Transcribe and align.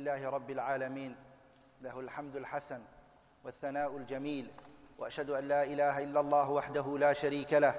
لله 0.00 0.30
رب 0.30 0.50
العالمين 0.50 1.16
له 1.82 2.00
الحمد 2.00 2.36
الحسن 2.36 2.80
والثناء 3.44 3.96
الجميل 3.96 4.50
وأشهد 4.98 5.30
أن 5.30 5.48
لا 5.48 5.64
إله 5.64 5.98
إلا 6.04 6.20
الله 6.20 6.50
وحده 6.50 6.98
لا 6.98 7.12
شريك 7.12 7.52
له 7.52 7.74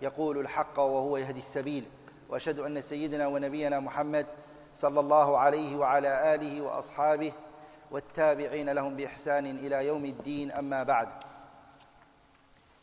يقول 0.00 0.38
الحق 0.38 0.78
وهو 0.78 1.16
يهدي 1.16 1.40
السبيل 1.40 1.88
وأشهد 2.28 2.58
أن 2.58 2.82
سيدنا 2.82 3.26
ونبينا 3.26 3.80
محمد 3.80 4.26
صلى 4.74 5.00
الله 5.00 5.38
عليه 5.38 5.76
وعلى 5.76 6.34
آله 6.34 6.60
وأصحابه 6.60 7.32
والتابعين 7.90 8.70
لهم 8.70 8.96
بإحسان 8.96 9.46
إلى 9.46 9.86
يوم 9.86 10.04
الدين 10.04 10.52
أما 10.52 10.82
بعد. 10.82 11.08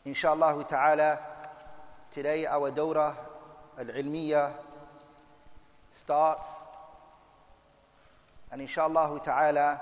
إن 0.06 0.14
شاء 0.14 0.34
الله 0.34 0.62
تعالى 0.62 1.18
today 2.14 2.46
our 2.46 2.70
dawrah 2.70 3.14
al-ilmiya 3.76 4.54
starts 6.02 6.63
and 8.54 8.62
inshallah 8.62 9.20
ta'ala 9.24 9.80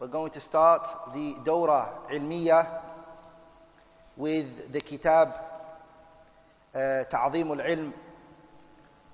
we're 0.00 0.08
going 0.08 0.32
to 0.32 0.40
start 0.40 0.82
the 1.14 1.34
dawrah 1.46 2.10
ilmiya 2.12 2.80
with 4.16 4.72
the 4.72 4.80
kitab 4.80 5.28
uh, 6.74 7.04
العلم 7.14 7.92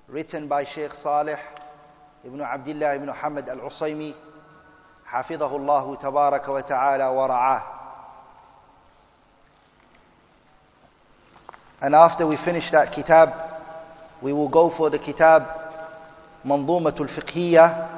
written 0.07 0.47
by 0.47 0.65
Sheikh 0.73 0.89
Salih 1.03 1.37
ibn 2.25 2.41
Abdullah 2.41 2.95
ibn 2.95 3.05
Muhammad 3.05 3.47
al-Usaymi 3.47 4.15
حفظه 5.05 5.55
الله 5.55 5.95
تبارك 5.95 6.47
وتعالى 6.47 7.05
ورعاه 7.05 7.61
And 11.81 11.93
after 11.93 12.25
we 12.25 12.37
finish 12.43 12.63
that 12.71 12.91
kitab, 12.95 13.29
we 14.23 14.33
will 14.33 14.49
go 14.49 14.73
for 14.75 14.89
the 14.89 14.97
kitab 14.97 15.43
منظومة 16.45 16.95
الفقهية 16.99 17.92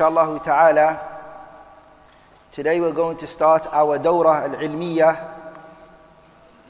Inshallah 0.00 0.40
ta'ala, 0.42 0.88
today 2.54 2.80
we're 2.80 2.94
going 2.94 3.18
to 3.18 3.26
start 3.26 3.64
our 3.70 3.98
Dawrah 3.98 4.48
al-ilmiyah 4.48 5.14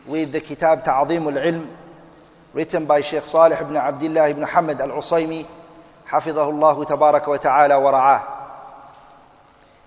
with 0.08 0.32
the 0.32 0.40
Kitab 0.40 0.82
Ta'zim 0.82 1.28
al-Ilm, 1.28 1.76
written 2.52 2.88
by 2.88 3.00
Sheikh 3.08 3.22
Salih 3.26 3.54
ibn 3.62 3.76
Abdullah 3.76 4.30
ibn 4.30 4.42
Hamad 4.42 4.80
al-Usaymi, 4.80 5.46
hafidhahullah 6.10 6.84
tabarak 6.88 7.28
wa 7.28 7.36
ta'ala 7.36 7.80
wa 7.80 7.92
ra'ah. 7.92 8.20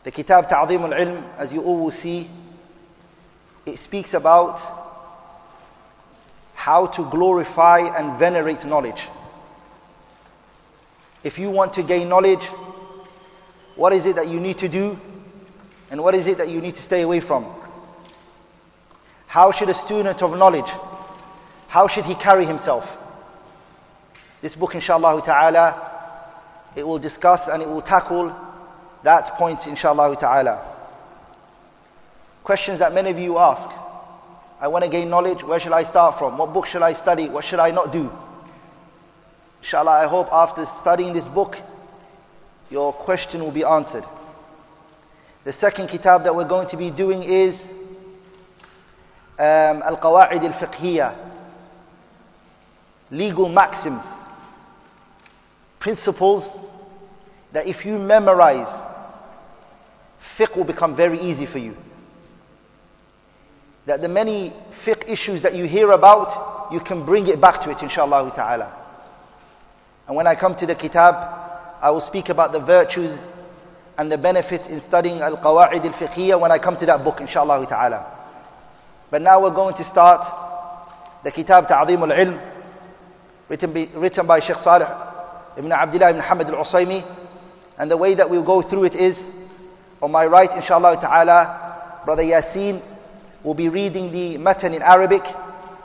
The 0.05 0.11
Kitab 0.11 0.47
Ta'zim 0.47 0.81
al-Ilm, 0.81 1.37
as 1.37 1.51
you 1.51 1.63
all 1.63 1.83
will 1.83 1.91
see, 1.91 2.29
it 3.65 3.77
speaks 3.83 4.13
about 4.13 4.57
how 6.55 6.87
to 6.87 7.09
glorify 7.11 7.79
and 7.79 8.17
venerate 8.17 8.63
knowledge. 8.65 9.05
If 11.25 11.37
you 11.37 11.49
want 11.49 11.73
to 11.73 11.83
gain 11.85 12.07
knowledge, 12.07 12.39
what 13.75 13.93
is 13.93 14.05
it 14.05 14.15
that 14.15 14.27
you 14.27 14.39
need 14.39 14.57
to 14.57 14.69
do? 14.69 14.95
And 15.89 16.01
what 16.01 16.15
is 16.15 16.27
it 16.27 16.37
that 16.37 16.49
you 16.49 16.61
need 16.61 16.75
to 16.75 16.81
stay 16.81 17.01
away 17.01 17.21
from? 17.25 17.43
How 19.27 19.51
should 19.51 19.69
a 19.69 19.73
student 19.85 20.21
of 20.21 20.37
knowledge, 20.37 20.69
how 21.67 21.87
should 21.87 22.05
he 22.05 22.15
carry 22.15 22.45
himself? 22.45 22.83
This 24.43 24.55
book, 24.55 24.75
inshallah 24.75 25.21
ta'ala, 25.25 26.71
it 26.75 26.83
will 26.83 26.99
discuss 26.99 27.41
and 27.47 27.61
it 27.61 27.67
will 27.67 27.81
tackle 27.81 28.35
that 29.03 29.37
point, 29.37 29.59
inshallah 29.65 30.15
ta'ala. 30.19 30.69
Questions 32.43 32.79
that 32.79 32.93
many 32.93 33.09
of 33.09 33.17
you 33.17 33.37
ask. 33.37 33.73
I 34.61 34.67
want 34.67 34.83
to 34.83 34.89
gain 34.89 35.09
knowledge, 35.09 35.43
where 35.43 35.59
should 35.59 35.71
I 35.73 35.89
start 35.89 36.19
from? 36.19 36.37
What 36.37 36.53
book 36.53 36.65
should 36.65 36.83
I 36.83 36.93
study? 37.01 37.29
What 37.29 37.45
should 37.45 37.59
I 37.59 37.71
not 37.71 37.91
do? 37.91 38.09
Inshallah, 39.63 39.91
I 39.91 40.07
hope 40.07 40.27
after 40.31 40.65
studying 40.81 41.13
this 41.13 41.27
book, 41.33 41.55
your 42.73 42.91
question 42.91 43.39
will 43.39 43.53
be 43.53 43.63
answered. 43.63 44.03
The 45.45 45.53
second 45.53 45.89
kitab 45.89 46.23
that 46.23 46.35
we're 46.35 46.47
going 46.47 46.67
to 46.71 46.77
be 46.77 46.89
doing 46.89 47.21
is 47.21 47.53
um, 49.37 49.83
Al-Qawa'id 49.85 50.41
al-Fiqhiyya. 50.41 51.31
Legal 53.11 53.47
maxims. 53.47 54.01
Principles 55.79 56.49
that 57.53 57.67
if 57.67 57.85
you 57.85 57.99
memorize, 57.99 58.65
fiqh 60.39 60.57
will 60.57 60.65
become 60.65 60.95
very 60.95 61.19
easy 61.19 61.45
for 61.45 61.59
you. 61.59 61.75
That 63.85 64.01
the 64.01 64.07
many 64.07 64.51
fiqh 64.83 65.07
issues 65.07 65.43
that 65.43 65.53
you 65.53 65.67
hear 65.67 65.91
about, 65.91 66.71
you 66.73 66.79
can 66.79 67.05
bring 67.05 67.27
it 67.27 67.39
back 67.39 67.63
to 67.65 67.69
it, 67.69 67.77
inshallah 67.83 68.31
ta'ala. 68.35 68.79
And 70.07 70.15
when 70.15 70.25
I 70.25 70.33
come 70.33 70.55
to 70.57 70.65
the 70.65 70.73
kitab, 70.73 71.42
I 71.83 71.91
will 71.91 71.99
speak 72.07 72.29
about 72.29 72.53
the 72.53 72.61
virtues 72.61 73.11
and 73.97 74.09
the 74.09 74.17
benefits 74.17 74.63
in 74.69 74.81
studying 74.87 75.19
Al-Qawa'id 75.19 75.83
al-Fiqhiyya 75.83 76.39
when 76.39 76.49
I 76.49 76.57
come 76.57 76.77
to 76.79 76.85
that 76.85 77.03
book, 77.03 77.19
inshallah 77.19 77.67
ta'ala. 77.67 78.07
But 79.11 79.21
now 79.21 79.43
we're 79.43 79.53
going 79.53 79.75
to 79.75 79.83
start 79.91 80.23
the 81.25 81.31
Kitab 81.31 81.67
Ta'zim 81.67 82.01
al-Ilm, 82.01 82.39
written 83.49 83.73
by, 83.73 83.99
written 83.99 84.25
by 84.25 84.39
Sheikh 84.39 84.63
Salih 84.63 84.87
ibn 85.57 85.73
Abdullah 85.73 86.11
ibn 86.11 86.21
Muhammad 86.21 86.47
al-Usaymi. 86.47 87.03
And 87.77 87.91
the 87.91 87.97
way 87.97 88.15
that 88.15 88.29
we'll 88.29 88.45
go 88.45 88.63
through 88.67 88.85
it 88.85 88.95
is, 88.95 89.17
on 90.01 90.09
my 90.09 90.23
right, 90.23 90.49
inshallah 90.55 91.01
ta'ala, 91.01 92.01
Brother 92.05 92.23
Yasin 92.23 92.81
will 93.43 93.55
be 93.55 93.67
reading 93.67 94.09
the 94.09 94.37
matan 94.37 94.73
in 94.73 94.81
Arabic, 94.81 95.23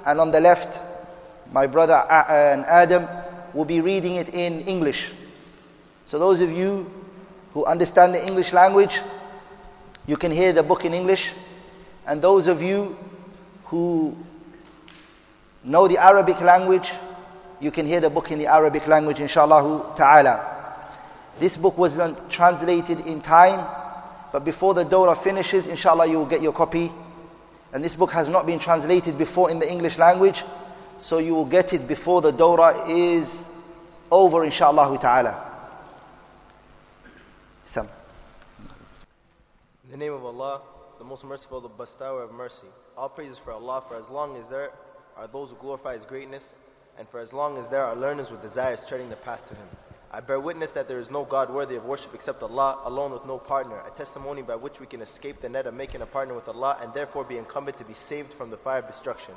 and 0.07 0.21
on 0.21 0.31
the 0.31 0.39
left, 0.39 0.79
my 1.53 1.67
brother 1.67 1.95
uh, 1.95 2.07
uh, 2.07 2.65
Adam 2.69 3.05
will 3.53 3.65
be 3.65 3.81
reading 3.81 4.15
it 4.15 4.29
in 4.29 4.61
English. 4.61 5.03
So 6.11 6.19
those 6.19 6.41
of 6.41 6.49
you 6.49 6.87
who 7.53 7.67
understand 7.67 8.15
the 8.15 8.25
English 8.25 8.53
language, 8.53 8.91
you 10.07 10.17
can 10.17 10.33
hear 10.33 10.55
the 10.55 10.63
book 10.63 10.85
in 10.85 10.95
English. 10.95 11.21
And 12.07 12.23
those 12.23 12.47
of 12.47 12.63
you 12.63 12.97
who 13.67 14.15
know 15.63 15.87
the 15.87 15.99
Arabic 15.99 16.41
language, 16.41 16.89
you 17.61 17.71
can 17.71 17.87
hear 17.87 18.01
the 18.01 18.09
book 18.09 18.31
in 18.31 18.39
the 18.39 18.47
Arabic 18.47 18.87
language, 18.87 19.19
inshallah 19.19 19.95
ta'ala. 19.99 20.55
This 21.39 21.57
book 21.59 21.77
wasn't 21.77 22.31
translated 22.31 23.01
in 23.01 23.21
time, 23.21 23.69
but 24.33 24.45
before 24.47 24.73
the 24.73 24.85
dawrah 24.85 25.23
finishes, 25.23 25.67
inshallah 25.67 26.09
you 26.09 26.17
will 26.17 26.29
get 26.29 26.41
your 26.41 26.55
copy. 26.55 26.91
And 27.73 27.85
this 27.85 27.95
book 27.95 28.11
has 28.13 28.29
not 28.31 28.47
been 28.47 28.61
translated 28.61 29.19
before 29.19 29.51
in 29.51 29.59
the 29.59 29.71
English 29.71 29.99
language, 29.99 30.37
so 31.03 31.19
you 31.19 31.35
will 31.35 31.49
get 31.49 31.73
it 31.75 31.87
before 31.87 32.23
the 32.23 32.33
dawrah 32.33 32.89
is 32.89 33.29
over, 34.11 34.45
inshallah 34.45 34.99
ta'ala. 35.03 35.48
In 39.88 39.92
the 39.92 39.98
name 39.98 40.14
of 40.14 40.24
Allah, 40.24 40.62
the 40.98 41.04
most 41.04 41.24
merciful, 41.24 41.62
the 41.62 41.70
bestower 41.70 42.24
of 42.24 42.32
mercy. 42.32 42.68
All 42.96 43.10
praises 43.10 43.38
for 43.44 43.52
Allah, 43.52 43.84
for 43.88 43.98
as 43.98 44.10
long 44.10 44.38
as 44.38 44.48
there 44.50 44.70
are 45.18 45.28
those 45.28 45.50
who 45.50 45.56
glorify 45.58 45.96
His 45.96 46.06
greatness, 46.06 46.44
and 46.98 47.08
for 47.10 47.20
as 47.20 47.34
long 47.34 47.58
as 47.58 47.70
there 47.70 47.84
are 47.84 47.96
learners 47.96 48.30
with 48.32 48.42
desires 48.42 48.80
treading 48.88 49.10
the 49.10 49.16
path 49.18 49.42
to 49.50 49.56
Him. 49.56 49.68
I 50.12 50.20
bear 50.20 50.40
witness 50.40 50.70
that 50.76 50.88
there 50.88 51.00
is 51.00 51.10
no 51.10 51.26
God 51.26 51.52
worthy 51.52 51.76
of 51.76 51.86
worship 51.86 52.12
except 52.14 52.44
Allah, 52.44 52.84
alone 52.86 53.12
with 53.12 53.26
no 53.26 53.40
partner, 53.40 53.80
a 53.80 53.98
testimony 53.98 54.44
by 54.44 54.56
which 54.56 54.80
we 54.80 54.86
can 54.86 55.02
escape 55.02 55.42
the 55.42 55.50
net 55.50 55.66
of 55.66 55.74
making 55.74 56.04
a 56.04 56.06
partner 56.06 56.36
with 56.36 56.48
Allah, 56.48 56.78
and 56.82 56.94
therefore 56.94 57.24
be 57.24 57.38
incumbent 57.38 57.80
to 57.80 57.84
be 57.84 57.96
saved 58.08 58.30
from 58.38 58.52
the 58.52 58.58
fire 58.58 58.80
of 58.80 58.88
destruction. 58.88 59.34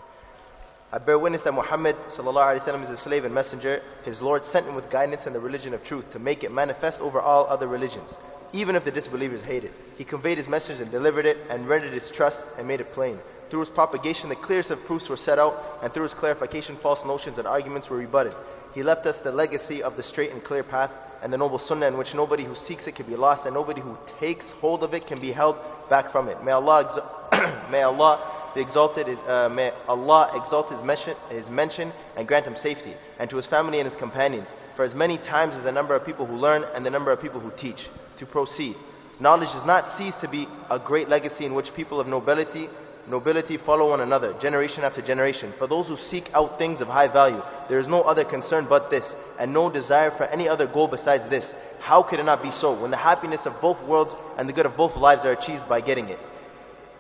I 0.93 0.99
bear 0.99 1.19
witness 1.19 1.41
that 1.45 1.53
Muhammad 1.53 1.97
وسلم, 2.17 2.85
is 2.85 2.91
a 2.91 3.03
slave 3.03 3.25
and 3.25 3.35
messenger. 3.35 3.81
His 4.05 4.21
Lord 4.21 4.43
sent 4.53 4.67
him 4.67 4.75
with 4.75 4.91
guidance 4.91 5.23
and 5.27 5.35
the 5.35 5.41
religion 5.41 5.75
of 5.75 5.83
truth 5.83 6.05
to 6.13 6.19
make 6.19 6.45
it 6.45 6.53
manifest 6.53 6.99
over 7.01 7.21
all 7.21 7.47
other 7.47 7.67
religions, 7.67 8.13
even 8.54 8.76
if 8.76 8.84
the 8.84 8.92
disbelievers 8.92 9.44
hate 9.44 9.64
it. 9.64 9.72
He 9.98 10.04
conveyed 10.04 10.38
his 10.38 10.48
message 10.48 10.80
and 10.80 10.92
delivered 10.92 11.26
it, 11.26 11.38
and 11.50 11.68
rendered 11.68 11.94
his 11.94 12.12
trust 12.16 12.38
and 12.58 12.68
made 12.68 12.82
it 12.82 12.94
plain. 12.94 13.20
Through 13.50 13.62
his 13.62 13.70
propagation, 13.70 14.30
the 14.30 14.36
clearest 14.36 14.72
of 14.72 14.80
proofs 14.86 15.10
were 15.10 15.18
set 15.18 15.40
out, 15.40 15.80
and 15.84 15.94
through 15.94 16.04
his 16.04 16.14
clarification, 16.14 16.78
false 16.82 17.00
notions 17.06 17.38
and 17.38 17.48
arguments 17.48 17.90
were 17.90 17.98
rebutted. 17.98 18.34
He 18.74 18.84
left 18.84 19.06
us 19.06 19.18
the 19.24 19.32
legacy 19.32 19.84
of 19.84 19.98
the 19.98 20.04
straight 20.04 20.32
and 20.32 20.44
clear 20.44 20.64
path 20.64 20.92
and 21.22 21.32
the 21.32 21.38
noble 21.38 21.60
sunnah 21.60 21.88
in 21.88 21.98
which 21.98 22.08
nobody 22.16 22.46
who 22.46 22.56
seeks 22.68 22.88
it 22.88 22.96
can 22.96 23.06
be 23.06 23.16
lost 23.16 23.46
and 23.46 23.54
nobody 23.54 23.82
who 23.82 23.98
takes 24.20 24.46
hold 24.60 24.84
of 24.84 24.94
it 24.94 25.06
can 25.08 25.20
be 25.20 25.32
held 25.32 25.56
back 25.90 26.12
from 26.12 26.28
it. 26.30 26.42
May 26.44 26.52
Allah, 26.52 27.68
may 27.72 27.82
Allah 27.82 28.52
be 28.56 28.62
exalted, 28.62 29.08
his, 29.08 29.20
uh, 29.20 29.50
may 29.50 29.72
Allah 29.88 30.32
exalt 30.34 30.72
his 30.72 30.82
mention, 30.84 31.16
his 31.30 31.48
mention 31.50 31.94
and 32.18 32.28
grant 32.28 32.48
him 32.48 32.56
safety, 32.56 32.96
and 33.20 33.30
to 33.30 33.38
his 33.38 33.46
family 33.48 33.80
and 33.80 33.90
his 33.90 34.00
companions, 34.00 34.48
for 34.76 34.84
as 34.84 34.94
many 34.94 35.18
times 35.18 35.56
as 35.56 35.64
the 35.64 35.72
number 35.72 35.96
of 35.96 36.06
people 36.06 36.26
who 36.26 36.36
learn 36.36 36.64
and 36.76 36.86
the 36.86 36.90
number 36.90 37.12
of 37.12 37.22
people 37.22 37.40
who 37.40 37.52
teach. 37.60 37.80
To 38.20 38.26
proceed. 38.26 38.76
Knowledge 39.20 39.50
does 39.54 39.66
not 39.66 39.98
cease 39.98 40.14
to 40.22 40.28
be 40.28 40.48
a 40.70 40.80
great 40.80 41.10
legacy 41.10 41.46
in 41.46 41.54
which 41.54 41.68
people 41.76 42.00
of 42.00 42.08
nobility 42.08 42.68
nobility 43.08 43.58
follow 43.66 43.90
one 43.90 44.02
another, 44.02 44.34
generation 44.42 44.84
after 44.84 45.02
generation. 45.02 45.54
For 45.58 45.68
those 45.68 45.88
who 45.88 45.98
seek 46.10 46.30
out 46.34 46.58
things 46.58 46.82
of 46.82 46.88
high 46.88 47.12
value, 47.12 47.42
there 47.70 47.80
is 47.80 47.88
no 47.88 48.02
other 48.02 48.24
concern 48.24 48.68
but 48.70 48.90
this, 48.90 49.04
and 49.40 49.54
no 49.54 49.72
desire 49.72 50.12
for 50.18 50.26
any 50.26 50.48
other 50.48 50.68
goal 50.68 50.88
besides 50.88 51.30
this. 51.30 51.46
How 51.80 52.04
could 52.04 52.20
it 52.20 52.24
not 52.24 52.44
be 52.44 52.52
so, 52.62 52.80
when 52.80 52.92
the 52.92 52.98
happiness 52.98 53.42
of 53.46 53.60
both 53.62 53.78
worlds 53.88 54.16
and 54.38 54.48
the 54.48 54.54
good 54.54 54.66
of 54.66 54.78
both 54.78 54.96
lives 54.96 55.22
are 55.26 55.32
achieved 55.32 55.68
by 55.68 55.82
getting 55.82 56.10
it? 56.10 56.20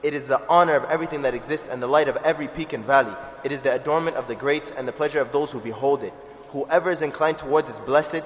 It 0.03 0.15
is 0.15 0.27
the 0.27 0.45
honor 0.47 0.75
of 0.75 0.89
everything 0.89 1.21
that 1.21 1.35
exists 1.35 1.67
and 1.69 1.81
the 1.81 1.87
light 1.87 2.07
of 2.07 2.15
every 2.17 2.47
peak 2.47 2.73
and 2.73 2.85
valley. 2.85 3.15
It 3.45 3.51
is 3.51 3.61
the 3.61 3.73
adornment 3.73 4.17
of 4.17 4.27
the 4.27 4.35
greats 4.35 4.71
and 4.75 4.87
the 4.87 4.91
pleasure 4.91 5.19
of 5.19 5.31
those 5.31 5.51
who 5.51 5.61
behold 5.61 6.01
it. 6.01 6.13
Whoever 6.51 6.91
is 6.91 7.01
inclined 7.01 7.37
towards 7.37 7.69
is 7.69 7.77
blessed. 7.85 8.23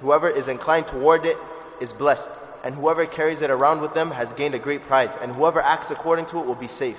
Whoever 0.00 0.28
is 0.28 0.48
inclined 0.48 0.86
toward 0.90 1.24
it 1.24 1.36
is 1.80 1.90
blessed. 1.98 2.28
And 2.64 2.74
whoever 2.74 3.06
carries 3.06 3.42
it 3.42 3.50
around 3.50 3.80
with 3.80 3.94
them 3.94 4.10
has 4.10 4.28
gained 4.36 4.54
a 4.54 4.58
great 4.58 4.82
prize. 4.86 5.16
And 5.20 5.34
whoever 5.34 5.60
acts 5.62 5.90
according 5.90 6.26
to 6.26 6.40
it 6.40 6.46
will 6.46 6.58
be 6.58 6.68
safe. 6.68 6.96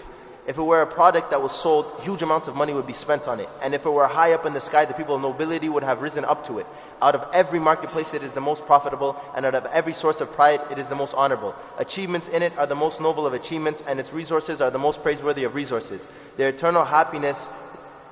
If 0.47 0.57
it 0.57 0.63
were 0.63 0.81
a 0.81 0.91
product 0.91 1.29
that 1.29 1.39
was 1.39 1.53
sold, 1.61 2.01
huge 2.01 2.23
amounts 2.23 2.47
of 2.47 2.55
money 2.55 2.73
would 2.73 2.87
be 2.87 2.93
spent 2.93 3.23
on 3.23 3.39
it. 3.39 3.47
And 3.61 3.75
if 3.75 3.85
it 3.85 3.89
were 3.89 4.07
high 4.07 4.33
up 4.33 4.45
in 4.45 4.53
the 4.53 4.61
sky, 4.61 4.85
the 4.85 4.95
people 4.95 5.15
of 5.15 5.21
nobility 5.21 5.69
would 5.69 5.83
have 5.83 6.01
risen 6.01 6.25
up 6.25 6.47
to 6.47 6.57
it. 6.57 6.65
Out 6.99 7.13
of 7.13 7.31
every 7.31 7.59
marketplace, 7.59 8.07
it 8.11 8.23
is 8.23 8.33
the 8.33 8.41
most 8.41 8.65
profitable, 8.65 9.15
and 9.35 9.45
out 9.45 9.53
of 9.53 9.65
every 9.65 9.93
source 9.93 10.17
of 10.19 10.29
pride, 10.31 10.59
it 10.71 10.79
is 10.79 10.89
the 10.89 10.95
most 10.95 11.13
honorable. 11.15 11.53
Achievements 11.77 12.27
in 12.33 12.41
it 12.41 12.53
are 12.57 12.65
the 12.65 12.75
most 12.75 12.99
noble 12.99 13.27
of 13.27 13.33
achievements, 13.33 13.83
and 13.87 13.99
its 13.99 14.11
resources 14.11 14.61
are 14.61 14.71
the 14.71 14.79
most 14.79 15.01
praiseworthy 15.03 15.43
of 15.43 15.53
resources. 15.53 16.01
Their 16.37 16.49
eternal 16.49 16.85
happiness, 16.85 17.37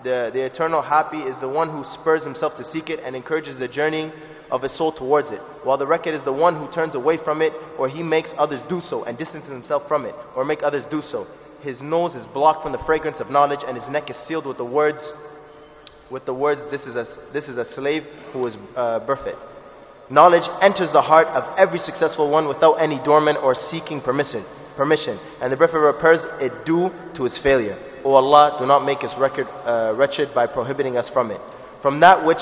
the, 0.04 0.32
the 0.34 0.46
eternal 0.46 0.82
happy 0.82 1.18
is 1.20 1.40
the 1.42 1.50
one 1.50 1.70
who 1.70 1.84
spurs 2.00 2.24
himself 2.24 2.56
to 2.58 2.64
seek 2.64 2.90
it 2.90 3.00
and 3.04 3.16
encourages 3.16 3.60
the 3.60 3.68
journeying 3.68 4.12
of 4.52 4.64
his 4.64 4.76
soul 4.78 4.92
towards 4.92 5.30
it, 5.30 5.42
while 5.64 5.78
the 5.78 5.86
record 5.86 6.16
is 6.16 6.24
the 6.26 6.34
one 6.34 6.56
who 6.56 6.74
turns 6.74 6.96
away 6.96 7.18
from 7.24 7.42
it, 7.42 7.54
or 7.78 7.88
he 7.88 8.02
makes 8.02 8.30
others 8.38 8.62
do 8.70 8.82
so 8.90 9.04
and 9.04 9.18
distances 9.18 9.52
himself 9.52 9.84
from 9.88 10.06
it, 10.06 10.16
or 10.36 10.44
make 10.46 10.64
others 10.64 10.84
do 10.90 11.02
so. 11.02 11.28
His 11.62 11.82
nose 11.82 12.16
is 12.16 12.26
blocked 12.34 12.64
from 12.64 12.72
the 12.72 12.82
fragrance 12.86 13.18
of 13.20 13.30
knowledge 13.30 13.60
and 13.68 13.78
his 13.78 13.88
neck 13.90 14.10
is 14.10 14.16
sealed 14.28 14.46
with 14.46 14.58
the 14.58 14.66
words 14.66 15.00
with 16.10 16.26
the 16.26 16.34
words 16.34 16.60
this 16.72 16.82
is 16.88 16.96
a, 16.96 17.06
this 17.34 17.48
is 17.48 17.58
a 17.58 17.66
slave 17.76 18.02
who 18.34 18.48
is 18.48 18.56
uh, 18.76 19.00
knowledge 20.10 20.42
enters 20.60 20.90
the 20.92 21.02
heart 21.02 21.28
of 21.28 21.56
every 21.56 21.78
successful 21.78 22.32
one 22.32 22.48
without 22.48 22.74
any 22.76 23.00
dormant 23.06 23.38
or 23.38 23.54
seeking 23.54 24.02
permission 24.02 24.44
permission 24.78 25.20
and 25.42 25.52
the 25.52 25.58
bereft 25.58 25.74
repairs 25.74 26.20
it 26.40 26.54
due 26.66 26.90
to 27.16 27.24
his 27.24 27.38
failure 27.42 27.78
o 28.04 28.14
allah 28.14 28.58
do 28.60 28.66
not 28.66 28.86
make 28.86 29.04
us 29.04 29.12
record, 29.20 29.48
uh, 29.66 29.94
wretched 29.96 30.34
by 30.34 30.46
prohibiting 30.46 30.98
us 30.98 31.10
from 31.14 31.32
it 31.32 31.42
from 31.82 32.00
that 32.00 32.26
which 32.26 32.42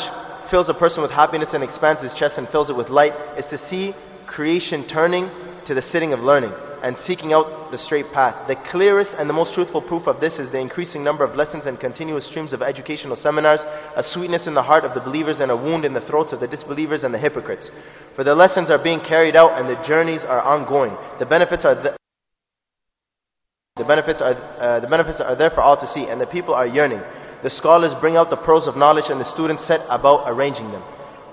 fills 0.50 0.70
a 0.70 0.74
person 0.74 1.02
with 1.02 1.12
happiness 1.12 1.50
and 1.54 1.64
expands 1.64 2.02
his 2.02 2.14
chest 2.18 2.38
and 2.38 2.48
fills 2.50 2.70
it 2.70 2.76
with 2.76 2.90
light 2.90 3.14
is 3.38 3.46
to 3.50 3.58
see 3.70 3.94
creation 4.26 4.88
turning 4.88 5.30
to 5.68 5.74
the 5.74 5.82
sitting 5.82 6.14
of 6.14 6.20
learning 6.20 6.52
and 6.84 6.96
seeking 7.06 7.34
out 7.34 7.72
the 7.72 7.78
straight 7.78 8.06
path. 8.14 8.48
The 8.48 8.56
clearest 8.72 9.10
and 9.18 9.30
the 9.30 9.34
most 9.34 9.54
truthful 9.56 9.82
proof 9.82 10.08
of 10.08 10.20
this 10.20 10.34
is 10.38 10.52
the 10.52 10.60
increasing 10.60 11.04
number 11.04 11.24
of 11.24 11.36
lessons 11.36 11.64
and 11.66 11.80
continuous 11.80 12.28
streams 12.28 12.54
of 12.54 12.62
educational 12.62 13.16
seminars, 13.16 13.60
a 13.96 14.04
sweetness 14.04 14.46
in 14.48 14.54
the 14.54 14.62
heart 14.62 14.86
of 14.86 14.94
the 14.94 15.02
believers 15.02 15.40
and 15.40 15.52
a 15.52 15.58
wound 15.58 15.86
in 15.86 15.94
the 15.94 16.06
throats 16.06 16.34
of 16.34 16.40
the 16.40 16.48
disbelievers 16.48 17.04
and 17.04 17.14
the 17.14 17.20
hypocrites. 17.20 17.70
For 18.16 18.24
the 18.24 18.36
lessons 18.36 18.70
are 18.70 18.82
being 18.82 19.00
carried 19.00 19.36
out 19.36 19.60
and 19.60 19.68
the 19.68 19.82
journeys 19.88 20.22
are 20.22 20.42
ongoing. 20.42 20.96
The 21.20 21.26
benefits 21.26 21.66
are 21.66 21.76
the, 21.76 21.97
the 23.78 23.86
benefits 23.86 24.22
are 24.22 24.34
uh, 24.34 24.80
the 24.80 24.88
benefits 24.88 25.22
are 25.22 25.36
there 25.36 25.50
for 25.50 25.62
all 25.62 25.78
to 25.78 25.88
see, 25.94 26.06
and 26.10 26.20
the 26.20 26.28
people 26.28 26.54
are 26.54 26.68
yearning. 26.68 27.02
The 27.44 27.50
scholars 27.50 27.94
bring 28.02 28.18
out 28.18 28.30
the 28.30 28.38
pearls 28.38 28.68
of 28.68 28.76
knowledge, 28.76 29.06
and 29.10 29.22
the 29.22 29.32
students 29.34 29.68
set 29.68 29.82
about 29.90 30.26
arranging 30.26 30.72
them 30.72 30.84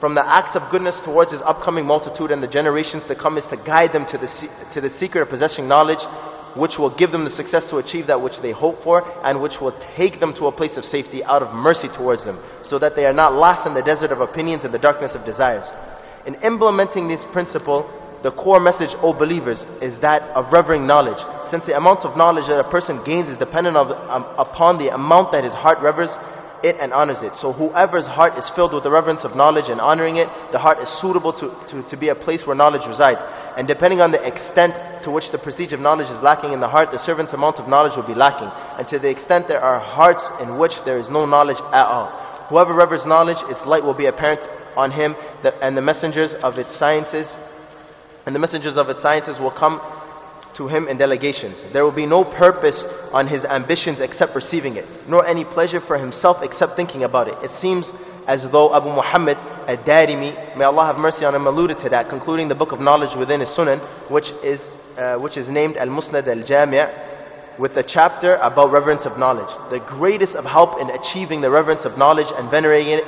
from 0.04 0.14
the 0.14 0.20
acts 0.20 0.52
of 0.52 0.68
goodness 0.70 1.00
towards 1.00 1.32
his 1.32 1.40
upcoming 1.48 1.86
multitude 1.86 2.30
and 2.30 2.42
the 2.42 2.46
generations 2.46 3.08
to 3.08 3.16
come 3.16 3.38
is 3.38 3.44
to 3.48 3.56
guide 3.56 3.88
them 3.96 4.04
to 4.12 4.18
the, 4.20 4.28
to 4.76 4.80
the 4.84 4.92
secret 5.00 5.22
of 5.22 5.32
possessing 5.32 5.66
knowledge, 5.66 6.02
which 6.60 6.76
will 6.76 6.92
give 6.92 7.10
them 7.10 7.24
the 7.24 7.32
success 7.32 7.64
to 7.70 7.78
achieve 7.80 8.06
that 8.06 8.20
which 8.20 8.36
they 8.42 8.52
hope 8.52 8.76
for, 8.84 9.00
and 9.24 9.40
which 9.40 9.56
will 9.64 9.72
take 9.96 10.20
them 10.20 10.36
to 10.36 10.44
a 10.44 10.52
place 10.52 10.76
of 10.76 10.84
safety 10.84 11.24
out 11.24 11.40
of 11.40 11.56
mercy 11.56 11.88
towards 11.96 12.22
them, 12.24 12.36
so 12.68 12.78
that 12.78 12.92
they 12.94 13.06
are 13.06 13.16
not 13.16 13.32
lost 13.32 13.66
in 13.66 13.72
the 13.72 13.80
desert 13.80 14.12
of 14.12 14.20
opinions 14.20 14.60
and 14.62 14.74
the 14.74 14.78
darkness 14.78 15.16
of 15.16 15.24
desires. 15.24 15.64
In 16.26 16.34
implementing 16.44 17.08
this 17.08 17.24
principle, 17.32 17.88
the 18.24 18.32
core 18.32 18.58
message, 18.58 18.88
O 19.04 19.12
believers, 19.12 19.60
is 19.84 20.00
that 20.00 20.24
of 20.32 20.48
revering 20.48 20.88
knowledge. 20.88 21.20
Since 21.52 21.68
the 21.68 21.76
amount 21.76 22.08
of 22.08 22.16
knowledge 22.16 22.48
that 22.48 22.56
a 22.56 22.72
person 22.72 23.04
gains 23.04 23.28
is 23.28 23.36
dependent 23.36 23.76
of, 23.76 23.92
um, 23.92 24.24
upon 24.40 24.80
the 24.80 24.88
amount 24.88 25.36
that 25.36 25.44
his 25.44 25.52
heart 25.52 25.76
reveres, 25.84 26.08
it 26.64 26.80
and 26.80 26.96
honors 26.96 27.20
it. 27.20 27.36
So 27.44 27.52
whoever's 27.52 28.08
heart 28.08 28.40
is 28.40 28.48
filled 28.56 28.72
with 28.72 28.88
the 28.88 28.90
reverence 28.90 29.20
of 29.28 29.36
knowledge 29.36 29.68
and 29.68 29.76
honoring 29.76 30.16
it, 30.16 30.32
the 30.56 30.58
heart 30.58 30.80
is 30.80 30.88
suitable 31.04 31.36
to, 31.36 31.52
to, 31.68 31.84
to 31.84 31.96
be 32.00 32.08
a 32.08 32.16
place 32.16 32.40
where 32.48 32.56
knowledge 32.56 32.88
resides. 32.88 33.20
And 33.60 33.68
depending 33.68 34.00
on 34.00 34.08
the 34.08 34.24
extent 34.24 34.72
to 35.04 35.12
which 35.12 35.28
the 35.28 35.36
prestige 35.36 35.76
of 35.76 35.84
knowledge 35.84 36.08
is 36.08 36.16
lacking 36.24 36.56
in 36.56 36.64
the 36.64 36.72
heart, 36.72 36.88
the 36.96 37.04
servant's 37.04 37.36
amount 37.36 37.60
of 37.60 37.68
knowledge 37.68 37.92
will 37.92 38.08
be 38.08 38.16
lacking. 38.16 38.48
And 38.48 38.88
to 38.88 38.96
the 38.96 39.12
extent 39.12 39.52
there 39.52 39.60
are 39.60 39.76
hearts 39.76 40.24
in 40.40 40.56
which 40.56 40.72
there 40.88 40.96
is 40.96 41.12
no 41.12 41.28
knowledge 41.28 41.60
at 41.60 41.84
all. 41.84 42.08
Whoever 42.48 42.72
reveres 42.72 43.04
knowledge, 43.04 43.38
its 43.52 43.60
light 43.68 43.84
will 43.84 43.96
be 43.96 44.08
apparent 44.08 44.40
on 44.80 44.90
him, 44.90 45.12
and 45.60 45.76
the 45.76 45.84
messengers 45.84 46.32
of 46.42 46.56
its 46.56 46.72
sciences, 46.80 47.28
and 48.26 48.34
the 48.34 48.38
messengers 48.38 48.76
of 48.76 48.88
its 48.88 49.02
sciences 49.02 49.38
will 49.38 49.52
come 49.52 49.80
to 50.56 50.68
him 50.68 50.86
in 50.88 50.96
delegations. 50.96 51.62
There 51.72 51.84
will 51.84 51.94
be 51.94 52.06
no 52.06 52.24
purpose 52.24 52.82
on 53.12 53.26
his 53.28 53.44
ambitions 53.44 53.98
except 54.00 54.34
receiving 54.34 54.76
it, 54.76 54.86
nor 55.08 55.26
any 55.26 55.44
pleasure 55.44 55.80
for 55.86 55.98
himself 55.98 56.38
except 56.42 56.76
thinking 56.76 57.02
about 57.02 57.28
it. 57.28 57.34
It 57.42 57.50
seems 57.60 57.90
as 58.26 58.46
though 58.52 58.74
Abu 58.74 58.88
Muhammad 58.88 59.36
ad-Darimi, 59.68 60.56
may 60.56 60.64
Allah 60.64 60.86
have 60.86 60.96
mercy 60.96 61.24
on 61.24 61.34
him, 61.34 61.46
alluded 61.46 61.78
to 61.82 61.88
that, 61.90 62.08
concluding 62.08 62.48
the 62.48 62.54
book 62.54 62.72
of 62.72 62.80
knowledge 62.80 63.16
within 63.18 63.40
his 63.40 63.48
Sunan, 63.50 63.82
which 64.10 64.30
is, 64.42 64.60
uh, 64.96 65.16
which 65.16 65.36
is 65.36 65.48
named 65.48 65.76
Al-Musnad 65.76 66.28
al-Jami' 66.28 67.58
with 67.58 67.76
a 67.76 67.84
chapter 67.86 68.36
about 68.36 68.72
reverence 68.72 69.02
of 69.04 69.18
knowledge. 69.18 69.50
The 69.70 69.78
greatest 69.78 70.34
of 70.34 70.44
help 70.44 70.80
in 70.80 70.90
achieving 70.90 71.40
the 71.40 71.50
reverence 71.50 71.82
of 71.84 71.96
knowledge 71.96 72.26
and 72.34 72.50
venerating 72.50 72.98
it, 72.98 73.04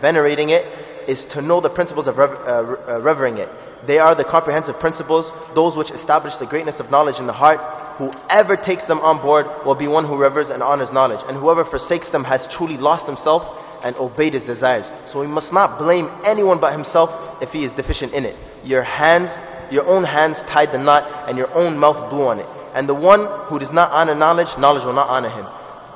venerating 0.00 0.50
it 0.50 1.10
is 1.10 1.24
to 1.34 1.42
know 1.42 1.60
the 1.60 1.70
principles 1.70 2.06
of 2.06 2.18
uh, 2.18 2.22
uh, 2.22 3.00
revering 3.00 3.38
it. 3.38 3.48
They 3.86 3.98
are 3.98 4.14
the 4.14 4.24
comprehensive 4.24 4.78
principles, 4.78 5.26
those 5.54 5.76
which 5.76 5.90
establish 5.90 6.34
the 6.38 6.46
greatness 6.46 6.78
of 6.78 6.90
knowledge 6.90 7.18
in 7.18 7.26
the 7.26 7.34
heart. 7.34 7.58
Whoever 7.98 8.56
takes 8.56 8.86
them 8.86 9.00
on 9.00 9.20
board 9.20 9.46
will 9.66 9.74
be 9.74 9.88
one 9.88 10.06
who 10.06 10.16
reveres 10.16 10.50
and 10.50 10.62
honors 10.62 10.90
knowledge. 10.92 11.20
And 11.26 11.36
whoever 11.36 11.64
forsakes 11.64 12.10
them 12.10 12.24
has 12.24 12.46
truly 12.56 12.78
lost 12.78 13.06
himself 13.06 13.42
and 13.82 13.96
obeyed 13.96 14.34
his 14.34 14.46
desires. 14.46 14.86
So 15.12 15.20
we 15.20 15.26
must 15.26 15.52
not 15.52 15.78
blame 15.78 16.08
anyone 16.24 16.60
but 16.60 16.72
himself 16.72 17.10
if 17.42 17.50
he 17.50 17.64
is 17.66 17.72
deficient 17.74 18.14
in 18.14 18.24
it. 18.24 18.38
Your 18.64 18.82
hands, 18.82 19.28
your 19.74 19.86
own 19.86 20.04
hands 20.04 20.38
tied 20.54 20.70
the 20.72 20.78
knot 20.78 21.28
and 21.28 21.36
your 21.36 21.52
own 21.52 21.76
mouth 21.76 22.10
blew 22.10 22.26
on 22.26 22.38
it. 22.38 22.46
And 22.74 22.88
the 22.88 22.94
one 22.94 23.50
who 23.50 23.58
does 23.58 23.72
not 23.72 23.90
honor 23.90 24.14
knowledge, 24.14 24.48
knowledge 24.58 24.86
will 24.86 24.94
not 24.94 25.10
honor 25.10 25.28
him. 25.28 25.46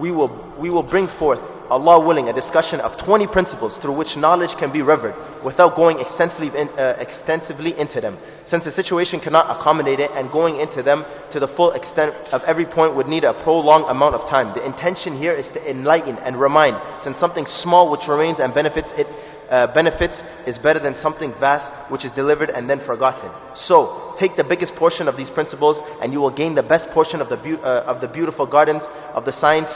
We 0.03 0.11
will, 0.11 0.55
we 0.61 0.69
will 0.69 0.83
bring 0.83 1.09
forth 1.19 1.41
Allah 1.71 1.99
willing, 2.05 2.29
a 2.29 2.33
discussion 2.33 2.81
of 2.81 2.93
20 3.05 3.27
principles 3.29 3.77
through 3.83 3.97
which 3.97 4.17
knowledge 4.17 4.55
can 4.59 4.73
be 4.73 4.83
revered 4.83 5.15
without 5.45 5.77
going 5.77 5.99
extensively, 5.99 6.49
in, 6.49 6.69
uh, 6.79 6.97
extensively 6.99 7.79
into 7.79 8.01
them. 8.01 8.19
Since 8.47 8.65
the 8.65 8.73
situation 8.73 9.21
cannot 9.21 9.51
accommodate 9.51 10.01
it 10.01 10.11
and 10.15 10.31
going 10.31 10.61
into 10.61 10.83
them 10.83 11.05
to 11.33 11.41
the 11.41 11.49
full 11.57 11.73
extent 11.73 12.15
of 12.31 12.43
every 12.47 12.67
point 12.67 12.95
would 12.95 13.09
need 13.09 13.25
a 13.25 13.35
prolonged 13.43 13.91
amount 13.91 14.15
of 14.15 14.29
time. 14.31 14.55
The 14.55 14.65
intention 14.65 15.19
here 15.19 15.33
is 15.35 15.47
to 15.55 15.61
enlighten 15.71 16.19
and 16.19 16.41
remind, 16.41 16.79
since 17.03 17.19
something 17.19 17.47
small 17.63 17.91
which 17.91 18.07
remains 18.09 18.39
and 18.39 18.55
benefits 18.55 18.89
it 18.97 19.07
uh, 19.51 19.73
benefits 19.73 20.15
is 20.47 20.59
better 20.59 20.81
than 20.81 20.97
something 21.01 21.33
vast 21.39 21.71
which 21.91 22.05
is 22.05 22.11
delivered 22.13 22.51
and 22.51 22.69
then 22.69 22.83
forgotten. 22.85 23.31
So, 23.55 24.15
take 24.19 24.37
the 24.37 24.43
biggest 24.43 24.75
portion 24.75 25.07
of 25.07 25.17
these 25.17 25.31
principles 25.31 25.79
and 26.03 26.13
you 26.13 26.21
will 26.21 26.35
gain 26.35 26.55
the 26.55 26.63
best 26.63 26.91
portion 26.91 27.21
of 27.21 27.29
the, 27.29 27.37
be- 27.37 27.63
uh, 27.63 27.87
of 27.87 28.01
the 28.01 28.09
beautiful 28.09 28.47
gardens 28.47 28.83
of 29.15 29.25
the 29.25 29.33
science 29.39 29.71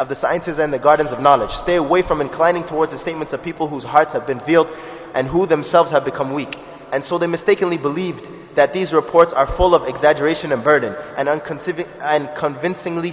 of 0.00 0.08
the 0.08 0.16
sciences 0.16 0.56
and 0.58 0.72
the 0.72 0.78
gardens 0.78 1.12
of 1.12 1.20
knowledge. 1.20 1.52
Stay 1.62 1.76
away 1.76 2.00
from 2.08 2.22
inclining 2.22 2.64
towards 2.64 2.90
the 2.90 2.98
statements 2.98 3.34
of 3.34 3.44
people 3.44 3.68
whose 3.68 3.84
hearts 3.84 4.12
have 4.16 4.26
been 4.26 4.40
veiled 4.48 4.66
and 5.14 5.28
who 5.28 5.46
themselves 5.46 5.90
have 5.92 6.06
become 6.06 6.32
weak. 6.32 6.56
And 6.90 7.04
so 7.04 7.18
they 7.18 7.26
mistakenly 7.28 7.76
believed 7.76 8.24
that 8.56 8.72
these 8.72 8.92
reports 8.92 9.32
are 9.36 9.46
full 9.56 9.76
of 9.76 9.86
exaggeration 9.86 10.52
and 10.52 10.64
burden 10.64 10.96
and, 11.16 11.28
and 11.28 11.42
convincingly, 11.44 13.12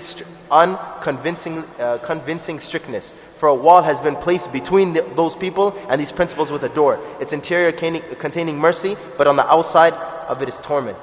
unconvincing 0.50 1.58
uh, 1.78 2.00
convincing 2.08 2.60
strictness. 2.64 3.12
For 3.40 3.50
a 3.50 3.56
wall 3.56 3.84
has 3.84 4.00
been 4.02 4.16
placed 4.16 4.50
between 4.52 4.94
the, 4.96 5.04
those 5.16 5.36
people 5.40 5.76
and 5.92 6.00
these 6.02 6.12
principles 6.16 6.50
with 6.50 6.64
a 6.64 6.74
door. 6.74 6.98
Its 7.22 7.34
interior 7.34 7.72
containing 8.20 8.58
mercy, 8.58 8.96
but 9.18 9.28
on 9.28 9.36
the 9.36 9.46
outside 9.46 9.94
of 9.94 10.42
it 10.42 10.48
is 10.48 10.56
torment. 10.66 10.98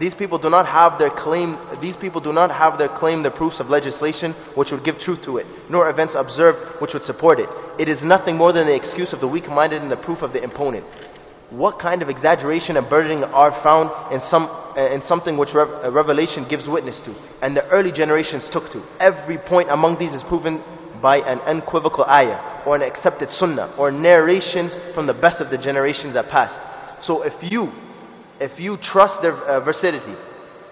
These 0.00 0.14
people 0.14 0.38
do 0.38 0.48
not 0.48 0.64
have 0.64 0.98
their 0.98 1.10
claim, 1.12 1.60
these 1.82 1.94
people 2.00 2.22
do 2.22 2.32
not 2.32 2.50
have 2.50 2.78
their 2.78 2.88
claim 2.88 3.22
the 3.22 3.30
proofs 3.30 3.60
of 3.60 3.68
legislation 3.68 4.32
which 4.56 4.70
would 4.72 4.82
give 4.82 4.96
truth 4.98 5.20
to 5.26 5.36
it, 5.36 5.46
nor 5.68 5.90
events 5.90 6.16
observed 6.16 6.80
which 6.80 6.94
would 6.94 7.04
support 7.04 7.38
it. 7.38 7.50
It 7.78 7.86
is 7.86 8.00
nothing 8.02 8.38
more 8.38 8.50
than 8.50 8.64
the 8.64 8.74
excuse 8.74 9.12
of 9.12 9.20
the 9.20 9.28
weak-minded 9.28 9.82
and 9.82 9.92
the 9.92 10.00
proof 10.00 10.22
of 10.22 10.32
the 10.32 10.42
opponent. 10.42 10.86
What 11.50 11.78
kind 11.78 12.00
of 12.00 12.08
exaggeration 12.08 12.78
and 12.78 12.88
burdening 12.88 13.24
are 13.24 13.52
found 13.62 14.14
in, 14.14 14.20
some, 14.30 14.48
uh, 14.48 14.88
in 14.88 15.02
something 15.04 15.36
which 15.36 15.52
uh, 15.52 15.92
revelation 15.92 16.46
gives 16.48 16.64
witness 16.66 16.98
to, 17.04 17.12
and 17.42 17.54
the 17.54 17.68
early 17.68 17.92
generations 17.92 18.48
took 18.52 18.72
to? 18.72 18.80
Every 19.00 19.36
point 19.36 19.68
among 19.68 19.98
these 19.98 20.14
is 20.14 20.22
proven 20.30 20.64
by 21.02 21.18
an 21.18 21.40
unequivocal 21.40 22.04
ayah, 22.08 22.64
or 22.64 22.76
an 22.76 22.82
accepted 22.82 23.28
sunnah, 23.36 23.74
or 23.76 23.90
narrations 23.90 24.72
from 24.94 25.06
the 25.06 25.12
best 25.12 25.44
of 25.44 25.50
the 25.50 25.58
generations 25.58 26.14
that 26.14 26.30
passed. 26.30 26.56
So 27.04 27.20
if 27.20 27.34
you 27.42 27.68
if 28.40 28.58
you 28.58 28.78
trust 28.80 29.20
their 29.20 29.36
uh, 29.36 29.60
veracity, 29.60 30.16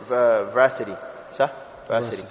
uh, 0.09 0.51
veracity, 0.53 0.97
sir? 1.37 1.53
veracity, 1.87 2.25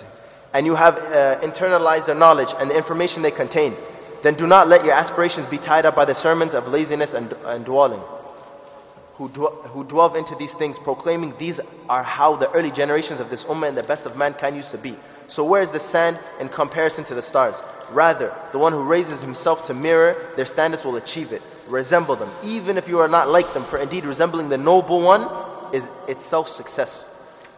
and 0.53 0.65
you 0.65 0.73
have 0.75 0.95
uh, 0.95 1.39
internalized 1.45 2.07
their 2.07 2.17
knowledge 2.17 2.49
and 2.57 2.71
the 2.71 2.75
information 2.75 3.21
they 3.21 3.31
contain, 3.31 3.77
then 4.23 4.35
do 4.35 4.47
not 4.47 4.67
let 4.67 4.83
your 4.83 4.93
aspirations 4.93 5.47
be 5.49 5.57
tied 5.57 5.85
up 5.85 5.95
by 5.95 6.05
the 6.05 6.15
sermons 6.15 6.53
of 6.53 6.65
laziness 6.65 7.11
and, 7.13 7.31
and 7.45 7.65
dwelling. 7.65 8.01
Who, 9.17 9.27
who 9.73 9.83
dwell 9.83 10.13
into 10.13 10.35
these 10.37 10.53
things, 10.59 10.75
proclaiming 10.83 11.33
these 11.39 11.59
are 11.89 12.03
how 12.03 12.37
the 12.37 12.51
early 12.51 12.71
generations 12.75 13.19
of 13.19 13.29
this 13.29 13.43
ummah 13.49 13.69
and 13.69 13.77
the 13.77 13.81
best 13.81 14.03
of 14.05 14.15
mankind 14.15 14.55
used 14.55 14.71
to 14.71 14.81
be. 14.81 14.97
So 15.29 15.43
where 15.43 15.63
is 15.63 15.71
the 15.71 15.81
sand 15.91 16.19
in 16.39 16.49
comparison 16.49 17.03
to 17.09 17.15
the 17.15 17.23
stars? 17.23 17.55
Rather, 17.91 18.35
the 18.53 18.59
one 18.59 18.73
who 18.73 18.83
raises 18.83 19.21
himself 19.21 19.65
to 19.67 19.73
mirror 19.73 20.33
their 20.35 20.45
standards 20.45 20.83
will 20.85 20.97
achieve 20.97 21.31
it. 21.31 21.41
Resemble 21.69 22.15
them, 22.17 22.33
even 22.43 22.77
if 22.77 22.87
you 22.87 22.99
are 22.99 23.07
not 23.07 23.27
like 23.27 23.53
them, 23.53 23.67
for 23.69 23.77
indeed 23.77 24.05
resembling 24.05 24.47
the 24.47 24.57
noble 24.57 25.03
one 25.03 25.21
is 25.75 25.83
itself 26.07 26.47
success. 26.47 26.89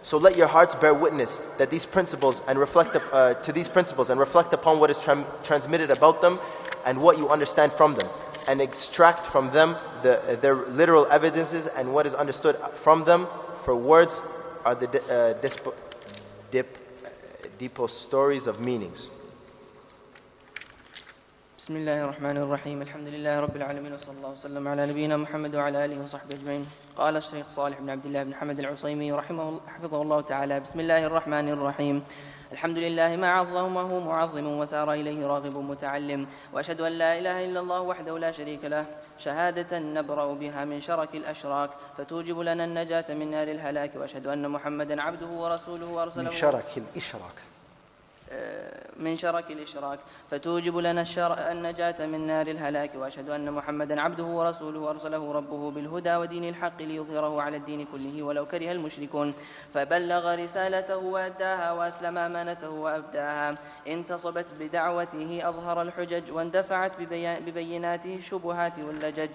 So 0.04 0.18
let 0.18 0.36
your 0.36 0.48
hearts 0.48 0.74
bear 0.82 1.00
witness 1.00 1.30
that 1.60 1.70
these 1.70 1.86
principles 1.92 2.42
and 2.48 2.58
reflect 2.58 2.96
uh, 2.96 3.34
to 3.46 3.54
these 3.54 3.70
principles 3.70 4.10
and 4.10 4.20
reflect 4.20 4.54
upon 4.54 4.80
what 4.80 4.90
is 4.90 4.98
tra 5.04 5.42
transmitted 5.46 5.92
about 5.92 6.22
them 6.22 6.40
and 6.86 7.00
what 7.00 7.18
you 7.18 7.30
understand 7.30 7.74
from 7.78 7.96
them, 7.96 8.10
and 8.48 8.62
extract 8.62 9.32
from 9.32 9.54
them 9.54 9.76
the, 10.02 10.14
uh, 10.18 10.42
their 10.42 10.56
literal 10.56 11.06
evidences 11.12 11.68
and 11.76 11.94
what 11.94 12.08
is 12.08 12.14
understood 12.14 12.56
from 12.84 13.06
them. 13.06 13.28
For 13.66 13.76
words 13.76 14.12
are 14.66 14.74
the 14.74 14.88
uh, 14.88 15.42
dip, 16.52 16.66
depositories 17.60 18.48
of 18.48 18.60
meanings. 18.60 19.10
بسم 21.70 21.78
الله 21.78 22.04
الرحمن 22.04 22.38
الرحيم. 22.38 22.82
الحمد 22.82 23.08
لله 23.08 23.40
رب 23.40 23.56
العالمين 23.56 23.94
وصلى 23.94 24.18
الله 24.18 24.30
وسلم 24.30 24.68
على 24.68 24.90
نبينا 24.90 25.18
محمد 25.18 25.56
وعلى 25.56 25.86
آله 25.86 26.04
وصحبه 26.04 26.36
أجمعين. 26.36 26.66
قال 26.98 27.18
الشيخ 27.18 27.46
صالح 27.56 27.80
بن 27.80 27.90
عبد 27.90 28.06
الله 28.06 28.24
بن 28.24 28.34
حمد 28.34 28.60
العصيمي 28.60 29.12
رحمه 29.12 29.50
الله 29.50 29.62
حفظه 29.68 30.02
الله 30.02 30.22
تعالى. 30.22 30.60
بسم 30.60 30.80
الله 30.80 31.06
الرحمن 31.06 31.50
الرحيم. 31.50 32.04
الحمد 32.52 32.78
لله 32.78 33.16
ما 33.16 33.30
عظمه 33.32 34.00
معظم 34.00 34.48
وسار 34.48 34.94
إليه 34.94 35.26
راغب 35.26 35.58
متعلم 35.58 36.28
وأشهد 36.54 36.82
أن 36.82 36.92
لا 36.92 37.20
إله 37.20 37.46
إلا 37.46 37.60
الله 37.60 37.82
وحده 37.82 38.18
لا 38.18 38.32
شريك 38.32 38.66
له. 38.66 38.86
شهادة 39.22 39.80
نبرأ 39.80 40.34
بها 40.34 40.66
من 40.66 40.82
شرك 40.82 41.16
الأشراك 41.16 41.70
فتوجب 41.98 42.40
لنا 42.40 42.66
النجاة 42.66 43.14
من 43.14 43.32
نار 43.32 43.48
الهلاك 43.48 43.96
وأشهد 43.96 44.28
أن 44.28 44.50
محمدا 44.50 45.02
عبده 45.02 45.28
ورسوله 45.28 45.86
وأرسله. 45.86 46.34
من 46.34 46.42
شرك 46.42 46.78
الإشراك. 46.78 47.59
من 49.00 49.18
شرك 49.18 49.52
الإشراك 49.52 50.00
فتوجب 50.30 50.78
لنا 50.78 51.06
النجاة 51.52 52.06
من 52.06 52.28
نار 52.28 52.48
الهلاك 52.48 52.96
وأشهد 52.96 53.30
أن 53.30 53.52
محمدا 53.52 54.02
عبده 54.02 54.24
ورسوله 54.24 54.90
أرسله 54.90 55.32
ربه 55.34 55.72
بالهدى 55.72 56.16
ودين 56.16 56.50
الحق 56.50 56.82
ليظهره 56.82 57.42
على 57.42 57.58
الدين 57.58 57.86
كله 57.86 58.24
ولو 58.24 58.46
كره 58.46 58.72
المشركون. 58.72 59.34
فبلغ 59.74 60.36
رسالته 60.36 60.98
وأداها 60.98 61.72
وأسلم 61.72 62.18
أمانته 62.18 62.70
وأبداها. 62.70 63.58
انتصبت 63.88 64.46
بدعوته 64.60 65.50
أظهر 65.50 65.82
الحجج 65.82 66.32
واندفعت 66.32 66.92
ببيناته 67.46 68.16
الشبهات 68.16 68.80
واللجج. 68.80 69.30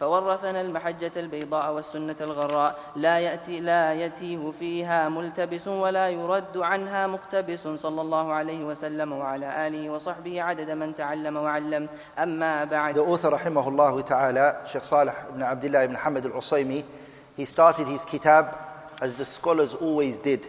فورثنا 0.00 0.60
المحجة 0.60 1.12
البيضاء 1.16 1.72
والسنة 1.72 2.16
الغراء 2.20 2.78
لا 2.96 3.18
يأتي 3.18 3.60
لا 3.60 3.92
يتيه 3.94 4.52
فيها 4.58 5.08
ملتبس 5.08 5.68
ولا 5.68 6.08
يرد 6.10 6.56
عنها 6.56 7.06
مقتبس 7.06 7.68
صلى 7.68 8.00
الله 8.00 8.32
عليه 8.32 8.64
وسلم 8.64 9.12
وعلى 9.12 9.66
آله 9.66 9.90
وصحبه 9.90 10.42
عدد 10.42 10.70
من 10.70 10.94
تعلم 10.94 11.36
وعلم 11.36 11.88
أما 12.18 12.64
بعد 12.64 12.94
The 12.94 12.98
author 13.00 13.26
رحمه 13.26 13.68
الله 13.68 14.00
تعالى 14.00 14.56
Sheikh 14.72 14.82
Salih 14.84 15.12
ibn 15.30 15.42
Abdullah 15.42 15.84
ibn 15.84 15.96
Hamad 15.96 16.24
al-Usaymi 16.26 16.84
he 17.36 17.46
started 17.46 17.86
his 17.88 18.00
kitab 18.10 18.46
as 19.00 19.12
the 19.16 19.24
scholars 19.40 19.70
always 19.80 20.16
did 20.22 20.40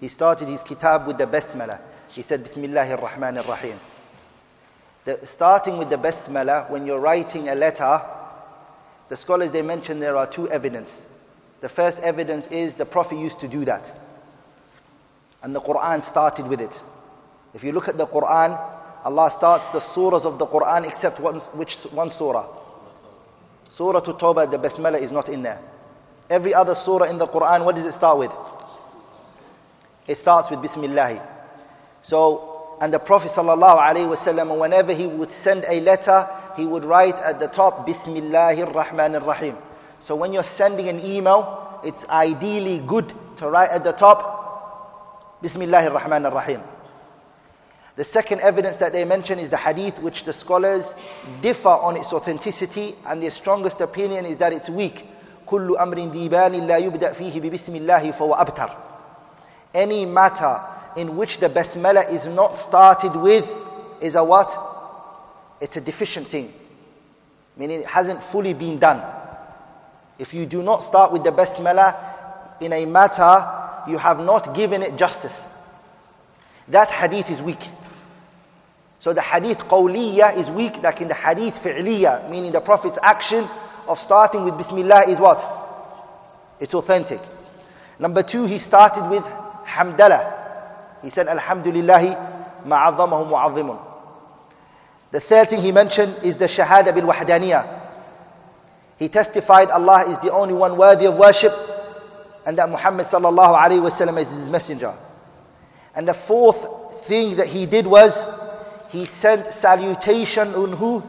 he 0.00 0.08
started 0.08 0.48
his 0.48 0.60
kitab 0.66 1.06
with 1.06 1.18
the 1.18 1.26
basmala 1.26 1.80
he 2.14 2.22
said 2.22 2.42
Bismillahir 2.44 2.98
Rahmanir 3.02 3.46
Rahim 3.46 3.78
the, 5.04 5.18
starting 5.36 5.76
with 5.78 5.90
the 5.90 5.96
basmala 5.96 6.70
when 6.70 6.86
you're 6.86 7.00
writing 7.00 7.48
a 7.50 7.54
letter 7.54 8.00
The 9.08 9.16
scholars 9.16 9.52
they 9.52 9.62
mention 9.62 10.00
there 10.00 10.16
are 10.16 10.28
two 10.32 10.48
evidence. 10.48 10.88
The 11.62 11.68
first 11.70 11.96
evidence 11.98 12.44
is 12.50 12.74
the 12.76 12.86
Prophet 12.86 13.18
used 13.18 13.38
to 13.40 13.48
do 13.48 13.64
that. 13.64 13.84
And 15.42 15.54
the 15.54 15.60
Quran 15.60 16.08
started 16.10 16.48
with 16.48 16.60
it. 16.60 16.72
If 17.54 17.62
you 17.62 17.72
look 17.72 17.88
at 17.88 17.96
the 17.96 18.06
Quran, 18.06 18.58
Allah 19.04 19.30
starts 19.38 19.64
the 19.72 19.80
surahs 19.94 20.24
of 20.26 20.38
the 20.38 20.46
Quran 20.46 20.90
except 20.92 21.20
one, 21.20 21.40
which 21.56 21.70
one 21.92 22.10
surah? 22.10 22.46
Surah 23.76 24.00
to 24.00 24.12
Tawbah, 24.14 24.50
the 24.50 24.56
Basmala 24.58 25.00
is 25.02 25.12
not 25.12 25.28
in 25.28 25.42
there. 25.42 25.62
Every 26.28 26.52
other 26.52 26.74
surah 26.84 27.08
in 27.08 27.18
the 27.18 27.26
Quran, 27.28 27.64
what 27.64 27.76
does 27.76 27.84
it 27.86 27.96
start 27.96 28.18
with? 28.18 28.32
It 30.08 30.18
starts 30.18 30.48
with 30.50 30.60
Bismillah. 30.62 31.22
So, 32.04 32.76
and 32.80 32.92
the 32.92 32.98
Prophet 32.98 33.30
wasallam, 33.36 34.60
whenever 34.60 34.92
he 34.92 35.06
would 35.06 35.30
send 35.42 35.64
a 35.64 35.80
letter, 35.80 36.26
he 36.55 36.65
would 36.65 36.85
write 36.85 37.15
at 37.15 37.39
the 37.39 37.47
top, 37.47 37.87
Bismillahir 37.87 38.73
Rahmanir 38.73 39.25
Rahim. 39.25 39.55
So 40.07 40.15
when 40.15 40.33
you're 40.33 40.43
sending 40.57 40.87
an 40.87 40.99
email, 40.99 41.79
it's 41.83 42.03
ideally 42.09 42.83
good 42.87 43.11
to 43.39 43.49
write 43.49 43.69
at 43.69 43.83
the 43.83 43.93
top, 43.93 45.39
Bismillahir 45.43 45.91
Rahmanir 45.99 46.33
Rahim. 46.33 46.61
The 47.97 48.05
second 48.05 48.39
evidence 48.39 48.77
that 48.79 48.93
they 48.93 49.03
mention 49.03 49.37
is 49.37 49.51
the 49.51 49.57
hadith 49.57 50.01
which 50.01 50.23
the 50.25 50.33
scholars 50.33 50.85
differ 51.41 51.69
on 51.69 51.97
its 51.97 52.07
authenticity 52.13 52.95
and 53.05 53.21
their 53.21 53.31
strongest 53.31 53.81
opinion 53.81 54.25
is 54.25 54.39
that 54.39 54.53
it's 54.53 54.69
weak. 54.69 55.05
كل 55.47 55.77
أمر 55.77 56.07
ديبان 56.11 56.67
لا 56.67 56.77
يبدأ 56.77 57.13
فيه 57.13 57.41
ببسم 57.41 57.75
الله 57.75 58.11
فهو 58.11 58.33
أبتر. 58.33 58.69
Any 59.73 60.05
matter 60.05 60.59
in 60.95 61.17
which 61.17 61.37
the 61.41 61.47
basmala 61.49 62.09
is 62.13 62.25
not 62.27 62.55
started 62.69 63.19
with 63.19 63.43
is 64.01 64.15
a 64.15 64.23
what? 64.23 64.47
It's 65.60 65.76
a 65.76 65.80
deficient 65.80 66.30
thing. 66.30 66.52
Meaning 67.56 67.80
it 67.80 67.86
hasn't 67.86 68.20
fully 68.32 68.54
been 68.54 68.78
done. 68.78 69.02
If 70.18 70.32
you 70.32 70.46
do 70.46 70.62
not 70.62 70.88
start 70.88 71.12
with 71.12 71.24
the 71.24 71.30
basmala 71.30 72.60
in 72.60 72.72
a 72.72 72.84
matter, 72.86 73.90
you 73.90 73.98
have 73.98 74.18
not 74.18 74.54
given 74.54 74.82
it 74.82 74.98
justice. 74.98 75.36
That 76.68 76.88
hadith 76.88 77.26
is 77.30 77.44
weak. 77.44 77.62
So 78.98 79.12
the 79.14 79.22
hadith 79.22 79.58
qawliya 79.70 80.40
is 80.40 80.54
weak, 80.54 80.72
like 80.82 81.00
in 81.00 81.08
the 81.08 81.14
hadith 81.14 81.54
fi'liya, 81.62 82.30
meaning 82.30 82.52
the 82.52 82.60
Prophet's 82.60 82.98
action 83.02 83.48
of 83.86 83.98
starting 83.98 84.44
with 84.44 84.56
Bismillah 84.58 85.10
is 85.10 85.20
what? 85.20 85.38
It's 86.60 86.74
authentic. 86.74 87.20
Number 87.98 88.22
two, 88.22 88.46
he 88.46 88.58
started 88.58 89.08
with 89.10 89.22
hamdalah. 89.68 91.02
He 91.02 91.10
said, 91.10 91.26
Alhamdulillahi 91.26 92.66
ma'azamahu 92.66 93.30
mu'azzimun. 93.30 93.95
The 95.16 95.22
third 95.30 95.48
thing 95.48 95.62
he 95.62 95.72
mentioned 95.72 96.16
is 96.28 96.36
the 96.38 96.44
Shahada 96.44 96.92
bil 96.94 97.04
Wahdaniyah. 97.08 97.88
He 98.98 99.08
testified 99.08 99.70
Allah 99.70 100.12
is 100.12 100.18
the 100.22 100.30
only 100.30 100.52
one 100.52 100.76
worthy 100.76 101.06
of 101.06 101.14
worship 101.16 101.52
and 102.44 102.58
that 102.58 102.68
Muhammad 102.68 103.06
sallallahu 103.06 103.56
alayhi 103.56 103.80
wasallam 103.80 104.20
is 104.20 104.28
his 104.28 104.50
messenger. 104.52 104.92
And 105.94 106.06
the 106.06 106.12
fourth 106.28 106.60
thing 107.08 107.34
that 107.38 107.46
he 107.46 107.64
did 107.64 107.86
was 107.86 108.12
he 108.90 109.06
sent 109.22 109.46
salutation 109.62 110.48
on 110.52 110.76
who? 110.76 111.00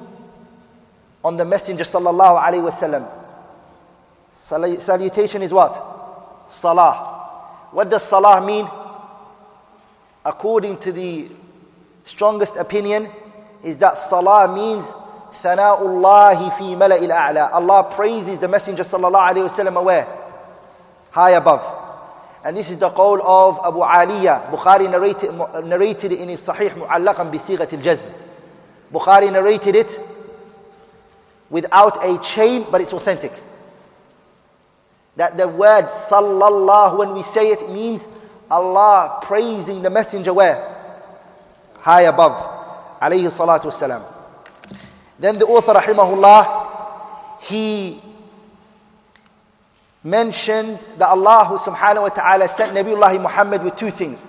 On 1.21 1.35
the 1.35 1.43
messenger 1.43 1.83
sallallahu 1.83 2.41
alayhi 2.41 2.63
wasallam. 2.63 3.11
Salutation 4.85 5.41
is 5.41 5.51
what? 5.51 5.73
Salah. 6.61 7.67
What 7.73 7.89
does 7.89 8.03
salah 8.09 8.39
mean? 8.45 8.69
According 10.23 10.79
to 10.83 10.93
the 10.93 11.27
strongest 12.05 12.53
opinion, 12.57 13.11
is 13.67 13.77
that 13.79 14.07
salah 14.09 14.47
means 14.47 14.87
thana'ullahi 15.43 16.57
fi 16.57 16.75
mala'il 16.79 17.11
a'la. 17.11 17.51
Allah 17.51 17.93
praises 17.97 18.39
the 18.39 18.47
Messenger 18.47 18.83
sallallahu 18.83 19.27
alayhi 19.31 19.51
wa 19.51 19.57
sallam 19.57 19.83
where? 19.83 20.07
High 21.11 21.35
above. 21.35 21.59
And 22.45 22.55
this 22.55 22.69
is 22.69 22.79
the 22.79 22.89
qawl 22.89 23.19
of 23.19 23.59
Abu 23.65 23.79
Aliya. 23.79 24.49
Bukhari 24.49 24.89
narrated, 24.89 25.33
narrated 25.67 26.13
in 26.13 26.29
his 26.29 26.39
Sahih 26.47 26.77
mu'allaqan 26.77 27.29
bi 27.29 27.39
sighat 27.43 27.73
al-jazm. 27.73 28.07
Bukhari 28.93 29.29
narrated 29.31 29.75
it 29.75 29.91
without 31.51 31.97
a 32.03 32.17
chain, 32.35 32.67
but 32.71 32.79
it's 32.79 32.93
authentic. 32.93 33.31
That 35.17 35.35
the 35.35 35.47
word 35.49 35.89
sallallahu, 36.09 36.99
when 36.99 37.13
we 37.15 37.23
say 37.33 37.51
it, 37.51 37.69
means 37.69 38.01
Allah 38.49 39.19
praising 39.27 39.81
the 39.81 39.89
messenger 39.89 40.33
where? 40.33 40.55
High 41.79 42.03
above. 42.03 42.56
Alayhi 43.01 43.29
salatu 43.37 43.65
wasalam. 43.71 44.03
Then 45.19 45.39
the 45.39 45.45
author, 45.45 45.73
rahimahullah, 45.73 47.41
he 47.47 48.01
mentioned 50.03 50.79
that 50.99 51.07
Allah 51.09 51.59
subhanahu 51.65 52.03
wa 52.03 52.09
ta'ala 52.09 52.47
sent 52.57 52.71
Nabiullah 52.73 53.21
Muhammad 53.21 53.63
with 53.63 53.75
two 53.79 53.89
things. 53.97 54.19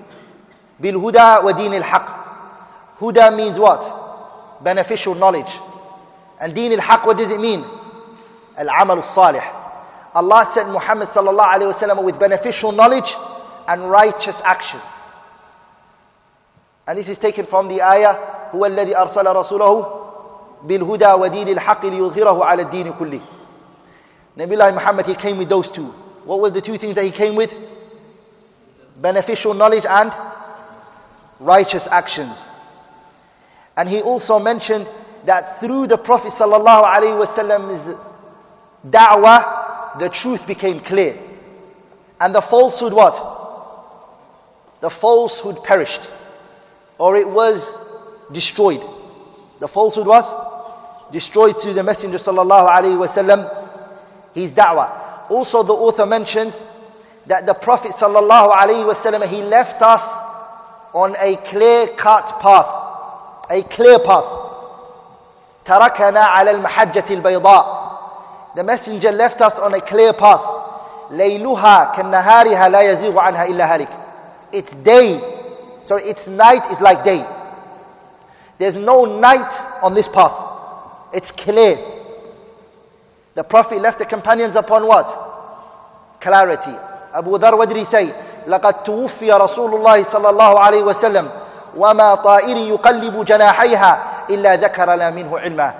Bil 0.80 0.94
huda 0.94 1.44
wa 1.44 1.52
deen 1.52 1.72
al 1.74 1.82
haq. 1.82 2.98
Huda 3.00 3.34
means 3.36 3.58
what? 3.58 4.62
Beneficial 4.64 5.14
knowledge. 5.14 5.50
And 6.40 6.54
deen 6.54 6.72
al 6.72 6.80
haq, 6.80 7.06
what 7.06 7.16
does 7.16 7.30
it 7.30 7.40
mean? 7.40 7.64
Al 8.56 8.68
amal 8.80 8.98
al 9.02 9.14
salih. 9.14 9.44
Allah 10.14 10.50
sent 10.54 10.68
Muhammad 10.70 11.08
sallallahu 11.14 11.54
alayhi 11.54 11.96
wa 11.96 12.02
with 12.02 12.18
beneficial 12.18 12.72
knowledge 12.72 13.08
and 13.68 13.90
righteous 13.90 14.36
actions. 14.44 14.82
And 16.86 16.98
this 16.98 17.08
is 17.08 17.18
taken 17.18 17.46
from 17.46 17.68
the 17.68 17.82
ayah, 17.82 18.37
هو 18.55 18.65
الذي 18.65 18.97
أرسل 18.97 19.27
رسوله 19.35 19.85
بالهدى 20.63 21.11
ودين 21.13 21.47
الحق 21.47 21.85
ليظهره 21.85 22.45
على 22.45 22.61
الدين 22.61 22.93
كله. 22.99 23.21
Nabi 24.37 24.55
Allah 24.55 24.73
Muhammad, 24.73 25.05
he 25.05 25.15
came 25.15 25.37
with 25.37 25.49
those 25.49 25.69
two. 25.75 25.91
What 26.25 26.39
were 26.41 26.49
the 26.49 26.61
two 26.61 26.77
things 26.77 26.95
that 26.95 27.03
he 27.05 27.11
came 27.11 27.35
with? 27.35 27.51
Beneficial 29.01 29.53
knowledge 29.53 29.83
and 29.87 30.11
righteous 31.39 31.87
actions. 31.91 32.41
And 33.75 33.89
he 33.89 34.01
also 34.01 34.39
mentioned 34.39 34.87
that 35.25 35.59
through 35.59 35.87
the 35.87 35.97
Prophet 35.97 36.31
sallallahu 36.39 36.83
alaihi 36.83 37.17
wasallam's 37.17 37.97
da'wah, 38.87 39.99
the 39.99 40.09
truth 40.21 40.41
became 40.47 40.81
clear. 40.85 41.19
And 42.19 42.33
the 42.33 42.43
falsehood 42.49 42.93
what? 42.93 43.13
The 44.81 44.91
falsehood 45.01 45.57
perished. 45.63 46.07
Or 46.97 47.15
it 47.17 47.27
was 47.27 47.61
destroyed. 48.33 48.81
The 49.59 49.67
falsehood 49.67 50.07
was 50.07 50.25
destroyed 51.11 51.55
through 51.61 51.73
the 51.73 51.83
Messenger 51.83 52.17
sallallahu 52.17 52.67
alaihi 52.67 52.97
wasallam 52.97 53.47
his 54.33 54.51
da'wah. 54.51 55.29
Also 55.29 55.63
the 55.63 55.73
author 55.73 56.05
mentions 56.05 56.53
that 57.27 57.45
the 57.45 57.53
Prophet 57.53 57.91
sallallahu 58.01 58.51
alaihi 58.51 58.83
wasallam 58.83 59.27
he 59.29 59.41
left 59.43 59.81
us 59.81 60.01
on 60.93 61.15
a 61.15 61.37
clear-cut 61.49 62.39
path, 62.41 62.69
a 63.49 63.63
clear 63.75 63.99
path. 64.05 64.39
تركنا 65.65 66.23
على 66.23 66.51
المحجة 66.51 67.05
البيضاء. 67.09 67.83
The 68.55 68.63
messenger 68.63 69.11
left 69.11 69.41
us 69.41 69.53
on 69.61 69.73
a 69.73 69.81
clear 69.81 70.13
path. 70.13 70.41
ليلها 71.11 71.93
كنهارها 71.95 72.67
لا 72.69 72.81
يزيغ 72.81 73.19
عنها 73.19 73.45
إلا 73.45 73.75
هالك. 73.75 73.89
Its 74.51 74.71
day, 74.83 75.19
sorry, 75.87 76.09
its 76.09 76.27
night 76.27 76.61
is 76.71 76.81
like 76.81 77.03
day. 77.03 77.23
There's 78.59 78.75
no 78.75 79.05
night 79.05 79.81
on 79.81 79.95
this 79.95 80.07
path. 80.13 81.11
It's 81.13 81.31
clear. 81.43 81.77
The 83.35 83.43
Prophet 83.43 83.81
left 83.81 83.99
the 83.99 84.05
companions 84.05 84.55
upon 84.55 84.87
what? 84.87 85.07
Clarity. 86.21 86.77
Abu 87.13 87.31
Dhar, 87.37 87.57
what 87.57 87.69
did 87.69 87.77
he 87.77 87.85
say? 87.85 88.13
لقد 88.47 88.83
توفي 88.83 89.31
رسول 89.31 89.75
الله 89.75 90.11
صلى 90.11 90.29
الله 90.29 90.59
عليه 90.59 90.83
وسلم 90.83 91.29
وما 91.77 92.15
طائر 92.15 92.57
يقلب 92.57 93.25
جناحيها 93.25 94.23
إلا 94.29 94.55
ذكر 94.55 95.11
منه 95.11 95.39
علما. 95.39 95.73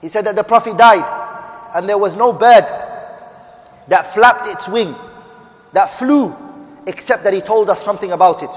He 0.00 0.08
said 0.08 0.26
that 0.26 0.34
the 0.34 0.42
Prophet 0.44 0.76
died 0.76 1.06
and 1.74 1.88
there 1.88 1.98
was 1.98 2.16
no 2.16 2.32
bird 2.32 2.64
that 3.88 4.12
flapped 4.14 4.46
its 4.48 4.68
wing, 4.72 4.94
that 5.72 5.98
flew, 5.98 6.34
except 6.86 7.22
that 7.24 7.32
he 7.32 7.40
told 7.40 7.70
us 7.70 7.78
something 7.84 8.10
about 8.10 8.42
it. 8.42 8.50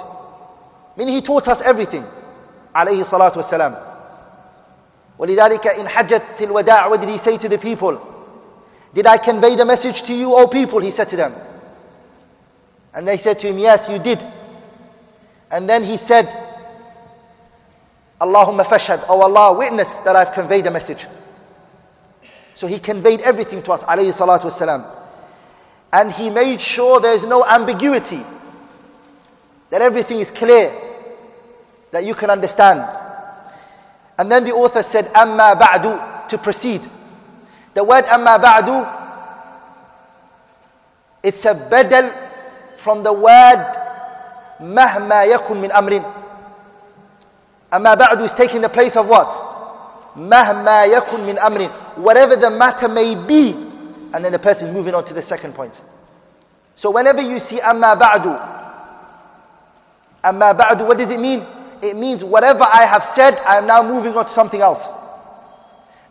Meaning 0.98 1.22
he 1.22 1.26
taught 1.26 1.48
us 1.48 1.62
everything. 1.64 2.04
عليه 2.76 3.02
الصلاة 3.02 3.38
والسلام. 3.38 3.76
ولذلك 5.20 5.66
in 5.80 5.86
Hajjat 5.86 6.42
al-Wada' 6.42 6.90
what 6.90 7.00
did 7.00 7.10
he 7.10 7.20
say 7.20 7.38
to 7.38 7.50
the 7.50 7.58
people? 7.58 8.00
Did 8.94 9.08
I 9.08 9.18
convey 9.18 9.56
the 9.56 9.66
message 9.66 10.04
to 10.08 10.14
you, 10.14 10.34
O 10.34 10.48
people? 10.48 10.80
He 10.82 10.92
said 10.92 11.10
to 11.10 11.18
them. 11.18 11.36
And 12.94 13.06
they 13.06 13.18
said 13.18 13.40
to 13.40 13.48
him, 13.50 13.58
yes, 13.58 13.80
you 13.90 14.00
did. 14.02 14.20
And 15.52 15.68
then 15.68 15.84
he 15.84 15.98
said, 16.08 16.26
Allahumma 18.22 18.64
fashhad, 18.72 19.04
O 19.10 19.20
Allah, 19.20 19.58
witness 19.58 19.88
that 20.06 20.16
I've 20.16 20.34
conveyed 20.34 20.64
the 20.66 20.72
message. 20.72 21.04
So 22.56 22.68
he 22.68 22.80
conveyed 22.80 23.20
everything 23.20 23.62
to 23.64 23.72
us, 23.74 23.84
alayhi 23.84 24.18
salatu 24.18 24.46
wasalam. 24.48 24.88
And 25.92 26.12
he 26.14 26.30
made 26.30 26.60
sure 26.62 26.96
there's 27.02 27.24
no 27.24 27.44
ambiguity. 27.44 28.24
That 29.72 29.82
everything 29.82 30.22
is 30.22 30.30
clear. 30.38 30.72
That 31.93 32.05
you 32.05 32.15
can 32.15 32.31
understand. 32.31 32.81
And 34.19 34.31
then 34.31 34.45
the 34.45 34.53
author 34.53 34.83
said, 34.93 35.11
Amma 35.15 35.57
ba'du, 35.57 36.29
to 36.31 36.39
proceed. 36.39 36.83
The 37.75 37.83
word 37.83 38.05
Amma 38.05 38.39
ba'du, 38.39 38.97
it's 41.23 41.45
a 41.45 41.55
bedel 41.55 42.83
from 42.85 43.03
the 43.03 43.13
word 43.13 43.81
Mahma 44.61 45.25
yakun 45.25 45.61
min 45.61 45.71
amrin. 45.71 46.05
Amma 47.73 47.97
ba'du 47.97 48.25
is 48.27 48.33
taking 48.37 48.61
the 48.61 48.69
place 48.69 48.93
of 48.95 49.07
what? 49.07 50.17
Mahma 50.17 50.85
yakun 50.93 51.25
min 51.25 51.37
amrin. 51.37 51.97
Whatever 51.97 52.37
the 52.37 52.51
matter 52.51 52.89
may 52.89 53.15
be. 53.27 53.57
And 54.13 54.25
then 54.25 54.33
the 54.33 54.39
person 54.39 54.69
is 54.69 54.75
moving 54.75 54.93
on 54.93 55.05
to 55.07 55.15
the 55.15 55.23
second 55.23 55.55
point. 55.55 55.73
So 56.77 56.91
whenever 56.91 57.23
you 57.23 57.39
see 57.39 57.59
Amma 57.61 57.97
ba'du, 57.97 58.37
Amma 60.25 60.53
ba'du, 60.53 60.87
what 60.87 60.99
does 60.99 61.09
it 61.11 61.19
mean? 61.19 61.41
it 61.82 61.96
means 61.96 62.24
whatever 62.24 62.64
I 62.64 62.88
have 62.88 63.04
said, 63.16 63.36
I 63.46 63.58
am 63.58 63.68
now 63.68 63.82
moving 63.84 64.14
on 64.16 64.26
to 64.26 64.34
something 64.34 64.62
else. 64.62 64.82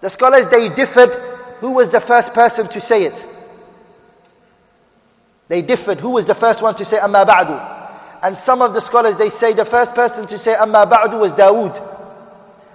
The 0.02 0.10
scholars, 0.10 0.46
they 0.52 0.68
differed. 0.76 1.10
Who 1.60 1.72
was 1.72 1.88
the 1.90 2.04
first 2.06 2.34
person 2.36 2.68
to 2.68 2.80
say 2.84 3.08
it? 3.08 3.16
They 5.48 5.62
differed. 5.62 6.00
Who 6.00 6.10
was 6.10 6.26
the 6.26 6.36
first 6.36 6.62
one 6.62 6.76
to 6.76 6.84
say 6.84 6.96
Amma 7.00 7.24
Ba'du? 7.24 7.56
And 8.22 8.36
some 8.44 8.60
of 8.60 8.72
the 8.72 8.80
scholars, 8.84 9.16
they 9.16 9.32
say 9.40 9.52
the 9.56 9.68
first 9.70 9.92
person 9.96 10.28
to 10.28 10.36
say 10.38 10.52
Amma 10.52 10.84
Ba'du 10.84 11.20
was 11.20 11.32
Dawood. 11.36 11.72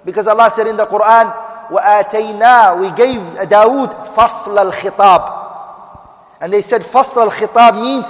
Because 0.06 0.26
Allah 0.28 0.50
said 0.56 0.68
in 0.68 0.78
the 0.78 0.86
Quran, 0.90 1.30
وَآتَيْنَا 1.70 2.82
We 2.82 2.90
gave 2.98 3.22
Dawood 3.50 3.94
فَصْلَ 4.18 4.58
الْخِطَابِ 4.58 6.42
And 6.42 6.54
they 6.54 6.62
said 6.66 6.82
فَصْلَ 6.94 7.14
الْخِطَابِ 7.18 7.74
means 7.78 8.06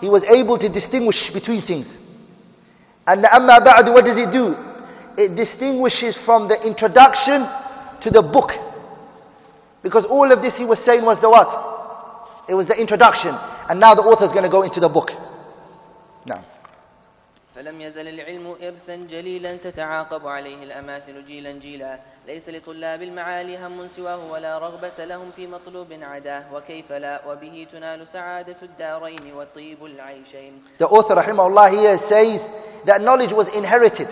he 0.00 0.08
was 0.08 0.24
able 0.32 0.58
to 0.58 0.68
distinguish 0.68 1.16
between 1.32 1.64
things. 1.66 1.86
And 3.06 3.24
the 3.24 3.34
Amma 3.34 3.58
Ba'du, 3.60 3.92
what 3.92 4.04
does 4.04 4.18
it 4.18 4.30
do? 4.30 4.54
It 5.16 5.34
distinguishes 5.36 6.18
from 6.24 6.48
the 6.48 6.56
introduction 6.66 7.48
to 8.02 8.10
the 8.10 8.22
book. 8.22 8.50
Because 9.82 10.04
all 10.08 10.30
of 10.30 10.42
this 10.42 10.54
he 10.56 10.64
was 10.64 10.78
saying 10.84 11.04
was 11.04 11.18
the 11.20 11.28
what? 11.28 11.48
It 12.48 12.54
was 12.54 12.66
the 12.68 12.74
introduction. 12.74 13.32
And 13.68 13.80
now 13.80 13.94
the 13.94 14.02
author 14.02 14.26
is 14.26 14.32
going 14.32 14.44
to 14.44 14.50
go 14.50 14.62
into 14.62 14.80
the 14.80 14.88
book. 14.88 15.10
Now. 16.26 16.44
فلم 17.54 17.80
يزل 17.80 18.08
العلم 18.08 18.56
إرثا 18.62 18.96
جليلا 19.10 19.56
تتعاقب 19.56 20.26
عليه 20.26 20.62
الأماثل 20.62 21.26
جيلا 21.26 21.52
جيلا 21.52 21.98
ليس 22.27 22.49
لطلاب 22.49 23.01
المعالي 23.01 23.57
هم 23.57 23.87
سواه 23.95 24.31
ولا 24.31 24.57
رغبة 24.57 25.05
لهم 25.05 25.31
في 25.35 25.47
مطلوب 25.47 25.87
عداه 26.01 26.43
وكيف 26.53 26.91
لا 26.91 27.21
وبه 27.27 27.67
تنال 27.71 28.07
سعادة 28.07 28.55
الدارين 28.63 29.33
وطيب 29.33 29.85
العيشين 29.85 30.53
The 30.79 30.87
author 30.87 31.15
rahimahullah 31.15 31.69
here 31.69 31.97
says 32.09 32.41
that 32.85 33.01
knowledge 33.01 33.31
was 33.31 33.47
inherited 33.53 34.07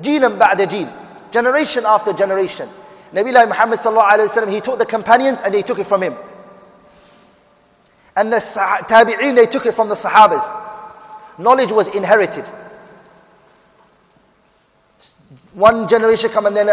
جيلا 0.00 0.28
بعد 0.38 0.62
جيل 0.62 0.88
generation 1.32 1.86
after 1.86 2.12
generation 2.12 2.68
Nabi 3.14 3.32
Muhammad 3.48 3.78
sallallahu 3.80 4.12
alayhi 4.12 4.28
wa 4.28 4.34
sallam 4.36 4.52
he 4.52 4.60
taught 4.60 4.78
the 4.78 4.84
companions 4.86 5.38
and 5.42 5.54
they 5.54 5.62
took 5.62 5.78
it 5.78 5.88
from 5.88 6.02
him 6.02 6.14
and 8.16 8.30
the 8.32 8.40
tabi'een 8.92 9.34
they 9.34 9.46
took 9.46 9.64
it 9.64 9.74
from 9.74 9.88
the 9.88 9.96
sahabas 9.96 10.44
knowledge 11.38 11.72
was 11.72 11.86
inherited 11.94 12.44
one 15.54 15.88
generation 15.88 16.28
come 16.34 16.44
and 16.44 16.54
then 16.56 16.68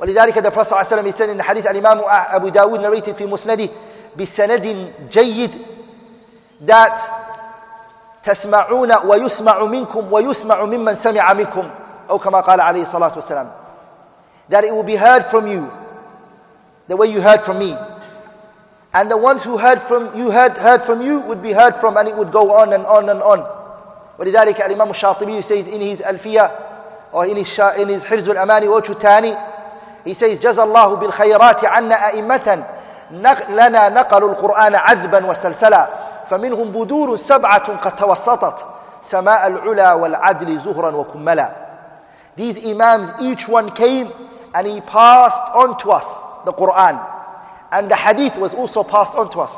ولذلك 0.00 0.38
دفع 0.38 0.62
صلى 0.62 0.72
الله 0.72 0.78
عليه 0.78 0.86
وسلم 0.86 1.06
يسأل 1.06 1.42
حديث 1.42 1.66
الإمام 1.66 2.00
أه- 2.00 2.34
أبو 2.34 2.48
داود 2.48 2.80
نريت 2.80 3.10
في 3.10 3.26
مسنده 3.26 3.68
بسند 4.16 4.92
جيد. 5.10 5.50
ذات 6.64 7.00
تسمعون 8.24 8.90
ويسمع 9.04 9.64
منكم 9.64 10.12
ويسمع 10.12 10.64
ممن 10.64 10.96
سمع 10.96 11.32
منكم 11.32 11.70
أو 12.10 12.18
كما 12.18 12.40
قال 12.40 12.60
عليه 12.60 12.82
الصلاة 12.82 13.12
والسلام. 13.16 13.48
That 14.50 14.64
it 14.64 14.72
will 14.74 14.86
be 14.86 14.96
heard 14.96 15.24
from 15.30 15.46
you 15.46 15.62
the 16.88 16.96
way 16.96 17.06
you 17.06 17.20
heard 17.20 17.40
from 17.46 17.58
me. 17.58 17.76
And 18.94 19.10
the 19.10 19.16
ones 19.16 19.42
who 19.42 19.58
heard 19.58 19.80
from 19.88 20.14
you 20.16 20.30
heard, 20.30 20.52
heard 20.52 20.82
from 20.86 21.02
you 21.02 21.20
would 21.28 21.42
be 21.42 21.52
heard 21.52 21.74
from 21.80 21.96
and 21.96 22.08
it 22.08 22.16
would 22.16 22.32
go 22.32 22.52
on 22.52 22.72
and 22.72 22.86
on 22.86 23.08
and 23.08 23.22
on. 23.22 23.46
ولذلك 24.18 24.60
الإمام 24.60 24.90
الشاطبي 24.90 25.42
says 25.42 25.66
in 25.66 25.80
his 25.80 26.00
ألفية 26.06 26.50
or 27.12 27.26
in 27.26 27.36
his, 27.36 27.58
in 27.76 27.88
his 27.88 28.04
حرز 28.04 28.28
الأماني 28.28 28.68
وجه 28.68 28.92
الثاني 28.92 29.36
he 30.04 30.14
says 30.14 30.38
جزى 30.40 30.62
الله 30.62 30.96
بالخيرات 30.96 31.64
عنا 31.64 32.06
أئمة 32.08 32.64
نق- 33.12 33.50
لنا 33.50 33.88
نقلوا 33.88 34.30
القرآن 34.30 34.74
عذبا 34.74 35.26
وسلسلا 35.26 35.86
فمنهم 36.30 36.72
بدور 36.72 37.16
سبعة 37.16 37.76
قد 37.84 37.96
توسطت 37.96 38.56
سماء 39.10 39.46
العلا 39.46 39.92
والعدل 39.94 40.58
زهرا 40.58 40.90
وكملا 40.96 41.48
These 42.36 42.58
Imams, 42.66 43.14
each 43.20 43.48
one 43.48 43.70
came 43.76 44.10
and 44.54 44.66
he 44.66 44.80
passed 44.80 45.44
on 45.54 45.78
to 45.84 45.90
us 45.90 46.04
the 46.44 46.52
Quran. 46.52 46.98
And 47.72 47.90
the 47.90 47.96
Hadith 47.96 48.36
was 48.40 48.52
also 48.54 48.82
passed 48.82 49.14
on 49.14 49.30
to 49.32 49.38
us. 49.40 49.50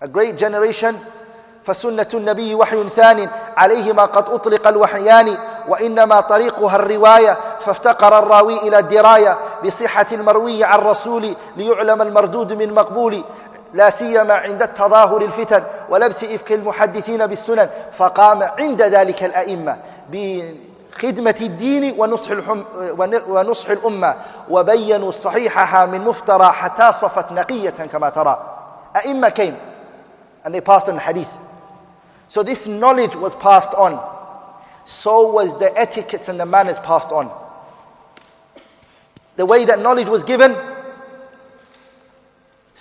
A 0.00 0.08
great 0.08 0.36
generation 0.38 1.00
فسنة 1.66 2.06
النبي 2.14 2.54
وحي 2.54 2.88
ثان 2.88 3.28
عليهما 3.56 4.02
قد 4.02 4.28
أطلق 4.28 4.68
الوحيان 4.68 5.38
وإنما 5.68 6.20
طريقها 6.20 6.76
الرواية 6.76 7.36
فافتقر 7.66 8.18
الراوي 8.18 8.68
إلى 8.68 8.78
الدراية 8.78 9.38
بصحة 9.64 10.06
المروي 10.12 10.64
عن 10.64 10.78
رسول 10.78 11.36
ليعلم 11.56 12.02
المردود 12.02 12.52
من 12.52 12.74
مقبول 12.74 13.24
لا 13.72 13.90
سيما 13.98 14.34
عند 14.34 14.62
التظاهر 14.62 15.22
الفتن 15.22 15.62
ولبس 15.88 16.24
إفك 16.24 16.52
المحدثين 16.52 17.26
بالسنن 17.26 17.68
فقام 17.98 18.42
عند 18.42 18.82
ذلك 18.82 19.24
الأئمة 19.24 19.76
بخدمة 20.10 21.36
الدين 21.40 21.94
ونصح, 21.98 22.30
الحم 22.30 22.62
ونصح 23.28 23.70
الأمة 23.70 24.14
وبينوا 24.50 25.10
صحيحها 25.12 25.86
من 25.86 26.00
مفترى 26.00 26.44
حتى 26.52 26.92
صفت 27.00 27.32
نقية 27.32 27.70
كما 27.92 28.10
ترى. 28.10 28.38
أئمة 28.96 29.28
came 29.28 29.54
and 30.44 30.54
they 30.54 30.60
passed 30.60 30.88
So 32.31 32.43
this 32.43 32.59
knowledge 32.65 33.15
was 33.15 33.33
passed 33.41 33.73
on. 33.75 33.95
So 35.03 35.31
was 35.31 35.57
the 35.59 35.71
etiquettes 35.77 36.27
and 36.27 36.39
the 36.39 36.45
manners 36.45 36.77
passed 36.85 37.11
on. 37.11 37.31
The 39.37 39.45
way 39.45 39.65
that 39.65 39.79
knowledge 39.79 40.07
was 40.07 40.23
given, 40.23 40.55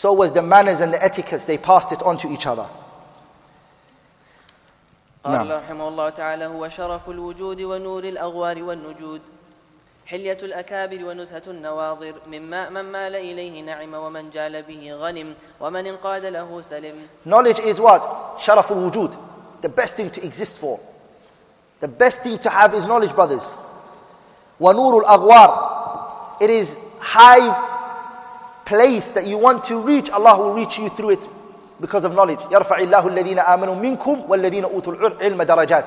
so 0.00 0.12
was 0.12 0.32
the 0.34 0.42
manners 0.42 0.80
and 0.80 0.92
the 0.92 1.02
etiquettes. 1.02 1.44
They 1.46 1.58
passed 1.58 1.92
it 1.92 2.02
on 2.02 2.18
to 2.18 2.28
each 2.28 2.46
other. 2.46 2.68
قال 5.24 5.48
نعم. 5.48 5.58
رحمه 5.58 5.88
الله 5.88 6.10
تعالى 6.10 6.46
هو 6.46 6.68
شرف 6.68 7.08
الوجود 7.08 7.60
ونور 7.60 8.04
الأغوار 8.04 8.62
والنجود 8.62 9.20
حلية 10.06 10.38
الأكابر 10.42 11.04
ونزهة 11.04 11.42
النواظر 11.46 12.14
مما 12.26 12.70
من 12.70 12.84
مال 12.92 13.16
إليه 13.16 13.62
نعم 13.62 13.94
ومن 13.94 14.30
جال 14.30 14.62
به 14.62 14.94
غنم 14.94 15.34
ومن 15.60 15.86
انقاد 15.86 16.24
له 16.24 16.62
سلم 16.70 17.06
Knowledge 17.26 17.58
is 17.58 17.80
what? 17.80 18.02
Sharaf 18.46 18.70
al-wujud. 18.70 19.10
The 19.62 19.68
best 19.68 19.96
thing 19.96 20.10
to 20.14 20.24
exist 20.24 20.52
for. 20.60 20.78
The 21.80 21.88
best 21.88 22.16
thing 22.22 22.38
to 22.42 22.50
have 22.50 22.74
is 22.74 22.84
knowledge, 22.86 23.14
brothers. 23.14 23.42
وَنُورُ 24.60 25.04
الْأَغْوَارِ 25.04 26.40
It 26.40 26.50
is 26.50 26.68
high 27.00 28.64
place 28.66 29.04
that 29.14 29.26
you 29.26 29.38
want 29.38 29.64
to 29.68 29.80
reach. 29.84 30.08
Allah 30.10 30.38
will 30.38 30.54
reach 30.54 30.78
you 30.78 30.88
through 30.96 31.10
it 31.10 31.24
because 31.80 32.04
of 32.04 32.12
knowledge. 32.12 32.40
يرفع 32.50 32.78
الله 32.78 33.06
الذين 33.08 33.38
آمنوا 33.38 33.74
منكم 33.74 34.24
والذين 34.28 34.64
أوتوا 34.64 34.92
العلم 34.92 35.42
درجات. 35.42 35.84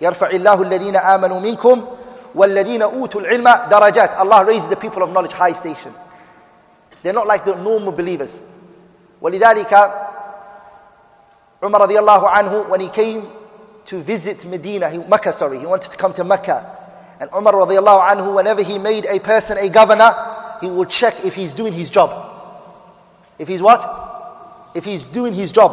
يرفع 0.00 0.30
الله 0.30 0.62
الذين 0.62 0.96
آمنوا 0.96 1.40
منكم 1.40 1.86
والذين 2.34 2.82
أوتوا 2.82 3.20
العلم 3.20 3.44
درجات. 3.70 4.10
Allah 4.18 4.44
raises 4.46 4.70
the 4.70 4.76
people 4.76 5.02
of 5.02 5.10
knowledge 5.10 5.32
high 5.32 5.58
station. 5.60 5.94
They're 7.02 7.12
not 7.12 7.26
like 7.26 7.44
the 7.44 7.54
normal 7.54 7.92
believers. 7.92 8.30
ولذلك 9.22 9.72
Umar 11.65 11.81
radiallahu 11.89 12.25
anhu, 12.29 12.69
when 12.69 12.79
he 12.79 12.89
came 12.89 13.27
to 13.89 14.03
visit 14.03 14.45
Medina, 14.45 14.91
he, 14.91 14.97
Mecca, 14.97 15.33
sorry, 15.37 15.59
he 15.59 15.65
wanted 15.65 15.89
to 15.89 15.97
come 15.97 16.13
to 16.13 16.23
Mecca. 16.23 17.17
And 17.19 17.29
Umar 17.33 17.53
radiallahu 17.53 18.01
anhu, 18.11 18.35
whenever 18.35 18.63
he 18.63 18.77
made 18.77 19.05
a 19.05 19.19
person 19.19 19.57
a 19.57 19.71
governor, 19.73 20.11
he 20.61 20.69
would 20.69 20.89
check 20.89 21.13
if 21.23 21.33
he's 21.33 21.53
doing 21.55 21.73
his 21.73 21.89
job. 21.89 22.09
If 23.39 23.47
he's 23.47 23.61
what? 23.61 23.79
If 24.75 24.83
he's 24.83 25.03
doing 25.13 25.33
his 25.33 25.51
job. 25.51 25.71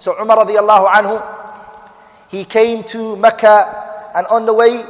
So 0.00 0.14
Umar 0.20 0.38
radiallahu 0.44 0.86
anhu, 0.94 1.16
he 2.28 2.44
came 2.44 2.84
to 2.92 3.16
Mecca, 3.16 4.12
and 4.14 4.26
on 4.28 4.46
the 4.46 4.54
way, 4.54 4.84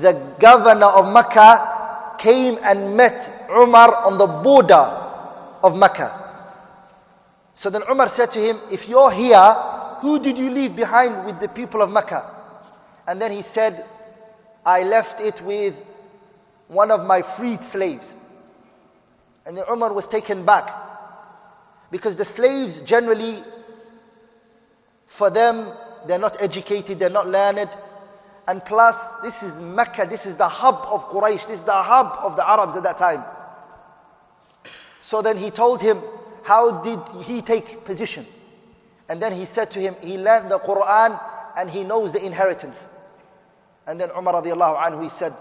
the 0.00 0.34
governor 0.40 0.86
of 0.88 1.12
Mecca 1.12 2.16
came 2.22 2.56
and 2.62 2.96
met 2.96 3.48
Umar 3.50 4.04
on 4.06 4.18
the 4.18 4.26
border 4.42 4.82
of 5.62 5.74
Mecca. 5.74 6.23
So 7.56 7.70
then 7.70 7.82
Umar 7.90 8.10
said 8.16 8.30
to 8.32 8.38
him, 8.38 8.60
If 8.70 8.88
you're 8.88 9.12
here, 9.12 10.00
who 10.00 10.20
did 10.22 10.36
you 10.36 10.50
leave 10.50 10.76
behind 10.76 11.26
with 11.26 11.40
the 11.40 11.48
people 11.48 11.82
of 11.82 11.90
Mecca? 11.90 12.30
And 13.06 13.20
then 13.20 13.32
he 13.32 13.42
said, 13.54 13.84
I 14.64 14.82
left 14.82 15.20
it 15.20 15.44
with 15.44 15.74
one 16.68 16.90
of 16.90 17.06
my 17.06 17.22
freed 17.38 17.60
slaves. 17.72 18.06
And 19.46 19.56
then 19.56 19.64
Umar 19.70 19.92
was 19.92 20.04
taken 20.10 20.44
back. 20.44 20.68
Because 21.90 22.16
the 22.16 22.24
slaves 22.24 22.80
generally, 22.86 23.42
for 25.18 25.30
them, 25.30 25.72
they're 26.08 26.18
not 26.18 26.36
educated, 26.40 26.98
they're 26.98 27.10
not 27.10 27.28
learned. 27.28 27.70
And 28.46 28.64
plus, 28.64 28.94
this 29.22 29.34
is 29.42 29.52
Mecca, 29.60 30.06
this 30.08 30.26
is 30.26 30.36
the 30.36 30.48
hub 30.48 30.76
of 30.86 31.12
Quraysh, 31.12 31.46
this 31.48 31.60
is 31.60 31.64
the 31.66 31.72
hub 31.72 32.18
of 32.20 32.36
the 32.36 32.46
Arabs 32.46 32.76
at 32.76 32.82
that 32.82 32.98
time. 32.98 33.24
So 35.08 35.22
then 35.22 35.36
he 35.36 35.50
told 35.50 35.80
him, 35.80 36.02
how 36.43 36.81
did 36.83 36.99
he 37.25 37.41
take 37.41 37.85
position? 37.85 38.25
And 39.07 39.21
then 39.21 39.33
he 39.33 39.47
said 39.53 39.71
to 39.71 39.79
him, 39.79 39.95
he 40.01 40.17
learned 40.17 40.51
the 40.51 40.59
Quran 40.59 41.19
and 41.57 41.69
he 41.69 41.83
knows 41.83 42.13
the 42.13 42.23
inheritance. 42.23 42.75
And 43.87 43.99
then 43.99 44.09
Umar 44.15 44.41
radiallahu 44.41 44.77
anhu, 44.77 45.03
he 45.03 45.09
said, 45.17 45.33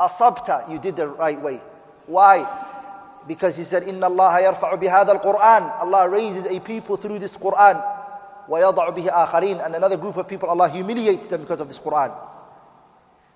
Asabta, 0.00 0.70
you 0.70 0.78
did 0.80 0.96
the 0.96 1.08
right 1.08 1.40
way. 1.40 1.60
Why? 2.06 3.20
Because 3.28 3.54
he 3.54 3.64
said, 3.64 3.82
Inna 3.84 4.06
Allah 4.06 4.40
yarfa'u 4.42 4.80
bihada 4.82 5.10
al-Quran. 5.10 5.80
Allah 5.80 6.08
raises 6.08 6.44
a 6.50 6.58
people 6.60 6.96
through 6.96 7.18
this 7.18 7.36
Quran. 7.40 7.80
وَيَضَعُ 8.48 8.96
بِهِ 8.96 9.12
آخَرِينَ 9.12 9.64
And 9.64 9.74
another 9.74 9.96
group 9.96 10.16
of 10.16 10.26
people, 10.26 10.48
Allah 10.48 10.68
humiliates 10.70 11.30
them 11.30 11.42
because 11.42 11.60
of 11.60 11.68
this 11.68 11.78
Quran. 11.84 12.12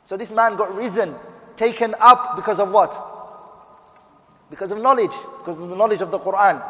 So 0.08 0.16
this 0.16 0.30
man 0.30 0.56
got 0.56 0.74
risen, 0.74 1.14
taken 1.58 1.94
up 2.00 2.32
because 2.36 2.58
of 2.58 2.70
what? 2.70 2.90
Because 4.50 4.70
of 4.70 4.78
knowledge, 4.78 5.14
because 5.40 5.58
of 5.58 5.68
the 5.68 5.76
knowledge 5.76 6.00
of 6.00 6.10
the 6.10 6.18
Quran. 6.18 6.62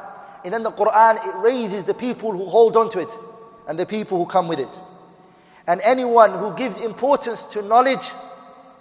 And 0.44 0.54
in 0.54 0.64
the 0.64 0.72
Quran, 0.72 1.18
it 1.26 1.36
raises 1.38 1.86
the 1.86 1.94
people 1.94 2.32
who 2.32 2.46
hold 2.50 2.76
on 2.76 2.92
to 2.92 3.00
it 3.00 3.10
and 3.68 3.78
the 3.78 3.86
people 3.86 4.24
who 4.24 4.32
come 4.32 4.48
with 4.48 4.60
it. 4.60 4.76
And 5.68 5.80
anyone 5.82 6.38
who 6.40 6.56
gives 6.58 6.76
importance 6.84 7.40
to 7.54 7.62
knowledge, 7.62 8.06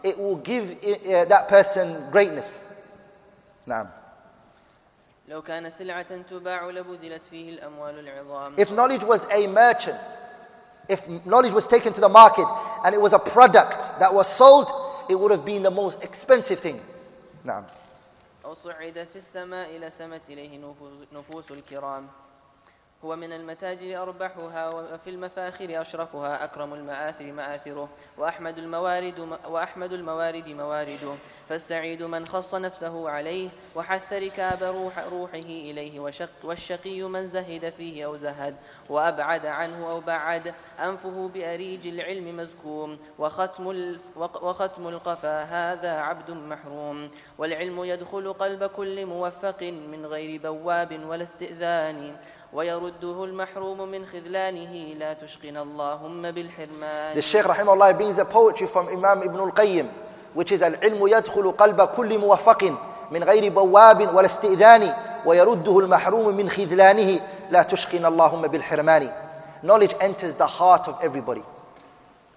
it 0.02 0.16
will 0.18 0.38
give 0.40 0.64
uh, 0.64 1.24
that 1.26 1.48
person 1.48 2.08
greatness. 2.10 2.48
Naam. 3.68 3.88
If 8.56 8.70
knowledge 8.70 9.02
was 9.02 9.20
a 9.30 9.46
merchant, 9.46 10.00
if 10.88 10.98
knowledge 11.24 11.54
was 11.54 11.66
taken 11.70 11.92
to 11.94 12.00
the 12.00 12.08
market 12.08 12.46
and 12.84 12.94
it 12.94 13.00
was 13.00 13.12
a 13.12 13.20
product 13.32 14.00
that 14.00 14.12
was 14.12 14.26
sold, 14.36 14.66
it 15.08 15.14
would 15.14 15.30
have 15.30 15.44
been 15.44 15.62
the 15.62 15.70
most 15.70 15.98
expensive 16.02 16.60
thing. 16.60 16.80
Naam. 17.46 17.64
أو 18.50 18.54
صعد 18.54 19.06
في 19.12 19.18
السماء 19.18 19.78
لسمت 19.78 20.20
إليه 20.28 20.58
نفوس- 20.58 21.12
الكرام. 21.52 22.08
هو 23.04 23.16
من 23.16 23.32
المتاجر 23.32 24.02
أربحها 24.02 24.68
وفي 24.68 25.10
المفاخر 25.10 25.80
أشرفها 25.80 26.44
أكرم 26.44 26.74
المآثر 26.74 27.32
مآثره 27.32 27.88
وأحمد 28.18 28.58
الموارد 28.58 29.18
وأحمد 29.48 29.92
الموارد 29.92 30.48
موارده 30.48 31.14
فالسعيد 31.48 32.02
من 32.02 32.26
خص 32.26 32.54
نفسه 32.54 33.10
عليه 33.10 33.48
وحث 33.76 34.12
ركاب 34.12 34.62
روح 34.62 34.98
روحه 34.98 35.38
إليه 35.38 36.00
وشق 36.00 36.30
والشقي 36.44 37.02
من 37.02 37.28
زهد 37.28 37.68
فيه 37.68 38.04
أو 38.04 38.16
زهد 38.16 38.56
وأبعد 38.88 39.46
عنه 39.46 39.90
أو 39.90 40.00
بعد 40.00 40.54
أنفه 40.80 41.28
بأريج 41.28 41.86
العلم 41.86 42.36
مزكوم 42.36 42.98
وختم 43.18 43.96
وختم 44.16 44.88
القفا 44.88 45.42
هذا 45.42 45.90
عبد 45.92 46.30
محروم 46.30 47.10
والعلم 47.38 47.84
يدخل 47.84 48.32
قلب 48.32 48.64
كل 48.64 49.06
موفق 49.06 49.62
من 49.62 50.06
غير 50.06 50.40
بواب 50.42 51.00
ولا 51.04 51.24
استئذان 51.24 52.16
ويرده 52.53 53.23
المحروم 53.23 53.89
من 53.89 54.05
خذلانه 54.05 54.93
لا 54.99 55.13
تشقنا 55.13 55.61
اللهم 55.61 56.31
بالحرمان 56.31 57.15
The 57.15 57.21
Shaykh 57.21 57.45
rahimahullah 57.45 57.97
brings 57.97 58.17
a 58.19 58.25
poetry 58.25 58.67
from 58.73 58.87
Imam 58.87 59.23
Ibn 59.23 59.39
al-Qayyim, 59.39 59.87
which 60.33 60.51
is 60.51 60.63
العلم 60.63 61.07
يدخل 61.07 61.51
قلب 61.51 61.81
كل 61.81 62.17
موفق 62.19 62.73
من 63.11 63.23
غير 63.23 63.53
بواب 63.53 64.15
ولا 64.15 64.25
استئذان 64.25 64.93
ويرده 65.25 65.79
المحروم 65.79 66.37
من 66.37 66.49
خذلانه 66.49 67.19
لا 67.51 67.63
تشقنا 67.63 68.07
اللهم 68.07 68.41
بالحرمان 68.47 69.11
Knowledge 69.63 69.95
enters 69.99 70.37
the 70.37 70.45
heart 70.45 70.87
of 70.87 70.95
everybody. 71.03 71.41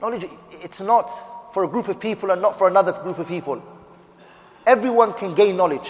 Knowledge, 0.00 0.24
it's 0.64 0.80
not 0.80 1.06
for 1.52 1.64
a 1.64 1.68
group 1.68 1.88
of 1.88 2.00
people 2.00 2.30
and 2.30 2.40
not 2.40 2.58
for 2.58 2.68
another 2.68 2.92
group 3.02 3.18
of 3.18 3.26
people. 3.26 3.60
Everyone 4.66 5.12
can 5.12 5.34
gain 5.34 5.56
knowledge. 5.56 5.88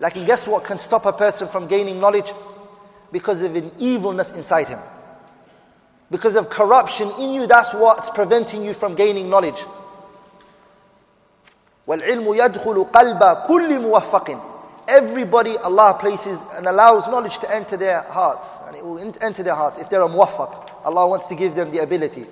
Like, 0.00 0.16
and 0.16 0.26
guess 0.26 0.42
what 0.46 0.66
can 0.66 0.78
stop 0.80 1.06
a 1.06 1.12
person 1.12 1.48
from 1.52 1.68
gaining 1.68 2.00
knowledge? 2.00 2.26
Because 3.12 3.42
of 3.42 3.54
an 3.54 3.72
evilness 3.78 4.28
inside 4.34 4.68
him. 4.68 4.80
Because 6.10 6.36
of 6.36 6.46
corruption 6.50 7.10
in 7.18 7.32
you, 7.34 7.46
that's 7.46 7.70
what's 7.74 8.10
preventing 8.14 8.62
you 8.62 8.74
from 8.78 8.94
gaining 8.96 9.30
knowledge. 9.30 9.58
وَالْعِلْمُ 11.88 12.24
يَدْخُلُ 12.24 12.90
قَلْبَ 12.92 13.46
كُلِّ 13.48 13.70
مُوَفَّقٍ 13.80 14.54
everybody 14.88 15.56
Allah 15.58 15.96
places 16.00 16.38
and 16.52 16.66
allows 16.66 17.08
knowledge 17.08 17.32
to 17.40 17.50
enter 17.54 17.76
their 17.76 18.02
hearts. 18.02 18.46
And 18.66 18.76
it 18.76 18.84
will 18.84 18.98
en- 18.98 19.14
enter 19.22 19.42
their 19.42 19.54
hearts 19.54 19.76
if 19.80 19.88
they're 19.90 20.02
a 20.02 20.08
muwaffaq. 20.08 20.84
Allah 20.84 21.08
wants 21.08 21.26
to 21.28 21.36
give 21.36 21.54
them 21.54 21.70
the 21.70 21.82
ability. 21.82 22.26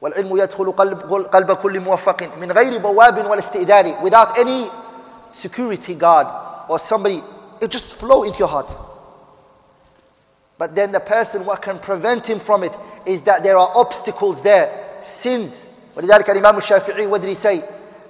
والعلم 0.00 0.36
يدخل 0.36 0.72
قلب, 0.72 0.98
قلب 1.32 1.52
كل 1.52 1.80
موفق 1.80 2.22
من 2.40 2.52
غير 2.52 2.78
بواب 2.78 3.26
ولا 3.30 3.38
استئذان 3.48 4.00
without 4.02 4.38
any 4.38 4.70
security 5.42 5.94
guard 5.94 6.26
or 6.70 6.78
somebody 6.88 7.22
it 7.60 7.70
just 7.70 7.84
flow 8.00 8.22
into 8.24 8.38
your 8.38 8.48
heart 8.48 8.66
but 10.58 10.74
then 10.74 10.92
the 10.92 11.00
person 11.00 11.46
what 11.46 11.62
can 11.62 11.78
prevent 11.78 12.24
him 12.26 12.40
from 12.46 12.62
it 12.62 12.72
is 13.06 13.24
that 13.24 13.42
there 13.42 13.58
are 13.58 13.70
obstacles 13.74 14.38
there 14.44 15.02
sins 15.22 15.52
ولذلك 15.96 16.30
الإمام 16.30 16.58
الشافعي 16.58 17.06
what 17.10 17.20
did 17.20 17.36
he 17.36 17.42
say 17.42 17.62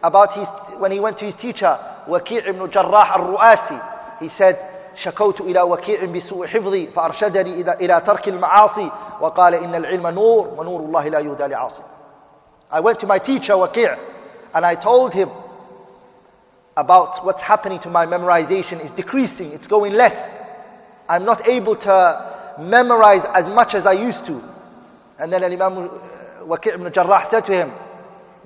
about 0.03 0.33
his 0.35 0.49
when 0.79 0.91
he 0.93 1.01
went 1.01 1.19
to 1.19 1.25
his 1.25 1.35
teacher 1.41 1.79
وكيع 2.09 2.51
بن 2.51 2.71
جراح 2.71 3.15
الرؤاسي 3.17 3.81
he 4.21 4.29
said 4.39 4.57
شكوت 4.97 5.41
إلى 5.41 5.63
وكيع 5.63 6.05
بسوء 6.05 6.47
حفظي 6.47 6.87
فأرشدني 6.87 7.61
إلى, 7.61 7.73
إلى 7.73 8.01
ترك 8.07 8.29
المعاصي 8.29 8.91
وقال 9.21 9.55
إن 9.55 9.75
العلم 9.75 10.07
نور 10.07 10.49
ونور 10.59 10.81
الله 10.81 11.09
لا 11.09 11.19
يهدى 11.19 11.47
لعاصي 11.47 11.83
I 12.73 12.81
went 12.81 13.01
to 13.01 13.07
my 13.07 13.19
teacher 13.19 13.55
Waqi' 13.55 13.97
and 14.55 14.65
I 14.67 14.75
told 14.75 15.13
him 15.13 15.29
about 16.77 17.25
what's 17.25 17.43
happening 17.43 17.81
to 17.83 17.91
my 17.91 18.07
memorization 18.07 18.85
is 18.85 18.91
decreasing, 18.97 19.53
it's 19.53 19.67
going 19.67 19.93
less. 19.93 20.15
I'm 21.09 21.25
not 21.25 21.47
able 21.49 21.77
to 21.77 22.34
memorize 22.59 23.27
as 23.35 23.47
much 23.49 23.75
as 23.75 23.87
I 23.87 23.93
used 23.93 24.25
to. 24.27 24.41
And 25.19 25.33
then 25.33 25.45
Imam 25.45 25.79
uh, 25.79 25.89
Waqi' 26.45 26.75
ibn 26.75 26.91
Jarrah 26.93 27.29
said 27.31 27.45
to 27.45 27.53
him 27.53 27.73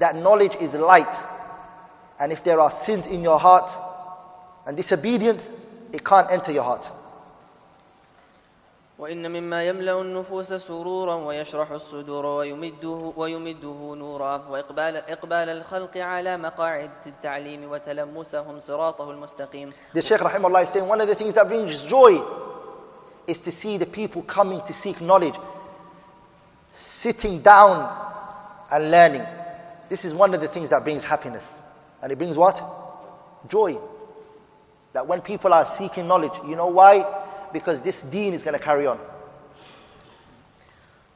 that 0.01 0.17
knowledge 0.17 0.53
is 0.61 0.73
light. 0.75 1.15
And 2.19 2.33
if 2.33 2.45
there 2.45 2.61
are 2.61 2.73
sins 2.87 3.07
in 3.09 3.21
your 3.23 3.39
heart 3.39 3.71
and 4.67 4.77
disobedience, 4.77 5.43
it 5.93 6.05
can't 6.05 6.29
enter 6.31 6.53
your 6.53 6.65
heart. 6.65 6.85
وإن 8.99 9.31
مما 9.31 9.65
يملأ 9.65 10.01
النفوس 10.01 10.53
سرورا 10.53 11.15
ويشرح 11.15 11.71
الصدور 11.71 12.27
ويمده, 12.27 13.13
ويمده 13.17 13.95
نورا 13.99 14.43
وإقبال 14.51 14.97
إقبال 14.97 15.49
الخلق 15.49 15.97
على 15.97 16.37
مقاعد 16.37 16.91
التعليم 17.07 17.71
وتلمسهم 17.71 18.61
صراطه 18.61 19.11
المستقيم 19.11 19.73
The 19.95 20.03
Shaykh 20.03 20.21
Rahimahullah 20.21 20.67
is 20.69 20.73
saying 20.73 20.87
one 20.87 21.01
of 21.01 21.09
the 21.09 21.17
things 21.17 21.35
that 21.35 21.49
brings 21.49 21.71
joy 21.91 22.23
is 23.29 23.39
to 23.45 23.53
see 23.53 23.79
the 23.79 23.87
people 23.87 24.23
coming 24.23 24.61
to 24.67 24.73
seek 24.83 25.01
knowledge, 25.01 25.35
sitting 27.03 27.43
down 27.43 27.89
and 28.71 28.91
learning. 28.91 29.25
This 29.89 30.05
is 30.05 30.15
one 30.15 30.35
of 30.35 30.41
the 30.41 30.49
things 30.49 30.71
that 30.71 30.85
brings 30.85 31.03
happiness. 31.03 31.43
And 32.03 32.13
it 32.13 32.19
brings 32.19 32.37
what? 32.37 32.55
Joy. 33.49 33.77
That 34.93 35.07
when 35.07 35.21
people 35.23 35.53
are 35.53 35.77
seeking 35.79 36.07
knowledge, 36.07 36.33
you 36.47 36.57
know 36.57 36.69
why? 36.69 37.51
Because 37.53 37.83
this 37.83 37.95
deen 38.11 38.35
is 38.35 38.43
going 38.43 38.59
to 38.59 38.65
carry 38.65 38.87
on. 38.87 38.99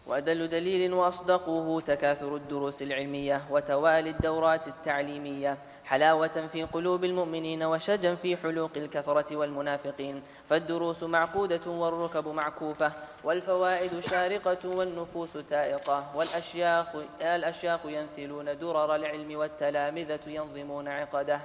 وأدل 0.09 0.49
دليل 0.49 0.93
وأصدقه 0.95 1.81
تكاثر 1.81 2.37
الدروس 2.37 2.83
العلمية 2.83 3.43
وتوالي 3.51 4.11
الدورات 4.11 4.69
التعليمية 4.69 5.59
حلاوة 5.86 6.48
في 6.48 6.64
قلوب 6.64 7.04
المؤمنين 7.04 7.64
وشجا 7.64 8.16
في 8.16 8.38
حلوق 8.38 8.72
الكفرة 8.76 9.36
والمنافقين. 9.36 10.24
فالدروس 10.50 11.04
معقودة 11.04 11.72
والركب 11.72 12.28
معكوفة 12.28 12.92
والفوائد 13.24 14.00
شارقة 14.00 14.70
والنفوس 14.70 15.34
تائقة. 15.50 16.18
والأشياخ 16.18 16.88
الأشياخ 17.22 17.80
ينثلون 17.86 18.58
درر 18.58 18.96
العلم 18.96 19.36
والتلامذة 19.36 20.20
ينظمون 20.28 20.88
عقده. 20.88 21.42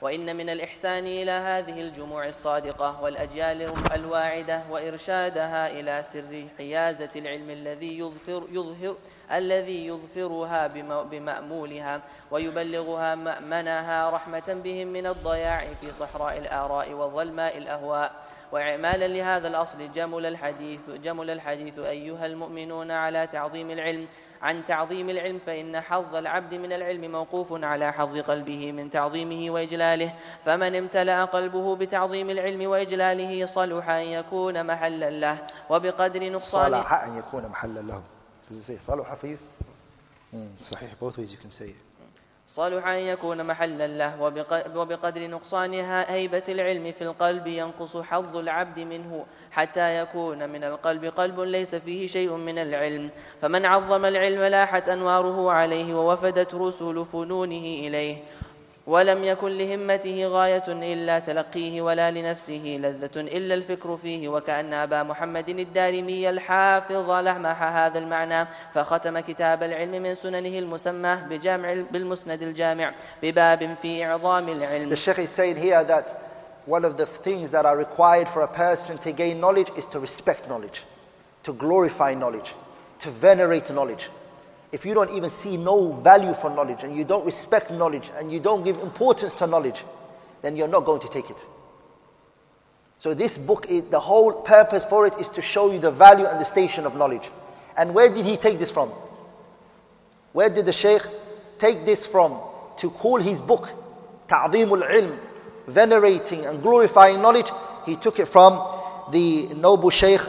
وإن 0.00 0.36
من 0.36 0.50
الإحسان 0.50 1.06
إلى 1.06 1.30
هذه 1.30 1.80
الجموع 1.80 2.26
الصادقة 2.28 3.02
والأجيال 3.02 3.72
الواعدة 3.94 4.62
وإرشادها 4.70 5.70
إلى 5.70 6.04
سر 6.12 6.46
حيازة 6.58 7.10
العلم 7.16 7.50
الذي 7.50 7.98
يظفر, 7.98 8.46
يظهر 8.50 8.96
الذي 9.32 9.86
يظفرها 9.86 10.66
بم- 10.66 11.02
بمأمولها 11.02 12.00
ويبلغها 12.30 13.14
مأمنها 13.14 14.10
رحمة 14.10 14.60
بهم 14.64 14.88
من 14.88 15.06
الضياع 15.06 15.74
في 15.80 15.92
صحراء 15.92 16.38
الآراء 16.38 16.92
وظلماء 16.92 17.58
الأهواء. 17.58 18.12
وإعمالا 18.52 19.08
لهذا 19.08 19.48
الأصل 19.48 19.92
جمل 19.92 20.26
الحديث 20.26 20.80
جمل 20.90 21.30
الحديث 21.30 21.78
أيها 21.78 22.26
المؤمنون 22.26 22.90
على 22.90 23.26
تعظيم 23.26 23.70
العلم 23.70 24.06
عن 24.42 24.66
تعظيم 24.66 25.10
العلم 25.10 25.38
فإن 25.46 25.80
حظ 25.80 26.14
العبد 26.14 26.54
من 26.54 26.72
العلم 26.72 27.12
موقوف 27.12 27.64
على 27.64 27.92
حظ 27.92 28.18
قلبه 28.18 28.72
من 28.72 28.90
تعظيمه 28.90 29.50
وإجلاله 29.50 30.14
فمن 30.44 30.74
امتلأ 30.74 31.24
قلبه 31.24 31.76
بتعظيم 31.76 32.30
العلم 32.30 32.70
وإجلاله 32.70 33.46
صلح 33.54 33.90
أن 33.90 34.06
يكون 34.06 34.66
محلا 34.66 35.10
له 35.10 35.46
وبقدر 35.70 36.32
نقصان 36.32 36.72
صالح 36.72 36.92
أن 36.92 37.16
يكون 37.18 37.46
محلا 37.46 37.80
له. 37.80 38.02
Does 38.48 38.56
it 38.56 38.66
say 38.66 38.78
صالح 38.86 39.14
for 39.14 39.26
you? 39.26 39.38
Mm, 40.32 40.56
صحيح, 40.70 40.94
both 41.00 41.16
ways 41.18 41.32
you. 41.32 41.87
صلح 42.48 42.86
أن 42.86 42.98
يكون 42.98 43.46
محلا 43.46 43.86
له 43.86 44.22
وبق- 44.22 44.76
وبقدر 44.76 45.26
نقصانها 45.26 46.12
هيبة 46.12 46.42
العلم 46.48 46.92
في 46.92 47.04
القلب 47.04 47.46
ينقص 47.46 47.96
حظ 47.96 48.36
العبد 48.36 48.78
منه 48.78 49.26
حتى 49.50 49.98
يكون 49.98 50.48
من 50.48 50.64
القلب 50.64 51.04
قلب 51.04 51.40
ليس 51.40 51.74
فيه 51.74 52.06
شيء 52.08 52.32
من 52.32 52.58
العلم. 52.58 53.10
فمن 53.40 53.66
عظم 53.66 54.04
العلم 54.04 54.42
لاحت 54.42 54.88
أنواره 54.88 55.52
عليه 55.52 55.94
ووفدت 55.94 56.54
رسل 56.54 57.06
فنونه 57.12 57.64
إليه. 57.86 58.16
ولم 58.88 59.24
يكن 59.24 59.48
لهمته 59.48 60.26
غاية 60.26 60.64
إلا 60.68 61.18
تلقيه 61.18 61.82
ولا 61.82 62.10
لنفسه 62.10 62.78
لذة 62.80 63.20
إلا 63.20 63.54
الفكر 63.54 63.96
فيه 63.96 64.28
وكأن 64.28 64.72
أبا 64.74 65.02
محمد 65.02 65.48
الدارمي 65.48 66.30
الحافظ 66.30 67.10
لمح 67.10 67.62
هذا 67.62 67.98
المعنى 67.98 68.46
فختم 68.74 69.20
كتاب 69.20 69.62
العلم 69.62 70.02
من 70.02 70.14
سننه 70.14 70.58
المسمى 70.58 71.18
بجامع 71.30 71.74
بالمسند 71.90 72.42
الجامع 72.42 72.92
بباب 73.22 73.76
في 73.82 74.04
إعظام 74.04 74.48
العلم 74.48 74.90
The 74.90 74.96
Shaykh 74.96 75.18
is 75.18 75.36
saying 75.36 75.56
here 75.56 75.84
that 75.84 76.06
one 76.66 76.84
of 76.84 76.96
the 76.96 77.06
things 77.24 77.52
that 77.52 77.66
are 77.66 77.76
required 77.76 78.28
for 78.32 78.42
a 78.42 78.48
person 78.48 78.98
to 79.04 79.12
gain 79.12 79.38
knowledge 79.40 79.68
is 79.76 79.84
to 79.92 80.00
respect 80.00 80.48
knowledge, 80.48 80.80
to 81.44 81.52
glorify 81.52 82.14
knowledge, 82.14 82.50
to 83.02 83.10
venerate 83.20 83.70
knowledge. 83.70 84.04
If 84.70 84.84
you 84.84 84.92
don't 84.94 85.10
even 85.10 85.30
see 85.42 85.56
no 85.56 86.00
value 86.02 86.32
for 86.42 86.50
knowledge 86.50 86.78
and 86.82 86.94
you 86.94 87.04
don't 87.04 87.24
respect 87.24 87.70
knowledge 87.70 88.02
and 88.16 88.30
you 88.30 88.40
don't 88.40 88.64
give 88.64 88.76
importance 88.76 89.32
to 89.38 89.46
knowledge, 89.46 89.82
then 90.42 90.56
you're 90.56 90.68
not 90.68 90.84
going 90.84 91.00
to 91.00 91.08
take 91.08 91.30
it. 91.30 91.36
So 93.00 93.14
this 93.14 93.38
book, 93.46 93.64
is, 93.68 93.84
the 93.90 94.00
whole 94.00 94.42
purpose 94.42 94.82
for 94.90 95.06
it 95.06 95.14
is 95.20 95.28
to 95.34 95.42
show 95.42 95.72
you 95.72 95.80
the 95.80 95.92
value 95.92 96.26
and 96.26 96.40
the 96.40 96.50
station 96.50 96.84
of 96.84 96.94
knowledge. 96.94 97.22
And 97.76 97.94
where 97.94 98.12
did 98.12 98.26
he 98.26 98.36
take 98.36 98.58
this 98.58 98.72
from? 98.72 98.92
Where 100.32 100.52
did 100.52 100.66
the 100.66 100.72
Shaykh 100.72 101.02
take 101.60 101.86
this 101.86 102.06
from 102.10 102.42
to 102.80 102.90
call 102.90 103.22
his 103.22 103.40
book 103.40 103.68
Ta'zimul 104.28 104.82
Ilm, 104.82 105.18
venerating 105.72 106.44
and 106.44 106.60
glorifying 106.60 107.22
knowledge? 107.22 107.46
He 107.86 107.96
took 108.02 108.18
it 108.18 108.28
from 108.32 108.52
the 109.12 109.54
noble 109.54 109.90
Shaykh 109.90 110.20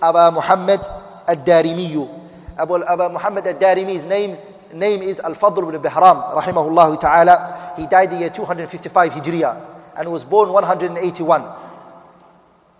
Aba 0.00 0.30
Muhammad 0.30 0.80
Ad-Darimiyu. 1.26 2.17
Abu 2.58 2.74
Aba 2.82 3.08
Muhammad 3.08 3.46
Ad-Darimi's 3.46 4.04
name, 4.04 4.36
name 4.74 5.02
is 5.02 5.18
Al-Fadl 5.22 5.62
ibn 5.68 5.80
Bihram, 5.80 6.34
rahimahullah 6.34 7.00
ta'ala. 7.00 7.74
He 7.76 7.86
died 7.86 8.10
the 8.10 8.16
year 8.16 8.30
255 8.34 9.12
Hijriya 9.12 9.96
and 9.96 10.10
was 10.10 10.24
born 10.24 10.52
181. 10.52 10.98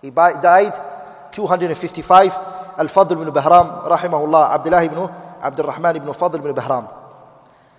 He 0.01 0.09
died 0.11 0.73
255. 1.35 2.31
Al-Fadl 2.79 3.11
ibn 3.11 3.27
Bahram, 3.33 3.87
rahimahullah, 3.91 4.55
Abdullah 4.55 4.83
ibn 4.85 4.97
Abdul 5.43 5.65
Rahman 5.67 5.95
ibn 5.97 6.13
Fadl 6.13 6.39
ibn 6.39 6.53
Bahram. 6.53 6.87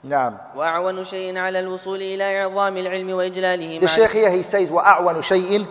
نعم. 0.05 0.35
وأعون 0.57 1.05
شيء 1.05 1.39
على 1.39 1.61
الوصول 1.61 2.03
إلى 2.03 2.41
إعظام 2.43 2.77
العلم 2.77 3.11
وإجلاله 3.11 3.81
The 3.81 3.87
مع 3.87 3.97
Shaykh 3.97 4.11
here 4.13 4.31
he 4.31 4.43
says 4.51 4.71
وأعون 4.71 5.23
شيء 5.23 5.67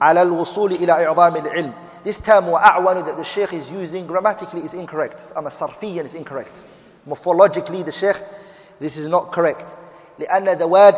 على 0.00 0.22
الوصول 0.22 0.72
إلى 0.72 0.92
إعظام 1.06 1.36
العلم. 1.36 1.72
This 2.05 2.17
term 2.25 2.45
وأعون 2.45 3.05
that 3.05 3.17
the 3.17 3.25
Shaykh 3.33 3.53
is 3.53 3.67
using 3.69 4.05
grammatically 4.05 4.61
is 4.61 4.73
incorrect. 4.73 5.17
أما 5.35 5.49
صرفيا 5.59 6.05
is 6.05 6.13
incorrect. 6.13 6.53
Morphologically 7.07 7.83
the 7.83 7.91
Shaykh 7.91 8.15
this 8.79 8.95
is 8.97 9.07
not 9.07 9.31
correct. 9.33 9.65
لأن 10.19 10.57
the 10.59 10.67
word 10.67 10.95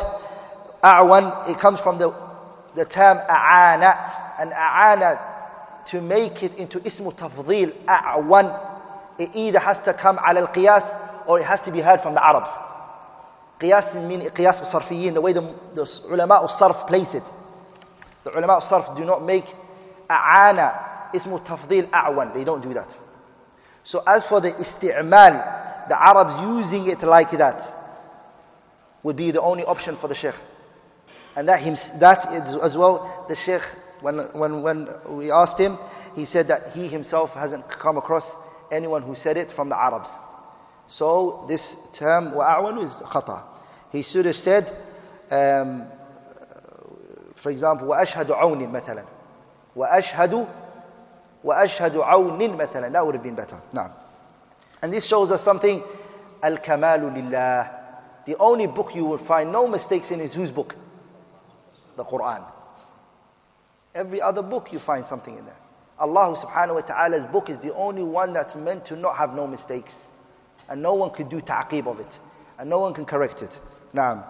أعون 0.84 1.48
it 1.50 1.60
comes 1.62 1.80
from 1.82 1.98
the 1.98 2.10
the 2.76 2.86
term 2.86 3.18
أعانة 3.18 3.96
and 4.40 4.52
أعانة 4.52 5.20
to 5.92 6.02
make 6.02 6.44
it 6.44 6.54
into 6.58 6.80
اسم 6.86 7.10
تفضيل 7.12 7.74
أعون 7.90 8.54
it 9.20 9.30
either 9.34 9.60
has 9.60 9.78
to 9.86 9.94
come 9.94 10.20
على 10.20 10.40
القياس 10.40 10.84
or 11.28 11.40
it 11.40 11.46
has 11.46 11.60
to 11.66 11.72
be 11.72 11.80
heard 11.82 12.02
from 12.02 12.14
the 12.14 12.24
Arabs. 12.24 12.50
قياس 13.62 13.96
mean 13.96 14.30
قياس 14.30 14.62
الصرفيين 14.62 15.14
the 15.14 15.22
way 15.22 15.34
the, 15.34 15.42
the 15.76 15.86
علماء 16.12 16.44
الصرف 16.46 16.86
place 16.88 17.14
it. 17.16 17.24
The 18.26 18.32
علماء 18.32 18.58
الصرف 18.58 18.98
do 18.98 19.06
not 19.06 19.24
make 19.24 19.46
أعانة 20.12 20.72
ismu 21.15 21.39
tafdil 21.47 21.89
a'wan. 21.91 22.35
They 22.35 22.45
don't 22.45 22.63
do 22.63 22.75
that. 22.75 22.89
So 23.85 24.01
as 24.07 24.25
for 24.29 24.41
the 24.41 24.51
isti'mal, 24.51 25.89
the 25.89 26.01
Arabs 26.01 26.41
using 26.43 26.89
it 26.91 27.05
like 27.05 27.31
that 27.39 27.61
would 29.03 29.17
be 29.17 29.33
the 29.33 29.43
only 29.43 29.65
option 29.65 29.97
for 30.01 30.09
the 30.09 30.15
sheikh. 30.15 30.35
And 31.35 31.49
that, 31.49 31.61
him, 31.61 31.75
that 32.01 32.33
is 32.33 32.57
as 32.63 32.77
well, 32.77 33.27
the 33.29 33.37
sheikh, 33.45 33.63
when, 34.01 34.19
when, 34.35 34.63
when 34.63 34.89
we 35.17 35.31
asked 35.31 35.59
him, 35.59 35.79
he 36.15 36.27
said 36.27 36.49
that 36.49 36.73
he 36.73 36.89
himself 36.89 37.31
hasn't 37.31 37.65
come 37.83 37.97
across 37.97 38.25
anyone 38.71 39.03
who 39.03 39.15
said 39.15 39.37
it 39.37 39.51
from 39.57 39.69
the 39.69 39.77
Arabs. 39.77 40.09
So 40.89 41.45
this 41.49 41.77
term, 41.99 42.33
wa'awanu, 42.35 42.85
is 42.85 43.03
khata. 43.13 43.45
He 43.91 44.03
should 44.03 44.27
have 44.27 44.35
said, 44.37 44.67
um, 45.31 45.89
for 47.43 47.51
example, 47.51 47.89
وأشهد 47.89 48.31
عون 48.31 48.73
مثلا 48.73 49.05
وأشهد 49.77 50.47
وَأَشْهَدُ 51.46 51.96
عَوْنٍ 51.96 52.40
مثلا. 52.58 52.92
That 52.92 53.06
would 53.06 53.16
have 53.16 53.24
been 53.24 53.36
better. 53.36 53.62
Now. 53.74 53.96
And 54.82 54.92
this 54.94 55.08
shows 55.10 55.32
us 55.32 55.44
something, 55.44 55.84
Al-Kamalu 56.44 57.14
Lillah. 57.16 57.72
The 58.26 58.38
only 58.38 58.68
book 58.68 58.88
you 58.94 59.06
will 59.06 59.26
find 59.28 59.52
no 59.52 59.68
mistakes 59.68 60.08
in 60.12 60.20
is 60.20 60.34
whose 60.34 60.52
book? 60.52 60.74
The 61.96 62.04
Quran. 62.04 62.44
Every 63.96 64.22
other 64.22 64.42
book 64.42 64.68
you 64.72 64.80
find 64.86 65.06
something 65.10 65.38
in 65.38 65.46
there. 65.46 65.56
Allah 65.98 66.36
subhanahu 66.46 66.76
wa 66.76 66.82
ta'ala's 66.82 67.26
book 67.32 67.50
is 67.50 67.60
the 67.62 67.74
only 67.74 68.04
one 68.04 68.34
that's 68.34 68.56
meant 68.56 68.86
to 68.88 68.96
not 68.96 69.18
have 69.18 69.34
no 69.34 69.48
mistakes. 69.48 69.92
And 70.70 70.82
no 70.84 70.94
one 70.94 71.12
could 71.12 71.30
do 71.30 71.42
ta'qib 71.42 71.88
of 71.88 72.00
it. 72.00 72.14
And 72.60 72.70
no 72.70 72.80
one 72.80 72.94
can 72.94 73.06
correct 73.06 73.42
it. 73.42 73.52
Naam. 73.96 74.24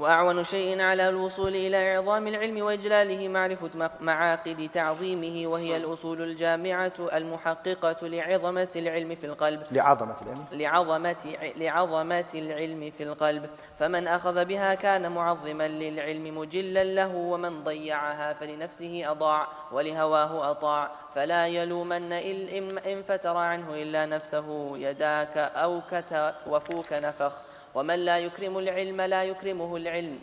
وأعون 0.00 0.44
شيء 0.44 0.80
على 0.80 1.08
الوصول 1.08 1.56
إلى 1.56 1.76
عظام 1.76 2.28
العلم 2.28 2.62
وإجلاله 2.62 3.28
معرفة 3.28 3.90
معاقد 4.00 4.70
تعظيمه 4.74 5.50
وهي 5.50 5.76
الأصول 5.76 6.22
الجامعة 6.22 6.92
المحققة 7.12 8.06
لعظمة 8.08 8.68
العلم 8.76 9.14
في 9.14 9.26
القلب. 9.26 9.62
لعظمة 9.70 10.22
العلم. 10.22 10.46
لعظمة, 10.52 11.16
لعظمة 11.56 12.24
العلم 12.34 12.90
في 12.90 13.02
القلب. 13.02 13.50
فمن 13.78 14.08
أخذ 14.08 14.44
بها 14.44 14.74
كان 14.74 15.12
معظما 15.12 15.68
للعلم 15.68 16.38
مجلا 16.38 16.84
له 16.84 17.16
ومن 17.16 17.64
ضيعها 17.64 18.32
فلنفسه 18.32 19.10
أضاع 19.10 19.48
ولهواه 19.72 20.50
أطاع. 20.50 20.90
فلا 21.14 21.46
يلومن 21.46 22.12
إن 22.12 23.02
فتر 23.02 23.36
عنه 23.36 23.74
إلا 23.74 24.06
نفسه. 24.06 24.78
يداك 24.78 25.36
أو 25.36 25.80
كت 25.90 26.34
وفوك 26.46 26.92
نفخ 26.92 27.49
ومن 27.74 27.94
لا 27.94 28.18
يكرم 28.18 28.58
العلم 28.58 29.00
لا 29.00 29.24
يكرمه 29.24 29.76
العلم. 29.76 30.18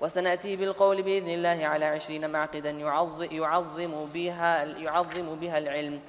وسنأتي 0.00 0.56
بالقول 0.56 1.02
بإذن 1.02 1.28
الله 1.28 1.66
على 1.66 1.84
عشرين 1.84 2.30
معقدا 2.30 2.70
يعظم 3.32 4.06
بها, 4.14 4.64
يعظم 4.64 5.34
بها 5.34 5.58
العلم 5.58 6.00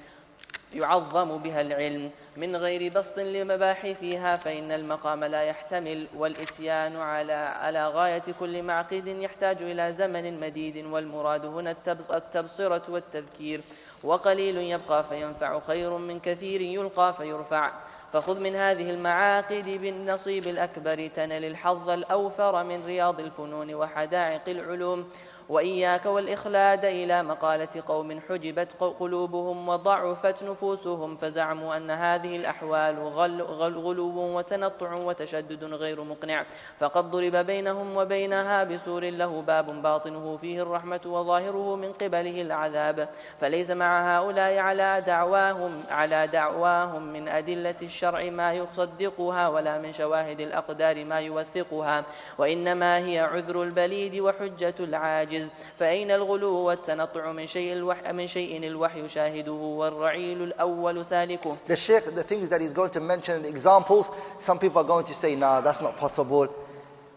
يعظم 0.73 1.37
بها 1.37 1.61
العلم. 1.61 2.11
من 2.37 2.55
غير 2.55 2.91
بسط 2.93 3.19
لمباحثها 3.19 4.35
فإن 4.37 4.71
المقام 4.71 5.23
لا 5.23 5.41
يحتمل. 5.41 6.07
والإتيان 6.15 6.95
على 6.95 7.33
على 7.33 7.87
غاية 7.87 8.23
كل 8.39 8.63
معقد 8.63 9.07
يحتاج 9.07 9.57
إلى 9.61 9.93
زمن 9.93 10.39
مديد. 10.39 10.85
والمراد 10.85 11.45
هنا 11.45 11.75
التبصرة 12.11 12.83
والتذكير. 12.89 13.61
وقليل 14.03 14.57
يبقى 14.57 15.03
فينفع 15.03 15.59
خير 15.59 15.97
من 15.97 16.19
كثير 16.19 16.61
يلقى 16.61 17.13
فيرفع. 17.13 17.71
فخذ 18.15 18.39
من 18.39 18.55
هذه 18.55 18.89
المعاقد 18.89 19.65
بالنصيب 19.65 20.47
الأكبر 20.47 21.07
تنل 21.07 21.45
الحظ 21.45 21.89
الأوفر 21.89 22.63
من 22.63 22.85
رياض 22.85 23.19
الفنون 23.19 23.73
وحدائق 23.73 24.41
العلوم. 24.47 25.09
وإياك 25.49 26.05
والإخلاد 26.05 26.85
إلى 26.85 27.23
مقالة 27.23 27.83
قوم 27.87 28.19
حجبت 28.19 28.73
قلوبهم 28.99 29.69
وضعفت 29.69 30.43
نفوسهم 30.43 31.15
فزعموا 31.15 31.77
أن 31.77 31.91
هذه 31.91 32.35
الأحوال 32.35 32.99
غل 32.99 33.41
غلو 33.41 34.37
وتنطع 34.37 34.93
وتشدد 34.93 35.63
غير 35.63 36.03
مقنع. 36.03 36.45
فقد 36.79 37.11
ضرب 37.11 37.35
بينهم 37.35 37.97
وبينها 37.97 38.63
بسور 38.63 39.03
له 39.03 39.41
باب 39.41 39.81
باطنه 39.81 40.37
فيه 40.37 40.61
الرحمة 40.61 41.01
وظاهره 41.05 41.75
من 41.75 41.93
قبله 41.93 42.41
العذاب. 42.41 43.09
فليس 43.39 43.69
مع 43.69 44.17
هؤلاء 44.17 44.57
على 44.57 45.03
دعواهم 45.07 45.83
على 45.89 46.27
دعواهم 46.27 47.13
من 47.13 47.27
أدلة 47.27 47.75
الشرع 47.81 48.29
ما 48.29 48.53
يصدقها 48.53 49.47
ولا 49.47 49.77
من 49.77 49.93
شواهد 49.93 50.39
الأقدار 50.39 51.05
ما 51.05 51.19
يوثقها. 51.19 52.05
وإنما 52.37 52.97
هي 52.97 53.19
عذر 53.19 53.63
البليد 53.63 54.19
وحجة 54.19 54.75
العاجز 54.79 55.34
العاجز 55.34 55.48
فأين 55.78 56.10
الغلو 56.10 56.54
والتنطع 56.54 57.32
من 57.32 57.46
شيء 57.46 57.72
الوحي 57.72 58.12
من 58.12 58.28
شيء 58.28 58.66
الوحي 58.66 59.08
شاهده 59.08 59.52
والرعيل 59.52 60.42
الأول 60.42 61.06
سالكه 61.06 61.56
The 61.66 61.76
Sheikh, 61.76 62.14
the 62.14 62.24
things 62.24 62.50
that 62.50 62.60
he's 62.60 62.72
going 62.72 62.92
to 62.92 63.00
mention, 63.00 63.42
the 63.42 63.48
examples, 63.48 64.06
some 64.46 64.58
people 64.58 64.78
are 64.78 64.86
going 64.86 65.06
to 65.06 65.14
say, 65.20 65.34
no, 65.34 65.60
that's 65.62 65.80
not 65.80 65.96
possible. 65.96 66.48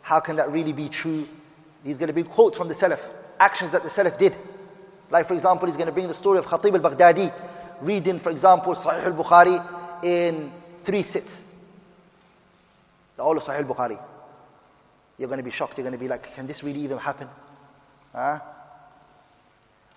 How 0.01 0.19
can 0.19 0.35
that 0.37 0.51
really 0.51 0.73
be 0.73 0.89
true? 0.89 1.25
He's 1.83 1.97
going 1.97 2.07
to 2.07 2.13
bring 2.13 2.25
quotes 2.25 2.57
from 2.57 2.67
the 2.67 2.75
Salaf, 2.75 2.99
actions 3.39 3.71
that 3.71 3.83
the 3.83 3.89
Salaf 3.89 4.17
did. 4.17 4.33
Like 5.09 5.27
for 5.27 5.33
example, 5.33 5.67
he's 5.67 5.77
going 5.77 5.87
to 5.87 5.93
bring 5.93 6.07
the 6.07 6.15
story 6.15 6.39
of 6.39 6.45
Khatib 6.45 6.73
al-Baghdadi, 6.73 7.27
reading 7.81 8.19
for 8.19 8.31
example 8.31 8.75
Sahih 8.75 9.05
al-Bukhari 9.05 10.03
in 10.03 10.51
three 10.85 11.03
sits. 11.11 11.29
The 13.17 13.23
whole 13.23 13.37
of 13.37 13.43
Sahih 13.43 13.63
al-Bukhari. 13.67 13.99
You're 15.17 15.27
going 15.27 15.37
to 15.37 15.43
be 15.43 15.51
shocked, 15.51 15.77
you're 15.77 15.83
going 15.83 15.93
to 15.93 15.99
be 15.99 16.07
like, 16.07 16.23
can 16.35 16.47
this 16.47 16.63
really 16.63 16.79
even 16.79 16.97
happen? 16.97 17.27
Huh? 18.18 18.40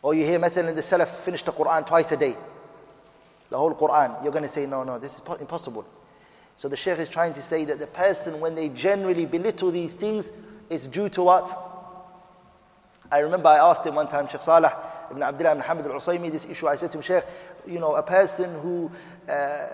Or 0.04 0.14
you 0.14 0.24
hear 0.26 0.38
مثلا 0.40 0.76
the 0.76 0.84
Salaf 0.84 1.26
finish 1.26 1.44
the 1.44 1.52
Quran 1.52 1.88
twice 1.88 2.06
a 2.12 2.18
day. 2.18 2.36
The 3.50 3.58
whole 3.58 3.74
Quran. 3.74 4.24
You're 4.24 4.32
going 4.32 4.48
to 4.48 4.54
say, 4.54 4.68
no, 4.68 4.84
no, 4.84 5.00
this 5.00 5.12
is 5.12 5.22
impossible. 5.40 5.86
So 6.56 6.70
the 6.70 6.78
Shaykh 6.78 7.00
is 7.00 7.10
trying 7.12 7.34
to 7.34 7.44
say 7.50 7.66
that 7.66 7.80
the 7.80 7.88
person, 7.88 8.40
when 8.40 8.54
they 8.54 8.70
generally 8.70 9.26
belittle 9.26 9.72
these 9.72 9.92
things, 10.00 10.26
it's 10.70 10.88
due 10.90 11.10
to 11.10 11.24
what? 11.24 11.46
I 13.12 13.18
remember 13.18 13.50
I 13.50 13.58
asked 13.58 13.86
him 13.86 13.96
one 13.96 14.08
time, 14.08 14.28
Shaykh 14.32 14.42
Salih 14.46 14.70
ibn 15.10 15.24
Abdullah 15.24 15.52
ibn 15.54 15.64
Hamad 15.64 15.86
al-Usaymi, 15.86 16.32
this 16.32 16.46
issue. 16.48 16.68
I 16.68 16.78
said 16.78 16.92
to 16.92 17.00
him, 17.00 17.04
Shaykh, 17.04 17.24
you 17.66 17.80
know, 17.80 17.96
a 17.96 18.04
person 18.04 18.62
who, 18.62 18.92
uh, 19.28 19.68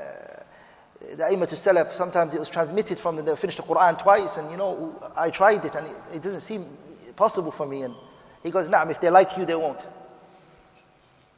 the 1.01 1.23
Aimat 1.23 1.51
al-Salaf, 1.51 1.97
sometimes 1.97 2.33
it 2.33 2.39
was 2.39 2.49
transmitted 2.51 2.99
from 3.03 3.17
them, 3.17 3.25
they 3.25 3.35
finished 3.41 3.57
the 3.57 3.63
Quran 3.63 4.01
twice, 4.01 4.31
and 4.37 4.49
you 4.49 4.57
know, 4.57 4.95
I 5.15 5.31
tried 5.31 5.65
it, 5.65 5.75
and 5.75 5.85
it, 5.85 6.15
it 6.15 6.23
doesn't 6.23 6.47
seem 6.47 6.77
possible 7.17 7.53
for 7.55 7.67
me. 7.67 7.83
And 7.83 7.93
he 8.43 8.51
goes, 8.51 8.67
Naam, 8.69 8.91
if 8.91 9.01
they 9.01 9.09
like 9.09 9.29
you, 9.37 9.45
they 9.45 9.55
won't. 9.55 9.79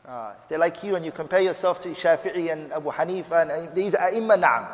Uh, 0.07 0.33
if 0.41 0.49
they 0.49 0.57
like 0.57 0.83
you 0.83 0.95
and 0.95 1.05
you 1.05 1.11
compare 1.11 1.39
yourself 1.39 1.77
to 1.81 1.93
Shafi'i 1.93 2.51
and 2.51 2.71
Abu 2.73 2.89
Hanifa 2.89 3.41
and 3.43 3.75
these 3.75 3.93
are 3.93 4.09
imma, 4.09 4.37
na'am. 4.37 4.67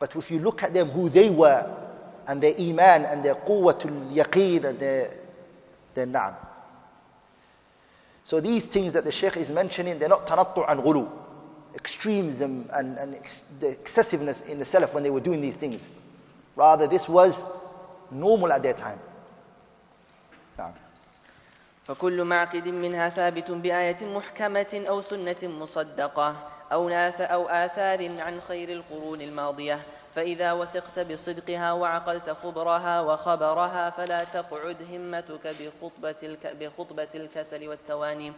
But 0.00 0.16
if 0.16 0.30
you 0.30 0.40
look 0.40 0.62
at 0.62 0.72
them, 0.72 0.90
who 0.90 1.08
they 1.08 1.30
were, 1.30 1.64
and 2.26 2.42
their 2.42 2.54
iman 2.58 3.04
and 3.04 3.24
their 3.24 3.36
quwwatul 3.36 4.12
yaqeen 4.12 4.64
and 4.66 4.80
their, 4.80 5.14
their 5.94 6.06
na'am. 6.06 6.34
So 8.24 8.40
these 8.40 8.64
things 8.72 8.92
that 8.94 9.04
the 9.04 9.12
Shaykh 9.12 9.36
is 9.36 9.48
mentioning, 9.48 10.00
they're 10.00 10.08
not 10.08 10.26
tanattu 10.26 10.68
and 10.68 10.80
ghulu. 10.80 11.08
Extremism 11.76 12.68
and, 12.72 12.98
and 12.98 13.14
ex 13.14 13.42
the 13.60 13.78
excessiveness 13.78 14.38
in 14.48 14.58
the 14.58 14.64
Salaf 14.64 14.92
when 14.92 15.04
they 15.04 15.10
were 15.10 15.20
doing 15.20 15.40
these 15.40 15.56
things. 15.60 15.80
Rather, 16.56 16.88
this 16.88 17.04
was 17.08 17.32
normal 18.10 18.52
at 18.52 18.62
their 18.62 18.72
time. 18.72 18.98
فكل 21.86 22.24
معقد 22.24 22.68
منها 22.68 23.08
ثابت 23.08 23.50
بآية 23.50 24.06
محكمة 24.06 24.84
أو 24.88 25.00
سنة 25.00 25.36
مصدقة 25.42 26.36
أو, 26.72 26.88
أو 27.20 27.48
آثار 27.48 28.20
عن 28.20 28.40
خير 28.40 28.68
القرون 28.68 29.20
الماضية. 29.20 29.78
فإذا 30.14 30.52
وثقت 30.52 30.98
بصدقها 30.98 31.72
وعقلت 31.72 32.30
خبرها 32.30 33.00
وخبرها 33.00 33.90
فلا 33.90 34.24
تقعد 34.24 34.76
همتك 34.92 35.56
بخطبة, 35.60 36.36
بخطبة 36.60 37.08
الكسل 37.14 37.68
والتواني. 37.68 38.32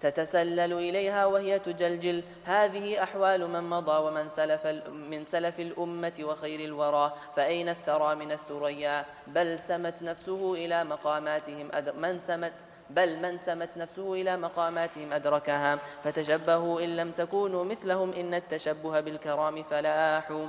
تتسلل 0.00 0.72
إليها 0.72 1.26
وهي 1.26 1.58
تجلجل. 1.58 2.22
هذه 2.44 3.02
أحوال 3.02 3.50
من 3.50 3.70
مضى 3.70 3.98
ومن 3.98 4.28
سلف 4.36 4.66
من 5.10 5.24
سلف 5.24 5.60
الأمة 5.60 6.12
وخير 6.20 6.60
الورى. 6.60 7.12
فأين 7.36 7.68
الثرى 7.68 8.14
من 8.14 8.32
الثريا؟ 8.32 9.04
بل 9.26 9.58
سمت 9.68 10.02
نفسه 10.02 10.54
إلى 10.54 10.84
مقاماتهم 10.84 11.70
من 12.00 12.20
سمت 12.26 12.52
بل 12.94 13.18
من 13.22 13.38
سمت 13.46 13.76
نفسه 13.76 14.12
إلى 14.14 14.36
مقاماتهم 14.36 15.12
أدركها. 15.12 15.78
فتشبهوا 16.04 16.80
إن 16.80 16.96
لم 16.96 17.10
تكونوا 17.10 17.64
مثلهم 17.64 18.12
إن 18.12 18.34
التشبه 18.34 19.00
بالكرام 19.00 19.62
فلاح. 19.62 20.48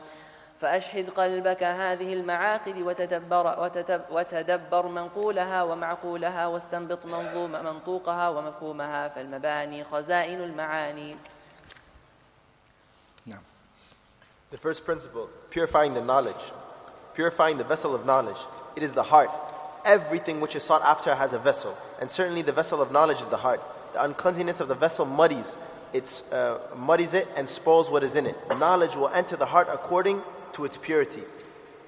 فأشهد 0.62 1.10
قلبك 1.10 1.64
هذه 1.64 2.14
المعاقد 2.14 2.78
وتدبر, 2.78 3.72
وتدبر 4.12 4.88
منقولها 4.88 5.64
ومعقولها 5.64 6.48
واستنبط 6.48 7.06
منظوم 7.06 7.52
منطوقها 7.52 8.30
ومفهومها. 8.30 9.08
فالمباني 9.08 9.84
خزائن 9.84 10.44
المعاني. 10.44 11.16
نعم. 13.26 13.42
The 14.52 14.58
first 14.58 14.86
principle, 14.86 15.28
purifying 15.52 15.94
the 15.94 16.02
knowledge, 16.02 16.44
purifying 17.16 17.58
the 17.58 17.64
vessel 17.64 17.96
of 17.96 18.06
knowledge. 18.06 18.42
It 18.78 18.84
is 18.84 18.94
the 18.94 19.04
heart. 19.04 19.55
Everything 19.86 20.42
which 20.42 20.56
is 20.56 20.66
sought 20.68 20.82
after 20.84 21.16
has 21.16 21.32
a 21.32 21.40
vessel. 21.40 21.78
And 22.02 22.10
certainly 22.12 22.42
the 22.42 22.52
vessel 22.52 22.82
of 22.82 22.92
knowledge 22.92 23.22
is 23.24 23.30
the 23.30 23.38
heart. 23.38 23.60
The 23.94 24.04
uncleanliness 24.04 24.60
of 24.60 24.68
the 24.68 24.76
vessel 24.76 25.06
muddies. 25.06 25.46
It 25.94 26.04
uh, 26.32 26.76
muddies 26.76 27.14
it 27.14 27.28
and 27.38 27.48
spoils 27.48 27.90
what 27.90 28.04
is 28.04 28.16
in 28.16 28.26
it. 28.26 28.36
Knowledge 28.50 28.96
will 28.96 29.10
enter 29.10 29.38
the 29.38 29.46
heart 29.46 29.68
according 29.72 30.22
to 30.56 30.66
its 30.66 30.78
purity. 30.84 31.24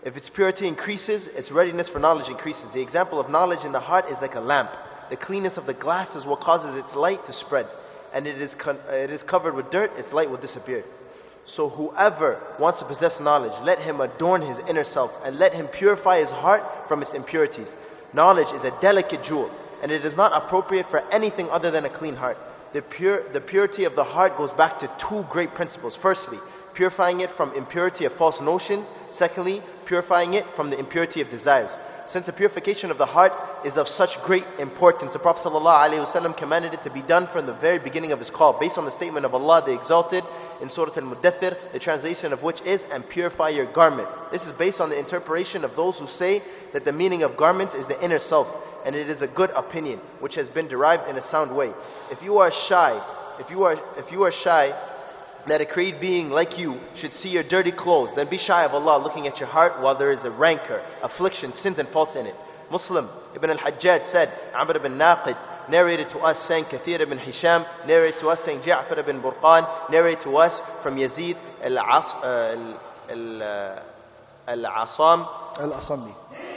If 0.06 0.16
its 0.16 0.30
purity 0.34 0.68
increases, 0.68 1.28
its 1.34 1.52
readiness 1.52 1.90
for 1.90 2.00
knowledge 2.00 2.30
increases. 2.30 2.66
The 2.74 2.82
example 2.82 3.20
of 3.20 3.30
knowledge 3.30 3.66
in 3.66 3.72
the 3.72 3.80
heart 3.80 4.06
is 4.10 4.18
like 4.22 4.36
a 4.36 4.40
lamp. 4.40 4.70
The 5.10 5.18
cleanness 5.18 5.58
of 5.58 5.66
the 5.66 5.74
glass 5.74 6.16
is 6.16 6.26
what 6.26 6.40
causes 6.40 6.78
its 6.78 6.96
light 6.96 7.20
to 7.28 7.34
spread. 7.34 7.66
And 8.14 8.28
it 8.28 8.40
is, 8.42 8.52
con- 8.64 8.80
it 8.88 9.12
is 9.12 9.22
covered 9.24 9.56
with 9.56 9.72
dirt, 9.72 9.92
its 9.98 10.14
light 10.14 10.30
will 10.30 10.40
disappear. 10.40 10.84
So 11.56 11.70
whoever 11.70 12.42
wants 12.60 12.80
to 12.80 12.86
possess 12.86 13.14
knowledge, 13.22 13.54
let 13.64 13.80
him 13.80 14.02
adorn 14.02 14.42
his 14.42 14.58
inner 14.70 14.84
self 14.84 15.12
and 15.24 15.38
let 15.38 15.54
him 15.54 15.68
purify 15.78 16.20
his 16.20 16.30
heart 16.30 16.62
from 16.88 17.02
its 17.02 17.14
impurities. 17.14 17.68
Knowledge 18.14 18.54
is 18.56 18.64
a 18.64 18.80
delicate 18.82 19.24
jewel 19.24 19.52
and 19.82 19.92
it 19.92 20.06
is 20.06 20.16
not 20.16 20.32
appropriate 20.34 20.88
for 20.90 21.00
anything 21.12 21.50
other 21.50 21.72
than 21.72 21.86
a 21.86 21.98
clean 21.98 22.16
heart. 22.16 22.38
The, 22.74 22.82
pure, 22.82 23.32
the 23.32 23.42
purity 23.42 23.86
of 23.86 23.96
the 23.96 24.04
heart 24.04 24.38
goes 24.38 24.52
back 24.58 24.80
to 24.80 24.98
two 25.10 25.24
great 25.30 25.54
principles. 25.54 25.98
Firstly, 26.02 26.38
purifying 26.76 27.22
it 27.22 27.30
from 27.38 27.54
impurity 27.54 28.06
of 28.06 28.14
false 28.18 28.36
notions. 28.42 28.88
Secondly, 29.18 29.62
purifying 29.86 30.34
it 30.34 30.46
from 30.56 30.70
the 30.70 30.80
impurity 30.80 31.22
of 31.22 31.30
desires. 31.30 31.72
Since 32.12 32.26
the 32.26 32.34
purification 32.34 32.90
of 32.90 32.98
the 32.98 33.06
heart 33.06 33.34
is 33.66 33.74
of 33.76 33.88
such 33.88 34.10
great 34.24 34.46
importance, 34.60 35.12
the 35.12 35.20
Prophet 35.20 35.44
ﷺ 35.44 36.38
commanded 36.38 36.74
it 36.74 36.80
to 36.86 36.94
be 36.94 37.02
done 37.02 37.28
from 37.34 37.46
the 37.46 37.58
very 37.60 37.80
beginning 37.80 38.14
of 38.14 38.20
his 38.20 38.30
call, 38.30 38.58
based 38.60 38.78
on 38.78 38.86
the 38.86 38.96
statement 38.96 39.26
of 39.26 39.34
Allah 39.34 39.64
the 39.66 39.74
Exalted 39.74 40.24
in 40.62 40.70
Surah 40.70 40.92
Al-Muddathir, 40.96 41.74
the 41.74 41.80
translation 41.80 42.34
of 42.34 42.42
which 42.42 42.62
is, 42.66 42.82
and 42.92 43.08
purify 43.10 43.50
your 43.50 43.72
garment. 43.74 44.08
This 44.32 44.42
is 44.42 44.54
based 44.58 44.80
on 44.80 44.90
the 44.90 45.00
interpretation 45.00 45.64
of 45.64 45.76
those 45.76 45.98
who 45.98 46.08
say 46.18 46.42
that 46.74 46.86
the 46.86 46.92
meaning 46.92 47.24
of 47.24 47.38
garments 47.38 47.74
is 47.76 47.88
the 47.88 48.04
inner 48.04 48.20
self, 48.20 48.48
and 48.86 48.96
it 48.96 49.10
is 49.10 49.22
a 49.22 49.28
good 49.28 49.50
opinion, 49.52 50.00
which 50.20 50.36
has 50.36 50.48
been 50.50 50.68
derived 50.68 51.10
in 51.10 51.18
a 51.18 51.30
sound 51.30 51.56
way. 51.56 51.72
If 52.12 52.22
you 52.22 52.38
are 52.38 52.52
shy, 52.70 53.00
if 53.40 53.50
you 53.50 53.64
are, 53.64 53.76
if 53.98 54.12
you 54.12 54.24
are 54.24 54.34
shy, 54.44 54.72
that 55.48 55.62
a 55.62 55.66
created 55.66 56.02
being 56.02 56.30
like 56.30 56.58
you 56.58 56.80
should 57.00 57.12
see 57.14 57.30
your 57.30 57.44
dirty 57.48 57.72
clothes, 57.72 58.10
then 58.16 58.30
be 58.30 58.38
shy 58.38 58.66
of 58.66 58.72
Allah 58.74 59.02
looking 59.02 59.28
at 59.28 59.38
your 59.38 59.48
heart 59.48 59.82
while 59.82 59.98
there 59.98 60.12
is 60.12 60.20
a 60.24 60.32
rancor, 60.32 60.82
affliction, 61.02 61.54
sins 61.64 61.80
and 61.80 61.88
faults 61.90 62.14
in 62.16 62.26
it. 62.26 62.36
Muslim 62.70 63.10
Ibn 63.36 63.50
al-Hajjaj 63.52 64.12
said, 64.12 64.34
Amr 64.54 64.76
ibn 64.76 64.94
Naqid 64.94 65.38
narrated 65.70 66.10
to 66.12 66.20
us 66.20 66.38
saying 66.48 66.66
Kathir 66.66 67.02
ibn 67.02 67.18
Hisham, 67.18 67.66
narrated 67.88 68.20
to 68.22 68.28
us 68.28 68.40
saying 68.46 68.62
Ja'far 68.62 68.98
ibn 68.98 69.22
Burqan, 69.22 69.92
narrated 69.92 70.24
to 70.24 70.38
us 70.38 70.54
from 70.84 70.96
Yazid 70.96 71.36
uh, 71.62 71.68
uh, 73.10 73.84
al-Asam, 74.48 75.28
Al-Asammi. 75.60 76.14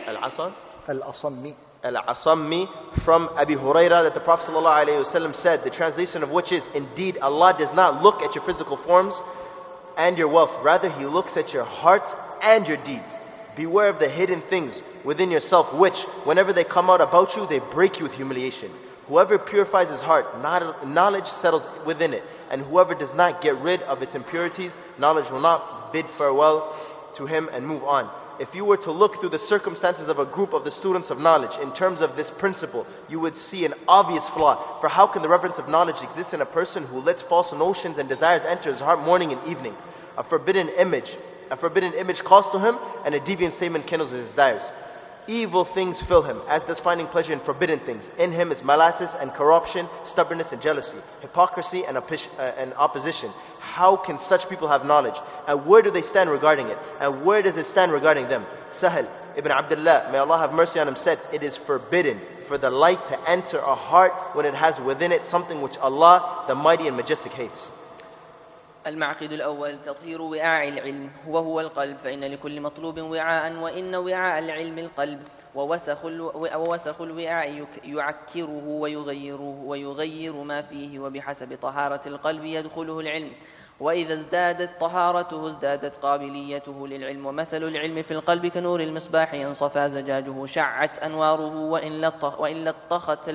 al-Asam, 0.08 0.54
Al-Asammi. 0.88 1.54
Al-Asammi 1.82 2.66
from 3.04 3.28
Abi 3.36 3.54
Huraira 3.54 4.04
that 4.04 4.12
the 4.12 4.20
Prophet 4.20 4.50
ﷺ 4.50 5.42
said, 5.42 5.60
the 5.64 5.70
translation 5.70 6.22
of 6.22 6.28
which 6.30 6.52
is, 6.52 6.62
Indeed, 6.74 7.16
Allah 7.18 7.54
does 7.58 7.74
not 7.74 8.02
look 8.02 8.20
at 8.22 8.34
your 8.34 8.44
physical 8.44 8.76
forms 8.84 9.14
and 9.96 10.18
your 10.18 10.28
wealth. 10.28 10.50
Rather, 10.62 10.90
He 10.92 11.06
looks 11.06 11.30
at 11.36 11.48
your 11.54 11.64
hearts 11.64 12.12
and 12.42 12.66
your 12.66 12.76
deeds. 12.84 13.08
Beware 13.56 13.88
of 13.88 13.98
the 13.98 14.10
hidden 14.10 14.42
things 14.50 14.74
within 15.04 15.30
yourself, 15.30 15.66
which, 15.78 15.94
whenever 16.24 16.52
they 16.52 16.64
come 16.64 16.90
out 16.90 17.00
about 17.00 17.28
you, 17.36 17.46
they 17.48 17.60
break 17.72 17.96
you 17.98 18.04
with 18.04 18.12
humiliation. 18.12 18.70
Whoever 19.10 19.38
purifies 19.38 19.90
his 19.90 20.00
heart, 20.00 20.38
knowledge 20.86 21.24
settles 21.42 21.66
within 21.84 22.14
it. 22.14 22.22
And 22.50 22.62
whoever 22.62 22.94
does 22.94 23.10
not 23.14 23.42
get 23.42 23.60
rid 23.60 23.82
of 23.82 24.02
its 24.02 24.14
impurities, 24.14 24.70
knowledge 24.98 25.30
will 25.30 25.42
not 25.42 25.92
bid 25.92 26.06
farewell 26.16 27.12
to 27.18 27.26
him 27.26 27.48
and 27.52 27.66
move 27.66 27.82
on 27.82 28.08
if 28.40 28.48
you 28.54 28.64
were 28.64 28.78
to 28.78 28.90
look 28.90 29.20
through 29.20 29.28
the 29.28 29.46
circumstances 29.52 30.08
of 30.08 30.18
a 30.18 30.24
group 30.24 30.54
of 30.54 30.64
the 30.64 30.70
students 30.70 31.10
of 31.10 31.18
knowledge 31.18 31.52
in 31.62 31.74
terms 31.76 32.00
of 32.00 32.16
this 32.16 32.30
principle, 32.38 32.86
you 33.06 33.20
would 33.20 33.36
see 33.36 33.66
an 33.66 33.74
obvious 33.86 34.24
flaw. 34.32 34.80
For 34.80 34.88
how 34.88 35.06
can 35.12 35.20
the 35.20 35.28
reverence 35.28 35.56
of 35.58 35.68
knowledge 35.68 36.00
exist 36.00 36.32
in 36.32 36.40
a 36.40 36.46
person 36.46 36.86
who 36.86 37.00
lets 37.00 37.20
false 37.28 37.52
notions 37.52 37.98
and 37.98 38.08
desires 38.08 38.40
enter 38.48 38.72
his 38.72 38.80
heart 38.80 39.00
morning 39.00 39.32
and 39.32 39.46
evening? 39.46 39.76
A 40.16 40.24
forbidden 40.24 40.70
image, 40.70 41.04
a 41.50 41.56
forbidden 41.58 41.92
image 41.92 42.16
calls 42.26 42.50
to 42.52 42.58
him, 42.58 42.78
and 43.04 43.14
a 43.14 43.20
deviant 43.20 43.58
statement 43.58 43.86
kindles 43.86 44.10
his 44.10 44.30
desires. 44.30 44.62
Evil 45.30 45.64
things 45.74 46.02
fill 46.08 46.24
him, 46.24 46.42
as 46.48 46.60
does 46.66 46.80
finding 46.82 47.06
pleasure 47.06 47.32
in 47.32 47.38
forbidden 47.44 47.78
things. 47.86 48.02
In 48.18 48.32
him 48.32 48.50
is 48.50 48.58
malice 48.64 49.00
and 49.20 49.30
corruption, 49.32 49.88
stubbornness 50.10 50.48
and 50.50 50.60
jealousy, 50.60 50.98
hypocrisy 51.22 51.84
and, 51.86 51.96
uh, 51.96 52.02
and 52.58 52.74
opposition. 52.74 53.32
How 53.60 53.96
can 54.04 54.18
such 54.28 54.40
people 54.48 54.66
have 54.68 54.84
knowledge? 54.84 55.14
And 55.46 55.68
where 55.68 55.82
do 55.82 55.92
they 55.92 56.02
stand 56.10 56.30
regarding 56.30 56.66
it? 56.66 56.76
And 57.00 57.24
where 57.24 57.42
does 57.42 57.56
it 57.56 57.66
stand 57.70 57.92
regarding 57.92 58.28
them? 58.28 58.44
Sahl 58.80 59.06
ibn 59.36 59.52
Abdullah, 59.52 60.08
may 60.10 60.18
Allah 60.18 60.38
have 60.38 60.50
mercy 60.50 60.80
on 60.80 60.88
him, 60.88 60.96
said, 60.96 61.18
It 61.32 61.44
is 61.44 61.56
forbidden 61.64 62.20
for 62.48 62.58
the 62.58 62.70
light 62.70 62.98
to 63.10 63.30
enter 63.30 63.58
a 63.58 63.76
heart 63.76 64.34
when 64.34 64.46
it 64.46 64.54
has 64.54 64.74
within 64.84 65.12
it 65.12 65.22
something 65.30 65.62
which 65.62 65.76
Allah, 65.80 66.44
the 66.48 66.56
Mighty 66.56 66.88
and 66.88 66.96
Majestic, 66.96 67.30
hates. 67.30 67.58
المعقد 68.86 69.32
الأول 69.32 69.78
تطهير 69.86 70.22
وعاء 70.22 70.68
العلم. 70.68 71.10
وهو 71.28 71.60
القلب 71.60 71.96
فإن 71.96 72.24
لكل 72.24 72.60
مطلوب 72.60 72.98
وعاء 73.00 73.52
وإن 73.52 73.94
وعاء 73.94 74.38
العلم 74.38 74.78
القلب. 74.78 75.20
ووسخ, 75.54 77.00
الوعاء 77.00 77.66
يعكره 77.84 78.66
ويغيره 78.66 79.62
ويغير 79.64 80.32
ما 80.32 80.62
فيه. 80.62 80.98
وبحسب 80.98 81.58
طهارة 81.62 82.00
القلب 82.06 82.44
يدخله 82.44 83.00
العلم. 83.00 83.32
وإذا 83.80 84.14
ازدادت 84.14 84.70
طهارته 84.80 85.46
ازدادت 85.46 85.94
قابليته 85.94 86.88
للعلم. 86.88 87.26
ومثل 87.26 87.62
العلم 87.62 88.02
في 88.02 88.10
القلب 88.10 88.46
كنور 88.46 88.80
المصباح 88.80 89.34
إن 89.34 89.54
صفى 89.54 89.88
زجاجه 89.88 90.46
شعت 90.46 90.98
أنواره. 90.98 91.56
وإن 92.38 92.64
لطخت 92.64 93.28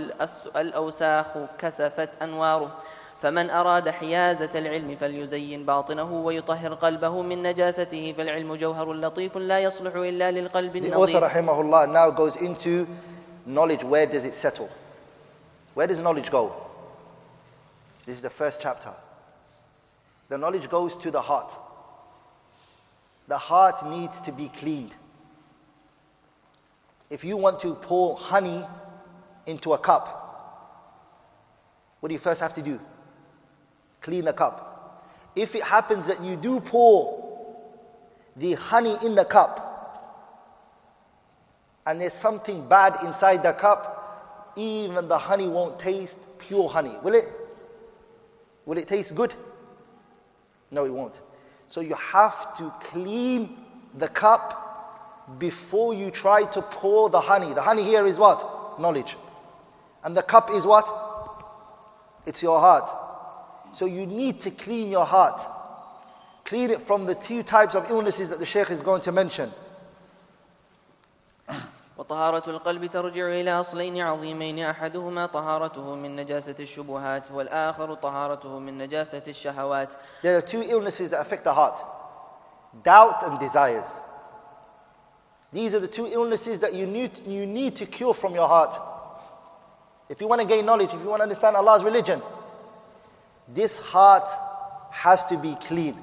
الأوساخ 0.55 1.27
كسفت 1.57 2.09
أنواره. 2.21 2.77
فمن 3.25 3.49
أراد 3.49 3.89
حيازة 3.89 4.59
العلم 4.59 4.95
فليزين 4.95 5.65
باطنه 5.65 6.13
ويطهر 6.13 6.73
قلبه 6.73 7.21
من 7.21 7.43
نجاسته 7.43 8.13
فالعلم 8.17 8.55
جوهر 8.55 8.93
لطيف 8.93 9.37
لا 9.37 9.59
يصلح 9.59 9.95
إلا 9.95 10.31
للقلب 10.31 10.75
النظيف. 10.75 10.93
The 10.93 11.17
author 11.17 11.21
rahimahullah 11.21 11.91
now 11.91 12.11
goes 12.11 12.37
into 12.39 12.85
knowledge. 13.47 13.83
Where 13.83 14.05
does 14.05 14.23
it 14.23 14.35
settle? 14.43 14.69
Where 15.73 15.87
does 15.87 15.97
knowledge 15.97 16.29
go? 16.31 16.53
This 18.05 18.17
is 18.17 18.21
the 18.21 18.29
first 18.29 18.57
chapter. 18.61 18.93
The 20.29 20.37
knowledge 20.37 20.69
goes 20.69 20.91
to 21.01 21.09
the 21.09 21.21
heart. 21.21 21.51
The 23.27 23.39
heart 23.39 23.87
needs 23.87 24.13
to 24.27 24.31
be 24.31 24.51
cleaned. 24.59 24.93
If 27.09 27.23
you 27.23 27.37
want 27.37 27.59
to 27.61 27.73
pour 27.87 28.17
honey 28.17 28.63
into 29.47 29.73
a 29.73 29.79
cup, 29.79 30.05
what 32.01 32.09
do 32.09 32.13
you 32.13 32.21
first 32.21 32.39
have 32.39 32.53
to 32.53 32.61
do? 32.61 32.79
Clean 34.05 34.25
the 34.25 34.33
cup. 34.33 35.03
If 35.35 35.53
it 35.53 35.63
happens 35.63 36.07
that 36.07 36.23
you 36.23 36.37
do 36.37 36.61
pour 36.71 37.23
the 38.37 38.53
honey 38.53 38.95
in 39.03 39.15
the 39.15 39.25
cup 39.25 39.61
and 41.85 41.99
there's 41.99 42.13
something 42.21 42.69
bad 42.69 42.93
inside 43.03 43.43
the 43.43 43.53
cup, 43.59 44.53
even 44.55 45.07
the 45.09 45.17
honey 45.17 45.49
won't 45.49 45.79
taste 45.79 46.15
pure 46.47 46.69
honey. 46.69 46.95
Will 47.03 47.15
it? 47.15 47.25
Will 48.65 48.77
it 48.77 48.87
taste 48.87 49.13
good? 49.15 49.33
No, 50.71 50.85
it 50.85 50.93
won't. 50.93 51.15
So 51.71 51.81
you 51.81 51.95
have 52.13 52.57
to 52.59 52.73
clean 52.91 53.57
the 53.97 54.07
cup 54.07 54.61
before 55.39 55.93
you 55.93 56.11
try 56.11 56.43
to 56.53 56.61
pour 56.79 57.09
the 57.09 57.19
honey. 57.19 57.53
The 57.53 57.61
honey 57.61 57.83
here 57.83 58.07
is 58.07 58.17
what? 58.17 58.79
Knowledge. 58.79 59.15
And 60.03 60.15
the 60.15 60.23
cup 60.23 60.47
is 60.55 60.65
what? 60.65 60.85
It's 62.25 62.41
your 62.41 62.59
heart. 62.59 63.04
So 63.78 63.86
you 63.86 64.06
need 64.06 64.40
to 64.42 64.50
clean 64.50 64.90
your 64.90 65.06
heart. 65.06 65.40
Clean 66.46 66.70
it 66.70 66.86
from 66.86 67.06
the 67.06 67.14
two 67.28 67.42
types 67.42 67.74
of 67.74 67.84
illnesses 67.88 68.30
that 68.30 68.38
the 68.38 68.46
Shaykh 68.46 68.70
is 68.70 68.82
going 68.82 69.02
to 69.02 69.12
mention. 69.12 69.52
وطهارة 71.98 72.50
القلب 72.50 72.86
ترجع 72.86 73.28
إلى 73.28 73.60
أصلين 73.60 74.00
عظيمين 74.00 74.58
أحدهما 74.64 75.26
طهارته 75.26 75.94
من 75.94 76.16
نجاسة 76.16 76.54
الشبهات 76.60 77.30
والآخر 77.30 77.94
طهارته 77.94 78.58
من 78.58 78.78
نجاسة 78.78 79.22
الشهوات. 79.28 79.88
There 80.22 80.36
are 80.38 80.42
two 80.50 80.62
illnesses 80.62 81.10
that 81.10 81.20
affect 81.20 81.44
the 81.44 81.52
heart. 81.52 81.78
Doubt 82.84 83.22
and 83.22 83.38
desires. 83.38 83.84
These 85.52 85.74
are 85.74 85.80
the 85.80 85.88
two 85.88 86.06
illnesses 86.06 86.60
that 86.60 86.72
you 86.74 86.86
need, 86.86 87.10
you 87.26 87.44
need 87.44 87.76
to 87.76 87.86
cure 87.86 88.14
from 88.14 88.34
your 88.34 88.48
heart. 88.48 88.70
If 90.08 90.20
you 90.20 90.28
want 90.28 90.40
to 90.40 90.48
gain 90.48 90.64
knowledge, 90.64 90.90
if 90.92 91.02
you 91.02 91.08
want 91.08 91.20
to 91.20 91.24
understand 91.24 91.56
Allah's 91.56 91.84
religion, 91.84 92.22
this 93.53 93.71
heart 93.83 94.23
has 94.91 95.19
to 95.29 95.39
be 95.39 95.55
clean. 95.67 95.95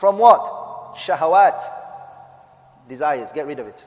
From 0.00 0.18
what? 0.18 0.96
Shahawat. 1.08 2.88
Desires. 2.88 3.30
Get 3.34 3.46
rid 3.46 3.58
of 3.58 3.66
it. 3.66 3.80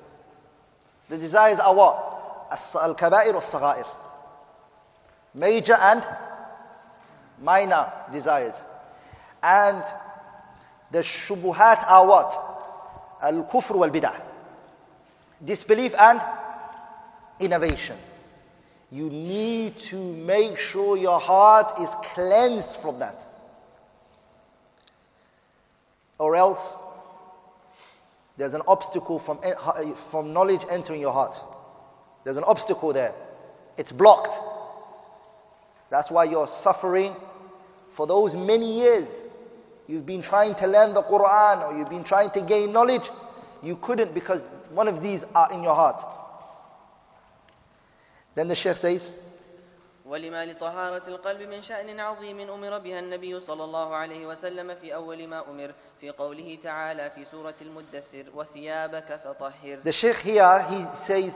The 1.09 1.17
desires 1.17 1.59
are 1.61 1.75
what? 1.75 2.49
Al-kaba'ir 2.75 3.33
al-saghair. 3.33 3.85
Major 5.33 5.75
and 5.75 6.03
minor 7.41 7.91
desires. 8.11 8.55
And 9.43 9.83
the 10.91 11.03
shubuhat 11.27 11.85
are 11.87 12.07
what? 12.07 13.19
Al-kufr 13.21 13.75
wal-bid'ah. 13.75 14.21
Disbelief 15.45 15.91
and 15.97 16.19
innovation. 17.39 17.97
You 18.91 19.09
need 19.09 19.75
to 19.91 19.95
make 19.97 20.57
sure 20.71 20.97
your 20.97 21.19
heart 21.19 21.79
is 21.79 21.89
cleansed 22.15 22.81
from 22.81 22.99
that. 22.99 23.15
Or 26.17 26.35
else, 26.35 26.59
There's 28.39 28.53
an 28.53 28.61
obstacle 28.67 29.21
from, 29.25 29.39
from 30.11 30.31
knowledge 30.31 30.61
entering 30.71 31.01
your 31.01 31.11
heart. 31.11 31.35
There's 32.23 32.37
an 32.37 32.45
obstacle 32.45 32.93
there. 32.93 33.13
It's 33.77 33.91
blocked. 33.91 34.31
That's 35.91 36.09
why 36.09 36.23
you're 36.23 36.47
suffering 36.63 37.15
for 37.97 38.07
those 38.07 38.33
many 38.35 38.79
years. 38.79 39.09
You've 39.87 40.05
been 40.05 40.23
trying 40.23 40.55
to 40.55 40.67
learn 40.67 40.93
the 40.93 41.03
Quran 41.03 41.67
or 41.67 41.77
you've 41.77 41.89
been 41.89 42.05
trying 42.05 42.31
to 42.31 42.41
gain 42.45 42.71
knowledge. 42.71 43.01
You 43.61 43.77
couldn't 43.83 44.13
because 44.13 44.39
one 44.71 44.87
of 44.87 45.03
these 45.03 45.19
are 45.35 45.51
in 45.51 45.61
your 45.61 45.75
heart. 45.75 46.01
The 48.47 48.55
Shaykh 48.55 48.77
says, 48.77 49.01
ولما 50.09 50.45
لطهارة 50.45 51.07
القلب 51.07 51.41
من 51.41 51.61
شأن 51.61 51.99
عظيم 51.99 52.39
أمر 52.39 52.77
بها 52.77 52.99
النبي 52.99 53.39
صلى 53.39 53.63
الله 53.63 53.95
عليه 53.95 54.27
وسلم 54.27 54.75
في 54.75 54.95
أول 54.95 55.27
ما 55.27 55.43
أمر 55.49 55.71
في 56.01 56.09
قوله 56.09 56.57
تعالى 56.63 57.09
في 57.09 57.25
سورة 57.31 57.53
المدثر 57.61 58.25
وثيابك 58.35 59.19
فطهر 59.23 59.83
The 59.83 59.91
Shaykh 59.91 60.15
here, 60.23 60.65
he 60.69 60.85
says, 61.07 61.33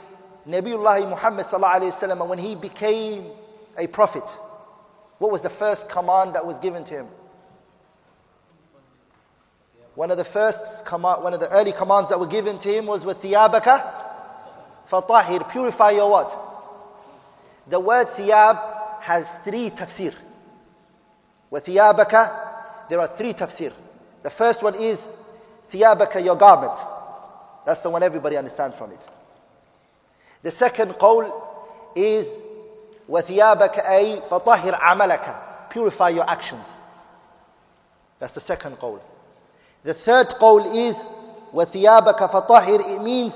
Nabiullah 0.47 1.08
Muhammad 1.10 1.45
sallallahu 1.47 1.82
alayhi 1.82 2.01
wasallam, 2.01 2.28
when 2.28 2.39
he 2.39 2.56
became 2.56 3.32
a 3.78 3.88
prophet, 3.88 4.24
what 5.20 5.32
was 5.32 5.41
the 5.41 5.51
first 5.60 5.82
command 5.93 6.34
that 6.34 6.45
was 6.45 6.58
given 6.60 6.84
to 6.86 6.89
him? 6.89 7.08
One 9.95 10.10
of 10.10 10.18
the 10.18 10.26
first 10.34 10.58
command, 10.89 11.24
one 11.24 11.34
of 11.36 11.39
the 11.39 11.49
early 11.49 11.74
commands 11.78 12.10
that 12.10 12.20
were 12.20 12.28
given 12.28 12.60
to 12.60 12.70
him 12.70 12.88
was 12.88 13.06
with 13.06 13.18
thiyabaka 13.18 14.89
fatahir, 14.91 15.51
purify 15.51 15.91
your 15.91 16.10
what? 16.10 16.53
The 17.70 17.81
word 17.81 18.09
thiyab 18.18 19.03
has 19.03 19.24
three 19.45 19.70
tafsir. 19.70 20.12
With 21.51 21.64
thiyabaka, 21.64 22.89
there 22.89 23.01
are 23.01 23.16
three 23.16 23.35
tafsir. 23.35 23.72
The 24.22 24.31
first 24.37 24.62
one 24.62 24.74
is 24.74 24.99
thiyabaka, 25.72 26.24
your 26.24 26.37
garment. 26.37 26.79
That's 27.66 27.83
the 27.83 27.91
one 27.91 28.03
everybody 28.03 28.37
understands 28.37 28.76
from 28.79 28.93
it. 28.93 29.01
The 30.43 30.53
second 30.59 30.95
qawl 31.01 31.31
is 31.97 32.26
وَثِيَابَكَ 33.09 33.79
أي 33.79 34.29
فَطَهِرْ 34.29 34.74
عَمَلَكَ 34.74 35.70
Purify 35.70 36.11
your 36.11 36.29
actions. 36.29 36.66
That's 38.20 38.35
the 38.35 38.41
second 38.43 38.76
qawl. 38.76 39.01
The 39.85 39.95
third 40.05 40.26
qawl 40.41 40.64
is 40.89 40.95
وَثِيَابَكَ 41.55 42.31
فَطَهِرْ 42.31 42.81
It 42.81 43.03
means 43.03 43.33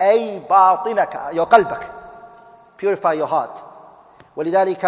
أي 0.00 0.40
باطنك 0.48 1.34
your 1.34 1.46
قلبك. 1.46 1.95
Purify 2.78 3.12
your 3.14 3.26
heart. 3.26 3.56
ولذلك 4.36 4.84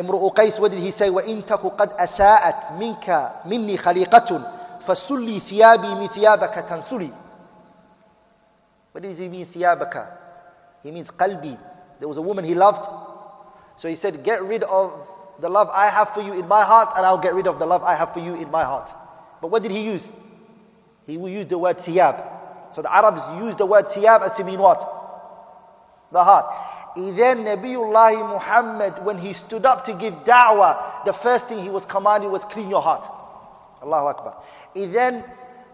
امرؤ 0.00 0.28
قيس 0.28 0.60
what 0.60 0.70
did 0.70 0.80
he 0.80 0.92
say 0.92 1.08
وإن 1.10 1.46
تك 1.46 1.60
قد 1.60 1.92
أساءت 1.92 2.72
منك 2.72 3.32
مني 3.44 3.78
خليقة 3.78 4.40
فسلي 4.86 5.40
ثيابي 5.40 5.94
من 5.94 6.08
ثيابك 6.08 6.54
تنسلي 6.54 7.12
What 8.92 9.02
does 9.02 9.18
he 9.18 9.28
mean 9.28 9.46
ثيابك? 9.46 10.06
He 10.82 10.90
means 10.90 11.08
qalbi. 11.10 11.58
There 11.98 12.08
was 12.08 12.16
a 12.16 12.22
woman 12.22 12.44
he 12.44 12.54
loved. 12.54 12.80
So 13.78 13.88
he 13.88 13.96
said, 13.96 14.24
get 14.24 14.42
rid 14.42 14.62
of 14.64 14.92
the 15.40 15.48
love 15.48 15.68
I 15.68 15.90
have 15.90 16.08
for 16.14 16.20
you 16.20 16.32
in 16.32 16.48
my 16.48 16.64
heart 16.64 16.90
and 16.96 17.06
I'll 17.06 17.20
get 17.20 17.34
rid 17.34 17.46
of 17.46 17.58
the 17.58 17.66
love 17.66 17.82
I 17.82 17.96
have 17.96 18.12
for 18.12 18.20
you 18.20 18.34
in 18.34 18.50
my 18.50 18.64
heart. 18.64 18.90
But 19.40 19.50
what 19.50 19.62
did 19.62 19.70
he 19.70 19.82
use? 19.82 20.02
He 21.06 21.12
used 21.14 21.50
the 21.50 21.58
word 21.58 21.76
siyab. 21.78 22.74
So 22.74 22.82
the 22.82 22.92
Arabs 22.92 23.20
used 23.42 23.58
the 23.58 23.66
word 23.66 23.86
siyab 23.96 24.28
as 24.28 24.36
to 24.36 24.44
mean 24.44 24.58
what? 24.58 24.80
The 26.12 26.22
heart. 26.24 26.46
then 26.95 27.43
Nabiullah 27.45 28.29
Muhammad, 28.29 29.03
when 29.03 29.17
he 29.17 29.33
stood 29.47 29.65
up 29.65 29.85
to 29.85 29.93
give 29.93 30.13
da'wah, 30.25 31.05
the 31.05 31.13
first 31.23 31.45
thing 31.47 31.59
he 31.59 31.69
was 31.69 31.83
commanded 31.89 32.31
was 32.31 32.41
clean 32.51 32.69
your 32.69 32.81
heart. 32.81 33.03
Allahu 33.81 34.07
Akbar. 34.07 34.43
Then, 34.75 35.23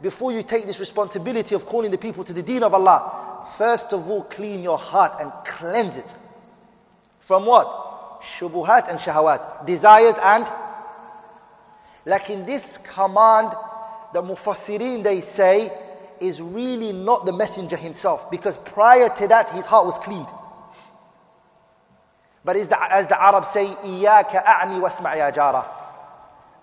before 0.02 0.32
you 0.32 0.44
take 0.44 0.66
this 0.66 0.80
responsibility 0.80 1.56
of 1.56 1.62
calling 1.70 1.92
the 1.92 1.98
people 1.98 2.24
to 2.24 2.34
the 2.34 2.42
deen 2.42 2.64
of 2.64 2.74
Allah, 2.74 3.54
first 3.58 3.86
of 3.92 4.02
all 4.08 4.24
clean 4.36 4.62
your 4.62 4.78
heart 4.78 5.20
and 5.20 5.32
cleanse 5.58 5.98
it. 5.98 6.10
From 7.28 7.46
what? 7.46 8.22
Shubuhat 8.40 8.90
and 8.90 9.00
shahawat. 9.00 9.66
Desires 9.68 10.16
and 10.22 10.46
like 12.06 12.30
in 12.30 12.46
this 12.46 12.64
command, 12.96 13.54
the 14.14 14.22
mufassirin 14.22 15.04
they 15.04 15.22
say 15.36 15.72
is 16.22 16.40
really 16.42 16.92
not 16.92 17.26
the 17.26 17.32
messenger 17.32 17.78
himself 17.78 18.22
because 18.32 18.56
prior 18.74 19.10
to 19.20 19.28
that 19.28 19.54
his 19.56 19.66
heart 19.66 19.86
was 19.86 20.00
cleaned. 20.04 20.28
But 22.45 22.57
as 22.57 22.69
the, 22.69 22.77
as 22.83 23.09
the 23.09 23.21
Arabs 23.21 23.47
say, 23.55 23.65
إِيَّاكَ 23.67 24.45
أَعْنِي 24.45 24.81
وَاسْمَعْ 24.81 25.15
يَا 25.17 25.35
جَارَةً 25.35 25.65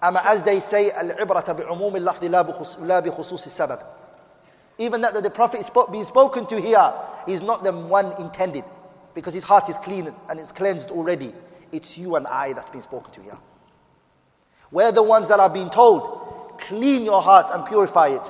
Ama 0.04 0.20
as 0.26 0.44
they 0.46 0.60
say, 0.72 0.92
الْعِبْرَةَ 0.92 1.46
بِعُمُومِ 1.46 1.96
اللَّفْظِ 1.96 2.24
لَا 2.24 3.00
بِخُصُوصِ 3.02 3.48
السَّبَبِ 3.48 3.84
Even 4.78 5.02
that 5.02 5.14
the 5.22 5.30
Prophet 5.30 5.60
is 5.62 5.68
being 5.92 6.06
spoken 6.06 6.48
to 6.48 6.60
here 6.60 6.94
is 7.28 7.42
not 7.42 7.64
the 7.64 7.72
one 7.72 8.14
intended. 8.20 8.64
Because 9.14 9.34
his 9.34 9.44
heart 9.44 9.70
is 9.70 9.76
clean 9.84 10.14
and 10.30 10.40
it's 10.40 10.52
cleansed 10.54 10.90
already. 10.90 11.36
It's 11.72 11.94
you 11.96 12.16
and 12.16 12.26
I 12.28 12.54
that's 12.54 12.70
being 12.70 12.84
spoken 12.84 13.14
to 13.14 13.22
here. 13.22 13.38
We're 14.72 14.92
the 14.92 15.04
ones 15.04 15.28
that 15.30 15.40
are 15.40 15.52
being 15.52 15.70
told, 15.70 16.60
clean 16.68 17.04
your 17.04 17.22
heart 17.22 17.48
and 17.54 17.66
purify 17.66 18.08
it. 18.08 18.22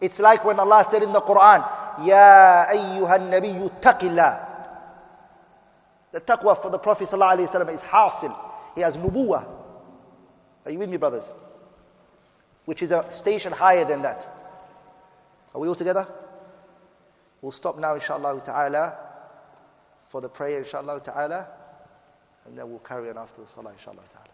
It's 0.00 0.18
like 0.18 0.44
when 0.44 0.58
Allah 0.58 0.86
said 0.90 1.02
in 1.02 1.12
the 1.12 1.20
Quran, 1.20 2.06
Ya 2.06 2.66
ayyuhan 2.72 3.30
nabiyyu 3.30 3.70
taqillah. 3.82 4.49
The 6.12 6.20
taqwa 6.20 6.60
for 6.62 6.70
the 6.70 6.78
Prophet 6.78 7.08
ﷺ 7.12 7.74
is 7.74 7.80
hasil. 7.80 8.34
He 8.74 8.80
has 8.80 8.94
nubuwah. 8.94 9.46
Are 10.64 10.70
you 10.70 10.78
with 10.78 10.88
me, 10.88 10.96
brothers? 10.96 11.24
Which 12.64 12.82
is 12.82 12.90
a 12.90 13.04
station 13.20 13.52
higher 13.52 13.86
than 13.86 14.02
that. 14.02 14.24
Are 15.54 15.60
we 15.60 15.68
all 15.68 15.76
together? 15.76 16.06
We'll 17.40 17.52
stop 17.52 17.76
now, 17.76 17.94
inshallah 17.94 18.42
ta'ala, 18.44 18.98
for 20.10 20.20
the 20.20 20.28
prayer, 20.28 20.62
inshallah 20.62 21.00
ta'ala, 21.04 21.48
and 22.46 22.58
then 22.58 22.68
we'll 22.68 22.80
carry 22.80 23.10
on 23.10 23.18
after 23.18 23.42
the 23.42 23.48
salah, 23.54 23.72
inshallah 23.72 24.02
ta'ala. 24.12 24.26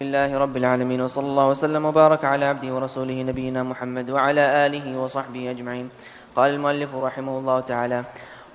لله 0.00 0.38
رب 0.38 0.56
العالمين 0.56 1.00
وصلى 1.00 1.26
الله 1.26 1.48
وسلم 1.48 1.84
وبارك 1.84 2.24
على 2.24 2.44
عبده 2.44 2.74
ورسوله 2.74 3.22
نبينا 3.22 3.62
محمد 3.62 4.10
وعلى 4.10 4.66
آله 4.66 4.98
وصحبه 4.98 5.50
أجمعين 5.50 5.90
قال 6.36 6.50
المؤلف 6.50 6.94
رحمه 6.94 7.38
الله 7.38 7.60
تعالى 7.60 8.04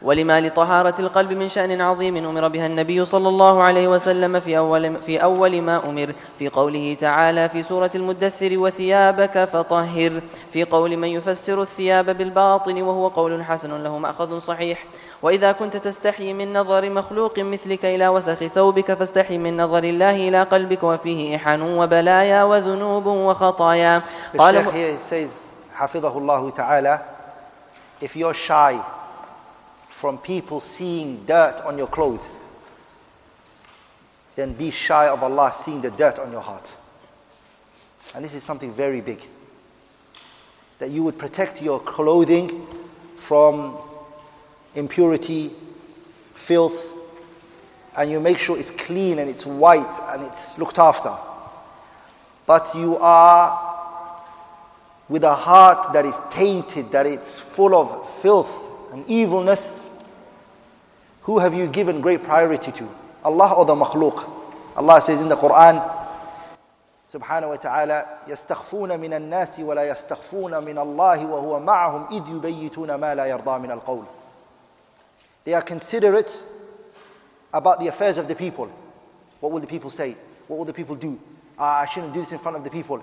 ولما 0.05 0.41
لطهارة 0.41 0.95
القلب 0.99 1.33
من 1.33 1.49
شأن 1.49 1.81
عظيم 1.81 2.17
أمر 2.17 2.49
بها 2.49 2.67
النبي 2.67 3.05
صلى 3.05 3.29
الله 3.29 3.63
عليه 3.63 3.89
وسلم 3.89 4.41
في 4.41 4.59
أول, 4.59 4.97
في 4.97 5.23
أول 5.23 5.63
ما 5.63 5.89
أمر. 5.89 6.15
في 6.39 6.49
قوله 6.49 6.97
تعالى 7.01 7.49
في 7.49 7.63
سورة 7.63 7.91
المدثر 7.95 8.59
وثيابك 8.59 9.45
فطهر. 9.45 10.21
في 10.53 10.65
قول 10.65 10.97
من 10.97 11.09
يفسر 11.09 11.63
الثياب 11.63 12.11
بالباطن 12.19 12.83
وهو 12.83 13.09
قول 13.09 13.45
حسن 13.45 13.83
له 13.83 13.99
مأخذ 13.99 14.39
صحيح. 14.39 14.85
وإذا 15.23 15.53
كنت 15.53 15.77
تستحي 15.77 16.33
من 16.33 16.53
نظر 16.53 16.91
مخلوق 16.91 17.39
مثلك 17.39 17.85
إلى 17.85 18.09
وسخ 18.09 18.47
ثوبك 18.47 18.95
فاستحي 18.95 19.39
من 19.39 19.57
نظر 19.57 19.85
الله 19.85 20.29
إلى 20.29 20.43
قلبك 20.43 20.83
وفيه 20.83 21.37
إحن 21.37 21.63
وبلايا 21.63 22.43
وذنوب 22.43 23.07
وخطايا. 23.07 24.03
قال 24.39 24.67
says 25.11 25.33
حفظه 25.75 26.19
الله 26.19 26.51
تعالى 26.51 26.99
if 28.03 28.17
you're 28.17 28.37
shy 28.49 28.75
from 30.01 30.19
people 30.19 30.61
seeing 30.79 31.25
dirt 31.27 31.63
on 31.65 31.79
your 31.79 31.89
clothes 31.89 32.27
then 34.37 34.57
be 34.57 34.71
shy 34.71 35.07
of 35.09 35.21
Allah 35.23 35.63
seeing 35.65 35.81
the 35.83 35.91
dirt 35.91 36.19
on 36.19 36.33
your 36.33 36.41
heart 36.41 36.67
and 38.15 38.25
this 38.25 38.33
is 38.33 38.45
something 38.47 38.75
very 38.77 39.01
big 39.01 39.19
that 40.81 40.91
you 40.91 41.03
would 41.03 41.19
protect 41.19 41.63
your 41.63 41.81
clothing 41.85 42.67
from 43.29 43.79
impurity, 44.75 45.53
filth, 46.49 46.73
and 47.97 48.11
you 48.11 48.19
make 48.21 48.39
sure 48.39 48.59
it's 48.59 48.71
clean 48.87 49.19
and 49.19 49.31
it's 49.31 49.45
white 49.47 50.13
and 50.13 50.25
it's 50.25 50.59
looked 50.59 50.79
after. 50.79 51.17
But 52.47 52.75
you 52.75 52.97
are 52.97 53.73
with 55.09 55.23
a 55.23 55.35
heart 55.35 55.93
that 55.93 56.05
is 56.05 56.15
tainted, 56.37 56.93
that 56.93 57.07
it's 57.07 57.43
full 57.57 57.75
of 57.75 58.23
filth 58.23 58.93
and 58.93 59.07
evilness. 59.09 59.61
Who 61.24 61.40
have 61.40 61.54
you 61.54 61.68
given 61.72 62.02
great 62.02 62.24
priority 62.24 62.72
to? 62.72 62.90
Allah 63.24 63.54
or 63.54 63.66
the 63.66 63.76
makhluk? 63.76 64.18
Allah 64.76 65.02
says 65.06 65.20
in 65.20 65.30
the 65.30 65.36
Quran, 65.38 65.96
سبحانه 67.14 67.48
وتعالى 67.48 68.06
يستخفون 68.28 69.00
من 69.00 69.14
الناس 69.14 69.60
ولا 69.60 69.84
يستخفون 69.84 70.64
من 70.64 70.78
الله 70.78 71.26
وهو 71.26 71.60
معهم 71.60 72.06
إذ 72.12 72.30
يبيتون 72.36 72.96
ما 72.96 73.16
لا 73.16 73.26
يرضى 73.26 73.60
من 73.60 73.72
القول 73.72 74.06
they 75.46 75.54
are 75.54 75.64
considerate 75.64 76.30
about 77.52 77.80
the 77.80 77.88
affairs 77.88 78.20
of 78.20 78.28
the 78.28 78.36
people. 78.36 78.72
What 79.40 79.52
will 79.52 79.62
the 79.62 79.68
people 79.68 79.90
say? 79.90 80.16
What 80.48 80.60
will 80.60 80.66
the 80.66 80.74
people 80.74 80.96
do? 80.96 81.18
Ah, 81.58 81.82
I 81.82 81.88
shouldn't 81.94 82.14
do 82.14 82.22
this 82.22 82.32
in 82.32 82.38
front 82.40 82.58
of 82.58 82.64
the 82.64 82.70
people. 82.70 83.02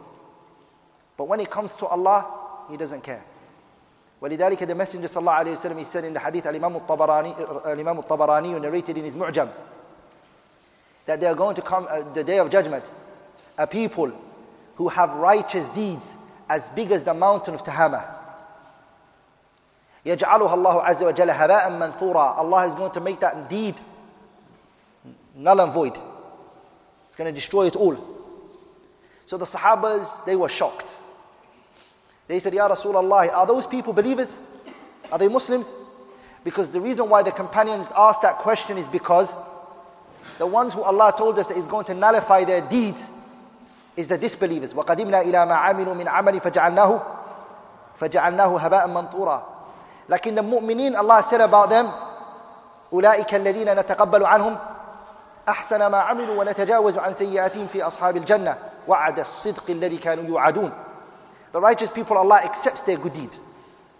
But 1.16 1.26
when 1.26 1.40
it 1.40 1.50
comes 1.50 1.72
to 1.80 1.86
Allah, 1.86 2.66
He 2.70 2.76
doesn't 2.76 3.02
care. 3.02 3.24
ولذلك 4.20 4.64
the 4.64 4.74
Messenger 4.74 5.08
صلى 5.08 5.18
الله 5.18 5.32
عليه 5.32 5.52
وسلم 5.58 5.78
he 5.78 5.86
said 5.92 6.04
in 6.04 6.14
the 6.14 6.20
hadith 6.20 6.46
Al-Imam 6.46 6.74
al-Tabarani, 6.74 7.66
Al-Imam 7.66 7.98
al-Tabarani 7.98 8.60
narrated 8.60 8.96
in 8.96 9.04
his 9.04 9.14
Mu'jam 9.14 9.50
that 11.06 11.20
they 11.20 11.26
are 11.26 11.34
going 11.34 11.54
to 11.54 11.62
come 11.62 11.86
uh, 11.88 12.12
the 12.14 12.24
day 12.24 12.38
of 12.38 12.50
judgment 12.50 12.84
a 13.58 13.66
people 13.66 14.12
who 14.76 14.88
have 14.88 15.10
righteous 15.10 15.66
deeds 15.74 16.02
as 16.48 16.62
big 16.74 16.90
as 16.90 17.04
the 17.04 17.14
mountain 17.14 17.54
of 17.54 17.60
Tahama. 17.64 18.12
يجعلها 20.06 20.54
الله 20.54 20.82
عز 20.82 21.02
وجل 21.02 21.30
هباء 21.30 21.70
منثورا 21.70 22.38
Allah 22.38 22.68
is 22.68 22.74
going 22.76 22.92
to 22.92 23.00
make 23.00 23.20
that 23.20 23.48
deed 23.50 23.74
null 25.34 25.60
and 25.60 25.74
void. 25.74 25.92
It's 27.08 27.16
going 27.16 27.32
to 27.32 27.38
destroy 27.38 27.66
it 27.66 27.76
all. 27.76 27.96
So 29.26 29.36
the 29.38 29.46
Sahabas, 29.46 30.24
they 30.26 30.36
were 30.36 30.48
shocked. 30.48 30.88
They 32.31 32.39
said, 32.39 32.53
Ya 32.53 32.65
Rasulullah, 32.69 33.27
are 33.33 33.45
those 33.45 33.65
people 33.69 33.91
believers? 33.91 34.29
Are 35.11 35.19
they 35.19 35.27
Muslims? 35.27 35.65
Because 36.45 36.71
the 36.71 36.79
reason 36.79 37.09
why 37.09 37.23
the 37.23 37.31
companions 37.33 37.87
asked 37.93 38.19
that 38.21 38.37
question 38.37 38.77
is 38.77 38.87
because 38.89 39.27
the 40.39 40.47
ones 40.47 40.73
who 40.73 40.81
Allah 40.81 41.13
told 41.17 41.37
us 41.39 41.47
that 41.49 41.57
is 41.57 41.65
going 41.67 41.85
to 41.87 41.93
nullify 41.93 42.45
their 42.45 42.61
deeds 42.69 42.97
is 43.97 44.07
the 44.07 44.17
disbelievers. 44.17 44.71
وَقَدِمْنَا 44.71 45.25
إِلَى 45.27 45.45
مَا 45.45 45.57
عَمِلُوا 45.57 45.93
مِنْ 45.93 46.07
عَمَلِ 46.07 46.41
فَجَعَلْنَاهُ 46.41 47.03
فَجَعَلْنَاهُ 47.99 48.61
هَبَاءً 48.61 49.43
Like 50.07 50.25
in 50.25 50.35
the 50.35 50.41
mu'mineen, 50.41 50.95
Allah 50.97 51.27
said 51.29 51.41
about 51.41 51.67
them, 51.67 51.91
أُولَٰئِكَ 52.93 53.33
الَّذِينَ 53.33 53.75
نَتَقَبَّلُ 53.75 54.25
عَنْهُمْ 54.25 54.57
أحسن 55.49 55.85
ما 55.85 55.97
عملوا 55.97 56.39
ونتجاوز 56.39 56.97
عن 56.97 57.13
سيئاتهم 57.13 57.67
في 57.67 57.83
أصحاب 57.83 58.17
الجنة 58.17 58.57
وعد 58.87 59.19
الصدق 59.19 59.63
الذي 59.69 59.97
كانوا 59.97 60.23
يوعدون 60.23 60.71
The 61.52 61.60
righteous 61.60 61.88
people, 61.94 62.16
Allah 62.18 62.40
accepts 62.44 62.80
their 62.86 62.98
good 62.98 63.12
deeds. 63.12 63.38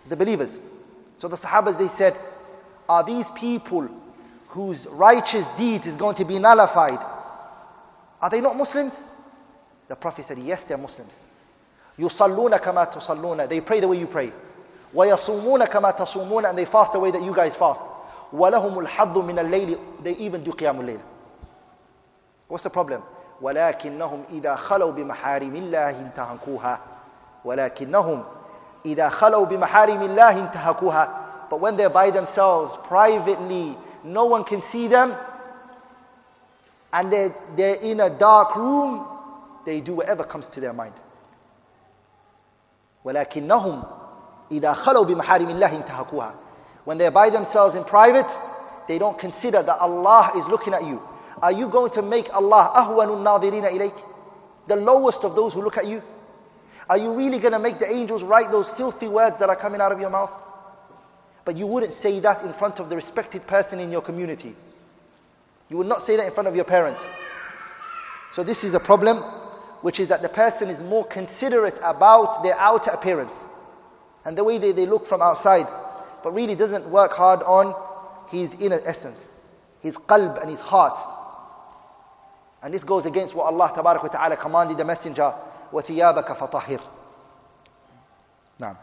The 0.09 0.17
believers. 0.17 0.57
So 1.19 1.29
the 1.29 1.37
Sahabas, 1.37 1.79
they 1.79 1.89
said, 1.97 2.15
are 2.89 3.05
these 3.05 3.27
people 3.41 3.89
whose 4.49 4.79
righteous 4.91 5.47
deeds 5.59 5.87
is 5.87 5.97
going 5.97 6.17
to 6.17 6.25
be 6.25 6.39
nullified, 6.39 6.99
are 8.21 8.31
they 8.31 8.41
not 8.41 8.57
Muslims? 8.57 8.93
The 9.89 9.97
Prophet 9.97 10.25
said, 10.29 10.39
yes, 10.39 10.63
they're 10.69 10.79
Muslims. 10.79 11.13
يصلون 11.99 12.57
كما 12.57 12.85
تصلون 12.85 13.49
They 13.49 13.61
pray 13.61 13.81
the 13.81 13.89
way 13.89 13.97
you 13.99 14.07
pray. 14.07 14.33
ويصومون 14.95 15.65
كما 15.65 15.91
تصومون 15.91 16.45
And 16.45 16.59
they 16.59 16.67
fast 16.67 16.93
the 16.93 17.01
way 17.01 17.11
that 17.11 17.23
you 17.23 17.35
guys 17.35 17.53
fast. 17.59 17.81
ولهم 18.33 18.79
الحظ 18.79 19.19
من 19.19 19.39
الليل 19.39 19.79
They 20.03 20.13
even 20.19 20.45
do 20.45 20.53
قيام 20.53 20.81
الليل. 20.81 21.01
What's 22.49 22.65
the 22.65 22.71
problem? 22.71 23.03
ولكنهم 23.43 24.25
إذا 24.31 24.57
خلوا 24.57 24.93
بمحارم 24.93 25.57
الله 25.57 25.91
انتهكوها 26.01 26.79
ولكنهم 27.45 28.25
إذا 28.87 29.09
خلوا 29.09 29.47
بمحارم 29.47 30.03
الله 30.03 30.31
انتهكوها 30.31 31.09
But 31.49 31.61
when 31.61 31.77
they're 31.77 31.91
by 31.91 32.11
themselves, 32.11 32.73
privately, 32.89 33.79
no 34.03 34.25
one 34.25 34.43
can 34.43 34.63
see 34.73 34.89
them, 34.89 35.15
and 36.93 37.13
they're, 37.13 37.33
they're 37.57 37.75
in 37.75 38.01
a 38.01 38.19
dark 38.19 38.57
room, 38.57 39.07
they 39.65 39.81
do 39.81 39.95
whatever 39.95 40.25
comes 40.25 40.47
to 40.55 40.61
their 40.61 40.73
mind. 40.73 40.95
ولكنهم 43.05 43.83
إذا 44.51 44.73
خلوا 44.73 45.05
بمحارم 45.05 45.49
الله 45.49 45.77
انتهكوها 45.77 46.35
When 46.85 46.99
they're 46.99 47.11
by 47.11 47.31
themselves 47.31 47.75
in 47.75 47.85
private, 47.85 48.31
they 48.89 48.99
don't 48.99 49.19
consider 49.19 49.63
that 49.63 49.79
Allah 49.79 50.33
is 50.39 50.45
looking 50.49 50.73
at 50.75 50.85
you. 50.85 51.01
Are 51.43 51.53
you 51.53 51.69
going 51.71 51.93
to 51.93 52.03
make 52.03 52.27
Allah 52.33 52.73
أهون 52.77 53.09
الناظرين 53.09 53.65
إليك? 53.65 53.95
The 54.69 54.77
lowest 54.77 55.19
of 55.23 55.35
those 55.35 55.53
who 55.53 55.63
look 55.63 55.77
at 55.77 55.87
you? 55.87 56.03
Are 56.92 56.98
you 56.98 57.16
really 57.16 57.40
going 57.40 57.54
to 57.54 57.60
make 57.60 57.80
the 57.80 57.90
angels 57.90 58.22
write 58.22 58.52
those 58.52 58.68
filthy 58.76 59.08
words 59.08 59.38
that 59.40 59.48
are 59.48 59.56
coming 59.56 59.80
out 59.80 59.94
of 59.94 60.00
your 60.02 60.10
mouth? 60.10 60.30
But 61.46 61.56
you 61.56 61.66
wouldn't 61.66 61.94
say 62.04 62.20
that 62.20 62.44
in 62.44 62.52
front 62.60 62.80
of 62.80 62.90
the 62.90 62.98
respected 62.98 63.48
person 63.48 63.80
in 63.80 63.92
your 63.92 64.02
community. 64.02 64.54
You 65.70 65.78
would 65.78 65.88
not 65.88 66.06
say 66.06 66.18
that 66.18 66.28
in 66.28 66.34
front 66.34 66.50
of 66.50 66.54
your 66.56 66.66
parents. 66.66 67.00
So 68.36 68.44
this 68.44 68.62
is 68.66 68.76
a 68.76 68.86
problem, 68.86 69.24
which 69.82 70.02
is 70.02 70.10
that 70.10 70.22
the 70.22 70.28
person 70.28 70.70
is 70.70 70.82
more 70.82 71.08
considerate 71.08 71.80
about 71.82 72.44
their 72.44 72.56
outer 72.60 72.92
appearance 72.92 73.32
and 74.26 74.38
the 74.38 74.44
way 74.44 74.60
they, 74.60 74.74
they 74.74 74.86
look 74.86 75.08
from 75.08 75.22
outside, 75.22 75.68
but 76.22 76.34
really 76.34 76.56
doesn't 76.56 76.92
work 76.92 77.12
hard 77.14 77.40
on 77.40 77.74
his 78.32 78.50
inner 78.60 78.82
essence, 78.86 79.18
his 79.80 79.96
qalb 80.10 80.42
and 80.42 80.52
his 80.52 80.60
heart. 80.60 81.00
And 82.62 82.74
this 82.74 82.84
goes 82.84 83.06
against 83.06 83.34
what 83.34 83.46
Allah 83.46 83.72
Ta'ala 83.74 84.36
commanded 84.36 84.78
the 84.78 84.84
messenger, 84.84 85.34
وَثِيَابَكَ 85.74 86.34
فَطَهِرْ. 86.34 86.82
نعم. 88.60 88.76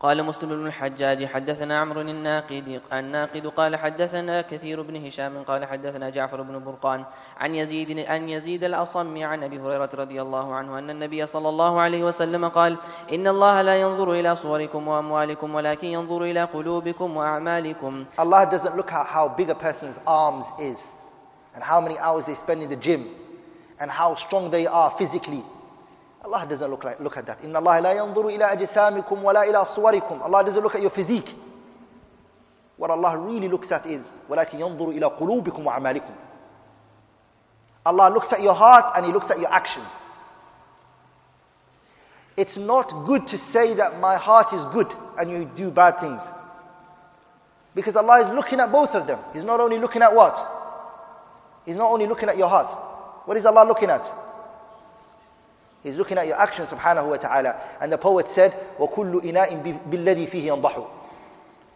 قال 0.00 0.24
مسلم 0.24 0.48
بن 0.48 0.66
الحجاج 0.66 1.24
حدثنا 1.24 1.78
عمرو 1.80 2.00
الناقد 2.00 2.80
الناقد 2.92 3.46
قال 3.46 3.76
حدثنا 3.76 4.42
كثير 4.42 4.82
بن 4.82 5.06
هشام 5.06 5.42
قال 5.42 5.64
حدثنا 5.64 6.10
جعفر 6.10 6.42
بن 6.42 6.64
برقان 6.64 7.04
عن 7.40 7.54
يزيد 7.54 8.04
عن 8.04 8.28
يزيد 8.28 8.64
الأصم 8.64 9.24
عن 9.24 9.42
أبي 9.42 9.60
هريرة 9.60 9.90
رضي 9.94 10.22
الله 10.22 10.54
عنه 10.54 10.78
أن 10.78 10.90
النبي 10.90 11.26
صلى 11.26 11.48
الله 11.48 11.80
عليه 11.80 12.04
وسلم 12.04 12.48
قال 12.48 12.78
إن 13.12 13.26
الله 13.26 13.62
لا 13.62 13.80
ينظر 13.80 14.12
إلى 14.12 14.36
صوركم 14.36 14.88
وأموالكم 14.88 15.54
ولكن 15.54 15.86
ينظر 15.86 16.22
إلى 16.22 16.44
قلوبكم 16.44 17.16
وأعمالكم. 17.16 18.04
Allah 18.18 18.46
doesn't 18.52 18.76
look 18.76 18.92
at 18.92 19.06
how 19.06 19.28
big 19.28 19.48
a 19.48 19.54
person's 19.54 19.96
arms 20.06 20.44
is 20.60 20.76
and 21.54 21.64
how 21.64 21.80
many 21.80 21.98
hours 21.98 22.24
they 22.26 22.36
spend 22.44 22.60
in 22.62 22.68
the 22.68 22.76
gym 22.76 23.08
and 23.80 23.90
how 23.90 24.14
strong 24.28 24.50
they 24.50 24.66
are 24.66 24.94
physically. 24.98 25.42
Allah 26.25 26.45
doesn't 26.47 26.69
look, 26.69 26.83
like, 26.83 26.99
look 26.99 27.17
at 27.17 27.25
that. 27.25 27.39
إِنَّ 27.41 27.51
اللَّهَ 27.55 27.81
لَا 27.81 27.93
يَنظُرُ 27.95 28.25
إِلَىٰ 28.29 28.57
أَجْسَامِكُمْ 28.57 29.23
وَلَا 29.23 29.43
إِلَىٰ 29.49 29.65
صُوَرِكُمْ 29.75 30.21
Allah 30.21 30.43
doesn't 30.45 30.61
look 30.61 30.75
at 30.75 30.81
your 30.81 30.91
physique. 30.91 31.29
What 32.77 32.91
Allah 32.91 33.17
really 33.17 33.47
looks 33.47 33.71
at 33.71 33.85
is 33.87 34.01
وَلَكِنْ 34.29 34.55
يَنظُرُ 34.59 34.97
إِلَىٰ 34.97 35.19
قُلُوبِكُمْ 35.19 35.63
وَأَعْمَالِكُمْ 35.65 36.15
Allah 37.85 38.11
looks 38.13 38.27
at 38.31 38.41
your 38.41 38.53
heart 38.53 38.93
and 38.95 39.05
He 39.05 39.11
looks 39.11 39.27
at 39.31 39.39
your 39.39 39.51
actions. 39.51 39.87
It's 42.37 42.55
not 42.57 43.05
good 43.07 43.21
to 43.27 43.37
say 43.51 43.75
that 43.75 43.99
my 43.99 44.17
heart 44.17 44.53
is 44.53 44.61
good 44.73 44.87
and 45.17 45.29
you 45.29 45.49
do 45.55 45.71
bad 45.71 45.99
things. 45.99 46.21
Because 47.73 47.95
Allah 47.95 48.27
is 48.27 48.35
looking 48.35 48.59
at 48.59 48.71
both 48.71 48.89
of 48.89 49.07
them. 49.07 49.19
He's 49.33 49.43
not 49.43 49.59
only 49.59 49.79
looking 49.79 50.01
at 50.01 50.13
what? 50.13 50.35
He's 51.65 51.75
not 51.75 51.91
only 51.91 52.07
looking 52.07 52.29
at 52.29 52.37
your 52.37 52.47
heart. 52.49 53.25
What 53.25 53.37
is 53.37 53.45
Allah 53.45 53.65
looking 53.67 53.89
at? 53.89 54.01
He's 55.85 55.95
looking 55.95 56.17
at 56.17 56.27
your 56.27 56.39
actions 56.39 56.69
subhanahu 56.69 57.09
wa 57.09 57.17
ta'ala. 57.17 57.77
And 57.81 57.91
the 57.91 57.97
poet 57.97 58.27
said, 58.35 58.51
وَكُلُّ 58.79 59.23
إِنَاءٍ 59.25 59.89
بِالَّذِي 59.89 60.31
فِيهِ 60.31 60.45
يَنضَحُ 60.45 60.89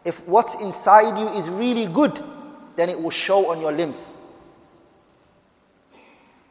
If 0.06 0.16
what's 0.28 0.54
inside 0.62 1.18
you 1.18 1.28
is 1.40 1.50
really 1.50 1.92
good, 1.92 2.12
then 2.78 2.90
it 2.90 3.00
will 3.00 3.12
show 3.12 3.50
on 3.50 3.60
your 3.60 3.72
limbs. 3.72 3.98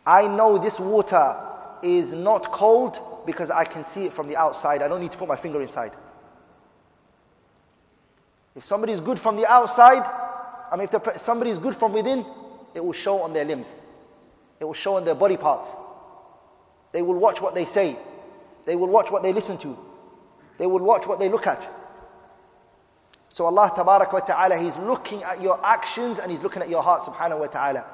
I 0.06 0.22
know 0.26 0.62
this 0.62 0.74
water 0.80 1.36
is 1.82 2.12
not 2.12 2.52
cold 2.52 2.96
because 3.26 3.50
I 3.50 3.64
can 3.64 3.84
see 3.94 4.00
it 4.06 4.14
from 4.14 4.28
the 4.28 4.36
outside. 4.36 4.82
I 4.82 4.88
don't 4.88 5.00
need 5.00 5.12
to 5.12 5.18
put 5.18 5.28
my 5.28 5.40
finger 5.40 5.62
inside. 5.62 5.92
If 8.56 8.64
somebody 8.64 8.92
is 8.92 9.00
good 9.00 9.18
from 9.22 9.36
the 9.36 9.46
outside, 9.46 10.02
I 10.70 10.76
mean, 10.76 10.86
if 10.86 10.90
the, 10.90 11.20
somebody 11.24 11.50
is 11.50 11.58
good 11.58 11.74
from 11.78 11.92
within, 11.92 12.24
it 12.74 12.84
will 12.84 12.92
show 12.92 13.20
on 13.20 13.32
their 13.32 13.44
limbs. 13.44 13.66
It 14.60 14.64
will 14.64 14.74
show 14.74 14.96
on 14.96 15.04
their 15.04 15.14
body 15.14 15.36
parts. 15.36 15.68
They 16.92 17.02
will 17.02 17.18
watch 17.18 17.40
what 17.40 17.54
they 17.54 17.66
say. 17.74 17.98
They 18.66 18.76
will 18.76 18.88
watch 18.88 19.06
what 19.10 19.22
they 19.22 19.32
listen 19.32 19.58
to. 19.62 19.76
They 20.58 20.66
will 20.66 20.84
watch 20.84 21.06
what 21.06 21.18
they 21.18 21.28
look 21.28 21.46
at. 21.46 21.60
So 23.30 23.44
Allah 23.46 23.72
Tabarak 23.76 24.12
wa 24.12 24.20
Ta'ala, 24.20 24.56
He's 24.58 24.76
looking 24.86 25.22
at 25.24 25.42
your 25.42 25.64
actions 25.64 26.18
and 26.22 26.30
He's 26.30 26.40
looking 26.42 26.62
at 26.62 26.68
your 26.68 26.82
heart 26.82 27.02
subhanahu 27.02 27.40
wa 27.40 27.46
ta'ala. 27.48 27.84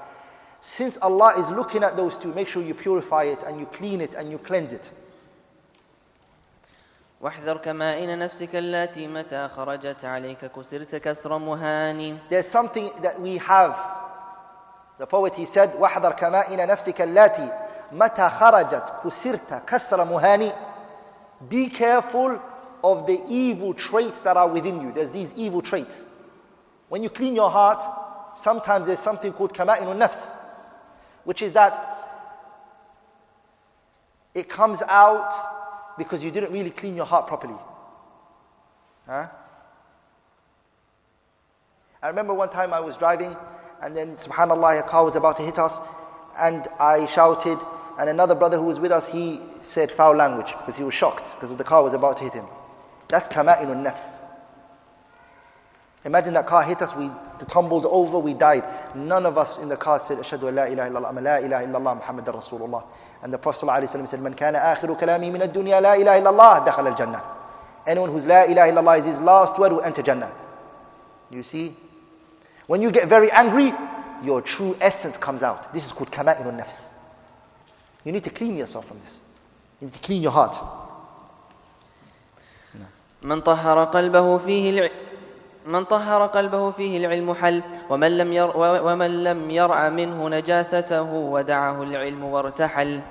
Since 0.76 0.96
Allah 1.00 1.40
is 1.40 1.56
looking 1.56 1.82
at 1.82 1.96
those 1.96 2.12
two, 2.22 2.34
make 2.34 2.48
sure 2.48 2.62
you 2.62 2.74
purify 2.74 3.24
it 3.24 3.38
and 3.46 3.58
you 3.58 3.66
clean 3.74 4.02
it 4.02 4.10
and 4.14 4.30
you 4.30 4.38
cleanse 4.38 4.72
it. 4.72 4.86
واحذر 7.20 7.56
كمائن 7.56 8.18
نفسك 8.18 8.48
التي 8.56 9.06
متى 9.06 9.48
خرجت 9.48 10.04
عليك 10.04 10.44
كسرت 10.44 10.94
كسر 10.96 11.38
مهان 11.38 12.18
There's 12.30 12.50
something 12.52 12.90
that 13.02 13.20
we 13.20 13.36
have. 13.38 13.74
The 14.98 15.06
poet 15.06 15.34
he 15.34 15.46
said, 15.54 15.72
واحذر 15.78 16.12
كمائن 16.12 16.66
نفسك 16.66 17.00
التي 17.00 17.50
متى 17.92 18.28
خرجت 18.28 18.84
كسرت 19.04 19.62
كسر 19.66 20.04
مهاني 20.04 20.52
Be 21.48 21.70
careful 21.70 22.38
of 22.84 23.06
the 23.06 23.18
evil 23.26 23.72
traits 23.74 24.16
that 24.24 24.36
are 24.36 24.50
within 24.52 24.80
you. 24.82 24.92
There's 24.92 25.12
these 25.12 25.30
evil 25.36 25.62
traits. 25.62 25.92
When 26.90 27.02
you 27.02 27.08
clean 27.08 27.34
your 27.34 27.50
heart, 27.50 27.78
sometimes 28.44 28.86
there's 28.86 29.02
something 29.02 29.32
called 29.32 29.54
kama'in 29.54 29.86
nafs, 29.96 30.22
which 31.24 31.40
is 31.40 31.54
that 31.54 31.72
it 34.34 34.48
comes 34.50 34.80
out 34.86 35.94
because 35.96 36.22
you 36.22 36.30
didn't 36.30 36.52
really 36.52 36.70
clean 36.70 36.94
your 36.96 37.06
heart 37.06 37.26
properly. 37.26 37.58
Huh? 39.06 39.26
I 42.02 42.08
remember 42.08 42.32
one 42.32 42.50
time 42.50 42.72
I 42.72 42.80
was 42.80 42.96
driving 42.98 43.34
and 43.82 43.96
then 43.96 44.16
subhanallah 44.26 44.86
a 44.86 44.90
car 44.90 45.04
was 45.04 45.16
about 45.16 45.36
to 45.38 45.42
hit 45.42 45.58
us 45.58 45.72
and 46.38 46.66
I 46.78 47.06
shouted 47.14 47.58
and 47.97 48.09
another 48.09 48.35
brother 48.35 48.57
who 48.57 48.65
was 48.65 48.79
with 48.79 48.91
us, 48.91 49.03
he 49.11 49.39
said 49.73 49.89
foul 49.95 50.15
language 50.15 50.47
because 50.59 50.75
he 50.77 50.83
was 50.83 50.93
shocked 50.93 51.23
because 51.39 51.55
the 51.57 51.63
car 51.63 51.83
was 51.83 51.93
about 51.93 52.17
to 52.17 52.23
hit 52.23 52.33
him. 52.33 52.45
That's 53.09 53.27
kama'inun 53.33 53.83
nafs. 53.85 54.15
Imagine 56.05 56.35
that 56.35 56.45
car 56.45 56.63
hit 56.63 56.77
us, 56.81 56.91
we 56.97 57.09
tumbled 57.51 57.85
over, 57.85 58.19
we 58.19 58.35
died. 58.35 58.61
None 58.95 59.25
of 59.25 59.39
us 59.39 59.57
in 59.59 59.69
the 59.69 59.77
car 59.77 59.99
said, 60.07 60.19
Ashadu 60.19 60.53
la 60.53 60.65
ilaha 60.65 60.89
illallah, 60.91 61.23
la 61.23 61.37
ilaha 61.37 61.65
illallah, 61.65 61.95
Muhammad 61.97 62.25
Rasulullah. 62.25 62.83
And 63.23 63.33
the 63.33 63.39
Prophet 63.39 63.65
ﷺ 63.65 64.11
said, 64.11 64.21
Man 64.21 64.35
kana 64.35 64.59
akhiru 64.59 65.01
kalami 65.01 65.31
min 65.31 65.41
ad-dunya 65.41 65.81
la 65.81 65.93
ilaha 65.93 66.21
illallah, 66.21 66.67
dakhal 66.67 66.91
al-jannah. 66.91 67.23
Anyone 67.87 68.11
who's 68.11 68.25
la 68.25 68.43
ilaha 68.43 68.71
illallah 68.71 68.99
is 68.99 69.05
his 69.15 69.23
last 69.23 69.59
word 69.59 69.71
will 69.71 69.81
enter 69.81 70.03
Jannah. 70.03 70.31
You 71.31 71.41
see? 71.41 71.75
When 72.67 72.81
you 72.81 72.91
get 72.91 73.09
very 73.09 73.31
angry, 73.31 73.71
your 74.23 74.41
true 74.41 74.75
essence 74.81 75.15
comes 75.23 75.41
out. 75.41 75.73
This 75.73 75.83
is 75.83 75.91
called 75.91 76.11
kama'inun 76.11 76.61
nafs. 76.61 76.94
You 78.05 78.11
need 78.11 78.23
to 78.23 78.29
clean 78.29 78.55
yourself 78.55 78.85
from 78.87 78.99
this. 78.99 79.19
You 79.81 79.87
need 79.87 79.93
to 79.93 80.05
clean 80.07 80.21
your 80.21 80.31
heart. 80.31 80.55
من 83.21 83.41
طهر 83.41 83.83
قلبه 83.83 84.37
فيه 84.37 84.69
الع... 84.69 84.89
من 85.65 85.83
طهر 85.85 86.25
قلبه 86.25 86.71
فيه 86.71 86.97
العلم 86.97 87.33
حل 87.33 87.63
ومن 87.89 88.17
لم 88.17 88.33
ير... 88.33 88.51
ومن 88.57 89.23
لم 89.23 89.51
يرع 89.51 89.89
منه 89.89 90.29
نجاسته 90.29 91.13
ودعه 91.13 91.83
العلم 91.83 92.23
وارتحل 92.23 93.01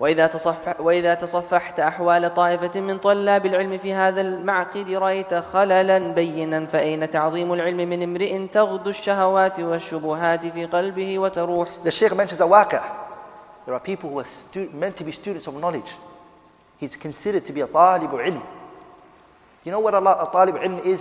وإذا, 0.00 0.26
تصفح 0.26 0.80
وإذا 0.80 1.14
تصفحت 1.14 1.80
أحوال 1.80 2.34
طائفة 2.34 2.80
من 2.80 2.98
طلاب 2.98 3.46
العلم 3.46 3.78
في 3.78 3.94
هذا 3.94 4.20
المعقد 4.20 4.90
رأيت 4.90 5.34
خللا 5.34 5.98
بينا 6.12 6.66
فأين 6.66 7.10
تعظيم 7.10 7.52
العلم 7.52 7.76
من 7.76 8.02
امرئ 8.02 8.46
تغدو 8.46 8.90
الشهوات 8.90 9.60
والشبهات 9.60 10.46
في 10.46 10.64
قلبه 10.64 11.18
وتروح 11.18 11.68
The 11.84 11.90
Shaykh 11.90 12.12
mentions 12.16 12.40
a 12.40 12.46
waqi'. 12.46 13.07
There 13.68 13.74
are 13.74 13.80
people 13.80 14.08
who 14.08 14.20
are 14.20 14.26
stu- 14.48 14.70
meant 14.70 14.96
to 14.96 15.04
be 15.04 15.12
students 15.12 15.46
of 15.46 15.52
knowledge. 15.52 15.84
He's 16.78 16.96
considered 17.02 17.44
to 17.44 17.52
be 17.52 17.60
a 17.60 17.66
talib 17.66 18.08
ilm. 18.08 18.42
You 19.62 19.72
know 19.72 19.80
what 19.80 19.92
a, 19.92 19.98
la- 20.00 20.26
a 20.26 20.32
talib 20.32 20.54
ilm 20.54 20.78
is? 20.78 20.98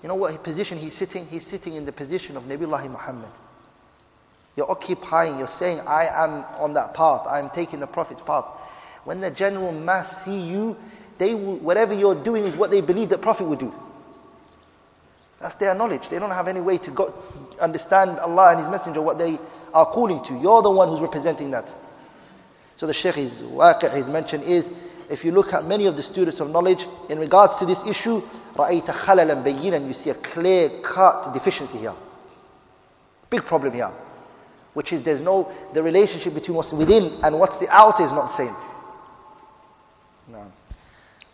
You 0.00 0.08
know 0.08 0.14
what 0.14 0.42
position 0.42 0.78
he's 0.78 0.98
sitting? 0.98 1.26
He's 1.26 1.46
sitting 1.50 1.74
in 1.74 1.84
the 1.84 1.92
position 1.92 2.34
of 2.34 2.44
Nabiullah 2.44 2.90
Muhammad. 2.90 3.30
You're 4.56 4.70
occupying, 4.70 5.38
you're 5.38 5.54
saying, 5.58 5.80
I 5.80 6.06
am 6.06 6.30
on 6.58 6.72
that 6.72 6.94
path, 6.94 7.26
I 7.28 7.40
am 7.40 7.50
taking 7.54 7.80
the 7.80 7.86
Prophet's 7.86 8.22
path. 8.26 8.46
When 9.04 9.20
the 9.20 9.30
general 9.30 9.70
mass 9.70 10.24
see 10.24 10.40
you, 10.40 10.76
they 11.18 11.34
will, 11.34 11.58
whatever 11.58 11.92
you're 11.92 12.24
doing 12.24 12.44
is 12.46 12.58
what 12.58 12.70
they 12.70 12.80
believe 12.80 13.10
the 13.10 13.18
Prophet 13.18 13.46
would 13.46 13.58
do. 13.58 13.70
That's 15.39 15.57
their 15.59 15.73
knowledge. 15.73 16.01
They 16.09 16.19
don't 16.19 16.31
have 16.31 16.47
any 16.47 16.61
way 16.61 16.77
to 16.77 16.91
go, 16.93 17.13
understand 17.59 18.19
Allah 18.19 18.51
and 18.51 18.59
His 18.61 18.69
Messenger, 18.69 19.01
what 19.01 19.17
they 19.17 19.37
are 19.73 19.91
calling 19.91 20.23
to. 20.27 20.33
You're 20.37 20.61
the 20.61 20.69
one 20.69 20.89
who's 20.89 21.01
representing 21.01 21.51
that. 21.51 21.65
So 22.77 22.87
the 22.87 22.93
Shaykh 22.93 23.17
is, 23.17 23.41
waqi' 23.41 23.95
he's 23.95 24.11
mentioned 24.11 24.43
is, 24.43 24.65
if 25.09 25.25
you 25.25 25.31
look 25.31 25.47
at 25.53 25.65
many 25.65 25.87
of 25.87 25.95
the 25.97 26.03
students 26.03 26.39
of 26.39 26.47
knowledge, 26.47 26.79
in 27.09 27.19
regards 27.19 27.53
to 27.59 27.65
this 27.65 27.77
issue, 27.83 28.21
رَأَيْتَ 28.55 28.87
خَلَلًا 29.05 29.43
بَيِّنًا 29.43 29.87
You 29.87 29.93
see 29.93 30.09
a 30.09 30.33
clear-cut 30.33 31.33
deficiency 31.33 31.79
here. 31.79 31.95
Big 33.29 33.43
problem 33.43 33.73
here. 33.73 33.91
Which 34.73 34.93
is 34.93 35.03
there's 35.03 35.21
no, 35.21 35.51
the 35.73 35.83
relationship 35.83 36.33
between 36.33 36.55
what's 36.55 36.73
within 36.73 37.19
and 37.23 37.37
what's 37.39 37.59
the 37.59 37.67
out 37.69 37.99
is 37.99 38.11
not 38.11 38.31
the 38.31 38.37
same. 38.37 38.55
No. 40.31 40.51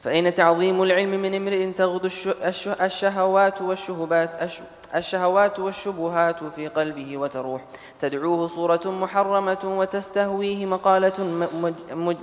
فأين 0.02 0.34
تعظيم 0.34 0.82
العلم 0.82 1.10
من 1.10 1.34
امرئ 1.34 1.72
تغدو 1.72 2.06
الش- 2.06 2.26
الش- 2.28 2.68
الشهوات 2.68 3.62
والشهبات 3.62 4.30
الش- 4.42 4.62
الشهوات 4.94 5.58
والشبهات 5.58 6.44
في 6.44 6.68
قلبه 6.68 7.16
وتروح. 7.16 7.60
تدعوه 8.00 8.48
صورة 8.48 8.80
محرمة 8.90 9.78
وتستهويه 9.78 10.66
مقالة 10.66 11.12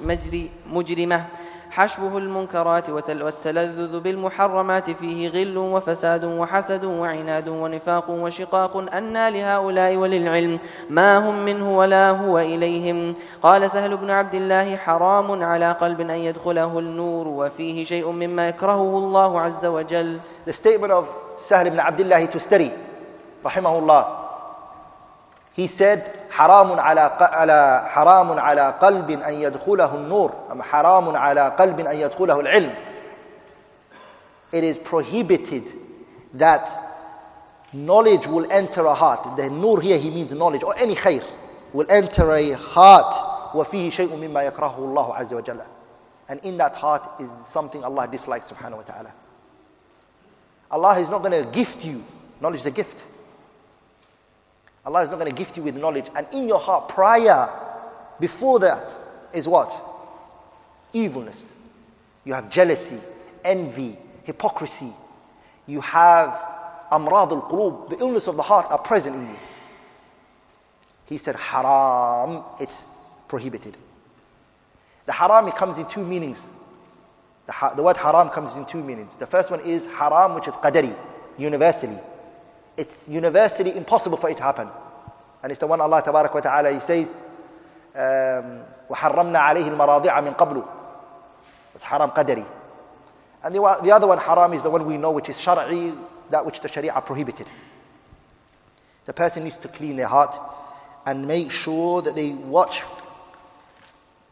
مجري 0.04 0.50
مجرمة. 0.68 1.26
حشبه 1.72 2.18
المنكرات 2.18 2.90
والتلذذ 2.90 4.00
بالمحرمات 4.00 4.92
فيه 4.92 5.30
غل 5.30 5.58
وفساد 5.58 6.26
وحسد 6.26 6.86
وعناد 6.86 7.48
ونفاق 7.48 8.10
وشقاق 8.10 8.78
أنى 8.94 9.32
لهؤلاء 9.32 9.96
وللعلم 9.96 10.60
ما 10.90 11.18
هم 11.18 11.46
منه 11.46 11.78
ولا 11.78 12.10
هو 12.12 12.40
إليهم. 12.40 13.16
قال 13.44 13.72
سهل 13.72 13.98
بن 13.98 14.10
عبد 14.10 14.34
الله 14.34 14.76
حرام 14.76 15.44
على 15.44 15.72
قلب 15.72 16.02
أن 16.02 16.10
يدخله 16.10 16.80
النور 16.80 17.28
وفيه 17.28 17.86
شيء 17.86 18.12
مما 18.12 18.48
يكرهه 18.48 18.98
الله 18.98 19.42
عز 19.42 19.66
وجل. 19.66 20.20
The 20.46 20.54
statement 20.54 20.92
of 20.92 21.06
Sahl 21.48 21.68
ibn 21.68 21.80
Abdullah 21.80 22.28
Tustari, 22.28 22.72
rahimahullah, 23.46 24.29
he 25.60 25.68
said, 25.78 26.30
حرام 26.30 26.80
على 26.80 27.02
على 27.20 27.84
حرام 27.90 28.40
على 28.40 28.74
قلب 28.82 29.10
أن 29.10 29.34
يدخله 29.34 29.96
النور 29.96 30.34
أم 30.52 30.62
حرام 30.62 31.16
على 31.16 31.50
قلب 31.50 31.80
أن 31.80 31.96
يدخله 31.96 32.40
العلم. 32.40 32.76
It 34.54 34.64
is 34.64 34.78
prohibited 34.90 35.64
that 36.36 36.64
knowledge 37.74 38.26
will 38.28 38.50
enter 38.50 38.86
a 38.86 38.96
heart. 38.96 39.36
The 39.36 39.50
nur 39.50 39.82
here 39.82 39.98
he 40.00 40.10
means 40.10 40.32
knowledge 40.32 40.64
or 40.64 40.78
any 40.78 40.96
khair 40.96 41.24
will 41.74 41.88
enter 41.90 42.32
a 42.32 42.54
heart 42.56 43.26
وفيه 43.54 43.90
شيء 43.90 44.16
مما 44.16 44.44
يكرهه 44.44 44.78
الله 44.78 45.16
عز 45.16 45.34
وجل. 45.34 45.62
And 46.30 46.40
in 46.46 46.58
that 46.58 46.74
heart 46.76 47.20
is 47.20 47.30
something 47.54 47.84
Allah 47.84 48.08
dislikes 48.08 48.50
subhanahu 48.50 48.78
wa 48.78 48.84
ta'ala. 48.84 49.14
Allah 50.72 51.02
is 51.02 51.10
not 51.10 51.20
going 51.20 51.44
to 51.44 51.52
gift 51.52 51.84
you. 51.84 52.04
Knowledge 52.40 52.62
is 52.62 52.66
a 52.68 52.72
gift. 52.72 52.96
Allah 54.86 55.04
is 55.04 55.10
not 55.10 55.20
going 55.20 55.34
to 55.34 55.38
gift 55.38 55.58
you 55.58 55.64
with 55.64 55.76
knowledge. 55.76 56.06
And 56.16 56.28
in 56.32 56.48
your 56.48 56.60
heart, 56.60 56.90
prior, 56.90 57.48
before 58.20 58.60
that, 58.60 58.98
is 59.34 59.48
what? 59.48 59.70
Evilness. 60.94 61.44
You 62.24 62.34
have 62.34 62.52
jealousy, 62.52 63.00
envy, 63.44 63.98
hypocrisy. 64.24 64.94
You 65.68 65.82
have 65.82 66.30
amrad 66.92 67.32
al 67.32 67.48
qulub, 67.52 67.90
the 67.90 67.98
illness 68.00 68.28
of 68.28 68.36
the 68.36 68.42
heart 68.42 68.66
are 68.70 68.82
present 68.82 69.16
in 69.16 69.30
you. 69.30 69.36
He 71.06 71.18
said, 71.18 71.36
haram, 71.36 72.44
it's 72.60 72.74
prohibited. 73.28 73.78
The 75.06 75.14
haram, 75.14 75.48
it 75.48 75.56
comes 75.58 75.78
in 75.78 75.88
two 75.94 76.06
meanings. 76.06 76.38
The, 77.48 77.54
the 77.76 77.84
word 77.84 77.98
haram 77.98 78.30
comes 78.30 78.52
in 78.56 78.66
two 78.72 78.86
meanings. 78.86 79.12
The 79.20 79.26
first 79.26 79.50
one 79.50 79.60
is 79.62 79.82
haram, 79.98 80.36
which 80.36 80.48
is 80.48 80.54
qadari, 80.64 80.96
universally. 81.38 82.00
It's 82.79 82.91
universally 83.07 83.77
impossible 83.77 84.19
for 84.21 84.31
it 84.31 84.37
to 84.37 84.43
happen. 84.43 84.69
And 85.43 85.53
it's 85.53 85.61
the 85.61 85.67
one 85.67 85.81
Allah 85.81 86.03
Tabarak 86.03 86.35
wa 86.35 86.41
Ta'ala, 86.41 86.73
He 86.73 86.81
says, 86.87 87.07
um, 87.95 88.63
وَحَرَّمْنَا 88.91 89.37
عَلَيْهِ 89.39 89.69
الْمَرَاضِعَ 89.69 90.23
مِنْ 90.23 90.37
قَبْلُ 90.37 90.67
It's 91.75 91.85
haram 91.85 92.11
qadari. 92.11 92.45
And 93.45 93.55
the, 93.55 93.61
wa- 93.63 93.81
the 93.83 93.91
other 93.91 94.07
one, 94.07 94.19
haram, 94.19 94.53
is 94.55 94.63
the 94.63 94.71
one 94.71 94.87
we 94.87 94.97
know, 94.97 95.13
which 95.13 95.29
is 95.29 95.37
shar'i, 95.47 95.95
that 96.31 96.45
which 96.45 96.57
the 96.63 96.69
sharia 96.69 97.01
prohibited. 97.07 97.47
The 99.07 99.13
person 99.13 99.45
needs 99.45 99.57
to 99.63 99.69
clean 99.69 99.97
their 99.97 100.09
heart 100.09 100.35
and 101.07 101.29
make 101.29 101.51
sure 101.51 102.01
that 102.03 102.15
they 102.15 102.33
watch 102.49 102.73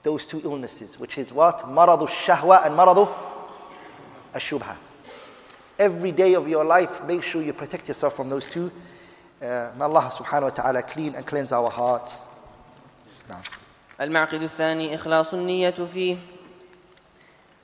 those 0.03 0.25
two 0.31 0.41
illnesses, 0.43 0.97
which 0.99 1.19
is 1.19 1.31
what? 1.33 1.59
Maradu 1.67 2.09
shahwa 2.27 2.67
and 2.67 2.75
maradu 2.75 3.07
ashubha. 4.35 4.79
Every 5.79 6.13
day 6.13 6.35
of 6.35 6.47
your 6.47 6.65
life, 6.65 6.91
make 7.07 7.23
sure 7.23 7.43
you 7.43 7.53
protect 7.53 7.89
yourself 7.89 8.15
from 8.15 8.29
those 8.31 8.45
two. 8.53 8.71
Uh, 9.41 9.73
may 9.77 9.85
Allah 9.85 10.13
subhanahu 10.21 10.43
wa 10.43 10.51
ta'ala 10.51 10.83
clean 10.93 11.15
and 11.15 11.27
cleanse 11.27 11.51
our 11.53 11.71
hearts. 11.71 12.13
Now. 13.29 13.43
المعقد 14.01 14.43
الثاني 14.43 14.95
إخلاص 14.95 15.35
النية 15.35 15.87
فيه 15.95 16.17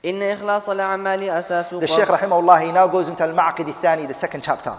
إن 0.05 0.23
إخلاص 0.23 0.69
الأعمال 0.69 1.29
أساس 1.29 1.73
The 1.79 1.87
Shaykh 1.87 2.07
rahimahullah, 2.07 2.65
he 2.65 2.71
now 2.71 2.87
goes 2.87 3.07
into 3.07 3.23
Al-Ma'qid 3.23 3.67
al-Thani, 3.67 4.07
the 4.07 4.19
second 4.21 4.43
chapter. 4.45 4.77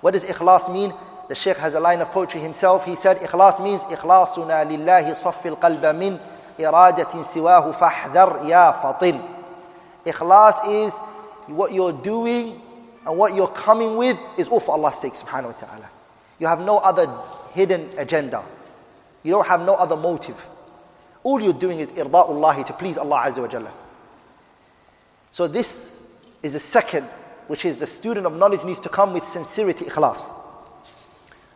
What 0.00 0.12
does 0.14 0.22
ikhlas 0.22 0.72
mean? 0.72 0.92
The 1.28 1.34
Shaykh 1.34 1.56
has 1.56 1.74
a 1.74 1.80
line 1.80 2.00
of 2.00 2.08
poetry 2.08 2.40
himself. 2.40 2.82
He 2.84 2.96
said, 3.02 3.18
ikhlas 3.18 3.62
means 3.62 3.80
إخلاصنا 3.82 4.64
لله 4.64 5.14
صف 5.14 5.46
القلب 5.46 5.86
من 5.86 6.18
إرادة 6.60 7.24
سواه 7.34 7.72
فاحذر 7.72 8.48
يا 8.48 8.72
فطن. 8.82 9.20
Ikhlas 10.06 10.86
is 10.86 10.92
what 11.48 11.72
you're 11.72 12.02
doing 12.02 12.60
and 13.06 13.18
what 13.18 13.34
you're 13.34 13.52
coming 13.64 13.96
with 13.96 14.16
is 14.38 14.46
all 14.48 14.60
for 14.60 14.72
Allah's 14.72 15.00
sake 15.02 15.14
subhanahu 15.14 15.54
wa 15.54 15.60
ta'ala. 15.60 15.90
You 16.38 16.46
have 16.46 16.60
no 16.60 16.78
other 16.78 17.06
hidden 17.52 17.98
agenda. 17.98 18.44
You 19.22 19.32
don't 19.32 19.46
have 19.46 19.60
no 19.60 19.74
other 19.74 19.96
motive. 19.96 20.36
All 21.22 21.40
you're 21.40 21.58
doing 21.58 21.80
is 21.80 21.88
irda'ullahi 21.90 22.66
to 22.66 22.72
please 22.74 22.96
Allah 22.96 23.26
Azza 23.30 23.38
wa 23.38 23.48
Jalla. 23.48 23.72
So 25.32 25.48
this 25.48 25.66
is 26.42 26.52
the 26.52 26.60
second, 26.72 27.08
which 27.48 27.64
is 27.64 27.78
the 27.78 27.86
student 28.00 28.26
of 28.26 28.32
knowledge 28.32 28.64
needs 28.64 28.80
to 28.80 28.88
come 28.88 29.14
with 29.14 29.22
sincerity, 29.32 29.84
ikhlas. 29.86 30.38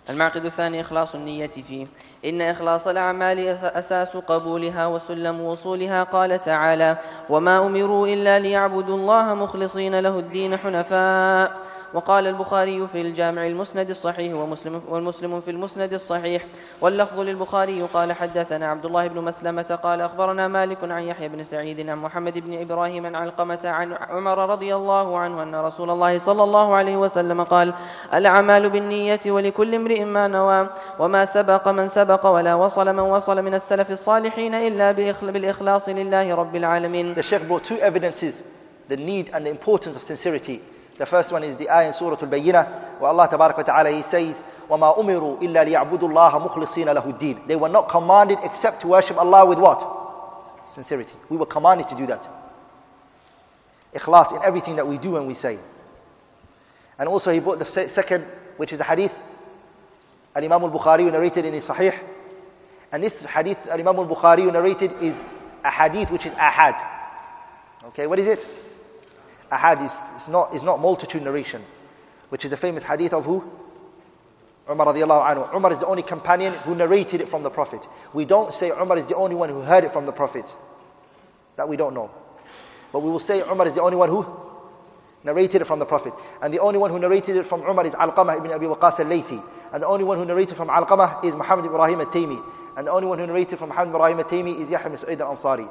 المعقد 0.09 0.45
الثاني 0.45 0.81
إخلاص 0.81 1.15
النية 1.15 1.47
فيه 1.47 1.87
إن 2.26 2.42
إخلاص 2.42 2.88
الأعمال 2.88 3.48
أساس 3.64 4.18
قبولها 4.18 4.88
وسلم 4.88 5.42
وصولها. 5.42 6.04
قال 6.04 6.44
تعالى 6.44 6.98
وما 7.30 7.66
أمروا 7.66 8.08
إلا 8.08 8.40
ليعبدوا 8.40 8.96
الله 8.96 9.34
مخلصين 9.34 10.00
له 10.00 10.20
الدين 10.20 10.58
حنفاء. 10.58 11.71
وقال 11.94 12.28
البخاري 12.28 12.88
في 12.88 13.02
الجامع 13.02 13.48
المسند 13.48 13.90
الصحيح 13.90 14.36
ومسلم 14.36 14.82
والمسلم 14.90 15.42
في 15.42 15.52
المسند 15.52 15.94
الصحيح 15.94 16.46
واللفظ 16.82 17.20
للبخاري 17.20 17.82
قال 17.82 18.14
حدثنا 18.14 18.68
عبد 18.68 18.86
الله 18.86 19.08
بن 19.08 19.22
مسلمة 19.22 19.80
قال 19.84 20.02
أخبرنا 20.02 20.48
مالك 20.48 20.78
عن 20.84 21.04
يحيى 21.04 21.28
بن 21.28 21.44
سعيد 21.44 21.90
عن 21.90 21.98
محمد 21.98 22.38
بن 22.38 22.62
إبراهيم 22.62 23.06
عن 23.06 23.16
علقمة 23.16 23.60
عن 23.70 23.94
عمر 23.94 24.50
رضي 24.50 24.76
الله 24.76 25.18
عنه 25.18 25.44
أن 25.44 25.56
رسول 25.56 25.90
الله 25.90 26.20
صلى 26.26 26.44
الله 26.44 26.76
عليه 26.76 26.98
وسلم 26.98 27.44
قال 27.44 27.74
الأعمال 28.14 28.70
بالنية 28.70 29.20
ولكل 29.28 29.76
امرئ 29.76 30.04
ما 30.04 30.28
نوى 30.28 30.70
وما 31.00 31.26
سبق 31.34 31.68
من 31.68 31.88
سبق 31.90 32.26
ولا 32.26 32.56
وصل 32.56 32.94
من 32.94 33.00
وصل 33.00 33.42
من 33.42 33.54
السلف 33.54 33.92
الصالحين 33.92 34.56
إلا 34.56 34.92
بالإخلاص 35.22 35.90
لله 35.90 36.36
رب 36.36 36.56
العالمين 36.56 37.16
The 37.16 37.24
Shaykh 37.24 37.48
brought 37.48 37.64
two 37.68 37.78
evidences, 37.80 38.36
the 38.90 38.98
need 38.98 39.30
and 39.34 39.46
the 39.46 39.50
importance 39.50 39.96
of 39.98 40.04
sincerity. 40.04 40.62
The 40.99 41.07
first 41.07 41.31
one 41.31 41.45
is 41.45 41.59
the 41.59 41.69
ayah 41.69 41.89
in 41.89 41.95
Surah 41.95 42.17
Al-Bayyinah, 42.21 43.01
where 43.01 43.11
Allah 43.11 43.29
Tabarak 43.29 43.57
wa 43.57 43.63
Ta'ala, 43.63 43.91
He 43.91 44.03
says, 44.11 44.35
وَمَا 44.69 44.99
أُمِرُوا 44.99 45.43
إِلَّا 45.43 45.65
لِيَعْبُدُوا 45.69 46.09
اللَّهَ 46.09 46.49
مُخْلِصِينَ 46.49 46.89
لَهُ 46.89 47.05
الدِّينَ 47.05 47.47
They 47.47 47.57
were 47.57 47.69
not 47.69 47.91
commanded 47.91 48.39
except 48.43 48.83
to 48.83 48.89
worship 48.89 49.17
Allah 49.17 49.47
with 49.47 49.59
what? 49.59 49.79
Sincerity. 50.75 51.13
We 51.31 51.37
were 51.37 51.47
commanded 51.47 51.87
to 51.91 51.97
do 51.97 52.07
that. 52.07 52.23
Ikhlas 53.95 54.33
in 54.33 54.43
everything 54.45 54.77
that 54.77 54.87
we 54.87 54.99
do 54.99 55.17
and 55.17 55.27
we 55.27 55.35
say. 55.35 55.59
And 56.99 57.09
also 57.09 57.31
he 57.31 57.41
brought 57.41 57.59
the 57.59 57.67
se- 57.67 57.95
second, 57.95 58.27
which 58.57 58.73
is 58.73 58.81
a 58.81 58.85
hadith, 58.85 59.13
Al-Imam 60.35 60.63
al-Bukhari 60.65 61.11
narrated 61.11 61.45
in 61.45 61.55
his 61.55 61.65
Sahih. 61.65 61.93
And 62.93 63.03
this 63.03 63.13
hadith 63.33 63.59
Al-Imam 63.71 63.97
al-Bukhari 63.97 64.51
narrated 64.53 64.93
is 65.03 65.15
a 65.65 65.71
hadith 65.71 66.11
which 66.11 66.27
is 66.27 66.33
ahad. 66.33 66.75
Okay, 67.87 68.07
what 68.07 68.19
is 68.19 68.27
it? 68.27 68.39
Ahad 69.52 69.86
is, 69.86 70.22
is, 70.24 70.30
not, 70.30 70.56
is 70.56 70.64
not 70.64 70.80
multitude 70.80 71.22
narration, 71.22 71.64
which 72.30 72.46
is 72.46 72.52
the 72.52 72.58
famous 72.58 72.84
hadith 72.88 73.14
of 73.14 73.26
who? 73.26 73.44
Umar 74.70 74.88
radiallahu 74.88 75.36
anhu. 75.36 75.56
Umar 75.56 75.74
is 75.74 75.80
the 75.80 75.88
only 75.88 76.04
companion 76.04 76.56
who 76.64 76.76
narrated 76.76 77.20
it 77.20 77.30
from 77.30 77.44
the 77.44 77.50
Prophet. 77.50 77.82
We 78.14 78.26
don't 78.26 78.54
say 78.54 78.70
Umar 78.70 78.98
is 78.98 79.08
the 79.10 79.16
only 79.16 79.36
one 79.36 79.50
who 79.50 79.62
heard 79.62 79.84
it 79.84 79.92
from 79.92 80.06
the 80.06 80.12
Prophet. 80.12 80.46
That 81.58 81.68
we 81.68 81.76
don't 81.76 81.94
know. 81.94 82.10
But 82.94 83.02
we 83.02 83.10
will 83.10 83.20
say 83.20 83.42
Umar 83.42 83.68
is 83.68 83.76
the 83.76 83.82
only 83.82 83.98
one 83.98 84.10
who 84.10 84.26
narrated 85.24 85.62
it 85.62 85.68
from 85.68 85.80
the 85.80 85.86
Prophet. 85.86 86.14
And 86.42 86.54
the 86.54 86.60
only 86.60 86.80
one 86.80 86.92
who 86.92 87.00
narrated 87.00 87.36
it 87.36 87.48
from 87.48 87.62
Umar 87.62 87.86
is 87.86 87.94
Alqamah 87.94 88.38
ibn 88.38 88.52
Abi 88.52 88.66
Waqas 88.66 89.00
al-Laythi. 89.00 89.44
And 89.74 89.84
the 89.84 89.88
only 89.88 90.04
one 90.06 90.18
who 90.18 90.26
narrated 90.26 90.56
from 90.58 90.70
Alqamah 90.70 91.26
is 91.26 91.34
Muhammad 91.36 91.66
Ibrahim 91.66 92.00
al-Taymi. 92.00 92.42
And 92.78 92.88
the 92.88 92.92
only 92.92 93.08
one 93.08 93.20
who 93.20 93.28
narrated 93.28 93.60
from 93.60 93.70
Muhammad 93.70 93.94
Ibrahim 93.94 94.20
al-Taymi 94.20 94.64
is 94.64 94.70
Yahya 94.70 94.86
ibn 94.88 94.98
Sa'id 95.00 95.22
al-Ansari. 95.22 95.70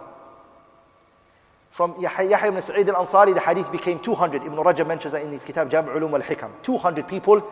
From 1.76 1.94
Yahya 2.00 2.48
ibn 2.48 2.62
Sa'id 2.62 2.88
al-Ansari, 2.88 3.34
the 3.34 3.40
hadith 3.40 3.70
became 3.70 4.00
200. 4.04 4.42
Ibn 4.42 4.56
Rajab 4.56 4.86
mentions 4.86 5.12
that 5.12 5.22
in 5.22 5.32
his 5.32 5.42
kitab 5.46 5.70
Jami' 5.70 5.90
al-Ulum 5.90 6.10
wal-Hikam. 6.10 6.64
200 6.64 7.06
people 7.06 7.42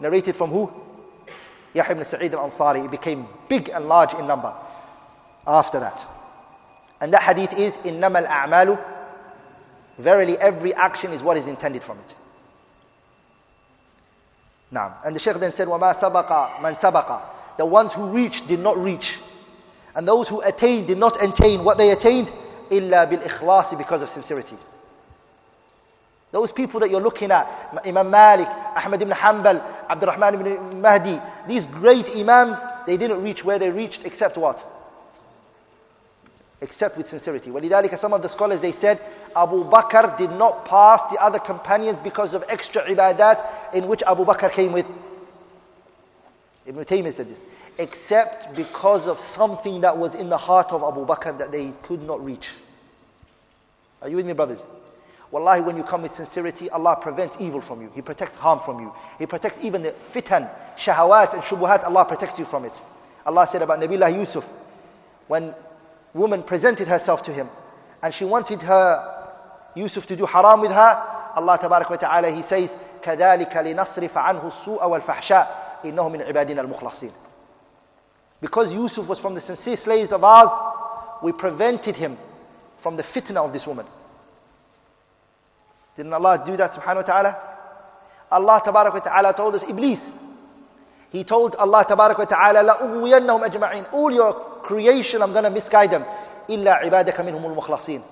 narrated 0.00 0.36
from 0.36 0.50
who? 0.50 0.70
Yahya 1.74 1.92
ibn 1.92 2.04
Sa'id 2.10 2.34
al-Ansari. 2.34 2.84
It 2.84 2.90
became 2.90 3.26
big 3.48 3.68
and 3.68 3.86
large 3.86 4.10
in 4.18 4.26
number 4.26 4.54
after 5.46 5.80
that. 5.80 5.98
And 7.00 7.12
that 7.12 7.22
hadith 7.22 7.50
is, 7.52 7.72
إِنَّمَا 7.84 8.26
الْأَعْمَالُ 8.26 8.94
Verily 9.98 10.36
every 10.40 10.74
action 10.74 11.12
is 11.12 11.22
what 11.22 11.36
is 11.36 11.46
intended 11.46 11.82
from 11.82 11.98
it. 11.98 12.12
Now, 14.70 14.98
and 15.04 15.14
the 15.14 15.20
Shaykh 15.20 15.38
then 15.38 15.52
said, 15.56 15.68
وَمَا 15.68 16.00
سَبَقَ 16.00 16.60
مَنْ 16.60 16.80
سَبَقَ 16.80 17.58
The 17.58 17.66
ones 17.66 17.92
who 17.94 18.10
reached 18.10 18.42
did 18.48 18.58
not 18.58 18.76
reach. 18.76 19.04
And 19.94 20.08
those 20.08 20.28
who 20.28 20.40
attained 20.40 20.88
did 20.88 20.98
not 20.98 21.14
attain 21.22 21.64
what 21.64 21.78
they 21.78 21.90
attained. 21.90 22.28
إِلَّا 22.73 23.09
بِالْإِخْلَاصِ 23.11 23.77
because 23.77 24.01
of 24.01 24.09
sincerity. 24.09 24.57
Those 26.31 26.51
people 26.51 26.79
that 26.81 26.89
you're 26.91 27.01
looking 27.01 27.31
at, 27.31 27.79
Imam 27.85 28.11
Malik, 28.11 28.47
Ahmad 28.47 29.01
ibn 29.01 29.13
Hanbal, 29.13 29.89
Abdurrahman 29.89 30.35
ibn 30.35 30.81
Mahdi, 30.81 31.17
these 31.47 31.65
great 31.73 32.05
Imams, 32.05 32.57
they 32.85 32.97
didn't 32.97 33.23
reach 33.23 33.43
where 33.43 33.57
they 33.57 33.69
reached 33.69 33.99
except 34.05 34.37
what? 34.37 34.57
Except 36.61 36.97
with 36.97 37.07
sincerity. 37.07 37.49
ولذلك 37.49 37.99
some 37.99 38.13
of 38.13 38.21
the 38.21 38.29
scholars 38.29 38.61
they 38.61 38.73
said 38.79 38.99
Abu 39.35 39.63
Bakr 39.69 40.17
did 40.17 40.29
not 40.31 40.65
pass 40.65 40.99
the 41.11 41.17
other 41.19 41.39
companions 41.39 41.97
because 42.03 42.33
of 42.35 42.43
extra 42.47 42.83
ibadat 42.83 43.73
in 43.73 43.87
which 43.87 44.01
Abu 44.05 44.23
Bakr 44.23 44.53
came 44.53 44.73
with. 44.73 44.85
Ibn 46.67 46.85
Taymiyyah 46.85 47.17
said 47.17 47.27
this. 47.27 47.39
Except 47.79 48.55
because 48.55 49.07
of 49.07 49.17
something 49.35 49.81
that 49.81 49.97
was 49.97 50.13
in 50.13 50.29
the 50.29 50.37
heart 50.37 50.67
of 50.69 50.83
Abu 50.83 51.05
Bakr 51.07 51.37
that 51.39 51.51
they 51.51 51.71
could 51.87 52.01
not 52.01 52.23
reach. 52.23 52.45
Are 54.04 54.08
you 54.10 54.16
with 54.16 54.26
me, 54.26 54.34
brothers? 54.34 54.60
Wallahi, 55.32 55.62
when 55.62 55.78
you 55.78 55.82
come 55.82 56.02
with 56.02 56.12
sincerity, 56.12 56.68
Allah 56.68 56.98
prevents 57.00 57.34
evil 57.40 57.62
from 57.66 57.80
you. 57.80 57.88
He 57.94 58.02
protects 58.02 58.36
harm 58.36 58.60
from 58.64 58.80
you. 58.80 58.92
He 59.18 59.24
protects 59.24 59.56
even 59.62 59.82
the 59.82 59.94
fitan, 60.14 60.48
shahawat, 60.86 61.32
and 61.32 61.42
shubuhat. 61.44 61.84
Allah 61.84 62.04
protects 62.04 62.38
you 62.38 62.44
from 62.50 62.66
it. 62.66 62.76
Allah 63.24 63.48
said 63.50 63.62
about 63.62 63.80
Nabiullah 63.80 64.14
Yusuf, 64.14 64.44
when 65.26 65.54
woman 66.12 66.42
presented 66.42 66.86
herself 66.86 67.22
to 67.24 67.32
him, 67.32 67.48
and 68.02 68.12
she 68.12 68.26
wanted 68.26 68.60
her 68.60 69.32
Yusuf 69.74 70.04
to 70.06 70.16
do 70.16 70.26
haram 70.26 70.60
with 70.60 70.70
her, 70.70 71.32
Allah 71.34 71.58
tabarak 71.58 71.90
wa 71.90 71.96
ta'ala, 71.96 72.30
He 72.30 72.42
says, 72.48 72.68
كَذَلِكَ 73.02 73.56
لِنَصْرِفَ 73.56 74.12
عَنْهُ 74.12 74.52
السُّوءَ 74.52 74.84
وَالْفَحْشَاءَ 74.84 75.82
إِنَّهُ 75.86 76.10
مِنْ 76.10 76.28
عِبَادِنَا 76.30 76.60
الْمُخْلَصِينَ 76.60 77.12
Because 78.42 78.70
Yusuf 78.70 79.08
was 79.08 79.18
from 79.18 79.34
the 79.34 79.40
sincere 79.40 79.78
slaves 79.82 80.12
of 80.12 80.22
ours, 80.22 81.22
we 81.22 81.32
prevented 81.32 81.96
him 81.96 82.18
from 82.83 82.97
the 82.97 83.03
fitna 83.03 83.37
of 83.37 83.53
this 83.53 83.65
woman. 83.65 83.85
Didn't 85.95 86.13
Allah 86.13 86.43
do 86.45 86.55
that 86.57 86.71
subhanahu 86.71 86.95
wa 86.95 87.01
ta'ala? 87.01 87.37
Allah 88.31 88.61
tabarak 88.65 88.93
wa 88.93 88.99
ta'ala 88.99 89.33
told 89.35 89.55
us 89.55 89.63
Iblis. 89.67 89.99
He 91.09 91.23
told 91.23 91.55
Allah 91.55 91.85
tabarak 91.89 92.17
wa 92.17 92.25
ta'ala, 92.25 92.63
لَأُغْوِيَنَّهُمْ 92.63 93.49
أَجْمَعِينَ 93.49 93.93
All 93.93 94.11
your 94.11 94.61
creation, 94.63 95.21
I'm 95.21 95.31
going 95.31 95.43
to 95.43 95.49
misguide 95.49 95.91
them. 95.91 96.03
إِلَّا 96.47 96.83
عِبَادَكَ 96.83 97.19
مِنْهُمُ 97.19 97.43
الْمُخْلَصِينَ 97.43 98.03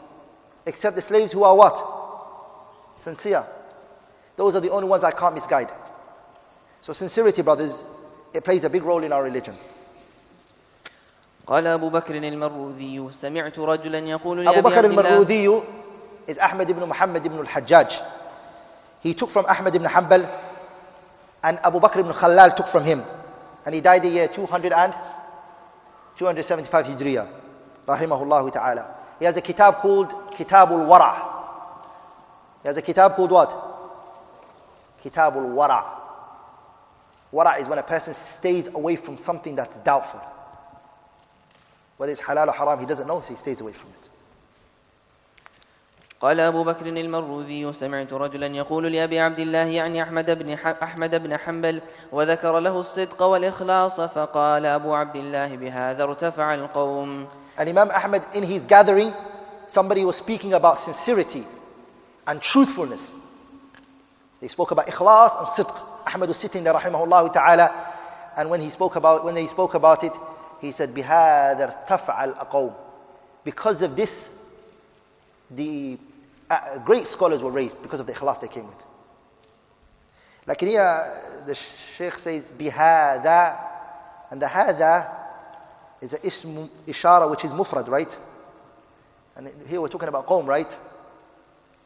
Except 0.66 0.96
the 0.96 1.02
slaves 1.04 1.32
who 1.32 1.44
are 1.44 1.56
what? 1.56 3.04
Sincere. 3.04 3.46
Those 4.36 4.56
are 4.56 4.62
the 4.62 4.72
only 4.72 4.88
ones 4.88 5.04
I 5.04 5.12
can't 5.12 5.36
misguide. 5.36 5.70
So 6.82 6.94
sincerity, 6.94 7.42
brothers, 7.42 7.72
it 8.34 8.44
plays 8.44 8.64
a 8.64 8.70
big 8.70 8.84
role 8.84 9.04
in 9.04 9.12
our 9.12 9.24
religion. 9.24 9.58
قال 11.47 11.67
أبو 11.67 11.89
بكر 11.89 12.15
المروذي 12.15 13.11
سمعت 13.21 13.59
رجلا 13.59 13.99
يقول 13.99 14.49
عبد 14.49 14.67
الله 14.67 14.79
al-Marudhi 14.79 15.63
is 16.29 16.39
Ahmad 16.39 16.71
ibn 16.71 16.87
Muhammad 16.87 17.27
ibn 17.27 17.39
al-Hajjaj. 17.39 17.91
He 19.01 19.15
took 19.15 19.31
from 19.31 19.47
Ahmad 19.47 19.75
ibn 19.75 19.87
Hanbal 19.87 20.23
and 21.43 21.59
Abu 21.65 21.81
Bakr 21.81 21.99
ibn 21.99 22.13
Khalal 22.13 22.57
took 22.57 22.67
from 22.71 22.85
him. 22.85 23.03
And 23.67 23.75
he 23.75 23.81
died 23.81 24.03
the 24.03 24.09
year 24.09 24.29
200 24.35 24.73
and 24.73 24.93
275 26.19 26.85
Hijriya. 26.85 27.29
Rahimahullah 27.87 28.53
ta'ala. 28.53 28.97
He 29.19 29.25
has 29.25 29.37
a 29.37 29.41
kitab 29.43 29.83
called 29.83 30.09
Kitabul 30.39 30.87
Wara. 30.87 31.31
He 32.63 32.69
has 32.69 32.77
a 32.77 32.83
kitab 32.83 33.17
called 33.17 33.33
what? 33.33 33.51
Kitabul 35.05 35.55
Wara. 35.55 35.83
Wara 37.33 37.61
is 37.61 37.69
when 37.69 37.79
a 37.79 37.83
person 37.83 38.15
stays 38.39 38.67
away 38.75 38.97
from 39.05 39.19
something 39.27 39.57
that's 39.57 39.75
doubtful. 39.85 40.21
Whether 42.03 42.15
it's 42.15 42.23
halal 42.23 42.49
or 42.49 42.53
haram, 42.53 42.81
he 42.81 42.85
doesn't 42.85 43.07
know, 43.07 43.23
so 43.23 43.33
he 43.33 43.41
stays 43.41 43.61
away 43.61 43.75
from 43.75 43.91
it. 43.91 44.11
قال 46.21 46.41
أبو 46.41 46.65
بكر 46.65 46.87
المروذي 46.87 47.73
سمعت 47.73 48.13
رجلا 48.13 48.47
يقول 48.47 48.93
لأبي 48.93 49.21
عبد 49.21 49.39
الله 49.39 49.59
يعني 49.59 50.03
أحمد 50.03 50.31
بن 50.31 50.53
أحمد 50.83 51.23
بن 51.23 51.37
حنبل 51.37 51.83
وذكر 52.13 52.59
له 52.59 52.81
الصدق 52.81 53.23
والإخلاص 53.23 54.01
فقال 54.01 54.67
أبو 54.67 54.95
عبد 54.95 55.17
الله 55.17 55.57
بهذا 55.57 56.03
ارتفع 56.03 56.55
القوم 56.55 57.27
And 57.57 57.69
Imam 57.69 57.91
Ahmad, 57.91 58.23
in 58.35 58.43
his 58.43 58.67
gathering, 58.67 59.13
somebody 59.69 60.05
was 60.05 60.17
speaking 60.17 60.55
about 60.55 60.79
sincerity 60.85 61.47
and 62.27 62.41
truthfulness. 62.43 63.13
They 64.41 64.49
spoke 64.49 64.73
about 64.73 64.87
ikhlas 64.87 65.39
and 65.39 65.47
sidq. 65.67 65.75
Ahmad 66.07 66.29
was 66.29 66.41
sitting 66.43 66.65
there, 66.65 66.75
rahimahullah 66.75 67.33
ta'ala, 67.33 67.93
and 68.37 68.51
when 68.51 68.61
he 68.61 68.71
spoke 68.71 68.97
about, 68.97 69.25
when 69.25 69.37
he 69.37 69.47
spoke 69.49 69.75
about 69.75 70.03
it, 70.03 70.13
he 70.62 70.72
said, 70.72 70.94
بِهَذَا 70.94 71.88
ارْتَفَعَ 71.88 72.36
الْأَقَوْمِ 72.36 72.76
Because 73.44 73.82
of 73.82 73.96
this, 73.96 74.10
the 75.52 75.98
uh, 76.50 76.84
great 76.84 77.08
scholars 77.14 77.42
were 77.42 77.52
raised 77.52 77.76
because 77.82 78.00
of 78.00 78.08
the 78.08 78.14
ikhlas 78.14 78.42
they 78.42 78.48
came 78.48 78.68
with. 78.68 78.76
Like 80.46 80.60
here, 80.60 81.44
the 81.46 81.56
Shaykh 81.98 82.14
says, 82.24 82.44
بِهَذَا 82.58 83.58
And 84.32 84.42
the 84.42 84.48
هذا 84.48 85.18
is 86.02 86.14
a 86.14 86.26
ism 86.26 86.70
ishara 86.88 87.30
which 87.30 87.44
is 87.44 87.52
mufrad, 87.52 87.88
right? 87.88 88.08
And 89.36 89.68
here 89.68 89.82
we're 89.82 89.90
talking 89.90 90.08
about 90.08 90.28
qawm, 90.28 90.46
right? 90.46 90.68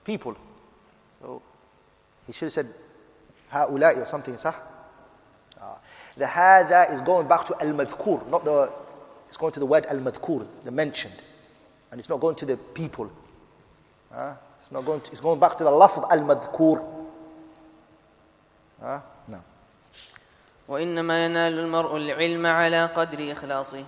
People. 0.06 0.36
So 1.22 1.42
he 2.28 2.34
should 2.34 2.46
have 2.46 2.52
said 2.52 2.66
هؤلاء 3.52 3.98
or 3.98 4.06
something, 4.10 4.38
صح? 4.38 4.56
Ah. 6.17 6.21
The 6.21 6.27
هذا 6.27 6.97
is 6.97 7.01
going 7.07 7.29
back 7.29 7.47
to 7.47 7.55
al-madhkur, 7.61 8.29
not 8.31 8.45
the, 8.45 8.71
it's 9.29 9.37
going 9.37 9.53
to 9.53 9.61
the 9.61 9.67
word 9.67 9.85
al-madhkur, 9.87 10.47
the 10.65 10.71
mentioned. 10.71 11.21
And 11.91 12.01
it's 12.01 12.09
not 12.09 12.21
going 12.21 12.37
to 12.37 12.47
the 12.47 12.57
people. 12.75 13.11
Ah, 14.13 14.39
It's 14.63 14.73
not 14.73 14.85
going 14.85 15.01
to, 15.03 15.11
it's 15.13 15.21
going 15.21 15.39
back 15.41 15.59
to 15.59 15.65
the 15.65 15.71
lafz 15.71 15.97
al-madhkur. 16.11 16.85
Huh? 18.81 19.01
No. 19.29 19.41
وإنما 20.69 21.25
ينال 21.25 21.59
المرء 21.59 21.97
العلم 21.97 22.47
على 22.47 22.87
قدر 22.87 23.33
إخلاصه 23.33 23.85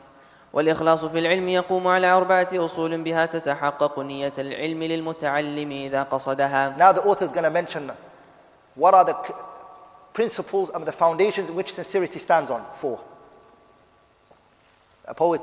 والإخلاص 0.52 1.04
في 1.04 1.18
العلم 1.18 1.48
يقوم 1.48 1.88
على 1.88 2.06
أربعة 2.06 2.48
أصول 2.52 3.02
بها 3.02 3.26
تتحقق 3.26 3.98
نية 3.98 4.32
العلم 4.38 4.82
للمتعلم 4.82 5.70
إذا 5.72 6.02
قصدها 6.02 6.76
Now 6.78 6.92
the 6.92 7.02
author 7.02 7.24
is 7.24 7.32
going 7.32 7.44
to 7.44 7.50
mention 7.50 7.90
what 8.76 8.94
are 8.94 9.04
the 9.04 9.14
principles 10.17 10.69
and 10.73 10.85
the 10.85 10.91
foundations 10.93 11.49
in 11.49 11.55
which 11.55 11.67
sincerity 11.75 12.19
stands 12.19 12.51
on. 12.51 12.65
Four. 12.81 12.99
A 15.05 15.13
poet, 15.13 15.41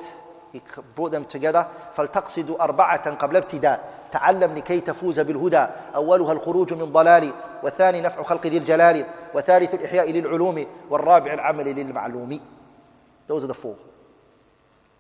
he 0.53 0.59
c- 0.59 0.83
brought 0.97 1.11
them 1.13 1.27
together. 1.31 1.67
فلتقصد 1.97 2.51
أربعة 2.61 3.15
قبل 3.15 3.37
ابتداء 3.37 4.01
تعلم 4.13 4.59
لكي 4.59 4.81
تفوز 4.81 5.21
بالهدى 5.21 5.67
أولها 5.95 6.33
الخروج 6.33 6.73
من 6.75 6.93
ضلال 6.93 7.33
والثاني 7.63 8.01
نفع 8.01 8.23
خلق 8.23 8.47
ذي 8.47 8.59
الجلال 8.59 9.07
وثالث 9.35 9.75
الإحياء 9.75 10.11
للعلوم 10.11 10.67
والرابع 10.91 11.35
العمل 11.35 11.65
للمعلوم 11.75 12.41
Those 13.29 13.45
are 13.45 13.47
the 13.47 13.55
four. 13.55 13.77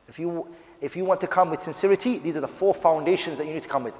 If 0.08 0.18
you, 0.18 0.46
if 0.80 0.94
you 0.94 1.04
want 1.04 1.20
to 1.22 1.26
come 1.26 1.50
with 1.50 1.60
sincerity, 1.64 2.20
these 2.20 2.36
are 2.36 2.40
the 2.40 2.54
four 2.60 2.74
foundations 2.82 3.38
that 3.38 3.46
you 3.46 3.54
need 3.54 3.62
to 3.64 3.68
come 3.68 3.84
with 3.84 3.94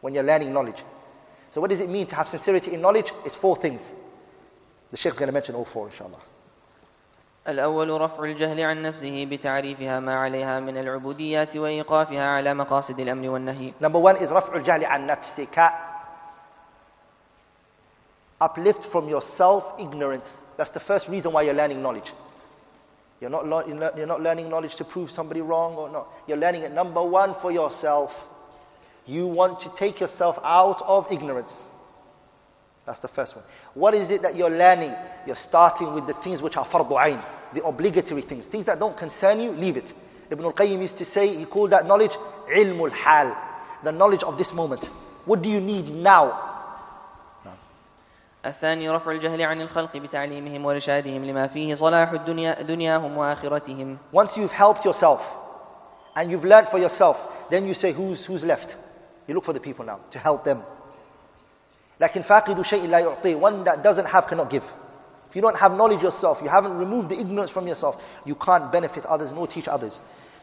when 0.00 0.14
you're 0.14 0.24
learning 0.24 0.52
knowledge. 0.52 0.82
So 1.54 1.60
what 1.60 1.70
does 1.70 1.78
it 1.80 1.88
mean 1.88 2.06
to 2.08 2.14
have 2.16 2.26
sincerity 2.28 2.74
in 2.74 2.80
knowledge? 2.80 3.06
It's 3.24 3.36
four 3.40 3.60
things. 3.60 3.80
The 4.90 4.96
Shaykh 4.96 5.12
is 5.12 5.18
going 5.18 5.28
to 5.28 5.32
mention 5.32 5.54
all 5.54 5.66
four 5.72 5.88
inshallah. 5.90 6.20
الأول 7.48 8.00
رفع 8.00 8.24
الجهل 8.24 8.60
عن 8.60 8.82
نفسه 8.82 9.24
بتعريفها 9.30 10.00
ما 10.00 10.14
عليها 10.14 10.60
من 10.60 10.76
العبوديات 10.78 11.56
وإيقافها 11.56 12.26
على 12.26 12.54
مقاصد 12.54 13.00
الأمر 13.00 13.28
والنهي 13.30 13.72
Number 13.80 13.98
one 13.98 14.16
is 14.16 14.30
رفع 14.30 14.54
الجهل 14.56 14.84
عن 14.84 15.06
نفسك. 15.06 15.70
Uplift 18.40 18.86
from 18.92 19.08
yourself 19.08 19.64
ignorance. 19.78 20.26
That's 20.56 20.70
the 20.72 20.80
first 20.80 21.08
reason 21.08 21.32
why 21.32 21.42
you're 21.42 21.54
learning 21.54 21.82
knowledge. 21.82 22.10
You're 23.20 23.30
not, 23.30 23.46
lear- 23.46 23.66
you're 23.66 23.76
not- 23.76 23.96
you're 23.98 24.06
not 24.06 24.20
learning 24.22 24.48
knowledge 24.48 24.74
to 24.78 24.84
prove 24.84 25.10
somebody 25.10 25.40
wrong 25.42 25.74
or 25.76 25.90
not. 25.90 26.08
You're 26.26 26.38
learning 26.38 26.62
it 26.62 26.72
number 26.72 27.02
one 27.02 27.34
for 27.42 27.52
yourself. 27.52 28.10
You 29.06 29.26
want 29.26 29.60
to 29.60 29.70
take 29.78 30.00
yourself 30.00 30.36
out 30.42 30.80
of 30.86 31.04
ignorance. 31.10 31.52
That's 32.86 33.00
the 33.00 33.08
first 33.08 33.36
one. 33.36 33.44
What 33.74 33.94
is 33.94 34.10
it 34.10 34.22
that 34.22 34.34
you're 34.34 34.50
learning? 34.50 34.94
You're 35.26 35.36
starting 35.48 35.94
with 35.94 36.06
the 36.06 36.14
things 36.24 36.42
which 36.42 36.56
are 36.56 36.66
fardu 36.66 36.92
ayn, 36.92 37.22
the 37.54 37.64
obligatory 37.64 38.22
things. 38.22 38.46
Things 38.50 38.66
that 38.66 38.78
don't 38.78 38.98
concern 38.98 39.40
you, 39.40 39.52
leave 39.52 39.76
it. 39.76 39.90
Ibn 40.30 40.44
al-Qayyim 40.44 40.80
used 40.80 40.98
to 40.98 41.04
say, 41.06 41.36
he 41.36 41.44
called 41.44 41.72
that 41.72 41.86
knowledge 41.86 42.12
ilmul 42.56 42.90
hal, 42.90 43.36
the 43.84 43.92
knowledge 43.92 44.22
of 44.24 44.38
this 44.38 44.50
moment. 44.54 44.84
What 45.24 45.42
do 45.42 45.48
you 45.48 45.60
need 45.60 45.86
now? 45.86 46.46
الثاني 48.46 48.90
رفع 48.90 49.10
الجهل 49.10 49.42
عن 49.42 49.60
الخلق 49.60 49.96
بتعليمهم 49.96 50.64
وإرشادهم 50.64 51.24
لما 51.24 51.46
فيه 51.46 51.74
صلاح 51.74 52.10
الدنيا 52.10 52.62
دنياهم 52.62 53.16
وآخرتهم 53.16 53.98
Once 54.12 54.30
you've 54.36 54.50
helped 54.50 54.84
yourself 54.84 55.20
and 56.16 56.30
you've 56.30 56.44
learned 56.44 56.68
for 56.70 56.78
yourself, 56.78 57.16
then 57.50 57.66
you 57.66 57.74
say, 57.74 57.92
who's, 57.92 58.24
who's 58.26 58.42
left? 58.42 58.74
You 59.26 59.34
look 59.34 59.44
for 59.44 59.52
the 59.52 59.60
people 59.60 59.84
now 59.84 60.00
to 60.12 60.18
help 60.18 60.44
them. 60.44 60.62
لكن 62.00 62.22
فاقد 62.22 62.62
شيء 62.62 62.86
لا 62.86 62.98
يعطيه 62.98 63.40
One 63.40 63.64
that 63.64 63.82
doesn't 63.82 64.06
have 64.06 64.26
cannot 64.28 64.50
give. 64.50 64.62
If 65.28 65.36
you 65.36 65.42
don't 65.42 65.56
have 65.56 65.72
knowledge 65.72 66.02
yourself, 66.02 66.38
you 66.42 66.48
haven't 66.48 66.76
removed 66.76 67.08
the 67.10 67.20
ignorance 67.20 67.52
from 67.52 67.68
yourself, 67.68 67.94
you 68.24 68.34
can't 68.34 68.72
benefit 68.72 69.06
others 69.06 69.30
nor 69.32 69.46
teach 69.46 69.68
others. 69.68 69.96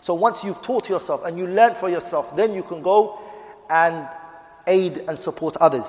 So 0.04 0.14
once 0.14 0.38
you've 0.44 0.62
taught 0.66 0.88
yourself 0.88 1.22
and 1.26 1.38
you 1.38 1.46
learned 1.48 1.78
for 1.80 1.90
yourself, 1.90 2.26
then 2.38 2.54
you 2.54 2.64
can 2.64 2.82
go 2.82 3.20
and 3.70 4.08
aid 4.66 4.94
and 5.08 5.20
support 5.20 5.58
others, 5.58 5.84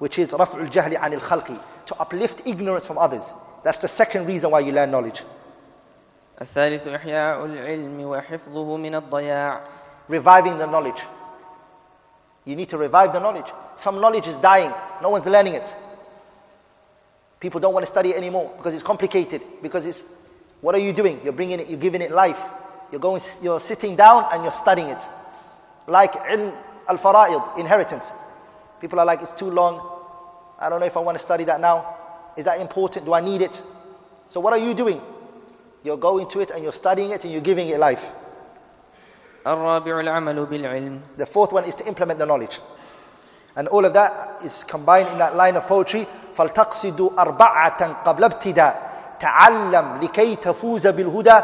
which 0.00 0.18
is 0.18 0.32
رفع 0.32 0.58
الجهل 0.58 0.96
عن 0.96 1.12
الخلق, 1.12 1.60
to 1.86 1.94
uplift 2.00 2.42
ignorance 2.46 2.84
from 2.86 2.98
others. 2.98 3.22
That's 3.64 3.80
the 3.80 3.88
second 3.96 4.26
reason 4.26 4.50
why 4.50 4.60
you 4.60 4.72
learn 4.72 4.90
knowledge. 4.90 5.22
الثالث 6.40 6.88
إحياء 6.88 7.44
العلم 7.44 8.04
وحفظه 8.04 8.76
من 8.76 8.94
الضياع 8.94 9.60
reviving 10.08 10.58
the 10.58 10.66
knowledge. 10.66 11.00
You 12.44 12.56
need 12.56 12.70
to 12.70 12.78
revive 12.78 13.12
the 13.12 13.20
knowledge. 13.20 13.46
Some 13.83 14.01
knowledge 14.01 14.25
is 14.25 14.35
dying. 14.41 14.71
No 15.01 15.09
one's 15.09 15.25
learning 15.25 15.55
it. 15.55 15.67
People 17.39 17.59
don't 17.59 17.73
want 17.73 17.85
to 17.85 17.91
study 17.91 18.09
it 18.09 18.17
anymore 18.17 18.53
because 18.57 18.73
it's 18.73 18.83
complicated. 18.83 19.41
Because 19.61 19.85
it's, 19.85 19.99
what 20.61 20.73
are 20.75 20.79
you 20.79 20.93
doing? 20.93 21.19
You're 21.23 21.33
bringing 21.33 21.59
it, 21.59 21.69
you're 21.69 21.79
giving 21.79 22.01
it 22.01 22.11
life. 22.11 22.37
You're 22.91 23.01
going, 23.01 23.21
you're 23.41 23.59
sitting 23.67 23.95
down 23.95 24.25
and 24.31 24.43
you're 24.43 24.59
studying 24.61 24.89
it. 24.89 24.97
Like 25.87 26.11
in 26.31 26.53
al-fara'id, 26.89 27.59
inheritance. 27.59 28.03
People 28.81 28.99
are 28.99 29.05
like, 29.05 29.19
it's 29.21 29.39
too 29.39 29.49
long. 29.49 29.79
I 30.59 30.69
don't 30.69 30.79
know 30.79 30.85
if 30.85 30.97
I 30.97 30.99
want 30.99 31.17
to 31.17 31.23
study 31.23 31.45
that 31.45 31.59
now. 31.59 31.95
Is 32.37 32.45
that 32.45 32.59
important? 32.59 33.05
Do 33.05 33.13
I 33.13 33.21
need 33.21 33.41
it? 33.41 33.55
So 34.29 34.39
what 34.39 34.53
are 34.53 34.59
you 34.59 34.75
doing? 34.75 35.01
You're 35.83 35.97
going 35.97 36.27
to 36.31 36.39
it 36.39 36.49
and 36.49 36.63
you're 36.63 36.73
studying 36.73 37.11
it 37.11 37.21
and 37.23 37.31
you're 37.31 37.41
giving 37.41 37.69
it 37.69 37.79
life. 37.79 37.99
The 41.17 41.27
fourth 41.33 41.51
one 41.51 41.65
is 41.65 41.75
to 41.75 41.87
implement 41.87 42.19
the 42.19 42.25
knowledge. 42.25 42.57
And 43.57 43.67
all 43.67 43.83
of 43.85 43.93
that 43.93 44.37
is 44.45 44.53
combined 44.69 45.09
in 45.09 45.17
that 45.17 45.35
line 45.35 45.55
of 45.55 45.63
poetry. 45.67 46.07
فَلْتَقْصِدُوا 46.37 47.17
أَرْبَعَةً 47.17 48.03
قَبْلَ 48.05 48.23
ابْتِدَاء 48.23 48.73
تَعَلَّمْ 49.19 50.01
لِكَيْ 50.03 50.35
تَفُوزَ 50.35 50.87
بِالْهُدَى 50.87 51.37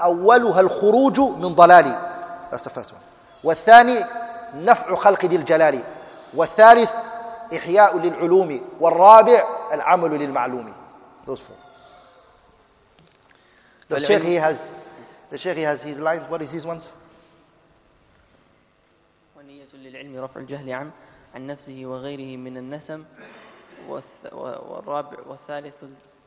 أَوَّلُهَا 0.00 0.60
الْخُرُوجُ 0.60 1.18
مِنْ 1.20 1.54
ضَلَالِ 1.54 1.86
That's 2.50 2.64
the 2.64 2.70
first 2.70 2.92
one. 2.92 3.02
والثاني 3.44 4.04
نفع 4.54 4.94
خلق 4.94 5.24
ذي 5.24 5.36
الجلال 5.36 5.84
والثالث 6.34 6.90
إحياء 7.56 7.98
للعلوم 7.98 8.60
والرابع 8.80 9.44
العمل 9.72 10.10
للمعلوم 10.10 10.72
Those 11.26 11.40
four. 11.40 11.56
The 13.90 14.00
Shaykh 14.06 14.22
he 14.22 14.34
has, 14.34 14.56
the 15.30 15.36
Shaykh 15.38 15.56
he 15.56 15.62
has 15.62 15.80
his 15.82 15.98
lines. 15.98 16.24
What 16.30 16.40
is 16.42 16.50
his 16.50 16.64
ones? 16.64 16.88
ونية 19.36 19.66
للعلم 19.74 20.16
رفع 20.24 20.40
الجهل 20.40 20.72
عن 20.72 20.90
عن 21.34 21.46
نفسه 21.46 21.82
وغيره 21.84 22.36
من 22.36 22.56
النسم 22.56 23.04
والرابع 24.32 25.16
والثالث 25.26 25.74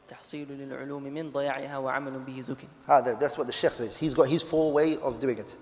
التحصيل 0.03 0.47
للعلوم 0.51 1.03
من 1.03 1.31
ضياعها 1.31 1.77
وعمل 1.77 2.19
به 2.19 2.41
زكي 2.41 2.67
هذا 2.87 3.19
that's 3.19 3.37
what 3.37 3.47
the 3.47 3.53
Shaykh 3.61 3.73
says. 3.73 3.97
He's 3.99 4.13
got 4.13 4.27
his 4.27 4.43
full 4.51 4.73
way 4.73 4.97
of 5.01 5.19
doing 5.21 5.37
it. 5.37 5.57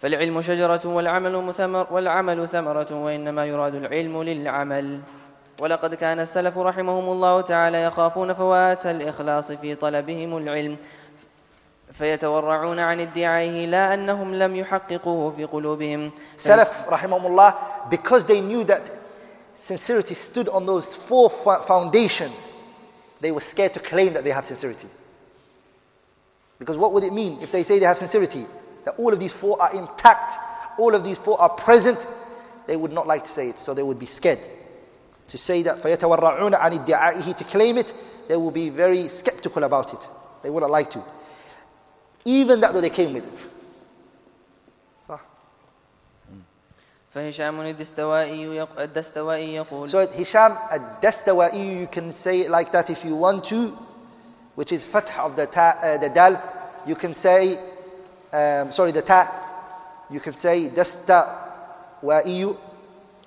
فالعلم 0.00 0.42
شجرة 0.42 0.86
والعمل 0.86 1.36
مثمر 1.36 1.92
والعمل 1.92 2.48
ثمرة 2.48 3.04
وإنما 3.04 3.46
يراد 3.46 3.74
العلم 3.74 4.22
للعمل 4.22 5.00
ولقد 5.60 5.94
كان 5.94 6.20
السلف 6.20 6.58
رحمهم 6.58 7.08
الله 7.12 7.40
تعالى 7.40 7.82
يخافون 7.82 8.32
فوات 8.32 8.86
الإخلاص 8.86 9.52
في 9.52 9.74
طلبهم 9.74 10.36
العلم 10.36 10.76
فيتورعون 11.93 12.79
عن 12.79 12.99
ادعائه 12.99 13.65
لا 13.65 13.93
أنهم 13.93 14.35
لم 14.35 14.55
يحققوه 14.55 15.31
في 15.31 15.45
قلوبهم 15.45 16.11
Salaf, 16.43 16.87
rahimahumullah, 16.89 17.89
because 17.89 18.25
they 18.27 18.41
knew 18.41 18.63
that 18.63 18.81
sincerity 19.67 20.15
stood 20.31 20.49
on 20.49 20.65
those 20.65 20.87
four 21.07 21.29
fo- 21.43 21.65
foundations, 21.67 22.35
they 23.21 23.31
were 23.31 23.43
scared 23.51 23.73
to 23.73 23.79
claim 23.79 24.13
that 24.13 24.23
they 24.23 24.31
have 24.31 24.45
sincerity. 24.45 24.87
Because 26.59 26.77
what 26.77 26.93
would 26.93 27.03
it 27.03 27.13
mean 27.13 27.39
if 27.41 27.51
they 27.51 27.63
say 27.63 27.79
they 27.79 27.85
have 27.85 27.97
sincerity? 27.97 28.45
That 28.85 28.95
all 28.97 29.13
of 29.13 29.19
these 29.19 29.33
four 29.39 29.61
are 29.61 29.71
intact, 29.73 30.33
all 30.79 30.95
of 30.95 31.03
these 31.03 31.17
four 31.23 31.39
are 31.39 31.55
present, 31.63 31.99
they 32.67 32.75
would 32.75 32.91
not 32.91 33.07
like 33.07 33.23
to 33.23 33.29
say 33.29 33.49
it, 33.49 33.55
so 33.63 33.73
they 33.73 33.83
would 33.83 33.99
be 33.99 34.07
scared. 34.07 34.39
To 35.29 35.37
say 35.37 35.63
that 35.63 35.83
فَيَتَوَرَّعُونَ 35.83 36.53
عَنِ 36.59 36.85
ادِّعَائِهِ 36.85 37.37
To 37.37 37.45
claim 37.51 37.77
it, 37.77 37.87
they 38.27 38.35
will 38.35 38.51
be 38.51 38.69
very 38.69 39.09
skeptical 39.19 39.63
about 39.63 39.93
it. 39.93 39.99
They 40.41 40.49
wouldn't 40.49 40.71
like 40.71 40.89
to. 40.91 41.03
Even 42.25 42.61
that 42.61 42.73
though 42.73 42.81
they 42.81 42.89
came 42.89 43.13
with 43.13 43.23
it. 43.25 43.39
صح؟ 45.09 45.19
فهشام 47.15 47.61
الدستوائي 47.61 48.55
يق- 48.57 48.79
الدستوائي 48.79 49.55
يقول 49.55 49.89
So 49.91 50.07
Hisham 50.07 50.57
ad-Dastawa'i, 50.71 51.79
you 51.81 51.87
can 51.87 52.13
say 52.23 52.41
it 52.41 52.49
like 52.49 52.71
that 52.71 52.89
if 52.89 53.03
you 53.05 53.15
want 53.15 53.45
to, 53.49 53.73
which 54.55 54.71
is 54.71 54.83
fath 54.91 55.09
of 55.19 55.35
the 55.35 55.45
ta, 55.47 55.77
uh, 55.81 55.97
the 55.99 56.09
dal. 56.09 56.41
You 56.85 56.95
can 56.95 57.13
say, 57.15 57.57
um, 58.31 58.71
sorry, 58.71 58.91
the 58.91 59.01
ta. 59.01 59.29
You 60.09 60.19
can 60.19 60.33
say 60.41 60.69
Dastawa'i, 60.69 62.55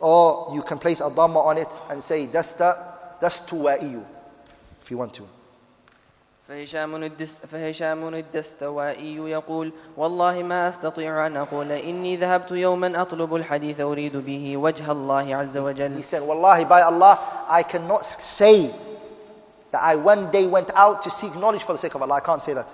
or 0.00 0.54
you 0.54 0.62
can 0.62 0.78
place 0.78 1.00
a 1.00 1.10
dhamma 1.10 1.36
on 1.44 1.58
it 1.58 1.68
and 1.90 2.02
say 2.04 2.26
Dasta, 2.26 2.76
Dastuwa'i, 3.22 4.02
if 4.82 4.90
you 4.90 4.98
want 4.98 5.14
to. 5.14 5.22
فهشام, 6.51 6.95
الدس 7.03 7.37
فهشام 7.51 8.13
الدستوائي 8.13 9.15
يقول 9.15 9.71
والله 9.97 10.43
ما 10.43 10.69
أستطيع 10.69 11.27
أن 11.27 11.37
أقول 11.37 11.71
إني 11.71 12.17
ذهبت 12.17 12.51
يوما 12.51 13.01
أطلب 13.01 13.35
الحديث 13.35 13.79
أريد 13.79 14.17
به 14.17 14.57
وجه 14.57 14.91
الله 14.91 15.35
عز 15.35 15.57
He 15.57 15.59
وجل 15.59 16.03
said, 16.09 16.21
Wallahi, 16.21 16.65
by 16.65 16.81
Allah, 16.81 17.45
I 17.49 17.63
cannot 17.63 18.01
say 18.37 18.69
that 19.71 19.79
I 19.81 19.95
one 19.95 20.29
day 20.29 20.45
went 20.45 20.69
out 20.75 21.01
to 21.03 21.09
seek 21.21 21.33
knowledge 21.35 21.61
for 21.65 21.71
the 21.71 21.79
sake 21.79 21.95
of 21.95 22.01
Allah. 22.01 22.15
I 22.15 22.19
can't 22.19 22.41
say 22.43 22.53
that. 22.53 22.67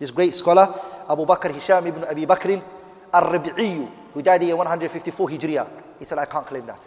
This 0.00 0.10
great 0.10 0.32
scholar, 0.32 0.66
Abu 1.08 1.24
Bakr 1.24 1.54
Hisham 1.54 1.86
ibn 1.86 2.02
Abi 2.02 2.26
Bakr 2.26 2.60
al-Rabi'i, 3.12 3.88
who 4.12 4.22
died 4.22 4.42
in 4.42 4.56
154 4.56 5.28
Hijriya, 5.28 5.68
he 6.00 6.04
said, 6.04 6.18
I 6.18 6.26
can't 6.26 6.46
claim 6.48 6.66
that. 6.66 6.80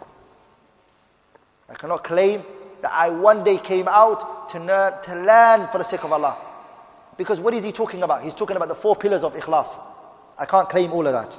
I 1.70 1.74
cannot 1.74 2.04
claim 2.04 2.42
that 2.81 2.91
I 2.91 3.09
one 3.09 3.43
day 3.43 3.57
came 3.65 3.87
out 3.87 4.51
to 4.51 4.59
learn, 4.59 4.93
to 5.05 5.13
learn 5.15 5.67
for 5.71 5.77
the 5.79 5.89
sake 5.89 6.03
of 6.03 6.11
Allah. 6.11 6.37
Because 7.17 7.39
what 7.39 7.53
is 7.53 7.63
he 7.63 7.71
talking 7.71 8.03
about? 8.03 8.23
He's 8.23 8.35
talking 8.35 8.55
about 8.55 8.67
the 8.67 8.75
four 8.75 8.95
pillars 8.95 9.23
of 9.23 9.33
ikhlas. 9.33 9.67
I 10.37 10.45
can't 10.45 10.69
claim 10.69 10.91
all 10.91 11.05
of 11.07 11.13
that. 11.13 11.33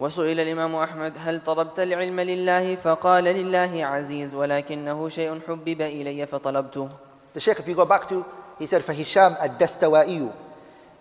وسئل 0.00 0.40
الإمام 0.40 0.76
أحمد 0.76 1.12
هل 1.18 1.40
طلبت 1.40 1.78
العلم 1.78 2.20
لله 2.20 2.76
فقال 2.76 3.24
لله 3.24 3.86
عزيز 3.86 4.34
ولكنه 4.34 5.08
شيء 5.08 5.40
حبب 5.48 5.80
إلي 5.80 6.26
فطلبته 6.26 6.88
The 7.34 7.40
Shaykh, 7.40 7.60
if 7.60 7.68
you 7.68 7.76
go 7.76 7.84
back 7.84 8.08
to, 8.08 8.24
he 8.58 8.66
said, 8.66 8.82
فهشام 8.82 9.36
الدستوائي 9.42 10.30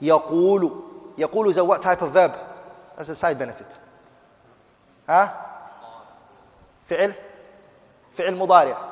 يقول 0.02 0.72
يقول 1.18 1.54
is 1.54 1.58
a 1.58 1.64
what 1.64 1.82
type 1.82 2.02
of 2.02 2.14
verb? 2.14 2.32
That's 2.98 3.10
a 3.10 3.16
side 3.16 3.40
benefit. 3.40 3.68
ها؟ 5.10 5.34
فعل 6.90 7.14
فعل 8.19 8.35
مضارع. 8.35 8.91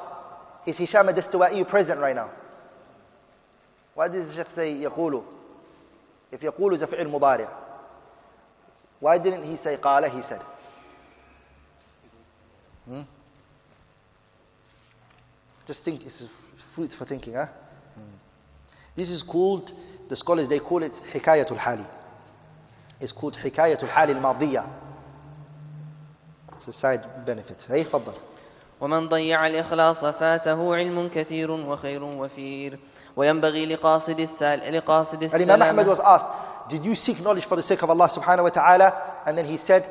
Is 0.66 0.80
هشام 0.80 1.08
الدستوائي 1.08 1.64
present 1.64 1.98
right 1.98 2.16
now? 2.16 2.30
Why 3.94 4.08
did 4.08 4.28
the 4.28 4.34
Shaykh 4.34 4.46
say 4.54 4.82
يقول? 4.82 5.22
If 6.32 6.42
يقول 6.42 6.78
is 6.78 6.82
a 6.82 6.86
فعل 6.86 7.08
مضارع. 7.08 7.48
Why 9.00 9.18
didn't 9.18 9.44
he 9.44 9.56
say 9.64 9.76
قال? 9.76 10.10
He 10.10 10.22
said. 10.28 10.42
Hmm? 12.86 13.02
Just 15.66 15.84
think, 15.84 16.02
this 16.02 16.20
is 16.20 16.28
food 16.74 16.90
for 16.98 17.04
thinking, 17.04 17.34
huh? 17.34 17.46
Hmm. 17.94 18.16
This 18.96 19.08
is 19.08 19.22
called, 19.22 19.70
the 20.08 20.16
scholars, 20.16 20.48
they 20.48 20.58
call 20.58 20.82
it 20.82 20.92
حكاية 21.12 21.50
الحالي. 21.50 21.86
It's 23.00 23.12
called 23.12 23.36
حكاية 23.36 23.82
الحال 23.82 24.10
الماضية. 24.10 24.64
It's 26.56 26.68
a 26.68 26.72
side 26.72 27.26
benefit. 27.26 27.58
هي 27.68 27.84
تفضل. 27.84 28.14
ومن 28.81 29.09
ضيع 29.09 29.47
الإخلاص 29.47 30.05
فاته 30.05 30.75
علم 30.75 31.09
كثير 31.09 31.51
وخير 31.51 32.03
وفير 32.03 32.79
وينبغي 33.15 33.65
لقاصد 33.65 34.19
السال 34.19 34.73
لقاصد 34.73 35.23
Al-Imam 35.33 35.61
Ahmad 35.61 35.85
السلامة 35.85 35.87
was 35.87 35.99
asked, 35.99 36.69
did 36.69 36.85
you 36.85 36.93
seek 36.95 37.19
knowledge 37.19 37.45
for 37.49 37.55
the 37.55 37.63
sake 37.63 37.81
of 37.81 37.89
Allah 37.89 38.09
subhanahu 38.09 38.43
wa 38.43 38.49
ta'ala? 38.49 38.93
And 39.25 39.37
then 39.37 39.45
he 39.45 39.57
said, 39.65 39.83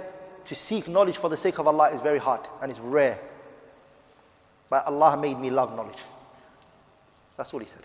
to 0.48 0.54
seek 0.54 0.86
knowledge 0.86 1.16
for 1.20 1.28
the 1.28 1.36
sake 1.36 1.58
of 1.58 1.66
Allah 1.66 1.90
is 1.94 2.00
very 2.02 2.18
hard 2.20 2.40
and 2.62 2.70
it's 2.70 2.78
rare. 2.80 3.18
But 4.70 4.86
Allah 4.86 5.16
made 5.16 5.38
me 5.38 5.50
love 5.50 5.70
knowledge. 5.74 5.98
That's 7.36 7.52
all 7.52 7.60
he 7.60 7.66
said. 7.66 7.84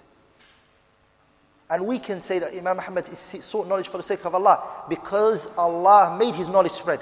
And 1.69 1.87
we 1.87 1.99
can 1.99 2.21
say 2.27 2.37
that 2.39 2.53
Imam 2.53 2.79
Ahmad 2.79 3.05
is- 3.33 3.45
sought 3.51 3.65
knowledge 3.67 3.87
for 3.91 3.97
the 3.97 4.03
sake 4.03 4.19
of 4.25 4.35
Allah 4.35 4.85
because 4.89 5.47
Allah 5.57 6.15
made 6.19 6.35
his 6.35 6.47
knowledge 6.49 6.73
spread. 6.81 6.99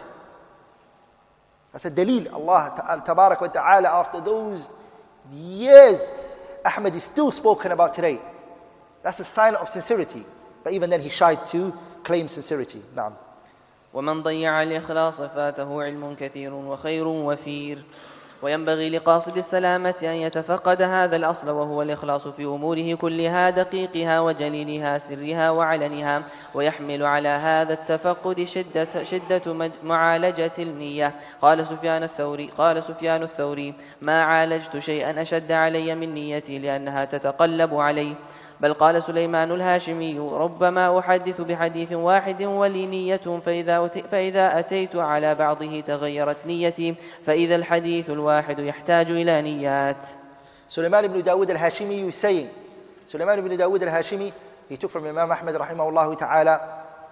That's 1.73 1.85
a 1.85 1.91
dalil. 1.91 2.31
Allah 2.33 2.73
ta'ala, 2.77 3.03
tabarak 3.07 3.41
wa 3.41 3.47
ta'ala 3.47 3.87
after 3.89 4.21
those 4.21 4.67
years, 5.31 5.99
Ahmad 6.65 6.95
is 6.95 7.03
still 7.11 7.31
spoken 7.31 7.71
about 7.71 7.95
today. 7.95 8.19
That's 9.03 9.19
a 9.19 9.27
sign 9.35 9.55
of 9.55 9.67
sincerity. 9.73 10.25
But 10.63 10.73
even 10.73 10.89
then 10.89 11.01
he 11.01 11.09
shied 11.09 11.39
to 11.51 11.71
claim 12.03 12.27
sincerity. 12.27 12.81
Naam. 12.95 13.13
ومن 13.93 14.23
ضيع 14.23 14.63
الإخلاص 14.63 15.21
فاته 15.21 15.83
علم 15.83 16.15
كثير 16.15 16.53
وخير 16.53 17.07
وفير 17.07 17.83
وينبغي 18.42 18.90
لقاصد 18.90 19.36
السلامة 19.36 19.94
أن 20.02 20.08
يتفقد 20.08 20.82
هذا 20.82 21.16
الأصل 21.16 21.50
وهو 21.50 21.82
الإخلاص 21.82 22.28
في 22.28 22.44
أموره 22.44 22.94
كلها 22.94 23.50
دقيقها 23.50 24.20
وجليلها 24.20 24.98
سرها 24.98 25.50
وعلنها 25.50 26.22
ويحمل 26.54 27.02
على 27.02 27.28
هذا 27.28 27.72
التفقد 27.72 28.44
شدة, 28.44 29.04
شدة 29.04 29.70
معالجة 29.82 30.52
النية. 30.58 31.12
قال 31.42 31.66
سفيان 31.66 32.02
الثوري 32.02 32.50
قال 32.58 32.82
سفيان 32.82 33.22
الثوري 33.22 33.74
ما 34.02 34.22
عالجت 34.22 34.78
شيئا 34.78 35.22
أشد 35.22 35.52
علي 35.52 35.94
من 35.94 36.14
نيتي 36.14 36.58
لأنها 36.58 37.04
تتقلب 37.04 37.74
علي. 37.74 38.16
بل 38.60 38.74
قال 38.74 39.02
سليمان 39.02 39.52
الهاشمي 39.52 40.18
ربما 40.18 40.98
أحدث 40.98 41.40
بحديث 41.40 41.92
واحد 41.92 42.42
ولي 42.42 42.86
نية 42.86 43.40
فإذا 44.10 44.58
أتيت 44.58 44.96
على 44.96 45.34
بعضه 45.34 45.80
تغيرت 45.80 46.36
نيتي 46.46 46.94
فإذا 47.26 47.54
الحديث 47.54 48.10
الواحد 48.10 48.58
يحتاج 48.58 49.10
إلى 49.10 49.42
نيات. 49.42 49.96
سليمان 50.68 51.06
بن 51.06 51.22
داود 51.22 51.50
الهاشمي 51.50 51.94
يسي 51.94 52.48
سليمان 53.06 53.40
بن 53.40 53.56
داود 53.56 53.82
الهاشمي 53.82 54.32
هي 54.70 54.76
تكفر 54.76 55.00
من 55.00 55.06
الإمام 55.06 55.32
أحمد 55.32 55.56
رحمه 55.56 55.88
الله 55.88 56.14
تعالى 56.14 56.60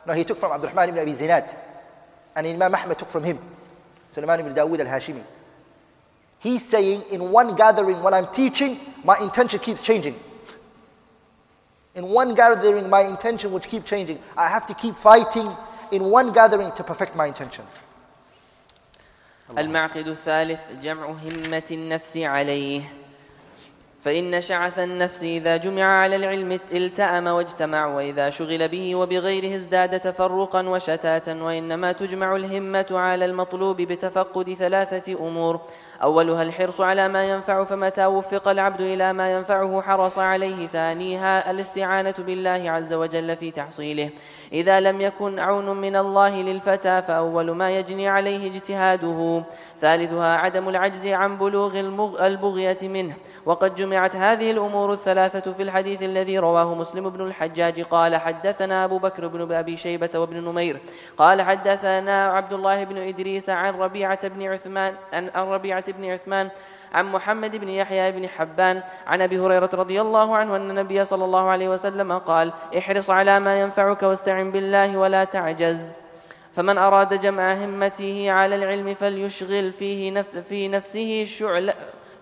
هي 0.09 0.25
تكفر 0.25 0.53
عبد 0.53 0.65
الرحمن 0.65 0.91
بن 0.91 0.99
أبي 0.99 1.15
زناد 1.15 1.45
أن 2.37 2.47
الإمام 2.47 2.75
أحمد 2.75 2.97
تكفر 2.97 3.21
منهم 3.21 3.39
سليمان 4.11 4.43
بن 4.43 4.55
داود 4.55 4.81
الهاشمي 4.81 5.23
He's 6.43 6.63
saying 6.73 7.03
in 7.11 7.31
one 7.31 7.55
gathering 7.55 8.03
when 8.03 8.15
I'm 8.15 8.27
teaching, 8.35 8.77
my 9.05 9.17
intention 9.19 9.61
keeps 9.61 9.81
changing. 9.87 10.17
In 11.95 12.09
one 12.09 12.35
gathering, 12.35 12.89
my 12.89 13.03
intention 13.03 13.53
would 13.53 13.65
keep 13.65 13.85
changing. 13.85 14.19
I 14.37 14.49
have 14.49 14.67
to 14.69 14.75
keep 14.75 14.95
fighting 15.03 15.55
in 15.91 16.05
one 16.05 16.33
gathering 16.33 16.73
to 16.77 16.85
perfect 16.85 17.15
my 17.15 17.27
intention. 17.27 17.65
المعقد 19.59 20.07
الثالث 20.07 20.61
جمع 20.83 21.07
همة 21.07 21.63
النفس 21.71 22.17
عليه 22.17 22.83
فإن 24.05 24.43
شعث 24.43 24.79
النفس 24.79 25.23
إذا 25.23 25.57
جمع 25.57 25.85
على 25.85 26.17
العلم 26.17 26.61
التأم 26.73 27.27
واجتمع 27.27 27.87
وإذا 27.87 28.31
شغل 28.31 28.69
به 28.69 28.95
وبغيره 28.95 29.57
ازداد 29.57 30.01
تفرقا 30.01 30.69
وشتاتا 30.69 31.35
وإنما 31.43 31.93
تجمع 31.93 32.37
الهمة 32.37 32.87
على 32.91 33.25
المطلوب 33.25 33.77
بتفقد 33.83 34.55
ثلاثة 34.55 35.13
أمور 35.29 35.61
أولها 36.03 36.43
الحرص 36.43 36.81
على 36.81 37.09
ما 37.09 37.25
ينفع 37.25 37.65
فمتى 37.65 38.07
وفق 38.07 38.49
العبد 38.49 38.81
إلى 38.81 39.13
ما 39.13 39.33
ينفعه 39.33 39.83
حرص 39.83 40.19
عليه 40.19 40.67
ثانيها 40.67 41.51
الاستعانة 41.51 42.15
بالله 42.19 42.71
عز 42.71 42.93
وجل 42.93 43.37
في 43.37 43.51
تحصيله. 43.51 44.11
إذا 44.53 44.81
لم 44.81 45.01
يكن 45.01 45.39
عون 45.39 45.81
من 45.81 45.97
الله 45.97 46.43
للفتى 46.43 47.03
فأول 47.03 47.51
ما 47.51 47.71
يجني 47.71 48.09
عليه 48.09 48.51
اجتهاده. 48.51 49.43
ثالثها 49.81 50.37
عدم 50.37 50.69
العجز 50.69 51.07
عن 51.07 51.39
بلوغ 51.39 51.81
البغية 52.27 52.89
منه. 52.89 53.15
وقد 53.47 53.75
جمعت 53.75 54.17
هذه 54.17 54.51
الأمور 54.51 54.93
الثلاثة 54.93 55.53
في 55.53 55.63
الحديث 55.63 56.03
الذي 56.03 56.39
رواه 56.39 56.75
مسلم 56.75 57.11
بن 57.11 57.27
الحجاج 57.27 57.81
قال 57.81 58.17
حدثنا 58.17 58.85
أبو 58.85 58.99
بكر 58.99 59.27
بن 59.27 59.53
أبي 59.53 59.77
شيبة 59.77 60.11
وابن 60.15 60.37
نمير 60.37 60.81
قال 61.17 61.43
حدثنا 61.43 62.33
عبد 62.33 62.53
الله 62.53 62.85
بن 62.85 62.97
إدريس 62.97 63.51
عن 63.51 63.75
ربيعة 63.75 64.29
بن 64.29 64.43
عثمان 64.43 64.95
عن 65.13 65.45
ربيعة 65.45 65.93
بن 65.93 66.11
عثمان 66.11 66.51
عن 66.93 67.13
محمد 67.13 67.57
بن 67.57 67.69
يحيى 67.69 68.13
بن 68.13 68.29
حبان 68.29 68.83
عن 69.07 69.23
أبي 69.23 69.39
هريرة 69.39 69.71
رضي 69.75 70.01
الله 70.01 70.37
عنه 70.37 70.57
أن 70.57 70.71
النبي 70.71 71.05
صلى 71.05 71.25
الله 71.25 71.51
عليه 71.51 71.69
وسلم 71.69 72.19
قال 72.19 72.53
احرص 72.79 73.11
على 73.11 73.41
ما 73.41 73.61
ينفعك 73.61 74.03
واستعن 74.03 74.51
بالله 74.51 74.97
ولا 74.97 75.25
تعجز. 75.25 75.93
فمن 76.57 76.79
أراد 76.79 77.21
جمع 77.21 77.55
همته 77.55 78.31
على 78.31 78.55
العلم 78.55 78.95
فليشغل 78.95 79.73
فيه 79.73 80.11
نفس 80.11 80.39
في 80.39 80.69
نفسه 80.69 81.25
شعل 81.39 81.73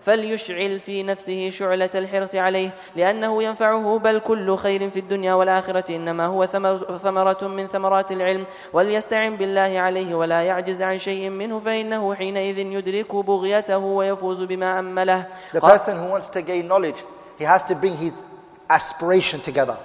فليشعل 0.05 0.79
في 0.79 1.03
نفسه 1.03 1.49
شعلة 1.49 1.89
الحرص 1.95 2.35
عليه 2.35 2.69
لأنه 2.95 3.43
ينفعه 3.43 3.99
بل 3.99 4.19
كل 4.19 4.55
خير 4.57 4.89
في 4.89 4.99
الدنيا 4.99 5.33
والآخرة 5.33 5.95
إنما 5.95 6.25
هو 6.25 6.45
ثمر- 6.45 6.97
ثمرة 6.97 7.47
من 7.47 7.67
ثمرات 7.67 8.11
العلم 8.11 8.45
وليستعن 8.73 9.35
بالله 9.37 9.79
عليه 9.79 10.15
ولا 10.15 10.41
يعجز 10.43 10.81
عن 10.81 10.99
شيء 10.99 11.29
منه 11.29 11.59
فإنه 11.59 12.15
حينئذ 12.15 12.57
يدرك 12.57 13.15
بغيته 13.15 13.77
ويفوز 13.77 14.43
بما 14.43 14.79
أمله 14.79 15.27
The 15.53 15.61
person 15.61 15.97
who 15.97 16.09
wants 16.11 16.29
to 16.33 16.41
gain 16.41 16.67
knowledge, 16.67 16.99
he 17.37 17.43
has 17.45 17.61
to 17.69 17.75
bring 17.75 17.95
his 17.95 18.13
aspiration 18.69 19.41
together. 19.45 19.77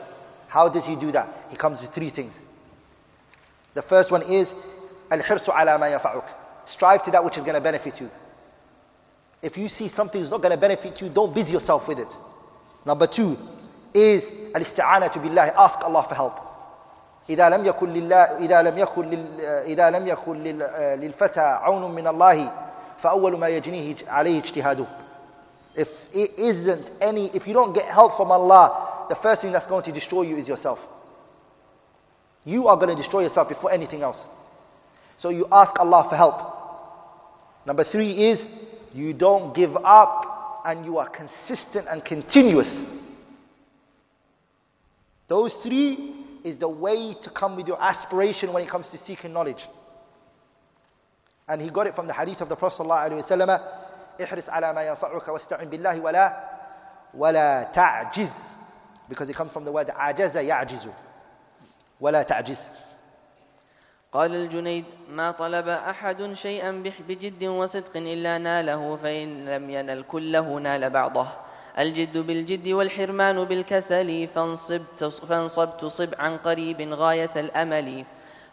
How 0.48 0.68
does 0.68 0.84
he 0.84 0.96
do 0.96 1.12
that? 1.12 1.28
He 1.50 1.56
comes 1.56 1.80
with 1.82 1.92
three 1.94 2.10
things. 2.10 2.32
The 3.74 3.82
first 3.82 4.10
one 4.10 4.22
is 4.22 4.48
al-hirsu 5.10 5.48
ala 5.60 5.78
ma 5.78 5.86
yafa'uk. 5.86 6.24
Strive 6.74 7.02
to 7.04 7.10
that 7.10 7.22
which 7.24 7.36
is 7.36 7.44
going 7.44 7.54
to 7.54 7.60
benefit 7.60 7.94
you. 8.00 8.08
If 9.45 9.57
you 9.57 9.67
see 9.69 9.89
something 9.95 10.21
is 10.21 10.29
not 10.29 10.41
going 10.41 10.51
to 10.51 10.57
benefit 10.61 11.01
you, 11.01 11.09
don't 11.09 11.33
busy 11.33 11.51
yourself 11.51 11.83
with 11.87 11.97
it. 11.99 12.13
Number 12.85 13.07
two 13.07 13.35
is 13.93 14.23
al-isti'anatu 14.53 15.21
billah. 15.21 15.53
Ask 15.57 15.79
Allah 15.83 16.05
for 16.07 16.15
help. 16.15 16.33
إذا 17.29 17.49
لم 17.49 17.65
يكن 17.65 17.89
لله 17.93 18.37
إذا 18.37 18.61
لم 18.61 18.77
يكن 18.77 19.09
لل 19.09 19.41
إذا 19.65 19.89
لم 19.89 20.07
يكن 20.07 20.43
لل- 20.43 20.99
للفتى 21.01 21.39
عون 21.39 21.91
من 21.95 22.07
الله 22.07 22.51
فأول 23.01 23.37
ما 23.39 23.47
يجنيه 23.47 23.95
عليه 24.07 24.39
اجتهاده. 24.43 24.85
If 25.75 25.87
it 26.11 26.31
isn't 26.37 26.89
any, 27.01 27.27
if 27.33 27.47
you 27.47 27.53
don't 27.53 27.73
get 27.73 27.85
help 27.85 28.17
from 28.17 28.31
Allah, 28.31 29.05
the 29.09 29.15
first 29.23 29.41
thing 29.41 29.51
that's 29.53 29.67
going 29.67 29.83
to 29.85 29.91
destroy 29.91 30.23
you 30.23 30.37
is 30.37 30.47
yourself. 30.47 30.79
You 32.43 32.67
are 32.67 32.75
going 32.75 32.89
to 32.89 32.95
destroy 32.95 33.21
yourself 33.21 33.47
before 33.47 33.71
anything 33.71 34.01
else. 34.01 34.17
So 35.19 35.29
you 35.29 35.45
ask 35.51 35.79
Allah 35.79 36.07
for 36.09 36.15
help. 36.17 36.35
Number 37.65 37.85
three 37.89 38.31
is 38.31 38.39
you 38.95 39.13
don't 39.13 39.55
give 39.55 39.75
up 39.75 40.63
and 40.65 40.85
you 40.85 40.97
are 40.97 41.09
consistent 41.09 41.87
and 41.89 42.03
continuous. 42.03 42.69
Those 45.27 45.53
three 45.63 46.15
is 46.43 46.59
the 46.59 46.67
way 46.67 47.15
to 47.23 47.29
come 47.29 47.55
with 47.55 47.67
your 47.67 47.81
aspiration 47.81 48.51
when 48.53 48.63
it 48.63 48.69
comes 48.69 48.87
to 48.91 48.97
seeking 49.05 49.33
knowledge. 49.33 49.61
And 51.47 51.61
he 51.61 51.69
got 51.69 51.87
it 51.87 51.95
from 51.95 52.07
the 52.07 52.13
hadith 52.13 52.41
of 52.41 52.49
the 52.49 52.55
Prophet 52.55 52.83
ﷺ 52.83 53.77
احرص 54.21 54.49
على 54.49 54.73
ما 54.73 54.81
ينفعك 54.83 55.27
واستعن 55.27 55.69
بالله 55.69 55.99
ولا 55.99 56.37
ولا 57.13 57.63
تعجز 57.73 58.29
because 59.09 59.29
it 59.29 59.35
comes 59.35 59.51
from 59.51 59.65
the 59.65 59.71
word 59.71 59.89
عجز 59.89 60.37
يعجز 60.37 60.87
ولا 62.01 62.23
تعجز 62.23 62.59
قال 64.12 64.34
الجنيد 64.34 64.84
ما 65.10 65.30
طلب 65.30 65.68
أحد 65.68 66.32
شيئا 66.32 66.82
بجد 67.08 67.44
وصدق 67.44 67.96
إلا 67.96 68.38
ناله 68.38 68.96
فإن 68.96 69.44
لم 69.44 69.70
ينل 69.70 70.02
كله 70.02 70.58
نال 70.58 70.90
بعضه. 70.90 71.26
الجد 71.78 72.18
بالجد 72.18 72.68
والحرمان 72.68 73.44
بالكسل 73.44 74.28
فانصب 74.34 75.68
تصب 75.80 76.14
عن 76.18 76.36
قريب 76.36 76.80
غاية 76.80 77.30
الأمل. 77.36 78.04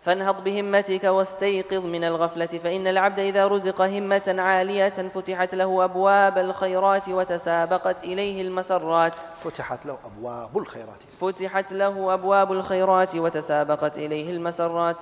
فانهض 0.04 0.44
بهمتك 0.44 1.04
واستيقظ 1.04 1.86
من 1.86 2.04
الغفلة 2.04 2.46
فإن 2.46 2.88
العبد 2.88 3.20
إذا 3.20 3.48
رزق 3.48 3.82
همة 3.82 4.36
عالية 4.38 5.10
فتحت 5.10 5.56
له 5.56 5.84
أبواب 5.84 6.38
الخيرات 6.38 7.10
وتسابقت 7.10 8.04
إليه 8.04 8.42
المسرات. 8.42 9.14
فتحت 9.44 9.86
له 9.86 9.98
أبواب 10.06 10.58
الخيرات. 10.58 11.00
فتحت 11.22 11.72
له 11.72 12.14
أبواب 12.14 12.52
الخيرات 12.52 13.16
وتسابقت 13.16 13.98
إليه 13.98 14.32
المسرات. 14.32 14.98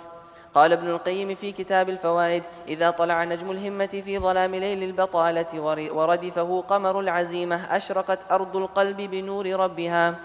قال 0.56 0.74
ابن 0.74 0.88
القيم 0.90 1.36
في 1.36 1.52
كتاب 1.52 1.90
الفوائد 1.90 2.44
إذا 2.68 2.92
طلع 2.92 3.24
نجم 3.24 3.52
الهمة 3.52 3.86
في 4.06 4.20
ظلام 4.20 4.56
ليل 4.56 4.84
البطالة 4.84 5.60
ور- 5.62 5.90
وردفه 5.94 6.64
قمر 6.70 7.00
العزيمة 7.00 7.56
أشرقت 7.78 8.20
أرض 8.32 8.56
القلب 8.56 8.98
بنور 9.02 9.46
ربها 9.56 10.16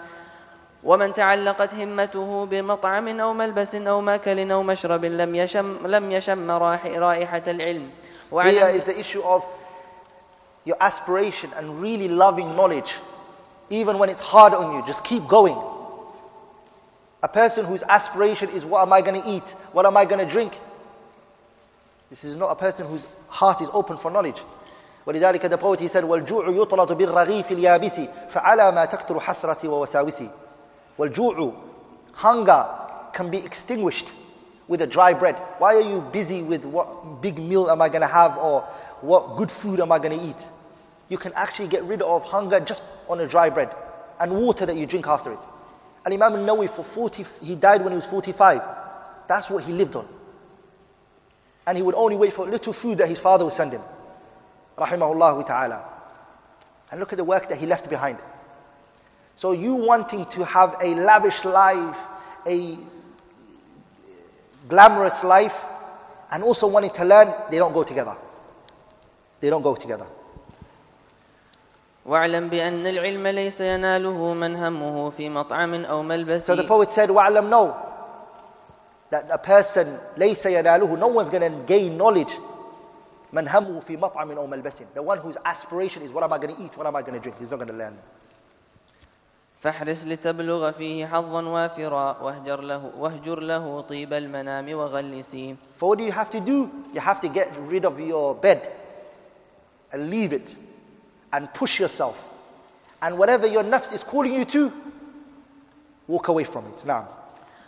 ومن 0.85 1.15
تعلقت 1.15 1.74
همته 1.74 2.47
بمطعم 2.47 3.20
أو 3.20 3.32
ملبس 3.32 3.74
أو 3.74 4.01
ماكل 4.01 4.51
أو 4.53 4.62
مشرب 4.62 5.05
لم 5.05 5.35
يشم, 5.35 5.86
لم 5.86 6.12
يشم 6.12 6.51
رائحة 6.51 7.43
العلم 7.47 7.90
Here 8.32 8.70
is 8.70 8.85
the 8.86 8.98
issue 9.01 9.23
of 9.23 9.43
your 10.65 10.77
aspiration 10.81 11.51
and 11.57 11.81
really 11.81 12.09
loving 12.09 12.57
knowledge. 12.57 12.90
Even 13.70 13.98
when 14.01 14.09
it's 14.11 14.20
hard 14.35 14.53
on 14.55 14.74
you, 14.74 14.82
just 14.86 15.03
keep 15.05 15.23
going. 15.31 15.57
A 17.24 17.28
person 17.28 17.66
whose 17.66 17.84
aspiration 17.88 18.49
is 18.49 18.66
what 18.66 18.82
am 18.82 18.94
I 18.94 19.02
going 19.02 19.22
to 19.22 19.30
eat? 19.30 19.44
What 19.74 19.86
am 19.86 19.95
I 19.95 20.06
going 20.06 20.26
to 20.26 20.32
drink? 20.32 20.53
This 22.10 22.24
is 22.24 22.36
not 22.36 22.49
a 22.52 22.56
person 22.56 22.90
whose 22.90 23.03
heart 23.28 23.62
is 23.62 23.70
open 23.74 23.98
for 24.02 24.12
knowledge. 24.12 24.41
ولذلك 25.08 25.49
the 25.49 25.58
poet 25.58 25.80
he 25.80 25.88
said 25.88 26.03
والجوع 26.03 26.49
يطلط 26.49 26.91
بالرغيف 26.91 27.52
اليابس 27.52 27.99
فعلى 28.34 28.72
ما 28.72 28.86
تكثر 28.86 29.20
حسرتي 29.20 29.68
ووساوسي 29.68 30.30
والجوع 30.98 31.53
hunger 32.14 32.66
can 33.14 33.32
be 33.32 33.38
extinguished 33.38 34.06
with 34.68 34.82
a 34.82 34.88
dry 34.88 35.14
bread. 35.14 35.36
Why 35.58 35.76
are 35.76 35.82
you 35.82 36.02
busy 36.14 36.41
with 36.44 36.64
what 36.64 37.22
big 37.22 37.38
meal 37.38 37.70
am 37.70 37.82
I 37.82 37.90
going 37.90 38.02
to 38.02 38.08
have 38.08 38.38
or 38.38 38.62
what 39.02 39.38
good 39.38 39.52
food 39.62 39.80
am 39.80 39.91
I 39.91 39.98
going 39.99 40.18
to 40.18 40.26
eat? 40.26 40.48
You 41.10 41.18
can 41.18 41.34
actually 41.34 41.68
get 41.68 41.84
rid 41.84 42.02
of 42.02 42.22
hunger 42.24 42.60
just 42.60 42.82
on 43.10 43.20
a 43.20 43.28
dry 43.28 43.49
bread 43.49 43.70
and 44.20 44.32
water 44.32 44.66
that 44.66 44.76
you 44.76 44.88
drink 44.88 45.08
after 45.08 45.34
it. 45.34 45.40
And 46.07 46.15
Imam 46.15 46.35
al-Nawawi 46.35 46.74
for 46.77 46.87
40, 46.95 47.24
he 47.41 47.57
died 47.57 47.83
when 47.83 47.91
he 47.91 47.97
was 47.97 48.07
45. 48.09 48.61
That's 49.28 49.51
what 49.51 49.65
he 49.65 49.73
lived 49.73 49.97
on. 49.97 50.07
And 51.66 51.77
he 51.77 51.83
would 51.83 51.97
only 51.97 52.15
wait 52.15 52.33
for 52.35 52.47
a 52.47 52.51
little 52.51 52.73
food 52.81 52.99
that 52.99 53.09
his 53.09 53.19
father 53.19 53.45
would 53.45 53.55
send 53.55 53.73
him. 53.73 53.83
Rahimahullah 54.78 55.45
ta'ala. 55.45 55.85
And 56.93 57.01
look 57.01 57.12
at 57.12 57.16
the 57.16 57.24
work 57.24 57.49
that 57.49 57.59
he 57.59 57.66
left 57.66 57.91
behind. 57.91 58.19
So 59.37 59.51
you 59.51 59.74
wanting 59.74 60.27
to 60.37 60.45
have 60.45 60.74
a 60.81 60.95
lavish 60.95 61.45
life, 61.45 61.97
a 62.47 62.78
glamorous 64.69 65.24
life, 65.24 65.51
and 66.31 66.45
also 66.45 66.69
wanting 66.69 66.93
to 66.99 67.05
learn, 67.05 67.35
they 67.51 67.59
don't 67.59 67.74
go 67.74 67.83
together. 67.83 68.16
They 69.41 69.51
don't 69.51 69.62
go 69.62 69.74
together. 69.74 70.07
واعلم 72.07 72.49
بأن 72.49 72.87
العلم 72.87 73.27
ليس 73.27 73.61
يناله 73.61 74.35
من 74.35 74.57
همه 74.57 75.11
في 75.11 75.28
مطعم 75.28 75.74
أو 75.85 76.03
ملبس 76.03 76.47
So 76.47 76.55
the 76.57 76.69
poet 76.69 76.89
said, 76.95 77.11
وَعْلَمْ 77.11 77.51
know 77.51 77.74
that 79.11 79.24
a 79.31 79.39
person 79.39 79.99
ليس 80.16 80.47
يناله, 80.47 80.99
no 80.99 81.09
one's 81.09 81.31
going 81.31 81.43
to 81.43 81.65
gain 81.66 81.97
knowledge 81.99 82.33
من 83.33 83.49
همه 83.49 83.81
في 83.81 83.97
مطعم 83.97 84.31
أو 84.31 84.47
ملبس. 84.47 84.73
The 84.95 85.03
one 85.03 85.19
whose 85.19 85.37
aspiration 85.45 86.03
is 86.03 86.12
what 86.12 86.23
am 86.23 86.33
I 86.33 86.39
going 86.39 86.55
to 86.57 86.62
eat, 86.62 86.77
what 86.77 86.87
am 86.87 86.95
I 86.97 87.03
going 87.03 87.15
to 87.15 87.20
drink, 87.20 87.39
he's 87.39 87.51
not 87.51 87.57
going 87.57 87.69
to 87.69 87.74
learn. 87.74 87.97
فاحرص 89.62 90.05
لتبلغ 90.05 90.70
فيه 90.70 91.07
حظا 91.07 91.43
وافرا 91.43 92.23
واهجر 92.23 92.61
له, 92.61 92.91
واهجر 92.99 93.41
له 93.41 93.81
طيب 93.81 94.12
المنام 94.12 94.74
وغلسي 94.74 95.57
For 95.81 95.89
what 95.89 95.99
do 95.99 96.05
you 96.05 96.12
have 96.12 96.31
to 96.31 96.41
do? 96.41 96.70
You 96.93 97.01
have 97.01 97.20
to 97.23 97.28
get 97.28 97.49
rid 97.69 97.85
of 97.85 97.99
your 97.99 98.35
bed 98.35 98.62
and 99.93 100.11
leave 100.11 100.33
it 100.33 100.55
and 101.34 101.48
push 101.53 101.80
yourself. 101.80 102.16
And 103.02 103.18
whatever 103.18 103.48
your 103.48 103.64
nafs 103.64 103.94
is 103.94 104.02
calling 104.10 104.34
you 104.34 104.45
to, 104.53 104.70
walk 106.08 106.28
away 106.28 106.45
from 106.52 106.66
it. 106.68 106.86
Now, 106.86 107.08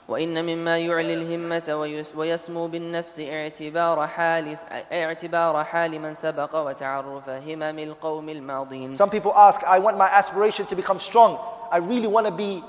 وإن 0.09 0.45
مما 0.45 0.77
يعلي 0.77 1.13
الهمة 1.13 1.75
ويس- 1.75 2.15
ويسمو 2.15 2.67
بالنفس 2.67 3.19
اعتبار 3.19 4.07
حال 4.07 4.57
اعتبار 4.91 5.63
حال 5.63 5.99
من 5.99 6.15
سبق 6.15 6.55
وتعرف 6.55 7.29
همم 7.29 7.79
القوم 7.79 8.29
الماضين 8.29 8.97
some 8.97 9.09
people 9.09 9.31
ask, 9.33 9.63
I 9.65 9.79
want 9.79 9.97
my 9.97 10.07
aspiration 10.09 10.67
to 10.67 10.75
become 10.75 10.99
strong. 11.09 11.37
I 11.71 11.77
really 11.77 12.07
want 12.07 12.27
to 12.27 12.35
be, 12.35 12.61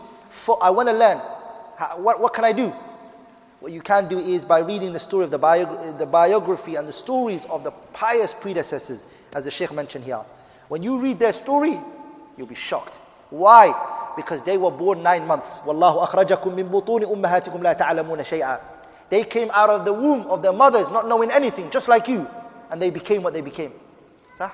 fo- 0.46 0.60
I 0.62 0.70
want 0.70 0.88
to 0.88 0.92
learn. 0.94 1.18
How, 1.76 1.98
what, 2.00 2.20
what 2.20 2.34
can 2.34 2.44
I 2.44 2.52
do? 2.52 2.70
What 3.58 3.72
you 3.72 3.82
can 3.82 4.08
do 4.08 4.18
is 4.20 4.44
by 4.44 4.60
reading 4.60 4.92
the 4.92 5.00
story 5.00 5.24
of 5.24 5.32
the, 5.32 5.38
bio, 5.38 5.98
the 5.98 6.06
biography 6.06 6.76
and 6.76 6.86
the 6.86 6.92
stories 6.92 7.40
of 7.50 7.64
the 7.64 7.72
pious 7.92 8.32
predecessors, 8.42 9.00
as 9.32 9.42
the 9.42 9.50
Sheikh 9.50 9.72
mentioned 9.72 10.04
here. 10.04 10.22
When 10.68 10.82
you 10.82 11.00
read 11.00 11.18
their 11.18 11.32
story, 11.42 11.80
you'll 12.36 12.48
be 12.48 12.56
shocked. 12.68 12.92
Why? 13.30 14.12
Because 14.16 14.40
they 14.46 14.56
were 14.56 14.70
born 14.70 15.02
nine 15.02 15.26
months. 15.26 15.48
Wallahu 15.66 16.06
akhrajakum 16.08 16.54
min 16.54 16.68
butuni 16.68 17.04
ummahatikum 17.04 17.62
la 17.62 17.74
ta'lamuna 17.74 18.24
shay'a. 18.24 18.60
They 19.10 19.24
came 19.24 19.50
out 19.50 19.70
of 19.70 19.84
the 19.84 19.92
womb 19.92 20.26
of 20.28 20.42
their 20.42 20.52
mothers 20.52 20.86
not 20.90 21.06
knowing 21.08 21.30
anything, 21.30 21.70
just 21.72 21.88
like 21.88 22.08
you. 22.08 22.26
And 22.70 22.80
they 22.80 22.90
became 22.90 23.22
what 23.22 23.32
they 23.32 23.42
became. 23.42 23.72
صح? 24.38 24.50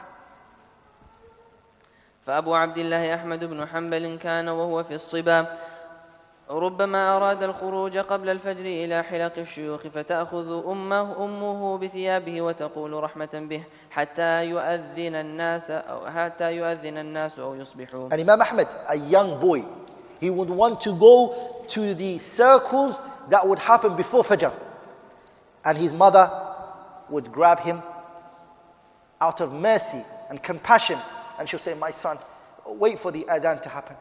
فأبو 2.27 2.55
عبد 2.55 2.79
الله 2.79 3.15
أحمد 3.15 3.45
بن 3.45 3.67
حنبل 3.67 4.19
كان 4.19 4.49
وهو 4.49 4.83
في 4.83 4.95
الصبا 4.95 5.47
ربما 6.51 7.17
أراد 7.17 7.43
الخروج 7.43 7.99
قبل 7.99 8.29
الفجر 8.29 8.61
إلى 8.65 9.03
حلق 9.03 9.39
الشيوخ 9.39 9.81
فتأخذ 9.87 10.67
أمه, 10.67 11.25
أمه 11.25 11.79
بثيابه 11.79 12.43
وتقول 12.43 13.03
رحمة 13.03 13.29
به 13.35 13.65
حتى 13.91 14.45
يؤذن 14.45 15.15
الناس 15.15 15.71
أو 15.71 16.07
حتى 16.07 16.53
يؤذن 16.53 16.99
الناس 16.99 17.39
أو 17.39 17.55
يصبحوا 17.55 18.09
And 18.11 18.21
Imam 18.21 18.41
Ahmed, 18.43 18.67
a 18.89 18.97
young 18.97 19.41
boy, 19.41 19.63
he 20.19 20.29
would 20.31 20.51
want 20.51 20.81
to 20.83 20.91
go 20.99 21.63
to 21.75 21.95
the 21.95 22.19
circles 22.37 22.99
that 23.31 23.47
would 23.47 23.59
happen 23.61 23.97
before 23.97 24.25
Fajr. 24.25 24.53
And 25.65 25.79
his 25.79 25.93
mother 25.93 26.29
would 27.11 27.31
grab 27.31 27.61
him 27.61 27.81
out 29.21 29.41
of 29.41 29.53
mercy 29.53 30.05
and 30.31 30.43
compassion. 30.43 30.99
And 31.39 31.49
she'll 31.49 31.61
say, 31.61 31.75
My 31.75 31.93
son, 32.03 32.19
wait 32.67 32.99
for 33.03 33.13
the 33.13 33.25
adhan 33.31 33.63
to 33.63 33.69
happen. 33.69 33.95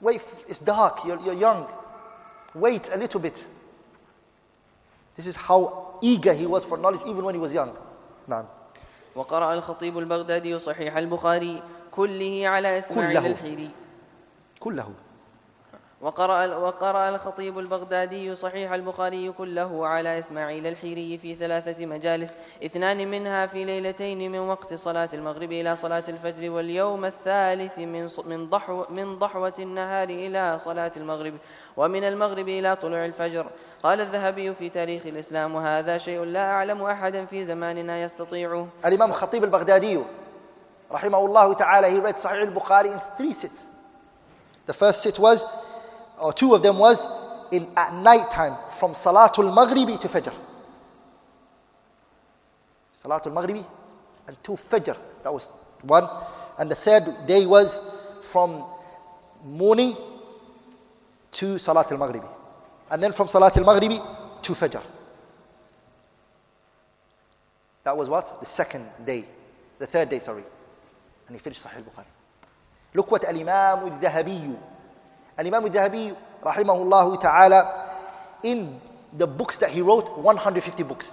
Wait, 0.00 0.20
f- 0.20 0.40
it's 0.48 0.58
dark, 0.60 0.98
you're, 1.06 1.18
you're 1.20 1.34
young. 1.34 1.66
Wait 2.55 2.83
a 2.91 2.97
little 2.97 3.19
bit. 3.19 3.35
This 5.15 5.27
is 5.27 5.35
how 5.35 5.99
eager 6.01 6.33
he 6.33 6.45
was 6.45 6.63
for 6.65 6.77
knowledge 6.77 7.01
even 7.05 7.23
when 7.23 7.35
he 7.35 7.41
was 7.41 7.51
young. 7.51 7.71
Now, 8.27 8.45
وقرأ 9.15 9.53
الخطيب 9.53 9.97
البغدادي 9.97 10.59
صحيح 10.59 10.97
البخاري 10.97 11.63
كله 11.91 12.47
على 12.47 12.79
إسماعيل. 12.79 13.17
الحيري 13.25 13.69
كله. 14.59 14.87
وقرأ, 16.01 16.55
وقرأ 16.55 17.09
الخطيب 17.09 17.59
البغدادي 17.59 18.35
صحيح 18.35 18.71
البخاري 18.71 19.31
كله 19.31 19.87
على 19.87 20.19
إسماعيل 20.19 20.67
الحيري 20.67 21.17
في 21.17 21.35
ثلاثة 21.35 21.85
مجالس 21.85 22.31
اثنان 22.65 23.11
منها 23.11 23.45
في 23.45 23.65
ليلتين 23.65 24.31
من 24.31 24.39
وقت 24.39 24.73
صلاة 24.73 25.09
المغرب 25.13 25.51
إلى 25.51 25.75
صلاة 25.75 26.03
الفجر 26.07 26.49
واليوم 26.49 27.05
الثالث 27.05 27.77
من 27.77 28.09
من 28.25 28.49
ضحو 28.49 28.85
من 28.89 29.19
ضحوة 29.19 29.53
النهار 29.59 30.09
إلى 30.09 30.59
صلاة 30.59 30.91
المغرب 30.97 31.33
ومن 31.77 32.03
المغرب 32.03 32.47
إلى 32.49 32.75
طلوع 32.75 33.05
الفجر 33.05 33.45
قال 33.83 34.01
الذهبي 34.01 34.53
في 34.53 34.69
تاريخ 34.69 35.05
الإسلام 35.05 35.55
وهذا 35.55 35.97
شيء 35.97 36.23
لا 36.23 36.51
أعلم 36.51 36.83
أحدا 36.83 37.25
في 37.25 37.45
زماننا 37.45 38.01
يستطيعه 38.01 38.67
Al-Imam 38.83 39.13
Khatib 39.13 39.43
al-Baghdadi, 39.43 40.01
rahimahullah 40.91 41.57
ta'ala, 41.57 41.89
he 41.89 41.99
read 41.99 42.15
Sahih 42.15 42.47
al-Bukhari 42.49 42.91
in 42.91 42.99
three 43.17 43.33
sits. 43.41 43.59
The 44.67 44.73
first 44.73 45.03
sit 45.03 45.19
was, 45.19 45.39
or 46.21 46.33
two 46.37 46.53
of 46.53 46.61
them 46.61 46.77
was, 46.77 46.97
in 47.51 47.73
at 47.75 47.93
night 47.93 48.31
time, 48.33 48.57
from 48.79 48.93
Salatul 49.03 49.51
Maghribi 49.51 49.99
to 50.01 50.07
Fajr. 50.07 50.33
Salatul 53.03 53.33
Maghribi 53.33 53.65
and 54.27 54.37
to 54.43 54.57
Fajr. 54.71 54.95
That 55.23 55.33
was 55.33 55.47
one. 55.81 56.07
And 56.57 56.69
the 56.69 56.75
third 56.75 57.03
day 57.27 57.45
was 57.45 57.67
from 58.31 58.65
morning 59.43 59.95
to 61.39 61.57
Salatul 61.65 61.93
Maghribi. 61.93 62.29
And 62.89 63.01
then 63.01 63.13
from 63.13 63.27
Salatul 63.27 63.65
Maghribi 63.65 64.43
to 64.43 64.53
Fajr. 64.53 64.83
That 67.83 67.97
was 67.97 68.07
what? 68.07 68.27
The 68.39 68.47
second 68.55 68.87
day. 69.05 69.25
The 69.79 69.87
third 69.87 70.09
day, 70.09 70.19
sorry. 70.23 70.43
And 71.27 71.35
he 71.35 71.43
finished 71.43 71.61
Sahih 71.63 71.77
al-Bukhari. 71.77 72.05
Look 72.93 73.09
what 73.09 73.25
Al-Imam 73.25 73.99
al-Dhahabi, 75.38 75.54
Al-Imam 75.54 75.64
al-Dhahabi, 75.64 76.16
rahimahullah 76.44 77.20
ta'ala, 77.20 78.40
in 78.42 78.80
the 79.16 79.26
books 79.26 79.56
that 79.60 79.70
he 79.70 79.80
wrote, 79.80 80.16
150 80.18 80.82
books. 80.82 81.08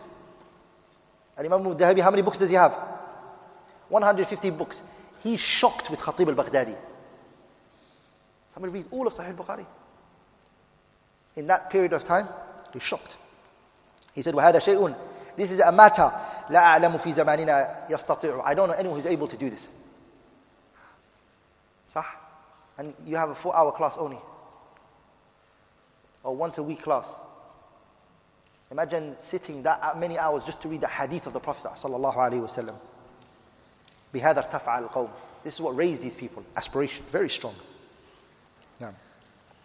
Al-Imam 1.38 1.66
al-Dhahabi, 1.66 2.02
how 2.02 2.12
many 2.12 2.22
books 2.22 2.38
does 2.38 2.50
he 2.50 2.56
have? 2.56 2.72
150 3.90 4.52
books. 4.52 4.80
He's 5.22 5.40
shocked 5.60 5.88
with 5.90 6.00
Khatib 6.00 6.28
al-Baghdadi. 6.28 6.76
Somebody 8.54 8.74
reads 8.74 8.88
all 8.92 9.08
of 9.08 9.14
Sahih 9.14 9.38
al-Bukhari. 9.38 9.66
In 11.36 11.48
that 11.48 11.70
period 11.72 11.94
of 11.94 12.02
time, 12.04 12.28
he's 12.72 12.84
shocked. 12.84 13.16
He 14.14 14.22
said, 14.22 14.36
وَهَذا 14.36 14.68
شَيْءٌ 14.68 14.96
This 15.38 15.50
is 15.52 15.60
a 15.66 15.72
matter 15.72 16.12
لا 16.50 16.60
أعلم 16.60 16.98
في 16.98 17.14
زماننا 17.14 17.86
يستطيع 17.90 18.44
I 18.46 18.54
don't 18.54 18.70
know 18.70 18.76
anyone 18.76 19.00
who's 19.00 19.10
able 19.10 19.28
to 19.28 19.38
do 19.38 19.50
this. 19.50 19.68
صح? 21.96 22.18
And 22.78 22.94
you 23.04 23.16
have 23.16 23.30
a 23.30 23.36
four 23.42 23.56
hour 23.56 23.72
class 23.72 23.94
only. 23.98 24.20
Or 26.24 26.36
once 26.36 26.58
a 26.58 26.64
week 26.64 26.82
class. 26.82 27.06
Imagine 28.72 29.16
sitting 29.30 29.62
that 29.64 30.00
many 30.00 30.18
hours 30.18 30.42
just 30.46 30.62
to 30.64 30.70
read 30.70 30.82
the 30.82 30.88
hadith 30.88 31.28
of 31.28 31.34
the 31.34 31.40
Prophet 31.40 31.64
صلى 31.84 31.96
الله 31.96 32.16
عليه 32.16 32.42
وسلم. 32.42 32.76
بهذا 34.14 34.40
ارتفع 34.40 34.80
القوم. 34.80 35.10
This 35.44 35.54
is 35.54 35.60
what 35.60 35.76
raised 35.76 36.02
these 36.02 36.16
people. 36.16 36.44
Aspiration. 36.56 37.04
Very 37.12 37.30
strong. 37.30 37.56
نعم. 38.80 38.94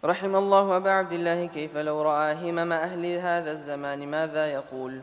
رحم 0.05 0.35
الله 0.35 0.77
أبا 0.77 0.91
عبد 0.91 1.11
الله 1.11 1.45
كيف 1.45 1.77
لو 1.77 2.01
رأى 2.01 2.33
همم 2.33 2.71
أهل 2.71 3.05
هذا 3.05 3.51
الزمان 3.51 4.07
ماذا 4.07 4.47
يقول 4.47 5.01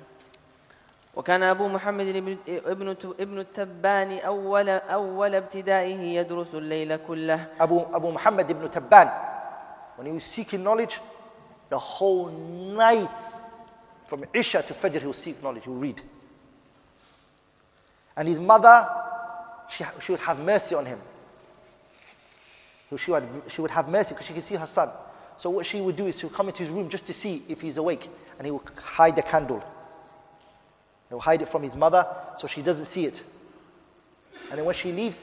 وكان 1.17 1.43
أبو 1.43 1.69
محمد 1.69 2.07
ابن 2.07 2.37
ابن 2.49 2.97
ابن 3.21 3.39
التبان 3.39 4.19
أول 4.19 4.69
أول 4.69 5.35
ابتدائه 5.35 6.01
يدرس 6.01 6.55
الليل 6.55 6.97
كله 6.97 7.47
Abu, 7.61 7.81
Abu 7.95 8.11
Muhammad 8.13 8.51
ibn 8.51 8.69
Tabban, 8.69 9.11
when 9.97 10.07
he 10.07 10.13
was 10.13 10.23
seeking 10.35 10.63
knowledge, 10.63 10.93
the 11.71 11.79
whole 11.79 12.29
night, 12.77 13.09
from 14.11 14.25
Isha 14.35 14.63
to 14.69 14.75
Fajr, 14.75 15.01
he 15.01 15.07
would 15.07 15.17
seek 15.17 15.43
knowledge, 15.43 15.63
he 15.65 15.71
would 15.71 15.81
read. 15.81 16.01
And 18.17 18.29
his 18.29 18.39
mother, 18.39 18.87
she, 19.77 19.85
she 20.05 20.13
would 20.13 20.21
have 20.21 20.39
mercy 20.39 20.75
on 20.75 20.85
him. 20.87 21.01
So 22.91 22.97
She 23.05 23.11
would, 23.11 23.25
she 23.55 23.61
would 23.63 23.71
have 23.71 23.89
mercy 23.89 24.11
because 24.11 24.27
she 24.27 24.35
could 24.35 24.45
see 24.45 24.55
her 24.55 24.69
son. 24.75 24.91
So 25.41 25.51
what 25.51 25.67
she 25.67 25.81
would 25.81 25.97
do 25.97 26.07
is 26.07 26.17
she 26.21 26.27
would 26.27 26.37
come 26.37 26.49
into 26.49 26.63
his 26.63 26.71
room 26.71 26.89
just 26.91 27.07
to 27.09 27.13
see 27.15 27.43
if 27.49 27.59
he's 27.59 27.77
awake, 27.79 28.05
and 28.39 28.45
he 28.47 28.51
would 28.51 28.63
hide 28.77 29.17
the 29.17 29.23
candle. 29.23 29.63
He 31.11 31.15
would 31.15 31.23
hide 31.23 31.41
it 31.43 31.49
from 31.53 31.63
his 31.63 31.75
mother 31.75 32.05
so 32.39 32.49
she 32.49 32.63
doesn't 32.63 32.89
see 32.93 33.05
it. 33.07 33.15
And 34.51 34.59
then 34.59 34.65
when 34.67 34.75
she 34.83 34.93
leaves, 34.93 35.17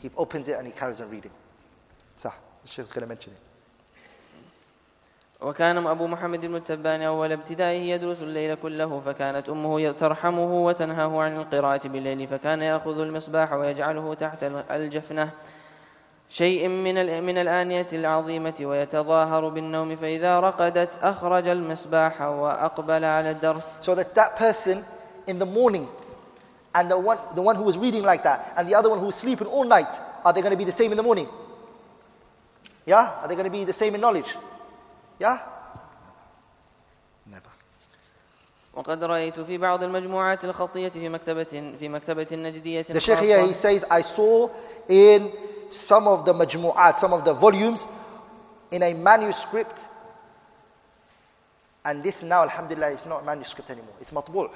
he 0.00 0.10
opens 0.16 0.46
it 0.48 0.56
and 0.58 0.66
he 0.66 0.72
carries 0.72 1.00
on 1.00 1.10
reading. 1.10 1.32
صح 2.22 2.32
الشيخ 2.64 2.88
going 2.94 3.00
to 3.00 3.06
mention 3.06 3.32
it. 3.32 3.38
وكان 5.40 5.86
أبو 5.86 6.06
محمد 6.06 6.40
بن 6.40 6.56
التبان 6.56 7.02
أول 7.02 7.32
ابتدائه 7.32 7.80
يدرس 7.90 8.22
الليل 8.22 8.54
كله 8.54 9.00
فكانت 9.00 9.48
أمه 9.48 9.92
ترحمه 9.92 10.64
وتنهاه 10.66 11.20
عن 11.22 11.36
القراءة 11.36 11.88
بالليل 11.88 12.26
فكان 12.28 12.62
يأخذ 12.62 12.98
المصباح 13.00 13.52
ويجعله 13.52 14.14
تحت 14.14 14.42
الجفنة 14.70 15.30
شيء 16.30 16.68
من 16.68 16.98
ال- 16.98 17.22
من 17.24 17.38
الآنية 17.38 17.86
العظيمة 17.92 18.54
ويتظاهر 18.60 19.48
بالنوم 19.48 19.96
فإذا 19.96 20.40
رقدت 20.40 20.90
أخرج 21.02 21.48
المصباح 21.48 22.20
وأقبل 22.22 23.04
على 23.04 23.30
الدرس 23.30 23.62
So 23.82 23.94
that 23.94 24.14
that 24.14 24.36
person 24.38 24.84
in 25.28 25.38
the 25.38 25.46
morning 25.46 25.88
and 26.74 26.90
the 26.90 26.98
one, 26.98 27.18
the 27.34 27.42
one 27.42 27.56
who 27.56 27.62
was 27.62 27.76
reading 27.76 28.02
like 28.02 28.22
that 28.24 28.52
and 28.56 28.68
the 28.68 28.74
other 28.74 28.90
one 28.90 28.98
who 28.98 29.06
was 29.06 29.14
sleeping 29.20 29.46
all 29.46 29.64
night, 29.64 29.86
are 30.24 30.32
they 30.32 30.40
going 30.40 30.52
to 30.52 30.58
be 30.58 30.64
the 30.64 30.76
same 30.76 30.90
in 30.90 30.96
the 30.96 31.02
morning? 31.02 31.28
Yeah? 32.86 33.20
Are 33.22 33.28
they 33.28 33.34
going 33.34 33.46
to 33.46 33.50
be 33.50 33.64
the 33.64 33.72
same 33.74 33.94
in 33.94 34.00
knowledge? 34.00 34.28
Yeah? 35.18 35.38
Never. 37.26 37.50
وقد 38.74 39.04
رأيت 39.04 39.40
في 39.40 39.58
بعض 39.58 39.82
المجموعات 39.82 40.44
الخطية 40.44 40.88
في 40.88 41.08
مكتبة 41.08 41.76
في 41.78 41.88
مكتبة 41.88 42.26
النجدية 42.32 42.82
The 42.82 43.00
Sheikh 43.00 43.18
here, 43.18 43.46
he 43.46 43.54
خاصة 43.54 43.62
says, 43.62 43.84
I 43.90 44.02
saw 44.16 44.48
in 44.88 45.30
some 45.88 46.08
of 46.08 46.24
the 46.24 46.32
majmu'at, 46.32 47.00
some 47.00 47.12
of 47.12 47.24
the 47.24 47.34
volumes, 47.34 47.80
in 48.72 48.82
a 48.82 48.94
manuscript, 48.94 49.78
and 51.84 52.02
this 52.02 52.14
now, 52.22 52.42
alhamdulillah, 52.42 52.90
is 52.92 53.06
not 53.06 53.24
manuscript 53.24 53.70
anymore. 53.70 53.94
It's 54.00 54.10
matbu'. 54.10 54.50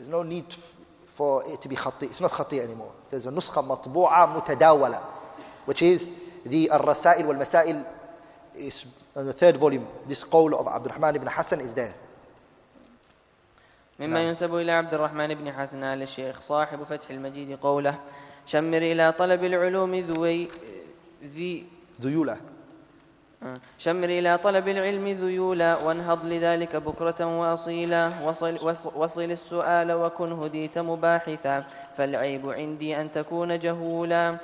There's 0.00 0.08
no 0.08 0.22
need 0.22 0.46
for 1.18 1.42
it 1.46 1.60
to 1.60 1.68
be 1.68 1.76
khati. 1.76 2.04
It's 2.04 2.22
not 2.22 2.30
khati 2.30 2.64
anymore. 2.64 2.90
There's 3.10 3.26
a 3.26 3.28
nuskha 3.28 3.60
matbu'a 3.62 4.32
mutadawala, 4.34 5.02
which 5.66 5.82
is 5.82 6.00
the 6.46 6.70
al-rasail 6.70 7.26
wal-masail 7.26 7.84
is 8.56 8.82
in 9.14 9.26
the 9.26 9.34
third 9.34 9.58
volume. 9.58 9.86
This 10.08 10.24
qawl 10.32 10.58
of 10.58 10.66
Abdurrahman 10.66 11.16
ibn 11.16 11.28
Hassan 11.28 11.60
is 11.60 11.74
there. 11.74 11.94
مما 14.00 14.06
نعم. 14.06 14.28
ينسب 14.28 14.54
إلى 14.54 14.72
عبد 14.72 14.94
الرحمن 14.94 15.34
بن 15.34 15.52
حسن 15.52 15.84
آل 15.84 16.02
الشيخ 16.02 16.40
صاحب 16.48 16.82
فتح 16.84 17.10
المجيد 17.10 17.58
قوله 17.58 17.98
شمر 18.46 18.78
إلى 18.78 19.12
طلب 19.12 19.44
العلوم 19.44 19.94
ذوي 19.94 20.48
ذي 21.24 21.66
ذيولة. 22.00 22.40
شمر 23.78 24.04
إلى 24.04 24.38
طلب 24.38 24.68
العلم 24.68 25.08
ذيولا 25.08 25.76
وانهض 25.76 26.24
لذلك 26.24 26.76
بكرة 26.76 27.40
وأصيلا. 27.40 28.10
وصل, 28.24 28.54
وص- 28.54 28.96
وصل 28.96 29.30
السؤال 29.30 29.92
وكن 29.92 30.32
هديت 30.32 30.78
مباحثا. 30.78 31.64
فالعيب 31.96 32.50
عندي 32.50 33.00
أن 33.00 33.12
تكون 33.12 33.58
جهولا. 33.58 34.36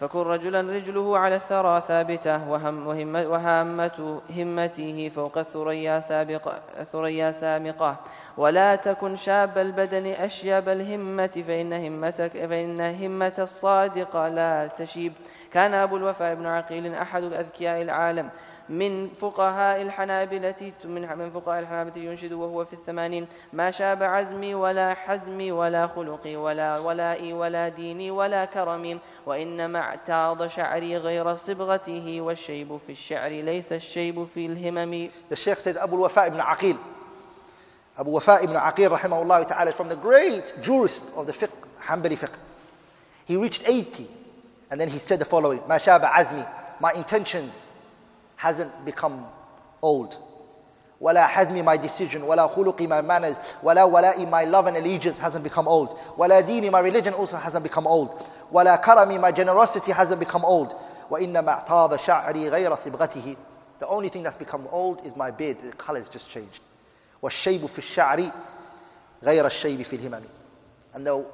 فكن 0.00 0.18
رجلا 0.18 0.60
رجله 0.60 1.18
على 1.18 1.36
الثرى 1.36 1.82
ثابتة 1.88 2.50
وهم 2.50 2.86
وهامة 3.14 4.20
همته 4.36 5.10
فوق 5.14 5.38
الثريا 5.38 6.00
سابقة, 6.00 6.58
ثريا 6.92 7.30
سامقة. 7.32 7.96
ولا 8.36 8.76
تكن 8.76 9.16
شاب 9.16 9.58
البدن 9.58 10.06
أشيب 10.06 10.68
الهمة. 10.68 11.44
فإن 11.46 11.72
همتك 11.72 12.46
فإن 12.46 12.80
همة 12.80 13.32
الصادق 13.38 14.26
لا 14.26 14.70
تشيب. 14.78 15.12
كان 15.52 15.74
أبو 15.74 15.96
الوفاء 15.96 16.34
بن 16.34 16.46
عقيل 16.46 16.94
أحد 16.94 17.22
أذكياء 17.22 17.82
العالم 17.82 18.30
من 18.68 19.08
فقهاء 19.08 19.82
الحنابلة 19.82 20.72
من 20.84 21.18
من 21.18 21.30
فقهاء 21.30 21.60
الحنابلة 21.60 22.02
ينشد 22.02 22.32
وهو 22.32 22.64
في 22.64 22.72
الثمانين 22.72 23.26
ما 23.52 23.70
شاب 23.70 24.02
عزمي 24.02 24.54
ولا 24.54 24.94
حزمي 24.94 25.52
ولا 25.52 25.86
خلقي 25.86 26.36
ولا 26.36 26.78
ولائي 26.78 27.32
ولا 27.32 27.68
ديني 27.68 28.10
ولا 28.10 28.44
كرمي 28.44 28.98
وإنما 29.26 29.78
اعتاض 29.78 30.46
شعري 30.46 30.96
غير 30.96 31.36
صبغته 31.36 32.20
والشيب 32.20 32.76
في 32.86 32.92
الشعر 32.92 33.30
ليس 33.30 33.72
الشيب 33.72 34.26
في 34.34 34.46
الهمم 34.46 35.10
Sheikh 35.34 35.58
says 35.64 35.76
Abu 35.76 35.96
Wafa 35.96 36.26
ibn 36.26 36.38
Aqil. 36.38 36.76
Abu 37.98 38.10
Wafa 38.10 38.38
ibn 38.42 38.54
Aqil, 38.54 38.90
rahimahullah 38.90 39.48
ta'ala, 39.48 39.70
is 39.70 39.76
from 39.76 39.88
the 39.88 39.96
great 39.96 40.44
jurist 40.62 41.02
of 41.14 41.26
the 41.26 41.32
fiqh, 41.32 41.50
Hanbali 41.86 42.16
fiqh. 42.18 42.34
He 43.26 43.36
reached 43.36 43.60
80, 43.66 44.08
and 44.71 44.79
then 44.79 44.89
he 44.89 44.99
said 45.07 45.19
the 45.19 45.25
following, 45.25 45.61
Ma 45.67 45.79
shaba 45.79 46.11
azmi, 46.11 46.47
my 46.81 46.93
intentions 46.93 47.53
hasn't 48.35 48.85
become 48.85 49.25
old. 49.81 50.13
Wala 50.99 51.27
hazmi, 51.31 51.63
my 51.63 51.77
decision, 51.77 52.25
wala 52.25 52.53
khuluqi, 52.55 52.87
my 52.87 53.01
manners, 53.01 53.35
wala 53.63 53.81
wala'i, 53.81 54.27
my 54.29 54.45
love 54.45 54.65
and 54.65 54.77
allegiance 54.77 55.17
hasn't 55.19 55.43
become 55.43 55.67
old. 55.67 55.97
Wala 56.17 56.41
dini, 56.41 56.71
my 56.71 56.79
religion 56.79 57.13
also 57.13 57.37
hasn't 57.37 57.63
become 57.63 57.85
old. 57.85 58.23
Wala 58.51 58.81
karami, 58.83 59.19
my 59.19 59.31
generosity 59.31 59.91
hasn't 59.91 60.19
become 60.19 60.43
old. 60.43 60.73
وإنما 61.11 61.49
اعتاض 61.49 61.95
شعري 61.95 62.49
غير 62.49 62.75
صبغته 62.75 63.35
The 63.79 63.87
only 63.87 64.09
thing 64.09 64.23
that's 64.23 64.37
become 64.37 64.67
old 64.71 65.01
is 65.05 65.15
my 65.15 65.31
beard, 65.31 65.57
the 65.63 65.71
color 65.77 65.99
has 65.99 66.09
just 66.09 66.29
changed. 66.33 66.59
والشيب 67.21 67.65
في 67.65 67.77
الشعر 67.77 68.31
غير 69.23 69.45
الشيب 69.45 69.81
في 69.81 69.95
الهمم 69.95 70.23
And 70.95 71.05
the 71.05 71.25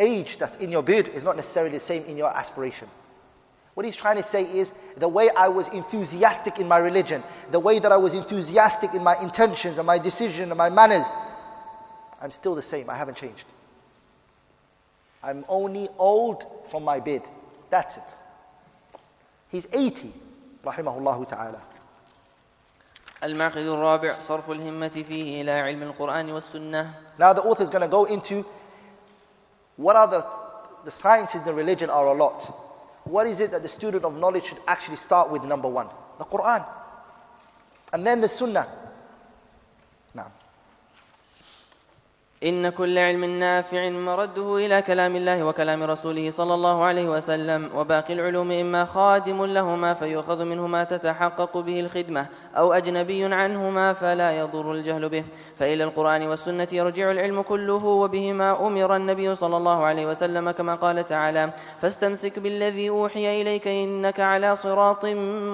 age 0.00 0.36
that's 0.38 0.56
in 0.62 0.70
your 0.70 0.82
beard 0.82 1.08
is 1.08 1.24
not 1.24 1.36
necessarily 1.36 1.78
the 1.78 1.86
same 1.86 2.04
in 2.04 2.16
your 2.16 2.34
aspiration. 2.34 2.88
What 3.74 3.84
he's 3.84 3.96
trying 3.96 4.22
to 4.22 4.28
say 4.30 4.42
is 4.42 4.68
the 4.98 5.08
way 5.08 5.28
I 5.36 5.48
was 5.48 5.66
enthusiastic 5.72 6.58
in 6.58 6.66
my 6.66 6.78
religion, 6.78 7.22
the 7.52 7.60
way 7.60 7.78
that 7.78 7.92
I 7.92 7.98
was 7.98 8.14
enthusiastic 8.14 8.94
in 8.94 9.04
my 9.04 9.20
intentions 9.20 9.76
and 9.76 9.86
my 9.86 9.98
decision 9.98 10.50
and 10.50 10.56
my 10.56 10.70
manners, 10.70 11.06
I'm 12.20 12.30
still 12.30 12.54
the 12.54 12.62
same. 12.62 12.88
I 12.88 12.96
haven't 12.96 13.18
changed. 13.18 13.44
I'm 15.22 15.44
only 15.48 15.88
old 15.98 16.42
from 16.70 16.84
my 16.84 17.00
beard. 17.00 17.22
That's 17.70 17.94
it. 17.96 18.12
He's 19.48 19.66
80, 19.72 20.14
rahimahullah 20.64 21.28
ta'ala. 21.28 21.62
المعقد 23.22 23.56
الرابع 23.56 24.18
صرف 24.28 24.50
الهمة 24.50 24.88
فيه 24.88 25.42
إلى 25.42 25.50
علم 25.50 25.82
القرآن 25.82 26.32
والسنة 26.32 26.94
Now 27.18 27.32
the 27.32 27.40
author 27.42 27.62
is 27.62 27.70
going 27.70 27.82
to 27.82 27.88
go 27.88 28.04
into 28.04 28.44
what 29.81 29.95
are 29.95 30.09
the, 30.09 30.25
the 30.85 30.91
sciences 31.01 31.41
in 31.45 31.55
religion 31.55 31.89
are 31.89 32.07
a 32.07 32.13
lot. 32.13 32.39
What 33.03 33.27
is 33.27 33.39
it 33.39 33.51
that 33.51 33.63
the 33.63 33.69
student 33.69 34.05
of 34.05 34.13
knowledge 34.13 34.43
should 34.47 34.59
actually 34.67 34.97
start 35.05 35.31
with 35.31 35.43
number 35.43 35.67
one? 35.67 35.87
The 36.19 36.25
Quran. 36.25 36.65
And 37.91 38.05
then 38.05 38.21
the 38.21 38.29
Sunnah. 38.29 38.67
Now. 40.13 40.31
إن 42.43 42.69
كل 42.69 42.97
علم 42.97 43.25
نافع 43.25 43.89
مرده 43.89 44.57
إلى 44.57 44.81
كلام 44.81 45.15
الله 45.15 45.45
وكلام 45.45 45.83
رسوله 45.83 46.31
صلى 46.31 46.53
الله 46.53 46.83
عليه 46.83 47.09
وسلم 47.09 47.69
وباقي 47.75 48.13
العلوم 48.13 48.51
إما 48.51 48.85
خادم 48.85 49.45
لهما 49.45 49.93
فيؤخذ 49.93 50.43
منه 50.45 50.67
ما 50.67 50.83
تتحقق 50.83 51.57
به 51.57 51.79
الخدمة 51.79 52.27
أو 52.57 52.73
أجنبي 52.73 53.25
عنهما 53.25 53.93
فلا 53.93 54.31
يضر 54.31 54.71
الجهل 54.71 55.09
به. 55.09 55.23
فإلى 55.59 55.83
القرآن 55.83 56.27
والسنة 56.27 56.67
يرجع 56.71 57.11
العلم 57.11 57.41
كله 57.41 57.85
وبهما 57.85 58.67
أمر 58.67 58.95
النبي 58.95 59.35
صلى 59.35 59.57
الله 59.57 59.83
عليه 59.83 60.05
وسلم 60.05 60.51
كما 60.51 60.75
قال 60.75 61.07
تعالى 61.07 61.53
فاستمسك 61.81 62.39
بالذي 62.39 62.89
أوحي 62.89 63.41
إليك 63.41 63.67
إنك 63.67 64.19
على 64.19 64.55
صراط 64.55 65.05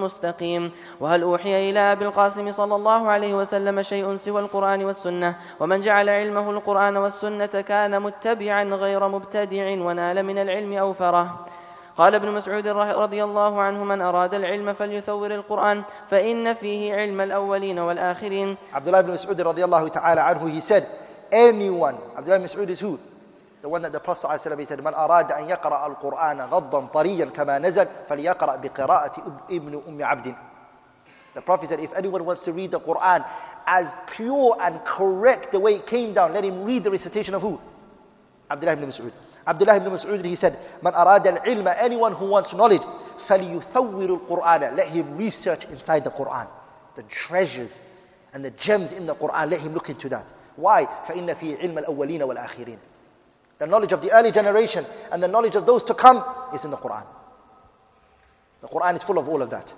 مستقيم. 0.04 0.72
وهل 1.00 1.22
أوحي 1.22 1.70
إلى 1.70 1.80
أبي 1.80 2.06
القاسم 2.06 2.52
صلى 2.52 2.76
الله 2.76 3.08
عليه 3.08 3.34
وسلم 3.36 3.82
شيء 3.82 4.16
سوى 4.16 4.42
القرآن 4.42 4.86
والسنة؟ 4.86 5.36
ومن 5.60 5.82
جعل 5.82 6.10
علمه 6.10 6.52
القرآن 6.52 6.98
والسنة 6.98 7.62
كان 7.62 8.02
متبعا 8.02 8.64
غير 8.64 9.08
مبتدع 9.08 9.72
ونال 9.72 10.24
من 10.24 10.38
العلم 10.38 10.74
أوفره. 10.74 11.46
قال 11.98 12.16
ابن 12.16 12.32
مسعود 12.32 12.68
رضي 12.68 13.24
الله 13.24 13.62
عنه 13.62 13.84
من 13.84 14.02
أراد 14.02 14.34
العلم 14.34 14.74
فليثور 14.74 15.32
القرآن 15.32 15.84
فإن 16.10 16.54
فيه 16.54 16.94
علم 16.96 17.22
الأولين 17.22 17.80
والآخرين 17.80 18.58
Abdullah 18.74 19.00
ibn 19.02 19.12
Mas'ud 19.18 19.34
radiallahu 19.40 19.90
ta'ala 19.92 20.22
anhu, 20.30 20.46
he 20.54 20.62
said, 20.62 20.86
anyone, 21.32 21.98
Abdullah 22.16 22.36
ibn 22.38 22.48
Mas'ud 22.48 22.70
is 22.70 22.80
who? 22.80 23.00
The 23.64 23.70
one 23.70 23.82
that 23.82 23.92
the 23.92 24.00
Prophet 24.00 24.28
ﷺ 24.30 24.68
said, 24.68 24.80
من 24.80 24.94
أراد 24.94 25.32
أن 25.32 25.50
يقرأ 25.50 25.88
القرآن 25.88 26.42
غضا 26.42 26.86
طريا 26.94 27.26
كما 27.26 27.60
نزل 27.60 27.88
فليقرأ 28.10 28.56
بقراءة 28.56 29.16
ابن 29.50 29.82
أم 29.88 30.04
عبد. 30.06 30.36
The 31.34 31.42
Prophet 31.42 31.70
said, 31.70 31.80
if 31.80 31.90
anyone 31.98 32.26
wants 32.26 32.46
to 32.46 32.52
read 32.54 32.70
the 32.72 32.80
Quran 32.80 33.26
as 33.66 33.86
pure 34.16 34.56
and 34.62 34.80
correct 34.86 35.52
the 35.52 35.60
way 35.60 35.72
it 35.82 35.88
came 35.88 36.14
down, 36.14 36.34
let 36.34 36.44
him 36.44 36.64
read 36.64 36.84
the 36.84 36.92
recitation 36.92 37.34
of 37.34 37.42
who? 37.42 37.58
Abdullah 38.52 38.74
ibn 38.74 38.86
Mas'ud. 38.86 39.12
Abdullah 39.47 39.77
ibn 39.77 39.91
Mas'ud, 39.91 40.25
he 40.25 40.37
said, 40.37 40.59
Man 40.83 40.93
arada 40.93 41.27
al-ilma, 41.39 41.75
anyone 41.81 42.15
who 42.15 42.27
wants 42.27 42.53
knowledge, 42.55 42.83
فَلْيُثَوِّرُ 43.29 44.29
الْقُرْآنَ 44.29 44.77
Let 44.77 44.89
him 44.89 45.17
research 45.17 45.65
inside 45.71 46.05
the 46.05 46.11
Quran. 46.11 46.49
The 46.97 47.05
treasures 47.27 47.71
and 48.33 48.45
the 48.45 48.51
gems 48.51 48.93
in 48.93 49.07
the 49.07 49.15
Quran, 49.15 49.51
let 49.51 49.61
him 49.61 49.75
look 49.75 49.89
into 49.89 50.09
that. 50.11 50.27
Why? 50.57 50.85
فَإِنَّ 51.09 51.35
فِي 51.41 51.61
عِلْمَ 51.63 51.85
الْأَوَّلِينَ 51.85 52.21
وَالْآخِرِينَ 52.21 52.79
The 53.59 53.67
knowledge 53.67 53.93
of 53.93 54.01
the 54.01 54.13
early 54.13 54.33
generation 54.33 54.85
and 55.11 55.23
the 55.23 55.29
knowledge 55.29 55.55
of 55.55 55.67
those 55.67 55.85
to 55.85 55.95
come 55.95 56.23
is 56.55 56.65
in 56.65 56.71
the 56.71 56.77
Quran. 56.77 57.05
The 58.61 58.69
Quran 58.69 58.97
is 58.97 59.03
full 59.05 59.19
of 59.19 59.29
all 59.29 59.43
of 59.43 59.51
that. 59.51 59.71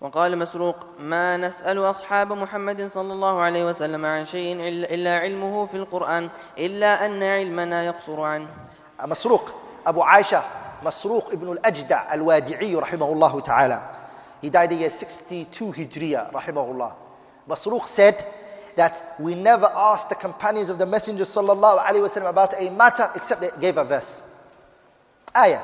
وقال 0.00 0.38
مسروق 0.38 0.76
ما 0.98 1.36
نسأل 1.36 1.78
أصحاب 1.78 2.32
محمد 2.32 2.86
صلى 2.86 3.12
الله 3.12 3.40
عليه 3.40 3.64
وسلم 3.64 4.06
عن 4.06 4.26
شيء 4.26 4.56
إلا 4.94 5.18
علمه 5.18 5.66
في 5.66 5.76
القرآن 5.76 6.28
إلا 6.58 7.06
أن 7.06 7.22
علمنا 7.22 7.84
يقصر 7.84 8.20
عنه 8.20 8.48
مسروق 9.04 9.50
أبو 9.86 10.02
عائشة 10.02 10.42
مسروق 10.82 11.32
ابن 11.32 11.52
الأجدع 11.52 12.14
الوادعي 12.14 12.74
رحمه 12.74 13.12
الله 13.12 13.40
تعالى 13.40 13.80
He 14.42 14.50
died 14.50 14.70
in 14.70 14.78
year 14.78 14.90
62 14.90 15.72
Hijriya 15.72 16.30
رحمه 16.34 16.70
الله 16.70 16.92
Masruq 17.48 17.82
said 17.94 18.14
that 18.76 19.14
we 19.20 19.34
never 19.34 19.66
asked 19.66 20.08
the 20.10 20.14
companions 20.16 20.68
of 20.68 20.78
the 20.78 20.84
Messenger 20.86 21.24
sallallahu 21.24 21.78
alaihi 21.80 22.06
wasallam 22.06 22.28
about 22.28 22.52
a 22.60 22.70
matter 22.70 23.08
except 23.14 23.40
they 23.40 23.50
gave 23.60 23.76
a 23.78 23.84
verse. 23.84 24.04
Ayah. 25.34 25.62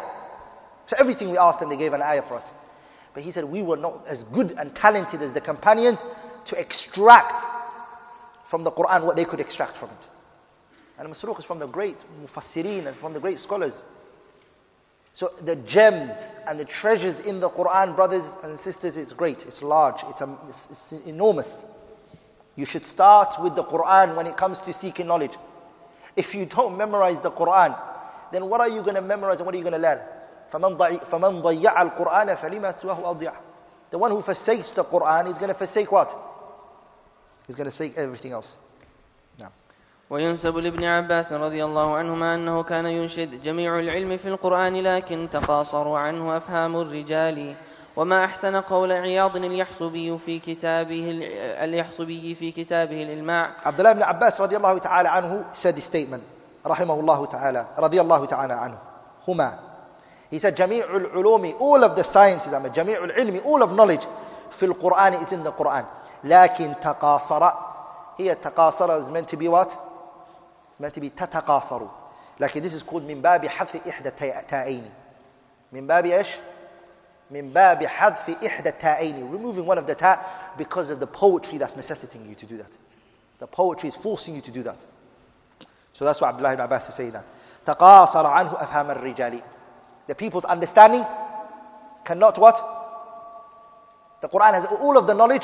So 0.88 0.96
everything 0.98 1.30
we 1.30 1.36
asked 1.38 1.60
them, 1.60 1.68
they 1.68 1.76
gave 1.76 1.92
an 1.92 2.00
ayah 2.02 2.22
for 2.26 2.36
us. 2.38 2.44
But 3.14 3.22
he 3.22 3.32
said 3.32 3.44
we 3.44 3.62
were 3.62 3.76
not 3.76 4.04
as 4.06 4.24
good 4.34 4.52
and 4.52 4.74
talented 4.74 5.22
as 5.22 5.34
the 5.34 5.40
companions 5.40 5.98
to 6.48 6.60
extract 6.60 7.32
from 8.50 8.64
the 8.64 8.70
Quran 8.70 9.04
what 9.06 9.16
they 9.16 9.24
could 9.24 9.40
extract 9.40 9.78
from 9.78 9.90
it. 9.90 10.06
And 10.98 11.08
Masruq 11.12 11.38
is 11.38 11.44
from 11.44 11.58
the 11.58 11.66
great 11.66 11.96
mufassirin 12.20 12.86
and 12.86 12.96
from 12.98 13.12
the 13.12 13.20
great 13.20 13.38
scholars. 13.38 13.72
So 15.14 15.30
the 15.44 15.56
gems 15.56 16.12
and 16.46 16.58
the 16.58 16.64
treasures 16.64 17.26
in 17.26 17.40
the 17.40 17.50
Quran, 17.50 17.94
brothers 17.94 18.24
and 18.42 18.58
sisters, 18.60 18.96
it's 18.96 19.12
great, 19.12 19.38
it's 19.46 19.60
large, 19.62 19.96
it's, 20.04 20.22
um, 20.22 20.38
it's, 20.48 20.92
it's 20.92 21.06
enormous. 21.06 21.52
You 22.56 22.66
should 22.66 22.84
start 22.84 23.42
with 23.42 23.54
the 23.54 23.64
Quran 23.64 24.16
when 24.16 24.26
it 24.26 24.36
comes 24.36 24.58
to 24.66 24.72
seeking 24.80 25.06
knowledge. 25.06 25.32
If 26.16 26.34
you 26.34 26.46
don't 26.46 26.76
memorize 26.76 27.22
the 27.22 27.30
Quran, 27.30 27.78
then 28.32 28.48
what 28.48 28.60
are 28.60 28.68
you 28.68 28.82
going 28.82 28.94
to 28.94 29.02
memorize 29.02 29.38
and 29.38 29.46
what 29.46 29.54
are 29.54 29.58
you 29.58 29.64
going 29.64 29.74
to 29.74 29.78
learn? 29.78 29.98
فَمَنْ 30.52 31.42
ضَيَّعَ 31.42 31.82
الْقُرْآنَ 31.82 32.34
فَلِمَا 32.34 32.72
سُوَهُ 32.80 33.10
أَضْيَعَ. 33.10 33.32
The 33.90 33.98
one 33.98 34.10
who 34.10 34.22
forsakes 34.22 34.72
the 34.74 34.84
Quran 34.84 35.26
is 35.30 35.38
going 35.38 35.48
to 35.48 35.58
forsake 35.58 35.90
what? 35.90 36.08
He's 37.46 37.56
going 37.56 37.70
to 37.70 37.76
forsake 37.76 37.96
everything 37.96 38.32
else. 38.32 38.56
وينسب 40.10 40.56
لابن 40.56 40.84
عباس 40.84 41.32
رضي 41.32 41.64
الله 41.64 41.96
عنهما 41.96 42.34
أنه 42.34 42.62
كان 42.62 42.86
ينشد 42.86 43.42
جميع 43.42 43.78
العلم 43.78 44.16
في 44.16 44.28
القرآن 44.28 44.82
لكن 44.82 45.28
تقاصروا 45.32 45.98
عنه 45.98 46.36
أفهام 46.36 46.76
الرجال. 46.76 47.54
وما 47.96 48.24
أحسن 48.24 48.56
قول 48.56 48.92
عياض 48.92 49.36
اليحصبي 49.36 50.18
في 50.18 50.38
كتابه 50.38 51.10
اليحصبي 51.64 52.34
في 52.34 52.52
كتابه 52.52 53.02
الإلماع 53.02 53.50
عبد 53.64 53.78
الله 53.78 53.92
بن 53.92 54.02
عباس 54.02 54.40
رضي 54.40 54.56
الله 54.56 54.78
تعالى 54.78 55.08
عنه 55.08 55.44
said 55.62 55.76
statement 55.92 56.22
رحمه 56.66 57.00
الله 57.00 57.26
تعالى 57.26 57.66
رضي 57.78 58.00
الله 58.00 58.26
تعالى 58.26 58.52
عنه. 58.52 58.78
هما 59.28 59.58
He 60.32 60.38
said 60.38 60.54
جميع 60.54 60.84
العلوم 60.84 61.54
all 61.58 61.84
of 61.84 61.94
the 61.94 62.04
sciences 62.04 62.48
جميع 62.74 63.04
العلم 63.04 63.40
all 63.44 63.62
of 63.62 63.70
knowledge 63.70 64.06
في 64.58 64.66
القرآن 64.66 65.26
is 65.26 65.32
in 65.32 65.44
the 65.44 65.52
Quran 65.52 65.84
لكن 66.24 66.74
تقاصر 66.82 67.52
هي 68.18 68.34
تقاصر 68.34 69.02
is 69.04 69.10
meant 69.10 69.28
to 69.28 69.36
be 69.36 69.48
what? 69.48 69.68
It's 70.70 70.80
meant 70.80 70.94
to 70.94 71.00
be 71.00 71.10
تتقاصر 71.10 71.86
لكن 72.40 72.62
this 72.62 72.72
is 72.72 72.82
called 72.82 73.02
من 73.02 73.22
باب 73.22 73.46
حذف 73.46 73.88
إحدى 73.88 74.08
التائين 74.08 74.90
من 75.72 75.86
باب 75.86 76.06
إيش؟ 76.06 76.26
من 77.30 77.52
باب 77.52 77.86
حذف 77.86 78.30
إحدى 78.46 78.68
التائين 78.68 79.30
removing 79.30 79.66
one 79.66 79.78
of 79.78 79.86
the 79.86 79.94
ta 79.94 80.54
because 80.56 80.88
of 80.88 80.98
the 80.98 81.06
poetry 81.06 81.58
that's 81.58 81.76
necessitating 81.76 82.24
you 82.28 82.34
to 82.34 82.46
do 82.46 82.56
that 82.56 82.70
the 83.38 83.46
poetry 83.46 83.90
is 83.90 83.96
forcing 84.02 84.34
you 84.34 84.40
to 84.40 84.52
do 84.52 84.62
that 84.62 84.78
so 85.92 86.06
that's 86.06 86.22
why 86.22 86.30
Abdullah 86.30 86.54
ibn 86.54 86.64
Abbas 86.64 86.88
is 86.88 86.96
saying 86.96 87.12
that 87.12 87.26
تقاصر 87.66 88.26
عنه 88.26 88.52
أفهام 88.62 88.90
الرجال 88.90 89.42
The 90.08 90.14
people's 90.14 90.44
understanding 90.44 91.04
cannot 92.04 92.38
what? 92.38 92.56
The 94.20 94.28
Quran 94.28 94.54
has 94.54 94.64
all 94.80 94.96
of 94.96 95.06
the 95.06 95.14
knowledge, 95.14 95.42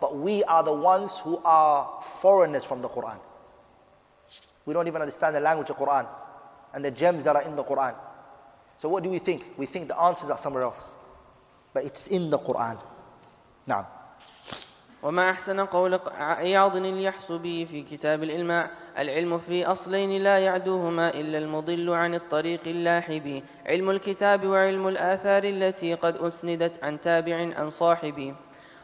but 0.00 0.16
we 0.16 0.44
are 0.44 0.62
the 0.62 0.72
ones 0.72 1.10
who 1.24 1.38
are 1.44 2.02
foreigners 2.22 2.64
from 2.64 2.82
the 2.82 2.88
Quran. 2.88 3.18
We 4.66 4.74
don't 4.74 4.86
even 4.86 5.00
understand 5.00 5.34
the 5.34 5.40
language 5.40 5.70
of 5.70 5.76
Quran 5.76 6.06
and 6.74 6.84
the 6.84 6.90
gems 6.90 7.24
that 7.24 7.36
are 7.36 7.42
in 7.42 7.56
the 7.56 7.64
Quran. 7.64 7.94
So 8.80 8.88
what 8.88 9.02
do 9.02 9.10
we 9.10 9.18
think? 9.18 9.42
We 9.58 9.66
think 9.66 9.88
the 9.88 9.98
answers 9.98 10.30
are 10.30 10.38
somewhere 10.42 10.62
else. 10.62 10.82
But 11.74 11.84
it's 11.84 12.00
in 12.08 12.30
the 12.30 12.38
Quran. 12.38 12.80
Now. 13.66 13.88
وما 15.02 15.30
أحسن 15.30 15.60
قول 15.60 16.00
عياض 16.18 16.76
اليحصبي 16.76 17.66
في 17.66 17.82
كتاب 17.82 18.22
الإلماع 18.22 18.70
العلم 18.98 19.38
في 19.38 19.66
أصلين 19.66 20.22
لا 20.22 20.38
يعدوهما 20.38 21.08
إلا 21.08 21.38
المضل 21.38 21.90
عن 21.90 22.14
الطريق 22.14 22.60
اللاحب. 22.66 23.42
علم 23.66 23.90
الكتاب 23.90 24.46
وعلم 24.46 24.88
الآثار 24.88 25.44
التي 25.44 25.94
قد 25.94 26.16
أسندت 26.16 26.84
عن 26.84 27.00
تابع 27.00 27.36
عن 27.36 27.70
صاحب. 27.70 28.34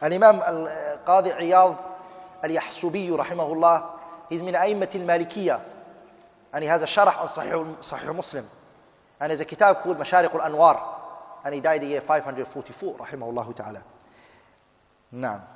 الإمام 0.03 0.41
القاضي 0.41 1.31
عياض 1.31 1.75
اليحصبي 2.43 3.11
رحمه 3.11 3.53
الله 3.53 3.89
he's 4.31 4.41
من 4.41 4.55
أئمة 4.55 4.89
المالكية. 4.95 5.59
has 6.53 6.81
a 6.81 6.85
شرح 6.85 7.21
on 7.21 7.27
صحيح, 7.35 7.65
صحيح 7.81 8.09
مسلم. 8.09 8.45
there's 9.21 9.41
a 9.41 9.45
kitab 9.45 9.83
called 9.83 9.99
مشارق 9.99 10.35
الأنوار. 10.35 10.95
he 11.45 11.59
died 11.59 11.83
in 11.83 11.89
year 11.89 12.01
544 12.01 12.95
رحمه 12.99 13.29
الله 13.29 13.51
تعالى. 13.51 13.81
نعم. 15.11 15.54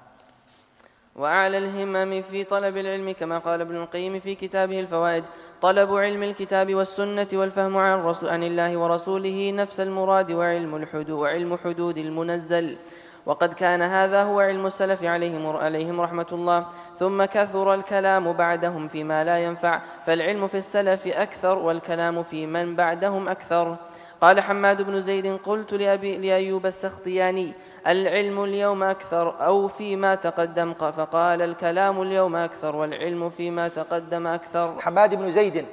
وأعلى 1.15 1.57
الهمم 1.57 2.21
في 2.21 2.43
طلب 2.43 2.77
العلم 2.77 3.11
كما 3.11 3.37
قال 3.39 3.61
ابن 3.61 3.75
القيم 3.75 4.19
في 4.19 4.35
كتابه 4.35 4.79
الفوائد. 4.79 5.23
طلب 5.61 5.95
علم 5.95 6.23
الكتاب 6.23 6.75
والسنة 6.75 7.27
والفهم 7.33 7.77
عن, 7.77 7.99
رسول 7.99 8.29
عن 8.29 8.43
الله 8.43 8.77
ورسوله 8.77 9.51
نفس 9.51 9.79
المراد 9.79 10.31
وعلم 10.31 10.75
الحدود 10.75 11.09
وعلم 11.09 11.57
حدود 11.57 11.97
المنزل. 11.97 12.77
وقد 13.25 13.53
كان 13.53 13.81
هذا 13.81 14.23
هو 14.23 14.39
علم 14.39 14.65
السلف 14.65 15.03
عليهم 15.03 15.47
عليهم 15.47 16.01
رحمة 16.01 16.27
الله. 16.31 16.65
ثم 16.99 17.25
كثر 17.25 17.73
الكلام 17.73 18.33
بعدهم 18.33 18.87
فيما 18.87 19.23
لا 19.23 19.37
ينفع. 19.37 19.81
فالعلم 20.05 20.47
في 20.47 20.57
السلف 20.57 21.07
أكثر 21.07 21.57
والكلام 21.57 22.23
في 22.23 22.45
من 22.45 22.75
بعدهم 22.75 23.29
أكثر. 23.29 23.77
قال 24.21 24.41
حماد 24.41 24.81
بن 24.81 25.01
زيد 25.01 25.37
قلت 25.37 25.73
لأبي 25.73 26.17
لأيوب 26.17 26.65
السختياني 26.65 27.53
العلم 27.87 28.43
اليوم 28.43 28.83
أكثر 28.83 29.45
أو 29.45 29.67
فيما 29.67 30.15
تقدم 30.15 30.73
فقال 30.73 31.41
الكلام 31.41 32.01
اليوم 32.01 32.35
أكثر 32.35 32.75
والعلم 32.75 33.29
فيما 33.29 33.67
تقدم 33.67 34.27
أكثر 34.27 34.81
حماد 34.81 35.15
بن 35.15 35.31
زيد 35.31 35.65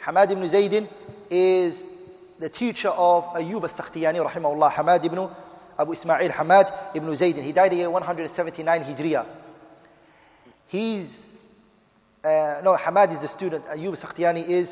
حماد 0.00 0.32
بن 0.32 0.48
زيد 0.48 0.86
is 1.30 1.74
the 2.40 2.48
teacher 2.48 2.90
of 2.90 3.24
Ayyub 3.34 3.62
al-Sakhtiyani 3.64 4.18
rahimahullah 4.20 4.70
Hamad 4.72 5.04
ibn 5.04 5.28
Abu 5.78 5.92
Ismail 5.92 6.30
Hamad 6.32 6.66
ibn 6.94 7.14
Zayd 7.16 7.36
he 7.36 7.52
died 7.52 7.72
in 7.72 7.90
179 7.90 8.80
Hijriya 8.82 9.24
he's 10.68 11.06
uh, 12.24 12.60
no, 12.64 12.74
Hamad 12.76 13.12
is 13.14 13.20
the 13.20 13.28
student, 13.36 13.64
Ayub 13.66 13.96
Sakhtiyani 14.02 14.48
is 14.48 14.68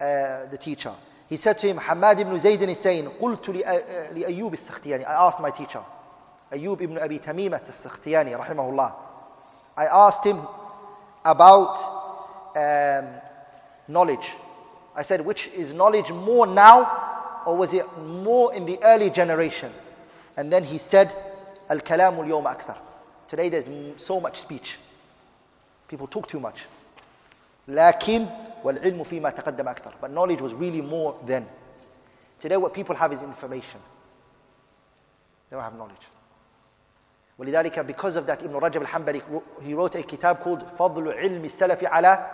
uh, 0.00 0.50
the 0.50 0.58
teacher. 0.60 0.92
He 1.31 1.37
said 1.37 1.57
to 1.57 1.67
him, 1.67 1.77
Hamad 1.77 2.19
ibn 2.21 2.39
Zayd 2.41 2.61
is 2.61 2.77
saying, 2.81 3.09
قلت 3.21 3.49
لأيوب 3.49 4.53
السختياني 4.53 5.05
I 5.05 5.27
asked 5.27 5.39
my 5.41 5.51
teacher, 5.51 5.83
Ayub 6.51 6.81
ibn 6.81 6.97
Abi 6.97 7.19
Tamimah 7.19 7.61
al-Sakhtiyani, 7.61 8.33
rahimahullah. 8.39 8.93
I 9.75 9.85
asked 9.85 10.25
him 10.25 10.47
about 11.25 11.75
um, 12.55 13.21
knowledge. 13.89 14.25
I 14.95 15.03
said, 15.03 15.25
which 15.25 15.45
is 15.55 15.73
knowledge 15.73 16.09
more 16.09 16.47
now, 16.47 17.43
or 17.45 17.57
was 17.57 17.69
it 17.73 17.85
more 18.01 18.53
in 18.55 18.65
the 18.65 18.81
early 18.81 19.09
generation? 19.09 19.71
And 20.37 20.51
then 20.51 20.63
he 20.63 20.79
said, 20.89 21.11
Al-kalamu 21.69 22.19
al-yawma 22.19 22.55
akthar. 22.55 22.77
Today 23.29 23.49
there's 23.49 23.67
m- 23.67 23.95
so 23.97 24.19
much 24.21 24.35
speech. 24.37 24.77
People 25.89 26.07
talk 26.07 26.29
too 26.29 26.39
much. 26.39 26.55
لكن 27.67 28.27
والعلم 28.63 29.03
فيما 29.03 29.29
تقدم 29.29 29.67
أكثر. 29.67 29.93
But 30.01 30.11
knowledge 30.11 30.41
was 30.41 30.53
really 30.53 30.81
more 30.81 31.15
then. 31.27 31.45
Today 32.41 32.57
what 32.57 32.73
people 32.73 32.95
have 32.95 33.13
is 33.13 33.21
information. 33.21 33.79
They 35.49 35.55
don't 35.55 35.63
have 35.63 35.75
knowledge. 35.75 36.05
ولذلك 37.39 37.85
because 37.85 38.15
of 38.15 38.25
that 38.25 38.41
Ibn 38.43 38.53
Rajab 38.59 38.85
al-Hanbali 38.85 39.21
he 39.61 39.73
wrote 39.73 39.95
a 39.95 40.03
kitab 40.03 40.41
called 40.41 40.63
فضل 40.77 41.13
علم 41.13 41.45
السلف 41.45 41.83
على 41.83 42.31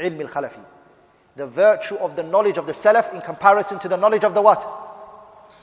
علم 0.00 0.20
الخلفي. 0.20 0.64
The 1.36 1.46
virtue 1.46 1.96
of 1.96 2.14
the 2.14 2.22
knowledge 2.22 2.58
of 2.58 2.66
the 2.66 2.74
Salaf 2.74 3.12
in 3.12 3.20
comparison 3.20 3.80
to 3.80 3.88
the 3.88 3.96
knowledge 3.96 4.22
of 4.22 4.34
the 4.34 4.42
what? 4.42 4.62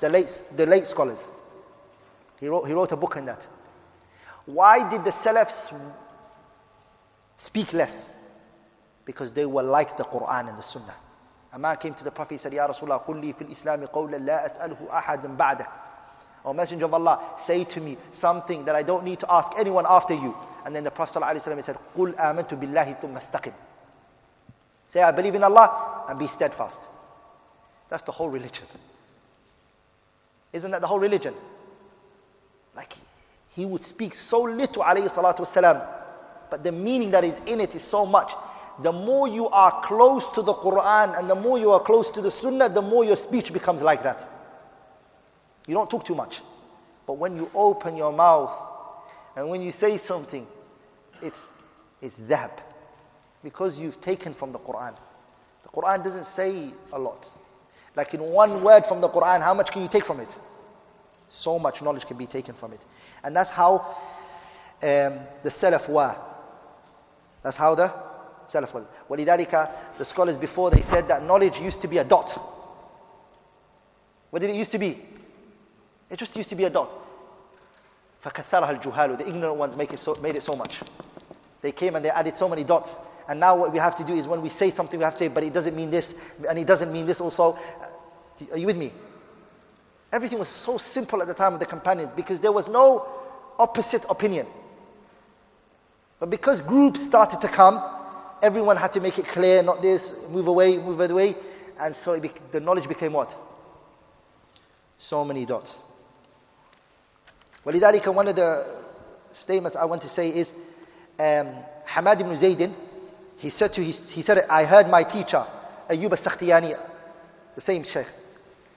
The 0.02 0.10
late, 0.10 0.30
the 0.58 0.66
late 0.66 0.86
scholars. 0.88 1.20
He 2.40 2.48
wrote, 2.48 2.66
he 2.66 2.74
wrote 2.74 2.92
a 2.92 2.98
book 2.98 3.16
on 3.16 3.26
that. 3.28 3.40
Why 4.46 4.90
did 4.90 5.04
the 5.04 5.12
Salafs 5.24 5.54
speak 7.38 7.72
less? 7.72 7.94
Because 9.06 9.34
they 9.34 9.46
were 9.46 9.64
like 9.64 9.98
the 9.98 10.04
Quran 10.04 10.50
and 10.50 10.58
the 10.58 10.64
Sunnah. 10.64 10.96
A 11.54 11.60
man 11.60 11.76
came 11.78 11.94
to 11.96 12.04
the 12.04 12.12
Prophet 12.12 12.34
and 12.34 12.42
said, 12.42 12.54
Ya 12.54 12.68
Rasulullah, 12.68 13.06
قل 13.06 13.20
لي 13.22 13.34
في 13.34 13.42
الإسلام 13.44 13.86
قولا 13.86 14.18
لا 14.18 14.46
أسأله 14.46 14.78
أحدا 14.92 15.38
بعده. 15.38 15.68
O 16.46 16.54
Messenger 16.54 16.86
of 16.86 16.94
Allah, 16.94 17.38
say 17.46 17.66
to 17.66 17.80
me 17.80 17.98
something 18.20 18.66
that 18.66 18.76
I 18.76 18.84
don't 18.84 19.04
need 19.04 19.20
to 19.20 19.32
ask 19.32 19.52
anyone 19.60 19.86
after 19.88 20.14
you. 20.14 20.34
And 20.66 20.76
then 20.76 20.84
the 20.84 20.92
Prophet 20.92 21.22
ﷺ 21.22 21.66
said, 21.66 21.78
قل 21.98 22.16
آمنت 22.16 22.54
بالله 22.54 23.02
ثم 23.02 23.18
استقم. 23.18 23.54
Say, 24.92 25.02
I 25.02 25.12
believe 25.12 25.36
in 25.36 25.44
Allah 25.44 26.06
and 26.10 26.18
be 26.20 26.28
steadfast. 26.36 26.78
That's 27.90 28.04
the 28.04 28.12
whole 28.12 28.30
religion. 28.30 28.66
Isn't 30.54 30.72
that 30.72 30.82
the 30.82 30.88
whole 30.88 31.00
religion? 31.00 31.34
Like, 32.76 32.94
he 33.54 33.66
would 33.66 33.84
speak 33.84 34.14
so 34.30 34.42
little, 34.42 34.84
alayhi 34.84 35.14
salatu 35.16 35.42
wasalam, 35.46 35.86
but 36.50 36.64
the 36.64 36.72
meaning 36.72 37.12
that 37.12 37.24
is 37.24 37.36
in 37.46 37.60
it 37.62 37.72
is 37.72 37.90
so 37.92 38.06
much. 38.06 38.30
the 38.83 38.93
more 38.93 39.27
you 39.27 39.49
are 39.49 39.83
close 39.87 40.23
to 40.35 40.43
the 40.43 40.55
Quran 40.55 41.19
and 41.19 41.31
the 41.31 41.35
more 41.35 41.59
you 41.59 41.71
are 41.71 41.83
close 41.83 42.11
to 42.15 42.21
the 42.21 42.31
Sunnah, 42.43 42.73
the 42.73 42.83
more 42.83 43.05
your 43.05 43.17
speech 43.17 43.53
becomes 43.53 43.81
like 43.81 44.03
that. 44.03 44.19
You 45.67 45.75
don't 45.75 45.89
talk 45.91 46.07
too 46.07 46.15
much. 46.15 46.35
But 47.07 47.15
when 47.15 47.37
you 47.37 47.49
open 47.55 47.97
your 47.97 48.13
mouth 48.13 48.51
and 49.35 49.49
when 49.49 49.63
you 49.63 49.73
say 49.81 50.01
something, 50.07 50.47
it's, 51.23 51.39
it's 52.03 52.15
dhab. 52.29 52.51
Because 53.43 53.79
you've 53.79 54.01
taken 54.03 54.35
from 54.35 54.53
the 54.53 54.59
Quran. 54.59 54.97
The 55.63 55.69
Quran 55.71 56.05
doesn't 56.05 56.27
say 56.37 56.73
a 56.93 56.99
lot. 56.99 57.25
Like 57.97 58.13
in 58.13 58.21
one 58.21 58.63
word 58.63 58.83
from 58.89 59.01
the 59.01 59.09
Quran, 59.09 59.43
how 59.43 59.55
much 59.55 59.69
can 59.73 59.83
you 59.83 59.89
take 59.91 60.05
from 60.05 60.21
it? 60.21 60.29
So 61.31 61.59
much 61.59 61.77
knowledge 61.83 62.05
can 62.07 62.19
be 62.19 62.27
taken 62.27 62.55
from 62.61 62.73
it. 62.73 62.81
And 63.25 63.35
that's 63.35 63.51
how 63.51 63.79
um, 64.83 65.21
the 65.43 65.51
Salaf 65.63 65.89
were. 65.91 66.15
That's 67.43 67.57
how 67.57 67.75
the 67.75 68.06
Salaf 68.54 68.74
were. 68.74 68.86
ولذلك, 69.10 69.98
the 69.98 70.06
scholars 70.06 70.38
before 70.38 70.72
they 70.72 70.84
said 70.90 71.08
that 71.08 71.24
knowledge 71.24 71.54
used 71.62 71.82
to 71.82 71.88
be 71.88 71.98
a 71.98 72.04
dot. 72.04 72.30
What 74.30 74.40
did 74.40 74.50
it 74.50 74.56
used 74.56 74.72
to 74.72 74.80
be? 74.80 75.02
It 76.10 76.20
just 76.20 76.36
used 76.36 76.50
to 76.50 76.56
be 76.56 76.66
a 76.66 76.70
dot. 76.70 76.90
فَكَثَّرَهَا 78.24 78.84
الْجُهَالُ 78.84 79.18
The 79.18 79.28
ignorant 79.28 79.58
ones 79.58 79.76
make 79.76 79.92
it 79.92 80.00
so, 80.04 80.16
made 80.16 80.36
it 80.36 80.44
so 80.44 80.56
much. 80.56 80.72
They 81.62 81.72
came 81.72 81.96
and 81.96 82.04
they 82.04 82.10
added 82.10 82.36
so 82.38 82.48
many 82.48 82.64
dots. 82.64 82.90
And 83.28 83.40
now 83.40 83.58
what 83.58 83.72
we 83.72 83.80
have 83.80 83.98
to 83.98 84.06
do 84.06 84.14
is 84.14 84.28
when 84.28 84.42
we 84.42 84.50
say 84.50 84.74
something, 84.76 85.00
we 85.00 85.04
have 85.04 85.14
to 85.14 85.20
say, 85.20 85.28
but 85.28 85.44
it 85.44 85.54
doesn't 85.54 85.76
mean 85.76 85.92
this, 85.92 86.08
and 86.48 86.58
it 86.58 86.66
doesn't 86.66 86.92
mean 86.92 87.08
this 87.08 87.22
also. 87.22 87.58
Are 88.52 88.58
you 88.58 88.68
with 88.68 88.78
me? 88.78 88.94
Everything 90.12 90.40
was 90.40 90.50
so 90.66 90.80
simple 90.94 91.22
at 91.22 91.28
the 91.28 91.34
time 91.34 91.54
of 91.54 91.60
the 91.60 91.66
companions 91.66 92.12
because 92.16 92.42
there 92.42 92.52
was 92.52 92.68
no 92.68 93.08
opposite 93.58 94.02
opinion. 94.10 94.48
But 96.20 96.30
because 96.30 96.62
groups 96.68 97.00
started 97.08 97.40
to 97.42 97.48
come, 97.48 97.95
everyone 98.46 98.78
had 98.78 98.92
to 98.94 99.00
make 99.00 99.18
it 99.18 99.26
clear, 99.34 99.62
not 99.62 99.82
this, 99.82 100.02
move 100.30 100.48
away, 100.48 100.78
move 100.78 101.00
away. 101.00 101.36
And 101.80 101.96
so 102.04 102.20
bec- 102.20 102.52
the 102.52 102.60
knowledge 102.60 102.88
became 102.88 103.14
what? 103.14 103.30
So 105.00 105.24
many 105.24 105.46
dots. 105.46 105.78
ولذلك 107.66 108.08
one 108.14 108.28
of 108.28 108.36
the 108.36 108.82
statements 109.34 109.78
I 109.80 109.86
want 109.86 110.02
to 110.02 110.10
say 110.10 110.30
is 110.30 110.50
um, 111.20 111.64
Hamad 111.88 112.20
ibn 112.22 112.38
Zaydin, 112.38 112.76
he 113.38 113.50
said 113.50 113.72
to 113.74 113.84
his, 113.84 114.00
he 114.14 114.24
said, 114.24 114.40
I 114.50 114.66
heard 114.66 114.88
my 114.88 115.04
teacher, 115.04 115.46
Ayyub 115.90 116.12
al-Sakhtiyani, 116.12 116.76
the 117.56 117.62
same 117.62 117.84
Sheikh, 117.84 118.08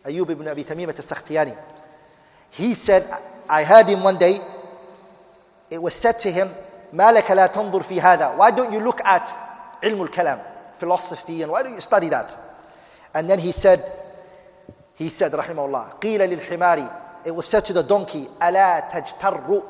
Ayyub 0.07 0.31
ibn 0.31 0.49
Abi 0.49 0.65
Tamimat 0.65 0.99
al-Sakhtiyani. 0.99 1.57
He 2.51 2.75
said, 2.85 3.09
I 3.49 3.65
heard 3.65 3.87
him 3.87 4.03
one 4.03 4.19
day, 4.19 4.39
it 5.71 5.79
was 5.79 5.95
said 6.01 6.17
to 6.23 6.31
him, 6.31 6.49
ما 6.93 7.13
لك 7.13 7.31
لا 7.31 7.47
تنظر 7.47 7.83
في 7.83 8.01
هذا 8.01 8.37
Why 8.37 8.51
don't 8.51 8.73
you 8.73 8.81
look 8.81 9.01
at 9.05 9.48
علم 9.83 10.03
الكلام, 10.03 10.43
philosophy, 10.81 11.43
and 11.43 11.51
why 11.51 11.63
don't 11.63 11.75
you 11.75 11.81
study 11.81 12.09
that? 12.09 12.31
And 13.15 13.29
then 13.29 13.39
he 13.39 13.53
said, 13.53 13.85
he 14.95 15.11
said, 15.19 15.33
rahimahullah, 15.33 16.01
قيل 16.01 16.21
للحمار 16.21 17.25
It 17.27 17.31
was 17.31 17.47
said 17.51 17.65
to 17.67 17.73
the 17.73 17.83
donkey, 17.83 18.29
ألا 18.41 18.91
تجتر 18.91 19.63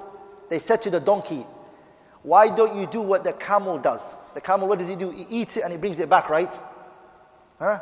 They 0.50 0.60
said 0.66 0.82
to 0.82 0.90
the 0.90 1.00
donkey, 1.00 1.46
why 2.22 2.54
don't 2.54 2.80
you 2.80 2.86
do 2.90 3.02
what 3.02 3.22
the 3.22 3.34
camel 3.34 3.78
does? 3.78 4.00
The 4.34 4.40
camel, 4.40 4.66
what 4.66 4.78
does 4.78 4.88
he 4.88 4.96
do? 4.96 5.10
He 5.10 5.22
eats 5.22 5.52
it 5.56 5.62
and 5.62 5.72
he 5.72 5.78
brings 5.78 5.98
it 6.00 6.08
back, 6.08 6.30
right? 6.30 6.50
Huh? 7.58 7.78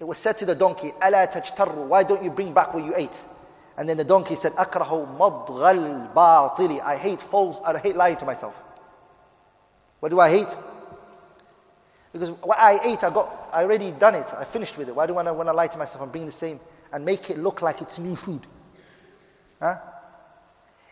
It 0.00 0.04
was 0.04 0.18
said 0.22 0.36
to 0.38 0.46
the 0.46 0.54
donkey, 0.54 0.92
ألا 1.00 1.32
تجتر 1.32 1.86
Why 1.88 2.02
don't 2.02 2.22
you 2.22 2.30
bring 2.30 2.52
back 2.52 2.74
what 2.74 2.84
you 2.84 2.92
ate? 2.96 3.10
And 3.76 3.88
then 3.88 3.96
the 3.96 4.04
donkey 4.04 4.36
said, 4.42 4.52
أكره 4.52 5.16
مضغ 5.18 5.70
الباطل 5.70 6.80
I 6.82 6.96
hate 6.96 7.20
false, 7.30 7.56
I 7.64 7.78
hate 7.78 7.96
lying 7.96 8.16
to 8.18 8.24
myself. 8.24 8.54
What 10.00 10.10
do 10.10 10.20
I 10.20 10.30
hate? 10.30 10.48
Because 12.11 12.29
what 12.43 12.57
I 12.57 12.79
ate, 12.83 12.99
I 13.03 13.13
got, 13.13 13.49
I 13.53 13.61
already 13.61 13.91
done 13.91 14.15
it. 14.15 14.25
I 14.25 14.47
finished 14.51 14.73
with 14.77 14.89
it. 14.89 14.95
Why 14.95 15.05
do 15.05 15.15
I 15.15 15.31
want 15.31 15.47
to 15.47 15.53
lie 15.53 15.67
to 15.67 15.77
myself 15.77 16.01
and 16.01 16.11
bring 16.11 16.25
the 16.25 16.31
same 16.33 16.59
and 16.91 17.05
make 17.05 17.29
it 17.29 17.37
look 17.37 17.61
like 17.61 17.81
it's 17.81 17.99
new 17.99 18.15
food? 18.25 18.45
Huh? 19.59 19.75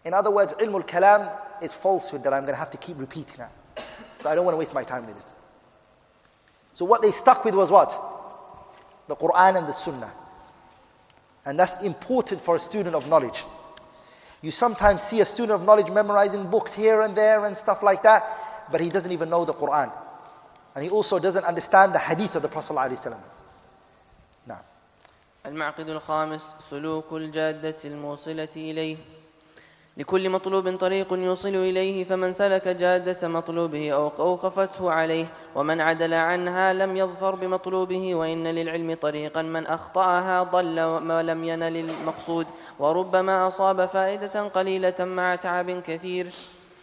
In 0.06 0.14
other 0.14 0.32
words, 0.32 0.52
ilm 0.62 0.76
al-kalam 0.76 1.64
is 1.64 1.72
falsehood 1.82 2.24
that 2.24 2.34
I'm 2.34 2.44
going 2.44 2.54
to 2.54 2.60
have 2.60 2.72
to 2.72 2.78
keep 2.78 2.98
repeating 3.00 3.36
now. 3.40 3.50
So 4.22 4.30
I 4.30 4.36
don't 4.36 4.46
want 4.46 4.54
to 4.54 4.60
waste 4.60 4.74
my 4.74 4.84
time 4.84 5.08
with 5.08 5.18
it. 5.18 5.26
So 6.76 6.86
what 6.86 7.02
they 7.02 7.12
stuck 7.22 7.44
with 7.44 7.56
was 7.56 7.72
what? 7.72 7.90
The 9.08 9.16
Quran 9.16 9.58
and 9.58 9.68
the 9.68 9.74
Sunnah. 9.84 10.14
And 11.46 11.58
that's 11.58 11.84
important 11.84 12.42
for 12.46 12.58
a 12.58 12.60
student 12.70 12.94
of 12.94 13.04
knowledge. 13.06 13.42
You 14.42 14.52
sometimes 14.52 15.02
see 15.10 15.20
a 15.20 15.26
student 15.26 15.60
of 15.60 15.62
knowledge 15.62 15.92
memorizing 15.92 16.52
books 16.52 16.72
here 16.76 17.02
and 17.02 17.18
there 17.18 17.46
and 17.46 17.58
stuff 17.58 17.80
like 17.82 18.04
that, 18.04 18.22
but 18.72 18.82
he 18.82 18.92
doesn't 18.92 19.12
even 19.12 19.30
know 19.30 19.46
the 19.46 19.54
Quran. 19.54 19.92
And 20.78 20.86
he 20.86 20.92
also 20.92 21.18
doesn't 21.18 21.44
understand 21.44 21.96
the 21.96 21.98
hadith 21.98 22.36
of 22.36 22.44
the 22.44 22.50
Prophet 22.50 22.72
ﷺ. 22.72 23.18
Now, 24.46 24.62
المعقد 25.46 25.90
الخامس 25.90 26.42
سلوك 26.70 27.14
الجادة 27.14 27.76
الموصلة 27.86 28.54
إليه. 28.56 28.98
لكل 29.98 30.30
مطلوب 30.30 30.76
طريق 30.76 31.14
يوصل 31.14 31.56
إليه 31.56 32.04
فمن 32.04 32.34
سلك 32.34 32.68
جادة 32.68 33.28
مطلوبه 33.28 33.92
أو 33.92 34.08
أوقفته 34.20 34.92
عليه 34.92 35.26
ومن 35.56 35.82
عدل 35.82 36.14
عنها 36.14 36.74
لم 36.74 36.98
يظفر 36.98 37.36
بمطلوبه 37.36 38.16
وإن 38.16 38.48
للعلم 38.48 38.94
طريقا 39.02 39.42
من 39.42 39.68
أخطأها 39.68 40.44
ضل 40.44 40.80
ولم 41.12 41.44
ينل 41.44 41.78
المقصود. 41.90 42.48
وربما 42.80 43.48
أصاب 43.48 43.86
فائدة 43.86 44.48
قليلة 44.48 45.06
مع 45.06 45.36
تعب 45.36 45.72
كثير. 45.72 46.28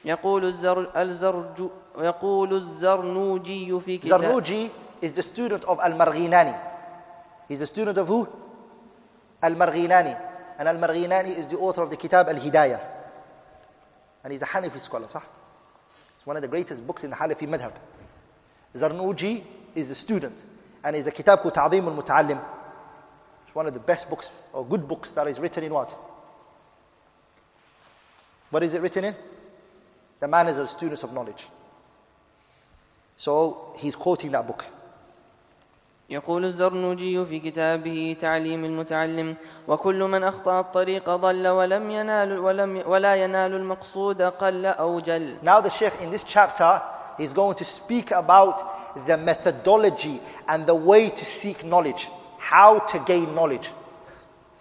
يقول 0.04 0.44
الزر 0.44 1.00
الزرج 1.02 1.70
يقول 1.98 2.54
الزرنوجي 2.54 3.80
في 3.80 3.98
كتاب 3.98 4.20
Zarnuji 4.20 4.70
is 5.02 5.14
the 5.14 5.22
student 5.22 5.64
of 5.64 5.78
Al-Marghinani. 5.80 6.54
He's 7.48 7.58
the 7.58 7.66
student 7.66 7.98
of 7.98 8.06
who? 8.06 8.26
Al-Marghinani. 9.42 10.16
And 10.58 10.68
Al-Marghinani 10.68 11.38
is 11.38 11.50
the 11.50 11.58
author 11.58 11.82
of 11.82 11.90
the 11.90 11.96
Kitab 11.96 12.28
Al-Hidayah. 12.28 12.80
And 14.22 14.32
he's 14.32 14.42
a 14.42 14.46
Hanafi 14.46 14.82
scholar, 14.84 15.08
صح? 15.08 15.22
It's 16.18 16.26
one 16.26 16.36
of 16.36 16.42
the 16.42 16.48
greatest 16.48 16.86
books 16.86 17.04
in 17.04 17.10
the 17.10 17.16
Hanafi 17.16 17.42
madhab. 17.42 17.72
Zarnuji 18.76 19.44
is 19.74 19.88
the 19.88 19.94
student. 19.94 20.34
And 20.82 20.96
he's 20.96 21.06
a 21.06 21.12
called 21.12 21.54
Ta'zim 21.54 21.86
al-Muta'allim. 21.86 22.40
It's 23.46 23.54
one 23.54 23.66
of 23.66 23.74
the 23.74 23.80
best 23.80 24.08
books, 24.08 24.26
or 24.52 24.66
good 24.66 24.86
books 24.88 25.12
that 25.14 25.26
is 25.26 25.38
written 25.38 25.64
in 25.64 25.72
what? 25.72 25.90
What 28.50 28.62
is 28.62 28.74
it 28.74 28.82
written 28.82 29.04
in? 29.04 29.14
The 30.23 30.27
manners 30.27 30.57
of 30.57 30.67
students 30.77 31.03
of 31.03 31.11
knowledge. 31.13 31.43
So 33.17 33.73
he's 33.77 33.95
quoting 33.95 34.31
that 34.31 34.47
book. 34.47 34.63
يقول 36.09 36.45
الزرنوجي 36.45 37.25
في 37.25 37.39
كتابه 37.39 38.17
تعليم 38.21 38.65
المتعلم 38.65 39.35
وكل 39.67 40.03
من 40.03 40.23
أخطأ 40.23 40.59
الطريق 40.59 41.09
ضل 41.09 41.47
ولم 41.47 41.91
ينال 41.91 42.39
ولم 42.39 42.83
ولا 42.87 43.15
ينال 43.15 43.53
المقصود 43.55 44.21
قل 44.21 44.65
أو 44.65 44.99
جل 44.99 45.37
Now 45.43 45.61
the 45.61 45.69
Sheikh 45.69 45.93
in 46.01 46.11
this 46.11 46.23
chapter 46.33 46.81
is 47.19 47.31
going 47.33 47.57
to 47.57 47.65
speak 47.65 48.11
about 48.11 49.05
the 49.05 49.17
methodology 49.17 50.19
and 50.47 50.65
the 50.65 50.73
way 50.75 51.09
to 51.09 51.25
seek 51.41 51.63
knowledge. 51.63 52.07
How 52.39 52.79
to 52.91 53.03
gain 53.05 53.35
knowledge. 53.35 53.69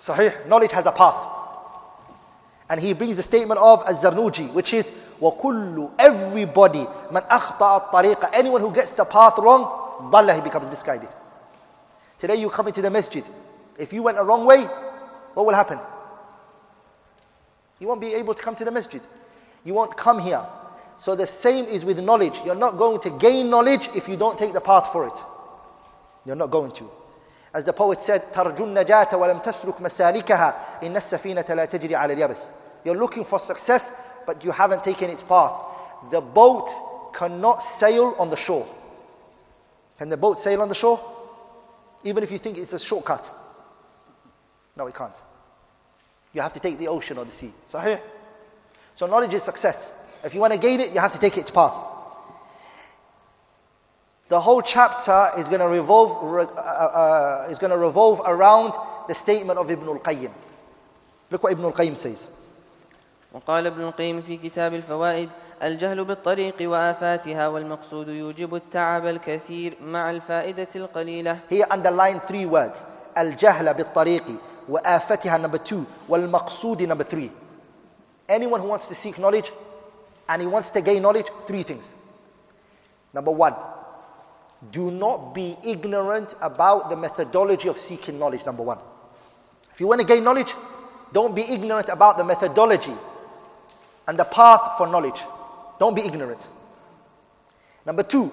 Sahih, 0.06 0.46
knowledge 0.48 0.72
has 0.72 0.84
a 0.86 0.92
path. 0.92 1.31
And 2.72 2.80
he 2.80 2.92
brings 2.92 3.16
the 3.16 3.22
statement 3.22 3.58
of 3.60 3.80
Az-Zarnuji, 3.86 4.54
which 4.54 4.74
is, 4.74 4.84
وَكُلُّ 5.22 5.92
Everybody, 5.98 6.86
مَنْ 7.10 7.26
أَخْطَأَ 7.28 7.90
الطَّرِيقَ 7.90 8.30
Anyone 8.34 8.60
who 8.60 8.74
gets 8.74 8.90
the 8.96 9.04
path 9.04 9.34
wrong, 9.38 10.10
ضَلَّ, 10.12 10.36
he 10.36 10.42
becomes 10.42 10.70
misguided. 10.70 11.08
Today 12.20 12.36
you 12.36 12.50
come 12.50 12.68
into 12.68 12.82
the 12.82 12.90
masjid. 12.90 13.24
If 13.78 13.92
you 13.92 14.02
went 14.02 14.18
a 14.18 14.24
wrong 14.24 14.46
way, 14.46 14.66
what 15.34 15.46
will 15.46 15.54
happen? 15.54 15.78
You 17.78 17.86
won't 17.86 18.00
be 18.00 18.12
able 18.14 18.34
to 18.34 18.42
come 18.42 18.56
to 18.56 18.64
the 18.64 18.70
masjid. 18.72 19.00
You 19.64 19.74
won't 19.74 19.96
come 19.96 20.18
here. 20.18 20.44
So 21.04 21.14
the 21.14 21.28
same 21.42 21.64
is 21.66 21.84
with 21.84 21.98
knowledge. 21.98 22.32
You're 22.44 22.56
not 22.56 22.76
going 22.76 23.00
to 23.02 23.18
gain 23.18 23.50
knowledge 23.50 23.82
if 23.94 24.08
you 24.08 24.16
don't 24.16 24.36
take 24.38 24.52
the 24.52 24.60
path 24.60 24.92
for 24.92 25.06
it. 25.06 25.12
You're 26.24 26.36
not 26.36 26.50
going 26.50 26.72
to. 26.72 26.88
As 27.54 27.64
the 27.64 27.72
poet 27.72 27.98
said, 28.04 28.24
تَرْجُ 28.34 28.58
النَّجَاةَ 28.60 29.14
وَلَمْ 29.14 29.42
تَسْلُكْ 29.42 29.80
مَسَالِكَهَا 29.80 30.82
إِنَّ 30.82 30.96
السَّفِينَةَ 30.96 31.46
لَا 31.54 31.64
تَجْرِي 31.64 31.94
عَلَى 31.94 32.12
الْيَبَسِ 32.12 32.36
You're 32.83 32.97
looking 32.97 33.25
for 33.29 33.39
success, 33.45 33.81
but 34.25 34.43
you 34.43 34.51
haven't 34.51 34.83
taken 34.83 35.09
its 35.09 35.23
path. 35.23 35.53
The 36.11 36.21
boat 36.21 36.67
cannot 37.17 37.61
sail 37.79 38.15
on 38.17 38.29
the 38.29 38.37
shore. 38.37 38.67
Can 39.97 40.09
the 40.09 40.17
boat 40.17 40.37
sail 40.43 40.61
on 40.61 40.69
the 40.69 40.75
shore? 40.75 40.99
Even 42.03 42.23
if 42.23 42.31
you 42.31 42.39
think 42.39 42.57
it's 42.57 42.73
a 42.73 42.79
shortcut. 42.79 43.23
No, 44.75 44.87
it 44.87 44.95
can't. 44.95 45.13
You 46.33 46.41
have 46.41 46.53
to 46.53 46.59
take 46.59 46.79
the 46.79 46.87
ocean 46.87 47.17
or 47.17 47.25
the 47.25 47.31
sea. 47.31 47.53
Sahih? 47.73 48.01
So 48.97 49.05
knowledge 49.05 49.33
is 49.33 49.45
success. 49.45 49.75
If 50.23 50.33
you 50.33 50.39
want 50.39 50.53
to 50.53 50.59
gain 50.59 50.79
it, 50.79 50.93
you 50.93 50.99
have 50.99 51.13
to 51.13 51.19
take 51.19 51.37
its 51.37 51.51
path. 51.51 51.91
The 54.29 54.39
whole 54.39 54.61
chapter 54.61 55.39
is 55.39 55.47
going 55.47 55.59
to 55.59 55.67
revolve, 55.67 56.23
uh, 56.57 56.59
uh, 56.59 57.47
is 57.51 57.59
going 57.59 57.71
to 57.71 57.77
revolve 57.77 58.19
around 58.25 58.73
the 59.07 59.15
statement 59.21 59.59
of 59.59 59.69
Ibn 59.69 59.87
al-Qayyim. 59.87 60.33
Look 61.29 61.43
what 61.43 61.51
Ibn 61.53 61.65
al-Qayyim 61.65 62.01
says. 62.01 62.17
وقال 63.33 63.67
ابن 63.67 63.81
القيم 63.81 64.21
في 64.21 64.37
كتاب 64.37 64.73
الفوائد 64.73 65.29
الجهل 65.63 66.05
بالطريق 66.05 66.55
وآفاتها 66.61 67.47
والمقصود 67.47 68.07
يوجب 68.07 68.55
التعب 68.55 69.05
الكثير 69.05 69.77
مع 69.81 70.09
الفائدة 70.11 70.67
القليلة 70.75 71.39
Here 71.49 71.65
underline 71.71 72.19
three 72.27 72.45
words. 72.45 72.77
الجهل 73.17 73.73
بالطريق 73.73 74.23
وآفتها 74.69 75.37
number 75.37 75.57
two 75.69 75.83
والمقصود 76.09 76.81
number 76.87 77.03
three. 77.03 77.31
Anyone 78.29 78.61
who 78.61 78.67
wants 78.67 78.87
to 78.87 78.95
seek 79.03 79.17
knowledge 79.17 79.49
and 80.29 80.41
he 80.41 80.47
wants 80.47 80.69
to 80.73 80.81
gain 80.81 81.01
knowledge, 81.01 81.25
three 81.47 81.63
things. 81.63 81.83
Number 83.13 83.31
one, 83.31 83.53
do 84.71 84.89
not 84.91 85.33
be 85.33 85.57
ignorant 85.63 86.29
about 86.41 86.89
the 86.89 86.95
methodology 86.95 87.67
of 87.67 87.75
seeking 87.89 88.17
knowledge, 88.19 88.45
number 88.45 88.63
one. 88.63 88.79
If 89.73 89.79
you 89.81 89.87
want 89.87 90.01
to 90.01 90.07
gain 90.07 90.23
knowledge, 90.23 90.47
don't 91.11 91.35
be 91.35 91.41
ignorant 91.41 91.89
about 91.89 92.17
the 92.17 92.23
methodology 92.23 92.95
and 94.06 94.18
the 94.18 94.24
path 94.24 94.78
for 94.78 94.86
knowledge. 94.86 95.20
Don't 95.78 95.94
be 95.94 96.02
ignorant. 96.02 96.42
Number 97.84 98.02
two, 98.02 98.30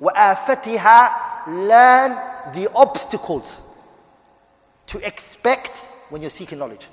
وَآفَتِهَا 0.00 1.26
Learn 1.48 2.10
the 2.54 2.68
obstacles 2.74 3.60
to 4.88 4.98
expect 4.98 5.70
when 6.10 6.22
you're 6.22 6.30
seeking 6.30 6.58
knowledge. 6.58 6.84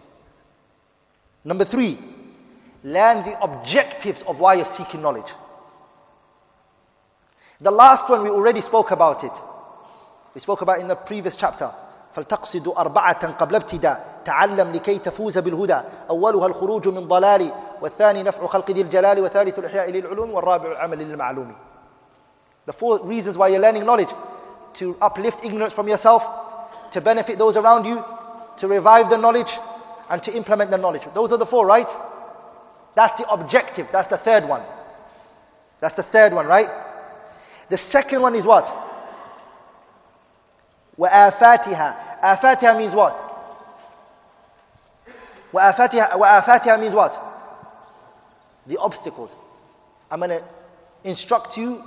Number 1.44 1.66
three, 1.66 2.00
learn 2.84 3.26
the 3.26 3.40
objectives 3.42 4.22
of 4.28 4.38
why 4.40 4.56
you're 4.56 4.76
seeking 4.78 5.02
knowledge. 5.02 5.32
The 7.60 7.72
last 7.72 8.10
one 8.10 8.24
we 8.24 8.30
already 8.30 8.62
spoke 8.62 8.92
about 8.92 9.24
it. 9.24 9.32
We 10.36 10.42
spoke 10.42 10.62
about 10.62 10.80
in 10.80 10.88
the 10.88 10.96
previous 10.96 11.36
chapter. 11.40 11.72
فلتقصد 12.16 12.68
أربعة 12.78 13.38
قبل 13.38 13.56
ابتداء 13.56 14.17
تعلم 14.28 14.72
لكي 14.72 15.00
تفوز 15.00 15.38
بالهدى 15.38 15.80
أولها 16.10 16.48
الخروج 16.48 16.88
من 16.88 17.08
ضلال 17.08 17.52
والثاني 17.82 18.24
نفع 18.24 18.48
خلق 18.48 18.72
ذي 18.72 18.82
الجلال 18.82 19.20
والثالث 19.20 19.60
الإحياء 19.60 19.90
للعلوم 19.92 20.34
والرابع 20.34 20.72
العمل 20.72 21.00
للمعلوم 21.00 21.56
The 22.66 22.74
four 22.74 23.00
reasons 23.04 23.38
why 23.38 23.50
you're 23.50 23.60
learning 23.60 23.86
knowledge 23.86 24.14
to 24.80 24.96
uplift 25.02 25.38
ignorance 25.44 25.74
from 25.74 25.88
yourself 25.88 26.22
to 26.94 27.02
benefit 27.02 27.38
those 27.38 27.58
around 27.58 27.86
you 27.86 28.02
to 28.60 28.68
revive 28.68 29.10
the 29.10 29.18
knowledge 29.18 29.52
and 30.10 30.22
to 30.24 30.32
implement 30.32 30.72
the 30.72 30.78
knowledge 30.78 31.02
those 31.14 31.32
are 31.32 31.38
the 31.38 31.46
four 31.46 31.66
right 31.66 31.92
that's 32.96 33.16
the 33.20 33.28
objective 33.30 33.88
that's 33.92 34.10
the 34.10 34.18
third 34.18 34.48
one 34.48 34.64
that's 35.82 35.96
the 35.96 36.08
third 36.12 36.32
one 36.34 36.48
right 36.48 36.70
the 37.70 37.78
second 37.92 38.22
one 38.22 38.36
is 38.36 38.46
what 38.46 38.66
وآفاتها 40.98 41.96
آفاتها 42.24 42.74
means 42.78 42.96
what 42.96 43.27
وآفاتها, 45.54 46.16
وآفاتها 46.16 46.78
means 46.78 46.96
what 46.96 47.14
the 48.68 48.78
obstacles 48.78 49.32
I'm 50.12 50.20
going 50.20 50.30
to 50.30 50.42
instruct 51.04 51.58
you 51.58 51.82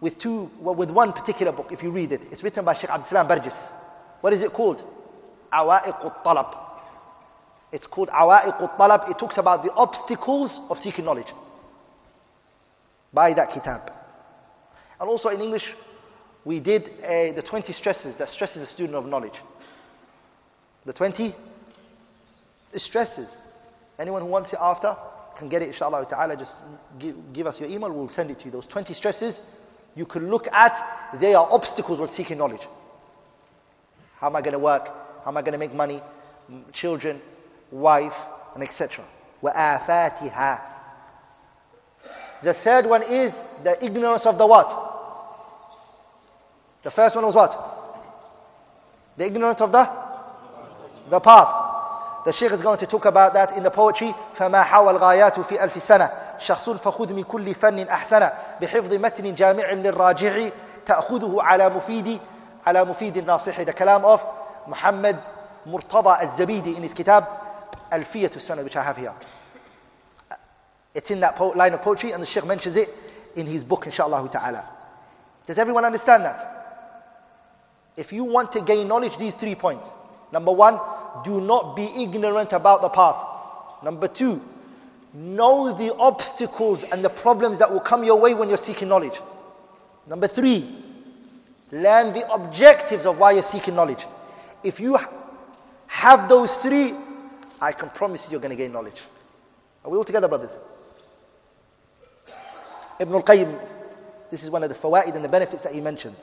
with 0.00 0.18
two 0.20 0.48
well, 0.60 0.74
with 0.74 0.90
one 0.90 1.12
particular 1.12 1.52
book 1.52 1.66
if 1.70 1.82
you 1.82 1.90
read 1.90 2.12
it 2.12 2.20
it's 2.30 2.42
written 2.42 2.64
by 2.64 2.74
Sheikh 2.74 2.90
Abdul 2.90 3.08
Salam 3.08 3.28
Barjis 3.28 3.56
what 4.20 4.32
is 4.32 4.42
it 4.42 4.52
called 4.52 4.82
عوائق 5.52 6.04
الطلب 6.04 6.46
it's 7.72 7.86
called 7.86 8.08
عوائق 8.10 8.62
الطلب 8.62 9.10
it 9.10 9.18
talks 9.18 9.38
about 9.38 9.62
the 9.62 9.72
obstacles 9.72 10.60
of 10.70 10.76
seeking 10.78 11.04
knowledge 11.04 11.32
by 13.12 13.32
that 13.34 13.50
kitab 13.52 13.90
and 15.00 15.08
also 15.08 15.28
in 15.28 15.40
English 15.40 15.64
we 16.44 16.60
did 16.60 16.84
uh, 16.84 17.34
the 17.34 17.44
20 17.48 17.72
stresses 17.74 18.14
that 18.18 18.28
stresses 18.30 18.68
a 18.68 18.72
student 18.72 18.96
of 18.96 19.04
knowledge. 19.04 19.34
The 20.86 20.94
20 20.94 21.34
stresses. 22.74 23.28
Anyone 23.98 24.22
who 24.22 24.28
wants 24.28 24.52
it 24.52 24.58
after 24.60 24.96
can 25.38 25.48
get 25.48 25.62
it, 25.62 25.68
inshallah 25.68 26.06
ta'ala. 26.08 26.36
Just 26.36 26.52
give, 26.98 27.16
give 27.32 27.46
us 27.46 27.58
your 27.60 27.68
email, 27.68 27.92
we'll 27.92 28.08
send 28.08 28.30
it 28.30 28.38
to 28.40 28.44
you. 28.46 28.50
Those 28.50 28.66
20 28.66 28.94
stresses 28.94 29.40
you 29.94 30.06
can 30.06 30.30
look 30.30 30.46
at, 30.52 31.18
they 31.20 31.34
are 31.34 31.48
obstacles 31.50 31.98
when 31.98 32.08
seeking 32.10 32.38
knowledge. 32.38 32.60
How 34.20 34.28
am 34.28 34.36
I 34.36 34.40
going 34.40 34.52
to 34.52 34.58
work? 34.58 34.84
How 35.24 35.30
am 35.30 35.36
I 35.36 35.40
going 35.42 35.52
to 35.52 35.58
make 35.58 35.74
money? 35.74 36.00
Children, 36.72 37.20
wife, 37.72 38.12
and 38.54 38.62
etc. 38.62 39.04
وآفاتها. 39.42 40.60
The 42.44 42.54
third 42.62 42.86
one 42.86 43.02
is 43.02 43.32
the 43.64 43.84
ignorance 43.84 44.24
of 44.24 44.38
the 44.38 44.46
what? 44.46 44.68
The 46.84 46.92
first 46.92 47.16
one 47.16 47.24
was 47.26 47.34
what? 47.34 47.50
The 49.16 49.26
ignorance 49.26 49.60
of 49.60 49.72
the 49.72 49.84
the 51.10 51.20
path. 51.20 51.61
The 52.25 52.31
Shaykh 52.31 52.53
is 52.53 52.61
going 52.61 52.79
to 52.79 52.87
talk 52.87 53.05
about 53.05 53.33
that 53.33 53.57
in 53.57 53.63
the 53.63 53.71
poetry. 53.71 54.15
فما 54.37 54.63
حوى 54.63 54.91
الغايات 54.91 55.39
في 55.39 55.63
ألف 55.63 55.83
سنة 55.83 56.09
شخص 56.47 56.69
فخذ 56.69 57.13
من 57.13 57.23
كل 57.23 57.55
فن 57.55 57.87
أحسن 57.87 58.29
بحفظ 58.61 58.93
متن 58.93 59.35
جامع 59.35 59.71
للراجع 59.71 60.49
تأخذه 60.85 61.41
على 61.41 61.69
مفيد 61.69 62.19
على 62.67 62.85
مفيد 62.85 63.17
الناصح 63.17 63.61
ده 63.61 63.71
كلام 63.71 64.17
of 64.17 64.19
محمد 64.67 65.19
مرتضى 65.65 66.23
الزبيدي 66.23 66.75
in 66.77 66.89
his 66.89 66.93
kitab 66.93 67.23
ألفية 67.93 68.31
السنة 68.35 68.63
which 68.63 68.75
I 68.75 68.83
have 68.83 68.95
here. 68.97 69.13
It's 70.95 71.09
in 71.11 71.19
that 71.21 71.39
line 71.55 71.73
of 71.73 71.81
poetry 71.81 72.11
and 72.11 72.21
the 72.23 72.27
Shaykh 72.27 72.45
mentions 72.45 72.75
it 72.75 72.89
in 73.35 73.47
his 73.47 73.63
book 73.63 73.85
inshallah 73.85 74.29
ta'ala. 74.31 74.63
Does 75.47 75.57
everyone 75.57 75.85
understand 75.85 76.23
that? 76.23 76.39
If 77.97 78.11
you 78.11 78.23
want 78.23 78.53
to 78.53 78.61
gain 78.61 78.87
knowledge, 78.87 79.11
these 79.19 79.33
three 79.39 79.55
points. 79.55 79.85
Number 80.31 80.51
one, 80.51 80.79
do 81.23 81.41
not 81.41 81.75
be 81.75 82.03
ignorant 82.03 82.51
about 82.51 82.81
the 82.81 82.89
path. 82.89 83.83
Number 83.83 84.07
two, 84.07 84.41
know 85.13 85.77
the 85.77 85.93
obstacles 85.93 86.83
and 86.91 87.03
the 87.03 87.09
problems 87.09 87.59
that 87.59 87.71
will 87.71 87.81
come 87.81 88.03
your 88.03 88.19
way 88.19 88.33
when 88.33 88.49
you're 88.49 88.65
seeking 88.65 88.89
knowledge. 88.89 89.19
Number 90.07 90.27
three, 90.27 90.83
learn 91.71 92.13
the 92.13 92.27
objectives 92.31 93.05
of 93.05 93.17
why 93.17 93.33
you're 93.33 93.43
seeking 93.51 93.75
knowledge. 93.75 94.03
If 94.63 94.79
you 94.79 94.97
have 95.87 96.29
those 96.29 96.53
three, 96.61 96.93
I 97.61 97.71
can 97.73 97.89
promise 97.89 98.21
you 98.25 98.31
you're 98.31 98.41
going 98.41 98.57
to 98.57 98.61
gain 98.61 98.71
knowledge. 98.71 98.97
Are 99.83 99.91
we 99.91 99.97
all 99.97 100.05
together, 100.05 100.27
brothers? 100.27 100.51
Ibn 102.99 103.13
al-Qayyim, 103.13 103.69
this 104.31 104.43
is 104.43 104.49
one 104.49 104.63
of 104.63 104.69
the 104.69 104.75
fawaid 104.75 105.15
and 105.15 105.23
the 105.23 105.29
benefits 105.29 105.63
that 105.63 105.73
he 105.73 105.81
mentioned. 105.81 106.15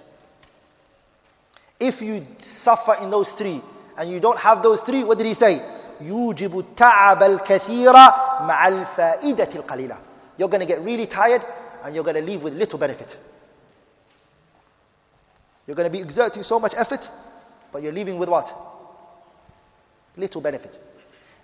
If 1.79 2.01
you 2.03 2.27
suffer 2.63 2.95
in 3.03 3.11
those 3.11 3.31
three 3.39 3.63
and 3.98 4.10
you 4.10 4.20
don't 4.20 4.38
have 4.38 4.62
those 4.62 4.80
three, 4.86 5.04
what 5.04 5.18
did 5.18 5.28
he 5.28 5.36
say? 5.36 5.62
يوجب 6.02 6.60
التعب 6.60 7.24
الكثير 7.24 7.94
مع 8.42 8.68
الفائدة 8.68 9.50
القليلة. 9.56 9.98
You're 10.38 10.50
going 10.50 10.60
to 10.60 10.66
get 10.66 10.82
really 10.82 11.08
tired 11.08 11.42
and 11.84 11.96
you're 11.96 12.04
going 12.04 12.16
to 12.16 12.22
leave 12.22 12.44
with 12.44 12.54
little 12.54 12.78
benefit. 12.78 13.08
You're 15.66 15.76
going 15.76 15.90
to 15.90 15.92
be 15.92 16.02
exerting 16.02 16.44
so 16.44 16.60
much 16.60 16.74
effort, 16.76 17.00
but 17.72 17.82
you're 17.82 17.94
leaving 17.94 18.20
with 18.20 18.30
what? 18.30 18.46
Little 20.18 20.42
benefit. 20.42 20.76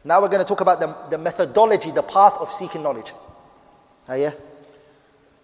Now 0.04 0.22
we're 0.22 0.30
going 0.30 0.44
to 0.44 0.48
talk 0.48 0.62
about 0.62 0.80
the, 0.80 1.10
the 1.12 1.18
methodology, 1.18 1.92
the 1.94 2.04
path 2.04 2.34
of 2.40 2.48
seeking 2.60 2.84
knowledge. 2.84 3.12
yeah. 4.10 4.32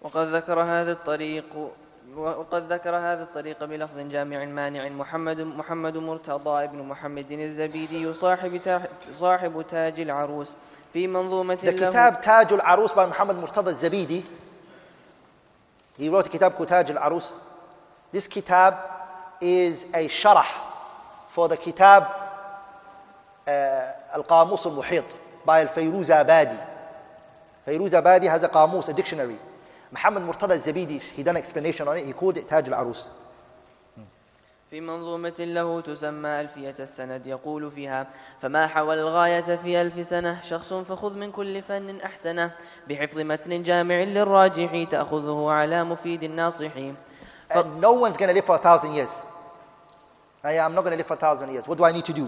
وقد 0.02 0.26
ذكر 0.26 0.62
هذا 0.62 0.92
الطريق 0.92 1.70
وقد 2.15 2.73
ذكر 2.73 2.95
هذا 2.95 3.23
الطريق 3.23 3.63
بلفظ 3.63 3.99
جامع 3.99 4.45
مانع. 4.45 4.89
محمد 4.89 5.39
محمد 5.41 5.97
مرتضى 5.97 6.67
بن 6.67 6.79
محمد 6.83 7.31
الزبيدي 7.31 8.13
صاحب 8.13 8.61
صاحب 9.19 9.65
تاج 9.71 9.99
العروس. 9.99 10.55
في 10.93 11.07
منظومة 11.07 11.55
كتاب 11.55 12.21
تاج 12.21 12.53
العروس 12.53 12.93
بعد 12.93 13.07
محمد 13.07 13.35
مرتضى 13.35 13.69
الزبيدي 13.69 14.23
he 15.99 16.09
wrote 16.09 16.27
كتاب 16.27 16.51
كتاج 16.51 16.91
العروس 16.91 17.33
this 18.15 18.27
كتاب 18.27 18.73
is 19.41 19.95
a 19.95 20.07
شرح 20.07 20.73
for 21.35 21.47
the 21.49 21.55
كتاب 21.55 22.07
القاموس 24.15 24.67
المحيط 24.67 25.03
by 25.47 25.49
الفيروز 25.49 26.11
أبادي 26.11 26.57
فيروز 27.65 27.95
أبادي 27.95 28.31
has 28.31 28.45
قاموس 28.45 28.89
a 28.89 28.93
dictionary. 28.93 29.52
Muhammad 29.93 30.23
Murtada 30.23 30.57
Zabidi, 30.65 30.99
he 31.15 31.21
done 31.23 31.37
an 31.37 31.43
explanation 31.43 31.87
on 31.87 31.97
it, 31.97 32.05
he 32.07 32.13
called 32.13 32.37
it 32.37 32.49
Taj 32.49 32.67
al-Arus. 32.67 33.01
في 34.71 34.81
منظومة 34.81 35.33
له 35.39 35.81
تسمى 35.81 36.41
ألفية 36.41 36.75
السند 36.79 37.27
يقول 37.27 37.71
فيها 37.71 38.07
فما 38.41 38.67
حوى 38.67 38.93
الغاية 38.93 39.55
في 39.55 39.81
ألف 39.81 40.07
سنة 40.09 40.41
شخص 40.49 40.73
فخذ 40.73 41.13
من 41.17 41.31
كل 41.31 41.61
فن 41.61 41.99
أحسنه 42.01 42.51
بحفظ 42.89 43.19
متن 43.19 43.63
جامع 43.63 43.95
للراجح 43.95 44.89
تأخذه 44.91 45.49
على 45.49 45.83
مفيد 45.83 46.23
الناصح 46.23 46.73
And 47.51 47.81
no 47.81 47.93
one's 47.93 48.17
going 48.17 48.29
to 48.29 48.33
live 48.33 48.45
for 48.45 48.55
a 48.55 48.63
thousand 48.63 48.95
years. 48.95 49.09
I, 50.43 50.57
I'm 50.57 50.73
not 50.73 50.81
going 50.81 50.93
to 50.93 50.97
live 50.97 51.07
for 51.07 51.13
a 51.13 51.17
thousand 51.17 51.51
years. 51.51 51.65
What 51.67 51.77
do 51.77 51.83
I 51.83 51.91
need 51.91 52.05
to 52.05 52.13
do? 52.13 52.27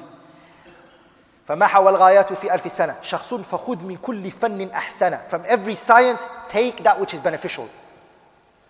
فمحى 1.46 1.78
الغايات 1.78 2.32
في 2.32 2.54
ألف 2.54 2.72
سنة 2.72 2.96
شخص 3.02 3.34
فخذ 3.34 3.84
من 3.84 3.96
كل 3.96 4.30
فن 4.30 4.70
أحسنه 4.70 5.20
From 5.30 5.42
every 5.44 5.76
science, 5.86 6.20
take 6.52 6.84
that 6.84 7.00
which 7.00 7.14
is 7.14 7.20
beneficial. 7.22 7.68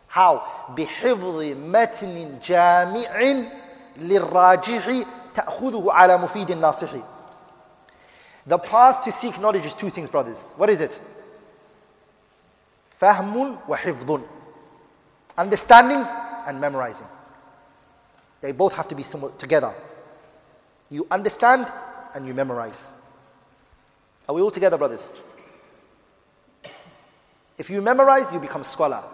How? 0.08 0.40
بحفظ 0.76 1.42
متن 1.56 2.38
جامع 2.44 3.44
للراجح 3.96 5.06
تأخذه 5.34 5.84
على 5.92 6.16
مفيد 6.16 6.50
الناصح 6.50 6.92
The 8.46 8.58
path 8.58 9.04
to 9.04 9.12
seek 9.20 9.38
knowledge 9.38 9.66
is 9.66 9.74
two 9.80 9.90
things, 9.90 10.08
brothers. 10.08 10.38
What 10.56 10.70
is 10.70 10.80
it? 10.80 10.92
فهم 13.00 13.58
وحفظ 13.68 14.20
Understanding 15.36 16.04
and 16.46 16.60
memorizing. 16.60 17.06
They 18.42 18.52
both 18.52 18.72
have 18.72 18.88
to 18.88 18.94
be 18.94 19.04
somewhat 19.04 19.38
together. 19.38 19.74
You 20.88 21.06
understand 21.10 21.66
and 22.14 22.26
you 22.26 22.34
memorize. 22.34 22.78
Are 24.28 24.34
we 24.34 24.42
all 24.42 24.50
together, 24.50 24.78
brothers? 24.78 25.00
If 27.58 27.68
you 27.68 27.82
memorize, 27.82 28.32
you 28.32 28.40
become 28.40 28.62
a 28.62 28.72
scholar. 28.72 29.04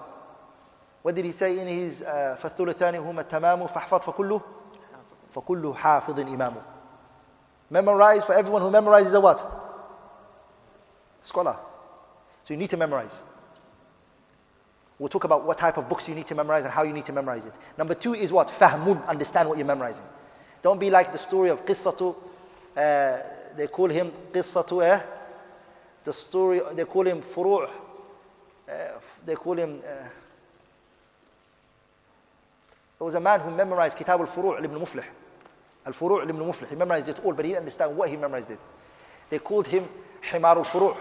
What 1.02 1.14
did 1.14 1.24
he 1.24 1.32
say 1.32 1.58
in 1.58 1.66
his 1.66 2.02
uh, 2.02 2.36
فَالثُّلُثَانِ 2.42 2.94
هُمَا 2.94 3.30
التَّمَامُ 3.30 3.72
فَاحْفَظْ 3.72 4.02
فَكُلُّ 4.02 4.40
فَكُلُّ 5.34 5.76
حَافِظٍ 5.76 6.18
إِمَامُ 6.18 6.62
Memorize, 7.70 8.22
for 8.26 8.34
everyone 8.34 8.62
who 8.62 8.68
memorizes 8.68 9.14
a 9.14 9.20
what? 9.20 9.38
Scholar. 11.24 11.56
So 12.46 12.54
you 12.54 12.58
need 12.58 12.70
to 12.70 12.76
memorize. 12.76 13.10
We'll 14.98 15.08
talk 15.08 15.24
about 15.24 15.46
what 15.46 15.58
type 15.58 15.76
of 15.76 15.88
books 15.88 16.04
you 16.06 16.14
need 16.14 16.28
to 16.28 16.34
memorize 16.34 16.64
and 16.64 16.72
how 16.72 16.84
you 16.84 16.92
need 16.92 17.06
to 17.06 17.12
memorize 17.12 17.44
it. 17.44 17.52
Number 17.76 17.94
two 17.94 18.14
is 18.14 18.32
what? 18.32 18.48
Fahmun, 18.60 19.06
understand 19.06 19.48
what 19.48 19.58
you're 19.58 19.66
memorizing. 19.66 20.04
Don't 20.62 20.80
be 20.80 20.90
like 20.90 21.12
the 21.12 21.18
story 21.28 21.50
of 21.50 21.58
Qissatu, 21.60 22.14
uh, 22.76 23.18
they 23.56 23.66
call 23.68 23.90
him 23.90 24.12
Qissatu, 24.32 24.84
eh? 24.84 25.00
The 26.04 26.12
story, 26.12 26.60
they 26.76 26.84
call 26.84 27.06
him 27.06 27.22
Furu' 27.34 27.68
uh, 28.68 28.72
they 29.24 29.34
call 29.34 29.56
him, 29.56 29.78
uh, 29.78 30.08
there 32.98 33.04
was 33.06 33.14
a 33.14 33.20
man 33.20 33.40
who 33.40 33.50
memorized 33.50 33.96
Kitab 33.96 34.20
al-Furu' 34.20 34.64
ibn 34.64 34.78
Muflih. 34.78 35.04
Al-Furu' 35.86 36.22
ibn 36.28 36.36
Muflih. 36.36 36.68
He 36.68 36.74
memorized 36.74 37.08
it 37.08 37.20
all, 37.24 37.32
but 37.32 37.44
he 37.44 37.52
didn't 37.52 37.64
understand 37.64 37.96
what 37.96 38.08
he 38.08 38.16
memorized 38.16 38.50
it. 38.50 38.58
They 39.30 39.38
called 39.38 39.66
him 39.66 39.86
Himar 40.32 40.56
al-Furu' 40.56 40.96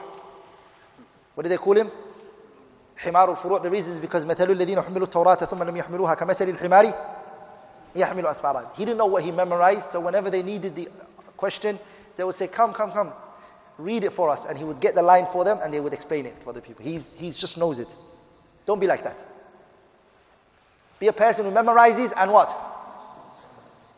What 1.34 1.44
did 1.44 1.52
they 1.52 1.58
call 1.58 1.78
him? 1.78 1.92
حمار 2.98 3.32
الفروع 3.32 3.62
the 3.62 3.70
reason 3.70 3.92
is 3.92 4.00
because 4.00 4.26
مثل 4.26 4.52
الذين 4.52 4.82
حملوا 4.82 5.08
التوراة 5.08 5.36
ثم 5.36 5.64
لم 5.64 5.78
يحملوها 5.78 6.14
كمثل 6.16 6.50
الحمار 6.50 6.94
يحمل 7.96 8.28
أسفارا 8.28 8.72
he 8.76 8.86
didn't 8.86 8.98
know 8.98 9.06
what 9.06 9.22
he 9.22 9.32
memorized 9.32 9.92
so 9.92 10.00
whenever 10.00 10.32
they 10.32 10.42
needed 10.42 10.76
the 10.76 10.88
question 11.40 11.80
they 12.18 12.24
would 12.24 12.36
say 12.36 12.48
come 12.48 12.74
come 12.74 12.92
come 12.92 13.14
read 13.78 14.04
it 14.04 14.14
for 14.16 14.30
us 14.30 14.40
and 14.48 14.58
he 14.58 14.64
would 14.64 14.80
get 14.80 14.96
the 14.96 15.02
line 15.02 15.28
for 15.34 15.44
them 15.44 15.60
and 15.62 15.74
they 15.74 15.80
would 15.80 15.94
explain 15.94 16.26
it 16.26 16.34
for 16.44 16.54
the 16.54 16.62
people 16.62 16.84
he's, 16.84 17.04
he 17.18 17.28
just 17.30 17.58
knows 17.58 17.80
it 17.80 17.88
don't 18.66 18.80
be 18.80 18.88
like 18.88 19.04
that 19.04 19.18
be 21.00 21.08
a 21.08 21.14
person 21.14 21.46
who 21.46 21.52
memorizes 21.52 22.12
and 22.16 22.32
what 22.32 22.50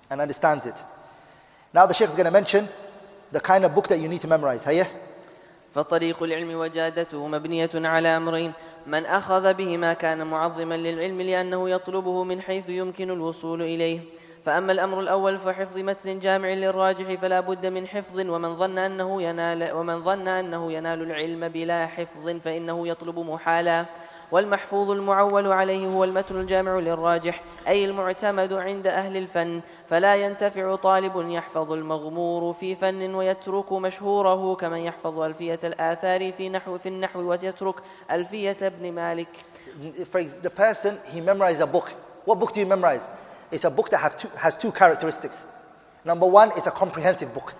and 0.10 0.20
understands 0.20 0.66
it 0.66 0.76
now 1.74 1.86
the 1.86 1.94
sheikh 1.94 2.10
is 2.10 2.16
going 2.16 2.26
to 2.26 2.32
mention 2.32 2.68
the 3.32 3.40
kind 3.40 3.66
of 3.66 3.76
book 3.76 3.86
that 3.90 4.00
you 4.00 4.08
need 4.08 4.22
to 4.22 4.28
memorize 4.28 4.62
هيا 4.66 4.88
فطريق 5.76 6.24
العلم 6.24 6.56
وجادته 6.56 7.28
مبنية 7.28 7.70
على 7.76 8.08
أمرين 8.18 8.54
من 8.88 9.06
أخذ 9.06 9.54
بهما 9.54 9.94
كان 9.94 10.28
معظما 10.28 10.76
للعلم 10.76 11.22
لأنه 11.22 11.70
يطلبه 11.70 12.24
من 12.24 12.42
حيث 12.42 12.70
يمكن 12.70 13.12
الوصول 13.12 13.62
إليه 13.62 14.00
فأما 14.45 14.73
الأمر 14.73 15.01
الأول 15.01 15.39
فحفظ 15.39 15.79
متن 15.79 16.19
جامع 16.19 16.49
للراجح 16.49 17.21
فلا 17.21 17.41
بد 17.41 17.67
من 17.67 17.87
حفظ 17.87 18.21
ومن 18.21 18.57
ظن 18.57 18.79
أنه 18.79 19.23
ينال 19.23 19.73
ومن 19.73 20.03
ظن 20.05 20.29
أنه 20.29 20.73
ينال 20.73 21.03
العلم 21.03 21.49
بلا 21.49 21.87
حفظ 21.87 22.29
فإنه 22.29 22.89
يطلب 22.89 23.19
محالا 23.19 23.85
والمحفوظ 24.33 24.91
المعول 24.91 25.53
عليه 25.53 25.87
هو 25.87 26.05
المتن 26.05 26.41
الجامع 26.41 26.79
للراجح 26.79 27.43
أي 27.69 27.85
المعتمد 27.85 28.53
عند 28.53 28.87
أهل 28.87 29.17
الفن 29.17 29.61
فلا 29.89 30.15
ينتفع 30.15 30.77
طالب 30.77 31.13
يحفظ 31.31 31.73
المغمور 31.73 32.53
في 32.53 32.75
فن 32.77 33.15
ويترك 33.15 33.73
مشهوره 33.73 34.55
كمن 34.55 34.79
يحفظ 34.79 35.19
ألفية 35.21 35.59
الآثار 35.65 36.33
في 36.33 36.49
نحو 36.49 36.79
في 36.79 36.89
النحو 36.89 37.21
ويترك 37.21 37.75
ألفية 38.11 38.57
ابن 38.63 38.93
مالك 38.93 39.29
the 40.43 40.51
person, 40.51 40.99
he 41.13 41.21
memorized 41.21 41.61
a 41.61 41.67
book. 41.67 41.89
What 42.25 42.39
book 42.39 42.53
do 42.55 42.61
you 42.61 42.67
memorize? 42.67 43.01
It's 43.53 43.65
a 43.65 43.71
book 43.71 43.91
that 43.91 44.19
two, 44.21 44.29
has 44.29 44.55
two 44.61 44.73
characteristics. 44.73 45.35
Number 46.05 46.27
one, 46.27 46.51
it's 46.57 46.67
a 46.67 46.73
comprehensive 46.73 47.33
book. 47.35 47.53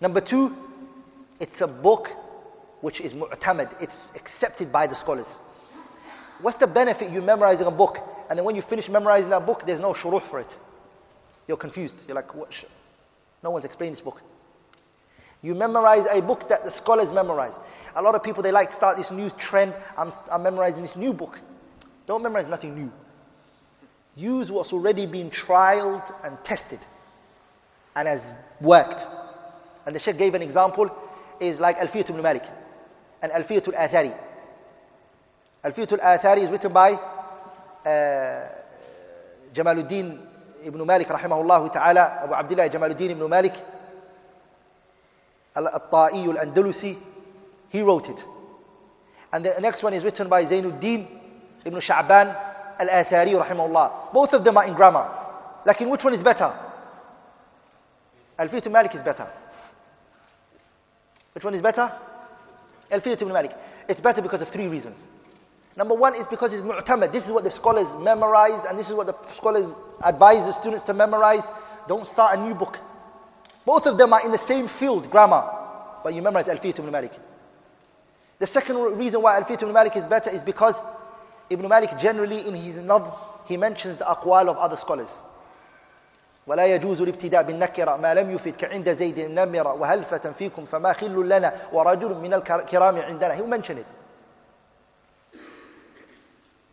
Number 0.00 0.20
two, 0.20 0.54
it's 1.40 1.60
a 1.60 1.66
book 1.66 2.06
which 2.82 3.00
is 3.00 3.12
mu'tamad. 3.14 3.74
It's 3.80 3.96
accepted 4.14 4.70
by 4.70 4.86
the 4.86 4.94
scholars. 4.94 5.26
What's 6.40 6.58
the 6.60 6.66
benefit 6.66 7.10
you 7.10 7.22
memorizing 7.22 7.66
a 7.66 7.70
book 7.70 7.96
and 8.28 8.38
then 8.38 8.44
when 8.44 8.54
you 8.54 8.62
finish 8.68 8.88
memorizing 8.88 9.30
that 9.30 9.46
book, 9.46 9.62
there's 9.66 9.80
no 9.80 9.94
shuruh 9.94 10.28
for 10.30 10.38
it? 10.38 10.52
You're 11.48 11.56
confused. 11.56 11.94
You're 12.06 12.14
like, 12.14 12.34
what? 12.34 12.50
No 13.42 13.50
one's 13.50 13.64
explained 13.64 13.96
this 13.96 14.02
book. 14.02 14.20
You 15.40 15.54
memorize 15.54 16.04
a 16.12 16.20
book 16.20 16.42
that 16.50 16.64
the 16.64 16.72
scholars 16.82 17.08
memorize. 17.12 17.54
A 17.96 18.02
lot 18.02 18.14
of 18.14 18.22
people, 18.22 18.42
they 18.42 18.52
like 18.52 18.68
start 18.76 18.98
this 18.98 19.10
new 19.10 19.30
trend. 19.48 19.74
I'm, 19.96 20.12
I'm 20.30 20.42
memorizing 20.42 20.82
this 20.82 20.94
new 20.94 21.12
book. 21.12 21.36
Don't 22.06 22.22
memorize 22.22 22.48
nothing 22.48 22.74
new. 22.74 22.92
Use 24.18 24.50
what's 24.50 24.72
already 24.72 25.06
been 25.06 25.30
trialed 25.30 26.02
and 26.24 26.36
tested 26.44 26.80
and 27.94 28.08
has 28.08 28.20
worked. 28.60 29.00
And 29.86 29.94
the 29.94 30.00
Sheikh 30.00 30.18
gave 30.18 30.34
an 30.34 30.42
example 30.42 30.90
is 31.40 31.60
like 31.60 31.76
Alfiyat 31.76 32.10
ibn 32.10 32.20
Malik 32.20 32.42
and 33.22 33.30
Alfiyat 33.30 33.68
al-Athari. 33.68 34.12
Alfiyat 35.64 35.92
al-Athari 35.92 36.44
is 36.44 36.50
written 36.50 36.72
by 36.72 36.94
uh, 36.94 38.48
Jamaluddin 39.54 40.18
ibn 40.64 40.84
Malik 40.84 41.06
rahimahullah 41.06 41.72
ta'ala, 41.72 42.24
Abu 42.24 42.34
Abdullah 42.34 42.68
Jamaluddin 42.68 43.10
ibn 43.12 43.30
Malik 43.30 43.52
Al-Ta'i 45.54 46.26
al-Andalusi, 46.26 46.98
he 47.68 47.82
wrote 47.82 48.06
it. 48.06 48.20
And 49.32 49.44
the 49.44 49.54
next 49.60 49.84
one 49.84 49.94
is 49.94 50.02
written 50.02 50.28
by 50.28 50.44
Zainuddin 50.44 51.06
ibn 51.64 51.80
Sha'ban 51.80 52.47
al-Athari 52.78 53.32
rahimahullah. 53.34 54.12
Both 54.12 54.32
of 54.32 54.44
them 54.44 54.56
are 54.56 54.66
in 54.66 54.74
grammar. 54.74 55.08
Like 55.66 55.80
in 55.80 55.90
which 55.90 56.04
one 56.04 56.14
is 56.14 56.22
better? 56.22 56.54
Ibn 58.38 58.72
Malik 58.72 58.94
is 58.94 59.02
better. 59.02 59.28
Which 61.32 61.44
one 61.44 61.54
is 61.54 61.62
better? 61.62 61.90
Ibn 62.90 63.32
Malik. 63.32 63.50
It's 63.88 64.00
better 64.00 64.22
because 64.22 64.42
of 64.42 64.48
three 64.52 64.68
reasons. 64.68 64.96
Number 65.76 65.94
one 65.94 66.14
is 66.14 66.26
because 66.30 66.50
it's 66.52 66.62
mu'tamad. 66.62 67.12
This 67.12 67.24
is 67.24 67.32
what 67.32 67.44
the 67.44 67.52
scholars 67.52 67.86
memorized 68.00 68.66
and 68.68 68.78
this 68.78 68.88
is 68.88 68.94
what 68.94 69.06
the 69.06 69.14
scholars 69.36 69.66
advise 70.02 70.44
the 70.46 70.58
students 70.60 70.84
to 70.86 70.94
memorize. 70.94 71.44
Don't 71.86 72.06
start 72.08 72.38
a 72.38 72.42
new 72.42 72.54
book. 72.54 72.74
Both 73.64 73.86
of 73.86 73.98
them 73.98 74.12
are 74.12 74.24
in 74.24 74.32
the 74.32 74.42
same 74.48 74.68
field, 74.78 75.10
grammar. 75.10 75.44
But 76.02 76.14
you 76.14 76.22
memorize 76.22 76.46
ibn 76.48 76.90
Malik. 76.90 77.12
The 78.40 78.46
second 78.46 78.76
reason 78.98 79.22
why 79.22 79.38
ibn 79.40 79.72
Malik 79.72 79.96
is 79.96 80.04
better 80.08 80.30
is 80.30 80.42
because 80.42 80.74
Ibn 81.49 81.67
Malik 81.67 81.89
generally 81.99 82.47
in 82.47 82.55
his 82.55 82.75
nadh, 82.83 83.11
he 83.45 83.57
mentions 83.57 83.99
the 83.99 84.05
aqwal 84.05 84.49
of 84.49 84.57
other 84.57 84.77
scholars. 84.81 85.09
ولا 86.47 86.65
يجوز 86.65 87.01
الابتداء 87.01 87.43
بالنكرة 87.43 87.97
ما 87.97 88.13
لم 88.13 88.31
يفد 88.31 88.55
كعند 88.55 88.89
زيد 88.93 89.19
نمرة 89.19 89.73
وهلفة 89.73 90.31
فيكم 90.31 90.65
فما 90.65 90.93
خل 90.93 91.29
لنا 91.29 91.53
ورجل 91.73 92.13
من 92.13 92.33
الكرام 92.33 92.97
عندنا. 92.97 93.35
He 93.35 93.41
will 93.41 93.47
mention 93.47 93.77
it. 93.77 93.85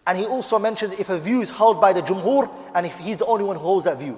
And 0.06 0.18
he 0.18 0.26
also 0.26 0.58
mentions 0.58 0.94
if 0.98 1.08
a 1.08 1.20
view 1.20 1.42
is 1.42 1.50
held 1.56 1.80
by 1.80 1.92
the 1.92 2.00
jumhur 2.02 2.48
and 2.74 2.86
if 2.86 2.92
he's 2.98 3.18
the 3.18 3.26
only 3.26 3.44
one 3.44 3.56
who 3.56 3.62
holds 3.62 3.84
that 3.84 3.98
view. 3.98 4.16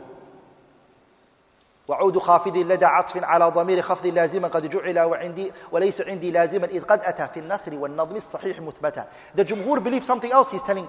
وعود 1.88 2.18
خافض 2.18 2.56
لدى 2.56 2.84
عطف 2.84 3.24
على 3.24 3.44
ضمير 3.50 3.82
خفض 3.82 4.06
لازما 4.06 4.48
قد 4.48 4.70
جعل 4.70 4.98
وعندي 4.98 5.52
وليس 5.72 6.00
عندي 6.00 6.30
لازما 6.30 6.66
إذ 6.66 6.84
قد 6.84 7.00
أتى 7.00 7.26
في 7.34 7.40
النثر 7.40 7.74
والنظم 7.74 8.16
الصحيح 8.16 8.60
مثبتا. 8.60 9.06
The 9.34 9.44
jumhur 9.44 9.80
believe 9.80 10.04
something 10.04 10.32
else, 10.32 10.48
he's 10.50 10.62
telling, 10.66 10.86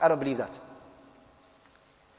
I 0.00 0.08
don't 0.08 0.18
believe 0.18 0.38
that. 0.38 0.52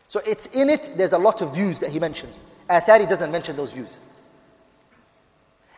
So 0.10 0.20
it's 0.26 0.46
in 0.54 0.70
it, 0.70 0.98
there's 0.98 1.14
a 1.14 1.18
lot 1.18 1.42
of 1.42 1.54
views 1.54 1.80
that 1.82 1.90
he 1.90 2.00
mentions. 2.00 2.36
Athari 2.70 3.10
doesn't 3.10 3.32
mention 3.32 3.56
those 3.56 3.72
views. 3.72 3.90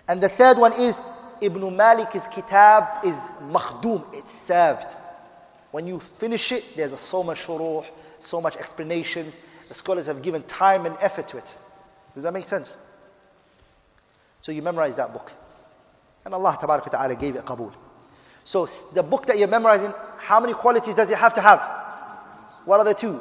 And 0.08 0.22
the 0.22 0.30
third 0.38 0.58
one 0.58 0.74
is, 0.74 0.96
Ibn 1.42 1.62
Malik's 1.62 2.28
kitab 2.34 3.06
is 3.06 3.16
makhdum, 3.44 4.06
it's 4.12 4.28
served. 4.48 4.88
When 5.72 5.86
you 5.86 6.02
finish 6.20 6.52
it, 6.52 6.64
there's 6.76 6.92
so 7.12 7.22
much 7.22 7.38
shuruh, 7.48 7.86
so 8.28 8.42
much 8.42 8.56
explanations. 8.56 9.34
The 9.70 9.76
scholars 9.76 10.08
have 10.08 10.24
given 10.24 10.44
time 10.44 10.88
and 10.88 10.98
effort 11.00 11.28
to 11.30 11.38
it. 11.38 11.46
Does 12.15 12.23
that 12.23 12.33
make 12.33 12.49
sense? 12.49 12.71
So 14.43 14.53
you 14.53 14.63
memorize 14.63 14.97
that 14.97 15.13
book. 15.13 15.31
And 16.25 16.33
Allah 16.33 16.57
Ta'ala 16.61 17.17
gave 17.17 17.35
it 17.37 17.45
qabul. 17.45 17.73
So 18.45 18.69
the 18.95 19.03
book 19.03 19.27
that 19.27 19.39
you're 19.39 19.49
memorizing, 19.49 19.93
how 20.19 20.41
many 20.41 20.55
qualities 20.55 20.95
does 20.97 21.09
it 21.11 21.17
have 21.17 21.35
to 21.35 21.41
have? 21.41 21.61
What 22.65 22.79
are 22.81 22.85
the 22.85 22.95
two? 22.99 23.21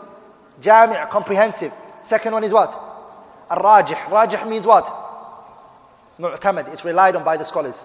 Jami' 0.62 0.96
comprehensive. 1.12 1.72
Second 2.10 2.34
one 2.34 2.44
is 2.44 2.54
what? 2.54 2.70
Ar-rajih. 3.50 4.10
Rajih 4.10 4.48
means 4.48 4.66
what? 4.66 4.86
Mu'tamad. 6.20 6.72
It's 6.74 6.86
relied 6.86 7.16
on 7.16 7.24
by 7.26 7.38
the 7.38 7.46
scholars. 7.46 7.76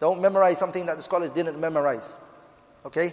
Don't 0.00 0.22
memorize 0.22 0.58
something 0.58 0.86
that 0.86 0.96
the 0.96 1.02
scholars 1.02 1.30
didn't 1.34 1.60
memorize. 1.60 2.08
Okay? 2.86 3.12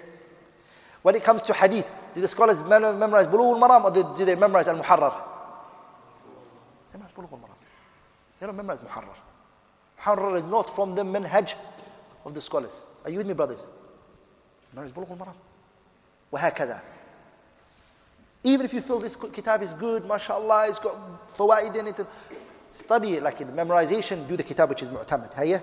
When 1.01 1.15
it 1.15 1.23
comes 1.23 1.41
to 1.47 1.53
hadith, 1.53 1.85
did 2.15 2.23
the 2.23 2.29
scholars 2.29 2.57
memorize 2.67 3.27
Bulugh 3.27 3.59
al-Maram 3.61 3.83
or 3.83 4.15
did 4.17 4.27
they 4.27 4.35
memorize 4.35 4.67
al-Muharrar? 4.67 5.26
They 7.16 7.16
memorize 7.16 7.16
Bulugh 7.16 7.32
al-Maram. 7.32 7.56
They 8.38 8.46
don't 8.46 8.56
memorize 8.56 8.80
Muharrar. 8.80 9.16
Muharrar 10.00 10.38
is 10.38 10.44
not 10.44 10.66
from 10.76 10.94
the 10.94 11.02
manhaj 11.02 11.48
of 12.24 12.34
the 12.34 12.42
scholars. 12.42 12.72
Are 13.04 13.10
you 13.10 13.18
with 13.18 13.26
me, 13.26 13.34
brothers? 13.34 13.60
Memorize 14.74 14.92
Bulugh 14.92 15.10
al-Maram. 15.10 15.34
وهكذا. 16.32 16.80
Even 18.44 18.66
if 18.66 18.72
you 18.72 18.82
feel 18.82 19.00
this 19.00 19.14
kitab 19.32 19.62
is 19.62 19.70
good, 19.78 20.04
mashallah, 20.04 20.68
it's 20.68 20.78
got 20.80 20.96
fawaid 21.38 21.78
in 21.78 21.86
it, 21.86 21.94
study 22.84 23.14
it 23.14 23.22
like 23.22 23.40
in 23.40 23.48
memorization, 23.48 24.28
do 24.28 24.36
the 24.36 24.42
kitab 24.42 24.68
which 24.68 24.82
is 24.82 24.88
mu'tamad. 24.88 25.32
هيا 25.34 25.60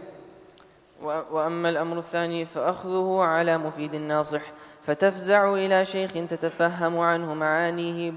وأما 1.02 1.70
الأمر 1.70 2.00
الثاني 2.00 2.46
فأخذه 2.46 3.22
على 3.22 3.58
مفيد 3.58 3.94
الناصح 3.94 4.42
فتفزع 4.88 5.54
إلى 5.54 5.86
شيخ 5.86 6.12
تتفهم 6.30 7.00
عنه 7.00 7.34
معانيه 7.34 8.14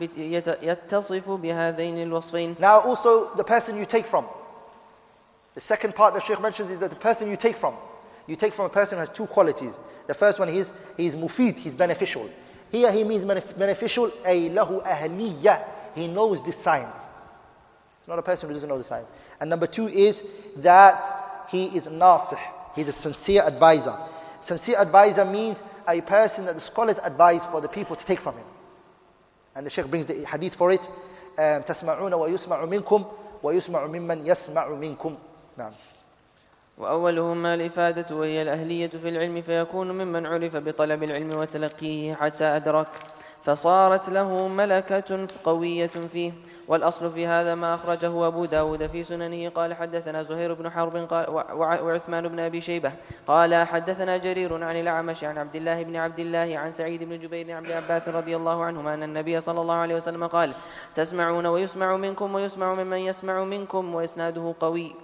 يتصف 0.62 1.30
بهذين 1.30 2.02
الوصفين 2.02 2.56
Now 2.60 2.80
also 2.80 3.30
the 3.36 3.44
person 3.44 3.76
you 3.76 3.86
take 3.86 4.06
from. 4.06 4.26
The 5.54 5.60
second 5.68 5.94
part 5.94 6.14
that 6.14 6.22
Sheikh 6.26 6.40
mentions 6.40 6.70
is 6.70 6.80
that 6.80 6.90
the 6.90 6.96
person 6.96 7.30
you 7.30 7.36
take 7.36 7.58
from. 7.58 7.76
You 8.26 8.36
take 8.36 8.54
from 8.54 8.66
a 8.66 8.70
person 8.70 8.94
who 8.94 9.00
has 9.00 9.10
two 9.16 9.26
qualities. 9.26 9.74
The 10.08 10.14
first 10.14 10.38
one 10.38 10.48
is 10.48 10.66
he 10.96 11.08
is 11.08 11.14
mufid, 11.14 11.56
he's 11.56 11.74
beneficial. 11.74 12.30
Here 12.70 12.90
he 12.90 13.04
means 13.04 13.24
beneficial, 13.58 14.10
أي 14.24 14.48
له 14.54 14.82
أهلية. 14.82 15.94
He 15.94 16.08
knows 16.08 16.38
this 16.46 16.54
science. 16.64 16.96
It's 17.98 18.08
not 18.08 18.18
a 18.18 18.22
person 18.22 18.48
who 18.48 18.54
doesn't 18.54 18.68
know 18.68 18.78
the 18.78 18.84
science. 18.84 19.08
And 19.40 19.50
number 19.50 19.66
two 19.66 19.88
is 19.88 20.18
that 20.62 21.46
he 21.50 21.66
is 21.66 21.86
nasih. 21.86 22.38
He's 22.74 22.88
a 22.88 22.92
sincere 22.92 23.46
advisor. 23.46 23.94
Sincere 24.46 24.80
advisor 24.80 25.24
means 25.24 25.56
a 25.87 26.01
person 26.01 26.45
that 26.45 26.55
the 26.55 26.61
scholars 26.71 26.97
advise 27.03 27.41
for 27.51 27.61
the 27.61 27.67
people 27.67 27.95
to 27.95 28.05
take 28.05 28.21
from 28.21 28.35
him. 28.35 28.45
And 29.55 29.65
the 29.65 29.69
Shaykh 29.69 29.89
brings 29.89 30.07
the 30.07 30.25
hadith 30.25 30.55
for 30.57 30.71
it. 30.71 30.81
تسمعون 31.67 32.13
ويسمع 32.13 32.65
منكم 32.65 33.05
ويسمع 33.43 33.85
ممن 33.87 34.25
يسمع 34.25 34.67
منكم. 34.69 35.15
نعم. 35.57 35.71
وأولهما 36.77 37.53
الإفادة 37.53 38.15
وهي 38.15 38.41
الأهلية 38.41 38.87
في 38.87 39.09
العلم 39.09 39.41
فيكون 39.41 39.91
ممن 39.91 40.25
عرف 40.25 40.55
بطلب 40.55 41.03
العلم 41.03 41.37
وتلقيه 41.37 42.13
حتى 42.13 42.43
أدرك 42.43 42.87
فصارت 43.43 44.09
له 44.09 44.47
ملكة 44.47 45.27
قوية 45.43 45.87
فيه 45.87 46.31
والأصل 46.67 47.11
في 47.11 47.27
هذا 47.27 47.55
ما 47.55 47.73
أخرجه 47.75 48.27
أبو 48.27 48.45
داود 48.45 48.87
في 48.87 49.03
سننه 49.03 49.49
قال 49.49 49.73
حدثنا 49.73 50.23
زهير 50.23 50.53
بن 50.53 50.69
حرب 50.69 50.95
قال 50.95 51.29
وعثمان 51.57 52.27
بن 52.27 52.39
أبي 52.39 52.61
شيبة 52.61 52.91
قال 53.27 53.55
حدثنا 53.55 54.17
جرير 54.17 54.63
عن 54.63 54.75
الأعمش 54.75 55.23
عن 55.23 55.37
عبد 55.37 55.55
الله 55.55 55.83
بن 55.83 55.95
عبد 55.95 56.19
الله 56.19 56.59
عن 56.59 56.71
سعيد 56.71 57.03
بن 57.03 57.19
جبير 57.19 57.51
عن 57.51 57.71
عباس 57.71 58.09
رضي 58.09 58.35
الله 58.35 58.63
عنهما 58.63 58.93
أن 58.93 59.03
النبي 59.03 59.41
صلى 59.41 59.61
الله 59.61 59.75
عليه 59.75 59.95
وسلم 59.95 60.27
قال 60.27 60.53
تسمعون 60.95 61.45
ويسمع 61.45 61.97
منكم 61.97 62.35
ويسمع 62.35 62.73
ممن 62.73 62.97
يسمع 62.97 63.43
منكم 63.43 63.95
وإسناده 63.95 64.55
قوي. 64.59 64.95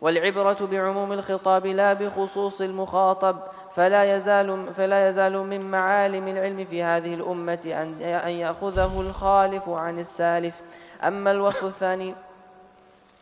والعبرة 0.00 0.66
بعموم 0.66 1.12
الخطاب 1.12 1.66
لا 1.66 1.92
بخصوص 1.92 2.60
المخاطب 2.60 3.36
فلا 3.74 4.16
يزال 4.16 4.74
فلا 4.74 5.08
يزال 5.08 5.38
من 5.38 5.70
معالم 5.70 6.28
العلم 6.28 6.64
في 6.64 6.82
هذه 6.82 7.14
الأمة 7.14 7.60
أن 7.66 8.02
أن 8.02 8.30
يأخذه 8.30 9.00
الخالف 9.00 9.68
عن 9.68 9.98
السالف. 9.98 10.54
أما 11.02 11.30
الوصف 11.30 11.64
الثاني 11.64 12.14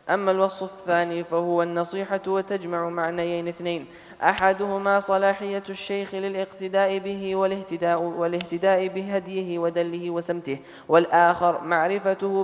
أما 0.09 0.31
الوصف 0.31 0.63
الثاني 0.63 1.23
فهو 1.23 1.63
النصيحة 1.63 2.21
وتجمع 2.27 2.89
معنيين 2.89 3.47
اثنين. 3.47 3.85
أحدهما 4.23 4.99
صلاحية 4.99 5.63
الشيخ 5.69 6.15
للاقتداء 6.15 6.97
به 6.97 7.35
والاهتداء, 7.35 8.01
والاهتداء 8.01 8.87
بهديه 8.87 9.59
ودله 9.59 10.09
وسمته. 10.09 10.59
والآخر 10.89 11.63
معرفته 11.63 12.43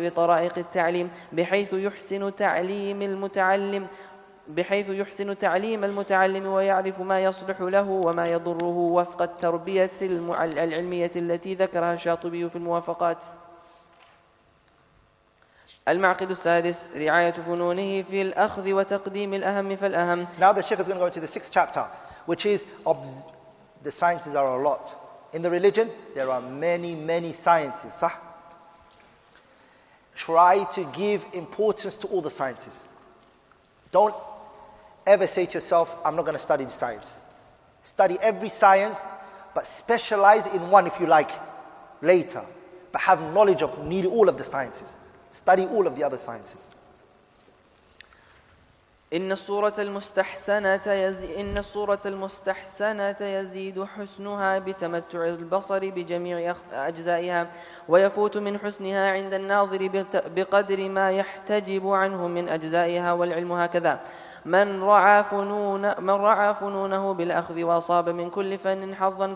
بطرائق 0.00 0.58
التعليم 0.58 1.10
بحيث 1.32 1.72
يحسن 1.72 2.36
تعليم 2.36 3.02
المتعلم 3.02 3.86
بحيث 4.48 4.88
يحسن 4.88 5.38
تعليم 5.38 5.84
المتعلم 5.84 6.46
ويعرف 6.46 7.00
ما 7.00 7.20
يصلح 7.20 7.60
له 7.60 7.90
وما 7.90 8.26
يضره 8.26 8.76
وفق 8.76 9.22
التربية 9.22 9.90
العلمية 10.02 11.10
التي 11.16 11.54
ذكرها 11.54 11.94
الشاطبي 11.94 12.48
في 12.50 12.56
الموافقات. 12.56 13.18
المعقد 15.87 16.31
السادس 16.31 16.75
رعاية 16.95 17.31
فنونه 17.31 18.01
في 18.01 18.21
الأخذ 18.21 18.71
وتقديم 18.71 19.33
الأهم 19.33 19.75
فالأهم 19.75 20.27
Now 20.39 20.53
the 20.53 20.63
Sheikh 20.63 20.79
is 20.79 20.87
going 20.87 20.97
to 20.97 21.03
go 21.03 21.05
into 21.05 21.21
the 21.21 21.27
sixth 21.27 21.49
chapter, 21.53 21.87
which 22.25 22.45
is 22.45 22.61
the 23.83 23.91
sciences 23.99 24.35
are 24.35 24.59
a 24.59 24.63
lot. 24.63 24.85
In 25.33 25.41
the 25.41 25.49
religion, 25.49 25.91
there 26.15 26.29
are 26.29 26.41
many, 26.41 26.95
many 26.95 27.35
sciences. 27.43 27.93
صح? 28.01 28.11
Try 30.25 30.65
to 30.75 30.91
give 30.97 31.21
importance 31.33 31.95
to 32.01 32.07
all 32.07 32.21
the 32.21 32.31
sciences. 32.31 32.73
Don't 33.91 34.15
ever 35.05 35.27
say 35.27 35.45
to 35.45 35.53
yourself, 35.53 35.87
I'm 36.03 36.15
not 36.15 36.23
going 36.23 36.37
to 36.37 36.43
study 36.43 36.65
the 36.65 36.77
science. 36.79 37.05
Study 37.93 38.17
every 38.21 38.51
science, 38.59 38.97
but 39.55 39.63
specialize 39.79 40.45
in 40.53 40.69
one 40.69 40.87
if 40.87 40.93
you 40.99 41.07
like 41.07 41.29
later. 42.01 42.43
But 42.91 43.01
have 43.01 43.19
knowledge 43.19 43.61
of 43.61 43.85
nearly 43.85 44.09
all 44.09 44.27
of 44.27 44.37
the 44.37 44.49
sciences. 44.51 44.87
Study 45.40 45.66
all 45.66 45.86
of 45.86 45.96
the 45.96 46.04
other 46.04 46.18
sciences. 46.26 46.58
إن 49.12 49.32
الصورة 49.32 49.74
المستحسنة 49.78 50.80
يزي 50.92 51.40
إن 51.40 51.58
الصورة 51.58 52.00
المستحسنة 52.06 53.16
يزيد 53.20 53.84
حسنها 53.84 54.58
بتمتع 54.58 55.24
البصر 55.26 55.90
بجميع 55.90 56.54
أجزائها 56.72 57.46
ويفوت 57.88 58.36
من 58.36 58.58
حسنها 58.58 59.10
عند 59.10 59.34
الناظر 59.34 59.88
بقدر 60.14 60.88
ما 60.88 61.10
يحتجب 61.10 61.86
عنه 61.88 62.28
من 62.28 62.48
أجزائها 62.48 63.12
والعلم 63.12 63.52
هكذا 63.52 64.00
من 64.44 64.82
رعى 64.82 65.24
فنون 65.24 66.00
من 66.00 66.10
رعى 66.10 66.54
فنونه 66.54 67.14
بالأخذ 67.14 67.62
وأصاب 67.62 68.08
من 68.08 68.30
كل 68.30 68.58
فن 68.58 68.94
حظا 68.94 69.34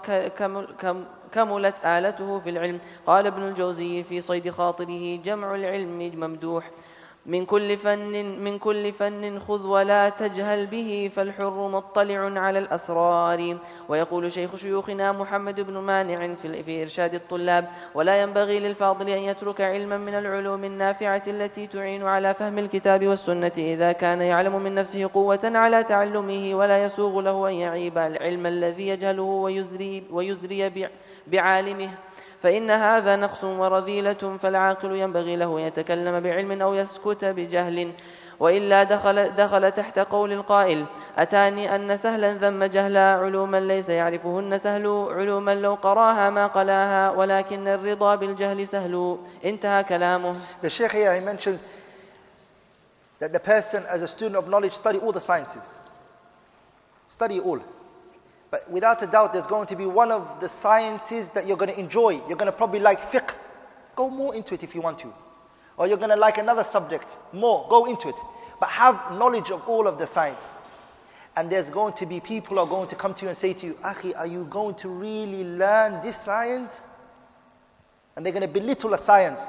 كملت 1.32 1.74
آلته 1.84 2.38
في 2.38 2.50
العلم. 2.50 2.80
قال 3.06 3.26
ابن 3.26 3.42
الجوزي 3.42 4.02
في 4.02 4.20
صيد 4.20 4.50
خاطره 4.50 5.16
جمع 5.16 5.54
العلم 5.54 6.10
ممدوح. 6.20 6.70
من 7.26 7.44
كل 7.44 7.76
فن 7.76 8.40
من 8.44 8.58
كل 8.58 8.92
فن 8.92 9.38
خذ 9.38 9.66
ولا 9.66 10.08
تجهل 10.08 10.66
به 10.66 11.10
فالحر 11.14 11.68
مطلع 11.68 12.40
على 12.40 12.58
الأسرار. 12.58 13.56
ويقول 13.88 14.32
شيخ 14.32 14.56
شيوخنا 14.56 15.12
محمد 15.12 15.60
بن 15.60 15.78
مانع 15.78 16.34
في, 16.34 16.82
إرشاد 16.82 17.14
الطلاب 17.14 17.68
ولا 17.94 18.22
ينبغي 18.22 18.60
للفاضل 18.60 19.08
أن 19.08 19.18
يترك 19.18 19.60
علما 19.60 19.96
من 19.96 20.14
العلوم 20.14 20.64
النافعة 20.64 21.22
التي 21.26 21.66
تعين 21.66 22.02
على 22.02 22.34
فهم 22.34 22.58
الكتاب 22.58 23.06
والسنة 23.06 23.52
إذا 23.58 23.92
كان 23.92 24.20
يعلم 24.20 24.62
من 24.62 24.74
نفسه 24.74 25.10
قوة 25.14 25.40
على 25.44 25.84
تعلمه 25.84 26.54
ولا 26.54 26.84
يسوغ 26.84 27.20
له 27.20 27.48
أن 27.48 27.54
يعيب 27.54 27.98
العلم 27.98 28.46
الذي 28.46 28.88
يجهله 28.88 29.22
ويزري, 29.22 30.04
ويزري 30.10 30.88
بعالمه. 31.26 31.90
فإن 32.46 32.70
هذا 32.70 33.16
نقص 33.16 33.44
ورذيلة 33.44 34.38
فالعاقل 34.42 34.96
ينبغي 34.96 35.36
له 35.36 35.60
يتكلم 35.60 36.20
بعلم 36.20 36.62
أو 36.62 36.74
يسكت 36.74 37.24
بجهل 37.24 37.92
وإلا 38.40 38.82
دخل, 38.82 39.36
دخل 39.36 39.72
تحت 39.72 39.98
قول 39.98 40.32
القائل 40.32 40.86
أتاني 41.18 41.76
أن 41.76 41.96
سهلا 41.96 42.32
ذم 42.34 42.64
جهلا 42.64 43.00
علوما 43.00 43.60
ليس 43.60 43.88
يعرفهن 43.88 44.58
سهل 44.58 44.86
علوما 45.10 45.54
لو 45.54 45.74
قراها 45.74 46.30
ما 46.30 46.46
قلاها 46.46 47.10
ولكن 47.10 47.68
الرضا 47.68 48.14
بالجهل 48.14 48.68
سهل 48.68 49.18
انتهى 49.44 49.84
كلامه 49.84 50.34
The 50.62 50.70
Shaykh 50.70 50.92
here, 50.92 51.14
he 51.14 51.20
mentions 51.20 51.60
that 53.20 53.32
the 53.32 53.40
person 53.40 53.82
as 53.88 54.02
a 54.02 54.08
student 54.08 54.36
of 54.36 54.48
knowledge 54.48 54.72
study 54.80 54.98
all 54.98 55.12
the 55.12 55.20
sciences. 55.20 55.66
Study 57.10 57.40
all. 57.40 57.60
But 58.49 58.69
without 58.69 59.01
a 59.01 59.07
doubt 59.07 59.33
there's 59.33 59.47
going 59.47 59.67
to 59.67 59.75
be 59.75 59.85
one 59.85 60.11
of 60.11 60.41
the 60.41 60.49
sciences 60.61 61.29
that 61.33 61.47
you're 61.47 61.57
going 61.57 61.73
to 61.73 61.79
enjoy. 61.79 62.21
You're 62.27 62.37
going 62.37 62.51
to 62.51 62.57
probably 62.57 62.79
like 62.79 62.99
fiqh. 63.11 63.31
Go 63.95 64.09
more 64.09 64.35
into 64.35 64.53
it 64.53 64.63
if 64.63 64.75
you 64.75 64.81
want 64.81 64.99
to. 64.99 65.13
Or 65.77 65.87
you're 65.87 65.97
going 65.97 66.09
to 66.09 66.15
like 66.15 66.37
another 66.37 66.65
subject 66.71 67.05
more. 67.33 67.67
Go 67.69 67.85
into 67.85 68.09
it. 68.09 68.15
But 68.59 68.69
have 68.69 69.17
knowledge 69.17 69.49
of 69.51 69.61
all 69.67 69.87
of 69.87 69.97
the 69.97 70.07
science. 70.13 70.41
And 71.35 71.49
there's 71.49 71.69
going 71.69 71.93
to 71.99 72.05
be 72.05 72.19
people 72.19 72.57
who 72.57 72.59
are 72.59 72.67
going 72.67 72.89
to 72.89 72.95
come 72.95 73.13
to 73.15 73.21
you 73.21 73.29
and 73.29 73.37
say 73.37 73.53
to 73.53 73.65
you, 73.65 73.73
Akhi, 73.85 74.15
are 74.17 74.27
you 74.27 74.45
going 74.51 74.75
to 74.81 74.89
really 74.89 75.45
learn 75.45 76.03
this 76.05 76.15
science? 76.25 76.69
And 78.15 78.25
they're 78.25 78.33
going 78.33 78.45
to 78.45 78.53
belittle 78.53 78.93
a 78.93 79.05
science. 79.05 79.39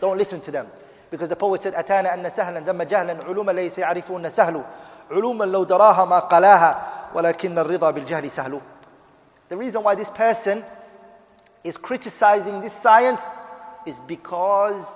Don't 0.00 0.18
listen 0.18 0.42
to 0.44 0.50
them. 0.50 0.66
Because 1.10 1.28
the 1.28 1.36
poet 1.36 1.62
said, 1.62 1.74
أتانا 1.74 2.14
أن 2.14 2.30
سهلا 2.30 2.60
ذم 2.60 2.82
جهلا 2.82 3.24
علوما 3.24 3.52
ليس 3.52 3.78
يعرفون 3.78 4.30
سهل 4.30 4.64
علوما 5.10 5.44
لو 5.44 5.64
دراها 5.64 6.04
ما 6.04 6.18
قلاها 6.18 6.95
ولكن 7.14 7.58
الرضا 7.58 7.90
بالجهل 7.90 8.30
سهل 8.30 8.60
The 9.48 9.56
reason 9.56 9.82
why 9.82 9.94
this 9.94 10.08
person 10.16 10.64
is 11.64 11.76
criticizing 11.76 12.60
this 12.60 12.72
science 12.82 13.20
is 13.86 13.94
because 14.08 14.86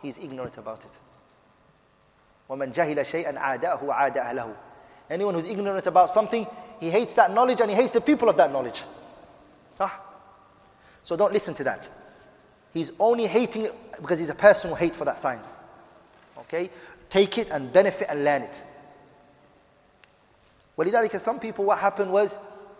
he's 0.00 0.14
ignorant 0.20 0.56
about 0.58 0.80
it. 0.80 0.92
ومن 2.48 2.72
جهل 2.72 3.06
شيئا 3.06 3.38
عاداه 3.38 3.80
عاد 3.92 4.18
أهله 4.18 4.54
Anyone 5.08 5.34
who's 5.34 5.44
ignorant 5.44 5.86
about 5.86 6.10
something, 6.14 6.46
he 6.80 6.90
hates 6.90 7.14
that 7.14 7.30
knowledge 7.30 7.60
and 7.60 7.70
he 7.70 7.76
hates 7.76 7.92
the 7.92 8.00
people 8.00 8.28
of 8.28 8.36
that 8.36 8.50
knowledge. 8.50 8.80
صح? 9.78 9.90
So 11.04 11.16
don't 11.16 11.32
listen 11.32 11.54
to 11.56 11.64
that. 11.64 11.80
He's 12.72 12.90
only 12.98 13.26
hating 13.26 13.62
it 13.62 13.72
because 14.00 14.18
he's 14.18 14.30
a 14.30 14.34
personal 14.34 14.74
hate 14.76 14.94
for 14.98 15.04
that 15.04 15.22
science. 15.22 15.46
Okay? 16.38 16.70
Take 17.10 17.38
it 17.38 17.48
and 17.50 17.72
benefit 17.72 18.08
and 18.10 18.24
learn 18.24 18.42
it. 18.42 18.54
ولذلك 20.80 21.22
some 21.24 21.40
people 21.40 21.64
what 21.64 21.78
happened 21.78 22.12
was 22.12 22.30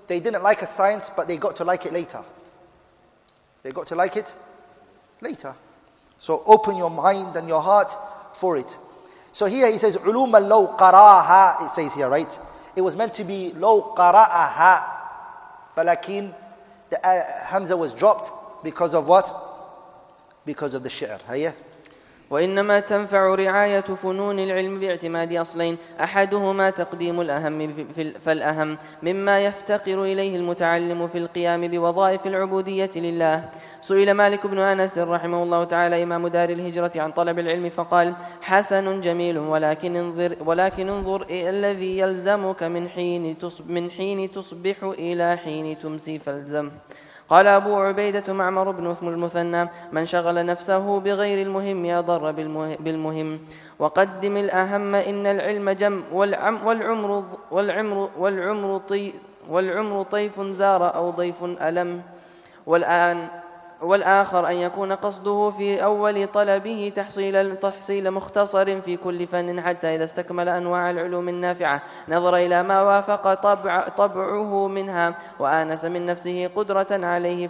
they 0.08 0.20
didn't 0.20 0.42
like 0.42 0.58
a 0.62 0.76
science 0.76 1.04
but 1.16 1.26
they 1.26 1.36
got 1.38 1.56
to 1.56 1.64
like 1.64 1.86
it 1.86 1.92
later. 1.92 2.22
They 3.62 3.72
got 3.72 3.88
to 3.88 3.94
like 3.94 4.16
it 4.16 4.26
later. 5.20 5.54
So 6.20 6.42
open 6.46 6.76
your 6.76 6.90
mind 6.90 7.36
and 7.36 7.48
your 7.48 7.62
heart 7.62 7.88
for 8.40 8.56
it. 8.56 8.70
So 9.32 9.46
here 9.46 9.70
he 9.72 9.78
says 9.78 9.96
علوما 9.96 10.38
لو 10.38 10.76
قراها 10.78 11.66
it 11.66 11.74
says 11.74 11.92
here 11.94 12.08
right. 12.08 12.32
It 12.76 12.82
was 12.82 12.94
meant 12.94 13.14
to 13.14 13.24
be 13.24 13.52
لو 13.52 13.94
قرأها 13.96 14.84
فلكن 15.76 16.32
the 16.90 17.04
uh, 17.04 17.44
Hamza 17.46 17.76
was 17.76 17.92
dropped 17.94 18.30
because 18.62 18.94
of 18.94 19.06
what? 19.06 19.24
Because 20.44 20.74
of 20.74 20.82
the 20.82 20.90
shi'r. 20.90 21.20
هيا 21.28 21.54
وإنما 22.31 22.79
تنفع 22.79 23.35
رعاية 23.35 23.81
فنون 23.81 24.39
العلم 24.39 24.79
باعتماد 24.79 25.33
أصلين 25.33 25.77
أحدهما 26.03 26.69
تقديم 26.69 27.21
الأهم 27.21 27.85
فالأهم 28.25 28.77
مما 29.03 29.39
يفتقر 29.39 30.03
إليه 30.03 30.35
المتعلم 30.35 31.07
في 31.07 31.17
القيام 31.17 31.67
بوظائف 31.67 32.27
العبودية 32.27 32.91
لله. 32.95 33.49
سئل 33.81 34.13
مالك 34.13 34.47
بن 34.47 34.59
أنس 34.59 34.97
رحمه 34.97 35.43
الله 35.43 35.63
تعالى 35.63 36.03
إمام 36.03 36.27
دار 36.27 36.49
الهجرة 36.49 36.91
عن 36.95 37.11
طلب 37.11 37.39
العلم 37.39 37.69
فقال 37.69 38.15
حسن 38.41 39.01
جميل 39.01 39.37
ولكن 39.37 39.95
انظر, 39.95 40.35
ولكن 40.45 40.89
انظر 40.89 41.25
الذي 41.29 41.97
يلزمك 41.99 42.63
من 42.63 42.89
حين, 42.89 43.37
تصب 43.37 43.69
من 43.69 43.91
حين 43.91 44.31
تصبح 44.31 44.83
إلى 44.83 45.37
حين 45.37 45.77
تمسي 45.77 46.19
فالزم. 46.19 46.71
قال 47.31 47.47
أبو 47.47 47.79
عبيدة 47.79 48.33
معمر 48.33 48.71
بن 48.71 48.95
المثنى 49.07 49.69
من 49.91 50.03
شغل 50.05 50.45
نفسه 50.45 50.99
بغير 50.99 51.47
المهم 51.47 51.85
أضر 51.85 52.31
بالمهم. 52.83 53.39
وقدم 53.79 54.37
الأهم 54.37 54.95
إن 54.95 55.23
العلم 55.27 55.69
جم 55.69 56.03
والعم 56.11 56.67
والعمر 56.67 57.23
والعمر 57.51 58.09
والعمر 58.19 58.77
طي 58.77 59.13
والعمر 59.49 60.03
طيف 60.03 60.35
زار 60.59 60.95
أو 60.95 61.09
ضيف 61.09 61.39
ألم. 61.43 62.01
والآن 62.67 63.17
والآخر 63.81 64.47
أن 64.47 64.55
يكون 64.55 64.91
قصده 64.91 65.49
في 65.57 65.83
أول 65.83 66.27
طلبه 66.27 66.93
تحصيل 66.95 67.55
تحصيل 67.55 68.11
مختصر 68.11 68.81
في 68.81 68.97
كل 68.97 69.27
فن 69.27 69.61
حتى 69.61 69.95
إذا 69.95 70.03
استكمل 70.03 70.49
أنواع 70.49 70.89
العلوم 70.89 71.29
النافعة. 71.29 71.81
نظر 72.09 72.35
إلى 72.35 72.63
ما 72.63 72.81
وافق 72.81 73.33
طبع 73.33 73.87
طبعه 73.87 74.67
منها 74.67 75.15
وآنس 75.39 75.85
من 75.85 76.05
نفسه 76.05 76.47
قدرة 76.47 76.87
عليه 76.91 77.47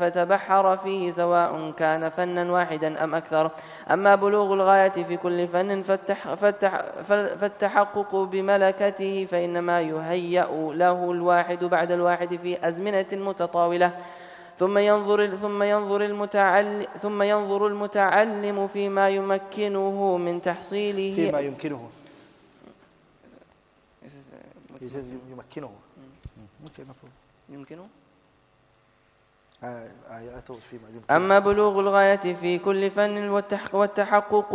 فتبحر 0.00 0.76
فيه 0.76 1.12
سواء 1.12 1.70
كان 1.70 2.08
فنا 2.08 2.52
واحدا 2.52 3.04
أم 3.04 3.14
أكثر. 3.14 3.50
أما 3.90 4.14
بلوغ 4.14 4.54
الغاية 4.54 5.02
في 5.02 5.16
كل 5.16 5.48
فن 5.48 5.82
فالتح 5.82 6.34
فالتح 6.34 6.82
فالتحقق 7.40 8.16
بملكته 8.16 9.26
فإنما 9.30 9.80
يهيأ 9.80 10.72
له 10.74 11.10
الواحد 11.10 11.64
بعد 11.64 11.90
الواحد 11.92 12.36
في 12.36 12.68
أزمنة 12.68 13.06
متطاولة. 13.12 13.92
ثم 14.62 14.78
ينظر 14.78 15.36
ثم 15.36 15.62
ينظر 15.62 16.00
المتعلم 16.04 16.86
ثم 17.02 17.22
ينظر 17.22 17.66
المتعلم 17.66 18.66
فيما 18.68 19.08
يمكنه 19.08 20.16
من 20.16 20.42
تحصيله. 20.42 21.14
فيما 21.14 21.40
يمكنه. 21.40 21.88
يمكنه. 25.30 25.70
no 26.64 26.94
problem. 26.94 27.14
يمكنه؟ 27.48 27.86
أما 31.10 31.38
بلوغ 31.38 31.80
الغاية 31.80 32.34
في 32.34 32.58
كل 32.58 32.90
فن 32.90 33.28
والتح- 33.30 33.74
والتحقق 33.74 34.54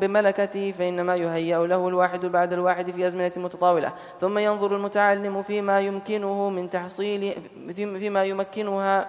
بملكته 0.00 0.72
فإنما 0.72 1.16
يهيأ 1.16 1.66
له 1.66 1.88
الواحد 1.88 2.26
بعد 2.26 2.52
الواحد 2.52 2.90
في 2.90 3.06
أزمنة 3.06 3.32
متطاولة. 3.36 3.92
ثم 4.20 4.38
ينظر 4.38 4.76
المتعلم 4.76 5.42
فيما 5.42 5.80
يمكنه 5.80 6.50
من 6.50 6.70
تحصيل 6.70 7.34
في- 7.76 7.98
فيما 7.98 8.24
يمكنها 8.24 9.08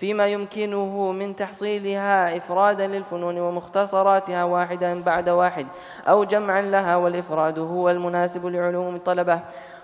فيما 0.00 0.26
يمكنه 0.26 1.12
من 1.12 1.36
تحصيلها 1.36 2.36
إفرادا 2.36 2.86
للفنون 2.86 3.38
ومختصراتها 3.38 4.44
واحدا 4.44 5.02
بعد 5.02 5.28
واحد 5.28 5.66
أو 6.08 6.24
جمعا 6.24 6.62
لها 6.62 6.96
والإفراد 6.96 7.58
هو 7.58 7.90
المناسب 7.90 8.46
لعلوم 8.46 8.94
الطلبة. 8.94 9.40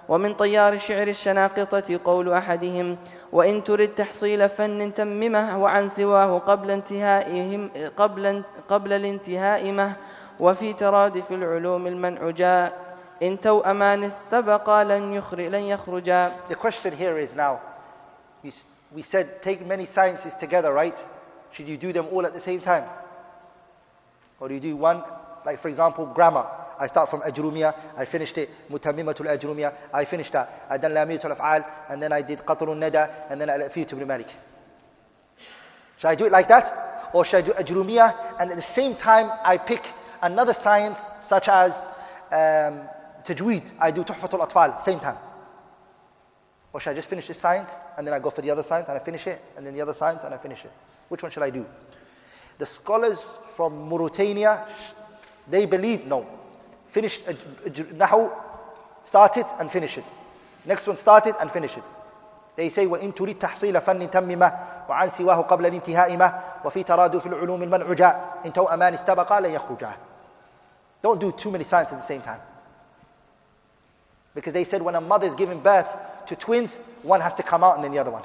ومن 0.09 0.35
طيار 0.35 0.73
الشعر 0.73 1.09
الشناقطة 1.09 2.01
قول 2.05 2.33
أحدهم 2.33 2.97
وإن 3.33 3.65
ترد 3.65 3.89
تحصيل 3.89 4.49
فن 4.49 4.95
تممه 4.95 5.59
وعن 5.63 5.91
سواه 5.97 6.39
قبل 6.39 6.71
انتهائهم 6.71 7.71
قبل 7.97 8.43
قبل 8.69 8.93
الانتهاء 8.93 9.73
مه 9.73 9.97
وفي 10.41 10.73
ترادف 10.73 11.33
العلوم 11.33 11.87
المنع 11.87 12.31
جاء 12.31 12.73
إن 13.23 13.41
توأمان 13.41 14.05
استبقا 14.05 14.85
لن 14.85 15.13
يخرج 15.13 15.41
لن 15.41 15.63
يخرجا 15.63 16.31
The 16.49 16.55
question 16.55 16.93
here 16.93 17.19
is 17.19 17.35
now, 17.35 17.59
we 18.95 19.05
said 19.11 19.41
take 19.43 19.65
many 19.67 19.89
sciences 19.95 20.33
together, 20.41 20.73
right? 20.73 20.95
Should 21.57 21.69
you 21.69 21.77
do 21.77 21.93
them 21.93 22.07
all 22.13 22.27
at 22.27 22.35
the 22.35 22.43
same 22.43 22.61
time? 22.61 22.89
Or 24.41 24.49
do 24.49 24.55
you 24.55 24.61
do 24.61 24.77
one, 24.77 25.03
like 25.45 25.61
for 25.63 25.69
example, 25.69 26.11
grammar. 26.15 26.47
I 26.79 26.89
start 26.89 27.09
from 27.09 27.23
Ajrumiyah, 27.23 27.97
I 27.97 28.05
finished 28.11 28.37
it, 28.37 28.51
Mutammimatul 28.71 29.27
Ajrumiyah, 29.27 29.95
I 29.95 30.05
finished 30.05 30.33
that. 30.35 30.67
I 30.69 30.77
done 30.77 30.93
Lamiyatul 30.93 31.35
Af'al, 31.35 31.65
and 31.89 32.03
then 32.03 32.13
I 32.13 32.21
did 32.21 32.41
Qatrul 32.41 32.77
Nada, 32.77 33.27
and 33.31 33.41
then 33.41 33.49
Alfiyat 33.49 33.93
ibn 33.95 34.07
Malik. 34.07 34.27
Should 35.99 36.09
I 36.09 36.15
do 36.15 36.27
it 36.27 36.33
like 36.33 36.49
that? 36.49 37.11
Or 37.15 37.25
should 37.25 37.37
I 37.37 37.47
do 37.47 37.53
Ajrumiyah, 37.53 38.41
and 38.41 38.51
at 38.51 38.57
the 38.57 38.75
same 38.75 38.95
time 38.97 39.31
I 39.43 39.57
pick 39.57 39.81
another 40.21 40.55
science, 40.63 40.99
such 41.31 41.45
as 41.49 41.73
um, 42.31 42.89
Tajweed, 43.27 43.63
I 43.81 43.91
do 43.91 44.05
Tuhfatul 44.05 44.47
Atfal, 44.47 44.85
same 44.85 45.01
time. 45.01 45.17
Or 46.76 46.80
should 46.80 46.92
I 46.92 46.96
just 46.96 47.10
finish 47.10 47.28
this 47.28 47.42
science 47.42 47.70
and 47.98 48.08
then 48.08 48.14
I 48.14 48.20
go 48.20 48.32
for 48.32 48.42
the 48.42 48.50
other 48.50 48.64
science 48.68 48.88
and 48.88 48.98
I 48.98 49.04
finish 49.04 49.28
it 49.28 49.42
and 49.58 49.66
then 49.66 49.74
the 49.74 49.82
other 49.82 49.94
science 49.98 50.22
and 50.24 50.34
I 50.34 50.38
finish 50.42 50.60
it? 50.64 50.72
Which 51.10 51.22
one 51.22 51.32
should 51.32 51.44
I 51.44 51.50
do? 51.50 51.66
The 52.60 52.66
scholars 52.82 53.20
from 53.58 53.90
Mauritania, 53.90 54.66
they 55.50 55.66
believe 55.66 56.06
no. 56.06 56.26
Finish 56.94 57.12
uh, 57.28 57.34
Nahu, 57.94 58.32
start 59.08 59.32
it 59.36 59.46
and 59.60 59.70
finish 59.72 59.98
it. 59.98 60.06
Next 60.66 60.88
one 60.88 60.98
start 61.02 61.26
it 61.28 61.36
and 61.40 61.52
finish 61.52 61.72
it. 61.76 61.84
They 62.56 62.70
say 62.70 62.86
وإن 62.86 63.16
تريد 63.16 63.40
تحصيل 63.40 63.82
فن 63.82 64.12
تممه 64.12 64.54
وعن 64.90 65.12
سواه 65.18 65.42
قبل 65.42 65.66
الانتهاء 65.66 66.18
ما 66.18 66.42
وفي 66.66 66.84
ترادف 66.84 67.26
العلوم 67.26 67.64
المنع 67.64 67.94
جاء 67.94 68.42
إن 68.46 68.54
تو 68.54 68.66
أمان 68.66 68.94
استبقا 68.94 69.40
لن 69.40 69.52
يخرجا. 69.52 69.94
Don't 71.02 71.20
do 71.20 71.32
too 71.42 71.50
many 71.50 71.64
sciences 71.64 71.94
at 71.94 72.02
the 72.02 72.08
same 72.08 72.22
time. 72.22 72.42
Because 74.36 74.54
they 74.54 74.66
said 74.66 74.82
when 74.82 74.96
a 74.96 75.02
mother 75.02 75.28
is 75.28 75.36
giving 75.36 75.64
birth 75.64 75.88
to 76.28 76.36
twins, 76.36 76.72
one 77.04 77.22
has 77.22 77.34
to 77.38 77.44
come 77.44 77.64
out 77.64 77.76
and 77.76 77.84
then 77.84 77.92
the 77.92 78.00
other 78.00 78.12
one. 78.12 78.24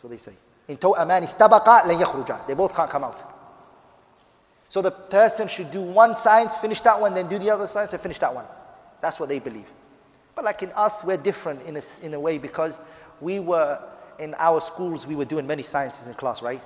So 0.00 0.08
they 0.08 0.18
say. 0.18 0.32
In 0.68 0.76
توأمان 0.76 1.24
استبقا 1.24 1.86
لن 1.86 2.00
يخرجا. 2.00 2.46
They 2.46 2.54
both 2.54 2.74
can't 2.74 2.90
come 2.90 3.04
out. 3.04 3.16
So 4.70 4.82
the 4.82 4.90
person 4.90 5.48
should 5.56 5.70
do 5.72 5.82
one 5.82 6.14
science, 6.22 6.50
finish 6.60 6.78
that 6.84 7.00
one, 7.00 7.14
then 7.14 7.28
do 7.28 7.38
the 7.38 7.50
other 7.50 7.66
science 7.72 7.92
and 7.92 8.02
finish 8.02 8.18
that 8.20 8.34
one. 8.34 8.44
That's 9.00 9.18
what 9.18 9.28
they 9.28 9.38
believe. 9.38 9.66
But 10.36 10.44
like 10.44 10.62
in 10.62 10.70
us, 10.72 10.92
we're 11.04 11.16
different 11.16 11.62
in 11.62 11.76
a, 11.76 11.82
in 12.02 12.14
a 12.14 12.20
way 12.20 12.38
because 12.38 12.74
we 13.20 13.40
were, 13.40 13.78
in 14.18 14.34
our 14.34 14.60
schools, 14.72 15.06
we 15.08 15.16
were 15.16 15.24
doing 15.24 15.46
many 15.46 15.62
sciences 15.62 16.06
in 16.06 16.14
class, 16.14 16.42
right? 16.42 16.60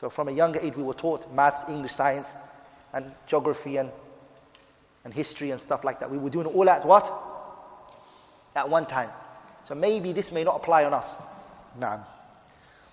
So 0.00 0.10
from 0.10 0.28
a 0.28 0.32
younger 0.32 0.58
age, 0.58 0.74
we 0.76 0.82
were 0.82 0.94
taught 0.94 1.30
maths, 1.32 1.58
English, 1.68 1.92
science, 1.92 2.26
and 2.92 3.12
geography 3.28 3.76
and, 3.76 3.90
and 5.04 5.14
history 5.14 5.52
and 5.52 5.60
stuff 5.62 5.84
like 5.84 6.00
that. 6.00 6.10
We 6.10 6.18
were 6.18 6.28
doing 6.28 6.46
it 6.46 6.54
all 6.54 6.68
at 6.68 6.84
what? 6.84 7.04
At 8.55 8.69
one 8.69 8.85
time. 8.85 9.09
So 9.67 9.75
maybe 9.75 10.13
this 10.13 10.31
may 10.31 10.43
not 10.43 10.55
apply 10.61 10.83
on 10.85 10.93
us. 10.93 11.09
نعم. 11.79 11.99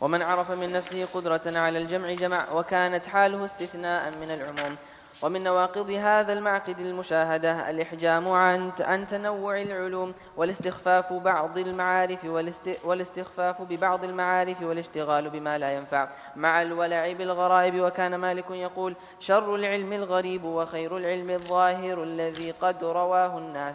ومن 0.00 0.22
عرف 0.22 0.50
من 0.50 0.72
نفسه 0.72 1.04
قدرة 1.14 1.40
على 1.46 1.78
الجمع 1.78 2.14
جمع 2.14 2.52
وكانت 2.52 3.06
حاله 3.06 3.44
استثناء 3.44 4.10
من 4.10 4.30
العموم 4.30 4.76
ومن 5.22 5.44
نواقض 5.44 5.90
هذا 5.90 6.32
المعقد 6.32 6.78
المشاهدة 6.78 7.70
الإحجام 7.70 8.30
عن 8.30 8.72
عن 8.80 9.08
تنوع 9.08 9.60
العلوم 9.62 10.14
والاستخفاف 10.36 11.12
بعض 11.12 11.58
المعارف 11.58 12.24
والاست- 12.24 12.84
والاستخفاف 12.84 13.62
ببعض 13.62 14.04
المعارف 14.04 14.62
والاشتغال 14.62 15.30
بما 15.30 15.58
لا 15.58 15.72
ينفع 15.76 16.08
مع 16.36 16.62
الولع 16.62 17.12
بالغرائب 17.12 17.80
وكان 17.80 18.14
مالك 18.14 18.50
يقول 18.50 18.96
شر 19.20 19.54
العلم 19.54 19.92
الغريب 19.92 20.44
وخير 20.44 20.96
العلم 20.96 21.30
الظاهر 21.30 22.02
الذي 22.02 22.50
قد 22.50 22.84
رواه 22.84 23.38
الناس 23.38 23.74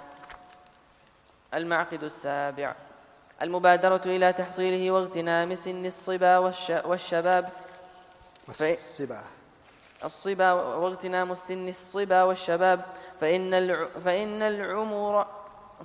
المعقد 1.54 2.04
السابع. 2.04 2.76
المبادرة 3.42 4.02
إلى 4.06 4.34
تحصيله 4.34 4.92
واغتنام 4.92 5.56
سن 5.56 5.86
الصبا 5.86 6.38
والش- 6.38 6.86
والشباب. 6.86 7.50
والسبع. 8.48 9.22
الصبا 10.06 10.52
واغتنام 10.52 11.32
السن 11.32 11.68
الصبا 11.70 12.24
والشباب. 12.24 12.80
فإن 13.22 13.76
فإن 14.06 14.42
العمر 14.42 15.26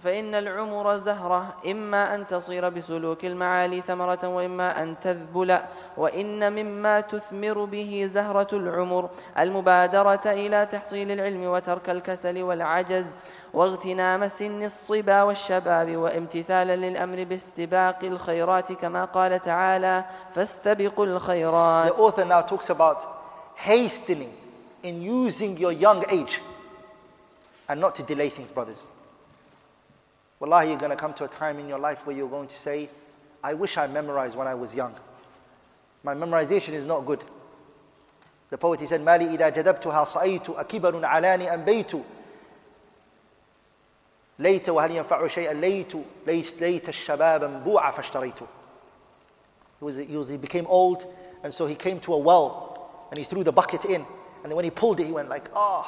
فإن 0.04 0.34
العمر 0.34 0.96
زهرة. 0.96 1.54
إما 1.66 2.14
أن 2.14 2.26
تصير 2.26 2.68
بسلوك 2.68 3.24
المعالي 3.24 3.80
ثمرة 3.80 4.28
وإما 4.28 4.82
أن 4.82 4.96
تذبل. 5.02 5.58
وإن 5.96 6.52
مما 6.52 7.00
تثمر 7.00 7.64
به 7.64 8.10
زهرة 8.14 8.48
العمر. 8.52 9.10
المبادرة 9.38 10.20
إلى 10.26 10.66
تحصيل 10.72 11.10
العلم 11.12 11.44
وترك 11.44 11.90
الكسل 11.90 12.42
والعجز. 12.42 13.06
واغتنام 13.54 14.28
سن 14.28 14.64
الصبا 14.64 15.22
والشباب 15.22 15.96
وامتثالا 15.96 16.76
للأمر 16.76 17.24
باستباق 17.24 18.04
الخيرات 18.04 18.72
كما 18.72 19.04
قال 19.04 19.40
تعالى 19.42 20.04
فاستبقوا 20.34 21.06
الخيرات 21.06 21.92
The 21.92 21.96
author 21.96 22.24
now 22.24 22.42
talks 22.42 22.70
about 22.70 22.96
hastening 23.56 24.32
in 24.82 25.02
using 25.02 25.56
your 25.56 25.72
young 25.72 26.04
age 26.10 26.38
and 27.68 27.80
not 27.80 27.96
to 27.96 28.02
delay 28.06 28.30
things, 28.30 28.50
brothers. 28.50 28.82
Wallahi, 30.40 30.68
you're 30.68 30.78
going 30.78 30.90
to 30.90 30.96
come 30.96 31.14
to 31.14 31.24
a 31.24 31.28
time 31.28 31.58
in 31.58 31.68
your 31.68 31.78
life 31.78 31.98
where 32.04 32.16
you're 32.16 32.30
going 32.30 32.48
to 32.48 32.58
say, 32.64 32.88
I 33.42 33.54
wish 33.54 33.76
I 33.76 33.86
memorized 33.86 34.36
when 34.36 34.46
I 34.46 34.54
was 34.54 34.72
young. 34.72 34.94
My 36.02 36.14
memorization 36.14 36.74
is 36.74 36.86
not 36.86 37.06
good. 37.06 37.22
The 38.50 38.56
poet 38.58 38.80
he 38.80 38.86
said, 38.86 39.00
مالي 39.00 39.34
إذا 39.34 39.48
جذبتها 39.48 40.04
صأيت 40.04 40.50
أكبر 40.50 41.04
علاني 41.06 41.54
أنبيت 41.54 41.92
ليت 44.39 44.69
وهل 44.69 44.91
ينفع 44.91 45.27
شيئا 45.27 45.53
ليت 45.53 45.93
ليت, 46.27 46.61
ليت 46.61 46.89
الشباب 46.89 47.43
انبوع 47.43 47.91
فاشتريته 47.91 48.45
he, 49.79 49.85
was, 49.85 49.95
he, 50.07 50.17
was, 50.17 50.29
he 50.29 50.37
became 50.37 50.65
old, 50.67 51.03
and 51.43 51.53
so 51.53 51.65
he 51.65 51.75
came 51.75 51.99
to 52.01 52.13
a 52.13 52.17
well, 52.17 53.07
and 53.11 53.19
he 53.19 53.25
threw 53.25 53.43
the 53.43 53.51
bucket 53.51 53.83
in. 53.85 54.05
And 54.43 54.51
then 54.51 54.55
when 54.55 54.65
he 54.65 54.71
pulled 54.71 54.99
it, 54.99 55.05
he 55.05 55.11
went 55.11 55.29
like, 55.29 55.43
oh, 55.53 55.85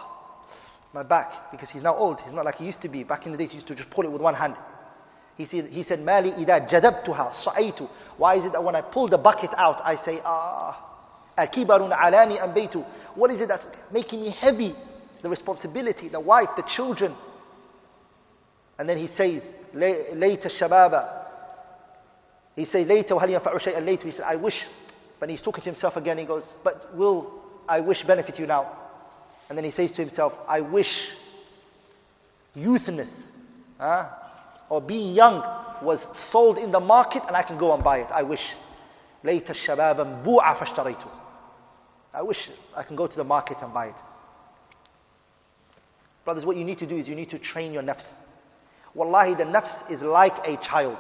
my 0.94 1.04
back, 1.04 1.32
because 1.52 1.70
he's 1.72 1.84
now 1.84 1.96
old. 1.96 2.20
He's 2.24 2.34
not 2.34 2.46
like 2.46 2.56
he 2.56 2.66
used 2.66 2.82
to 2.82 2.90
be. 2.90 3.04
Back 3.04 3.26
in 3.26 3.32
the 3.32 3.38
days, 3.38 3.50
he 3.50 3.56
used 3.56 3.68
to 3.68 3.76
just 3.76 3.90
pull 3.90 4.06
it 4.06 4.12
with 4.12 4.22
one 4.22 4.34
hand. 4.36 4.56
He 5.36 5.46
said, 5.46 5.66
he 5.70 5.84
said, 5.84 6.00
Mali 6.00 6.32
ida 6.32 6.68
jadabtuha 6.72 7.44
sa'aytu. 7.44 7.90
Why 8.18 8.36
is 8.38 8.46
it 8.46 8.54
that 8.54 8.64
when 8.64 8.76
I 8.76 8.82
pull 8.82 9.10
the 9.10 9.18
bucket 9.18 9.50
out, 9.58 9.82
I 9.84 9.98
say, 10.06 10.22
ah, 10.24 10.80
akibarun 11.38 11.92
alani 11.92 12.38
ambeitu. 12.38 12.86
What 13.16 13.32
is 13.32 13.42
it 13.42 13.48
that's 13.50 13.66
making 13.92 14.22
me 14.22 14.36
heavy? 14.40 14.74
The 15.22 15.30
responsibility, 15.30 16.08
the 16.08 16.20
wife, 16.20 16.50
the 16.56 16.64
children. 16.76 17.16
And 18.80 18.90
then 18.90 18.98
he 18.98 19.08
says, 19.16 19.42
layta 19.74 20.50
shababa. 20.62 21.24
He 22.56 22.66
says, 22.66 22.88
later, 22.88 23.16
وهل 23.16 23.30
ينفع 23.30 23.58
شيئا 23.58 23.86
later. 23.86 24.08
He 24.08 24.12
said, 24.12 24.26
I 24.26 24.36
wish. 24.36 24.56
But 25.20 25.30
he's 25.30 25.42
talking 25.42 25.64
to 25.64 25.72
himself 25.72 25.96
again. 25.96 26.18
He 26.18 26.26
goes, 26.26 26.44
but 26.64 26.96
will 26.96 27.32
I 27.68 27.80
wish 27.80 27.98
benefit 28.06 28.38
you 28.40 28.48
now? 28.48 28.72
And 29.50 29.58
then 29.58 29.66
he 29.66 29.72
says 29.72 29.92
to 29.96 30.04
himself, 30.04 30.34
I 30.48 30.62
wish 30.62 30.88
youthness 32.56 33.12
huh, 33.78 34.10
or 34.70 34.82
being 34.82 35.14
young 35.14 35.42
was 35.84 36.00
sold 36.32 36.58
in 36.58 36.72
the 36.72 36.80
market 36.80 37.22
and 37.28 37.36
I 37.36 37.44
can 37.44 37.58
go 37.58 37.74
and 37.74 37.84
buy 37.84 38.00
it. 38.00 38.08
I 38.14 38.24
wish. 38.24 38.42
ليت 39.24 39.50
الشباب 39.50 40.00
انبوع 40.00 40.54
فاشتريته. 40.54 41.10
I 42.14 42.22
wish 42.22 42.38
I 42.76 42.84
can 42.84 42.96
go 42.96 43.08
to 43.08 43.16
the 43.16 43.24
market 43.24 43.58
and 43.62 43.74
buy 43.74 43.88
it. 43.88 43.96
Brothers, 46.24 46.46
what 46.46 46.56
you 46.58 46.64
need 46.64 46.80
to 46.80 46.88
do 46.88 46.98
is 46.98 47.08
you 47.08 47.16
need 47.16 47.30
to 47.32 47.40
train 47.40 47.74
your 47.74 47.84
nafs. 47.84 48.06
Wallahi, 48.94 49.36
the 49.36 49.44
nafs 49.44 49.92
is 49.92 50.02
like 50.02 50.38
a 50.46 50.58
child. 50.58 50.98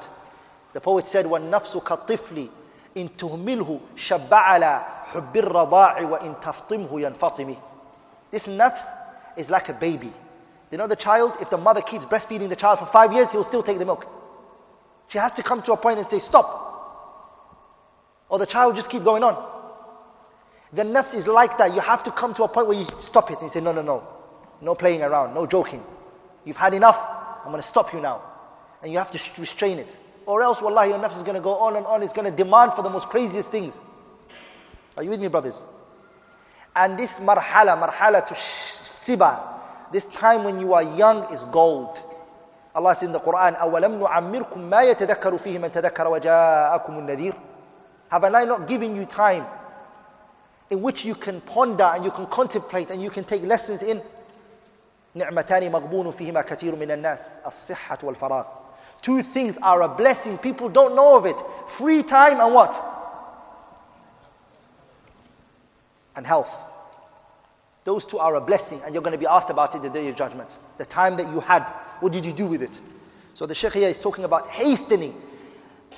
The 0.73 0.81
poet 0.81 1.05
said, 1.11 1.25
وَالنَّفْسُ 1.25 1.81
كَالطِّفْلِ 1.83 2.49
إِن 2.97 3.17
تُهْمِلْهُ 3.17 3.79
شَبَّ 4.09 4.29
عَلَى 4.29 4.83
حُبِّ 5.13 5.33
الرَّضَاعِ 5.33 6.01
وَإِن 6.01 6.41
تَفْطِمْهُ 6.43 6.91
يَنْفَطِمِ 6.91 7.57
This 8.31 8.43
nafs 8.43 8.81
is 9.37 9.49
like 9.49 9.69
a 9.69 9.73
baby. 9.73 10.13
You 10.71 10.77
know 10.77 10.87
the 10.87 10.95
child, 10.97 11.33
if 11.39 11.49
the 11.49 11.57
mother 11.57 11.81
keeps 11.81 12.03
breastfeeding 12.05 12.49
the 12.49 12.55
child 12.55 12.79
for 12.79 12.89
five 12.91 13.13
years, 13.13 13.27
he'll 13.31 13.45
still 13.45 13.63
take 13.63 13.79
the 13.79 13.85
milk. 13.85 14.03
She 15.09 15.17
has 15.17 15.31
to 15.37 15.43
come 15.43 15.61
to 15.63 15.73
a 15.73 15.77
point 15.77 15.99
and 15.99 16.07
say, 16.09 16.19
stop. 16.27 16.63
Or 18.27 18.39
the 18.39 18.45
child 18.45 18.73
will 18.73 18.81
just 18.81 18.91
keep 18.91 19.03
going 19.03 19.23
on. 19.23 19.51
The 20.73 20.81
nafs 20.81 21.15
is 21.15 21.27
like 21.27 21.57
that. 21.59 21.73
You 21.73 21.79
have 21.79 22.03
to 22.03 22.11
come 22.11 22.33
to 22.35 22.43
a 22.43 22.47
point 22.49 22.67
where 22.67 22.77
you 22.77 22.85
stop 23.01 23.29
it 23.31 23.37
and 23.39 23.43
you 23.49 23.53
say, 23.53 23.61
no, 23.61 23.71
no, 23.71 23.81
no. 23.81 24.03
No 24.61 24.75
playing 24.75 25.01
around, 25.01 25.33
no 25.33 25.45
joking. 25.45 25.83
You've 26.43 26.57
had 26.57 26.73
enough. 26.73 26.95
I'm 27.45 27.51
going 27.51 27.61
to 27.63 27.69
stop 27.69 27.93
you 27.93 28.01
now. 28.01 28.21
And 28.81 28.91
you 28.91 28.97
have 28.97 29.11
to 29.11 29.19
restrain 29.39 29.79
it. 29.79 29.87
Or 30.25 30.41
else, 30.41 30.57
wallahi, 30.61 30.89
your 30.89 30.99
nafs 30.99 31.17
is 31.17 31.23
going 31.23 31.35
to 31.35 31.41
go 31.41 31.55
on 31.55 31.75
and 31.75 31.85
on. 31.85 32.01
It's 32.01 32.13
going 32.13 32.29
to 32.29 32.35
demand 32.35 32.71
for 32.75 32.81
the 32.81 32.89
most 32.89 33.07
craziest 33.07 33.51
things. 33.51 33.73
Are 34.97 35.03
you 35.03 35.09
with 35.09 35.19
me, 35.19 35.27
brothers? 35.27 35.55
And 36.75 36.97
this 36.97 37.09
marhala, 37.21 37.77
marhala 37.77 38.27
to 38.27 38.35
siba, 39.07 39.91
this 39.93 40.03
time 40.19 40.43
when 40.43 40.59
you 40.59 40.73
are 40.73 40.83
young 40.83 41.31
is 41.33 41.43
gold. 41.53 41.97
Allah 42.73 42.95
says 42.99 43.07
in 43.07 43.13
the 43.13 43.19
Quran, 43.19 43.57
أَوَلَمْ 43.57 44.01
نُعَمِّرْكُمْ 44.01 44.57
مَا 44.57 44.93
يَتَذَكَّرُ 44.93 45.43
فِيهِ 45.43 45.59
مَنْ 45.59 45.71
تَذَكَّرَ 45.71 46.07
وَجَاءَكُمُ 46.07 46.89
النَّذِيرُ 46.89 47.33
Have 48.09 48.23
I 48.23 48.43
not 48.43 48.67
given 48.67 48.95
you 48.95 49.05
time 49.05 49.45
in 50.69 50.81
which 50.81 51.05
you 51.05 51.15
can 51.15 51.41
ponder 51.41 51.85
and 51.85 52.03
you 52.03 52.11
can 52.11 52.27
contemplate 52.27 52.89
and 52.89 53.01
you 53.01 53.09
can 53.09 53.23
take 53.25 53.43
lessons 53.43 53.81
in 53.81 54.01
نعمتان 55.15 55.71
مغبون 55.71 56.11
فيهما 56.11 56.41
كثير 56.41 56.75
من 56.75 56.91
الناس 56.91 57.19
الصحة 57.45 57.97
والفراغ 58.03 58.45
Two 59.05 59.21
things 59.33 59.55
are 59.61 59.83
a 59.83 59.89
blessing. 59.95 60.39
People 60.39 60.67
don't 60.67 60.95
know 60.95 61.15
of 61.15 61.25
it. 61.25 61.35
Free 61.77 62.01
time 62.01 62.39
and 62.39 62.53
what? 62.55 62.71
And 66.15 66.25
health. 66.25 66.47
Those 67.85 68.03
two 68.09 68.17
are 68.17 68.35
a 68.35 68.41
blessing 68.41 68.81
and 68.83 68.93
you're 68.93 69.03
going 69.03 69.13
to 69.13 69.19
be 69.19 69.27
asked 69.27 69.51
about 69.51 69.75
it 69.75 69.83
the 69.83 69.89
day 69.89 70.07
of 70.07 70.15
judgment. 70.15 70.49
The 70.79 70.85
time 70.85 71.17
that 71.17 71.29
you 71.29 71.39
had, 71.39 71.71
what 71.99 72.13
did 72.13 72.25
you 72.25 72.35
do 72.35 72.47
with 72.47 72.63
it? 72.63 72.75
So 73.35 73.45
the 73.45 73.53
Shaykh 73.53 73.73
here 73.73 73.89
is 73.89 73.97
talking 74.01 74.23
about 74.23 74.49
hastening, 74.49 75.21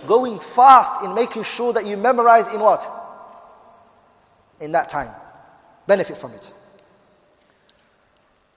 going 0.06 0.38
fast 0.54 1.06
in 1.06 1.16
making 1.16 1.46
sure 1.56 1.72
that 1.74 1.86
you 1.86 1.96
memorize 1.96 2.54
in 2.54 2.60
what? 2.60 2.82
In 4.60 4.74
that 4.74 4.92
time. 4.92 5.16
Benefit 5.88 6.18
from 6.20 6.34
it. 6.34 6.46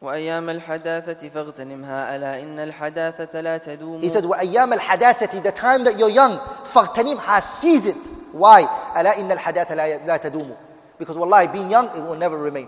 وأيام 0.06 0.50
الحداثة 0.50 1.30
فاغتنمها. 1.30 2.16
ألا 2.16 2.40
إن 2.44 2.60
الحداثة 2.60 3.42
لا 3.42 3.58
تدوم؟ 3.58 4.02
He 4.02 4.10
said, 4.10 4.26
وأيام 4.26 4.74
الحداثة 4.74 5.44
the 5.44 5.52
time 5.52 5.84
that 5.84 5.98
you're 5.98 6.10
young 6.10 6.40
فاغتنمها 6.74 7.62
seize 7.62 7.86
it. 7.86 7.98
Why? 8.34 8.62
ألا 8.96 9.18
إن 9.18 9.32
الحداثة 9.32 9.76
لا 9.76 10.18
تدوم. 10.18 10.56
Because 11.00 11.18
والله, 11.18 11.52
being 11.52 11.70
young 11.70 11.88
it 11.88 12.02
will 12.02 12.16
never 12.16 12.38
remain. 12.38 12.68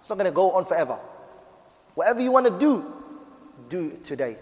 It's 0.00 0.08
not 0.08 0.16
going 0.18 0.30
to 0.30 0.34
go 0.34 0.50
on 0.52 0.64
forever. 0.66 0.98
Whatever 1.94 2.20
you 2.20 2.32
want 2.32 2.46
to 2.46 2.58
do 2.58 2.82
do 3.70 3.92
it 3.94 4.04
today. 4.06 4.36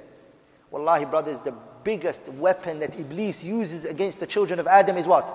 Wallahi 0.71 1.05
brothers 1.05 1.39
the 1.45 1.55
biggest 1.85 2.21
weapon 2.39 2.81
that 2.81 2.99
Iblis 2.99 3.37
uses 3.43 3.85
against 3.85 4.21
the 4.21 4.27
children 4.27 4.59
of 4.59 4.67
Adam 4.67 4.97
is 4.97 5.07
what? 5.07 5.27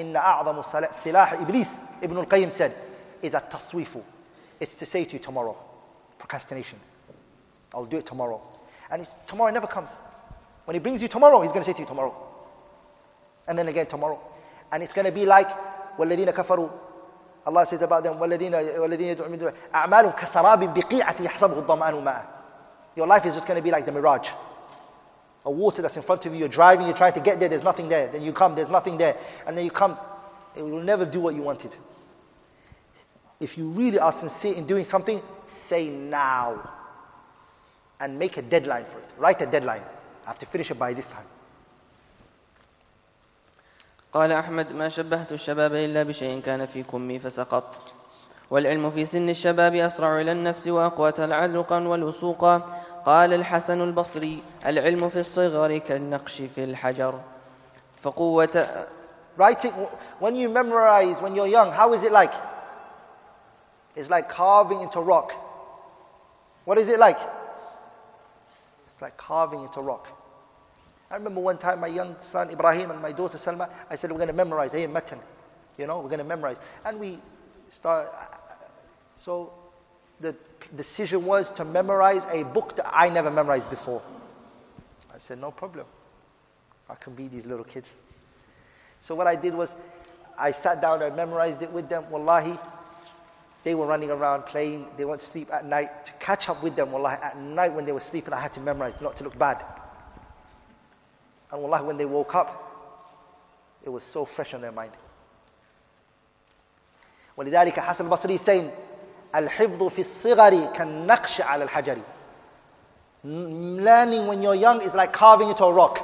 إن 0.00 0.16
أعظم 0.16 0.62
سلاح 1.04 1.32
إبليس 1.32 1.68
ابن 2.02 2.18
القيم 2.18 2.50
said 2.56 2.72
is 3.22 3.34
التسويف 3.34 3.96
it's 4.60 4.74
to 4.78 4.86
say 4.86 5.04
to 5.04 5.12
you 5.12 5.18
tomorrow 5.18 5.56
Procrastination. 6.21 6.79
I'll 7.73 7.85
do 7.85 7.97
it 7.97 8.07
tomorrow. 8.07 8.41
And 8.89 9.07
tomorrow 9.29 9.51
never 9.51 9.67
comes. 9.67 9.89
When 10.65 10.75
he 10.75 10.79
brings 10.79 11.01
you 11.01 11.07
tomorrow, 11.07 11.41
he's 11.41 11.51
going 11.51 11.63
to 11.63 11.69
say 11.69 11.73
to 11.73 11.81
you 11.81 11.85
tomorrow. 11.85 12.15
And 13.47 13.57
then 13.57 13.67
again 13.67 13.87
tomorrow. 13.87 14.19
And 14.71 14.83
it's 14.83 14.93
going 14.93 15.05
to 15.05 15.11
be 15.11 15.25
like, 15.25 15.47
وَالَّذِينَ 15.97 16.35
كَفَرُوا 16.35 16.71
Allah 17.47 17.65
says 17.69 17.81
about 17.81 18.03
them, 18.03 18.15
وَالَّذِينَ 18.15 18.51
وَالَّذِينَ 18.51 19.15
يَدْعُونَ 19.15 19.31
مِن 19.31 19.39
دُونِ 19.39 19.53
أَعْمَالٌ 19.73 20.13
كَسَرَابٍ 20.19 20.73
بِقِيعَةٍ 20.75 21.21
يَحْسَبُهُ 21.21 21.65
الظَّمْآنُ 21.65 22.03
مَاءً 22.03 22.25
Your 22.97 23.07
life 23.07 23.25
is 23.25 23.33
just 23.33 23.47
going 23.47 23.55
to 23.55 23.63
be 23.63 23.71
like 23.71 23.85
the 23.85 23.91
mirage. 23.93 24.27
A 25.45 25.51
water 25.51 25.81
that's 25.81 25.95
in 25.95 26.03
front 26.03 26.25
of 26.25 26.33
you, 26.33 26.39
you're 26.39 26.49
driving, 26.49 26.87
you're 26.87 26.97
trying 26.97 27.13
to 27.13 27.21
get 27.21 27.39
there, 27.39 27.47
there's 27.47 27.63
nothing 27.63 27.87
there. 27.87 28.11
Then 28.11 28.21
you 28.21 28.33
come, 28.33 28.53
there's 28.53 28.69
nothing 28.69 28.97
there. 28.97 29.15
And 29.47 29.55
then 29.55 29.63
you 29.63 29.71
come, 29.71 29.97
it 30.57 30.61
will 30.61 30.83
never 30.83 31.09
do 31.09 31.21
what 31.21 31.35
you 31.35 31.41
wanted. 31.41 31.73
If 33.39 33.57
you 33.57 33.71
really 33.71 33.97
are 33.97 34.13
sincere 34.19 34.55
in 34.55 34.67
doing 34.67 34.85
something, 34.91 35.21
say 35.69 35.87
now. 35.87 36.73
And 37.99 38.19
make 38.19 38.37
a 38.37 38.41
deadline 38.41 38.85
for 38.85 38.99
it. 38.99 39.09
Write 39.17 39.41
a 39.41 39.49
deadline. 39.49 39.81
I 40.25 40.27
have 40.29 40.39
to 40.39 40.45
finish 40.47 40.69
it 40.69 40.77
by 40.79 40.93
this 40.93 41.05
time. 41.05 41.25
قال 44.13 44.31
أحمد 44.31 44.71
ما 44.71 44.89
شبهت 44.89 45.31
الشباب 45.31 45.73
إلا 45.73 46.03
بشيء 46.03 46.41
كان 46.41 46.65
في 46.65 46.83
كمي 46.83 47.19
فسقط 47.19 47.75
والعلم 48.49 48.91
في 48.91 49.05
سن 49.05 49.29
الشباب 49.29 49.75
أسرع 49.75 50.21
إلى 50.21 50.31
النفس 50.31 50.67
وأقوى 50.67 51.11
تعلقا 51.11 51.79
والوسوقا 51.87 52.83
قال 53.05 53.33
الحسن 53.33 53.81
البصري 53.81 54.43
العلم 54.65 55.09
في 55.09 55.19
الصغر 55.19 55.77
كالنقش 55.77 56.41
في 56.55 56.63
الحجر 56.63 57.19
فقوة 58.01 58.85
Writing, 59.37 59.71
when 60.19 60.35
you 60.35 60.49
memorize 60.49 61.21
when 61.21 61.35
you're 61.35 61.47
young, 61.47 61.71
how 61.71 61.93
is 61.93 62.01
it 62.01 62.11
like? 62.11 62.31
It's 63.95 64.09
like 64.09 64.29
carving 64.29 64.81
into 64.81 64.99
rock. 64.99 65.29
What 66.64 66.78
is 66.78 66.88
it 66.88 66.98
like? 66.98 67.16
It's 68.86 69.02
like 69.02 69.16
carving 69.16 69.62
into 69.64 69.80
rock. 69.80 70.06
I 71.10 71.16
remember 71.16 71.40
one 71.40 71.58
time 71.58 71.80
my 71.80 71.88
young 71.88 72.16
son 72.30 72.50
Ibrahim 72.50 72.90
and 72.90 73.02
my 73.02 73.12
daughter 73.12 73.38
Salma, 73.44 73.68
I 73.90 73.96
said, 73.96 74.10
we're 74.10 74.16
going 74.16 74.28
to 74.28 74.32
memorize, 74.34 74.72
hey, 74.72 74.86
matan. 74.86 75.20
You 75.76 75.86
know, 75.86 75.98
we're 75.98 76.08
going 76.08 76.18
to 76.18 76.24
memorize. 76.24 76.56
And 76.84 76.98
we 76.98 77.18
start, 77.78 78.08
so 79.16 79.52
the 80.20 80.34
decision 80.76 81.26
was 81.26 81.46
to 81.56 81.64
memorize 81.64 82.22
a 82.30 82.44
book 82.44 82.76
that 82.76 82.88
I 82.88 83.08
never 83.08 83.30
memorized 83.30 83.68
before. 83.70 84.02
I 85.10 85.18
said, 85.26 85.38
no 85.38 85.50
problem. 85.50 85.86
I 86.88 86.94
can 86.94 87.14
be 87.14 87.28
these 87.28 87.44
little 87.44 87.64
kids. 87.64 87.86
So 89.04 89.14
what 89.14 89.26
I 89.26 89.36
did 89.36 89.54
was, 89.54 89.68
I 90.38 90.52
sat 90.62 90.80
down 90.80 91.02
and 91.02 91.14
memorized 91.14 91.60
it 91.62 91.72
with 91.72 91.88
them. 91.88 92.10
Wallahi, 92.10 92.58
they 93.67 93.75
were 93.75 93.85
running 93.85 94.09
around 94.09 94.43
playing. 94.45 94.85
They 94.97 95.03
went 95.03 95.21
to 95.21 95.31
sleep 95.31 95.49
at 95.51 95.65
night. 95.65 95.89
To 96.05 96.25
catch 96.25 96.47
up 96.47 96.63
with 96.63 96.77
them, 96.77 96.91
wallahi, 96.93 97.17
at 97.21 97.37
night 97.37 97.73
when 97.73 97.85
they 97.85 97.91
were 97.91 98.03
sleeping, 98.11 98.31
I 98.31 98.41
had 98.41 98.53
to 98.53 98.61
memorize 98.61 98.93
not 99.01 99.17
to 99.17 99.25
look 99.25 99.37
bad. 99.37 99.61
And 101.51 101.61
wallahi, 101.61 101.85
when 101.85 101.97
they 101.97 102.05
woke 102.05 102.33
up, 102.33 102.47
it 103.85 103.89
was 103.89 104.03
so 104.13 104.25
fresh 104.35 104.53
on 104.53 104.61
their 104.61 104.71
mind. 104.71 104.93
ولذلك 107.37 107.79
حسن 107.79 108.05
البصري 108.05 108.35
is 108.39 108.45
saying 108.45 108.71
الحفظ 109.35 109.83
في 109.83 110.01
الصغر 110.01 110.73
كالنقش 110.73 111.41
على 111.41 111.63
الحجر 111.63 111.97
Learning 113.25 114.27
when 114.27 114.41
you're 114.41 114.55
young 114.55 114.81
is 114.81 114.93
like 114.95 115.11
carving 115.11 115.49
into 115.49 115.63
a 115.65 115.73
rock. 115.73 115.97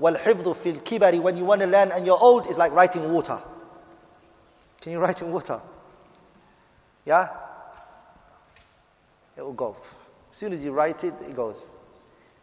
والحفظ 0.00 0.48
في 0.48 0.70
الكبر 0.70 1.22
when 1.22 1.36
you 1.36 1.44
want 1.44 1.60
to 1.60 1.66
learn 1.66 1.92
and 1.92 2.06
you're 2.06 2.18
old 2.18 2.46
is 2.46 2.56
like 2.56 2.72
writing 2.72 3.12
water. 3.12 3.38
Can 4.80 4.92
you 4.92 5.00
write 5.00 5.20
in 5.20 5.30
water? 5.32 5.60
Yeah? 7.05 7.27
It 9.37 9.41
will 9.41 9.53
go. 9.53 9.75
As 10.31 10.39
soon 10.39 10.53
as 10.53 10.61
you 10.61 10.71
write 10.71 11.03
it, 11.03 11.13
it 11.21 11.35
goes. 11.35 11.61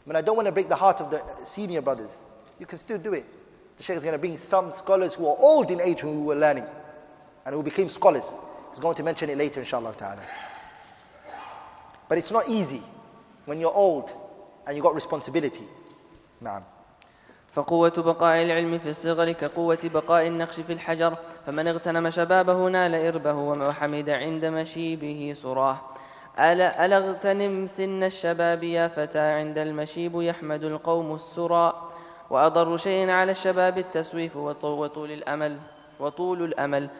I 0.04 0.08
mean, 0.08 0.16
I 0.16 0.22
don't 0.22 0.36
want 0.36 0.46
to 0.46 0.52
break 0.52 0.68
the 0.68 0.76
heart 0.76 0.96
of 0.98 1.10
the 1.10 1.20
senior 1.54 1.82
brothers. 1.82 2.10
You 2.58 2.66
can 2.66 2.78
still 2.78 2.98
do 2.98 3.12
it. 3.14 3.24
The 3.78 3.84
Shaykh 3.84 3.96
is 3.96 4.02
going 4.02 4.12
to 4.12 4.18
bring 4.18 4.38
some 4.50 4.72
scholars 4.82 5.14
who 5.16 5.26
are 5.26 5.36
old 5.38 5.70
in 5.70 5.80
age 5.80 5.98
who 6.00 6.24
were 6.24 6.36
learning 6.36 6.64
and 7.46 7.54
who 7.54 7.62
became 7.62 7.88
scholars. 7.88 8.24
He's 8.70 8.80
going 8.80 8.96
to 8.96 9.02
mention 9.02 9.30
it 9.30 9.38
later, 9.38 9.60
inshallah 9.60 9.94
ta'ala. 9.98 10.26
But 12.08 12.18
it's 12.18 12.30
not 12.30 12.48
easy 12.48 12.82
when 13.46 13.60
you're 13.60 13.72
old 13.72 14.10
and 14.66 14.76
you've 14.76 14.84
got 14.84 14.94
responsibility. 14.94 15.66
Naam. 16.42 16.62
فقوة 17.52 17.93
بقاء 17.97 18.43
العلم 18.43 18.78
في 18.78 18.90
الصغر 18.90 19.32
كقوة 19.32 19.78
بقاء 19.85 20.27
النقش 20.27 20.60
في 20.60 20.72
الحجر 20.72 21.14
فمن 21.47 21.68
اغتنم 21.68 22.10
شبابه 22.10 22.68
نال 22.68 22.94
إربه 22.94 23.35
وحمد 23.35 24.10
عند 24.10 24.44
مشيبه 24.44 25.35
سراه. 25.43 25.81
ألا, 26.39 26.85
ألا 26.86 26.98
اغتنم 26.98 27.66
سن 27.66 28.02
الشباب 28.02 28.62
يا 28.62 28.89
فتى 28.89 29.18
عند 29.18 29.59
المشيب 29.59 30.22
يحمد 30.22 30.64
القوم 30.64 31.14
السرى. 31.14 31.72
وأضر 32.31 32.77
شيء 32.77 33.10
على 33.10 33.32
الشباب 33.32 33.78
التسويف 33.78 34.36
وطول 34.36 35.10
الأمل 35.10 35.59
وطول 36.01 36.43
الأمل. 36.43 36.90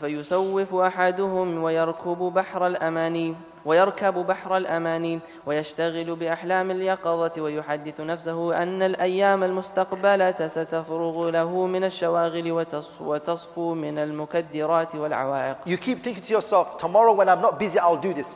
فيسوف 0.00 0.74
أحدهم 0.74 1.62
ويركب 1.62 2.18
بحر 2.18 2.66
الأماني 2.66 3.34
ويركب 3.64 4.14
بحر 4.14 4.56
الأماني 4.56 5.20
ويشتغل 5.46 6.16
بأحلام 6.16 6.70
اليقظة 6.70 7.42
ويحدث 7.42 8.00
نفسه 8.00 8.62
أن 8.62 8.82
الأيام 8.82 9.44
المستقبلة 9.44 10.48
ستفرغ 10.48 11.30
له 11.30 11.66
من 11.66 11.84
الشواغل 11.84 12.66
وتصفو 13.00 13.74
من 13.74 13.98
المكدرات 13.98 14.94
والعوائق. 14.94 15.56
You 15.66 15.76
keep 15.78 16.02
thinking 16.02 16.22
to 16.22 16.32
yourself, 16.32 16.78
tomorrow 16.80 17.14
when 17.14 17.28
I'm 17.28 17.42
not 17.42 17.58
busy, 17.58 17.78
I'll 17.78 18.00
do 18.00 18.14
this. 18.14 18.26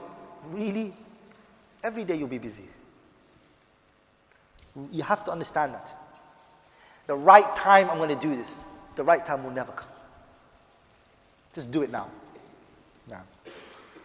Really? 0.52 0.92
Every 1.82 2.05
day 2.05 2.16
you'll 2.16 2.28
be 2.28 2.38
busy. 2.38 2.68
You 4.90 5.02
have 5.05 5.24
to 5.24 5.30
understand 5.32 5.74
that. 5.74 5.88
The 7.06 7.14
right 7.14 7.56
time 7.62 7.88
I'm 7.90 7.98
going 7.98 8.18
to 8.18 8.20
do 8.20 8.36
this. 8.36 8.51
The 8.96 9.05
right 9.05 9.24
time 9.24 9.44
will 9.44 9.51
never 9.51 9.72
come. 9.72 9.93
Just 11.55 11.71
do 11.71 11.81
it 11.81 11.91
now. 11.91 12.07
Now. 13.07 13.23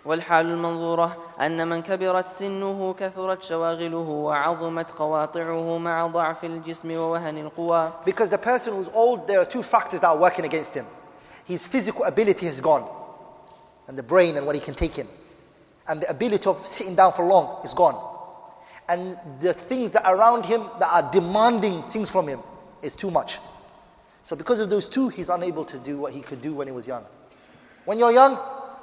والحال 0.05 0.47
المنظورة 0.47 1.17
أن 1.41 1.69
من 1.69 1.83
كبرت 1.83 2.27
سنه 2.39 2.95
كثرت 2.95 3.43
شواغله 3.43 4.09
وعظمت 4.09 4.91
قواطعه 4.91 5.79
مع 5.79 6.07
ضعف 6.07 6.45
الجسم 6.45 6.91
ووهن 6.91 7.39
القوى. 7.39 7.93
Because 8.05 8.31
the 8.31 8.39
person 8.39 8.75
who's 8.75 8.89
old, 8.93 9.27
there 9.27 9.41
are 9.41 9.51
two 9.51 9.63
factors 9.71 10.01
that 10.03 10.09
are 10.09 10.19
working 10.19 10.45
against 10.45 10.73
him. 10.73 10.87
His 11.47 11.63
physical 11.73 12.05
ability 12.05 12.47
has 12.47 12.61
gone, 12.61 12.87
and 13.89 13.97
the 13.97 14.03
brain 14.03 14.37
and 14.37 14.47
what 14.47 14.55
he 14.55 14.61
can 14.65 14.75
take 14.75 14.99
in, 14.99 15.07
and 15.89 16.03
the 16.03 16.11
ability 16.11 16.45
of 16.45 16.57
sitting 16.77 16.97
down 16.97 17.13
for 17.17 17.25
long 17.25 17.65
is 17.65 17.73
gone, 17.75 17.97
and 18.89 19.17
the 19.41 19.55
things 19.69 19.93
that 19.93 20.05
are 20.05 20.17
around 20.17 20.45
him 20.45 20.69
that 20.81 20.89
are 20.89 21.11
demanding 21.13 21.83
things 21.93 22.11
from 22.11 22.29
him 22.29 22.41
is 22.83 22.95
too 23.01 23.11
much. 23.11 23.31
So 24.27 24.37
because 24.37 24.61
of 24.61 24.69
those 24.71 24.89
two, 24.95 25.09
he's 25.09 25.29
unable 25.31 25.65
to 25.67 25.79
do 25.83 25.99
what 25.99 26.13
he 26.13 26.23
could 26.23 26.43
do 26.43 26.55
when 26.55 26.67
he 26.67 26.73
was 26.73 26.87
young. 26.87 27.05
When 27.85 27.99
you're 27.99 28.13
young, 28.13 28.39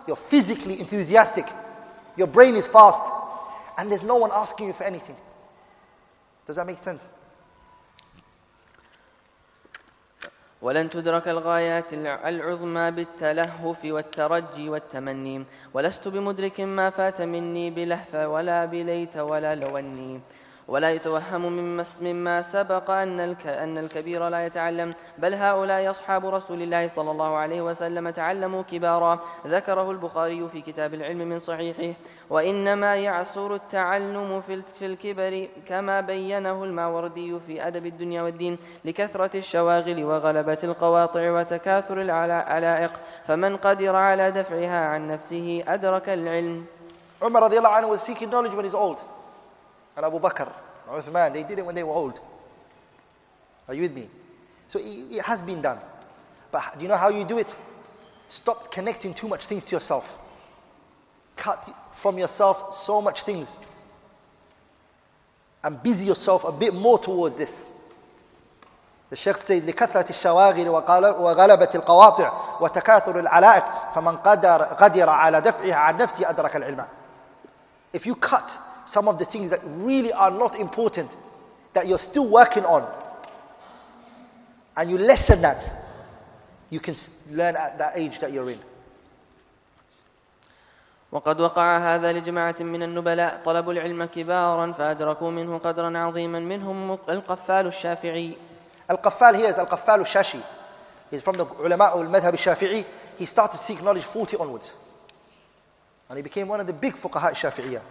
you're 0.08 0.20
physically 0.30 0.80
enthusiastic. 0.80 1.46
Your 2.18 2.28
brain 2.28 2.56
is 2.56 2.66
fast. 2.72 3.02
And 3.78 3.92
there's 3.92 4.04
no 4.04 4.16
one 4.16 4.32
asking 4.34 4.68
you 4.68 4.74
for 4.74 4.84
anything. 4.84 5.16
Does 6.48 6.56
that 6.56 6.66
make 6.66 6.82
sense? 6.84 7.02
ولن 10.62 10.90
تدرك 10.90 11.28
الغايات 11.28 11.94
العظمى 11.94 12.92
بالتلهف 12.92 13.86
والترجي 13.86 14.70
والتمني 14.70 15.46
ولست 15.74 16.08
بمدرك 16.08 16.62
ما 16.62 16.90
فات 16.90 17.22
مني 17.22 17.70
بلهف 17.70 18.16
ولا 18.16 18.66
بليت 18.66 19.18
ولا 19.18 19.56
لوني 19.56 20.22
ولا 20.69 20.91
يتوهم 20.91 21.43
مما, 22.01 22.43
سبق 22.43 22.91
أن 22.91 23.21
أن 23.47 23.79
الكبير 23.79 24.29
لا 24.29 24.47
يتعلم 24.47 24.95
بل 25.19 25.35
هؤلاء 25.35 25.91
أصحاب 25.91 26.27
رسول 26.27 26.63
الله 26.63 26.89
صلى 26.89 27.11
الله 27.11 27.37
عليه 27.37 27.63
وسلم 27.63 28.11
تعلموا 28.11 28.63
كبارا. 28.63 29.21
ذكره 29.47 29.91
البخاري 29.91 30.49
في 30.49 30.61
كتاب 30.61 30.95
العلم 30.95 31.19
من 31.19 31.39
صحيحه 31.39 31.99
وإنما 32.31 32.97
يعصر 32.97 33.55
التعلم 33.55 34.41
في 34.41 34.85
الكبر 34.87 35.49
كما 35.69 36.01
بينه 36.01 36.65
الماوردي 36.65 37.41
في 37.47 37.67
أدب 37.67 37.87
الدنيا 37.87 38.23
والدين 38.23 38.59
لكثرة 38.85 39.31
الشواغل 39.35 40.05
وغلبة 40.05 40.59
القواطع 40.65 41.31
وتكاثر 41.31 42.01
العلائق. 42.01 42.93
فمن 43.27 43.57
قدر 43.57 43.97
على 43.97 44.31
دفعها 44.31 44.87
عن 44.87 45.07
نفسه 45.07 45.65
أدرك 45.69 46.09
العلم. 46.09 46.65
عمر 47.23 47.43
رضي 47.43 47.59
الله 47.59 47.69
عنه 47.69 47.97
was 47.97 48.01
seeking 48.01 48.31
knowledge 48.31 48.55
when 48.55 48.65
he's 48.65 48.75
old. 48.75 49.16
and 49.96 50.06
Abu 50.06 50.20
Bakr, 50.20 50.52
Uthman, 50.90 51.34
they 51.34 51.44
did 51.44 51.60
it 51.60 51.66
when 51.66 51.76
they 51.76 51.84
were 51.84 51.94
old. 51.94 52.20
Are 53.68 53.74
you 53.74 53.84
with 53.84 53.94
me? 53.94 54.10
So 54.70 54.80
it, 54.80 54.84
it 54.84 55.22
has 55.24 55.46
been 55.46 55.62
done. 55.62 55.80
But 56.52 56.64
do 56.78 56.84
you 56.84 56.88
know 56.88 56.98
how 56.98 57.10
you 57.10 57.28
do 57.28 57.38
it? 57.38 57.52
Stop 58.30 58.72
connecting 58.72 59.14
too 59.20 59.28
much 59.28 59.42
things 59.48 59.64
to 59.66 59.72
yourself. 59.72 60.04
Cut 61.42 61.60
from 62.02 62.18
yourself 62.18 62.58
so 62.86 63.02
much 63.02 63.18
things. 63.26 63.48
And 65.64 65.82
busy 65.84 66.04
yourself 66.06 66.42
a 66.46 66.58
bit 66.58 66.74
more 66.74 67.00
towards 67.04 67.38
this. 67.38 67.50
The 69.10 69.18
Sheikh 69.18 69.36
says 69.46 69.64
لكثرة 69.64 70.10
الشواغل 70.10 70.70
وغلبة 70.70 71.70
القواطع 71.76 72.60
وتكاثر 72.62 73.20
العلائق 73.20 73.66
فمن 73.96 74.18
قدر 74.18 74.64
قدر 74.64 75.10
على 75.10 75.42
دفعها 75.42 75.76
عن 75.76 75.98
نفسه 75.98 76.30
أدرك 76.30 76.56
العلم. 76.56 76.86
If 77.94 78.06
you 78.06 78.16
cut 78.16 78.50
some 78.94 79.08
of 79.08 79.18
the 79.20 79.26
things 79.26 79.50
that 79.52 79.60
really 79.64 80.12
are 80.14 80.32
not 80.32 80.56
important, 80.60 81.10
that 81.74 81.88
you're 81.88 82.00
still 82.12 82.30
working 82.30 82.64
on. 82.66 82.84
and 84.78 84.90
you 84.90 84.98
lessen 84.98 85.42
that, 85.42 85.62
you 86.70 86.80
can 86.80 86.94
s- 86.96 87.10
learn 87.30 87.56
at 87.58 87.78
that 87.78 87.94
age 87.98 88.14
that 88.22 88.32
you're 88.32 88.50
in. 88.50 88.60
وقد 91.12 91.42
وقع 91.42 91.78
هذا 91.96 92.12
لجماعة 92.14 92.56
من 92.60 92.84
النبلاء 92.84 93.42
طلبوا 93.46 93.74
العلم 93.74 94.06
كبارا 94.06 94.72
فأدركوا 94.72 95.32
منه 95.32 95.58
قدرا 95.58 95.98
عظيما 95.98 96.40
منهم 96.40 96.92
القفال 97.10 97.68
الشافعي 97.68 98.38
Al-Qaffal 98.90 99.36
here 99.36 99.50
is 99.50 99.56
Al-Qaffal 99.58 100.00
al-Shashi. 100.06 100.44
He's 101.12 101.22
from 101.22 101.38
the 101.38 101.46
ulama 101.46 101.92
al-madhab 101.96 102.34
al-Shafi'i. 102.34 102.84
He 103.18 103.26
started 103.26 103.58
to 103.58 103.64
seek 103.66 103.82
knowledge 103.82 104.04
40 104.12 104.36
onwards. 104.38 104.70
And 106.10 106.18
he 106.18 106.24
became 106.24 106.48
one 106.50 106.60
of 106.60 106.68
the 106.68 106.74
big 106.74 106.94
fuqaha 106.96 107.30
al-Shafi'iyah. 107.36 107.82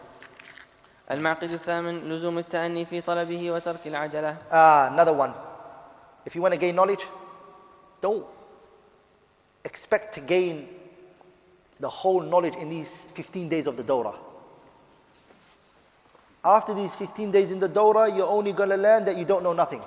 المعقد 1.11 1.52
الثامن 1.52 2.10
لزوم 2.10 2.38
التأني 2.38 2.86
في 2.86 3.02
طلبه 3.02 3.52
وترك 3.52 3.88
العجلة 3.88 4.38
Ah, 4.52 4.88
another 4.91 5.14
one. 5.14 5.34
If 6.26 6.36
you 6.36 6.41
want 6.41 6.53
to 6.53 6.60
gain 6.60 6.76
knowledge, 6.76 7.03
don't 8.02 8.26
expect 9.64 10.15
to 10.15 10.22
gain 10.22 10.68
the 11.80 11.90
whole 11.90 12.22
knowledge 12.22 12.56
in 12.56 12.69
these 12.69 12.88
15 13.15 13.49
days 13.49 13.68
of 13.68 13.77
the 13.77 13.84
Dawrah. 13.84 14.15
After 16.44 16.73
these 16.76 16.91
15 16.99 17.32
days 17.32 17.52
in 17.52 17.60
the 17.60 17.68
Dawrah, 17.69 18.15
you're 18.15 18.27
only 18.27 18.53
going 18.53 18.69
to 18.69 18.76
learn 18.77 19.06
that 19.06 19.18
you 19.18 19.26
don't 19.26 19.44
know 19.44 19.53
nothing. 19.53 19.82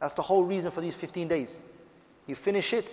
That's 0.00 0.14
the 0.14 0.22
whole 0.22 0.44
reason 0.44 0.70
for 0.72 0.80
these 0.80 0.94
15 1.00 1.28
days. 1.28 1.50
You 2.26 2.36
finish 2.44 2.72
it 2.72 2.86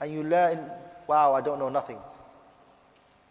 and 0.00 0.12
you 0.12 0.22
learn, 0.22 0.70
wow, 1.08 1.34
I 1.34 1.40
don't 1.40 1.58
know 1.58 1.68
nothing. 1.68 1.98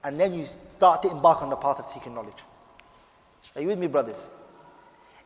And 0.03 0.19
then 0.19 0.33
you 0.33 0.45
start 0.75 1.01
to 1.03 1.09
embark 1.09 1.41
on 1.41 1.49
the 1.49 1.55
path 1.55 1.77
of 1.79 1.85
seeking 1.93 2.13
knowledge. 2.13 2.33
Are 3.55 3.61
you 3.61 3.67
with 3.67 3.79
me, 3.79 3.87
brothers? 3.87 4.15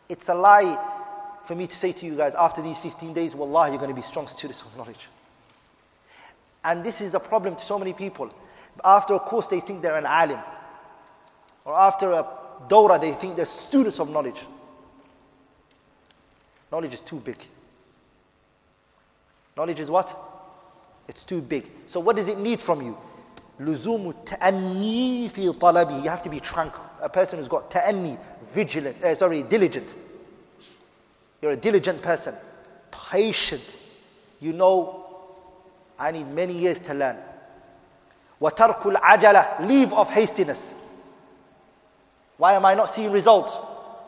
It's 0.09 0.27
a 0.27 0.33
lie 0.33 1.01
for 1.47 1.55
me 1.55 1.67
to 1.67 1.75
say 1.75 1.93
to 1.93 2.05
you 2.05 2.17
guys, 2.17 2.33
after 2.37 2.61
these 2.61 2.77
15 2.81 3.13
days, 3.13 3.33
Wallah, 3.35 3.69
you're 3.69 3.77
going 3.77 3.89
to 3.89 3.95
be 3.95 4.07
strong 4.09 4.27
students 4.37 4.63
of 4.69 4.77
knowledge. 4.77 4.95
And 6.63 6.85
this 6.85 7.01
is 7.01 7.11
the 7.11 7.19
problem 7.19 7.55
to 7.55 7.65
so 7.67 7.77
many 7.77 7.93
people. 7.93 8.31
After 8.83 9.15
a 9.15 9.19
course, 9.19 9.45
they 9.51 9.59
think 9.59 9.81
they're 9.81 9.97
an 9.97 10.05
alim. 10.05 10.39
Or 11.65 11.77
after 11.77 12.11
a 12.13 12.23
dawrah, 12.69 12.99
they 12.99 13.19
think 13.19 13.35
they're 13.35 13.47
students 13.69 13.99
of 13.99 14.07
knowledge. 14.07 14.41
Knowledge 16.71 16.93
is 16.93 17.01
too 17.07 17.21
big. 17.23 17.37
Knowledge 19.55 19.79
is 19.79 19.89
what? 19.89 20.07
It's 21.07 21.23
too 21.25 21.41
big. 21.41 21.65
So 21.89 21.99
what 21.99 22.15
does 22.15 22.27
it 22.27 22.37
need 22.37 22.59
from 22.65 22.81
you? 22.81 22.97
لزوم 23.60 24.10
التأني 24.10 25.28
في 25.28 25.52
طلبه. 25.52 26.02
You 26.02 26.08
have 26.10 26.22
to 26.22 26.30
be 26.30 26.40
tranquil. 26.40 26.84
A 27.02 27.08
person 27.08 27.38
who's 27.38 27.48
got 27.48 27.70
تأني, 27.70 28.18
vigilant, 28.54 29.02
uh, 29.02 29.14
sorry, 29.16 29.42
diligent. 29.42 29.88
You're 31.42 31.52
a 31.52 31.56
diligent 31.56 32.02
person. 32.02 32.34
Patient. 33.10 33.62
You 34.40 34.52
know, 34.52 35.04
I 35.98 36.10
need 36.12 36.28
many 36.28 36.58
years 36.58 36.78
to 36.86 36.94
learn. 36.94 37.16
وترك 38.40 38.86
العجلة. 38.86 39.60
Leave 39.68 39.92
off 39.92 40.08
hastiness. 40.08 40.58
Why 42.36 42.54
am 42.54 42.64
I 42.64 42.74
not 42.74 42.94
seeing 42.94 43.10
results? 43.10 43.52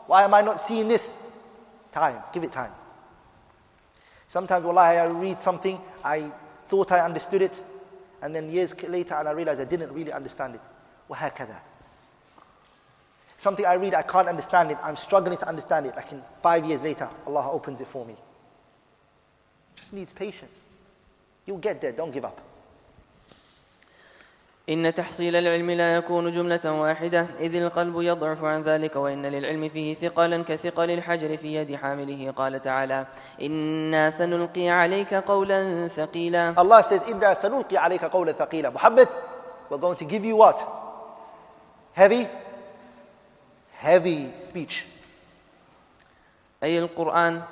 Why 0.07 0.23
am 0.23 0.33
I 0.33 0.41
not 0.41 0.65
seeing 0.67 0.87
this? 0.87 1.01
Time. 1.93 2.23
Give 2.33 2.43
it 2.43 2.53
time. 2.53 2.71
Sometimes, 4.29 4.65
wallahi, 4.65 4.97
I 4.97 5.05
read 5.05 5.37
something, 5.43 5.77
I 6.03 6.31
thought 6.69 6.91
I 6.91 7.01
understood 7.01 7.41
it, 7.41 7.51
and 8.21 8.35
then 8.35 8.51
years 8.51 8.73
later, 8.87 9.15
and 9.15 9.27
I 9.27 9.31
realize 9.31 9.59
I 9.59 9.65
didn't 9.65 9.91
really 9.93 10.11
understand 10.11 10.55
it. 10.55 10.61
وهكذا. 11.09 11.59
Something 13.43 13.65
I 13.65 13.73
read, 13.73 13.93
I 13.95 14.03
can't 14.03 14.27
understand 14.27 14.69
it, 14.71 14.77
I'm 14.83 14.95
struggling 14.95 15.37
to 15.39 15.47
understand 15.47 15.87
it. 15.87 15.95
Like 15.95 16.11
in 16.11 16.21
five 16.43 16.63
years 16.63 16.81
later, 16.81 17.09
Allah 17.25 17.49
opens 17.51 17.81
it 17.81 17.87
for 17.91 18.05
me. 18.05 18.15
Just 19.75 19.93
needs 19.93 20.13
patience. 20.13 20.53
You'll 21.45 21.57
get 21.57 21.81
there, 21.81 21.91
don't 21.91 22.11
give 22.11 22.23
up. 22.23 22.39
إن 24.68 24.94
تحصيل 24.94 25.36
العلم 25.36 25.70
لا 25.70 25.94
يكون 25.96 26.32
جملة 26.32 26.72
واحدة 26.72 27.26
إذ 27.40 27.54
القلب 27.54 28.00
يضعف 28.00 28.44
عن 28.44 28.62
ذلك 28.62 28.96
وإن 28.96 29.26
للعلم 29.26 29.68
فيه 29.68 29.94
ثقلا 29.94 30.44
كثقل 30.44 30.90
الحجر 30.90 31.36
في 31.36 31.54
يد 31.54 31.76
حامله 31.76 32.30
قال 32.30 32.60
تعالى 32.60 33.06
إنا 33.42 34.18
سنلقي 34.18 34.68
عليك 34.68 35.14
قولا 35.14 35.88
ثقيلا 35.88 36.54
Allah 36.54 36.82
says, 36.82 37.02
إِنَّا 37.08 37.34
سَنُلْقِي 37.42 37.76
عَلَيْكَ 37.76 38.04
قَوْلًا 38.04 38.32
ثَقِيلًا 38.32 38.70
Muhammad, 38.70 39.08
we're 39.70 39.78
going 39.78 39.96
to 39.98 40.04
give 40.04 40.24
you 40.24 40.36
what? 40.36 40.56
Heavy? 41.94 42.26
Heavy 43.78 44.32
speech. 44.48 44.84
أي 46.62 46.78
القرآن 46.78 47.42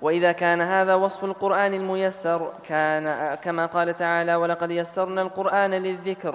وإذا 0.00 0.32
كان 0.32 0.60
هذا 0.60 0.94
وصف 0.94 1.24
القرآن 1.24 1.74
الميسر 1.74 2.52
كان 2.68 3.34
كما 3.34 3.66
قال 3.66 3.96
تعالى 3.98 4.34
ولقد 4.34 4.70
يسرنا 4.70 5.22
القرآن 5.22 5.70
للذكر 5.74 6.34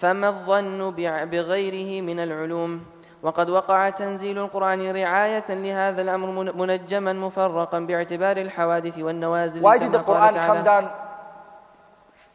فما 0.00 0.28
الظن 0.28 0.90
بغيره 1.30 2.00
من 2.02 2.18
العلوم 2.20 2.84
وقد 3.22 3.50
وقع 3.50 3.90
تنزيل 3.90 4.38
القرآن 4.38 4.90
رعاية 4.96 5.44
لهذا 5.48 6.02
الأمر 6.02 6.26
من- 6.30 6.58
منجما 6.58 7.12
مفرقا 7.12 7.78
باعتبار 7.80 8.36
الحوادث 8.36 8.98
والنوازل 8.98 9.62
Why 9.62 9.78
did 9.78 9.92
the 9.92 10.02
Quran 10.02 10.34
come 10.46 10.64
down 10.64 10.90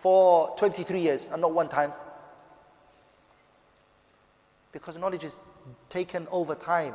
for 0.03 0.49
23 0.59 0.99
years 1.01 1.21
and 1.31 1.41
not 1.41 1.51
one 1.53 1.69
time? 1.69 1.91
Because 4.73 4.97
knowledge 4.97 5.23
is 5.23 5.33
taken 5.89 6.27
over 6.31 6.55
time. 6.55 6.93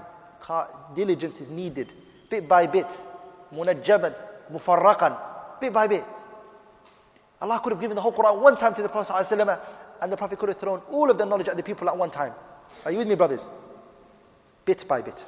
Diligence 0.95 1.41
is 1.41 1.51
needed, 1.51 1.89
bit 2.31 2.49
by 2.49 2.67
bit. 2.67 2.87
Munajjaban, 3.55 4.15
mufarraqan, 4.53 5.17
bit 5.61 5.73
by 5.73 5.87
bit. 5.87 6.05
Allah 7.41 7.61
could 7.63 7.73
have 7.73 7.81
given 7.81 7.97
the 7.97 8.01
whole 8.01 8.13
Quran 8.13 8.41
one 8.41 8.57
time 8.57 8.75
to 8.75 8.83
the 8.83 8.89
Prophet 8.89 9.13
ﷺ, 9.13 9.61
and 10.01 10.13
the 10.13 10.17
Prophet 10.17 10.39
could 10.39 10.49
have 10.49 10.59
thrown 10.59 10.81
all 10.91 11.11
of 11.11 11.19
the 11.19 11.25
knowledge 11.25 11.49
at 11.49 11.57
the 11.57 11.63
people 11.63 11.89
at 11.89 11.97
one 11.97 12.11
time. 12.11 12.33
Are 12.85 12.91
you 12.93 12.99
with 12.99 13.09
me, 13.09 13.15
brothers? 13.17 13.43
Bit 14.65 14.85
by 14.89 15.03
bit. 15.03 15.21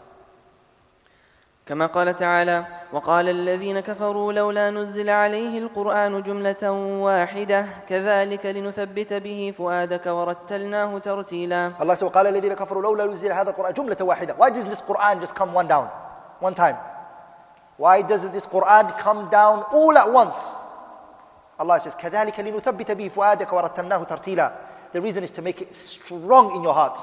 كما 1.67 1.87
قال 1.87 2.19
تعالى 2.19 2.67
وقال 2.93 3.29
الذين 3.29 3.81
كفروا 3.81 4.33
لولا 4.33 4.71
نزل 4.71 5.11
عليه 5.11 5.59
القرآن 5.59 6.23
جملة 6.23 6.71
واحدة 7.01 7.67
كذلك 7.89 8.47
لنثبت 8.47 9.13
به 9.13 9.55
فؤادك 9.59 10.07
ورتلناه 10.07 10.99
ترتيلا 10.99 11.73
Allah 11.79 11.97
said, 11.97 12.05
وقال 12.05 12.27
الذين 12.27 12.55
كفروا 12.55 12.83
لولا 12.83 13.05
نزل 13.07 13.33
هذا 13.33 13.51
القرآن 13.51 13.73
جملة 13.73 13.97
واحدة. 14.01 14.35
Why 14.37 14.51
does 14.51 14.69
this 14.69 14.83
Quran 14.87 15.21
just 15.21 15.35
come 15.35 15.55
one 15.55 15.67
down, 15.67 15.89
one 16.41 16.55
time? 16.55 16.77
Why 17.78 18.02
doesn't 18.02 18.34
this 18.34 18.46
Quran 18.52 19.02
come 19.02 19.30
down 19.30 19.64
all 19.72 19.98
at 19.98 20.12
once? 20.12 20.36
Allah 21.60 21.80
says, 21.84 21.94
كذلك 21.94 22.40
لنثبت 22.40 22.92
به 22.92 23.10
فؤادك 23.10 23.54
ورتلناه 23.54 24.04
ترتيلا. 24.04 24.52
The 24.94 25.02
reason 25.02 25.24
is 25.24 25.32
to 25.32 25.42
make 25.42 25.62
it 25.62 25.70
strong 26.06 26.56
in 26.56 26.64
your 26.64 26.74
heart 26.74 26.98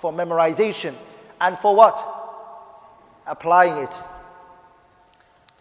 for 0.00 0.12
memorization 0.12 0.96
and 1.40 1.56
for 1.62 1.74
what? 1.76 1.94
Applying 3.26 3.76
it. 3.84 3.94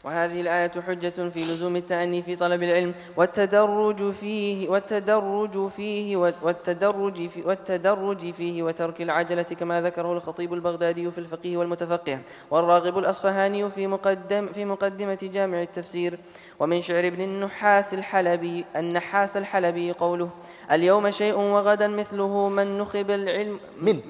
وهذه 0.06 0.40
الآية 0.40 0.80
حجة 0.80 1.28
في 1.28 1.44
لزوم 1.44 1.76
التأني 1.76 2.22
في 2.22 2.36
طلب 2.36 2.62
العلم 2.62 2.94
والتدرج 3.16 4.10
فيه 4.10 4.68
والتدرج 4.68 5.68
فيه 5.68 6.16
والتدرج 6.16 7.28
في 7.28 7.42
والتدرج 7.42 8.30
فيه 8.32 8.62
وترك 8.62 9.02
العجلة 9.02 9.42
كما 9.42 9.82
ذكره 9.82 10.12
الخطيب 10.12 10.54
البغدادي 10.54 11.10
في 11.10 11.18
الفقه 11.18 11.56
والمتفقه 11.56 12.18
والراغب 12.50 12.98
الأصفهاني 12.98 13.70
في 13.70 13.86
مقدم 13.86 14.46
في 14.46 14.64
مقدمة 14.64 15.18
جامع 15.22 15.62
التفسير 15.62 16.18
ومن 16.60 16.82
شعر 16.82 17.06
ابن 17.06 17.20
النحاس 17.20 17.94
الحلبي 17.94 18.64
النحاس 18.76 19.36
الحلبي 19.36 19.92
قوله 19.92 20.30
اليوم 20.72 21.10
شيء 21.10 21.34
وغدا 21.34 21.88
مثله 21.88 22.48
من 22.48 22.78
نخب 22.78 23.10
العلم 23.10 23.58
من. 23.80 24.00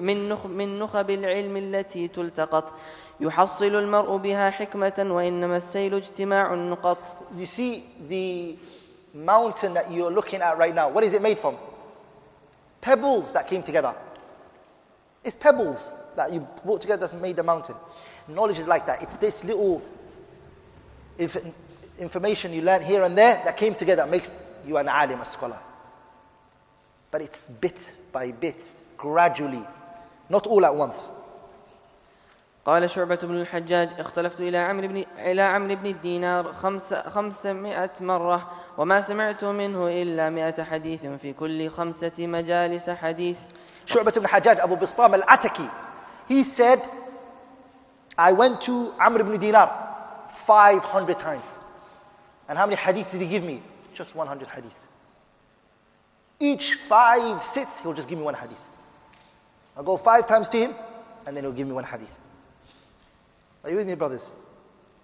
من 0.57 0.79
نخب 0.79 1.09
العلم 1.09 1.57
التي 1.57 2.07
تلتقط 2.07 2.63
يحصل 3.20 3.64
المرء 3.64 4.16
بها 4.16 4.50
حكمة 4.50 5.06
وإنما 5.10 5.56
السيل 5.56 5.94
اجتماع 5.94 6.54
النقط 6.54 6.98
You 7.36 7.46
see 7.46 7.84
the 8.08 8.56
mountain 9.14 9.74
that 9.74 9.90
you're 9.90 10.10
looking 10.10 10.40
at 10.40 10.58
right 10.58 10.74
now, 10.74 10.90
what 10.90 11.04
is 11.04 11.12
it 11.12 11.22
made 11.22 11.38
from? 11.40 11.56
Pebbles 12.80 13.32
that 13.34 13.46
came 13.48 13.62
together. 13.62 13.94
It's 15.24 15.36
pebbles 15.40 15.78
that 16.16 16.32
you 16.32 16.46
brought 16.64 16.80
together 16.80 17.06
that's 17.06 17.22
made 17.22 17.36
the 17.36 17.42
mountain. 17.42 17.76
Knowledge 18.28 18.58
is 18.58 18.66
like 18.66 18.86
that. 18.86 19.02
It's 19.02 19.20
this 19.20 19.34
little 19.44 19.82
inf- 21.18 21.54
information 21.98 22.52
you 22.52 22.62
learn 22.62 22.82
here 22.82 23.04
and 23.04 23.16
there 23.16 23.40
that 23.44 23.56
came 23.56 23.74
together 23.74 24.02
that 24.02 24.10
makes 24.10 24.26
you 24.66 24.76
an 24.78 24.88
alim, 24.88 25.20
a 25.20 25.32
scholar. 25.32 25.58
But 27.10 27.22
it's 27.22 27.38
bit 27.60 27.76
by 28.12 28.32
bit, 28.32 28.56
gradually, 28.96 29.62
not 30.28 30.46
all 30.46 30.64
at 30.64 30.74
once. 30.74 30.96
قال 32.67 32.89
شعبة 32.89 33.15
بن 33.15 33.41
الحجاج 33.41 33.89
اختلفت 33.99 34.39
إلى 34.41 34.57
عمرو 34.57 34.87
بن 34.87 35.05
إلى 35.17 35.41
عمرو 35.41 35.75
بن 35.75 35.85
الدينار 35.85 36.53
خمس 36.53 36.93
خمسمائة 36.93 37.89
مرة 37.99 38.51
وما 38.77 39.07
سمعت 39.07 39.43
منه 39.43 39.87
إلا 39.87 40.29
مئة 40.29 40.63
حديث 40.63 41.05
في 41.05 41.33
كل 41.33 41.69
خمسة 41.69 42.11
مجالس 42.19 42.89
حديث 42.89 43.37
Shu'bat 43.87 44.17
ibn 44.17 44.27
Hajjaj, 44.27 44.59
Abu 44.59 44.75
Bistam 44.75 45.13
al-Ataki, 45.13 45.71
he 46.27 46.43
said, 46.57 46.81
I 48.17 48.33
went 48.33 48.61
to 48.65 48.91
Amr 48.99 49.21
ibn 49.21 49.39
Dinar 49.39 49.71
500 50.45 51.17
times. 51.19 51.45
And 52.49 52.57
how 52.57 52.65
many 52.65 52.75
hadiths 52.75 53.13
did 53.13 53.21
he 53.21 53.29
give 53.29 53.43
me? 53.43 53.63
Just 53.97 54.13
100 54.13 54.45
hadiths. 54.49 54.71
Each 56.41 56.77
five 56.89 57.39
sits, 57.53 57.71
he'll 57.81 57.93
just 57.93 58.09
give 58.09 58.17
me 58.17 58.25
one 58.25 58.33
hadith. 58.33 58.57
I'll 59.77 59.85
go 59.85 59.97
five 60.03 60.27
times 60.27 60.47
to 60.51 60.57
him, 60.57 60.75
and 61.25 61.37
then 61.37 61.45
he'll 61.45 61.53
give 61.53 61.67
me 61.67 61.71
one 61.71 61.85
hadith. 61.85 62.09
Are 63.66 63.70
you 63.70 63.76
with 63.76 63.86
me, 63.86 63.94
brothers? 63.94 64.22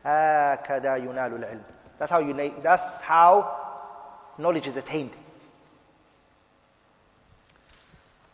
هكذا 0.04 0.96
ينال 0.96 1.32
العلم. 1.34 1.62
That's 1.98 2.10
how 2.10 2.18
you 2.20 2.34
that's 2.62 3.02
how 3.02 3.56
knowledge 4.38 4.66
is 4.66 4.76
attained. 4.76 5.14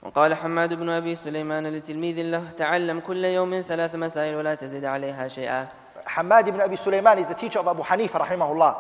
وقال 0.03 0.35
حماد 0.35 0.75
بن 0.75 0.91
أبي 0.91 1.17
سليمان 1.17 1.67
لتلميذ 1.67 2.17
له 2.23 2.51
تعلم 2.59 3.01
كل 3.01 3.25
يوم 3.25 3.63
ثلاث 3.69 3.95
مسائل 3.95 4.35
ولا 4.37 4.55
تزد 4.55 4.85
عليها 4.85 5.29
شيئا 5.29 5.69
Hamad 6.07 6.47
ibn 6.49 6.61
Abi 6.61 6.77
Sulaiman 6.85 7.19
is 7.19 7.29
the 7.29 7.35
teacher 7.35 7.59
of 7.61 7.67
Abu 7.67 7.83
Hanifa 7.83 8.21
rahimahullah. 8.21 8.75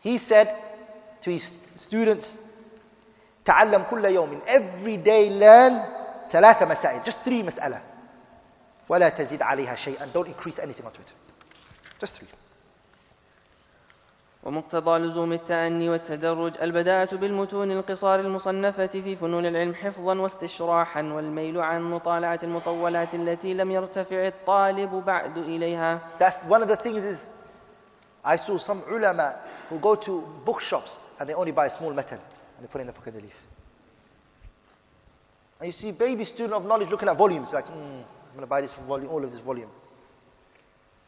He 0.00 0.18
said 0.28 0.54
to 1.24 1.30
his 1.30 1.42
students, 1.86 2.26
تعلم 3.46 3.84
كل 3.90 4.04
يوم 4.04 4.40
every 4.46 4.96
day 4.98 5.30
learn 5.30 5.82
ثلاث 6.30 6.62
مسائل 6.62 7.02
just 7.04 7.24
three 7.24 7.42
مسألة 7.42 7.80
ولا 8.89 9.09
تزيد 9.09 9.41
عليها 9.41 9.75
شيئا 9.75 10.05
don't 10.13 10.27
increase 10.27 10.59
anything 10.59 10.85
onto 10.85 11.01
it 11.01 11.11
just 12.01 12.13
three 12.17 12.27
ومقتضى 14.43 14.97
لزوم 14.97 15.33
التأني 15.33 15.89
والتدرج 15.89 16.53
البداءة 16.61 17.15
بالمتون 17.15 17.71
القصار 17.71 18.19
المصنفة 18.19 18.87
في 18.87 19.15
فنون 19.15 19.45
العلم 19.45 19.75
حفظا 19.75 20.19
واستشراحا 20.19 21.01
والميل 21.01 21.57
عن 21.61 21.81
مطالعة 21.81 22.39
المطولات 22.43 23.13
التي 23.13 23.53
لم 23.53 23.71
يرتفع 23.71 24.27
الطالب 24.27 25.03
بعد 25.05 25.37
إليها 25.37 25.99
That's 26.19 26.49
one 26.49 26.63
of 26.63 26.69
the 26.69 26.77
things 26.83 27.03
is 27.03 27.17
I 28.23 28.37
saw 28.37 28.57
some 28.57 28.83
ulama 28.91 29.35
who 29.69 29.79
go 29.79 29.95
to 29.95 30.23
bookshops 30.45 30.91
and 31.19 31.29
they 31.29 31.33
only 31.33 31.51
buy 31.51 31.65
a 31.67 31.77
small 31.77 31.93
metal 31.93 32.19
and 32.57 32.61
they 32.61 32.67
put 32.71 32.79
it 32.79 32.81
in 32.81 32.87
the 32.87 32.93
pocket 32.93 33.09
of 33.09 33.15
the 33.15 33.21
leaf. 33.21 33.39
And 35.59 35.67
you 35.67 35.73
see 35.81 35.91
baby 35.91 36.25
student 36.25 36.53
of 36.53 36.63
knowledge 36.65 36.89
looking 36.89 37.09
at 37.09 37.17
volumes 37.17 37.49
like, 37.53 37.65
mm, 37.65 38.03
I'm 38.29 38.35
going 38.35 38.41
to 38.41 38.47
buy 38.47 38.61
this 38.61 38.71
volume, 38.87 39.09
all 39.09 39.23
of 39.23 39.31
this 39.31 39.41
volume. 39.41 39.69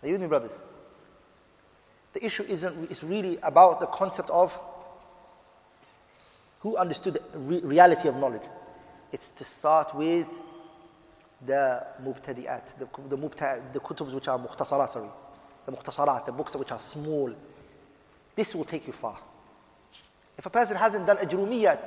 Are 0.02 0.07
you 0.07 0.14
with 0.14 0.22
me, 0.22 0.27
brothers? 0.27 0.52
The 2.14 2.26
issue 2.26 2.43
isn't, 2.43 2.91
it's 2.91 3.03
really 3.03 3.38
about 3.43 3.80
the 3.80 3.88
concept 3.88 4.30
of 4.30 4.49
who 6.61 6.77
understood 6.77 7.19
the 7.34 7.39
re- 7.39 7.61
reality 7.64 8.07
of 8.07 8.15
knowledge. 8.15 8.41
It's 9.11 9.27
to 9.38 9.45
start 9.60 9.95
with 9.95 10.27
the 11.45 11.81
mubtadi'at, 12.02 12.64
the, 12.80 12.88
the, 13.10 13.18
mubta, 13.18 13.73
the 13.73 13.80
kutubs 13.80 14.14
which 14.14 14.27
are 14.27 14.38
mukhtasarat, 14.38 14.93
sorry. 14.93 15.10
The 15.65 15.72
mukhtasarat, 15.72 16.26
the 16.26 16.31
books 16.31 16.56
which 16.56 16.72
are 16.72 16.80
small. 16.91 17.34
This 18.35 18.52
will 18.53 18.65
take 18.65 18.88
you 18.88 18.93
far. 18.99 19.19
If 20.38 20.45
a 20.45 20.49
person 20.49 20.76
hasn't 20.76 21.06
done 21.06 21.18
ajrumiyat, 21.18 21.80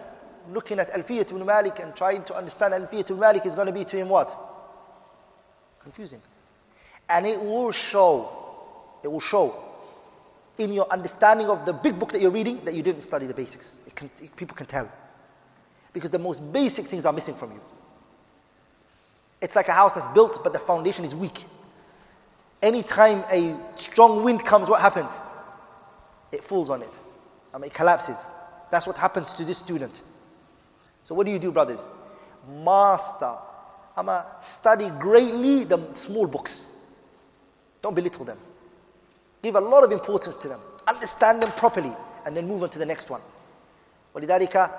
looking 0.51 0.79
at 0.79 0.91
Alfiyat 0.91 1.31
ibn 1.31 1.45
Malik 1.45 1.75
and 1.81 1.95
trying 1.97 2.25
to 2.27 2.37
understand 2.37 2.75
Alfiyat 2.75 3.11
ibn 3.11 3.19
Malik 3.19 3.47
is 3.47 3.55
going 3.55 3.67
to 3.67 3.73
be 3.73 3.85
to 3.85 3.97
him 3.97 4.09
what? 4.09 4.29
Confusing. 5.85 6.21
And 7.09 7.27
it 7.27 7.39
will 7.39 7.73
show, 7.93 8.29
it 9.05 9.09
will 9.09 9.21
show 9.21 9.73
in 10.59 10.73
your 10.73 10.91
understanding 10.93 11.49
of 11.49 11.67
the 11.67 11.73
big 11.73 11.99
book 12.01 12.11
that 12.13 12.21
you're 12.21 12.33
reading 12.33 12.65
that 12.65 12.75
you 12.75 12.83
didn't 12.83 13.07
study 13.07 13.27
the 13.27 13.35
basics. 13.35 13.67
It 13.87 13.95
can, 13.95 14.11
it, 14.21 14.35
people 14.37 14.57
can 14.57 14.67
tell. 14.67 14.91
Because 15.93 16.11
the 16.11 16.19
most 16.19 16.41
basic 16.53 16.89
things 16.89 17.05
are 17.05 17.13
missing 17.13 17.37
from 17.39 17.53
you. 17.53 17.61
It's 19.41 19.55
like 19.55 19.69
a 19.69 19.73
house 19.73 19.93
that's 19.95 20.13
built 20.15 20.39
but 20.43 20.53
the 20.53 20.61
foundation 20.67 21.05
is 21.05 21.15
weak. 21.15 21.37
Anytime 22.63 23.25
a 23.31 23.75
strong 23.93 24.25
wind 24.25 24.43
comes, 24.49 24.71
what 24.71 24.81
happens? 24.81 25.11
It 26.33 26.43
falls 26.49 26.71
on 26.71 26.83
it. 26.83 26.91
I 27.53 27.59
mean, 27.59 27.71
it 27.71 27.77
collapses. 27.77 28.17
That's 28.71 28.87
what 28.87 28.97
happens 28.97 29.31
to 29.37 29.45
this 29.45 29.61
student. 29.63 29.97
So 31.07 31.15
what 31.15 31.27
do 31.27 31.33
you 31.33 31.39
do, 31.39 31.53
brothers? 31.53 31.79
Master. 32.49 33.37
Ama 33.98 34.26
study 34.60 34.90
greatly 35.00 35.66
the 35.66 35.94
small 36.08 36.28
books. 36.28 36.56
Don't 37.82 37.96
belittle 37.96 38.26
them. 38.26 38.38
Give 39.42 39.56
a 39.56 39.60
lot 39.60 39.84
of 39.84 39.92
importance 39.92 40.36
to 40.42 40.48
them. 40.48 40.62
Understand 40.88 41.42
them 41.42 41.52
properly 41.58 41.94
and 42.26 42.36
then 42.36 42.48
move 42.48 42.64
on 42.64 42.70
to 42.72 42.80
the 42.80 42.86
next 42.86 43.10
one. 43.10 43.22
ولذلك, 44.16 44.70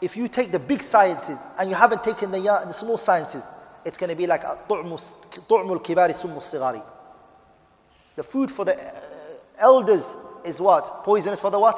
if 0.00 0.16
you 0.16 0.28
take 0.28 0.52
the 0.52 0.58
big 0.58 0.80
sciences 0.90 1.38
and 1.58 1.70
you 1.70 1.76
haven't 1.76 2.04
taken 2.04 2.30
the, 2.30 2.38
the 2.38 2.74
small 2.80 2.98
sciences, 2.98 3.42
it's 3.84 3.96
going 3.96 4.10
to 4.10 4.16
be 4.16 4.26
like 4.26 4.42
طعم 4.68 5.72
الكبار 5.72 6.12
سم 6.12 6.36
الصغار. 6.36 6.82
The 8.16 8.22
food 8.24 8.50
for 8.56 8.64
the 8.64 8.74
uh, 8.74 9.00
elders 9.58 10.04
is 10.44 10.60
what? 10.60 11.04
Poisonous 11.04 11.40
for 11.40 11.50
the 11.50 11.58
what? 11.58 11.76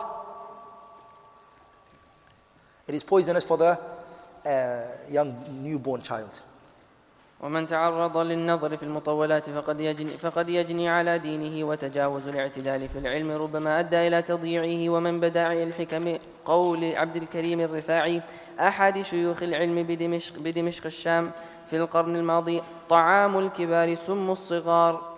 It 2.87 2.95
is 2.95 3.03
poisonous 3.03 3.45
for 3.45 3.57
the 3.57 3.79
uh, 4.49 5.09
young 5.09 5.63
newborn 5.63 6.03
child. 6.03 6.31
ومن 7.44 7.68
تعرض 7.68 8.18
للنظر 8.18 8.78
في 8.78 8.84
المطولات 8.84 9.50
فقد 9.50 9.80
يجني, 9.80 10.18
فقد 10.18 10.50
يجني 10.50 10.90
على 10.90 11.20
دينه 11.20 11.68
وتجاوز 11.68 12.28
الاعتدال 12.28 12.90
في 12.90 13.00
العلم 13.00 13.32
ربما 13.32 13.80
أدى 13.80 14.08
إلى 14.08 14.22
تضييعه 14.22 14.94
ومن 14.94 15.20
بداعي 15.20 15.64
الحكم 15.64 16.18
قول 16.46 16.96
عبد 16.96 17.16
الكريم 17.16 17.60
الرفاعي 17.60 18.22
أحد 18.60 19.02
شيوخ 19.02 19.44
العلم 19.44 19.84
بدمشق, 19.84 20.40
بدمشق 20.40 20.86
الشام 20.86 21.32
في 21.70 21.78
القرن 21.78 22.16
الماضي 22.16 22.62
طعام 22.90 23.40
الكبار 23.40 23.96
سم 23.96 24.32
الصغار. 24.32 25.12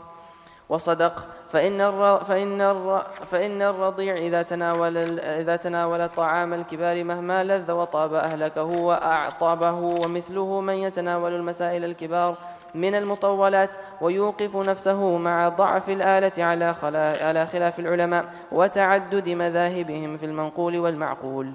وصدق 0.69 1.25
فإن 1.53 1.81
الر 1.81 2.17
فإن 2.23 2.61
الر 2.61 2.99
فإن 3.31 3.61
الرضيع 3.61 4.15
إذا 4.17 4.43
تناول 4.43 5.19
إذا 5.19 5.55
تناول 5.55 6.09
طعام 6.09 6.53
الكبار 6.53 7.03
مهما 7.03 7.43
لذ 7.43 7.71
وطاب 7.71 8.13
أهلكه 8.13 8.63
وأعطابه 8.63 9.73
ومثله 9.73 10.61
من 10.61 10.73
يتناول 10.73 11.35
المسائل 11.35 11.85
الكبار 11.85 12.37
من 12.75 12.95
المطولات 12.95 13.69
ويوقف 14.01 14.55
نفسه 14.55 15.17
مع 15.17 15.49
ضعف 15.49 15.89
الآلة 15.89 16.43
على 16.43 16.75
على 17.21 17.45
خلاف 17.45 17.79
العلماء 17.79 18.25
وتعدد 18.51 19.29
مذاهبهم 19.29 20.17
في 20.17 20.25
المنقول 20.25 20.77
والمعقول. 20.77 21.53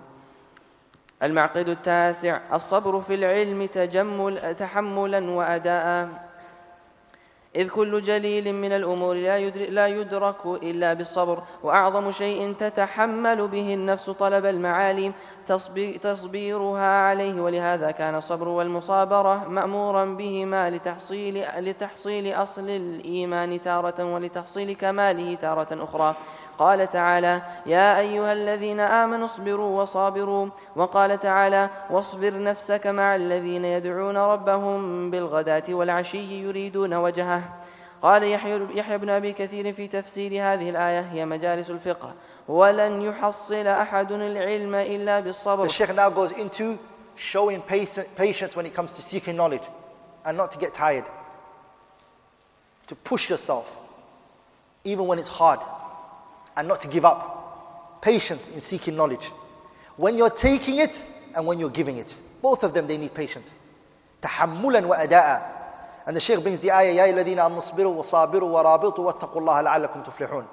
المعقد 1.22 1.68
التاسع 1.68 2.40
الصبر 2.52 3.00
في 3.00 3.14
العلم 3.14 3.66
تجمل 3.66 4.54
تحملا 4.54 5.30
وأداء 5.30 6.08
إذ 7.56 7.68
كل 7.68 8.02
جليل 8.02 8.54
من 8.54 8.72
الأمور 8.72 9.14
لا 9.68 9.86
يدرك 9.86 10.46
إلا 10.46 10.94
بالصبر 10.94 11.42
وأعظم 11.62 12.12
شيء 12.12 12.54
تتحمل 12.58 13.48
به 13.48 13.74
النفس 13.74 14.10
طلب 14.10 14.46
المعالي 14.46 15.12
تصبيرها 16.02 17.00
عليه 17.08 17.40
ولهذا 17.40 17.90
كان 17.90 18.14
الصبر 18.14 18.48
والمصابرة 18.48 19.48
مأمورا 19.48 20.04
بهما 20.04 20.70
لتحصيل, 20.70 21.44
لتحصيل 21.58 22.32
أصل 22.32 22.70
الإيمان 22.70 23.62
تارة 23.62 24.14
ولتحصيل 24.14 24.76
كماله 24.76 25.34
تارة 25.34 25.84
أخرى. 25.84 26.16
قال 26.59 26.90
تعالى 26.90 27.43
يا 27.66 27.98
أيها 27.98 28.32
الذين 28.32 28.80
آمنوا 28.80 29.26
اصبروا 29.26 29.82
وصابروا. 29.82 30.48
وقال 30.76 31.20
تعالى 31.20 31.70
واصبر 31.90 32.43
نفسك 32.43 32.86
مع 32.86 33.16
الذين 33.16 33.64
يدعون 33.64 34.16
ربهم 34.16 35.10
بالغداة 35.10 35.64
والعشي 35.68 36.43
يريدون 36.43 36.94
وجهه. 36.94 37.43
قال 38.02 38.22
يحيى 38.78 38.98
بن 38.98 39.10
أبي 39.10 39.32
كثير 39.32 39.72
في 39.72 39.89
تفسير 39.89 40.30
هذه 40.32 40.70
الآية 40.70 41.01
هي 41.01 41.26
مجالس 41.26 41.70
الفقه. 41.70 42.12
ولن 42.48 43.02
يحصل 43.02 43.66
أحد 43.66 44.12
العلم 44.12 44.74
إلا 44.74 45.20
بالصبر. 45.20 45.66
The 45.66 45.72
Sheikh 45.72 45.94
now 45.94 46.10
goes 46.10 46.32
into 46.32 46.78
showing 47.32 47.62
patience 48.16 48.56
when 48.56 48.66
it 48.66 48.74
comes 48.74 48.93
to 48.93 49.02
seeking 49.10 49.36
knowledge 49.36 49.66
and 50.24 50.36
not 50.36 50.52
to 50.52 50.59
get 50.59 50.74
tired. 50.74 51.05
To 52.89 52.94
push 52.94 53.28
yourself 53.28 53.66
even 54.85 55.06
when 55.06 55.18
it's 55.18 55.28
hard. 55.28 55.60
and 56.57 56.68
not 56.68 56.81
to 56.81 56.88
give 56.88 57.05
up. 57.05 58.01
Patience 58.01 58.41
in 58.53 58.61
seeking 58.61 58.95
knowledge. 58.95 59.23
When 59.97 60.18
you're 60.18 60.34
taking 60.41 60.80
it 60.80 60.91
and 61.35 61.47
when 61.47 61.60
you're 61.60 61.72
giving 61.72 61.97
it. 61.97 62.11
Both 62.41 62.64
of 62.64 62.73
them, 62.73 62.88
they 62.88 62.97
need 62.97 63.14
patience. 63.14 63.47
تحملا 64.22 64.85
وأداء. 64.85 65.53
And 66.05 66.18
the 66.18 66.19
Shaykh 66.19 66.43
brings 66.43 66.61
the 66.61 66.72
ayah, 66.72 66.93
يا 66.93 67.05
الذين 67.05 67.39
آمنوا 67.39 67.60
اصبروا 67.60 67.95
وصابروا 67.95 68.49
ورابطوا 68.49 69.05
واتقوا 69.05 69.41
الله 69.41 69.61
لعلكم 69.61 70.03
تفلحون. 70.03 70.45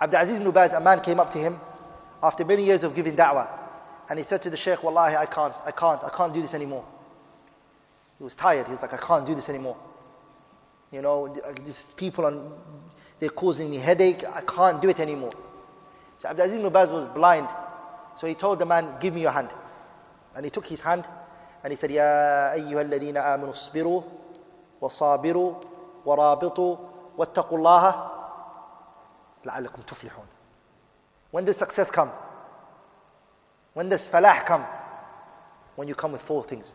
Abdul 0.00 0.20
Aziz 0.20 0.36
ibn 0.40 0.50
Baz, 0.52 0.70
a 0.72 0.80
man 0.80 1.00
came 1.00 1.18
up 1.18 1.32
to 1.32 1.38
him 1.38 1.58
after 2.22 2.44
many 2.44 2.64
years 2.64 2.84
of 2.84 2.94
giving 2.94 3.16
da'wah. 3.16 3.48
And 4.08 4.18
he 4.18 4.24
said 4.28 4.42
to 4.42 4.50
the 4.50 4.56
Shaykh, 4.56 4.82
Wallahi, 4.82 5.16
I 5.16 5.26
can't, 5.26 5.54
I 5.66 5.72
can't, 5.72 6.02
I 6.04 6.10
can't 6.16 6.32
do 6.32 6.40
this 6.40 6.54
anymore. 6.54 6.84
He 8.18 8.24
was 8.24 8.34
tired. 8.40 8.66
He 8.66 8.72
was 8.72 8.80
like, 8.80 8.92
I 8.92 9.04
can't 9.04 9.26
do 9.26 9.34
this 9.34 9.48
anymore. 9.48 9.76
You 10.90 11.02
know, 11.02 11.34
these 11.64 11.82
people 11.96 12.24
on 12.24 12.52
they're 13.22 13.30
causing 13.30 13.70
me 13.70 13.78
headache. 13.80 14.22
I 14.24 14.42
can't 14.42 14.80
do 14.80 14.88
it 14.88 14.98
anymore. 15.00 15.32
So 16.20 16.28
Abdulaziz 16.28 16.58
ibn 16.58 16.72
Baz 16.72 16.88
was 16.90 17.08
blind. 17.14 17.48
So 18.20 18.26
he 18.26 18.34
told 18.34 18.58
the 18.58 18.66
man, 18.66 18.96
give 19.00 19.14
me 19.14 19.22
your 19.22 19.32
hand. 19.32 19.48
And 20.34 20.44
he 20.44 20.50
took 20.50 20.64
his 20.64 20.80
hand 20.80 21.04
and 21.62 21.72
he 21.72 21.78
said, 21.78 21.90
يا 21.90 22.52
أيها 22.52 22.80
الذين 22.80 23.16
آمنوا 23.16 23.52
اصبروا 23.52 24.02
وصابروا 24.80 25.54
ورابطوا 26.06 26.76
واتقوا 27.18 27.58
الله 27.58 28.10
لعلكم 29.44 29.82
تفلحون 29.82 30.26
When 31.30 31.44
does 31.44 31.58
success 31.58 31.88
come? 31.94 32.10
When 33.74 33.88
does 33.90 34.00
falah 34.12 34.46
come? 34.46 34.64
When 35.76 35.86
you 35.88 35.94
come 35.94 36.12
with 36.12 36.22
four 36.22 36.44
things. 36.48 36.66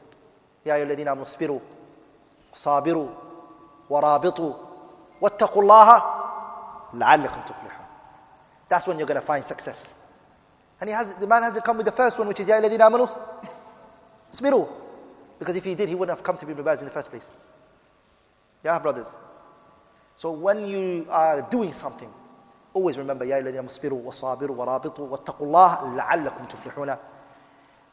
يا 0.65 0.75
أيها 0.75 0.83
الذين 0.83 1.07
آمنوا 1.07 1.25
اصبروا 1.25 1.59
صابروا 2.53 3.09
ورابطوا 3.89 4.53
واتقوا 5.21 5.61
الله 5.61 6.03
لَعَلِّكُمْ 6.94 7.44
تُفْلِحُونَ 7.46 7.86
That's 8.70 8.86
when 8.86 8.98
you're 8.98 9.06
going 9.06 9.20
to 9.20 9.26
find 9.26 9.44
success. 9.44 9.76
And 10.80 10.88
he 10.88 10.94
has, 10.94 11.06
the 11.20 11.26
man 11.26 11.42
has 11.42 11.54
to 11.54 11.62
come 11.62 11.76
with 11.76 11.86
the 11.86 11.92
first 11.92 12.18
one, 12.18 12.28
which 12.28 12.40
is 12.40 12.46
يَا 12.46 12.60
الَّذِينَ 12.60 12.80
آمَنُوا 12.80 13.08
صبروا. 14.40 14.68
Because 15.38 15.56
if 15.56 15.64
he 15.64 15.74
did, 15.74 15.88
he 15.88 15.94
wouldn't 15.94 16.16
have 16.16 16.24
come 16.24 16.36
to 16.38 16.50
Ibn 16.50 16.64
Baz 16.64 16.80
in 16.80 16.86
the 16.86 16.90
first 16.90 17.10
place. 17.10 17.24
Yeah, 18.64 18.78
brothers. 18.78 19.06
So 20.20 20.32
when 20.32 20.66
you 20.66 21.06
are 21.10 21.48
doing 21.50 21.72
something, 21.80 22.08
always 22.74 22.96
remember 22.96 23.24
يَا 23.24 23.40
الَّذِينَ 23.42 23.68
مُصْبِرُوا 23.68 24.02
وَصَابِرُوا 24.02 24.56
وَرَابِطُوا 24.56 25.08
وَاتَّقُوا 25.08 25.46
اللَّهَ 25.46 25.96
لَعَلَّكُمْ 25.96 26.46
تُفْلِحُونَ 26.48 26.96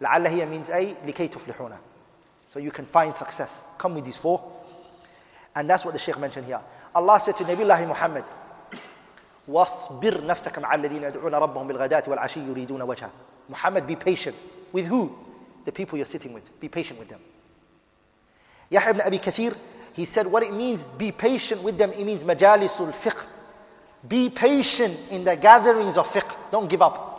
لَعَلَّ 0.02 0.28
هي 0.28 0.46
means 0.46 0.70
أي 0.70 0.96
لكي 1.06 1.28
تفلحون. 1.28 1.78
So 2.50 2.60
you 2.60 2.72
can 2.72 2.86
find 2.88 3.14
success. 3.18 3.50
Come 3.80 3.96
with 3.96 4.06
these 4.06 4.18
four. 4.22 4.42
And 5.56 5.70
that's 5.70 5.86
what 5.86 5.94
the 5.94 6.00
Shaykh 6.00 6.18
mentioned 6.20 6.46
here. 6.46 6.62
Allah 6.94 7.22
said 7.26 7.36
to 7.38 7.44
Nabi 7.44 7.88
Muhammad, 7.88 8.24
واصبر 9.48 10.26
نفسك 10.26 10.60
مع 10.60 10.76
الذين 10.76 11.04
يدعون 11.04 11.36
ربهم 11.36 11.68
بالغداة 11.68 12.04
والعشي 12.08 12.40
يريدون 12.40 12.82
وجهه 12.82 13.10
Muhammad 13.50 13.86
be 13.86 13.96
patient 13.96 14.36
with 14.74 14.86
who? 14.86 15.10
The 15.66 15.72
people 15.72 15.98
you're 15.98 16.08
sitting 16.08 16.34
with. 16.34 16.44
Be 16.60 16.68
patient 16.68 16.98
with 17.00 17.10
them. 17.10 17.22
Yahya 18.72 18.90
ibn 18.90 19.02
Abi 19.02 19.20
Kathir, 19.20 19.56
he 19.94 20.08
said 20.14 20.26
what 20.26 20.42
it 20.42 20.52
means, 20.52 20.82
be 20.98 21.12
patient 21.12 21.64
with 21.64 21.78
them, 21.78 21.92
it 21.92 22.04
means 22.04 22.24
مجالس 22.24 22.78
fiqh. 23.04 23.28
Be 24.08 24.30
patient 24.30 25.12
in 25.12 25.24
the 25.24 25.36
gatherings 25.36 25.98
of 25.98 26.06
fiqh. 26.06 26.52
Don't 26.52 26.70
give 26.70 26.82
up. 26.82 27.14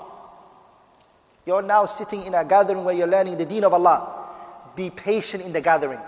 You're 1.44 1.62
now 1.62 1.86
sitting 1.86 2.22
in 2.22 2.34
a 2.34 2.44
gathering 2.44 2.84
where 2.84 2.94
you're 2.94 3.06
learning 3.06 3.38
the 3.38 3.44
deen 3.44 3.64
of 3.64 3.72
Allah. 3.72 4.72
Be 4.76 4.90
patient 4.90 5.42
in 5.42 5.52
the 5.52 5.60
gathering. 5.60 6.00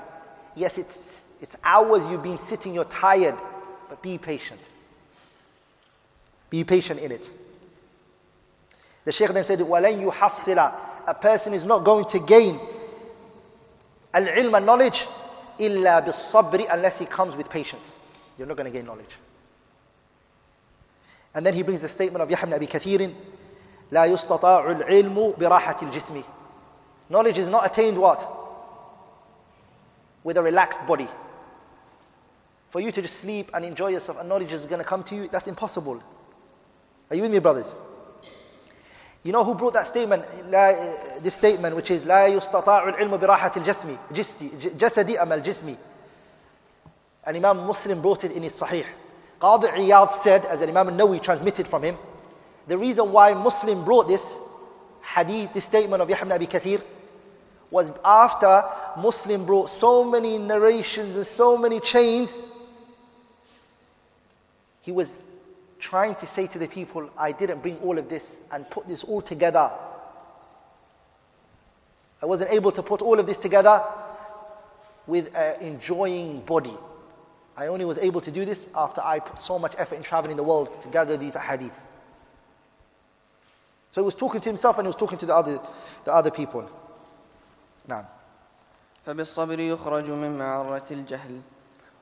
Yes, 0.57 0.73
it's, 0.77 0.93
it's 1.41 1.55
hours 1.63 2.03
you've 2.11 2.23
been 2.23 2.39
sitting, 2.51 2.75
you're 2.75 2.85
tired, 2.85 3.37
but 3.89 4.03
be 4.03 4.19
patient. 4.19 4.61
Be 6.50 6.64
patient 6.64 7.00
in 7.00 7.12
it. 7.12 7.26
The 9.06 9.12
Shaykh 9.12 9.30
then 9.34 9.44
said, 9.46 9.60
وَلَن 9.60 10.04
يُحَصِّلَ 10.04 11.08
A 11.08 11.14
person 11.16 11.54
is 11.54 11.66
not 11.66 11.84
going 11.84 12.06
to 12.12 12.20
gain 12.26 12.60
al-ilm 14.14 14.56
and 14.56 14.66
knowledge 14.66 14.94
إِلَّا 15.60 16.08
بِالصَّبْرِ 16.08 16.66
unless 16.72 17.00
he 17.00 17.06
comes 17.06 17.36
with 17.36 17.50
patience. 17.50 17.84
You're 18.38 18.48
not 18.48 18.58
going 18.58 18.72
to 18.72 18.78
gain 18.78 18.86
knowledge. 18.86 19.06
And 21.34 21.46
then 21.46 21.54
he 21.54 21.64
brings 21.64 21.82
the 21.82 21.90
statement 21.90 22.22
of 22.22 22.30
Yahya 22.30 22.44
ibn 22.44 22.54
Abi 22.54 22.68
Kathir, 22.68 23.14
لا 23.92 24.06
يستطاع 24.06 24.72
العلم 24.72 25.34
براحة 25.38 25.82
الجسم. 25.82 26.24
Knowledge 27.10 27.38
is 27.38 27.50
not 27.50 27.72
attained 27.72 28.00
what? 28.00 28.20
With 30.24 30.38
a 30.38 30.42
relaxed 30.42 30.80
body. 30.88 31.10
For 32.72 32.80
you 32.80 32.92
to 32.92 33.02
just 33.02 33.22
sleep 33.22 33.50
and 33.54 33.64
enjoy 33.66 33.90
yourself 33.90 34.18
and 34.20 34.28
knowledge 34.30 34.52
is 34.52 34.66
going 34.66 34.80
to 34.82 34.88
come 34.88 35.04
to 35.10 35.16
you, 35.16 35.30
that's 35.32 35.48
impossible. 35.48 36.02
Are 37.10 37.16
you 37.16 37.22
with 37.22 37.32
me, 37.32 37.40
brothers? 37.40 37.68
You 39.24 39.32
know 39.32 39.46
who 39.46 39.56
brought 39.56 39.74
that 39.74 39.88
statement, 39.88 40.24
لا, 40.46 41.24
this 41.24 41.36
statement, 41.38 41.76
which 41.76 41.90
is 41.90 42.04
لا 42.04 42.28
يستطاع 42.28 42.90
العلم 42.90 43.18
براحة 43.18 43.52
الجسم 43.58 43.98
جسدي 44.78 45.22
أم 45.22 45.34
الجسم 45.34 45.78
And 47.26 47.38
Imam 47.38 47.66
Muslim 47.66 48.02
brought 48.02 48.26
it 48.26 48.34
in 48.34 48.44
his 48.44 48.52
Sahih. 48.54 48.84
Qadi 49.42 49.70
Iyad 49.78 50.24
said, 50.24 50.42
as 50.46 50.60
an 50.62 50.70
Imam 50.70 50.88
Nawawi 50.98 51.24
transmitted 51.24 51.68
from 51.68 51.84
him, 51.84 51.98
the 52.68 52.78
reason 52.78 53.14
why 53.14 53.34
Muslim 53.34 53.86
brought 53.86 54.08
this 54.08 54.22
hadith, 55.16 55.52
this 55.54 55.66
statement 55.68 56.02
of 56.02 56.10
Yahya 56.10 56.24
ibn 56.24 56.32
Abi 56.34 56.48
Kathir, 56.48 56.82
was 57.72 57.90
after 58.04 58.64
Muslim 59.02 59.46
brought 59.46 59.70
so 59.80 60.04
many 60.04 60.38
narrations 60.38 61.16
and 61.16 61.26
so 61.36 61.58
many 61.58 61.80
chains, 61.92 62.30
he 64.82 64.92
was 64.92 65.08
trying 65.82 66.16
to 66.16 66.30
say 66.36 66.48
to 66.48 66.60
the 66.60 66.68
people, 66.68 67.10
I 67.18 67.32
didn't 67.32 67.62
bring 67.62 67.78
all 67.78 67.98
of 67.98 68.10
this 68.10 68.24
and 68.52 68.70
put 68.70 68.88
this 68.88 69.04
all 69.08 69.22
together. 69.22 69.70
I 72.22 72.26
wasn't 72.26 72.52
able 72.52 72.72
to 72.72 72.84
put 72.84 73.02
all 73.02 73.20
of 73.20 73.26
this 73.26 73.38
together 73.42 73.84
with 75.08 75.26
an 75.36 75.62
enjoying 75.62 76.46
body. 76.46 76.78
I 77.58 77.68
only 77.68 77.86
was 77.86 77.98
able 78.02 78.22
to 78.22 78.32
do 78.32 78.46
this 78.46 78.58
after 78.74 79.02
I 79.02 79.20
put 79.20 79.38
so 79.40 79.60
much 79.60 79.74
effort 79.78 79.96
in 79.96 80.04
traveling 80.04 80.38
the 80.38 80.44
world 80.44 80.70
to 80.84 80.90
gather 80.90 81.18
these 81.18 81.34
hadiths. 81.34 81.78
So 83.92 84.02
he 84.02 84.06
was 84.06 84.16
talking 84.16 84.42
to 84.42 84.50
himself 84.50 84.78
and 84.78 84.86
he 84.86 84.88
was 84.88 84.96
talking 84.98 85.20
to 85.20 85.26
the 85.26 85.36
other, 85.36 85.60
the 86.06 86.14
other 86.14 86.32
people. 86.32 86.68
نعم. 87.88 88.06
فبالصبر 89.06 89.60
يخرج 89.60 90.10
من 90.10 90.38
معرة 90.38 90.86
الجهل 90.92 91.42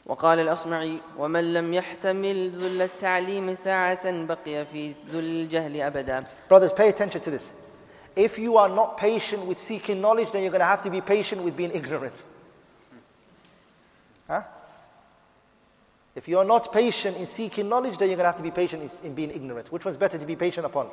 وقال 0.05 0.39
الأصمعي 0.39 0.97
ومن 1.17 1.53
لم 1.53 1.73
يحتمل 1.73 2.49
ذل 2.49 2.81
التعليم 2.81 3.55
ساعة 3.63 4.25
بقي 4.25 4.65
في 4.65 4.93
ذل 5.09 5.19
الجهل 5.19 5.81
أبدا 5.81 6.23
Brothers, 6.49 6.71
pay 6.77 6.89
attention 6.89 7.21
to 7.23 7.31
this. 7.31 7.47
If 8.15 8.37
you 8.37 8.57
are 8.57 8.69
not 8.69 8.97
patient 8.97 9.47
with 9.47 9.57
seeking 9.67 10.01
knowledge, 10.01 10.27
then 10.33 10.41
you're 10.41 10.51
going 10.51 10.59
to 10.59 10.65
have 10.65 10.83
to 10.83 10.89
be 10.89 11.01
patient 11.01 11.43
with 11.43 11.55
being 11.55 11.71
ignorant. 11.71 12.15
Huh? 14.27 14.41
If 16.15 16.27
you're 16.27 16.43
not 16.43 16.73
patient 16.73 17.15
in 17.15 17.27
seeking 17.37 17.69
knowledge, 17.69 17.97
then 17.97 18.09
you're 18.09 18.17
going 18.17 18.25
to 18.25 18.31
have 18.31 18.37
to 18.37 18.43
be 18.43 18.51
patient 18.51 18.83
in, 18.83 19.05
in 19.07 19.15
being 19.15 19.31
ignorant. 19.31 19.71
Which 19.71 19.85
one's 19.85 19.97
better 19.97 20.17
to 20.17 20.25
be 20.25 20.35
patient 20.35 20.65
upon? 20.65 20.89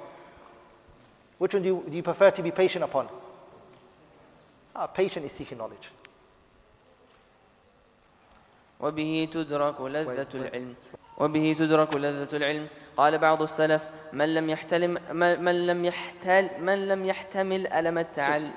Which 1.38 1.55
one 1.55 1.62
do 1.62 1.68
you, 1.68 1.82
do 1.88 1.96
you 1.96 2.02
prefer 2.02 2.30
to 2.30 2.42
be 2.42 2.52
patient 2.52 2.84
upon? 2.84 3.09
Ah, 4.76 4.86
patient 4.86 5.24
is 5.24 5.32
seeking 5.36 5.59
knowledge. 5.59 5.88
وبه 8.84 9.30
تدرك 9.34 9.81
لذة 9.81 10.27
العلم. 10.35 10.76
وبه 11.18 11.55
تدرك 11.60 11.93
لذة 11.93 12.35
العلم. 12.38 12.68
قال 12.97 13.18
بعض 13.18 13.41
السلف 13.41 13.81
من 14.14 14.34
لم 14.34 14.49
يحتلم 14.49 14.97
من 15.43 15.68
لم 15.68 15.85
يحتل 15.85 16.49
من 16.60 16.88
لم 16.88 17.05
يحتمل 17.05 17.68
ألم 17.68 17.97
التعلم. 17.97 18.53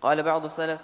قال 0.00 0.22
بعض 0.22 0.44
السلف 0.44 0.80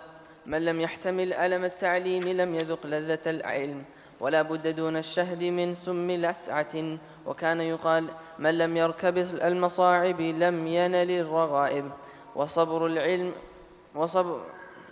من 0.46 0.64
لم 0.64 0.80
يحتمل 0.80 1.32
ألم 1.32 1.64
التعليم 1.64 2.28
لم 2.28 2.54
يذق 2.54 2.86
لذة 2.86 3.30
العلم 3.30 3.84
ولا 4.20 4.42
بد 4.42 4.76
دون 4.76 4.96
الشهد 4.96 5.42
من 5.42 5.74
سم 5.74 6.10
لسعة 6.10 6.98
وكان 7.26 7.60
يقال 7.60 8.08
من 8.38 8.58
لم 8.58 8.76
يركب 8.76 9.18
المصاعب 9.18 10.20
لم 10.20 10.66
ينل 10.66 11.10
الرغائب 11.10 11.92
وصبر 12.34 12.86
العلم 12.86 13.32
وصبر 13.94 14.40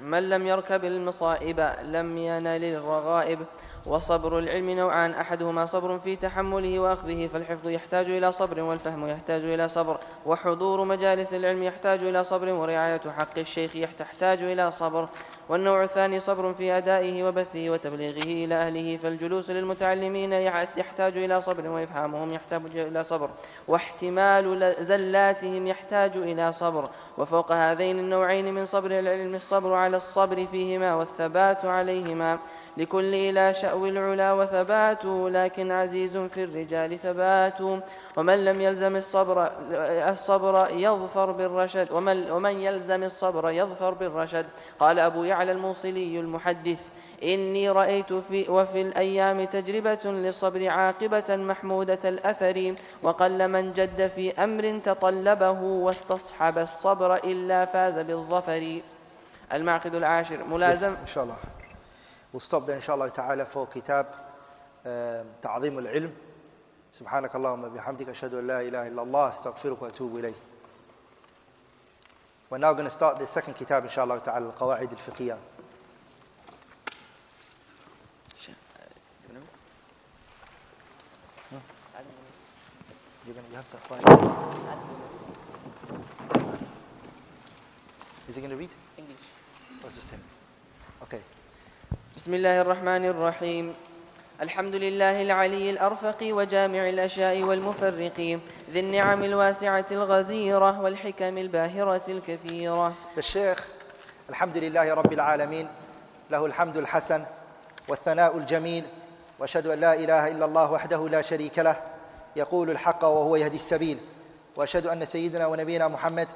من 0.01 0.29
لم 0.29 0.47
يركب 0.47 0.85
المصائب 0.85 1.61
لم 1.83 2.19
ينل 2.19 2.65
الرغائب 2.65 3.39
وصبر 3.87 4.39
العلم 4.39 4.71
نوعان 4.71 5.11
أحدهما 5.11 5.67
صبر 5.67 5.99
في 5.99 6.17
تحمله 6.17 6.79
وأخذه 6.79 7.27
فالحفظ 7.27 7.69
يحتاج 7.69 8.11
إلى 8.11 8.33
صبر 8.33 8.61
والفهم 8.61 9.07
يحتاج 9.07 9.45
إلى 9.45 9.69
صبر 9.69 9.99
وحضور 10.27 10.85
مجالس 10.85 11.35
العلم 11.35 11.63
يحتاج 11.63 11.99
إلى 12.03 12.25
صبر 12.25 12.49
ورعاية 12.53 13.11
حق 13.11 13.39
الشيخ 13.39 13.97
تحتاج 13.99 14.43
إلى 14.43 14.73
صبر. 14.73 15.09
والنوع 15.51 15.85
الثاني 15.85 16.21
صبر 16.21 16.55
في 16.55 16.73
أدائه 16.73 17.25
وبثه 17.25 17.71
وتبليغه 17.71 18.45
إلى 18.45 18.55
أهله 18.55 18.97
فالجلوس 18.97 19.51
للمتعلمين 19.51 20.33
يحتاج 20.77 21.17
إلى 21.17 21.41
صبر 21.41 21.69
وإفهامهم 21.69 22.33
يحتاج 22.33 22.77
إلى 22.77 23.05
صبر 23.05 23.31
واحتمال 23.69 24.75
زلاتهم 24.81 25.67
يحتاج 25.67 26.17
إلى 26.17 26.53
صبر 26.53 26.89
وفوق 27.19 27.53
هذين 27.53 27.99
النوعين 27.99 28.55
من 28.55 28.67
صبر 28.67 28.99
العلم 28.99 29.35
الصبر 29.35 29.75
على 29.75 29.97
الصبر 29.97 30.47
فيهما 30.47 30.95
والثبات 30.95 31.65
عليهما. 31.65 32.39
لكل 32.81 33.15
إلى 33.15 33.55
شأو 33.63 33.87
العلا 33.87 34.33
وثبات 34.33 35.05
لكن 35.05 35.71
عزيز 35.71 36.17
في 36.17 36.45
الرجال 36.45 36.99
ثبات 36.99 37.61
ومن 38.17 38.45
لم 38.45 38.61
يلزم 38.61 38.97
الصبر 38.97 39.37
الصبر 40.13 40.55
يظفر 40.71 41.33
بالرشد. 41.33 41.93
ومن, 41.93 42.31
ومن 42.31 42.61
يلزم 42.61 43.03
الصبر 43.03 43.51
يظفر 43.51 43.95
بالرشد. 43.95 44.47
قال 44.79 44.99
أبو 44.99 45.25
يعلى 45.25 45.53
الموصلي 45.53 46.21
المحدث 46.21 46.81
إني 47.23 47.71
رأيت 47.71 48.13
في 48.13 48.49
وفي 48.49 48.81
الأيام 48.81 49.45
تجربة 49.45 50.05
للصبر 50.05 50.69
عاقبة 50.69 51.37
محمودة 51.37 51.99
الأثر 52.05 52.75
وقل 53.03 53.49
من 53.49 53.73
جد 53.73 54.07
في 54.07 54.45
أمر 54.45 54.81
تطلبه 54.85 55.61
واستصحب 55.61 56.59
الصبر 56.59 57.15
إلا 57.17 57.65
فاز 57.65 57.99
بالظفر. 58.07 58.81
المعقد 59.53 59.95
العاشر 59.95 60.45
ملازم. 60.45 60.95
Yes, 60.95 61.09
inshallah. 61.09 61.60
We'll 62.33 62.41
stop 62.41 62.67
there 62.67 62.77
inshallah 62.77 63.11
ta'ala 63.11 63.47
for 63.53 63.67
kitab 63.67 64.07
um, 64.85 65.27
تعظيم 65.43 65.79
العلم 65.79 66.13
سبحانك 66.93 67.35
اللهم 67.35 67.69
بحمدك 67.69 68.09
أشهد 68.09 68.35
أن 68.35 68.47
لا 68.47 68.61
إله 68.61 68.87
إلا 68.89 69.03
الله 69.03 69.29
استغفرك 69.29 69.83
وأتوب 69.83 70.17
إليه 70.17 70.35
We're 72.51 72.59
now 72.59 72.73
going 72.73 72.89
to 72.89 72.97
start 72.97 73.19
the 73.19 73.27
second 73.35 73.55
kitab 73.55 73.85
inshallah 73.85 74.21
ta'ala 74.25 74.53
القواعد 74.53 74.93
الفقهية 74.93 75.39
You're 83.27 83.35
gonna, 83.35 83.49
you 83.51 83.57
have 83.57 83.71
to 83.71 83.79
find. 83.87 84.03
Is 88.29 88.35
he 88.35 88.41
going 88.41 88.51
to 88.51 88.57
read? 88.57 88.71
English. 88.97 89.19
What's 89.83 89.95
the 89.95 90.03
same? 90.11 90.23
Okay. 91.03 91.21
بسم 92.17 92.35
الله 92.35 92.61
الرحمن 92.61 93.05
الرحيم. 93.05 93.75
الحمد 94.41 94.75
لله 94.75 95.23
العلي 95.23 95.71
الأرفق 95.71 96.17
وجامع 96.23 96.89
الأشياء 96.89 97.43
والمفرق 97.43 98.39
ذي 98.71 98.81
النعم 98.81 99.25
الواسعة 99.25 99.85
الغزيرة 99.91 100.81
والحكم 100.81 101.39
الباهرة 101.39 102.03
الكثيرة. 102.09 102.93
الشيخ 103.19 103.69
الحمد 104.31 104.57
لله 104.57 104.95
رب 104.95 105.13
العالمين 105.13 105.69
له 106.31 106.47
الحمد 106.47 106.77
الحسن 106.77 107.27
والثناء 107.89 108.37
الجميل 108.37 108.85
وأشهد 109.39 109.67
أن 109.67 109.79
لا 109.81 109.95
إله 109.95 110.29
إلا 110.29 110.45
الله 110.45 110.73
وحده 110.73 111.09
لا 111.09 111.23
شريك 111.23 111.59
له 111.59 111.77
يقول 112.37 112.71
الحق 112.71 113.05
وهو 113.05 113.37
يهدي 113.37 113.57
السبيل 113.57 113.99
وأشهد 114.57 114.87
أن 114.87 115.05
سيدنا 115.05 115.47
ونبينا 115.47 115.89
محمد 115.89 116.29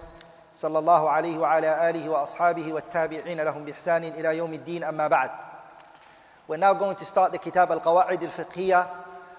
صلى 0.55 0.79
الله 0.79 1.11
عليه 1.11 1.39
وعلى 1.39 1.91
آله 1.91 2.09
وأصحابه 2.09 2.73
والتابعين 2.73 3.41
لهم 3.41 3.65
بإحسان 3.65 4.05
إلى 4.05 4.37
يوم 4.37 4.53
الدين 4.55 4.85
أما 4.85 5.09
بعد. 5.09 5.31
We're 6.47 6.59
now 6.59 6.75
going 6.75 6.97
to 6.97 7.07
start 7.07 7.33
the 7.33 7.39
Kitab 7.39 7.71
al-Qawa'id 7.71 8.23
al-Fiqhiyah 8.23 8.91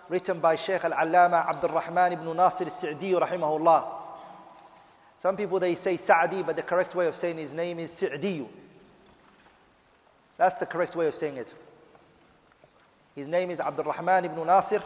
written 0.10 0.40
by 0.40 0.56
Sheikh 0.56 0.84
al-Allama 0.84 1.48
Abdul 1.48 1.69
Rahman 1.69 2.14
ibn 2.14 2.36
Nasir 2.36 2.68
al-Sa'di 2.68 3.11
rahimahullah. 3.11 4.02
Some 5.22 5.38
people 5.38 5.60
they 5.60 5.76
say 5.84 5.99
Sa'di 6.07 6.41
but 6.44 6.56
the 6.56 6.64
correct 6.64 6.95
way 6.95 7.06
of 7.06 7.14
saying 7.15 7.38
his 7.38 7.53
name 7.53 7.77
is 7.77 7.91
Sa'di. 7.99 8.48
That's 10.40 10.60
the 10.60 10.65
correct 10.65 10.95
way 10.95 11.07
of 11.07 11.14
saying 11.14 11.38
it. 11.38 11.48
His 13.15 13.27
name 13.27 13.52
is 13.52 13.60
Abdul 13.60 13.86
Rahman 13.86 14.26
ibn 14.26 14.44
Nasir 14.44 14.82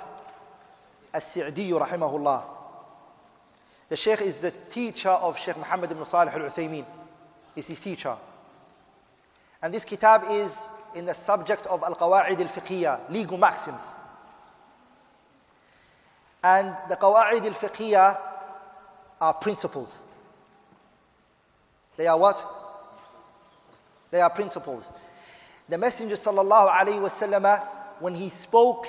al-Sa'di 1.14 1.72
rahimahullah. 1.72 2.44
The 3.90 3.96
Sheikh 3.96 4.22
is 4.22 4.36
the 4.42 4.52
teacher 4.74 5.10
of 5.10 5.36
Sheikh 5.46 5.56
Muhammad 5.56 5.90
ibn 5.90 6.04
Salih 6.12 6.32
al-Uthaymeen. 6.34 6.86
He's 7.56 7.66
his 7.66 7.80
teacher. 7.80 8.18
And 9.62 9.74
this 9.74 9.84
kitab 9.86 10.22
is 10.30 10.52
in 10.96 11.06
the 11.06 11.16
subject 11.26 11.66
of 11.68 11.84
Al-Qawa'id 11.84 12.40
al-Fiqhiyah, 12.40 13.12
legal 13.12 13.38
maxims. 13.38 13.82
And 16.44 16.74
the 16.90 16.96
Qawa'id 16.96 17.46
al-Fiqhiyah 17.46 18.18
are 19.20 19.34
principles. 19.36 19.92
They 21.98 22.08
are 22.08 22.18
what? 22.18 22.38
They 24.12 24.22
are 24.22 24.34
principles. 24.34 24.86
The 25.70 25.78
Messenger 25.78 26.16
sallallahu 26.26 26.70
alayhi 26.70 27.10
wasallam, 27.10 27.68
when 28.00 28.16
he 28.16 28.32
spoke, 28.44 28.86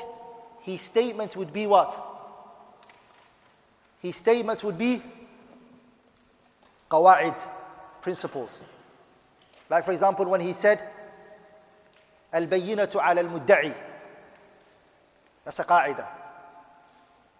his 0.62 0.80
statements 0.90 1.36
would 1.36 1.52
be 1.52 1.66
what? 1.66 1.92
His 4.00 4.16
statements 4.16 4.64
would 4.64 4.78
be 4.78 5.02
qawa'id, 6.90 7.36
principles. 8.02 8.50
Like 9.68 9.84
for 9.84 9.92
example, 9.92 10.28
when 10.28 10.40
he 10.40 10.54
said, 10.60 10.78
البينة 12.35 12.89
على 12.95 13.21
المدعي 13.21 13.73
That's 15.45 15.59
a 15.59 15.63
قاعدة 15.63 16.05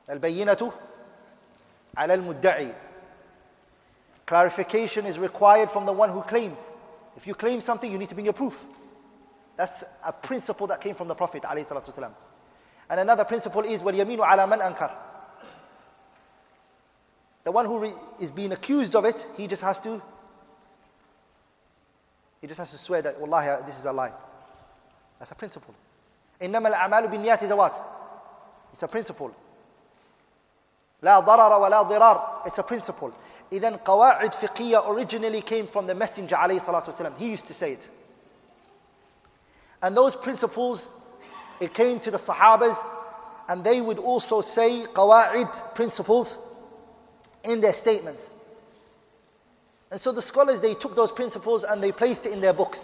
البينة 0.10 0.72
على 1.98 2.14
المدعي 2.14 2.74
Clarification 4.28 5.06
is 5.06 5.20
required 5.20 5.70
from 5.72 5.86
the 5.86 5.92
one 5.94 6.10
who 6.10 6.24
claims. 6.24 6.58
If 7.16 7.28
you 7.28 7.36
claim 7.36 7.62
something, 7.62 7.92
you 7.92 8.00
need 8.00 8.10
to 8.10 8.16
bring 8.16 8.26
your 8.26 8.34
proof. 8.34 8.54
That's 9.56 9.84
a 10.04 10.12
principle 10.12 10.66
that 10.68 10.82
came 10.82 10.96
from 10.96 11.08
the 11.08 11.14
Prophet 11.14 11.44
ﷺ. 11.44 12.12
And 12.90 13.00
another 13.00 13.24
principle 13.24 13.62
is 13.62 13.82
وَالْيَمِينُ 13.82 14.18
عَلَى 14.18 14.48
مَنْ 14.50 14.62
أَنْكَرَ 14.62 14.92
The 17.44 17.52
one 17.52 17.66
who 17.68 17.84
is 18.20 18.32
being 18.32 18.52
accused 18.52 18.96
of 18.96 19.06
it, 19.06 19.16
he 19.36 19.48
just 19.48 19.62
has 19.62 19.78
to 19.84 20.02
he 22.42 22.48
just 22.48 22.60
has 22.60 22.70
to 22.70 22.78
swear 22.86 23.02
that 23.02 23.20
Wallahi 23.20 23.66
this 23.66 23.76
is 23.80 23.86
a 23.86 23.92
lie. 23.92 24.14
That's 25.20 25.32
a 25.32 25.36
principle. 25.36 25.74
إنما 26.42 26.68
الأعمال 26.68 27.08
بالنيات 27.08 27.44
is 27.44 27.52
a 27.52 27.56
what? 27.56 27.74
It's 28.74 28.84
a 28.84 28.88
principle. 28.88 29.32
لا 31.02 31.20
ضرر 31.20 31.60
ولا 31.60 31.82
ضرار. 31.82 32.46
It's 32.46 32.58
a 32.58 32.64
principle. 32.64 33.12
إذن 33.52 33.78
قواعد 33.78 34.34
فقهية 34.34 34.90
originally 34.90 35.42
came 35.42 35.68
from 35.68 35.88
the 35.88 35.94
Messenger 35.94 36.36
عليه 36.36 36.60
الصلاة 36.62 36.90
والسلام. 36.90 37.18
He 37.18 37.28
used 37.28 37.48
to 37.48 37.54
say 37.54 37.74
it. 37.74 37.80
And 39.82 39.96
those 39.96 40.16
principles, 40.24 40.82
it 41.62 41.74
came 41.74 42.00
to 42.00 42.12
the 42.12 42.18
Sahabas, 42.20 42.76
and 43.48 43.64
they 43.64 43.82
would 43.82 44.00
also 44.00 44.42
say 44.42 44.86
قواعد 44.96 45.76
principles 45.76 46.36
in 47.44 47.62
their 47.62 47.74
statements. 47.82 48.22
And 49.92 50.02
so 50.02 50.12
the 50.12 50.24
scholars, 50.24 50.60
they 50.62 50.74
took 50.74 50.96
those 50.96 51.12
principles 51.12 51.64
and 51.68 51.82
they 51.82 51.92
placed 51.92 52.22
it 52.26 52.34
in 52.34 52.42
their 52.42 52.54
books. 52.54 52.80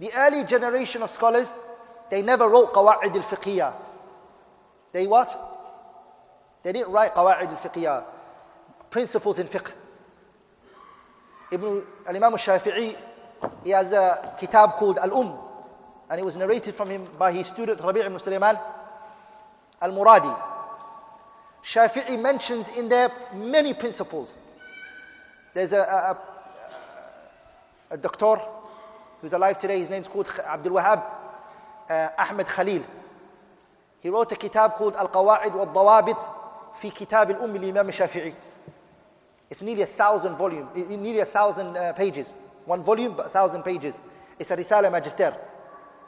The 0.00 0.10
early 0.14 0.44
generation 0.48 1.02
of 1.02 1.10
scholars, 1.10 1.46
they 2.10 2.22
never 2.22 2.48
wrote 2.48 2.72
Qawa'id 2.72 3.14
al-Fiqhiyah. 3.14 3.74
They 4.94 5.06
what? 5.06 5.28
They 6.64 6.72
didn't 6.72 6.90
write 6.90 7.14
Qawa'id 7.14 7.48
al-Fiqhiyah, 7.50 8.04
principles 8.90 9.38
in 9.38 9.48
fiqh. 9.48 9.70
Ibn 11.52 11.82
al-Imam 12.08 12.32
al-Shafi'i, 12.32 12.94
he 13.62 13.70
has 13.70 13.86
a 13.92 14.36
kitab 14.40 14.70
called 14.78 14.96
Al-Um, 14.96 15.38
and 16.08 16.18
it 16.18 16.24
was 16.24 16.34
narrated 16.34 16.76
from 16.76 16.90
him 16.90 17.06
by 17.18 17.32
his 17.32 17.46
student 17.52 17.80
Rabi' 17.84 18.00
ibn 18.00 18.18
Sulaiman 18.24 18.56
al-Muradi. 19.82 20.34
Shafi'i 21.74 22.20
mentions 22.20 22.66
in 22.74 22.88
there 22.88 23.10
many 23.34 23.74
principles. 23.74 24.32
There's 25.54 25.72
a, 25.72 25.76
a, 25.76 26.18
a, 27.90 27.94
a 27.94 27.96
doctor, 27.98 28.36
who's 29.20 29.32
alive 29.32 29.60
today, 29.60 29.80
his 29.80 29.90
name's 29.90 30.08
called 30.08 30.26
Abdul 30.46 30.72
Wahab 30.72 31.04
uh, 31.88 32.08
Ahmed 32.18 32.46
Khalil. 32.54 32.84
He 34.00 34.08
wrote 34.08 34.32
a 34.32 34.36
kitab 34.36 34.72
called 34.78 34.94
Al-Qawa'id 34.94 35.54
wal-Dawabit 35.54 36.16
fi 36.80 36.90
Kitab 36.90 37.30
al-Umm 37.30 37.56
al-Imam 37.56 37.90
Shafi'i. 37.90 38.34
It's 39.50 39.60
nearly 39.62 39.82
a 39.82 39.96
thousand 39.98 40.38
volume, 40.38 40.68
nearly 40.74 41.20
a 41.20 41.26
thousand 41.26 41.76
uh, 41.76 41.92
pages. 41.94 42.28
One 42.64 42.84
volume, 42.84 43.14
but 43.16 43.26
a 43.26 43.30
thousand 43.30 43.62
pages. 43.62 43.94
It's 44.38 44.50
a 44.50 44.56
Risala 44.56 44.90
Magister. 44.90 45.36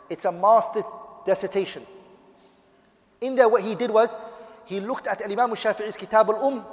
It's 0.09 0.25
a 0.25 0.33
master's 0.33 0.85
dissertation. 1.27 1.85
In 3.21 3.37
there, 3.37 3.49
what 3.49 3.63
he 3.63 3.75
did 3.75 3.91
was, 3.91 4.09
he 4.67 4.81
looked 4.81 5.07
at 5.07 5.21
Imam 5.23 5.55
Shafi'i's 5.55 5.97
Kitab 5.97 6.29
al-Umm, 6.29 6.65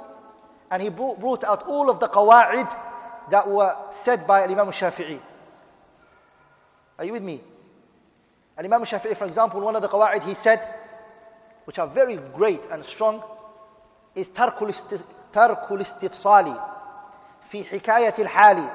and 0.70 0.82
he 0.82 0.88
brought 0.88 1.44
out 1.44 1.64
all 1.66 1.90
of 1.90 2.00
the 2.00 2.08
qawa'id 2.08 3.30
that 3.30 3.48
were 3.48 3.74
said 4.04 4.26
by 4.26 4.44
Imam 4.44 4.70
Shafi'i. 4.70 5.20
Are 7.00 7.04
you 7.06 7.14
with 7.14 7.22
me? 7.22 7.40
And 8.58 8.66
Imam 8.66 8.84
Shafi'i, 8.84 9.16
for 9.18 9.24
example, 9.24 9.60
one 9.62 9.74
of 9.74 9.80
the 9.80 9.88
qawa'id 9.88 10.22
he 10.22 10.34
said, 10.44 10.60
which 11.64 11.78
are 11.78 11.88
very 11.92 12.18
great 12.36 12.60
and 12.70 12.84
strong, 12.94 13.22
is 14.14 14.26
ترك 15.32 15.72
الاستفصال 15.72 16.54
في 17.50 17.64
حكاية 17.64 18.14
الحال 18.18 18.70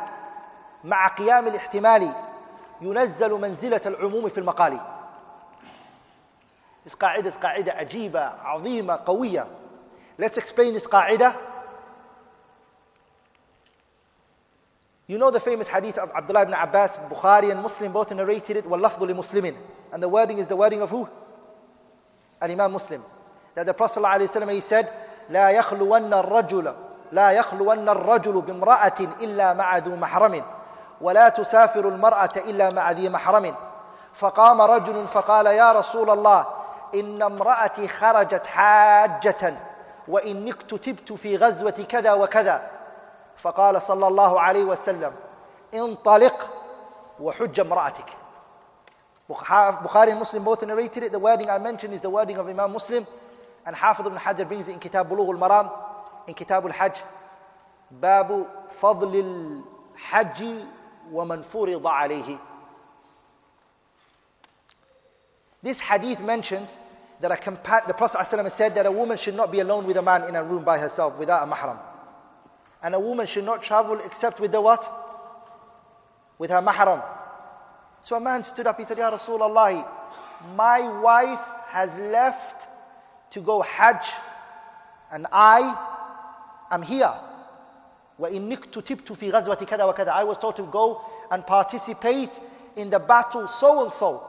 مع 0.84 1.08
قيام 1.08 1.48
الاحتمال 1.48 2.16
ينزل 2.82 3.32
منزلة 3.32 3.82
العموم 3.86 4.30
في 4.30 4.38
المقال. 4.38 4.80
This 6.86 6.96
قاعدة 6.96 7.32
is 7.32 7.34
قاعدة 7.34 7.72
عجيبة, 7.72 8.20
عظيمة, 8.20 9.00
قوية. 9.06 9.46
Let's 10.18 10.38
explain 10.38 10.74
this 10.74 10.88
قاعدة. 10.88 11.36
You 15.08 15.18
know 15.20 15.30
the 15.32 15.40
famous 15.40 15.68
hadith 15.68 15.98
of 15.98 16.10
Abdullah 16.18 16.44
ibn 16.44 16.54
Abbas, 16.54 16.92
Bukhari 17.12 17.52
and 17.52 17.62
Muslim 17.62 17.94
both 17.94 18.10
narrated 18.12 18.58
it, 18.58 18.66
وَاللَّفْظُ 18.66 19.00
لِمُسْلِمٍ 19.00 19.56
And 19.94 20.02
the 20.02 20.10
wording 20.10 20.40
is 20.40 20.48
the 20.50 20.56
wording 20.56 20.82
of 20.82 20.90
who? 20.90 21.08
Al-Imam 22.42 22.72
Muslim. 22.72 23.04
That 23.56 23.68
the 23.68 23.74
Prophet 23.74 24.00
ﷺ 24.00 24.52
he 24.54 24.62
said, 24.68 24.90
لا 25.30 25.50
يخلون 25.52 26.14
الرجل 26.14 26.74
لا 27.12 27.32
يخلون 27.32 27.90
الرجل 27.90 28.42
بامرأة 28.42 29.00
إلا 29.00 29.54
مع 29.54 29.78
ذو 29.78 29.96
محرم 29.96 30.44
ولا 31.02 31.30
تسافر 31.30 31.88
المرأة 31.90 32.30
إلا 32.38 32.70
مع 32.70 32.92
ذي 32.92 33.10
محرم 33.10 33.56
فقام 34.20 34.62
رجل 34.62 35.08
فقال 35.08 35.46
يا 35.46 35.72
رسول 35.72 36.10
الله 36.10 36.46
إن 36.96 37.22
امرأتي 37.22 37.88
خرجت 37.88 38.46
حاجة 38.46 39.54
وإني 40.08 40.52
اكتتبت 40.52 41.14
في 41.14 41.38
غزوة 41.38 41.86
كذا 41.90 42.14
وكذا 42.14 42.62
فقال 43.42 43.82
صلى 43.82 44.08
الله 44.08 44.40
عليه 44.42 44.64
وسلم 44.64 45.14
انطلق 45.74 46.48
وحج 47.20 47.60
امرأتك 47.60 48.10
Bukhari 49.28 50.12
and 50.12 50.20
Muslim 50.20 50.44
both 50.46 50.62
narrated 50.62 51.02
it. 51.02 51.12
The 51.12 51.18
wording 51.18 51.50
I 51.50 51.58
mentioned 51.58 51.96
is 51.96 52.02
the 52.02 52.10
wording 52.12 52.38
of 52.38 52.48
Imam 52.48 52.72
Muslim. 52.72 53.08
And 53.66 53.76
Hafiz 53.76 54.06
ibn 54.06 54.18
Hajar 54.20 54.48
brings 54.48 54.68
it 54.68 54.72
in 54.72 54.80
Kitab 54.80 55.10
Bulugh 55.10 55.34
al-Maram, 55.34 55.72
in 56.28 56.36
Kitab 56.36 56.64
al-Hajj. 56.66 56.94
باب 57.92 58.46
فضل 58.82 59.16
الحج 59.16 60.66
ومن 61.12 61.42
فرض 61.52 61.88
عليه. 61.88 62.38
This 65.64 65.78
hadith 65.90 66.20
mentions 66.20 66.70
that 67.22 67.32
a 67.32 67.36
compa- 67.38 67.88
the 67.88 67.94
Prophet 67.94 68.18
ﷺ 68.32 68.58
said 68.58 68.76
that 68.76 68.86
a 68.86 68.92
woman 68.92 69.18
should 69.20 69.34
not 69.34 69.52
be 69.52 69.60
alone 69.60 69.88
with 69.88 69.98
a 69.98 70.02
man 70.04 70.24
in 70.26 70.36
a 70.36 70.44
room 70.44 70.64
by 70.64 70.78
herself 70.78 71.18
without 71.18 71.48
a 71.48 71.52
mahram. 71.52 71.80
And 72.86 72.94
a 72.94 73.00
woman 73.00 73.26
should 73.26 73.46
not 73.46 73.64
travel 73.64 74.00
except 74.06 74.40
with 74.40 74.52
the 74.52 74.62
what? 74.62 74.80
With 76.38 76.52
her 76.52 76.62
mahram. 76.62 77.04
So 78.04 78.16
a 78.16 78.20
man 78.20 78.44
stood 78.54 78.68
up, 78.68 78.78
he 78.78 78.86
said, 78.86 79.00
Ya 79.00 79.10
Rasulullah, 79.10 79.88
my 80.54 81.02
wife 81.02 81.40
has 81.70 81.90
left 81.98 82.68
to 83.34 83.42
go 83.42 83.64
Hajj, 83.64 84.04
and 85.12 85.26
I 85.32 86.62
am 86.70 86.84
here. 86.84 87.12
I 88.20 88.30
was 90.24 90.38
told 90.40 90.56
to 90.58 90.70
go 90.72 91.02
and 91.32 91.44
participate 91.44 92.30
in 92.78 92.92
the 92.92 93.00
battle 93.00 93.50
so 93.60 93.84
and 93.86 93.92
so. 94.00 94.22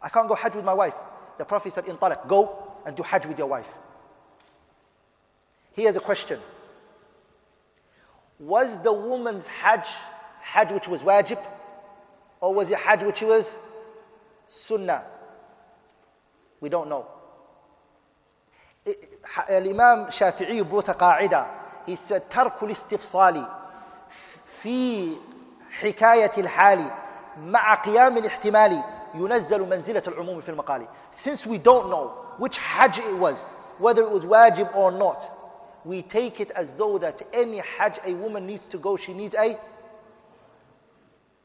I 0.00 0.08
can't 0.08 0.26
go 0.26 0.34
Hajj 0.34 0.54
with 0.56 0.64
my 0.64 0.72
wife. 0.72 0.94
The 1.36 1.44
Prophet 1.44 1.74
said, 1.74 1.84
Intalik, 1.84 2.26
go 2.26 2.72
and 2.86 2.96
do 2.96 3.02
Hajj 3.02 3.26
with 3.26 3.36
your 3.36 3.48
wife. 3.48 3.66
Here's 5.74 5.96
a 5.96 6.00
question. 6.00 6.40
Was 8.39 8.83
the 8.83 8.91
woman's 8.91 9.45
Hajj, 9.61 9.85
Hajj 10.41 10.71
which 10.73 10.87
was 10.87 11.01
wajib? 11.01 11.37
Or 12.39 12.53
was 12.53 12.69
it 12.69 12.77
Hajj 12.77 13.03
which 13.03 13.21
was 13.21 13.45
sunnah? 14.67 15.03
We 16.59 16.69
don't 16.69 16.89
know. 16.89 17.05
الإمام 19.49 20.07
الشافعي 20.07 20.63
brought 20.69 20.89
a 20.89 20.93
قاعدة. 20.93 21.45
He 21.85 21.97
said, 22.07 22.29
ترك 22.29 22.63
الاستفصال 22.63 23.45
في 24.61 25.17
حكاية 25.71 26.37
الحال 26.37 26.91
مع 27.37 27.75
قيام 27.75 28.17
الاحتمال 28.17 28.83
ينزل 29.13 29.69
منزلة 29.69 30.03
العموم 30.07 30.41
في 30.41 30.49
المقال. 30.49 30.87
Since 31.23 31.45
we 31.45 31.57
don't 31.57 31.89
know 31.89 32.11
which 32.39 32.57
Hajj 32.57 32.97
it 32.97 33.19
was, 33.19 33.37
whether 33.79 34.01
it 34.01 34.11
was 34.11 34.23
wajib 34.23 34.75
or 34.75 34.91
not, 34.91 35.21
we 35.85 36.03
take 36.03 36.39
it 36.39 36.51
as 36.55 36.67
though 36.77 36.99
that 36.99 37.21
any 37.33 37.61
Hajj 37.77 37.93
a 38.05 38.13
woman 38.13 38.45
needs 38.45 38.63
to 38.71 38.77
go, 38.77 38.97
she 38.97 39.13
needs 39.13 39.33
a 39.33 39.57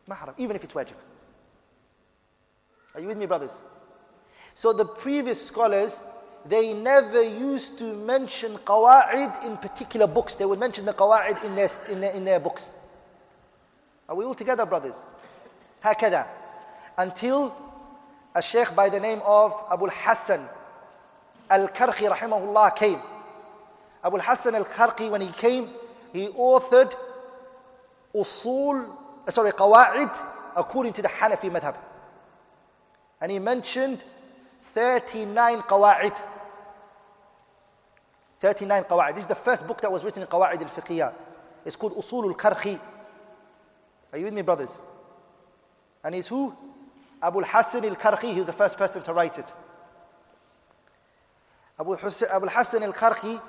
mahram, 0.08 0.34
even 0.36 0.56
if 0.56 0.62
it's 0.62 0.72
wajib. 0.72 0.94
Are 2.94 3.00
you 3.00 3.08
with 3.08 3.18
me, 3.18 3.26
brothers? 3.26 3.50
So 4.60 4.72
the 4.72 4.84
previous 4.84 5.46
scholars, 5.48 5.92
they 6.48 6.72
never 6.72 7.22
used 7.22 7.78
to 7.78 7.84
mention 7.84 8.58
qawa'id 8.66 9.44
in 9.44 9.56
particular 9.58 10.06
books. 10.06 10.34
They 10.38 10.44
would 10.44 10.58
mention 10.58 10.86
the 10.86 10.94
qawa'id 10.94 11.44
in 11.44 11.54
their, 11.56 11.70
in 11.90 12.00
their, 12.00 12.10
in 12.12 12.24
their 12.24 12.40
books. 12.40 12.64
Are 14.08 14.14
we 14.14 14.24
all 14.24 14.34
together, 14.34 14.64
brothers? 14.64 14.94
هكذا. 15.82 16.26
Until 16.98 17.54
a 18.34 18.42
sheikh 18.52 18.68
by 18.74 18.88
the 18.88 19.00
name 19.00 19.20
of 19.24 19.52
Abu 19.70 19.86
al-Hassan 19.86 20.48
al-Karhi 21.50 22.10
rahimahullah 22.10 22.76
came. 22.78 23.00
Abu 24.03 24.17
al-Hassan 24.17 24.55
al-Karhi, 24.55 25.11
when 25.11 25.21
he 25.21 25.31
came, 25.39 25.69
he 26.13 26.27
authored 26.29 26.91
usul, 28.15 28.89
uh, 29.27 29.31
sorry, 29.31 29.51
qawa'id 29.51 30.11
according 30.55 30.93
to 30.93 31.01
the 31.01 31.07
Hanafi 31.07 31.45
madhab. 31.45 31.77
And 33.21 33.31
he 33.31 33.39
mentioned 33.39 33.99
39 34.73 35.61
qawa'id. 35.69 36.13
39 38.41 38.83
qawa'id. 38.85 39.15
This 39.15 39.23
is 39.23 39.29
the 39.29 39.37
first 39.45 39.65
book 39.67 39.81
that 39.81 39.91
was 39.91 40.03
written 40.03 40.23
in 40.23 40.27
qawa'id 40.27 40.61
al-fiqhiyah. 40.61 41.13
It's 41.65 41.75
called 41.75 41.93
Usul 41.93 42.27
al-Karhi. 42.33 42.79
Are 44.11 44.17
you 44.17 44.25
with 44.25 44.33
me, 44.33 44.41
brothers? 44.41 44.69
And 46.03 46.15
he's 46.15 46.27
who? 46.27 46.53
Abu 47.21 47.41
al-Hassan 47.41 47.85
al-Karhi. 47.85 48.33
He 48.33 48.39
was 48.39 48.47
the 48.47 48.53
first 48.53 48.77
person 48.77 49.03
to 49.03 49.13
write 49.13 49.37
it. 49.37 49.45
Abu 51.79 51.93
al-Hassan 51.93 52.83
al-Karhi, 52.83 53.39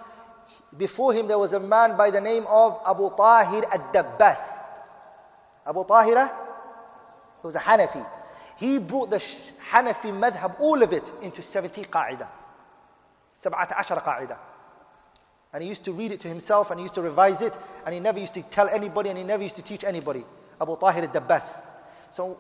before 0.76 1.12
him 1.12 1.28
there 1.28 1.39
was 1.39 1.52
a 1.52 1.60
man 1.60 1.97
by 1.97 2.10
the 2.10 2.20
name 2.20 2.44
of 2.48 2.81
Abu 2.86 3.10
Tahir 3.16 3.62
al-Dabbas. 3.70 4.39
Abu 5.66 5.84
Tahira, 5.84 6.28
eh? 6.28 6.32
he 7.40 7.47
was 7.47 7.55
a 7.55 7.58
Hanafi. 7.58 8.06
He 8.56 8.78
brought 8.78 9.10
the 9.10 9.20
Hanafi 9.72 10.06
madhab, 10.06 10.60
all 10.60 10.82
of 10.82 10.92
it, 10.92 11.05
into 11.22 11.42
70 11.42 11.84
qa'idah. 11.84 12.28
17 13.42 13.55
qa'idah. 13.98 14.39
And 15.52 15.62
he 15.62 15.68
used 15.68 15.84
to 15.84 15.92
read 15.92 16.12
it 16.12 16.20
to 16.22 16.28
himself 16.28 16.68
and 16.70 16.78
he 16.78 16.84
used 16.84 16.94
to 16.94 17.02
revise 17.02 17.40
it 17.40 17.52
and 17.84 17.94
he 17.94 18.00
never 18.00 18.18
used 18.18 18.34
to 18.34 18.42
tell 18.52 18.68
anybody 18.68 19.10
and 19.10 19.18
he 19.18 19.24
never 19.24 19.42
used 19.42 19.56
to 19.56 19.62
teach 19.62 19.84
anybody. 19.84 20.24
Abu 20.60 20.76
Tahir 20.78 21.05
al-Dabbas. 21.05 21.42
So 22.16 22.39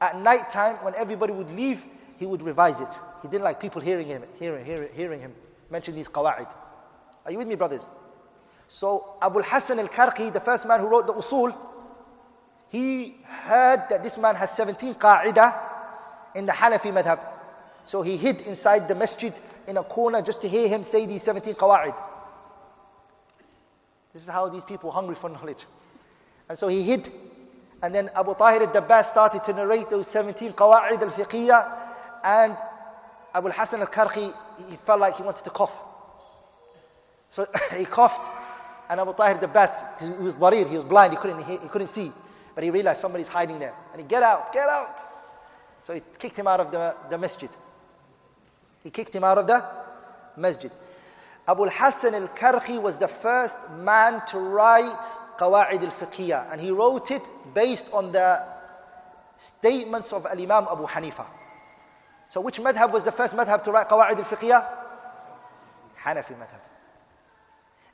at 0.00 0.16
night 0.16 0.50
time 0.52 0.84
when 0.84 0.94
everybody 0.94 1.32
would 1.32 1.50
leave, 1.50 1.78
he 2.16 2.26
would 2.26 2.42
revise 2.42 2.80
it. 2.80 2.88
He 3.22 3.28
didn't 3.28 3.44
like 3.44 3.60
people 3.60 3.80
hearing 3.80 4.08
him, 4.08 4.24
hearing, 4.38 4.64
hearing, 4.64 4.88
hearing 4.92 5.20
him 5.20 5.32
mention 5.70 5.94
these 5.94 6.08
qawa'id. 6.08 6.48
Are 7.28 7.30
you 7.30 7.36
with 7.36 7.48
me 7.48 7.56
brothers? 7.56 7.82
So 8.80 9.04
Abu 9.20 9.42
Hassan 9.44 9.78
al-Karhi, 9.78 10.32
the 10.32 10.40
first 10.40 10.64
man 10.64 10.80
who 10.80 10.86
wrote 10.86 11.06
the 11.06 11.12
usul, 11.12 11.54
he 12.70 13.16
heard 13.22 13.82
that 13.90 14.02
this 14.02 14.16
man 14.16 14.34
has 14.34 14.48
17 14.56 14.94
qa'idah 14.94 15.52
in 16.34 16.46
the 16.46 16.52
Hanafi 16.52 16.86
madhab. 16.86 17.20
So 17.86 18.00
he 18.00 18.16
hid 18.16 18.36
inside 18.36 18.88
the 18.88 18.94
masjid 18.94 19.34
in 19.66 19.76
a 19.76 19.84
corner 19.84 20.22
just 20.24 20.40
to 20.40 20.48
hear 20.48 20.68
him 20.68 20.86
say 20.90 21.04
these 21.06 21.20
17 21.22 21.54
qawa'id. 21.56 21.94
This 24.14 24.22
is 24.22 24.28
how 24.30 24.48
these 24.48 24.64
people 24.66 24.90
hungry 24.90 25.16
for 25.20 25.28
knowledge. 25.28 25.66
And 26.48 26.58
so 26.58 26.68
he 26.68 26.82
hid. 26.82 27.10
And 27.82 27.94
then 27.94 28.08
Abu 28.16 28.34
Tahir 28.36 28.62
al-Dabbas 28.62 29.10
started 29.10 29.42
to 29.44 29.52
narrate 29.52 29.90
those 29.90 30.06
17 30.14 30.54
qawa'id 30.54 31.02
al-fiqhiyah. 31.02 31.78
And 32.24 32.56
Abu 33.34 33.50
Hassan 33.50 33.82
al-Karhi, 33.82 34.32
he 34.66 34.78
felt 34.86 35.00
like 35.00 35.16
he 35.16 35.22
wanted 35.22 35.44
to 35.44 35.50
cough. 35.50 35.87
So 37.32 37.46
he 37.76 37.84
coughed. 37.84 38.20
And 38.88 39.00
Abu 39.00 39.12
Tahir 39.12 39.34
al-Dabbas, 39.34 40.00
he 40.00 40.22
was 40.24 40.34
darir, 40.36 40.68
he 40.68 40.76
was 40.76 40.86
blind, 40.86 41.12
he 41.12 41.18
couldn't, 41.20 41.44
he, 41.44 41.58
he 41.58 41.68
couldn't 41.68 41.94
see. 41.94 42.10
But 42.54 42.64
he 42.64 42.70
realized 42.70 43.00
somebody's 43.00 43.26
hiding 43.26 43.58
there. 43.58 43.74
And 43.92 44.00
he, 44.00 44.08
get 44.08 44.22
out, 44.22 44.52
get 44.52 44.68
out. 44.68 44.94
So 45.86 45.94
he 45.94 46.02
kicked 46.18 46.38
him 46.38 46.46
out 46.46 46.60
of 46.60 46.70
the, 46.70 46.94
the 47.10 47.18
masjid. 47.18 47.50
He 48.82 48.90
kicked 48.90 49.14
him 49.14 49.24
out 49.24 49.38
of 49.38 49.46
the 49.46 49.60
masjid. 50.36 50.72
Abu 51.46 51.64
al-Hassan 51.64 52.14
al-Karhi 52.14 52.80
was 52.80 52.94
the 52.98 53.08
first 53.22 53.54
man 53.78 54.20
to 54.32 54.38
write 54.38 55.38
Qawa'id 55.38 55.82
al-Fiqhiyah. 55.82 56.52
And 56.52 56.60
he 56.60 56.70
wrote 56.70 57.10
it 57.10 57.22
based 57.54 57.84
on 57.92 58.12
the 58.12 58.44
statements 59.58 60.08
of 60.12 60.26
Al-Imam 60.26 60.66
Abu 60.70 60.86
Hanifa. 60.86 61.26
So 62.32 62.40
which 62.40 62.56
madhab 62.56 62.92
was 62.92 63.04
the 63.04 63.12
first 63.12 63.34
madhab 63.34 63.64
to 63.64 63.70
write 63.70 63.88
Qawa'id 63.88 64.18
al-Fiqhiyah? 64.18 64.66
Hanafi 66.04 66.32
madhab. 66.32 66.67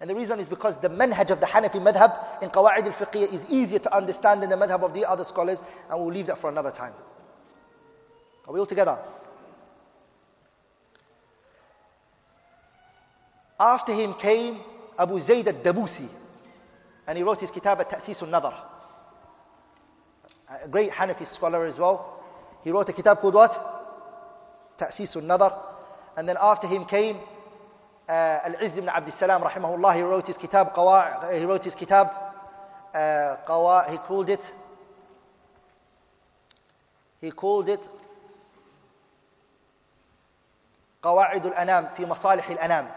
And 0.01 0.11
the 0.11 0.15
reason 0.15 0.41
is 0.41 0.49
because 0.49 0.75
the 0.83 0.89
manhaj 0.89 1.31
of 1.31 1.41
the 1.41 1.47
Hanafi 1.47 1.77
madhab 1.77 2.43
in 2.43 2.51
Qawa'id 2.51 2.85
al-Fiqhiyah 2.85 3.33
is 3.33 3.45
easier 3.49 3.79
to 3.79 3.97
understand 3.97 4.43
than 4.43 4.51
the 4.51 4.57
madhab 4.57 4.83
of 4.83 4.93
the 4.93 5.09
other 5.09 5.25
scholars. 5.25 5.59
And 5.89 6.01
we'll 6.01 6.13
leave 6.13 6.27
that 6.27 6.41
for 6.41 6.51
another 6.51 6.71
time. 6.71 6.93
Are 8.47 8.53
we 8.53 8.61
all 8.61 8.67
together? 8.67 8.99
After 13.59 13.93
him 13.93 14.15
came 14.21 14.61
Abu 14.99 15.21
Zayd 15.21 15.49
al-Dabusi. 15.49 16.09
And 17.07 17.17
he 17.17 17.23
wrote 17.23 17.41
his 17.41 17.51
kitab 17.51 17.81
At-Ta'sis 17.81 18.21
al-Nadar. 18.23 18.55
A 20.65 20.69
great 20.69 20.91
Hanafi 20.91 21.33
scholar 21.35 21.67
as 21.67 21.79
well. 21.79 22.23
He 22.63 22.71
wrote 22.71 22.89
a 22.89 22.93
kitab 22.93 23.19
called 23.21 23.35
what? 23.35 23.53
Ta'sis 24.79 25.15
al-Nadar. 25.17 25.53
And 26.17 26.29
then 26.29 26.37
after 26.41 26.67
him 26.67 26.85
came 26.85 27.21
uh, 28.09 28.13
Al-Izz 28.13 28.79
ibn 28.79 28.89
Abd 28.89 29.13
salam 29.19 29.43
rahimahullah. 29.43 29.95
He 29.95 30.03
wrote 30.03 30.27
his 30.27 30.37
kitab, 30.37 30.75
Qawa, 30.75 31.33
he 31.39 31.45
wrote 31.45 31.65
his 31.65 31.75
kitab, 31.75 32.09
uh, 32.95 33.37
Qawa, 33.49 33.91
he 33.91 33.99
called 34.07 34.29
it, 34.29 34.41
he 37.21 37.31
called 37.31 37.69
it 37.69 37.81
قواعد 41.05 41.47
الأنام 41.47 41.89
في 41.97 42.07
مصالح 42.07 42.49
الأنام. 42.49 42.91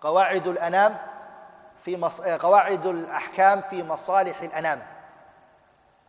قواعد 0.00 0.46
الأنام 0.46 0.96
في 1.84 1.96
مص... 1.96 2.20
قواعد 2.20 2.86
الأحكام 2.86 3.60
في 3.60 3.82
مصالح 3.82 4.40
الأنام. 4.40 4.82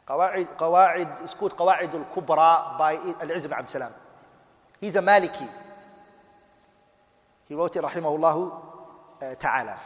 قواعد 0.08 0.48
قواعد 0.58 1.08
اسكوت 1.24 1.54
قواعد 1.54 1.96
الكبرى 1.96 2.76
by 2.80 3.24
العز 3.24 3.46
بن 3.46 3.54
عبد 3.54 3.68
السلام. 3.68 3.92
He's 4.82 4.96
a 4.96 5.02
Maliki. 5.02 5.48
he 7.49 7.55
wrote 7.55 7.77
it 7.77 7.83
رحمه 7.83 8.17
الله 8.17 8.53
uh, 9.21 9.35
تعالى 9.35 9.77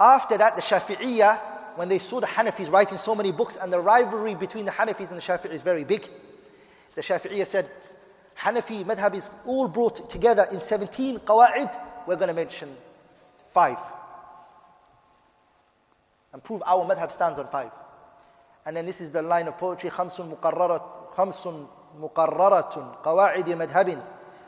after 0.00 0.38
that 0.38 0.56
the 0.56 0.62
Shafi'iyah 0.62 1.76
when 1.76 1.88
they 1.88 1.98
saw 1.98 2.20
the 2.20 2.26
Hanafis 2.26 2.70
writing 2.70 2.98
so 2.98 3.14
many 3.14 3.32
books 3.32 3.54
and 3.60 3.72
the 3.72 3.80
rivalry 3.80 4.34
between 4.34 4.64
the 4.64 4.70
Hanafis 4.70 5.10
and 5.10 5.18
the 5.18 5.22
Shafi'is 5.22 5.54
is 5.54 5.62
very 5.62 5.84
big 5.84 6.02
the 6.96 7.02
Shafi'iyah 7.02 7.50
said 7.50 7.70
Hanafi 8.42 8.84
madhab 8.84 9.16
is 9.16 9.26
all 9.46 9.68
brought 9.68 9.98
together 10.10 10.46
in 10.50 10.60
17 10.68 11.20
qawa'id. 11.20 11.70
We're 12.06 12.16
going 12.16 12.28
to 12.28 12.34
mention 12.34 12.76
five. 13.52 13.78
And 16.32 16.42
prove 16.42 16.62
our 16.66 16.84
madhab 16.84 17.14
stands 17.14 17.38
on 17.38 17.48
five. 17.50 17.70
And 18.66 18.76
then 18.76 18.86
this 18.86 19.00
is 19.00 19.12
the 19.12 19.22
line 19.22 19.46
of 19.46 19.56
poetry, 19.58 19.90
خمس 19.90 20.20
مقررة 20.20 20.80
خمس 21.16 21.48
مقررة 21.98 22.96
قواعد 23.04 23.48
مذهب 23.48 24.02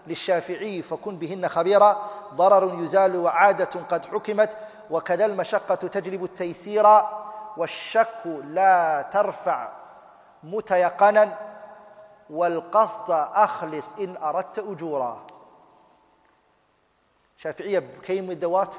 للشافعي 0.07 0.81
فكن 0.81 1.17
بهن 1.17 1.47
خبيرا 1.47 2.09
ضرر 2.33 2.83
يزال 2.83 3.15
وعادة 3.15 3.69
قد 3.89 4.05
حكمت 4.05 4.57
وكذا 4.89 5.25
المشقة 5.25 5.75
تجلب 5.75 6.23
التيسير 6.23 7.01
والشك 7.57 8.25
لا 8.43 9.05
ترفع 9.13 9.69
متيقنا 10.43 11.37
والقصد 12.29 13.11
أخلص 13.33 13.85
إن 13.99 14.17
أردت 14.17 14.59
أجورا 14.59 15.21
شافعية 17.37 17.79
the 18.39 18.49
what? 18.49 18.71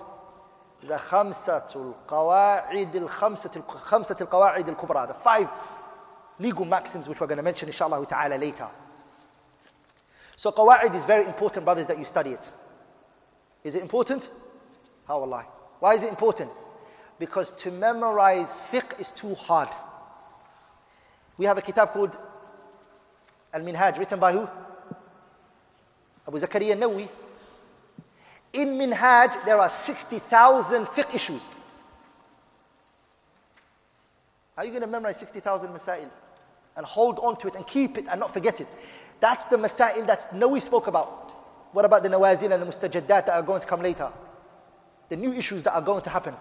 The 0.88 0.96
خمسة 0.96 1.66
القواعد 1.76 2.96
الخمسة 2.96 3.62
خمسة 3.68 4.16
القواعد 4.20 4.68
الكبرى 4.68 5.06
the 5.08 5.14
five 5.24 5.48
legal 6.40 6.64
maxims 6.64 7.06
which 7.08 7.20
we're 7.20 7.26
going 7.26 7.36
to 7.36 7.42
mention 7.42 7.68
inshallah 7.68 8.04
ta'ala 8.06 8.36
later. 8.36 8.68
So 10.36 10.50
qawaid 10.50 10.94
is 10.96 11.04
very 11.06 11.26
important 11.26 11.64
brothers 11.64 11.86
that 11.88 11.98
you 11.98 12.04
study 12.04 12.30
it. 12.30 12.44
Is 13.64 13.74
it 13.74 13.82
important? 13.82 14.24
How 15.06 15.20
Allah. 15.20 15.46
Why 15.80 15.96
is 15.96 16.02
it 16.02 16.08
important? 16.08 16.50
Because 17.18 17.50
to 17.64 17.70
memorize 17.70 18.48
fiqh 18.72 19.00
is 19.00 19.08
too 19.20 19.34
hard. 19.34 19.68
We 21.38 21.46
have 21.46 21.58
a 21.58 21.62
kitab 21.62 21.92
called 21.92 22.16
Al-Minhaj 23.52 23.98
written 23.98 24.18
by 24.18 24.32
who? 24.32 24.46
Abu 26.26 26.38
Zakaria 26.38 26.76
Nawi. 26.76 27.08
In 28.52 28.78
Minhaj 28.78 29.44
there 29.44 29.58
are 29.58 29.70
60,000 29.86 30.86
fiqh 30.86 31.14
issues. 31.14 31.42
How 34.54 34.62
are 34.62 34.64
you 34.64 34.70
going 34.70 34.82
to 34.82 34.86
memorize 34.86 35.16
60,000 35.18 35.68
masail 35.68 36.10
and 36.76 36.86
hold 36.86 37.18
on 37.18 37.38
to 37.40 37.48
it 37.48 37.54
and 37.54 37.66
keep 37.66 37.96
it 37.96 38.04
and 38.10 38.20
not 38.20 38.32
forget 38.32 38.60
it? 38.60 38.66
That's 39.22 39.42
the 39.50 39.56
masail 39.56 40.04
that 40.08 40.34
no 40.34 40.58
spoke 40.58 40.88
about. 40.88 41.30
What 41.72 41.84
about 41.84 42.02
the 42.02 42.08
nawazil 42.08 42.52
and 42.52 42.60
the 42.60 42.66
mustajaddat 42.66 43.06
that 43.26 43.30
are 43.30 43.42
going 43.42 43.62
to 43.62 43.68
come 43.68 43.80
later? 43.80 44.10
The 45.08 45.16
new 45.16 45.32
issues 45.32 45.62
that 45.62 45.72
are 45.72 45.80
going 45.80 46.02
to 46.02 46.10
happen. 46.10 46.34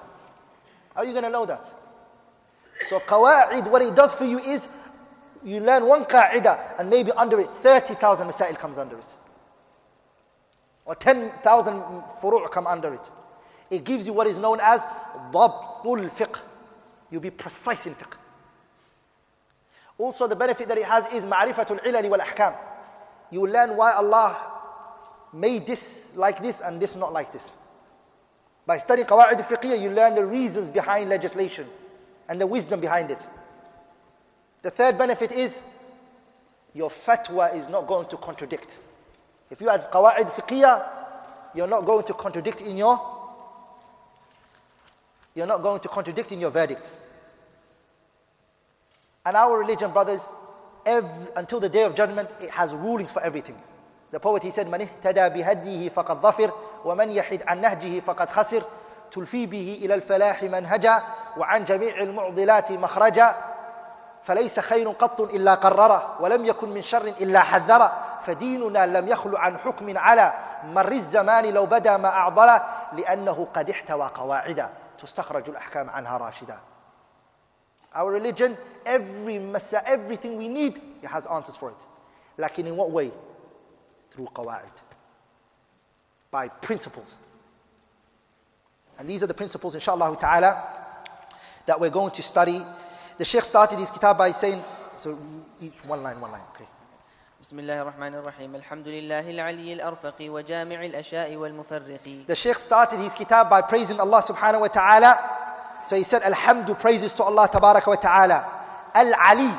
How 0.95 1.01
are 1.01 1.05
you 1.05 1.11
going 1.11 1.23
to 1.23 1.29
know 1.29 1.45
that? 1.45 1.63
So 2.89 2.99
qawa'id, 3.07 3.71
what 3.71 3.83
it 3.83 3.95
does 3.95 4.15
for 4.17 4.25
you 4.25 4.39
is, 4.39 4.61
you 5.43 5.59
learn 5.59 5.87
one 5.87 6.05
qa'idah, 6.05 6.79
and 6.79 6.89
maybe 6.89 7.11
under 7.15 7.39
it, 7.39 7.47
30,000 7.61 8.27
masail 8.27 8.59
comes 8.59 8.79
under 8.79 8.97
it. 8.97 9.05
Or 10.85 10.95
10,000 10.95 11.43
furu' 12.21 12.51
come 12.51 12.65
under 12.65 12.95
it. 12.95 13.07
It 13.69 13.85
gives 13.85 14.07
you 14.07 14.13
what 14.13 14.25
is 14.25 14.39
known 14.39 14.59
as 14.59 14.79
dhabtul 15.31 16.09
fiqh. 16.17 16.35
You'll 17.11 17.21
be 17.21 17.29
precise 17.29 17.85
in 17.85 17.93
fiqh. 17.93 18.15
Also 19.99 20.27
the 20.27 20.35
benefit 20.35 20.67
that 20.67 20.79
it 20.79 20.85
has 20.85 21.03
is 21.13 21.23
ma'rifatul 21.23 21.85
ilali 21.85 22.09
wal 22.09 22.19
ahkam. 22.19 22.55
You 23.31 23.41
will 23.41 23.51
learn 23.51 23.75
why 23.77 23.93
Allah 23.93 24.51
made 25.33 25.65
this 25.65 25.81
like 26.15 26.41
this 26.41 26.55
and 26.63 26.81
this 26.81 26.93
not 26.95 27.13
like 27.13 27.31
this. 27.31 27.41
By 28.67 28.79
studying 28.79 29.07
qawaid 29.07 29.37
al-fiqhiyah, 29.37 29.81
you 29.81 29.89
learn 29.89 30.15
the 30.15 30.25
reasons 30.25 30.73
behind 30.73 31.09
legislation 31.09 31.67
and 32.29 32.39
the 32.39 32.45
wisdom 32.45 32.81
behind 32.81 33.09
it. 33.09 33.19
The 34.63 34.71
third 34.71 34.97
benefit 34.97 35.31
is 35.31 35.51
your 36.73 36.91
fatwa 37.07 37.57
is 37.57 37.67
not 37.69 37.87
going 37.87 38.09
to 38.09 38.17
contradict. 38.17 38.67
If 39.49 39.59
you 39.61 39.69
have 39.69 39.81
qawaid 39.91 40.31
fiqhiyah, 40.35 40.87
you're 41.55 41.67
not 41.67 41.85
going 41.85 42.05
to 42.07 42.13
contradict 42.13 42.61
in 42.61 42.77
your 42.77 42.99
you're 45.33 45.47
not 45.47 45.61
going 45.61 45.81
to 45.81 45.87
contradict 45.87 46.31
in 46.31 46.41
your 46.41 46.51
verdicts. 46.51 46.89
And 49.25 49.37
our 49.37 49.57
religion, 49.57 49.93
brothers, 49.93 50.19
every, 50.85 51.27
until 51.35 51.59
the 51.59 51.69
day 51.69 51.83
of 51.83 51.95
judgment, 51.95 52.29
it 52.39 52.49
has 52.51 52.71
rulings 52.71 53.11
for 53.11 53.21
everything. 53.23 53.55
The 54.11 54.19
poet 54.19 54.43
he 54.43 54.51
said, 54.51 54.67
من 54.67 54.81
اهتدى 54.81 55.29
بهديه 55.29 55.89
فقد 55.89 56.17
ظفر 56.21 56.51
ومن 56.85 57.11
يحد 57.11 57.43
عن 57.47 57.61
نهجه 57.61 57.99
فقد 57.99 58.29
خسر 58.29 58.63
تلفي 59.11 59.45
به 59.45 59.79
إلى 59.85 59.93
الفلاح 59.93 60.43
منهجا 60.43 61.01
وعن 61.37 61.63
جميع 61.63 61.97
المعضلات 62.01 62.71
مخرجا 62.71 63.35
فليس 64.23 64.59
خير 64.59 64.89
قط 64.89 65.21
إلا 65.21 65.55
قرره 65.55 66.17
ولم 66.21 66.45
يكن 66.45 66.69
من 66.69 66.81
شر 66.81 67.03
إلا 67.07 67.39
حذره 67.39 67.93
فديننا 68.25 68.85
لم 68.85 69.07
يخل 69.07 69.35
عن 69.35 69.57
حكم 69.57 69.97
على 69.97 70.33
مر 70.65 70.91
الزمان 70.91 71.45
لو 71.45 71.65
بدا 71.65 71.97
ما 71.97 72.09
أعضله 72.09 72.61
لأنه 72.93 73.47
قد 73.53 73.69
احتوى 73.69 74.09
قواعدا 74.15 74.69
تستخرج 75.01 75.49
الأحكام 75.49 75.89
عنها 75.89 76.17
راشدا 76.17 76.57
Our 77.94 78.12
religion, 78.12 78.56
every 78.84 79.34
masa, 79.34 79.82
everything 79.86 80.36
we 80.36 80.48
need, 80.48 80.74
it 81.02 81.06
has 81.06 81.24
answers 81.32 81.56
for 81.58 81.70
it. 81.70 81.76
Like 82.38 82.58
in 82.58 82.76
what 82.76 82.90
way? 82.90 83.10
Through 84.14 84.28
qawa'id. 84.34 84.70
By 86.30 86.48
principles. 86.48 87.14
And 88.98 89.08
these 89.08 89.22
are 89.22 89.26
the 89.26 89.34
principles, 89.34 89.74
inshallah 89.74 90.16
ta'ala, 90.20 91.02
that 91.66 91.80
we're 91.80 91.90
going 91.90 92.14
to 92.14 92.22
study. 92.22 92.62
The 93.18 93.24
Sheikh 93.24 93.44
started 93.44 93.78
his 93.78 93.88
kitab 93.92 94.18
by 94.18 94.32
saying, 94.40 94.62
so 95.02 95.18
each 95.60 95.72
one 95.86 96.02
line, 96.02 96.20
one 96.20 96.32
line, 96.32 96.44
okay. 96.54 96.66
بسم 97.42 97.58
الله 97.58 97.82
الرحمن 97.82 98.14
الرحيم 98.14 98.56
الحمد 98.56 98.88
لله 98.88 99.30
العلي 99.30 99.72
الأرفق 99.72 100.16
وجامع 100.20 100.84
الأشياء 100.84 101.36
والمفرق 101.36 102.26
The 102.26 102.34
Sheikh 102.34 102.56
started 102.66 102.98
his 102.98 103.12
kitab 103.12 103.50
by 103.50 103.62
praising 103.62 104.00
Allah 104.00 104.24
subhanahu 104.26 104.60
wa 104.60 104.68
ta'ala. 104.68 105.12
so 105.91 105.97
he 105.97 106.05
said, 106.05 106.21
Alhamdu, 106.21 106.79
praises 106.79 107.11
to 107.17 107.23
Allah 107.23 107.49
tabaraka 107.53 107.87
wa 107.87 107.97
ta'ala. 107.97 108.91
Al-Ali. 108.95 109.53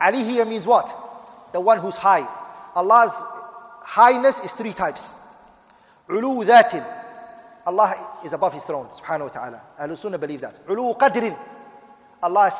Ali 0.00 0.24
here 0.24 0.46
means 0.46 0.66
what? 0.66 0.86
The 1.52 1.60
one 1.60 1.80
who's 1.80 1.96
high. 1.96 2.26
Allah's 2.74 3.12
highness 3.84 4.36
is 4.42 4.50
three 4.56 4.72
types. 4.72 5.06
Ulu 6.08 6.46
dhatin. 6.46 6.82
Allah 7.66 8.20
is 8.24 8.32
above 8.32 8.54
his 8.54 8.62
throne, 8.62 8.88
subhanahu 8.98 9.24
wa 9.24 9.28
ta'ala. 9.28 9.62
Ahlul 9.78 10.00
Sunnah 10.00 10.16
believe 10.16 10.40
that. 10.40 10.54
Ulu 10.66 10.94
qadrin. 10.94 11.36
Allah's 12.22 12.54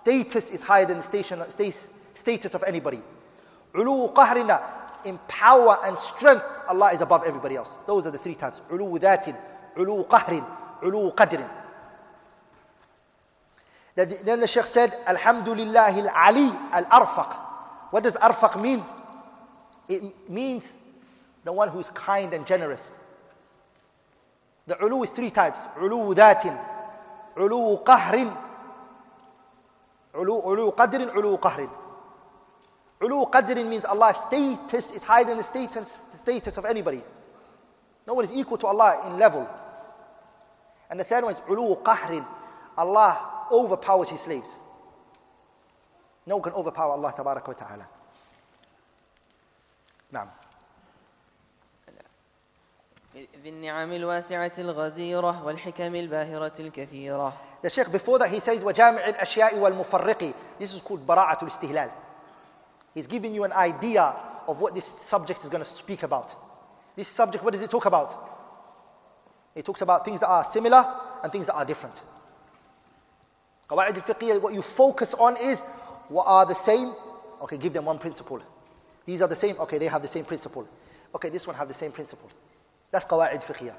status 0.00 0.44
is 0.52 0.60
higher 0.60 0.86
than 0.86 0.98
the 0.98 1.08
station, 1.08 1.42
status 2.22 2.54
of 2.54 2.62
anybody. 2.62 3.02
Ulu 3.76 4.14
qahrina. 4.14 4.60
In 5.04 5.18
power 5.26 5.78
and 5.82 5.96
strength, 6.16 6.44
Allah 6.68 6.94
is 6.94 7.02
above 7.02 7.22
everybody 7.26 7.56
else. 7.56 7.70
Those 7.88 8.06
are 8.06 8.12
the 8.12 8.18
three 8.18 8.36
types. 8.36 8.60
Ulu 8.72 8.96
dhatin. 9.00 9.36
Ulu 9.76 10.04
qahrin. 10.04 10.46
Ulu 10.84 11.10
qadrin. 11.18 11.57
Then 13.98 14.38
the 14.38 14.46
Sheikh 14.46 14.66
said, 14.72 14.90
Alhamdulillah 15.08 15.90
al-Ali 15.90 16.52
al-Arfaq. 16.72 17.90
What 17.90 18.04
does 18.04 18.14
Arfaq 18.14 18.60
mean? 18.62 18.84
It 19.88 20.30
means 20.30 20.62
the 21.44 21.52
one 21.52 21.68
who 21.70 21.80
is 21.80 21.86
kind 21.96 22.32
and 22.32 22.46
generous. 22.46 22.80
The 24.68 24.76
ulu 24.80 25.02
is 25.02 25.10
three 25.16 25.32
types. 25.32 25.58
Ulu 25.82 26.14
dhatin, 26.14 26.56
ulu 27.40 27.82
qahrin, 27.84 28.36
ulu, 30.14 30.42
ulu 30.46 30.72
qadrin, 30.72 31.16
ulu 31.16 31.36
qahrin. 31.38 31.70
Ulu 33.02 33.24
qadrin 33.32 33.68
means 33.68 33.84
Allah's 33.84 34.16
status 34.28 34.84
is 34.94 35.02
higher 35.02 35.24
than 35.24 35.38
the 35.38 35.48
status, 35.50 35.88
the 36.12 36.18
status 36.22 36.56
of 36.56 36.64
anybody. 36.64 37.02
No 38.06 38.14
one 38.14 38.26
is 38.26 38.30
equal 38.32 38.58
to 38.58 38.66
Allah 38.68 39.08
in 39.08 39.18
level. 39.18 39.48
And 40.88 41.00
the 41.00 41.04
third 41.04 41.24
one 41.24 41.34
is 41.34 41.40
ulu 41.50 41.82
qahrin. 41.82 42.24
Allah 42.77 43.47
overpowers 43.51 44.09
his 44.09 44.21
slaves. 44.25 44.47
No 46.25 46.37
one 46.37 46.43
can 46.43 46.53
overpower 46.53 46.93
Allah 46.93 47.13
tabarak 47.17 47.47
wa 47.47 47.53
ta'ala. 47.53 47.87
نعم. 50.13 50.27
ذي 53.15 53.49
النعم 53.49 53.93
الواسعة 53.93 54.51
الغزيرة 54.57 55.45
والحكم 55.45 55.95
الباهرة 55.95 56.53
الكثيرة. 56.59 57.33
The 57.61 57.69
Sheikh 57.69 57.91
before 57.91 58.19
that 58.19 58.29
he 58.29 58.39
says 58.39 58.63
وجامع 58.63 59.07
الأشياء 59.07 59.59
والمفرق. 59.59 60.33
This 60.59 60.73
is 60.73 60.81
called 60.81 61.05
براءة 61.05 61.43
الاستهلال. 61.43 61.91
He's 62.95 63.07
giving 63.07 63.33
you 63.33 63.43
an 63.43 63.53
idea 63.53 64.13
of 64.47 64.59
what 64.59 64.73
this 64.73 64.85
subject 65.09 65.43
is 65.43 65.49
going 65.49 65.63
to 65.63 65.69
speak 65.77 66.03
about. 66.03 66.27
This 66.95 67.07
subject, 67.15 67.43
what 67.43 67.53
does 67.53 67.61
it 67.61 67.71
talk 67.71 67.85
about? 67.85 68.09
It 69.55 69.65
talks 69.65 69.81
about 69.81 70.05
things 70.05 70.19
that 70.19 70.27
are 70.27 70.45
similar 70.53 70.83
and 71.23 71.31
things 71.31 71.47
that 71.47 71.53
are 71.53 71.65
different. 71.65 71.95
Qawaid 73.69 73.95
al-fiqhiyah, 73.95 74.41
what 74.41 74.53
you 74.53 74.63
focus 74.77 75.13
on 75.17 75.35
is 75.37 75.59
what 76.09 76.25
are 76.25 76.45
the 76.45 76.55
same. 76.65 76.93
Okay, 77.43 77.57
give 77.57 77.73
them 77.73 77.85
one 77.85 77.99
principle. 77.99 78.41
These 79.05 79.21
are 79.21 79.27
the 79.27 79.35
same. 79.35 79.57
Okay, 79.61 79.77
they 79.79 79.87
have 79.87 80.01
the 80.01 80.07
same 80.07 80.25
principle. 80.25 80.67
Okay, 81.15 81.29
this 81.29 81.45
one 81.45 81.55
have 81.55 81.67
the 81.67 81.73
same 81.73 81.91
principle. 81.91 82.29
That's 82.91 83.05
qawaid 83.05 83.43
fiqhiyah. 83.45 83.75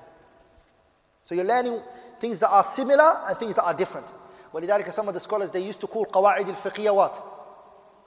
So 1.24 1.34
you're 1.34 1.44
learning 1.44 1.80
things 2.20 2.40
that 2.40 2.48
are 2.48 2.72
similar 2.76 3.26
and 3.28 3.38
things 3.38 3.56
that 3.56 3.64
are 3.64 3.76
different. 3.76 4.06
ولذلك 4.52 4.94
some 4.94 5.08
of 5.08 5.14
the 5.14 5.20
scholars 5.20 5.50
they 5.52 5.60
used 5.60 5.80
to 5.80 5.86
call 5.86 6.04
قواعد 6.06 6.48
الفقهية 6.48 6.94
what? 6.94 7.14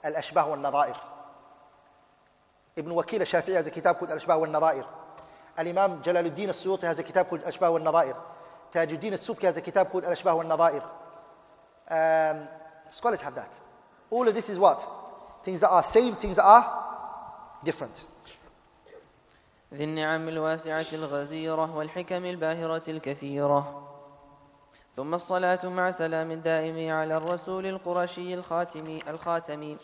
الأشباه 0.04 0.46
والنظائر. 0.46 0.96
Ibn 2.76 2.90
Wakil 2.92 3.20
al-Shafi'i 3.20 3.56
has 3.56 3.66
a 3.66 3.70
kitab 3.70 3.98
called 3.98 4.10
Al-Ashbah 4.12 4.38
wal-Nadair. 4.38 4.84
Al-Imam 5.56 6.00
Jalaluddin 6.02 6.48
al-Suyuti 6.48 6.82
has 6.82 6.98
a 6.98 7.02
kitab 7.02 7.28
called 7.28 7.42
Al-Ashbah 7.42 7.72
wal-Nadair. 7.72 8.14
Tajuddin 8.72 9.12
al-Subki 9.12 9.42
has 9.42 9.56
a 9.56 9.60
kitab 9.60 9.90
called 9.90 10.04
Al-Ashbah 10.04 10.36
wal-Nadair. 10.36 10.82
Um, 11.89 12.47
scholars 12.91 13.19
have 13.21 13.35
that. 13.35 13.51
All 14.09 14.27
of 14.27 14.33
this 14.33 14.49
is 14.49 14.57
what? 14.57 14.79
things 15.43 15.61
that 15.61 15.69
are 15.69 15.83
same, 15.93 16.15
things 16.15 16.37
that 16.37 16.43
are 16.43 16.65
different. 17.63 18.05
ذي 19.73 19.83
النعم 19.83 20.29
الواسعة 20.29 20.85
الغزيرة 20.93 21.75
والحكم 21.75 22.25
الباهرة 22.25 22.83
الكثيرة 22.87 23.89
ثم 24.95 25.13
الصلاة 25.13 25.65
مع 25.69 25.91
سلام 25.91 26.33
دائم 26.33 26.93
على 26.93 27.17
الرسول 27.17 27.65
القرشي 27.65 28.33
الخاتم 28.33 28.99
الخاتم 29.07 29.77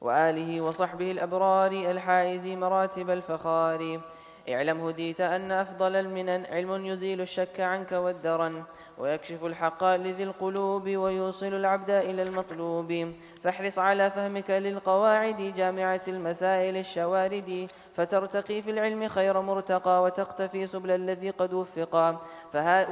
وآله 0.00 0.60
وصحبه 0.60 1.10
الأبرار 1.10 1.72
الحائز 1.72 2.46
مراتب 2.46 3.10
الفخار 3.10 4.00
اعلم 4.48 4.80
هديت 4.80 5.20
أن 5.20 5.52
أفضل 5.52 5.96
المنن 5.96 6.46
علم 6.46 6.86
يزيل 6.86 7.20
الشك 7.20 7.60
عنك 7.60 7.92
والدرن 7.92 8.64
ويكشف 8.98 9.44
الحق 9.44 9.84
لذي 9.84 10.22
القلوب 10.24 10.82
ويوصل 10.82 11.46
العبد 11.46 11.90
إلى 11.90 12.22
المطلوب. 12.22 13.12
فاحرص 13.42 13.78
على 13.78 14.10
فهمك 14.10 14.50
للقواعد 14.50 15.52
جامعة 15.56 16.00
المسائل 16.08 16.76
الشوارد. 16.76 17.68
فترتقي 17.96 18.62
في 18.62 18.70
العلم 18.70 19.08
خير 19.08 19.40
مرتقى 19.40 20.02
وتقتفي 20.02 20.66
سبل 20.66 20.90
الذي 20.90 21.30
قد 21.30 21.52
وفقا 21.52 22.18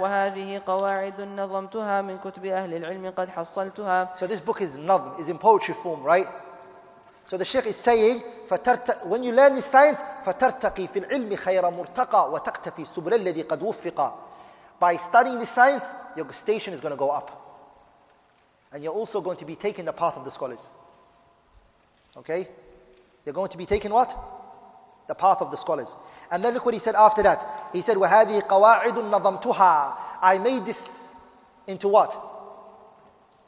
وهذه 0.00 0.62
قواعد 0.66 1.20
نظمتها 1.20 2.02
من 2.02 2.18
كتب 2.18 2.44
أهل 2.44 2.74
العلم 2.74 3.10
قد 3.10 3.28
حصلتها. 3.28 4.16
So 4.16 4.26
this 4.26 4.40
book 4.40 4.60
is 4.60 4.70
nazm, 4.76 5.20
is 5.20 5.28
in 5.28 5.38
poetry 5.38 5.74
form, 5.82 6.02
right? 6.02 6.26
So 7.28 7.38
the 7.38 7.44
Sheikh 7.44 7.66
is 7.66 7.76
saying, 7.84 8.22
when 9.06 9.22
you 9.22 9.32
learn 9.32 9.54
this 9.54 9.70
science, 9.72 9.98
فترتقي 10.24 10.86
في 10.88 10.98
العلم 10.98 11.36
خير 11.36 11.70
مرتقى 11.70 12.32
وتقتفي 12.32 12.84
سبل 12.84 13.14
الذي 13.14 13.42
قد 13.42 13.62
وفقا 13.62 14.18
By 14.79 14.97
studying 15.09 15.39
this 15.39 15.53
science, 15.53 15.83
your 16.15 16.27
station 16.43 16.73
is 16.73 16.79
going 16.79 16.93
to 16.93 16.97
go 16.97 17.09
up. 17.09 17.35
And 18.71 18.83
you're 18.83 18.93
also 18.93 19.21
going 19.21 19.37
to 19.39 19.45
be 19.45 19.55
taking 19.55 19.85
the 19.85 19.93
path 19.93 20.13
of 20.15 20.25
the 20.25 20.31
scholars. 20.31 20.59
Okay? 22.15 22.47
You're 23.25 23.33
going 23.33 23.51
to 23.51 23.57
be 23.57 23.65
taking 23.65 23.91
what? 23.91 24.09
The 25.07 25.15
path 25.15 25.37
of 25.41 25.51
the 25.51 25.57
scholars. 25.57 25.87
And 26.31 26.43
then 26.43 26.53
look 26.53 26.65
what 26.65 26.73
he 26.73 26.79
said 26.79 26.95
after 26.95 27.23
that. 27.23 27.69
He 27.73 27.81
said, 27.81 27.97
وَهَذِهِ 27.97 28.47
قَوَاعِدٌ 28.47 28.93
نَظَمْتُهَا 28.93 29.95
I 30.21 30.37
made 30.37 30.65
this 30.65 30.77
into 31.67 31.87
what? 31.87 32.11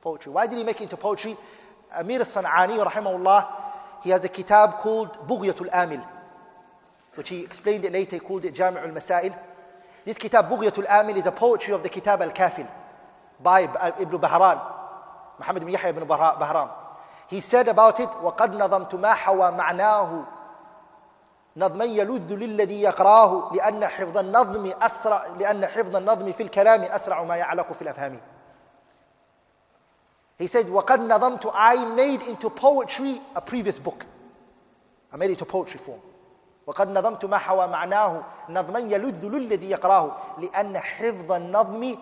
Poetry. 0.02 0.32
Why 0.32 0.48
did 0.48 0.58
he 0.58 0.64
make 0.64 0.78
it 0.78 0.84
into 0.84 0.98
poetry? 0.98 1.36
Amir 1.96 2.22
al-San'ani, 2.22 2.84
rahimahullah, 2.86 3.48
he 4.04 4.10
has 4.10 4.24
a 4.24 4.30
kitab 4.30 4.82
called 4.82 5.10
Bughyatul 5.28 5.72
Amil, 5.74 6.04
which 7.16 7.30
he 7.30 7.42
explained 7.42 7.86
it 7.86 7.92
later, 7.92 8.12
he 8.12 8.20
called 8.20 8.46
it 8.46 8.56
Jami' 8.56 8.80
al-Masail. 8.80 9.38
This 10.07 10.17
kitab, 10.19 10.49
Bughyatul 10.49 10.89
Amil, 10.89 11.19
is 11.19 11.27
a 11.27 11.33
poetry 11.33 11.75
of 11.75 11.83
the 11.83 11.89
Kitab 11.89 12.23
al-Kafil 12.23 12.69
by 13.43 13.65
uh, 13.65 13.91
Ibn 14.01 14.19
Bahram, 14.19 14.63
Muhammad 15.41 15.63
ibn 15.63 15.73
Yahya 15.73 15.91
ibn 15.91 16.05
Bahram. 16.05 16.71
He 17.29 17.43
said 17.51 17.67
about 17.67 17.99
it, 17.99 18.09
وَقَدْ 18.23 18.55
نَظَمْتُ 18.55 18.95
مَا 18.95 19.15
حَوَى 19.15 19.57
مَعْنَاهُ 19.59 20.27
نظما 21.59 21.85
يلذ 21.85 22.33
للذي 22.33 22.83
يقراه 22.83 23.53
لأن 23.55 23.87
حفظ 23.87 24.19
النظم 24.19 24.73
أسرع 24.81 25.27
لأن 25.27 25.67
حفظ 25.67 25.97
النظم 25.97 26.33
في 26.33 26.43
الكلام 26.43 26.83
أسرع 26.83 27.23
ما 27.23 27.37
يعلق 27.37 27.73
في 27.73 27.83
الأفهام. 27.83 28.21
He 30.39 30.49
said, 30.49 30.67
وَقَدْ 30.67 31.01
نَظَمْتُ 31.01 31.51
I 31.53 31.95
made 31.97 32.21
into 32.21 32.51
poetry 32.51 33.21
a 33.35 33.41
previous 33.41 33.79
book. 33.79 34.05
I 35.11 35.17
made 35.17 35.31
it 35.31 35.39
to 35.39 35.47
poetry 35.47 35.81
form. 35.85 36.01
وقد 36.67 36.89
نظمت 36.89 37.25
ما 37.25 37.39
حوى 37.39 37.67
معناه 37.67 38.23
نظما 38.49 38.79
يلذ 38.79 39.25
للذي 39.25 39.71
يقراه 39.71 40.17
لأن 40.39 40.79
حفظ 40.79 41.33
النظم 41.33 41.97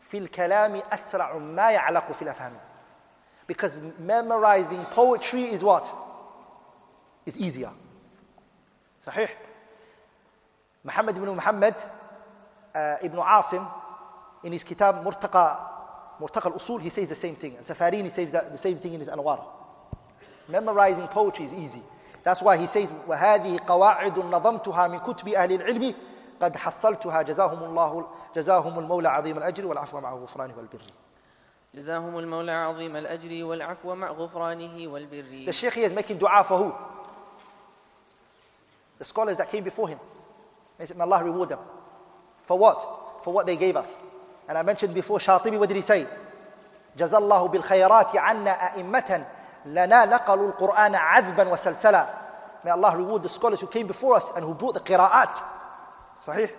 في 0.00 0.18
الكلام 0.18 0.82
أسرع 0.92 1.34
ما 1.38 1.70
يعلق 1.70 2.12
في 2.12 2.22
الأفهام 2.22 2.52
because 3.46 3.72
memorizing 4.00 4.84
poetry 4.94 5.54
is 5.54 5.62
what? 5.62 5.84
is 7.26 7.36
easier 7.36 7.70
صحيح 9.06 9.36
محمد 10.84 11.18
بن 11.18 11.30
محمد 11.30 11.74
uh, 11.74 11.84
ابن 12.74 13.18
عاصم 13.20 13.66
in 14.46 14.52
his 14.52 14.64
kitab 14.64 14.94
مرتقى 14.94 15.70
مرتقى 16.20 16.48
الأصول 16.50 16.82
he 16.82 16.90
says 16.90 17.08
the 17.08 17.14
same 17.14 17.36
thing 17.36 17.56
Safarini 17.68 18.14
says 18.14 18.30
the 18.30 18.58
same 18.62 18.78
thing 18.78 18.94
in 18.94 19.00
his 19.00 19.08
Anwar 19.08 19.40
memorizing 20.48 21.08
poetry 21.08 21.44
is 21.46 21.52
easy 21.52 21.82
That's 22.24 22.40
why 22.42 22.56
he 22.56 22.66
says, 22.68 22.88
وَهَذِهِ 23.06 23.66
قَوَاعِدٌ 23.66 24.16
نَظَمْتُهَا 24.18 24.88
مِنْ 24.88 24.98
كُتُبِ 24.98 25.28
أَهْلِ 25.28 25.52
الْعِلْمِ 25.60 25.94
قد 26.40 26.56
حصلتها 26.56 27.22
جزاهم 27.22 27.64
الله 27.64 28.06
جزاهم 28.36 28.78
المولى 28.78 29.08
عظيم 29.08 29.38
الأجر 29.38 29.66
والعفو 29.66 30.00
مع 30.00 30.14
غفرانه 30.14 30.56
والبر. 30.56 30.80
جزاهم 31.74 32.18
المولى 32.18 32.52
عظيم 32.52 32.96
الأجر 32.96 33.44
والعفو 33.44 33.94
مع 33.94 34.10
غفرانه 34.10 34.92
والبر. 34.92 35.46
The 35.46 35.52
here 35.52 35.86
is 35.86 35.94
making 35.94 36.18
dua 36.18 36.44
for 36.48 36.58
who? 36.58 36.72
The 38.98 39.04
scholars 39.04 39.36
that 39.38 39.48
came 39.48 39.64
before 39.64 39.88
him. 39.88 39.98
May 40.78 40.86
Allah 41.00 41.22
reward 41.24 41.50
them. 41.50 41.60
For 42.48 42.58
what? 42.58 42.78
For 43.24 43.32
what 43.32 43.46
they 43.46 43.56
gave 43.56 43.76
us. 43.76 43.88
And 44.48 44.58
I 44.58 44.62
mentioned 44.62 44.92
before 44.92 45.20
Shatibi, 45.20 45.58
what 45.58 45.68
did 45.68 45.76
he 45.76 45.86
say? 45.86 46.06
جزا 46.98 47.18
الله 47.18 47.48
بالخيرات 47.48 48.16
عنا 48.16 48.74
أئمة 48.74 49.26
لنا 49.66 50.04
نقلوا 50.04 50.48
القرآن 50.48 50.94
عذبا 50.94 51.48
وسلسلا. 51.48 52.06
May 52.64 52.70
Allah 52.70 52.96
reward 52.96 53.22
the 53.22 53.28
scholars 53.28 53.60
who 53.60 53.66
came 53.66 53.86
before 53.86 54.16
us 54.16 54.24
and 54.36 54.44
who 54.44 54.54
brought 54.54 54.74
the 54.74 54.80
قراءات 54.80 55.28
صحيح. 56.26 56.50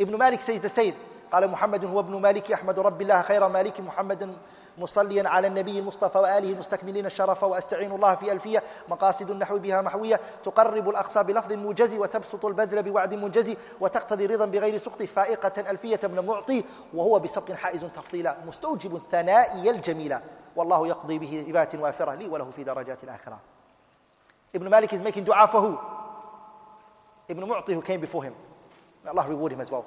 ابن 0.00 0.16
مالك 0.18 0.40
says 0.40 0.62
the 0.62 0.74
same. 0.76 0.94
قال 1.32 1.48
محمد 1.48 1.84
هو 1.84 2.00
ابن 2.00 2.20
مالك 2.20 2.52
أحمد 2.52 2.78
رب 2.78 3.02
الله 3.02 3.22
خير 3.22 3.48
مالك 3.48 3.80
محمد 3.80 4.36
مصليا 4.78 5.28
على 5.28 5.46
النبي 5.46 5.78
المصطفى 5.78 6.18
وآله 6.18 6.52
المستكملين 6.52 7.06
الشرف 7.06 7.44
وأستعين 7.44 7.92
الله 7.92 8.14
في 8.14 8.32
ألفية 8.32 8.62
مقاصد 8.88 9.30
النحو 9.30 9.58
بها 9.58 9.80
محوية. 9.82 10.20
تقرب 10.44 10.88
الأقصى 10.88 11.22
بلفظ 11.22 11.52
موجز 11.52 11.92
وتبسط 11.92 12.44
البذل 12.44 12.82
بوعد 12.82 13.14
منجز 13.14 13.56
وتقتضي 13.80 14.26
رضا 14.26 14.46
بغير 14.46 14.78
سقط 14.78 15.02
فائقة 15.02 15.70
ألفية 15.70 16.00
من 16.04 16.26
معطي 16.26 16.64
وهو 16.94 17.18
بسبق 17.18 17.52
حائز 17.52 17.84
تفضيلا. 17.84 18.36
مستوجب 18.46 18.96
الثنائي 18.96 19.70
الجميلة 19.70 20.20
والله 20.56 20.86
يقضي 20.88 21.18
به 21.18 21.46
إبات 21.48 21.74
وافرة 21.74 22.14
لي 22.14 22.28
وله 22.28 22.50
في 22.50 22.64
درجات 22.64 23.04
الآخرة 23.04 23.38
Ibn 24.54 24.68
Malik 24.70 24.92
is 24.92 25.02
making 25.02 25.24
dua 25.24 25.48
for 25.52 25.60
who? 25.60 25.78
Ibn 27.28 27.42
Mu'ti 27.44 27.74
who 27.74 27.82
came 27.82 28.00
before 28.00 28.24
him. 28.24 28.32
May 29.04 29.10
Allah 29.10 29.28
reward 29.28 29.52
him 29.52 29.60
as 29.60 29.70
well. 29.70 29.84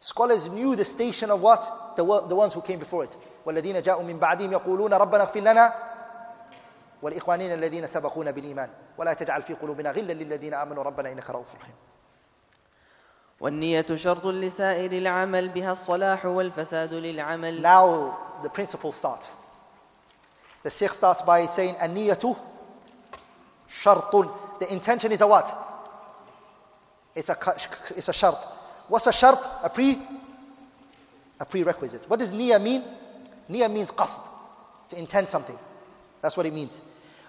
Scholars 0.00 0.42
knew 0.50 0.76
the 0.76 0.84
station 0.84 1.30
of 1.30 1.40
what? 1.40 1.60
The, 1.96 2.04
the 2.28 2.34
ones 2.34 2.54
who 2.54 2.62
came 2.62 2.78
before 2.78 3.04
it. 3.04 3.10
والذين 3.46 3.82
جاءوا 3.82 4.02
من 4.02 4.18
بعدهم 4.18 4.52
يقولون 4.52 4.94
ربنا 4.94 5.22
اغفر 5.22 5.40
لنا 5.40 5.72
ولإخواننا 7.02 7.54
الذين 7.54 7.86
سبقونا 7.86 8.30
بالإيمان 8.30 8.68
ولا 8.98 9.14
تجعل 9.14 9.42
في 9.42 9.54
قلوبنا 9.54 9.90
غلا 9.90 10.12
للذين 10.12 10.54
آمنوا 10.54 10.82
ربنا 10.82 11.12
إنك 11.12 11.30
رؤوف 11.30 11.54
رحيم 11.54 11.74
والنية 13.40 13.86
شرط 13.96 14.26
لسائر 14.26 14.92
العمل 14.92 15.48
بها 15.48 15.72
الصلاح 15.72 16.26
والفساد 16.26 16.94
للعمل 16.94 17.62
Now 17.62 18.42
the 18.42 18.48
principle 18.48 18.92
starts. 18.92 19.26
The 20.62 20.70
Sheikh 20.78 20.90
starts 20.92 21.22
by 21.26 21.46
saying, 21.56 21.76
An-niyatu 21.80 22.36
shartun. 23.84 24.58
The 24.60 24.72
intention 24.72 25.12
is 25.12 25.20
a 25.20 25.26
what? 25.26 25.46
It's 27.14 27.28
a, 27.28 27.36
it's 27.96 28.08
a 28.08 28.12
shart. 28.12 28.36
What's 28.88 29.06
a 29.06 29.12
shart? 29.12 29.38
A 29.62 29.70
pre? 29.70 29.96
A 31.38 31.44
prerequisite. 31.44 32.02
What 32.08 32.18
does 32.18 32.28
niya 32.30 32.62
mean? 32.62 32.84
Niya 33.48 33.72
means 33.72 33.90
qasd. 33.90 34.20
To 34.90 34.98
intend 34.98 35.28
something. 35.30 35.56
That's 36.22 36.36
what 36.36 36.46
it 36.46 36.52
means. 36.52 36.72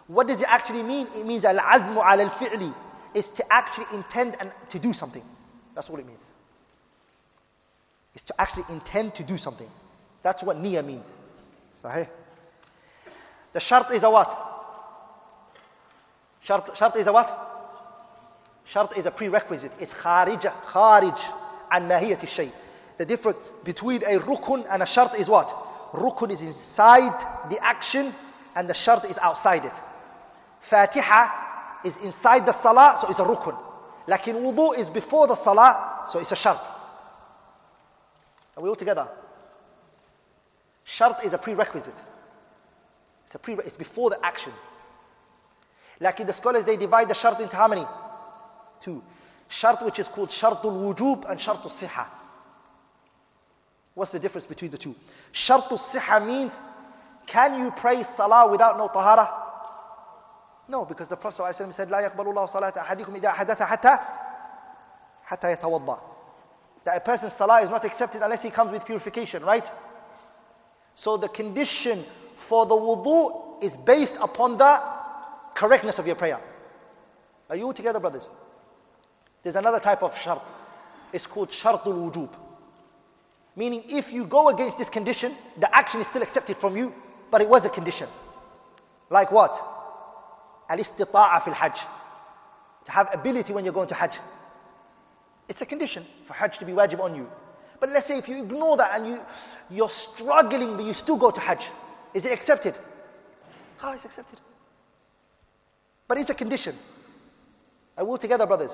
What 0.08 0.28
does 0.28 0.40
it 0.40 0.48
actually 0.48 0.84
mean? 0.84 1.08
It 1.14 1.26
means 1.26 1.46
al-azmu 1.46 2.04
al-fi'li. 2.04 2.74
is 3.16 3.26
to 3.38 3.44
actually 3.52 3.86
intend 3.94 4.36
and 4.40 4.52
to 4.72 4.80
do 4.80 4.94
something. 4.94 5.24
That's 5.74 5.90
what 5.90 6.00
it 6.00 6.06
means. 6.06 6.20
It's 8.14 8.26
to 8.26 8.42
actually 8.42 8.64
intend 8.70 9.16
to 9.16 9.26
do 9.26 9.38
something. 9.38 9.70
That's 10.24 10.44
what 10.44 10.58
niya 10.58 10.86
means. 10.86 11.06
Sahih? 11.82 12.08
The 13.54 13.60
shart 13.60 13.94
is 13.94 14.04
a 14.04 14.10
what? 14.10 14.30
Shart, 16.46 16.70
shart 16.78 16.96
is 16.96 17.08
a 17.08 17.12
what? 17.14 17.28
Shart 18.72 18.98
is 18.98 19.06
a 19.06 19.12
prerequisite. 19.12 19.72
It's 19.80 19.92
kharij, 20.02 20.42
kharij 20.72 21.18
an 21.72 21.88
mahiyat 21.88 22.28
shay. 22.36 22.52
The 22.98 23.06
difference 23.06 23.40
between 23.66 24.02
a 24.04 24.20
rukun 24.20 24.66
and 24.72 24.82
a 24.82 24.86
shart 24.86 25.20
is 25.20 25.28
what? 25.28 25.48
Rukun 25.94 26.32
is 26.32 26.40
inside 26.42 27.50
the 27.50 27.58
action 27.62 28.14
and 28.56 28.70
the 28.70 28.76
shart 28.86 29.04
is 29.06 29.18
outside 29.22 29.66
it. 29.66 29.74
Fatiha 30.70 31.84
is 31.84 31.94
inside 32.04 32.46
the 32.46 32.54
salah, 32.62 33.00
so 33.02 33.10
it's 33.10 33.20
a 33.20 33.24
rukun. 33.24 33.58
Lakin 34.08 34.36
wudu 34.36 34.80
is 34.80 34.88
before 34.90 35.28
the 35.28 35.36
salah, 35.44 36.08
so 36.12 36.20
it's 36.20 36.32
a 36.32 36.36
shart. 36.36 36.62
Are 38.56 38.64
we 38.64 38.70
all 38.70 38.76
together? 38.76 39.08
Shart 40.98 41.26
is 41.26 41.34
a 41.34 41.38
prerequisite. 41.38 41.96
It's, 43.31 43.35
a 43.35 43.39
pre 43.39 43.55
it's 43.55 43.77
before 43.77 44.11
the 44.11 44.19
action. 44.23 44.53
Like 46.01 46.19
the 46.19 46.35
scholars, 46.35 46.65
they 46.67 46.77
divide 46.77 47.09
the 47.09 47.15
shart 47.15 47.41
into 47.41 47.57
how 47.57 47.69
many? 47.69 47.85
Two. 48.85 49.03
Shart 49.61 49.85
which 49.85 49.99
is 49.99 50.07
called 50.15 50.31
shartul 50.43 50.65
wujub 50.65 51.31
and 51.31 51.41
shartul 51.41 51.71
siha. 51.83 52.07
What's 53.95 54.13
the 54.13 54.19
difference 54.19 54.47
between 54.47 54.71
the 54.71 54.79
two? 54.79 54.95
Shartul 55.49 55.79
siha 55.95 56.27
means, 56.27 56.53
Can 57.27 57.59
you 57.59 57.73
pray 57.81 58.05
salah 58.17 58.51
without 58.51 58.77
no 58.77 58.89
tahara? 58.89 59.29
No, 60.69 60.85
because 60.85 61.09
the 61.09 61.17
Prophet 61.17 61.41
ﷺ 61.43 61.77
said, 61.77 61.89
لا 61.89 62.01
يقبل 62.01 62.27
الله 62.27 62.47
صلاة 62.47 62.73
أحدكم 62.79 63.15
إذا 63.15 63.33
حدث 63.33 63.63
حتى 63.63 63.99
حتى 65.25 65.53
يتوضأ. 65.53 66.01
That 66.85 66.97
a 66.97 67.01
person's 67.01 67.33
salah 67.39 67.63
is 67.63 67.71
not 67.71 67.85
accepted 67.85 68.23
unless 68.23 68.43
he 68.43 68.51
comes 68.51 68.73
with 68.73 68.85
purification, 68.85 69.43
right? 69.43 69.65
So 70.97 71.17
the 71.17 71.29
condition 71.29 72.05
for 72.50 72.66
the 72.66 72.76
wudu 72.76 73.64
is 73.64 73.72
based 73.86 74.14
upon 74.20 74.58
the 74.58 74.78
correctness 75.56 76.00
of 76.00 76.06
your 76.06 76.16
prayer. 76.16 76.40
Are 77.50 77.56
you 77.56 77.74
together, 77.74 78.00
brothers? 78.00 78.26
There's 79.44 79.56
another 79.56 79.80
type 79.80 80.04
of 80.04 80.12
shart. 80.24 80.42
It's 81.14 81.28
called 81.28 81.50
shartul 81.64 81.88
wujub. 81.88 82.30
Meaning, 83.56 83.84
if 83.88 84.12
you 84.14 84.26
go 84.26 84.50
against 84.50 84.78
this 84.78 84.88
condition, 84.90 85.36
the 85.60 85.74
action 85.76 86.00
is 86.00 86.08
still 86.10 86.22
accepted 86.22 86.58
from 86.62 86.78
you, 86.78 86.94
but 87.30 87.42
it 87.42 87.50
was 87.50 87.64
a 87.66 87.70
condition. 87.70 88.08
Like 89.10 89.32
what? 89.32 89.52
Al-istita'a 90.70 91.44
fil 91.44 91.54
hajj. 91.54 91.74
To 92.86 92.92
have 92.92 93.08
ability 93.14 93.54
when 93.54 93.66
you're 93.66 93.74
going 93.74 93.90
to 93.90 93.96
hajj. 93.96 94.12
It's 95.50 95.62
a 95.62 95.66
condition 95.66 96.06
for 96.28 96.34
hajj 96.34 96.58
to 96.60 96.66
be 96.66 96.72
wajib 96.72 97.02
on 97.02 97.16
you. 97.16 97.28
But 97.80 97.90
let's 97.90 98.08
say 98.08 98.18
if 98.18 98.28
you 98.30 98.44
ignore 98.44 98.78
that 98.78 98.96
and 98.96 99.08
you, 99.08 99.18
you're 99.70 99.90
struggling, 100.16 100.78
but 100.78 100.86
you 100.86 100.94
still 100.94 101.20
go 101.20 101.32
to 101.32 101.40
hajj. 101.40 101.60
Is 102.15 102.25
it 102.25 102.33
accepted? 102.33 102.75
How 103.79 103.93
is 103.93 104.01
it 104.01 104.07
accepted? 104.07 104.41
But 106.09 106.19
it's 106.19 106.31
a 106.31 106.35
condition. 106.35 106.77
Are 107.97 108.05
we 108.05 108.11
all 108.11 108.19
together, 108.19 108.47
brothers? 108.47 108.71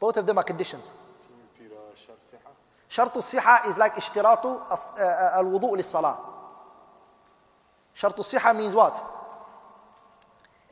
Both 0.00 0.16
of 0.16 0.26
them 0.26 0.38
are 0.38 0.44
conditions. 0.44 0.84
شرط 2.90 3.16
الصحة 3.16 3.70
is 3.70 3.78
like 3.78 3.92
اشتراط 3.94 4.46
الوضوء 5.38 5.76
للصلاة. 5.76 6.18
شرط 7.94 8.18
الصحة 8.18 8.52
means 8.52 8.74
what? 8.74 8.94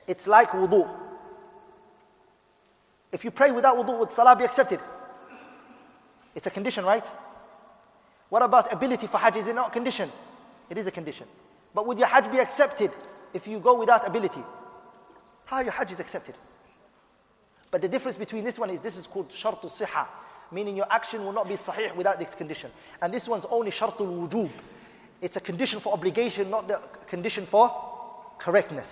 It's 0.06 0.26
like 0.26 0.50
wudu. 0.50 0.88
If 3.12 3.24
you 3.24 3.30
pray 3.30 3.52
without 3.52 3.76
wudu, 3.76 3.98
would 3.98 4.10
salah 4.14 4.36
be 4.36 4.44
accepted? 4.44 4.80
It's 6.34 6.46
a 6.46 6.50
condition, 6.50 6.84
right? 6.84 7.04
What 8.28 8.42
about 8.42 8.72
ability 8.72 9.06
for 9.10 9.18
hajj? 9.18 9.36
Is 9.36 9.46
it 9.46 9.54
not 9.54 9.70
a 9.70 9.72
condition? 9.72 10.10
It 10.69 10.77
is 10.77 10.87
a 10.87 10.91
condition. 10.91 11.27
But 11.73 11.85
would 11.87 11.97
your 11.97 12.07
hajj 12.07 12.31
be 12.31 12.39
accepted 12.39 12.91
if 13.33 13.45
you 13.45 13.59
go 13.59 13.77
without 13.79 14.07
ability? 14.07 14.43
How 15.45 15.61
your 15.61 15.71
hajj 15.71 15.91
is 15.91 15.99
accepted? 15.99 16.35
But 17.71 17.81
the 17.81 17.87
difference 17.87 18.17
between 18.17 18.43
this 18.43 18.57
one 18.57 18.69
is 18.69 18.81
this 18.81 18.95
is 18.95 19.05
called 19.11 19.27
shartul 19.43 19.69
siha, 19.79 20.07
meaning 20.51 20.75
your 20.75 20.91
action 20.91 21.23
will 21.25 21.33
not 21.33 21.47
be 21.47 21.57
sahih 21.57 21.95
without 21.95 22.17
this 22.19 22.29
condition. 22.37 22.71
And 23.01 23.13
this 23.13 23.27
one's 23.27 23.45
only 23.49 23.71
shartul 23.71 24.07
wujub. 24.07 24.51
It's 25.21 25.35
a 25.35 25.41
condition 25.41 25.79
for 25.83 25.93
obligation, 25.93 26.49
not 26.49 26.67
the 26.67 26.79
condition 27.09 27.47
for 27.51 27.69
correctness. 28.39 28.87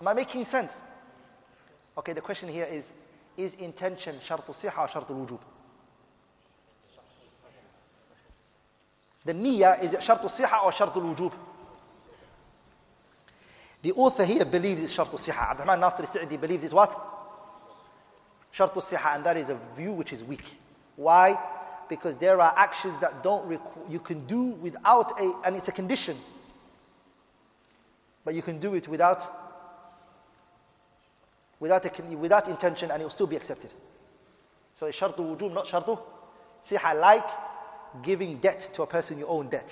Am 0.00 0.08
I 0.08 0.14
making 0.14 0.44
sense? 0.50 0.70
Okay, 1.98 2.12
the 2.12 2.20
question 2.20 2.48
here 2.48 2.64
is, 2.64 2.84
is 3.36 3.52
intention 3.58 4.20
shartul 4.28 4.54
siha 4.62 4.78
or 4.78 4.88
shartul 4.88 5.10
wujub? 5.10 5.40
The 9.26 9.32
niyyah, 9.32 9.84
is 9.84 9.92
it 9.92 10.00
shartul 10.08 10.30
siha 10.38 10.64
or 10.64 10.72
shartul 10.72 11.02
wujub? 11.02 11.32
The 13.82 13.90
author 13.92 14.24
here 14.24 14.44
believes 14.44 14.80
it's 14.80 14.96
shartul 14.96 15.18
siha. 15.18 15.50
Abdurrahman 15.50 15.80
Nasir 15.80 16.06
al-Sa'di 16.06 16.36
believes 16.36 16.62
it's 16.62 16.72
what? 16.72 16.90
Shartul 18.56 18.84
siha, 18.88 19.16
and 19.16 19.26
that 19.26 19.36
is 19.36 19.48
a 19.48 19.58
view 19.76 19.92
which 19.92 20.12
is 20.12 20.22
weak. 20.22 20.44
Why? 20.94 21.36
Because 21.88 22.14
there 22.20 22.40
are 22.40 22.54
actions 22.56 23.00
that 23.00 23.24
don't 23.24 23.60
you 23.88 23.98
can 23.98 24.28
do 24.28 24.54
without 24.62 25.20
a, 25.20 25.42
and 25.44 25.56
it's 25.56 25.68
a 25.68 25.72
condition. 25.72 26.20
But 28.24 28.34
you 28.34 28.42
can 28.42 28.60
do 28.60 28.74
it 28.74 28.86
without, 28.86 29.18
without, 31.58 31.84
a, 31.84 32.16
without 32.16 32.48
intention 32.48 32.92
and 32.92 33.02
it 33.02 33.04
will 33.04 33.10
still 33.10 33.26
be 33.26 33.36
accepted. 33.36 33.72
So 34.78 34.86
it's 34.86 34.98
shartu 35.00 35.18
wujub, 35.18 35.52
not 35.52 35.66
shartu 35.66 35.98
siha, 36.70 37.00
like 37.00 37.24
giving 38.02 38.40
debt 38.40 38.60
to 38.74 38.82
a 38.82 38.86
person 38.86 39.18
you 39.18 39.26
own 39.26 39.48
debt. 39.48 39.68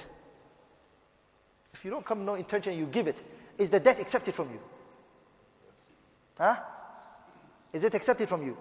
If 1.72 1.84
you 1.84 1.90
don't 1.90 2.06
come 2.06 2.24
no 2.24 2.34
intention, 2.34 2.76
you 2.78 2.86
give 2.86 3.06
it. 3.06 3.16
Is 3.58 3.70
the 3.70 3.80
debt 3.80 4.00
accepted 4.00 4.34
from 4.34 4.50
you? 4.50 4.58
Huh? 6.38 6.56
Is 7.72 7.82
it 7.82 7.94
accepted 7.94 8.28
from 8.28 8.46
you? 8.46 8.56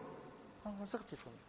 Oh, 0.65 0.71
accepted 0.83 1.19
from 1.19 1.31
you. 1.33 1.39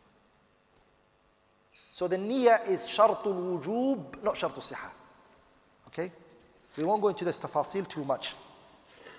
So 1.94 2.08
the 2.08 2.16
niyyah 2.16 2.68
is 2.70 2.80
shartul 2.98 3.62
wujub, 3.62 4.22
not 4.22 4.34
shartul 4.36 4.62
siha. 4.62 4.90
Okay? 5.88 6.12
We 6.76 6.84
won't 6.84 7.00
go 7.00 7.08
into 7.08 7.24
this 7.24 7.38
tafasil 7.42 7.92
too 7.92 8.04
much. 8.04 8.24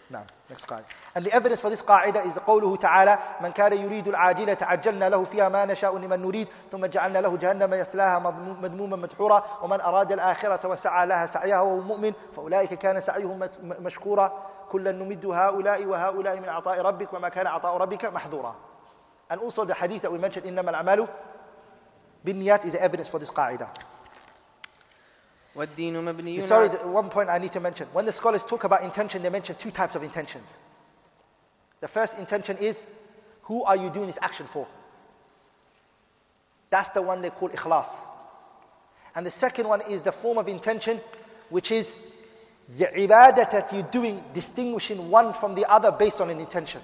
نعم 0.10 0.26
next 0.50 0.66
قاعدة. 0.66 0.86
And 1.16 1.26
the 1.26 1.34
evidence 1.34 1.62
for 1.62 1.70
this 1.70 1.82
قاعدة 1.82 2.24
is 2.24 2.40
قوله 2.40 2.76
تعالى 2.76 3.20
من 3.42 3.52
كان 3.52 3.74
يريد 3.74 4.08
العاجلة 4.08 4.58
عجلنا 4.62 5.10
له 5.10 5.24
فيها 5.24 5.50
ما 5.50 5.66
نشاء 5.66 5.98
لمن 5.98 6.22
نريد 6.22 6.48
ثم 6.72 6.86
جعلنا 6.86 7.20
له 7.20 7.38
جهنم 7.38 7.74
يصلاها 7.74 8.20
مذموما 8.62 8.98
مدحورا 8.98 9.44
ومن 9.62 9.82
أراد 9.82 10.12
الآخرة 10.12 10.68
وسعى 10.68 11.08
لها 11.08 11.28
سعيها 11.28 11.62
وهو 11.62 11.80
مؤمن 11.80 12.14
فأولئك 12.36 12.74
كان 12.74 13.02
سعيهم 13.02 13.50
مشكورا. 13.64 14.34
كلا 14.72 14.92
نمد 14.92 15.26
هؤلاء 15.26 15.86
وهؤلاء 15.86 16.40
من 16.40 16.50
عطاء 16.50 16.82
ربك 16.82 17.14
وما 17.14 17.30
كان 17.30 17.48
عطاء 17.48 17.78
ربك 17.78 18.06
محظورا. 18.06 18.56
And 19.30 19.40
also 19.40 19.66
the 19.66 19.74
hadith 19.74 20.04
that 20.04 20.46
إنما 20.46 20.70
الأعمال 20.70 21.08
بالنيات 22.26 22.66
is 22.66 22.74
the 22.74 22.82
evidence 22.82 23.10
for 23.10 23.20
this 23.20 23.32
قاعدة. 23.32 23.68
والدين 25.57 26.05
مبني 26.05 26.49
Sorry, 26.49 26.69
one 26.87 27.11
point 27.11 27.29
I 27.29 27.39
need 27.39 27.53
to 27.53 27.61
mention. 27.61 27.89
When 27.93 28.07
the 28.07 28.13
scholars 28.13 28.43
talk 28.49 28.65
about 28.65 28.83
intention, 28.83 29.23
they 29.23 29.29
mention 29.29 29.57
two 29.63 29.71
types 29.71 29.97
of 29.97 30.03
intentions. 30.03 30.47
The 31.81 31.89
first 31.89 32.13
intention 32.19 32.59
is, 32.59 32.77
who 33.43 33.65
are 33.65 33.77
you 33.77 33.91
doing 33.91 34.07
this 34.07 34.19
action 34.23 34.49
for? 34.53 34.69
That's 36.71 36.89
the 36.95 37.03
one 37.03 37.21
they 37.21 37.31
call 37.31 37.49
ikhlas. 37.49 37.89
And 39.15 39.27
the 39.27 39.33
second 39.33 39.67
one 39.67 39.81
is 39.91 40.05
the 40.05 40.13
form 40.23 40.39
of 40.39 40.47
intention, 40.47 41.01
which 41.49 41.73
is 41.73 41.87
the 42.79 42.87
ibadah 42.87 43.51
that 43.51 43.73
you're 43.73 43.91
doing, 43.91 44.23
distinguishing 44.35 45.11
one 45.11 45.35
from 45.41 45.57
the 45.57 45.65
other 45.69 45.91
based 45.99 46.21
on 46.21 46.31
an 46.31 46.39
intention. 46.39 46.81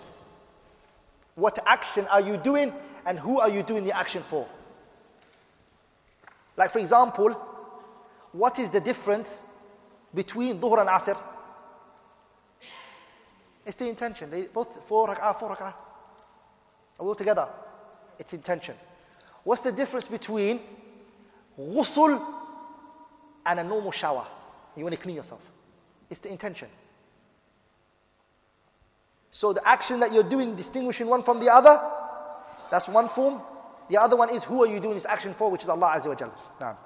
What 1.36 1.56
action 1.64 2.06
are 2.06 2.20
you 2.20 2.36
doing, 2.42 2.72
and 3.06 3.18
who 3.18 3.38
are 3.38 3.48
you 3.48 3.62
doing 3.62 3.84
the 3.84 3.96
action 3.96 4.24
for? 4.28 4.48
Like, 6.56 6.72
for 6.72 6.80
example, 6.80 7.36
what 8.31 8.57
is 8.59 8.71
the 8.71 8.79
difference 8.79 9.27
between 10.13 10.59
Dhuhr 10.59 10.79
and 10.79 10.89
Asr? 10.89 11.17
It's 13.65 13.77
the 13.77 13.87
intention. 13.87 14.29
They 14.31 14.47
both 14.53 14.67
four 14.87 15.07
rak'ah, 15.07 15.39
four 15.39 15.55
rak'ah. 15.55 15.73
All 16.99 17.15
together? 17.15 17.47
It's 18.19 18.31
intention. 18.33 18.75
What's 19.43 19.63
the 19.63 19.71
difference 19.71 20.05
between 20.05 20.61
ghusl 21.57 22.23
and 23.45 23.59
a 23.59 23.63
normal 23.63 23.91
shower? 23.91 24.27
You 24.75 24.83
want 24.83 24.95
to 24.95 25.01
clean 25.01 25.15
yourself. 25.15 25.41
It's 26.09 26.21
the 26.21 26.31
intention. 26.31 26.67
So 29.31 29.53
the 29.53 29.67
action 29.67 29.99
that 30.01 30.11
you're 30.11 30.29
doing, 30.29 30.55
distinguishing 30.55 31.07
one 31.07 31.23
from 31.23 31.39
the 31.39 31.51
other, 31.51 31.79
that's 32.69 32.87
one 32.87 33.09
form. 33.15 33.41
The 33.89 33.97
other 33.99 34.15
one 34.15 34.29
is 34.35 34.43
who 34.43 34.63
are 34.63 34.67
you 34.67 34.79
doing 34.79 34.95
this 34.95 35.05
action 35.07 35.35
for, 35.37 35.49
which 35.51 35.63
is 35.63 35.69
Allah 35.69 35.97
Azza 35.97 36.07
wa 36.07 36.15
Jalla. 36.15 36.77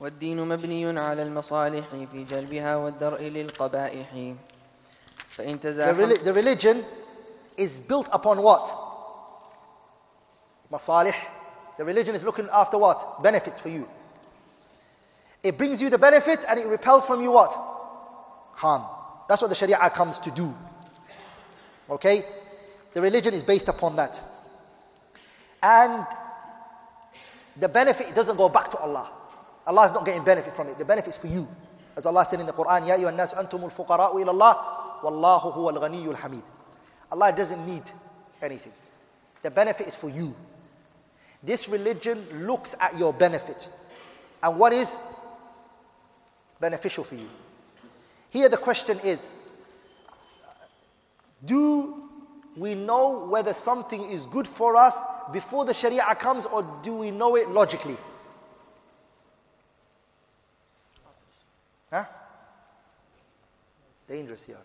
والدين 0.00 0.48
مبني 0.48 0.98
على 1.00 1.22
المصالح 1.22 1.86
في 2.12 2.24
جلبها 2.24 2.76
والدرء 2.76 3.22
للقبائح 3.22 4.34
فإن 5.36 5.58
The, 5.58 5.62
تزاحم 5.62 5.96
reli- 5.96 6.24
the 6.24 6.32
religion 6.32 6.84
is 7.56 7.70
built 7.88 8.06
upon 8.12 8.42
what? 8.42 8.62
Masalih. 10.70 11.14
The 11.78 11.84
religion 11.84 12.14
is 12.14 12.22
looking 12.22 12.48
after 12.52 12.78
what? 12.78 13.22
Benefits 13.22 13.60
for 13.60 13.68
you. 13.68 13.86
It 15.42 15.56
brings 15.58 15.80
you 15.80 15.90
the 15.90 15.98
benefit 15.98 16.40
and 16.48 16.58
it 16.58 16.66
repels 16.66 17.04
from 17.06 17.22
you 17.22 17.30
what? 17.30 17.50
Harm. 18.54 18.84
That's 19.28 19.40
what 19.42 19.48
the 19.48 19.54
Sharia 19.54 19.78
comes 19.96 20.16
to 20.24 20.30
do. 20.34 20.52
Okay? 21.90 22.24
The 22.94 23.00
religion 23.00 23.32
is 23.34 23.44
based 23.44 23.68
upon 23.68 23.96
that. 23.96 24.12
And 25.62 26.06
the 27.60 27.68
benefit 27.68 28.14
doesn't 28.14 28.36
go 28.36 28.48
back 28.48 28.70
to 28.72 28.78
Allah. 28.78 29.10
Allah 29.65 29.87
is 29.87 29.93
not 29.93 30.05
getting 30.05 30.23
benefit 30.23 30.53
from 30.55 30.67
it. 30.69 30.77
The 30.77 30.85
benefit 30.85 31.11
is 31.11 31.17
for 31.21 31.27
you. 31.27 31.47
As 31.95 32.05
Allah 32.05 32.25
said 32.29 32.39
in 32.39 32.45
the 32.45 32.53
Quran, 32.53 32.87
Ya 32.87 32.95
ayyuhan 32.95 33.15
nas 33.15 33.33
antumul 33.33 33.71
fuqara'u 33.75 34.19
ila 34.21 34.31
Allah, 34.31 35.01
wallahu 35.03 35.53
huwal 35.53 35.77
ghaniyyul 35.79 36.15
hamid. 36.15 36.43
Allah 37.11 37.33
doesn't 37.35 37.65
need 37.67 37.83
anything. 38.41 38.71
The 39.43 39.51
benefit 39.51 39.87
is 39.87 39.95
for 39.99 40.09
you. 40.09 40.33
This 41.43 41.67
religion 41.71 42.47
looks 42.47 42.69
at 42.79 42.97
your 42.97 43.13
benefit 43.13 43.57
and 44.43 44.59
what 44.59 44.73
is 44.73 44.87
beneficial 46.59 47.03
for 47.03 47.15
you. 47.15 47.27
Here 48.29 48.47
the 48.47 48.57
question 48.57 48.99
is, 48.99 49.19
do 51.45 51.95
we 52.57 52.75
know 52.75 53.27
whether 53.27 53.53
something 53.65 54.11
is 54.11 54.21
good 54.31 54.47
for 54.57 54.75
us 54.75 54.93
before 55.33 55.65
the 55.65 55.73
Sharia 55.73 56.03
comes 56.21 56.45
or 56.51 56.79
do 56.83 56.95
we 56.95 57.09
know 57.11 57.35
it 57.35 57.49
logically? 57.49 57.97
Dangerous 64.07 64.41
here. 64.45 64.57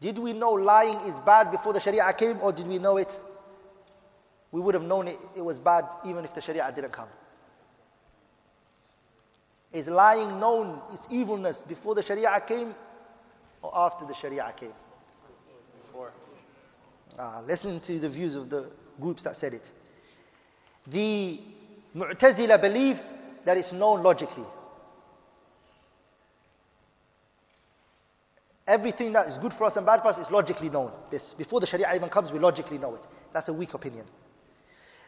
Did 0.00 0.18
we 0.18 0.32
know 0.32 0.52
lying 0.52 1.08
is 1.08 1.14
bad 1.26 1.50
before 1.50 1.72
the 1.72 1.80
Sharia 1.80 2.12
came, 2.18 2.40
or 2.40 2.52
did 2.52 2.66
we 2.66 2.78
know 2.78 2.96
it? 2.96 3.08
We 4.52 4.60
would 4.60 4.74
have 4.74 4.82
known 4.82 5.08
it, 5.08 5.16
it 5.36 5.42
was 5.42 5.58
bad 5.58 5.84
even 6.06 6.24
if 6.24 6.34
the 6.34 6.40
Sharia 6.40 6.72
didn't 6.74 6.92
come. 6.92 7.08
Is 9.72 9.86
lying 9.86 10.40
known, 10.40 10.80
its 10.92 11.06
evilness, 11.10 11.58
before 11.68 11.94
the 11.94 12.02
Sharia 12.02 12.40
came, 12.46 12.74
or 13.62 13.76
after 13.76 14.06
the 14.06 14.14
Sharia 14.20 14.52
came? 14.58 14.72
Before. 15.86 16.12
Ah, 17.18 17.42
listen 17.44 17.80
to 17.86 18.00
the 18.00 18.08
views 18.08 18.34
of 18.34 18.50
the 18.50 18.70
groups 19.00 19.22
that 19.24 19.36
said 19.36 19.54
it. 19.54 19.62
The 20.86 21.40
Mu'tazila 21.94 22.60
believe 22.60 22.96
that 23.44 23.56
it's 23.56 23.72
known 23.72 24.02
logically. 24.02 24.46
Everything 28.70 29.12
that 29.14 29.26
is 29.26 29.36
good 29.38 29.52
for 29.58 29.64
us 29.64 29.72
and 29.74 29.84
bad 29.84 30.00
for 30.00 30.10
us 30.10 30.18
is 30.18 30.30
logically 30.30 30.70
known. 30.70 30.92
This, 31.10 31.34
before 31.36 31.58
the 31.58 31.66
Sharia 31.66 31.92
even 31.92 32.08
comes, 32.08 32.30
we 32.30 32.38
logically 32.38 32.78
know 32.78 32.94
it. 32.94 33.00
That's 33.34 33.48
a 33.48 33.52
weak 33.52 33.74
opinion. 33.74 34.06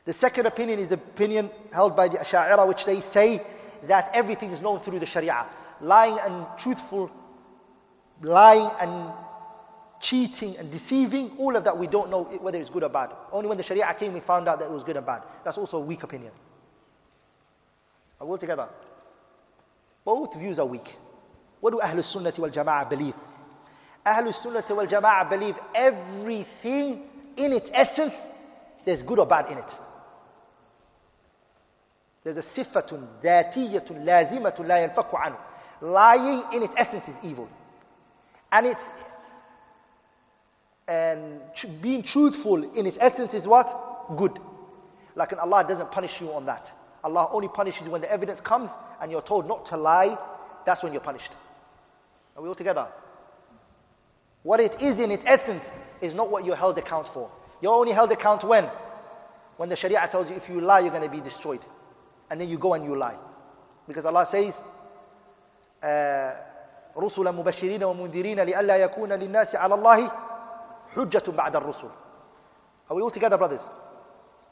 The 0.05 0.15
second 0.15 0.47
opinion 0.47 0.81
is 0.81 0.89
the 0.89 0.97
opinion 0.97 1.49
held 1.73 1.95
by 1.95 2.09
the 2.09 2.19
Asha'ira, 2.19 2.67
which 2.67 2.81
they 2.85 3.01
say 3.13 3.41
that 3.87 4.11
everything 4.13 4.51
is 4.51 4.61
known 4.61 4.83
through 4.83 4.99
the 4.99 5.07
Sharia. 5.07 5.47
Lying 5.81 6.19
and 6.21 6.45
truthful, 6.59 7.09
lying 8.21 8.69
and 8.81 9.15
cheating 10.01 10.57
and 10.57 10.73
deceiving, 10.73 11.37
all 11.39 11.55
of 11.55 11.63
that 11.63 11.79
we 11.79 11.87
don't 11.87 12.11
know 12.11 12.25
whether 12.41 12.59
it's 12.59 12.69
good 12.69 12.83
or 12.83 12.89
bad. 12.89 13.11
Only 13.31 13.49
when 13.49 13.59
the 13.59 13.65
Sharia 13.65 13.95
came 13.97 14.13
we 14.13 14.23
found 14.27 14.49
out 14.49 14.59
that 14.59 14.65
it 14.65 14.73
was 14.73 14.83
good 14.83 14.97
and 14.97 15.07
bad. 15.07 15.23
That's 15.45 15.57
also 15.57 15.77
a 15.77 15.81
weak 15.81 16.03
opinion. 16.03 16.33
Are 18.21 18.27
we 18.27 18.33
all 18.33 18.39
together? 18.39 18.69
Both 20.05 20.37
views 20.37 20.59
are 20.59 20.67
weak. 20.67 20.89
What 21.61 21.71
do 21.71 21.79
Ahlul 21.79 22.13
Sunnah 22.13 22.33
wal 22.37 22.51
Jama'ah 22.51 22.91
believe? 22.91 23.15
Ahlul 24.07 24.35
Sunnah 24.43 24.65
wal 24.71 24.87
Jama'ah 24.87 25.31
believe 25.31 25.55
everything 25.75 27.03
in 27.37 27.53
its 27.53 27.69
essence, 27.73 28.15
there's 28.85 29.03
good 29.03 29.19
or 29.19 29.27
bad 29.27 29.47
in 29.51 29.59
it. 29.59 29.71
There's 32.25 32.37
a 32.37 32.61
sifatun, 32.61 33.07
dhatiyatun, 33.23 34.05
lazimatun, 34.05 34.67
la 34.67 34.77
yanfaku 34.77 35.15
anhu. 35.15 35.39
Lying 35.83 36.43
in 36.53 36.63
its 36.63 36.75
essence 36.77 37.05
is 37.09 37.17
evil. 37.25 37.49
And 38.51 38.67
it's 38.67 38.81
and 40.89 41.41
being 41.81 42.03
truthful 42.03 42.63
in 42.75 42.87
its 42.87 42.97
essence 43.01 43.33
is 43.35 43.47
what? 43.47 43.67
Good. 44.19 44.39
Like 45.15 45.33
Allah 45.33 45.65
doesn't 45.69 45.91
punish 45.91 46.11
you 46.21 46.33
on 46.33 46.47
that. 46.47 46.67
Allah 47.05 47.29
only 47.33 47.49
punishes 47.49 47.83
you 47.85 47.91
when 47.91 48.01
the 48.01 48.11
evidence 48.11 48.41
comes 48.41 48.69
and 49.01 49.11
you're 49.11 49.23
told 49.23 49.47
not 49.47 49.67
to 49.67 49.77
lie, 49.77 50.17
that's 50.67 50.83
when 50.83 50.93
you're 50.93 51.03
punished. 51.03 51.31
Are 52.37 52.43
we 52.43 52.49
all 52.49 52.55
together? 52.55 52.87
What 54.44 54.60
it 54.60 54.74
is 54.82 55.00
in 55.00 55.12
its 55.12 55.24
essence 55.26 55.64
is 56.02 56.14
not 56.14 56.30
what 56.30 56.46
you're 56.46 56.56
held 56.56 56.78
account 56.78 57.08
for. 57.14 57.32
You're 57.62 57.74
only 57.74 57.94
held 57.94 58.12
account 58.12 58.48
when? 58.48 58.70
When 59.58 59.70
the 59.70 59.76
Sharia 59.76 60.08
tells 60.12 60.30
you 60.30 60.36
if 60.36 60.48
you 60.48 60.62
lie, 60.62 60.82
you're 60.82 60.92
going 60.92 61.02
to 61.02 61.10
be 61.10 61.22
destroyed. 61.22 61.62
And 62.30 62.40
then 62.40 62.50
you 62.50 62.58
go 62.58 62.74
and 62.74 62.86
you 62.86 62.96
lie. 62.96 63.18
Because 63.88 64.06
Allah 64.06 64.28
says, 64.32 64.54
رسلا 66.98 67.32
مبشرين 67.32 67.84
ومنذرين 67.84 68.40
لئلا 68.40 68.78
يكون 68.78 69.14
للناس 69.14 69.56
على 69.56 69.76
الله 69.76 70.12
حجة 70.96 71.32
بعد 71.32 71.56
الرسل. 71.56 71.90
Are 72.90 72.96
we 72.96 73.02
all 73.02 73.12
together, 73.12 73.38
brothers? 73.38 73.62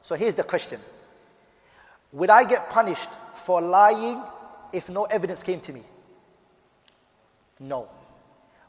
So 0.03 0.15
here's 0.15 0.35
the 0.35 0.43
question. 0.43 0.79
Would 2.11 2.29
I 2.29 2.43
get 2.47 2.69
punished 2.69 3.09
for 3.45 3.61
lying 3.61 4.21
if 4.73 4.87
no 4.89 5.05
evidence 5.05 5.41
came 5.43 5.61
to 5.61 5.73
me? 5.73 5.83
No. 7.59 7.87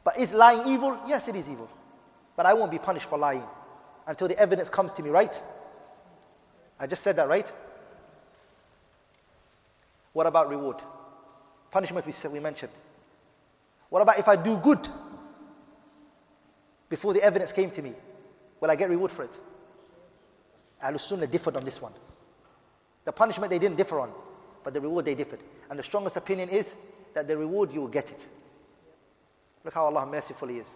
But 0.04 0.20
is 0.20 0.30
lying 0.32 0.74
evil? 0.74 1.00
Yes, 1.08 1.24
it 1.28 1.36
is 1.36 1.48
evil. 1.48 1.70
But 2.36 2.46
I 2.46 2.54
won't 2.54 2.72
be 2.72 2.80
punished 2.80 3.08
for 3.10 3.18
lying 3.18 3.44
until 4.08 4.28
the 4.28 4.38
evidence 4.40 4.70
comes 4.70 4.92
to 4.98 5.04
me, 5.04 5.10
right? 5.10 5.34
I 6.80 6.88
just 6.88 7.04
said 7.04 7.16
that, 7.18 7.28
right? 7.28 7.46
What 10.14 10.26
about 10.26 10.50
reward? 10.50 10.78
Punishment 11.70 12.06
we, 12.06 12.14
said, 12.22 12.32
we 12.32 12.40
mentioned. 12.40 12.72
What 13.90 14.02
about 14.02 14.20
if 14.20 14.28
I 14.28 14.42
do 14.42 14.58
good 14.64 14.80
before 16.90 17.14
the 17.14 17.22
evidence 17.22 17.52
came 17.54 17.72
to 17.72 17.82
me? 17.82 17.94
Will 18.60 18.72
I 18.72 18.76
get 18.76 18.90
reward 18.90 19.12
for 19.16 19.24
it? 19.24 19.32
Ahlul 20.84 21.00
Sunnah 21.08 21.28
differed 21.28 21.56
on 21.56 21.64
this 21.64 21.78
one. 21.80 21.94
The 23.06 23.12
punishment 23.12 23.52
they 23.52 23.60
didn't 23.60 23.78
differ 23.78 24.00
on, 24.00 24.12
but 24.64 24.74
the 24.74 24.82
reward 24.82 25.06
they 25.06 25.16
differed. 25.16 25.40
And 25.70 25.78
the 25.78 25.84
strongest 25.84 26.18
opinion 26.18 26.50
is 26.50 26.66
that 27.14 27.28
the 27.28 27.38
reward 27.38 27.72
you 27.72 27.82
will 27.82 27.88
get 27.88 28.06
it. 28.06 28.20
Look 29.65 29.75
how 29.75 29.87
Allah 29.87 30.07
mercifully 30.07 30.57
is. 30.59 30.67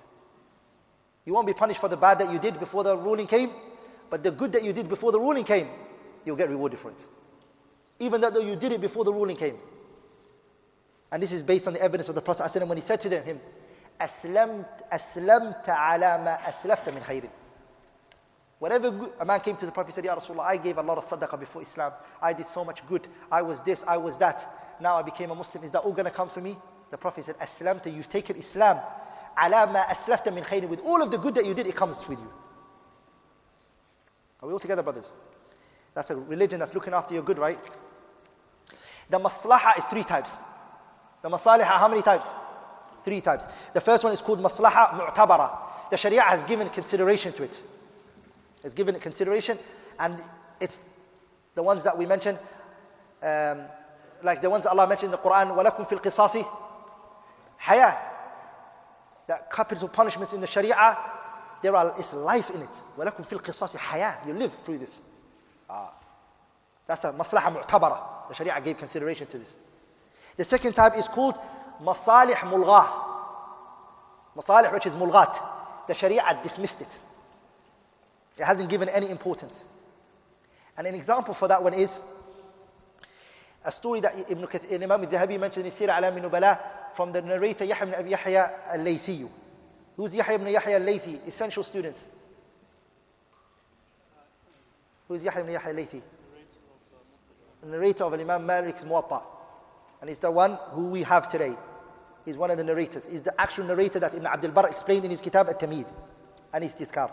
You 1.25 1.35
won't 1.35 1.47
be 1.47 1.53
punished 1.55 1.81
for 1.81 1.89
the 1.89 1.97
bad 1.97 2.19
that 2.19 2.33
you 2.33 2.39
did 2.39 2.59
before 2.59 2.83
the 2.83 2.97
ruling 2.97 3.27
came, 3.27 3.51
but 4.11 4.23
the 4.23 4.31
good 4.31 4.53
that 4.53 4.65
you 4.65 4.73
did 4.73 4.89
before 4.89 5.13
the 5.13 5.21
ruling 5.21 5.45
came, 5.45 5.69
you'll 6.25 6.37
get 6.37 6.49
rewarded 6.49 6.81
for 6.81 6.91
it. 6.91 6.97
Even 7.99 8.21
though 8.21 8.41
you 8.41 8.57
did 8.57 8.73
it 8.73 8.81
before 8.81 9.05
the 9.05 9.13
ruling 9.13 9.37
came. 9.37 9.57
And 11.13 11.23
this 11.23 11.33
is 11.33 11.45
based 11.45 11.67
on 11.67 11.75
the 11.75 11.83
evidence 11.83 12.09
of 12.09 12.15
the 12.15 12.21
Prophet 12.21 12.51
ﷺ 12.55 12.69
when 12.69 12.79
he 12.79 12.87
said 12.87 13.01
to 13.03 13.09
them, 13.09 13.25
him, 13.25 13.41
أسلمت 14.01 14.67
أسلمت 14.93 15.69
على 15.69 16.19
ما 16.25 16.39
أسلفت 16.49 16.89
من 16.89 17.03
خير. 17.03 17.29
Whatever 18.59 18.91
good, 18.91 19.13
a 19.21 19.25
man 19.25 19.41
came 19.41 19.57
to 19.57 19.67
the 19.67 19.73
Prophet 19.73 19.89
and 19.89 19.95
said, 19.97 20.05
Ya 20.05 20.17
Rasulullah, 20.19 20.47
I 20.47 20.57
gave 20.57 20.79
a 20.79 20.83
lot 20.83 20.99
of 20.99 21.05
sadaqah 21.05 21.39
before 21.39 21.63
Islam. 21.63 21.93
I 22.21 22.33
did 22.33 22.47
so 22.55 22.65
much 22.65 22.81
good. 22.89 23.07
I 23.31 23.43
was 23.43 23.59
this, 23.65 23.79
I 23.87 23.97
was 23.97 24.19
that. 24.21 24.39
Now 24.81 24.97
I 24.97 25.03
became 25.03 25.31
a 25.31 25.35
Muslim. 25.35 25.65
Is 25.65 25.73
that 25.73 25.81
all 25.81 25.93
going 25.93 26.05
to 26.05 26.11
come 26.11 26.31
for 26.33 26.41
me? 26.41 26.59
The 26.91 26.97
Prophet 26.97 27.25
said, 27.27 27.37
Aslamta, 27.39 27.95
you've 27.95 28.11
taken 28.11 28.37
Islam. 28.37 28.81
على 29.37 29.67
ما 29.67 29.81
أسلفت 29.81 30.29
من 30.29 30.45
خير. 30.45 30.69
With 30.69 30.81
all 30.81 31.03
of 31.03 31.11
the 31.11 31.19
good 31.19 31.35
that 31.35 31.45
you 31.45 31.55
did, 31.55 31.67
it 31.67 31.77
comes 31.77 31.97
with 32.09 32.19
you. 32.19 32.29
Are 34.43 34.49
we 34.49 34.53
all 34.53 34.61
together, 34.61 34.83
brothers? 34.83 35.09
That's 35.95 36.11
a 36.11 36.17
religion 36.17 36.61
that's 36.61 36.75
looking 36.75 36.95
after 36.95 37.15
your 37.15 37.23
good, 37.23 37.39
right? 37.39 37.59
The 39.11 39.19
maslaha 39.19 39.79
is 39.79 39.85
three 39.91 40.05
types. 40.05 40.31
The 41.23 41.29
masaliha, 41.29 41.79
how 41.79 41.89
many 41.89 42.03
types? 42.03 42.25
Three 43.05 43.21
types. 43.21 43.43
The 43.75 43.81
first 43.81 44.05
one 44.05 44.13
is 44.13 44.21
called 44.25 44.39
maslaha 44.39 44.95
mu'tabara. 44.95 45.91
The 45.91 45.97
sharia 45.97 46.23
has 46.23 46.49
given 46.49 46.71
consideration 46.71 47.35
to 47.35 47.43
it. 47.43 47.57
It's 48.63 48.75
given 48.75 48.95
it 48.95 49.03
consideration 49.03 49.59
and 49.99 50.21
it's 50.61 50.77
the 51.55 51.63
ones 51.63 51.83
that 51.85 51.99
we 51.99 52.07
mentioned, 52.07 52.39
um, 53.23 53.63
like 54.23 54.41
the 54.41 54.51
ones 54.51 54.65
that 54.65 54.71
Allah 54.71 54.87
mentioned 54.87 55.07
in 55.07 55.11
the 55.13 55.19
Quran, 55.19 55.57
وَلَكُمْ 55.57 55.91
فِي 55.91 56.01
الْقِصَاصِ 56.01 56.45
Hayah, 57.68 57.98
that 59.28 59.52
capital 59.52 59.90
punishments 59.90 60.34
in 60.34 60.42
the 60.42 60.48
Sharia, 60.48 60.76
there 61.64 61.76
are, 61.76 61.96
life 62.14 62.46
in 62.54 62.62
it. 62.62 62.70
You 64.28 64.34
live 64.34 64.52
through 64.66 64.80
this. 64.80 65.00
Uh, 65.70 65.90
that's 66.88 67.04
a 67.04 67.08
maslaha 67.08 67.56
mu'tabara. 67.56 68.30
The 68.30 68.36
Sharia 68.36 68.62
gave 68.64 68.78
consideration 68.78 69.28
to 69.32 69.40
this. 69.40 69.52
The 70.38 70.46
second 70.46 70.74
type 70.74 70.94
is 70.98 71.08
called 71.14 71.36
masalih 71.82 72.38
mulghah. 72.44 73.04
Masalih 74.38 74.74
which 74.74 74.86
is 74.86 74.94
mulghat. 74.94 75.88
The 75.88 75.96
Sharia 75.96 76.22
dismissed 76.44 76.76
it. 76.80 76.88
It 78.38 78.44
hasn't 78.44 78.70
given 78.70 78.90
any 78.90 79.10
importance. 79.10 79.54
And 80.78 80.86
an 80.86 80.94
example 80.94 81.36
for 81.40 81.48
that 81.48 81.64
one 81.64 81.74
is 81.74 81.90
a 83.64 83.72
story 83.72 84.02
that 84.02 84.14
Ibn 84.30 84.46
Kathir, 84.46 84.84
Imam 84.84 85.04
al-Dhahabi 85.04 85.40
mentioned 85.40 85.66
in 85.66 85.72
Siyar 85.72 85.98
Alam 85.98 86.22
Nubala 86.22 86.60
from 86.96 87.12
the 87.12 87.22
narrator 87.22 87.66
Yahya 87.66 87.84
ibn 87.84 87.96
Abi 87.96 88.10
Yahya 88.12 88.52
al-Laythi. 88.74 89.30
Who's 89.98 90.14
Yahya 90.14 90.36
ibn 90.36 90.48
Yahya 90.48 90.80
al-Laythi? 90.80 91.28
Essential 91.28 91.64
students. 91.64 92.00
Who's 95.08 95.22
Yahya 95.24 95.42
ibn 95.42 95.54
Yahya 95.54 95.70
al-Laythi? 95.70 96.02
The 97.62 97.68
narrator 97.68 98.04
of 98.04 98.14
Imam 98.14 98.46
Malik's 98.46 98.84
Muwatta. 98.84 99.22
And 100.02 100.10
he's 100.10 100.20
the 100.20 100.32
one 100.32 100.58
who 100.72 100.90
we 100.90 101.04
have 101.04 101.32
today. 101.32 101.54
He's 102.26 102.38
one 102.38 102.52
of 102.52 102.58
the 102.58 102.64
narrators. 102.64 103.04
He's 103.10 103.24
the 103.24 103.40
actual 103.40 103.66
narrator 103.66 104.00
that 104.00 104.14
Ibn 104.14 104.26
Abdul 104.26 104.52
Barr 104.52 104.68
explained 104.68 105.06
in 105.06 105.12
his 105.12 105.22
Kitab 105.22 105.48
al-Tamhid 105.48 105.86
and 106.54 106.64
his 106.64 106.74
Tizkar. 106.74 107.12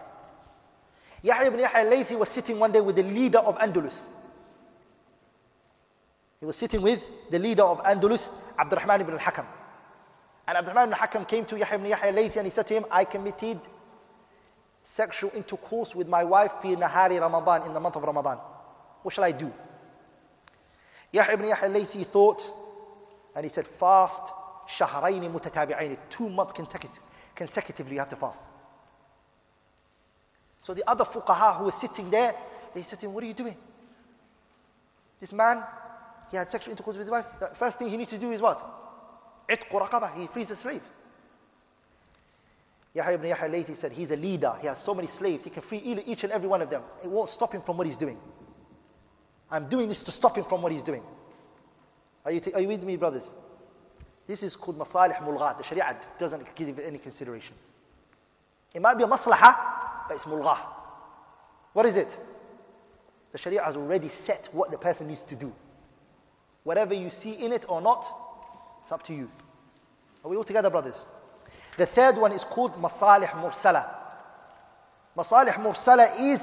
Yahya 1.22 1.46
ibn 1.46 1.60
Yahya 1.60 1.86
al-Laythi 1.86 2.18
was 2.18 2.28
sitting 2.34 2.58
one 2.58 2.72
day 2.72 2.80
with 2.80 2.96
the 2.96 3.02
leader 3.02 3.38
of 3.38 3.54
Andalus. 3.56 3.96
He 6.40 6.46
was 6.46 6.56
sitting 6.56 6.82
with 6.82 6.98
the 7.30 7.38
leader 7.38 7.62
of 7.62 7.78
Andalus, 7.78 8.26
Abdurrahman 8.58 9.02
ibn 9.02 9.14
al-Hakam. 9.14 9.46
And 10.46 10.58
Abdurrahman 10.58 10.88
ibn 10.88 10.98
al-Hakam 11.00 11.28
came 11.28 11.46
to 11.46 11.56
Yahya 11.56 11.74
ibn 11.76 11.86
Yahya 11.86 12.08
al-Laythi 12.08 12.36
and 12.36 12.46
he 12.46 12.52
said 12.52 12.66
to 12.66 12.74
him, 12.74 12.84
I 12.90 13.04
committed 13.04 13.60
sexual 14.96 15.30
intercourse 15.34 15.90
with 15.94 16.08
my 16.08 16.24
wife 16.24 16.50
fi 16.60 16.74
nahari 16.74 17.20
Ramadan, 17.20 17.66
in 17.66 17.72
the 17.72 17.80
month 17.80 17.96
of 17.96 18.02
Ramadan. 18.02 18.38
What 19.02 19.14
shall 19.14 19.24
I 19.24 19.32
do? 19.32 19.50
Yahya 21.12 21.34
ibn 21.34 21.46
Yahya 21.48 21.68
al-Laythi 21.68 22.10
thought, 22.12 22.40
and 23.36 23.44
he 23.44 23.52
said, 23.54 23.66
fast 23.78 24.32
shahrayni 24.78 25.30
mutatabi'aini, 25.32 25.96
two 26.16 26.28
months 26.28 26.52
consecutive, 26.56 26.98
consecutively 27.36 27.94
you 27.94 27.98
have 28.00 28.10
to 28.10 28.16
fast. 28.16 28.38
So 30.64 30.74
the 30.74 30.88
other 30.88 31.04
fuqaha 31.04 31.58
who 31.58 31.64
were 31.64 31.74
sitting 31.80 32.10
there, 32.10 32.34
they 32.74 32.82
said 32.82 33.00
to 33.00 33.06
him, 33.06 33.14
what 33.14 33.22
are 33.24 33.26
you 33.26 33.34
doing? 33.34 33.56
This 35.20 35.32
man, 35.32 35.62
he 36.30 36.36
had 36.36 36.50
sexual 36.50 36.72
intercourse 36.72 36.96
with 36.96 37.06
his 37.06 37.10
wife. 37.10 37.26
The 37.38 37.50
first 37.58 37.78
thing 37.78 37.88
he 37.88 37.96
needs 37.96 38.10
to 38.10 38.18
do 38.18 38.32
is 38.32 38.40
what? 38.40 38.60
Itqu 39.52 39.72
raqabah, 39.72 40.14
he 40.18 40.28
frees 40.32 40.50
a 40.50 40.60
slave. 40.62 40.82
Yahya 42.94 43.14
ibn 43.14 43.28
Yahya 43.28 43.48
Laythi 43.48 43.80
said 43.80 43.92
he's 43.92 44.10
a 44.10 44.16
leader. 44.16 44.54
He 44.60 44.66
has 44.66 44.78
so 44.84 44.94
many 44.94 45.08
slaves. 45.18 45.44
He 45.44 45.50
can 45.50 45.62
free 45.62 45.78
each 46.06 46.22
and 46.24 46.32
every 46.32 46.48
one 46.48 46.62
of 46.62 46.70
them. 46.70 46.82
It 47.02 47.10
won't 47.10 47.30
stop 47.30 47.52
him 47.52 47.62
from 47.64 47.76
what 47.78 47.86
he's 47.86 47.96
doing. 47.96 48.18
I'm 49.50 49.68
doing 49.68 49.88
this 49.88 50.02
to 50.04 50.12
stop 50.12 50.36
him 50.36 50.44
from 50.48 50.62
what 50.62 50.72
he's 50.72 50.82
doing. 50.82 51.02
Are 52.24 52.32
you, 52.32 52.40
are 52.54 52.60
you 52.60 52.68
with 52.68 52.82
me, 52.82 52.96
brothers? 52.96 53.24
This 54.26 54.42
is 54.42 54.56
called 54.56 54.78
masalih 54.78 55.20
mulghat. 55.22 55.58
The 55.58 55.64
Sharia 55.64 55.98
doesn't 56.18 56.44
give 56.56 56.78
any 56.78 56.98
consideration. 56.98 57.54
It 58.74 58.80
might 58.80 58.96
be 58.96 59.04
a 59.04 59.06
maslaha, 59.06 59.54
but 60.08 60.16
it's 60.16 60.24
mulghah. 60.24 60.58
What 61.72 61.86
is 61.86 61.96
it? 61.96 62.08
The 63.32 63.38
Sharia 63.38 63.62
has 63.64 63.76
already 63.76 64.10
set 64.26 64.48
what 64.52 64.70
the 64.70 64.78
person 64.78 65.08
needs 65.08 65.22
to 65.28 65.36
do. 65.36 65.52
Whatever 66.64 66.94
you 66.94 67.10
see 67.22 67.32
in 67.32 67.52
it 67.52 67.64
or 67.68 67.80
not, 67.80 68.04
it's 68.82 68.92
up 68.92 69.02
to 69.06 69.14
you. 69.14 69.28
Are 70.24 70.30
we 70.30 70.36
all 70.36 70.44
together, 70.44 70.70
brothers? 70.70 70.94
The 71.78 71.86
third 71.94 72.16
one 72.16 72.32
is 72.32 72.44
called 72.54 72.72
masalih 72.72 73.30
mursala. 73.30 73.86
Masalih 75.16 75.56
mursala 75.58 76.34
is 76.34 76.40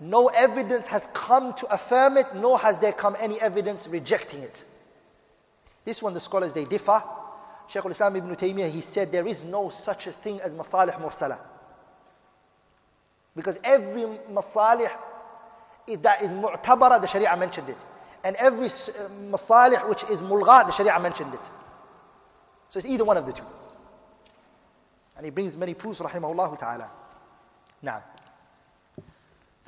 no 0.00 0.28
evidence 0.28 0.86
has 0.90 1.02
come 1.14 1.54
to 1.60 1.66
affirm 1.66 2.16
it, 2.16 2.26
nor 2.34 2.58
has 2.58 2.76
there 2.80 2.92
come 2.92 3.16
any 3.20 3.40
evidence 3.40 3.86
rejecting 3.88 4.40
it. 4.40 4.56
This 5.84 6.00
one, 6.00 6.14
the 6.14 6.20
scholars, 6.20 6.52
they 6.54 6.64
differ. 6.64 7.02
Shaykh 7.72 7.84
al-Islam 7.84 8.16
ibn 8.16 8.34
Taymiyyah, 8.36 8.70
he 8.70 8.82
said 8.92 9.10
there 9.10 9.26
is 9.26 9.38
no 9.44 9.72
such 9.84 10.06
a 10.06 10.14
thing 10.22 10.40
as 10.40 10.52
masalih 10.52 11.00
mursala. 11.00 11.38
Because 13.34 13.56
every 13.64 14.02
masalih 14.30 14.88
that 16.02 16.22
is 16.22 16.30
mu'tabara, 16.30 17.00
the 17.00 17.08
Sharia 17.10 17.36
mentioned 17.36 17.68
it. 17.68 17.78
And 18.22 18.36
every 18.36 18.66
uh, 18.68 19.08
masalih 19.08 19.88
which 19.88 20.02
is 20.10 20.20
mulgha, 20.20 20.66
the 20.66 20.74
Sharia 20.76 20.98
mentioned 21.00 21.34
it. 21.34 21.40
So 22.71 22.79
it's 22.79 22.87
either 22.87 23.05
one 23.05 23.17
of 23.17 23.25
the 23.25 23.33
two. 23.33 23.43
And 25.15 25.25
he 25.25 25.31
brings 25.31 25.55
many 25.55 25.73
proofs, 25.73 25.99
rahimahullah 25.99 26.59
ta'ala. 26.59 26.91
Now. 27.81 28.03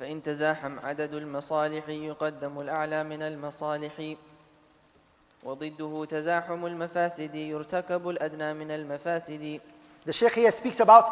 فإن 0.00 0.22
تزاحم 0.22 0.78
عدد 0.78 1.14
المصالح 1.14 1.88
يقدم 1.88 2.60
الأعلى 2.60 3.04
من 3.04 3.22
المصالح 3.22 4.16
وضده 5.44 6.04
تزاحم 6.04 6.66
المفاسد 6.66 7.34
يرتكب 7.34 8.08
الأدنى 8.08 8.54
من 8.54 8.70
المفاسد 8.70 9.60
The 10.06 10.12
Shaykh 10.12 10.32
here 10.32 10.52
speaks 10.58 10.80
about 10.80 11.04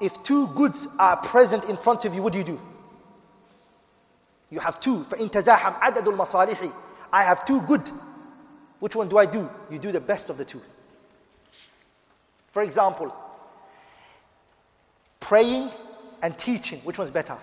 if 0.00 0.12
two 0.26 0.48
goods 0.56 0.88
are 0.98 1.16
present 1.30 1.64
in 1.64 1.76
front 1.84 2.04
of 2.04 2.12
you, 2.12 2.22
what 2.22 2.32
do 2.32 2.40
you 2.40 2.44
do? 2.44 2.58
You 4.50 4.58
have 4.58 4.80
two. 4.80 5.04
فإن 5.10 5.30
تزاحم 5.30 5.72
عدد 5.72 6.08
المصالح 6.08 6.72
I 7.12 7.22
have 7.22 7.46
two 7.46 7.60
good. 7.68 7.82
Which 8.80 8.96
one 8.96 9.08
do 9.08 9.18
I 9.18 9.26
do? 9.30 9.48
You 9.70 9.78
do 9.78 9.92
the 9.92 10.00
best 10.00 10.28
of 10.28 10.38
the 10.38 10.44
two. 10.44 10.60
For 12.53 12.63
example, 12.63 13.13
praying 15.21 15.69
and 16.21 16.35
teaching, 16.43 16.81
which 16.83 16.97
one's 16.97 17.11
better? 17.11 17.37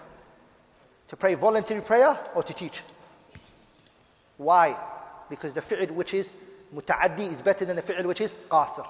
To 1.09 1.17
pray 1.17 1.35
voluntary 1.35 1.83
prayer 1.83 2.18
or 2.35 2.43
to 2.43 2.55
teach? 2.55 2.73
Why? 4.36 4.76
Because 5.31 5.55
the 5.55 5.62
fi'l 5.62 5.94
which 5.94 6.12
is 6.12 6.28
muta'addi 6.75 7.35
is 7.35 7.43
better 7.43 7.65
than 7.65 7.76
the 7.76 7.83
fi'l 7.83 8.07
which 8.07 8.20
is 8.20 8.33
qasr. 8.51 8.86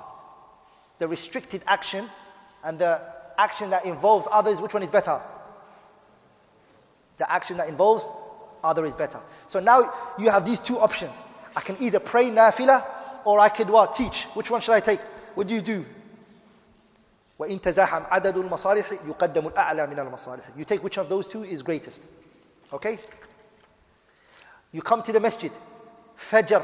The 0.99 1.07
restricted 1.07 1.63
action 1.67 2.09
and 2.65 2.79
the 2.79 3.01
action 3.39 3.71
that 3.71 3.85
involves 3.85 4.27
others, 4.33 4.59
which 4.61 4.73
one 4.73 4.83
is 4.83 4.91
better? 4.91 5.21
The 7.19 7.31
action 7.31 7.59
that 7.59 7.69
involves 7.69 8.05
other 8.65 8.87
is 8.87 8.97
better. 8.97 9.21
So 9.51 9.61
now 9.61 10.15
you 10.19 10.31
have 10.31 10.45
these 10.45 10.59
two 10.67 10.79
options. 10.79 11.13
I 11.55 11.63
can 11.63 11.77
either 11.77 12.01
pray 12.01 12.27
nafila 12.27 13.25
or 13.25 13.39
I 13.39 13.55
could 13.55 13.69
what? 13.69 13.95
Teach. 13.95 14.15
Which 14.35 14.51
one 14.51 14.63
should 14.63 14.73
I 14.73 14.81
take? 14.81 15.01
What 15.35 15.47
do 15.47 15.55
you 15.55 15.63
do? 15.63 15.85
وإن 17.40 17.62
تزاحم 17.62 18.04
عدد 18.06 18.38
المصالح 18.38 18.92
يقدم 18.92 19.48
الأعلى 19.48 19.88
من 19.88 20.00
المصالح. 20.00 20.58
You 20.58 20.66
take 20.66 20.84
which 20.84 20.98
of 20.98 21.10
those 21.10 21.26
two 21.32 21.44
is 21.44 21.62
greatest. 21.62 22.00
Okay? 22.72 23.00
You 24.72 24.82
come 24.82 25.04
to 25.04 25.12
the 25.12 25.20
masjid. 25.20 25.52
Fajr. 26.32 26.64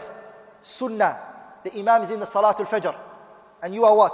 Sunnah. 0.77 1.17
The 1.63 1.71
Imam 1.73 2.03
is 2.03 2.11
in 2.11 2.19
the 2.19 2.27
Salatul 2.27 2.67
Fajr. 2.67 2.95
And 3.63 3.73
you 3.73 3.85
are 3.85 3.95
what? 3.95 4.13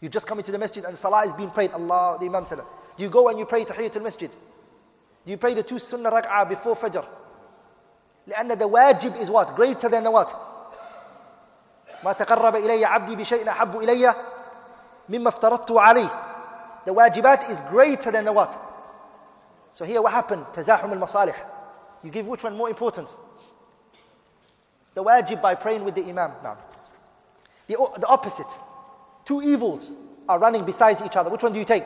You 0.00 0.08
just 0.08 0.26
come 0.26 0.38
into 0.38 0.50
the 0.50 0.58
masjid 0.58 0.84
and 0.84 0.98
Salah 0.98 1.26
is 1.26 1.32
being 1.36 1.50
prayed. 1.50 1.72
Allah, 1.72 2.16
the 2.18 2.26
Imam 2.26 2.46
said. 2.48 2.58
Do 2.96 3.04
you 3.04 3.10
go 3.10 3.28
and 3.28 3.38
you 3.38 3.44
pray 3.44 3.64
Tahiyatul 3.64 4.02
Masjid? 4.02 4.30
Do 5.24 5.30
you 5.30 5.36
pray 5.36 5.54
the 5.54 5.62
two 5.62 5.78
Sunnah 5.78 6.10
Rak'ah 6.10 6.48
before 6.48 6.76
Fajr? 6.76 7.06
لأن 8.28 8.58
the 8.58 8.68
wajib 8.68 9.22
is 9.22 9.30
what? 9.30 9.54
Greater 9.56 9.88
than 9.88 10.04
the 10.04 10.10
what? 10.10 10.28
ما 12.04 12.12
تقرب 12.12 12.56
إلي 12.56 12.84
عبدي 12.84 13.16
بشيء 13.16 13.50
أحب 13.50 13.76
إلي 13.76 14.14
مما 15.08 15.28
افترضت 15.28 15.70
عليه 15.70 16.10
The 16.86 16.94
wajibat 16.94 17.50
is 17.50 17.58
greater 17.70 18.10
than 18.10 18.24
the 18.24 18.32
what? 18.32 18.50
So 19.74 19.84
here 19.84 20.00
what 20.00 20.12
happened? 20.12 20.44
تزاحم 20.54 20.92
المصالح. 20.92 21.36
You 22.02 22.10
give 22.10 22.26
which 22.26 22.42
one 22.42 22.56
more 22.56 22.70
important? 22.70 23.08
The 24.94 25.02
wajib 25.02 25.42
by 25.42 25.54
praying 25.54 25.84
with 25.84 25.94
the 25.94 26.02
imam. 26.02 26.32
Now, 26.42 26.56
the, 27.68 27.76
the 28.00 28.06
opposite. 28.06 28.46
Two 29.28 29.42
evils 29.42 29.92
are 30.28 30.38
running 30.38 30.64
beside 30.64 30.96
each 31.04 31.16
other. 31.16 31.30
Which 31.30 31.42
one 31.42 31.52
do 31.52 31.58
you 31.58 31.66
take? 31.66 31.84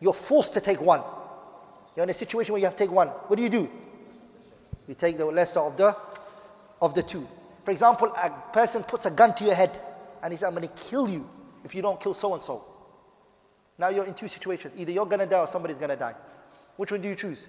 You're 0.00 0.16
forced 0.28 0.54
to 0.54 0.60
take 0.60 0.80
one. 0.80 1.02
You're 1.94 2.04
in 2.04 2.10
a 2.10 2.14
situation 2.14 2.52
where 2.52 2.60
you 2.60 2.66
have 2.66 2.76
to 2.76 2.84
take 2.84 2.94
one. 2.94 3.08
What 3.08 3.36
do 3.36 3.42
you 3.42 3.50
do? 3.50 3.68
You 4.86 4.94
take 4.94 5.18
the 5.18 5.26
lesser 5.26 5.60
of 5.60 5.76
the 5.76 5.96
of 6.80 6.94
the 6.94 7.02
two. 7.02 7.26
For 7.65 7.71
example, 7.71 8.11
a 8.15 8.53
person 8.53 8.83
puts 8.89 9.05
a 9.05 9.11
gun 9.11 9.35
to 9.37 9.43
your 9.43 9.55
head 9.55 9.79
and 10.23 10.33
he 10.33 10.37
says, 10.37 10.45
I'm 10.47 10.55
going 10.55 10.67
to 10.67 10.73
kill 10.89 11.07
you 11.07 11.25
if 11.63 11.75
you 11.75 11.81
don't 11.81 12.01
kill 12.01 12.13
so 12.13 12.33
and 12.33 12.43
so. 12.43 12.63
Now 13.77 13.89
you're 13.89 14.05
in 14.05 14.15
two 14.15 14.27
situations. 14.27 14.73
Either 14.77 14.91
you're 14.91 15.05
going 15.05 15.19
to 15.19 15.27
die 15.27 15.39
or 15.39 15.47
somebody's 15.51 15.77
going 15.77 15.89
to 15.89 15.95
die. 15.95 16.15
Which 16.77 16.91
one 16.91 17.01
do 17.01 17.09
you 17.09 17.15
choose? 17.15 17.39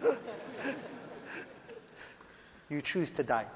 you 2.68 2.82
choose 2.82 3.10
to 3.16 3.22
die. 3.22 3.46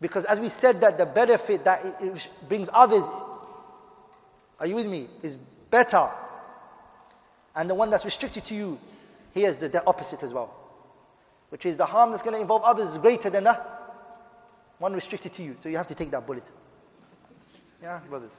Because 0.00 0.24
as 0.28 0.38
we 0.38 0.50
said 0.60 0.80
that 0.82 0.98
the 0.98 1.06
benefit 1.06 1.64
that 1.64 1.80
it 2.00 2.20
brings 2.48 2.68
others, 2.72 3.04
are 4.60 4.66
you 4.66 4.74
with 4.76 4.86
me, 4.86 5.08
is 5.22 5.36
better. 5.70 6.08
And 7.54 7.70
the 7.70 7.74
one 7.74 7.90
that's 7.90 8.04
restricted 8.04 8.44
to 8.46 8.54
you, 8.54 8.78
here's 9.32 9.58
the, 9.58 9.68
the 9.68 9.84
opposite 9.84 10.22
as 10.22 10.32
well 10.32 10.65
which 11.50 11.64
is 11.64 11.78
the 11.78 11.86
harm 11.86 12.10
that's 12.10 12.22
going 12.22 12.34
to 12.34 12.40
involve 12.40 12.62
others 12.62 12.90
is 12.90 12.98
greater 12.98 13.30
than 13.30 13.44
the 13.44 13.56
one 14.78 14.92
restricted 14.92 15.32
to 15.34 15.42
you. 15.42 15.54
So 15.62 15.68
you 15.68 15.76
have 15.76 15.88
to 15.88 15.94
take 15.94 16.10
that 16.10 16.26
bullet. 16.26 16.44
Yeah, 17.82 18.00
brothers. 18.08 18.32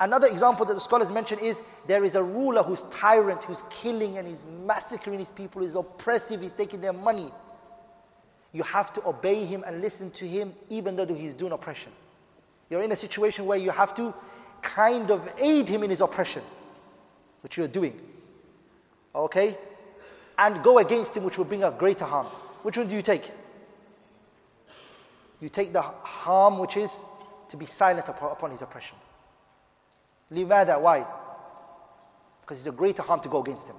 Another 0.00 0.26
example 0.26 0.66
that 0.66 0.74
the 0.74 0.80
scholars 0.80 1.08
mention 1.12 1.38
is 1.38 1.56
there 1.86 2.04
is 2.04 2.14
a 2.14 2.22
ruler 2.22 2.62
who's 2.62 2.80
tyrant, 3.00 3.44
who's 3.44 3.58
killing 3.82 4.18
and 4.18 4.26
he's 4.26 4.42
massacring 4.66 5.18
his 5.18 5.28
people, 5.36 5.62
he's 5.62 5.76
oppressive, 5.76 6.40
he's 6.40 6.50
taking 6.56 6.80
their 6.80 6.92
money. 6.92 7.32
You 8.52 8.64
have 8.64 8.92
to 8.94 9.06
obey 9.06 9.46
him 9.46 9.62
and 9.66 9.80
listen 9.80 10.10
to 10.18 10.26
him 10.26 10.54
even 10.68 10.96
though 10.96 11.06
he's 11.06 11.34
doing 11.34 11.52
oppression. 11.52 11.92
You're 12.68 12.82
in 12.82 12.92
a 12.92 12.96
situation 12.96 13.46
where 13.46 13.58
you 13.58 13.70
have 13.70 13.94
to 13.96 14.14
kind 14.74 15.10
of 15.10 15.20
aid 15.38 15.66
him 15.66 15.82
in 15.82 15.90
his 15.90 16.00
oppression, 16.00 16.42
which 17.42 17.56
you're 17.56 17.68
doing. 17.68 18.00
Okay? 19.14 19.56
and 20.37 20.63
go 20.63 20.79
against 20.79 21.11
him 21.11 21.23
which 21.23 21.37
will 21.37 21.45
bring 21.45 21.63
a 21.63 21.71
greater 21.71 22.05
harm. 22.05 22.27
Which 22.63 22.77
one 22.77 22.87
do 22.87 22.95
you 22.95 23.03
take? 23.03 23.23
You 25.39 25.49
take 25.49 25.73
the 25.73 25.81
harm 25.81 26.59
which 26.59 26.75
is 26.77 26.89
to 27.51 27.57
be 27.57 27.67
silent 27.77 28.07
upon 28.07 28.51
his 28.51 28.61
oppression. 28.61 28.95
Limada, 30.31 30.81
why? 30.81 31.05
Because 32.41 32.57
it's 32.59 32.67
a 32.67 32.71
greater 32.71 33.01
harm 33.01 33.21
to 33.21 33.29
go 33.29 33.41
against 33.41 33.65
him. 33.65 33.75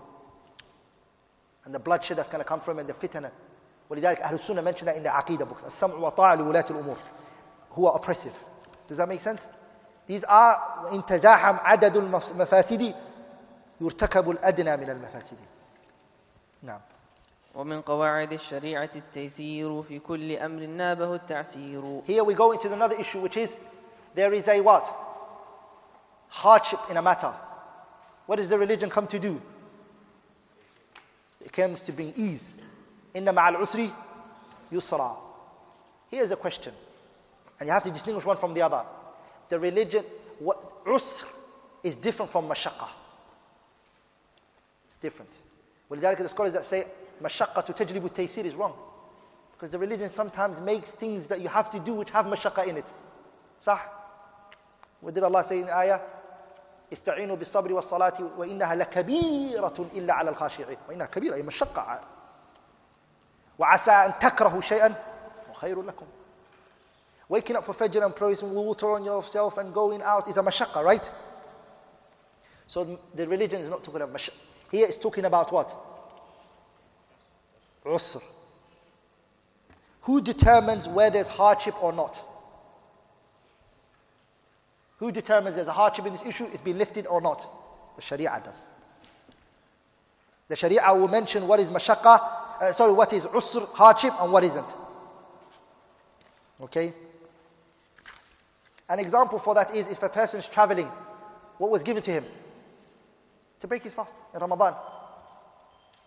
And 1.64 1.74
the 1.74 1.78
bloodshed 1.78 2.16
that's 2.16 2.30
going 2.30 2.42
to 2.42 2.48
come 2.48 2.60
from 2.60 2.78
him 2.78 2.86
and 2.86 2.88
the 2.88 2.94
fitna. 2.94 3.30
ولذلك 3.90 4.20
أهل 4.20 4.38
السنة 4.38 4.62
mention 4.62 4.86
that 4.86 4.96
in 4.96 5.02
the 5.02 5.08
Aqidah 5.08 5.48
books. 5.48 5.62
السمع 5.62 5.94
وطاعة 5.94 6.36
لولاة 6.36 6.70
الأمور. 6.70 6.96
Who 7.70 7.86
are 7.86 7.96
oppressive. 7.96 8.32
Does 8.86 8.98
that 8.98 9.08
make 9.08 9.22
sense? 9.22 9.40
These 10.06 10.22
are 10.28 10.56
إن 10.92 11.02
تزاحم 11.06 11.56
عدد 11.56 11.96
المفاسد 11.96 12.94
يرتكب 13.80 14.30
الأدنى 14.30 14.76
من 14.76 14.90
المفاسد. 14.90 15.38
نعم 16.62 16.80
ومن 17.54 17.82
قواعد 17.82 18.32
الشريعة 18.32 18.90
التيسير 18.96 19.82
في 19.82 19.98
كل 19.98 20.32
أمر 20.32 20.66
نابه 20.66 21.14
التعسير 21.14 22.02
Here 22.06 22.24
we 22.24 22.34
go 22.34 22.52
into 22.52 22.72
another 22.72 22.94
issue 22.94 23.20
which 23.20 23.36
is 23.36 23.50
there 24.14 24.32
is 24.32 24.46
a 24.48 24.60
what? 24.60 24.84
Hardship 26.28 26.78
in 26.90 26.96
a 26.96 27.02
matter. 27.02 27.34
What 28.26 28.36
does 28.36 28.48
the 28.48 28.58
religion 28.58 28.90
come 28.90 29.06
to 29.08 29.18
do? 29.18 29.40
It 31.40 31.52
comes 31.52 31.82
to 31.86 31.92
bring 31.92 32.08
ease. 32.08 32.42
إن 33.16 33.34
مع 33.34 33.48
العسر 33.48 33.90
يسرا. 34.72 35.16
Here's 36.10 36.30
a 36.30 36.36
question. 36.36 36.74
And 37.60 37.66
you 37.66 37.72
have 37.72 37.84
to 37.84 37.92
distinguish 37.92 38.24
one 38.24 38.38
from 38.38 38.54
the 38.54 38.62
other. 38.62 38.82
The 39.50 39.58
religion, 39.58 40.04
what, 40.38 40.58
usr 40.86 41.24
is 41.82 41.94
different 41.96 42.32
from 42.32 42.48
mashaqqa. 42.48 42.88
It's 44.88 44.96
different. 45.00 45.30
ولذلك 45.92 46.22
the 46.22 46.28
scholars 46.28 46.52
that 46.52 46.68
say 46.70 46.86
مشقة 47.22 47.60
تجلب 47.72 48.06
التيسير 48.06 48.46
is 48.46 48.54
wrong. 48.54 48.74
Because 49.52 49.72
the 49.72 49.78
religion 49.78 50.10
sometimes 50.16 50.60
makes 50.60 50.88
things 51.00 51.28
that 51.28 51.40
you 51.40 51.48
have 51.48 51.70
to 51.72 51.80
do 51.80 51.94
which 51.94 52.10
have 52.10 52.26
mashaqqa 52.26 52.68
in 52.68 52.76
it. 52.76 52.86
صح 53.66 53.88
What 55.00 55.14
did 55.14 55.22
Allah 55.22 55.44
say 55.48 55.60
in 55.60 55.66
the 55.66 55.76
ayah? 55.76 56.00
استعينوا 56.92 57.36
بالصبر 57.36 57.72
والصلاة 57.72 58.30
وإنها 58.38 58.74
لكبيرة 58.74 59.86
إلا 59.94 60.14
على 60.14 60.30
الخاشعين 60.30 60.78
وإنها 60.88 61.06
كبيرة 61.06 61.34
هي 61.36 61.42
مشقة 61.42 62.00
وعسى 63.58 63.90
أن 63.90 64.12
تكرهوا 64.18 64.60
شيئا 64.60 64.94
وخير 65.50 65.82
لكم 65.82 66.06
Waking 67.28 67.56
up 67.56 67.66
for 67.66 67.74
Fajr 67.74 68.02
and 68.02 68.16
pouring 68.16 68.54
water 68.54 68.90
on 68.92 69.04
yourself 69.04 69.58
and 69.58 69.74
going 69.74 70.00
out 70.00 70.26
is 70.30 70.38
a 70.38 70.40
mashaqqa, 70.40 70.82
right? 70.82 71.02
So 72.68 72.98
the 73.14 73.28
religion 73.28 73.60
is 73.60 73.68
not 73.68 73.84
talking 73.84 74.00
about 74.00 74.14
mashaqqa. 74.14 74.51
Here 74.73 74.87
it's 74.87 74.97
talking 75.03 75.25
about 75.25 75.53
what? 75.53 75.69
Usr. 77.85 78.21
Who 80.01 80.19
determines 80.19 80.87
where 80.91 81.11
there's 81.11 81.27
hardship 81.27 81.75
or 81.79 81.93
not? 81.93 82.15
Who 84.97 85.11
determines 85.11 85.57
there's 85.57 85.67
a 85.67 85.73
hardship 85.73 86.07
in 86.07 86.13
this 86.13 86.23
issue? 86.27 86.45
It's 86.45 86.63
been 86.63 86.79
lifted 86.79 87.05
or 87.05 87.21
not? 87.21 87.39
The 87.97 88.01
Sharia 88.01 88.41
does. 88.43 88.55
The 90.49 90.55
Sharia 90.55 90.81
will 90.95 91.07
mention 91.07 91.47
what 91.47 91.59
is 91.59 91.69
mashaqqa, 91.69 92.03
uh, 92.59 92.73
sorry, 92.75 92.93
what 92.93 93.13
is 93.13 93.25
usr, 93.25 93.67
hardship, 93.73 94.13
and 94.19 94.33
what 94.33 94.43
isn't. 94.43 94.73
Okay? 96.61 96.95
An 98.89 98.97
example 98.97 99.39
for 99.45 99.53
that 99.53 99.75
is 99.75 99.85
if 99.91 100.01
a 100.01 100.09
person 100.09 100.39
is 100.39 100.49
traveling, 100.51 100.89
what 101.59 101.69
was 101.69 101.83
given 101.83 102.01
to 102.01 102.09
him? 102.09 102.25
To 103.63 103.67
break 103.69 103.83
his 103.83 103.93
fast 103.93 104.11
in 104.33 104.41
Ramadan. 104.41 104.75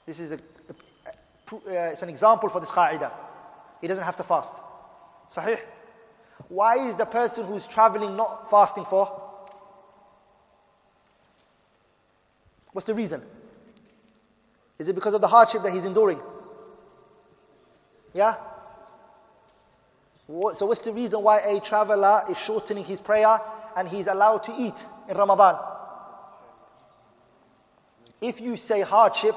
This 0.07 0.19
is 0.19 0.31
a, 0.31 0.35
a, 0.35 1.57
a 1.57 1.93
it's 1.93 2.03
an 2.03 2.11
example 2.11 2.51
for 2.51 2.61
this 2.61 2.69
qa'idah. 2.69 3.11
He 3.81 3.87
doesn't 3.87 4.05
have 4.05 4.19
to 4.19 4.25
fast. 4.25 4.53
Sahih? 5.35 5.57
Why 6.51 6.91
is 6.91 6.99
the 6.99 7.07
person 7.07 7.47
who's 7.47 7.63
traveling 7.73 8.15
not 8.15 8.51
fasting 8.51 8.85
for? 8.91 9.09
What's 12.75 12.87
the 12.87 12.95
reason? 12.95 13.23
Is 14.79 14.89
it 14.89 14.95
because 14.95 15.15
of 15.15 15.23
the 15.23 15.29
hardship 15.29 15.63
that 15.65 15.73
he's 15.73 15.87
enduring? 15.87 16.21
Yeah? 18.13 18.35
So 20.27 20.67
what's 20.67 20.85
the 20.85 20.93
reason 20.93 21.23
why 21.23 21.39
a 21.39 21.59
traveler 21.67 22.21
is 22.31 22.37
shortening 22.47 22.85
his 22.85 23.01
prayer 23.01 23.39
and 23.75 23.89
he's 23.89 24.09
allowed 24.09 24.41
to 24.41 24.53
eat 24.53 24.75
in 25.09 25.17
Ramadan? 25.17 25.76
If 28.22 28.40
you 28.40 28.56
say 28.56 28.82
hardship, 28.82 29.36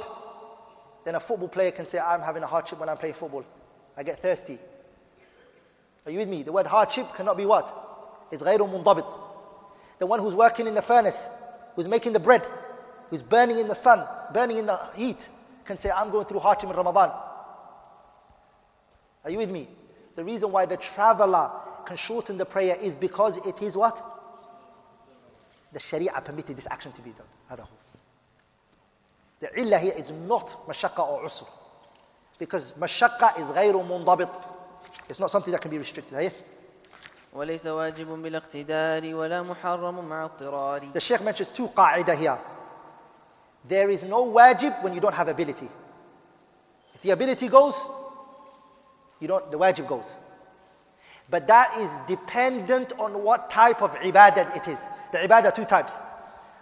then 1.04 1.14
a 1.14 1.20
football 1.20 1.48
player 1.48 1.72
can 1.72 1.86
say, 1.90 1.98
I'm 1.98 2.20
having 2.20 2.42
a 2.42 2.46
hardship 2.46 2.78
when 2.78 2.88
I'm 2.88 2.96
playing 2.96 3.16
football. 3.18 3.44
I 3.96 4.02
get 4.02 4.20
thirsty. 4.20 4.58
Are 6.04 6.10
you 6.10 6.18
with 6.18 6.28
me? 6.28 6.42
The 6.42 6.52
word 6.52 6.66
hardship 6.66 7.06
cannot 7.16 7.36
be 7.36 7.46
what? 7.46 7.66
It's 8.30 8.42
غير 8.42 8.58
منضبط. 8.58 9.20
The 10.00 10.06
one 10.06 10.20
who's 10.20 10.34
working 10.34 10.66
in 10.66 10.74
the 10.74 10.82
furnace, 10.82 11.16
who's 11.76 11.88
making 11.88 12.12
the 12.12 12.20
bread, 12.20 12.42
who's 13.08 13.22
burning 13.22 13.58
in 13.58 13.68
the 13.68 13.76
sun, 13.82 14.04
burning 14.32 14.58
in 14.58 14.66
the 14.66 14.78
heat, 14.94 15.18
can 15.66 15.78
say, 15.80 15.90
I'm 15.90 16.10
going 16.10 16.26
through 16.26 16.40
hardship 16.40 16.68
in 16.68 16.76
Ramadan. 16.76 17.10
Are 19.24 19.30
you 19.30 19.38
with 19.38 19.50
me? 19.50 19.68
The 20.16 20.24
reason 20.24 20.52
why 20.52 20.66
the 20.66 20.76
traveler 20.94 21.50
can 21.86 21.96
shorten 22.06 22.38
the 22.38 22.44
prayer 22.44 22.76
is 22.76 22.94
because 22.96 23.38
it 23.44 23.62
is 23.64 23.76
what? 23.76 23.94
The 25.72 25.80
Sharia 25.90 26.22
permitted 26.24 26.56
this 26.56 26.66
action 26.70 26.92
to 26.92 27.02
be 27.02 27.10
done. 27.10 27.66
هذا 29.42 29.48
هو. 29.48 29.54
The 29.54 29.60
illah 29.60 29.78
here 29.78 29.92
is 29.92 30.10
not 30.28 30.48
mashaqqa 30.68 30.98
or 30.98 31.24
usr. 31.24 31.46
Because 32.38 32.72
mashaqqa 32.78 33.38
is 33.38 33.48
غير 33.54 33.82
منضبط. 33.82 34.30
It's 35.08 35.20
not 35.20 35.30
something 35.30 35.52
that 35.52 35.60
can 35.60 35.70
be 35.70 35.78
restricted. 35.78 36.14
هيه؟ 36.14 36.32
وليس 37.34 37.66
واجب 37.66 38.22
بالاقتدار 38.22 39.14
ولا 39.14 39.42
محرم 39.42 40.08
مع 40.08 40.24
اضطرار 40.24 40.92
The 40.92 41.00
Sheikh 41.00 41.20
mentions 41.20 41.50
two 41.56 41.68
qa'idah 41.76 42.16
here. 42.18 42.38
There 43.68 43.90
is 43.90 44.02
no 44.02 44.26
wajib 44.26 44.82
when 44.82 44.94
you 44.94 45.00
don't 45.00 45.14
have 45.14 45.28
ability. 45.28 45.68
If 46.94 47.02
the 47.02 47.10
ability 47.10 47.48
goes, 47.48 47.74
you 49.20 49.28
don't, 49.28 49.50
the 49.50 49.56
wajib 49.56 49.88
goes. 49.88 50.04
But 51.30 51.46
that 51.46 51.78
is 51.80 51.90
dependent 52.06 52.92
on 52.98 53.22
what 53.22 53.50
type 53.50 53.80
of 53.80 53.90
ibadah 53.90 54.56
it 54.56 54.70
is. 54.70 54.78
The 55.12 55.18
ibadah 55.18 55.56
two 55.56 55.64
types. 55.64 55.92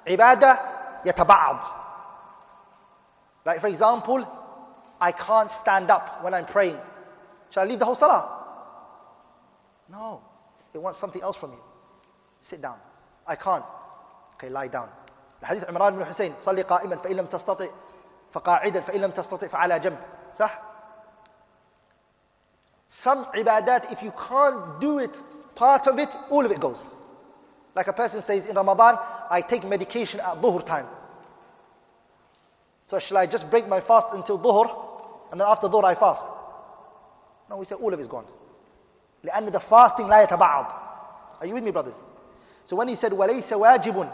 Ibadah 0.07 1.05
yataba'ad. 1.05 1.76
Like 3.47 3.61
for 3.61 3.69
example, 3.69 4.27
I 5.01 5.13
can't 5.13 5.51
stand 5.63 5.91
up 5.91 6.23
when 6.23 6.35
I'm 6.35 6.47
praying. 6.47 6.77
Shall 7.51 7.65
I 7.65 7.67
leave 7.67 7.79
the 7.79 7.85
whole 7.85 7.97
salah? 7.97 8.45
No. 9.91 10.21
It 10.73 10.79
wants 10.79 11.01
something 11.01 11.21
else 11.23 11.37
from 11.39 11.53
you. 11.53 11.59
Sit 12.49 12.63
down. 12.63 12.79
I 13.27 13.37
can't. 13.37 13.65
Okay, 14.37 14.49
lie 14.49 14.69
down. 14.69 14.89
الحديث 15.43 15.65
عمران 15.65 15.97
بن 15.97 16.05
حسين 16.05 16.35
صلي 16.45 16.63
قائما 16.63 16.97
فإن 16.97 17.17
لم 17.17 17.27
تستطع 17.27 17.67
فقاعدا 18.33 18.81
فإن 18.81 19.01
لم 19.01 19.11
تستطع 19.11 19.47
فعلى 19.47 19.79
جنب 19.79 19.99
صح 20.39 20.59
some 23.03 23.27
ibadat, 23.35 23.91
if 23.91 24.03
you 24.03 24.13
can't 24.29 24.81
do 24.81 24.99
it, 24.99 25.11
part 25.57 25.87
of 25.87 25.99
it, 25.99 26.09
all 26.31 26.45
of 26.45 26.53
it 26.53 26.61
goes. 26.61 26.79
Like 27.75 27.87
a 27.89 27.93
person 27.93 28.23
says 28.27 28.45
in 28.49 28.55
Ramadan, 28.55 28.97
I 29.31 29.43
take 29.49 29.65
medication 29.65 30.21
at 30.21 30.37
dhuhr 30.37 30.65
time. 30.67 30.87
So 32.89 32.99
shall 32.99 33.17
I 33.17 33.27
just 33.27 33.51
break 33.51 33.67
my 33.69 33.81
fast 33.81 34.07
until 34.13 34.39
dhuhr, 34.39 34.67
and 35.31 35.41
then 35.41 35.47
after 35.49 35.69
dhuhr 35.69 35.85
I 35.85 35.95
fast? 35.95 36.23
No, 37.49 37.57
we 37.57 37.65
say 37.65 37.75
all 37.75 37.93
of 37.93 37.99
it 37.99 38.03
is 38.03 38.09
gone. 38.09 38.27
لأن 39.25 39.53
the 39.53 39.61
fasting 39.61 40.07
لا 40.07 40.29
يتبعض. 40.29 40.67
Are 41.41 41.47
you 41.47 41.55
with 41.55 41.65
me, 41.65 41.71
brothers? 41.71 41.95
So 42.67 42.77
when 42.77 42.89
he 42.89 42.97
said 42.97 43.13
وليس 43.13 43.53
واجب 43.53 44.11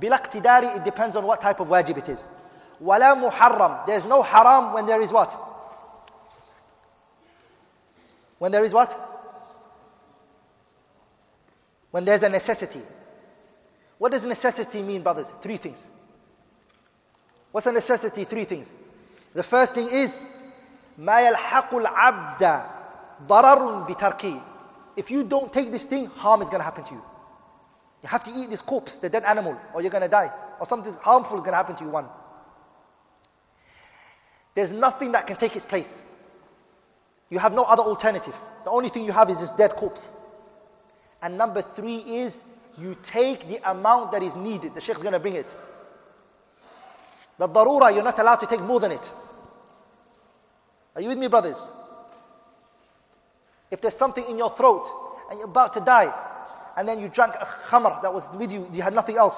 بلا 0.00 0.16
اقتدار, 0.16 0.76
it 0.76 0.84
depends 0.84 1.16
on 1.16 1.26
what 1.26 1.40
type 1.40 1.60
of 1.60 1.68
wajib 1.68 1.98
it 1.98 2.08
is. 2.08 2.20
ولا 2.82 3.14
محرم. 3.14 3.86
There's 3.86 4.04
no 4.04 4.22
haram 4.22 4.72
when 4.72 4.86
there 4.86 5.02
is 5.02 5.12
what? 5.12 5.30
When 8.38 8.52
there 8.52 8.64
is 8.64 8.72
what? 8.72 8.88
When 11.90 12.04
there's 12.04 12.22
a 12.22 12.28
necessity. 12.28 12.82
What 13.98 14.12
does 14.12 14.22
necessity 14.22 14.82
mean, 14.82 15.02
brothers? 15.02 15.26
Three 15.42 15.58
things. 15.58 15.78
What's 17.54 17.66
a 17.66 17.72
necessity? 17.72 18.24
Three 18.24 18.44
things. 18.44 18.66
The 19.34 19.44
first 19.44 19.74
thing 19.74 19.88
is, 19.88 20.10
ما 20.98 21.20
يلحق 21.20 21.74
العبد 21.74 22.64
ضرر 23.26 23.86
بتركه. 23.88 24.42
If 24.96 25.10
you 25.10 25.24
don't 25.24 25.52
take 25.52 25.70
this 25.70 25.84
thing, 25.84 26.06
harm 26.06 26.42
is 26.42 26.48
going 26.48 26.58
to 26.58 26.64
happen 26.64 26.84
to 26.84 26.90
you. 26.90 27.02
You 28.02 28.08
have 28.08 28.24
to 28.24 28.30
eat 28.30 28.50
this 28.50 28.62
corpse, 28.62 28.96
the 29.00 29.08
dead 29.08 29.24
animal, 29.24 29.56
or 29.74 29.82
you're 29.82 29.90
going 29.90 30.02
to 30.02 30.08
die. 30.08 30.30
Or 30.58 30.66
something 30.66 30.92
harmful 31.02 31.36
is 31.36 31.40
going 31.40 31.52
to 31.52 31.56
happen 31.56 31.76
to 31.76 31.84
you, 31.84 31.90
one. 31.90 32.06
There's 34.54 34.72
nothing 34.72 35.12
that 35.12 35.26
can 35.26 35.36
take 35.36 35.54
its 35.54 35.66
place. 35.66 35.86
You 37.28 37.38
have 37.38 37.52
no 37.52 37.62
other 37.62 37.82
alternative. 37.82 38.34
The 38.64 38.70
only 38.70 38.90
thing 38.90 39.04
you 39.04 39.12
have 39.12 39.30
is 39.30 39.38
this 39.38 39.50
dead 39.56 39.72
corpse. 39.78 40.02
And 41.22 41.38
number 41.38 41.64
three 41.76 41.98
is 41.98 42.32
you 42.76 42.96
take 43.12 43.40
the 43.46 43.70
amount 43.70 44.12
that 44.12 44.22
is 44.22 44.32
needed. 44.36 44.74
The 44.74 44.80
Sheikh 44.80 44.96
is 44.96 45.02
going 45.02 45.12
to 45.12 45.20
bring 45.20 45.36
it. 45.36 45.46
The 47.38 47.48
darura, 47.48 47.92
you're 47.94 48.04
not 48.04 48.18
allowed 48.18 48.36
to 48.36 48.46
take 48.46 48.60
more 48.60 48.80
than 48.80 48.92
it. 48.92 49.06
Are 50.94 51.00
you 51.00 51.08
with 51.08 51.18
me, 51.18 51.28
brothers? 51.28 51.56
If 53.70 53.80
there's 53.80 53.98
something 53.98 54.24
in 54.28 54.36
your 54.36 54.54
throat 54.56 54.84
and 55.30 55.38
you're 55.38 55.48
about 55.48 55.72
to 55.74 55.80
die, 55.80 56.12
and 56.76 56.88
then 56.88 56.98
you 56.98 57.08
drank 57.08 57.34
a 57.34 57.46
khamr 57.70 58.02
that 58.02 58.12
was 58.12 58.24
with 58.38 58.50
you, 58.50 58.66
you 58.72 58.82
had 58.82 58.92
nothing 58.92 59.16
else, 59.16 59.34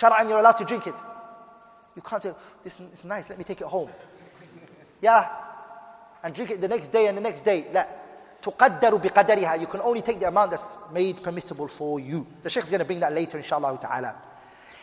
shar'an, 0.00 0.28
you're 0.28 0.38
allowed 0.38 0.58
to 0.58 0.64
drink 0.64 0.86
it. 0.86 0.94
You 1.94 2.02
can't 2.02 2.22
say, 2.22 2.30
this 2.64 2.72
is 2.74 3.04
nice, 3.04 3.24
let 3.28 3.38
me 3.38 3.44
take 3.44 3.60
it 3.60 3.66
home. 3.66 3.90
Yeah, 5.00 5.28
and 6.22 6.34
drink 6.34 6.50
it 6.50 6.60
the 6.60 6.68
next 6.68 6.92
day 6.92 7.06
and 7.06 7.16
the 7.16 7.20
next 7.20 7.44
day. 7.44 7.66
لا. 7.72 7.86
تقدر 8.42 8.96
بقدرها. 8.96 9.60
You 9.60 9.66
can 9.66 9.80
only 9.80 10.02
take 10.02 10.20
the 10.20 10.28
amount 10.28 10.52
that's 10.52 10.62
made 10.92 11.16
permissible 11.22 11.68
for 11.76 11.98
you. 11.98 12.24
The 12.44 12.50
Sheikh 12.50 12.64
is 12.64 12.70
going 12.70 12.80
to 12.80 12.84
bring 12.84 13.00
that 13.00 13.12
later, 13.12 13.38
inshallah 13.38 13.78
ta'ala. 13.80 14.14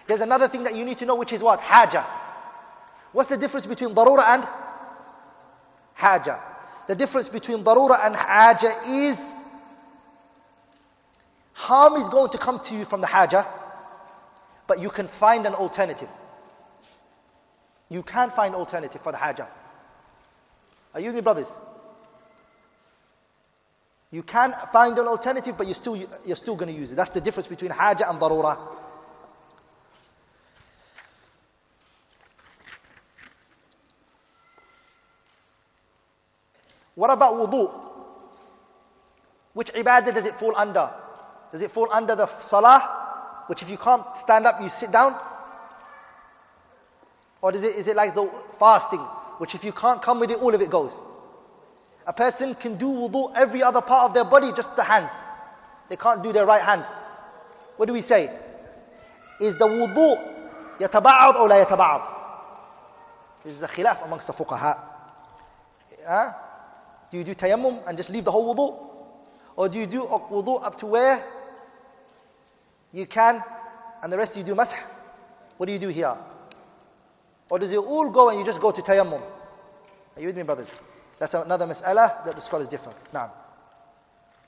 There's 0.07 0.21
another 0.21 0.49
thing 0.49 0.63
that 0.65 0.75
you 0.75 0.85
need 0.85 0.97
to 0.99 1.05
know, 1.05 1.15
which 1.15 1.33
is 1.33 1.41
what? 1.41 1.59
Haja. 1.59 2.05
What's 3.12 3.30
the 3.30 3.36
difference 3.36 3.66
between 3.66 3.94
darura 3.94 4.22
and 4.34 4.44
haja? 5.94 6.38
The 6.86 6.94
difference 6.94 7.28
between 7.28 7.64
darura 7.64 8.06
and 8.06 8.14
haja 8.14 9.10
is 9.10 9.18
harm 11.52 12.02
is 12.02 12.08
going 12.10 12.30
to 12.32 12.38
come 12.38 12.60
to 12.68 12.74
you 12.74 12.84
from 12.86 13.00
the 13.00 13.06
haja, 13.06 13.44
but 14.66 14.80
you 14.80 14.90
can 14.90 15.08
find 15.18 15.46
an 15.46 15.54
alternative. 15.54 16.08
You 17.88 18.02
can 18.02 18.30
find 18.34 18.54
alternative 18.54 19.00
for 19.02 19.12
the 19.12 19.18
haja. 19.18 19.48
Are 20.94 21.00
you 21.00 21.06
with 21.06 21.16
me, 21.16 21.20
brothers? 21.20 21.48
You 24.12 24.22
can 24.22 24.52
find 24.72 24.98
an 24.98 25.06
alternative, 25.06 25.54
but 25.56 25.66
you're 25.66 25.76
still, 25.76 25.96
you're 25.96 26.36
still 26.36 26.56
going 26.56 26.72
to 26.72 26.78
use 26.78 26.90
it. 26.90 26.96
That's 26.96 27.12
the 27.12 27.20
difference 27.20 27.48
between 27.48 27.70
haja 27.70 28.08
and 28.08 28.20
darura. 28.20 28.79
What 36.94 37.10
about 37.10 37.34
wudu? 37.34 37.70
Which 39.52 39.68
ibadah 39.68 40.14
does 40.14 40.26
it 40.26 40.34
fall 40.38 40.54
under? 40.56 40.90
Does 41.52 41.62
it 41.62 41.72
fall 41.72 41.88
under 41.92 42.14
the 42.14 42.28
salah, 42.48 43.44
which 43.48 43.62
if 43.62 43.68
you 43.68 43.78
can't 43.78 44.02
stand 44.22 44.46
up, 44.46 44.60
you 44.60 44.68
sit 44.78 44.92
down? 44.92 45.16
Or 47.42 47.54
is 47.54 47.62
it, 47.62 47.76
is 47.80 47.86
it 47.88 47.96
like 47.96 48.14
the 48.14 48.30
fasting, 48.58 49.04
which 49.38 49.54
if 49.54 49.64
you 49.64 49.72
can't 49.72 50.02
come 50.02 50.20
with 50.20 50.30
it, 50.30 50.38
all 50.38 50.54
of 50.54 50.60
it 50.60 50.70
goes? 50.70 50.92
A 52.06 52.12
person 52.12 52.54
can 52.60 52.78
do 52.78 52.86
wudu 52.86 53.34
every 53.34 53.62
other 53.62 53.80
part 53.80 54.08
of 54.08 54.14
their 54.14 54.24
body, 54.24 54.52
just 54.54 54.68
the 54.76 54.84
hands. 54.84 55.10
They 55.88 55.96
can't 55.96 56.22
do 56.22 56.32
their 56.32 56.46
right 56.46 56.62
hand. 56.62 56.84
What 57.76 57.86
do 57.86 57.92
we 57.92 58.02
say? 58.02 58.24
Is 59.40 59.58
the 59.58 59.66
wudu 59.66 60.16
yataba'ad 60.80 61.34
or 61.36 61.48
la 61.48 61.64
yataba'ad? 61.64 62.16
This 63.44 63.54
is 63.54 63.62
a 63.62 63.68
khilaf 63.68 64.04
amongst 64.04 64.26
the 64.26 64.32
fuqaha. 64.32 64.78
Huh? 66.06 66.32
Do 67.11 67.17
you 67.17 67.23
do 67.23 67.35
tayammum 67.35 67.87
and 67.87 67.97
just 67.97 68.09
leave 68.09 68.25
the 68.25 68.31
whole 68.31 68.53
wudu? 68.53 68.77
Or 69.55 69.69
do 69.69 69.77
you 69.77 69.87
do 69.87 70.01
wudu 70.01 70.63
up 70.65 70.77
to 70.79 70.85
where 70.85 71.25
you 72.91 73.05
can 73.07 73.41
and 74.03 74.11
the 74.11 74.17
rest 74.17 74.35
you 74.35 74.43
do 74.43 74.53
masah? 74.55 74.79
What 75.57 75.67
do 75.67 75.71
you 75.71 75.79
do 75.79 75.89
here? 75.89 76.15
Or 77.49 77.59
does 77.59 77.71
it 77.71 77.77
all 77.77 78.11
go 78.11 78.29
and 78.29 78.39
you 78.39 78.45
just 78.45 78.59
go 78.61 78.71
to 78.71 78.81
tayammum? 78.81 79.21
Are 80.15 80.21
you 80.21 80.27
with 80.27 80.37
me 80.37 80.43
brothers? 80.43 80.69
That's 81.19 81.33
another 81.33 81.65
mas'ala 81.65 82.25
that 82.25 82.35
the 82.35 82.41
scholars 82.41 82.67
differ. 82.67 82.93
Now. 83.13 83.31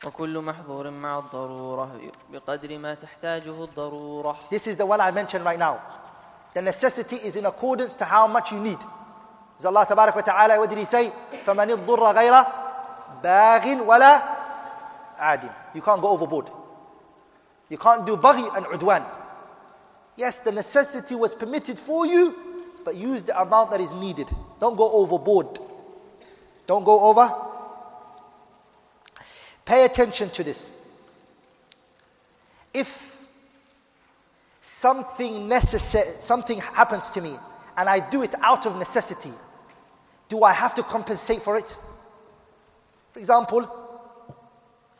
وكل 0.05 0.41
محظور 0.41 0.89
مع 0.89 1.19
الضرورة 1.19 2.11
بقدر 2.29 2.77
ما 2.77 2.93
تحتاجه 2.93 3.63
الضرورة 3.63 4.37
This 4.51 4.67
is 4.67 4.77
the 4.77 4.85
one 4.85 5.01
I 5.01 5.11
mentioned 5.11 5.43
right 5.43 5.57
now. 5.57 5.79
The 6.53 6.61
necessity 6.61 7.15
is 7.15 7.35
in 7.35 7.45
accordance 7.45 7.93
to 7.99 8.05
how 8.05 8.27
much 8.27 8.51
you 8.51 8.59
need. 8.59 8.77
As 9.61 9.65
Allah 9.65 9.85
تبارك 9.85 10.15
وتعالى, 10.15 10.57
what 10.59 10.69
did 10.69 10.77
he 10.77 10.85
say? 10.85 11.11
فَمَنِ 11.45 11.85
الضُّرَّ 11.85 12.13
غَيْرَ 12.13 12.45
بَاغٍ 13.23 13.85
وَلَا 13.85 14.21
عَادٍ 15.19 15.53
You 15.73 15.81
can't 15.81 16.01
go 16.01 16.09
overboard. 16.09 16.49
You 17.69 17.77
can't 17.77 18.05
do 18.05 18.15
baghi 18.17 18.55
and 18.55 18.65
udwan. 18.67 19.05
Yes, 20.15 20.35
the 20.45 20.51
necessity 20.51 21.15
was 21.15 21.33
permitted 21.39 21.77
for 21.85 22.05
you, 22.05 22.33
but 22.85 22.95
use 22.95 23.21
the 23.25 23.39
amount 23.39 23.71
that 23.71 23.81
is 23.81 23.89
needed. 23.93 24.27
Don't 24.59 24.77
go 24.77 24.91
overboard. 24.91 25.59
Don't 26.67 26.83
go 26.83 27.01
over. 27.01 27.29
Pay 29.65 29.83
attention 29.83 30.31
to 30.35 30.43
this. 30.43 30.61
If 32.73 32.87
something 34.81 35.47
necessary, 35.49 36.15
something 36.25 36.59
happens 36.59 37.03
to 37.13 37.21
me, 37.21 37.37
and 37.75 37.89
I 37.89 38.09
do 38.09 38.21
it 38.21 38.33
out 38.41 38.65
of 38.65 38.75
necessity, 38.75 39.33
do 40.32 40.42
I 40.44 40.54
have 40.54 40.74
to 40.76 40.82
compensate 40.82 41.42
for 41.44 41.58
it? 41.58 41.70
For 43.12 43.20
example, 43.20 43.68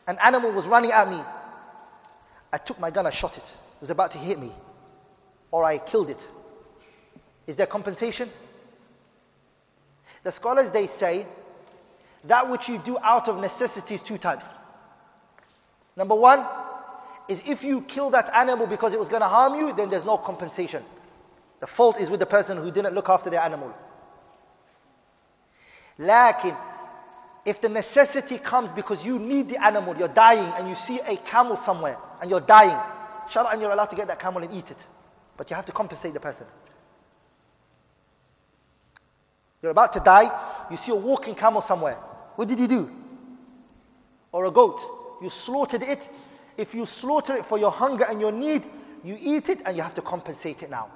an 0.07 0.19
animal 0.23 0.52
was 0.52 0.67
running 0.67 0.93
at 0.93 1.09
me. 1.09 1.23
I 2.52 2.59
took 2.59 2.78
my 2.78 2.91
gun, 2.91 3.07
I 3.07 3.12
shot 3.19 3.33
it. 3.33 3.43
It 3.43 3.81
was 3.81 3.89
about 3.89 4.12
to 4.12 4.19
hit 4.19 4.39
me. 4.39 4.55
Or 5.51 5.65
I 5.65 5.78
killed 5.78 6.11
it. 6.11 6.23
Is 7.47 7.57
there 7.57 7.67
compensation? 7.67 8.31
The 10.23 10.33
scholars 10.33 10.70
they 10.70 10.91
say 11.01 11.27
that 12.28 12.51
which 12.51 12.69
you 12.69 12.78
do 12.85 12.99
out 12.99 13.27
of 13.27 13.41
necessity 13.41 13.94
is 13.94 14.02
two 14.07 14.19
types. 14.19 14.44
Number 15.97 16.15
one 16.15 16.41
is 17.27 17.41
if 17.47 17.65
you 17.65 17.86
kill 17.93 18.11
that 18.11 18.31
animal 18.36 18.67
because 18.67 18.93
it 18.93 19.01
was 19.01 19.09
going 19.09 19.23
to 19.23 19.28
harm 19.28 19.59
you, 19.59 19.73
then 19.75 19.89
there's 19.89 20.05
no 20.05 20.19
compensation. 20.19 20.83
The 21.61 21.69
fault 21.75 21.97
is 21.99 22.11
with 22.11 22.20
the 22.20 22.27
person 22.27 22.59
who 22.59 22.70
didn't 22.70 22.94
look 22.94 23.09
after 23.09 23.31
their 23.31 23.41
animal. 23.41 23.73
Lakin, 25.99 26.57
if 27.45 27.61
the 27.61 27.69
necessity 27.69 28.39
comes 28.39 28.71
because 28.75 28.99
you 29.05 29.19
need 29.19 29.49
the 29.49 29.62
animal, 29.65 29.97
you're 29.97 30.09
dying 30.09 30.53
and 30.57 30.69
you 30.69 30.77
see 30.87 31.01
a 31.01 31.17
camel 31.29 31.59
somewhere 31.67 31.99
and 32.21 32.31
you're 32.31 32.41
dying, 32.41 32.79
and 33.35 33.61
you're 33.61 33.71
allowed 33.71 33.87
to 33.87 33.97
get 33.97 34.07
that 34.09 34.21
camel 34.21 34.43
and 34.43 34.53
eat 34.53 34.71
it. 34.71 34.77
But 35.37 35.51
you 35.51 35.57
have 35.57 35.67
to 35.67 35.73
compensate 35.73 36.15
the 36.15 36.21
person. 36.21 36.47
You're 39.61 39.73
about 39.73 39.93
to 39.95 40.01
die, 40.05 40.67
you 40.71 40.77
see 40.85 40.93
a 40.93 40.97
walking 40.97 41.35
camel 41.35 41.65
somewhere. 41.67 41.99
What 42.37 42.49
did 42.49 42.59
you 42.59 42.69
do? 42.69 42.89
Or 44.33 44.47
a 44.47 44.51
goat. 44.51 44.79
You 45.23 45.31
slaughtered 45.47 45.83
it. 45.83 45.99
If 46.57 46.75
you 46.75 46.87
slaughter 47.01 47.37
it 47.37 47.45
for 47.49 47.59
your 47.59 47.71
hunger 47.71 48.05
and 48.05 48.21
your 48.21 48.33
need, 48.33 48.62
you 49.05 49.17
eat 49.19 49.49
it 49.49 49.59
and 49.65 49.77
you 49.77 49.83
have 49.83 49.95
to 49.95 50.03
compensate 50.03 50.62
it 50.62 50.71
now. 50.71 50.89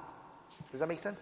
Does 0.71 0.79
that 0.79 0.87
make 0.87 1.01
sense? 1.01 1.19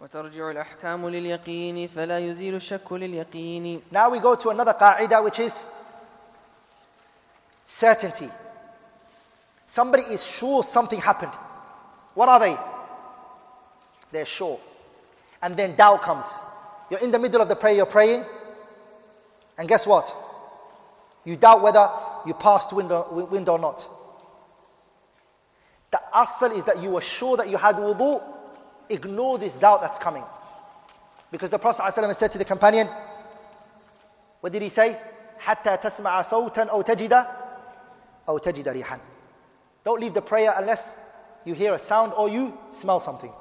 Now. 0.00 0.06
وترجع 0.06 0.50
الأحكام 0.50 1.08
لليقين 1.08 1.88
فلا 1.88 2.18
يزيل 2.18 2.54
الشك 2.54 2.92
لليقين 2.92 3.82
Now 3.90 4.10
we 4.10 4.20
go 4.20 4.34
to 4.36 4.50
another 4.50 4.74
qa'idah 4.74 5.24
which 5.24 5.40
is 5.40 5.52
certainty. 7.80 8.28
Somebody 9.74 10.02
is 10.04 10.24
sure 10.38 10.64
something 10.72 11.00
happened. 11.00 11.32
What 12.14 12.28
are 12.28 12.40
they? 12.40 12.56
They're 14.12 14.26
sure. 14.38 14.58
And 15.42 15.58
then 15.58 15.76
doubt 15.76 16.02
comes. 16.02 16.24
You're 16.90 17.00
in 17.00 17.10
the 17.10 17.18
middle 17.18 17.42
of 17.42 17.48
the 17.48 17.56
prayer, 17.56 17.74
you're 17.74 17.86
praying, 17.86 18.24
and 19.58 19.68
guess 19.68 19.82
what? 19.86 20.04
You 21.24 21.36
doubt 21.36 21.62
whether 21.62 21.88
you 22.24 22.34
passed 22.34 22.74
wind 22.74 22.92
or, 22.92 23.26
wind 23.30 23.48
or 23.48 23.58
not. 23.58 23.80
The 25.90 25.98
asal 26.14 26.58
is 26.58 26.64
that 26.66 26.82
you 26.82 26.90
were 26.90 27.02
sure 27.18 27.36
that 27.36 27.48
you 27.48 27.56
had 27.56 27.76
wudu, 27.76 28.20
ignore 28.90 29.38
this 29.38 29.52
doubt 29.60 29.80
that's 29.82 30.02
coming. 30.02 30.24
Because 31.30 31.50
the 31.50 31.58
Prophet 31.58 31.82
ﷺ 31.82 32.18
said 32.18 32.32
to 32.32 32.38
the 32.38 32.44
companion, 32.44 32.88
what 34.40 34.52
did 34.52 34.62
he 34.62 34.70
say? 34.70 34.98
حتى 35.38 35.76
تسمع 35.76 36.22
صوتا 36.22 36.70
أو 36.70 36.82
تجد 36.82 37.26
أو 38.28 38.38
تجد 38.38 38.68
ريحا. 38.68 38.98
Don't 39.84 40.00
leave 40.00 40.14
the 40.14 40.22
prayer 40.22 40.52
unless 40.56 40.80
you 41.44 41.54
hear 41.54 41.74
a 41.74 41.86
sound 41.86 42.12
or 42.16 42.28
you 42.28 42.52
smell 42.80 43.00
something. 43.00 43.32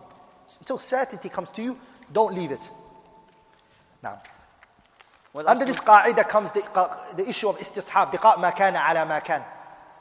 Until 0.60 0.78
certainty 0.78 1.30
comes 1.30 1.50
to 1.56 1.62
you, 1.64 1.78
don't 2.14 2.36
leave 2.36 2.52
it. 2.52 2.60
Now, 4.04 4.22
under 5.36 5.66
this 5.66 5.80
qa'idah 5.80 6.30
comes 6.30 6.50
the, 6.54 6.62
the 7.18 7.28
issue 7.28 7.48
of 7.48 7.56
istishab, 7.56 8.12
بقاء 8.12 8.40
ما 8.40 8.52
كان 8.52 8.76
على 8.76 9.06
ما 9.06 9.20
كان. 9.20 9.44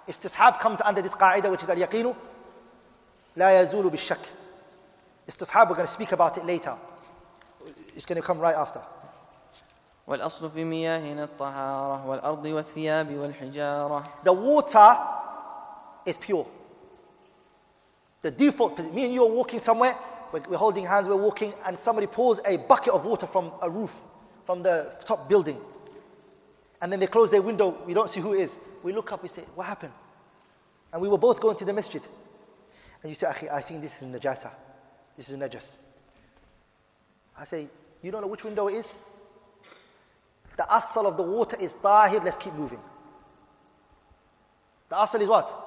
Istishab 0.09 0.61
comes 0.61 0.81
under 0.85 1.01
this 1.01 1.13
qa'idah 1.13 1.51
which 1.51 1.63
is 1.63 1.69
al-yaqinu 1.69 2.15
لا 3.37 3.61
يزول 3.63 3.91
بالشك. 3.91 4.29
Istishab, 5.29 5.71
we're 5.71 5.77
going 5.77 5.89
to 5.89 5.95
speak 5.95 6.13
about 6.13 6.37
it 6.37 6.45
later. 6.45 6.77
It's 7.95 8.05
going 8.07 8.21
to 8.21 8.27
come 8.27 8.41
right 8.41 8.55
after. 8.55 8.81
والأصل 10.07 10.51
في 10.51 10.65
مياهنا 10.65 11.25
الطهارة 11.25 12.07
والأرض 12.07 12.45
والثياب 12.45 13.15
والحجارة 13.17 14.05
The 14.25 14.33
water 14.33 14.97
is 16.07 16.17
pure. 16.21 16.47
The 18.23 18.31
default, 18.31 18.79
me 18.79 19.05
and 19.05 19.15
you 19.15 19.25
are 19.25 19.33
walking 19.33 19.61
somewhere, 19.65 19.97
we're, 20.33 20.43
we're 20.49 20.59
holding 20.59 20.85
hands, 20.87 21.09
we're 21.09 21.17
walking, 21.17 21.55
and 21.65 21.79
somebody 21.85 22.07
pours 22.07 22.39
a 22.47 22.57
bucket 22.69 22.93
of 22.93 23.05
water 23.05 23.29
from 23.33 23.53
a 23.63 23.71
roof, 23.71 23.91
from 24.47 24.63
the 24.63 24.93
top 25.07 25.29
building. 25.29 25.59
And 26.83 26.93
then 26.93 27.01
they 27.01 27.07
close 27.07 27.31
their 27.31 27.43
window, 27.43 27.83
we 27.87 27.95
don't 27.95 28.11
see 28.11 28.21
who 28.21 28.35
it 28.35 28.45
is. 28.45 28.51
We 28.83 28.93
look 28.93 29.11
up, 29.13 29.23
we 29.23 29.31
say, 29.31 29.45
What 29.55 29.67
happened? 29.67 29.93
And 30.93 31.01
we 31.01 31.09
were 31.09 31.19
both 31.19 31.41
going 31.41 31.59
to 31.59 31.65
the 31.65 31.73
masjid. 31.73 32.03
And 33.03 33.11
you 33.11 33.17
say, 33.17 33.27
Akhi, 33.27 33.51
I 33.51 33.67
think 33.67 33.83
this 33.83 33.93
is 34.01 34.07
najasa. 34.07 34.51
This 35.19 35.29
is 35.29 35.37
najas. 35.37 35.65
I 37.37 37.47
say, 37.47 37.69
You 38.03 38.11
don't 38.11 38.23
know 38.23 38.29
which 38.29 38.45
window 38.45 38.69
it 38.69 38.75
is? 38.75 38.87
The 40.57 40.65
asal 40.65 41.07
of 41.07 41.17
the 41.17 41.23
water 41.23 41.57
is 41.57 41.73
tahir, 41.83 42.21
let's 42.25 42.43
keep 42.43 42.53
moving. 42.53 42.81
The 44.89 44.97
asal 44.97 45.21
is 45.21 45.29
what? 45.29 45.65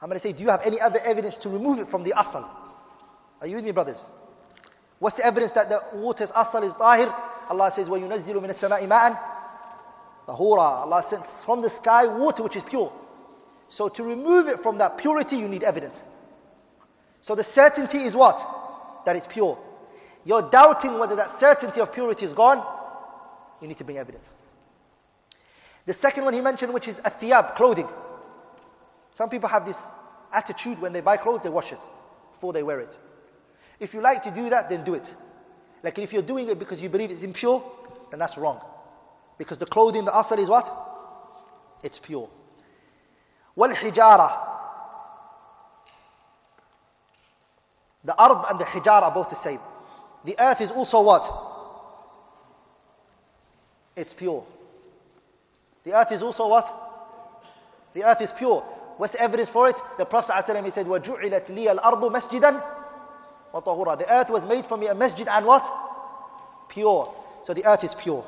I'm 0.00 0.08
going 0.08 0.20
to 0.20 0.26
say, 0.26 0.32
do 0.32 0.42
you 0.42 0.50
have 0.50 0.60
any 0.64 0.80
other 0.80 1.00
evidence 1.00 1.34
to 1.42 1.48
remove 1.48 1.78
it 1.78 1.88
from 1.90 2.04
the 2.04 2.10
asal? 2.10 2.48
Are 3.40 3.46
you 3.46 3.56
with 3.56 3.64
me, 3.64 3.72
brothers? 3.72 4.00
What's 5.00 5.16
the 5.16 5.26
evidence 5.26 5.52
that 5.54 5.68
the 5.68 5.98
water's 5.98 6.30
asal 6.30 6.62
is 6.62 6.72
tahir? 6.78 7.12
Allah 7.50 7.72
says, 7.74 7.88
وَيُنَزِّلُ 7.88 8.34
مِنَ 8.34 8.54
السَّمَاءِ 8.58 8.86
مَاءً 8.86 9.18
طَهُورًا 10.28 10.84
Allah 10.84 11.04
sends 11.08 11.26
from 11.46 11.62
the 11.62 11.70
sky 11.80 12.06
water 12.06 12.42
which 12.42 12.56
is 12.56 12.62
pure. 12.68 12.92
So 13.70 13.88
to 13.88 14.02
remove 14.02 14.46
it 14.46 14.58
from 14.62 14.78
that 14.78 14.98
purity, 14.98 15.36
you 15.36 15.48
need 15.48 15.62
evidence. 15.62 15.96
So 17.23 17.35
the 17.35 17.45
certainty 17.55 17.99
is 17.99 18.15
what? 18.15 18.37
That 19.05 19.15
it's 19.15 19.27
pure. 19.31 19.57
You're 20.25 20.49
doubting 20.49 20.99
whether 20.99 21.15
that 21.15 21.39
certainty 21.39 21.79
of 21.79 21.93
purity 21.93 22.25
is 22.25 22.33
gone, 22.33 22.63
you 23.61 23.67
need 23.67 23.77
to 23.77 23.83
bring 23.83 23.97
evidence. 23.97 24.25
The 25.85 25.93
second 25.95 26.23
one 26.23 26.33
he 26.33 26.41
mentioned, 26.41 26.73
which 26.73 26.87
is 26.87 26.95
athiyab, 26.97 27.55
clothing. 27.55 27.87
Some 29.15 29.29
people 29.29 29.49
have 29.49 29.65
this 29.65 29.75
attitude 30.31 30.81
when 30.81 30.93
they 30.93 31.01
buy 31.01 31.17
clothes, 31.17 31.41
they 31.43 31.49
wash 31.49 31.71
it 31.71 31.79
before 32.33 32.53
they 32.53 32.63
wear 32.63 32.79
it. 32.79 32.93
If 33.79 33.93
you 33.93 34.01
like 34.01 34.23
to 34.23 34.33
do 34.33 34.49
that, 34.49 34.69
then 34.69 34.83
do 34.83 34.93
it. 34.93 35.07
Like 35.83 35.99
if 35.99 36.13
you're 36.13 36.21
doing 36.25 36.47
it 36.47 36.57
because 36.57 36.79
you 36.79 36.89
believe 36.89 37.11
it's 37.11 37.23
impure, 37.23 37.63
then 38.09 38.19
that's 38.19 38.37
wrong. 38.37 38.61
Because 39.37 39.59
the 39.59 39.65
clothing, 39.65 40.05
the 40.05 40.17
asal 40.17 40.41
is 40.41 40.49
what? 40.49 40.65
It's 41.83 41.99
pure. 42.05 42.29
Wal-hijara. 43.55 44.52
The 48.04 48.14
ard 48.16 48.44
and 48.50 48.60
the 48.60 48.64
hijara 48.64 49.02
are 49.02 49.14
both 49.14 49.30
the 49.30 49.42
same. 49.42 49.60
The 50.24 50.38
earth 50.38 50.60
is 50.60 50.70
also 50.70 51.02
what? 51.02 51.22
It's 53.96 54.14
pure. 54.14 54.44
The 55.84 55.92
earth 55.92 56.12
is 56.12 56.22
also 56.22 56.48
what? 56.48 56.66
The 57.94 58.04
earth 58.04 58.20
is 58.20 58.30
pure. 58.38 58.62
What's 58.96 59.12
the 59.12 59.20
evidence 59.20 59.48
for 59.52 59.68
it? 59.68 59.76
The 59.96 60.04
Prophet 60.04 60.30
ﷺ 60.32 60.64
he 60.64 60.70
said, 60.72 60.86
وَجُعِلَتْ 60.86 61.50
لِيَ 61.50 61.78
الْأَرْضُ 61.78 62.02
مَسْجِدًا 62.12 62.62
وَطَهُورًا 63.54 63.98
The 63.98 64.12
earth 64.12 64.28
was 64.28 64.42
made 64.48 64.66
for 64.66 64.76
me 64.76 64.88
a 64.88 64.94
masjid 64.94 65.26
and 65.28 65.46
what? 65.46 65.62
Pure. 66.68 67.14
So 67.44 67.54
the 67.54 67.64
earth 67.64 67.84
is 67.84 67.94
pure. 68.02 68.24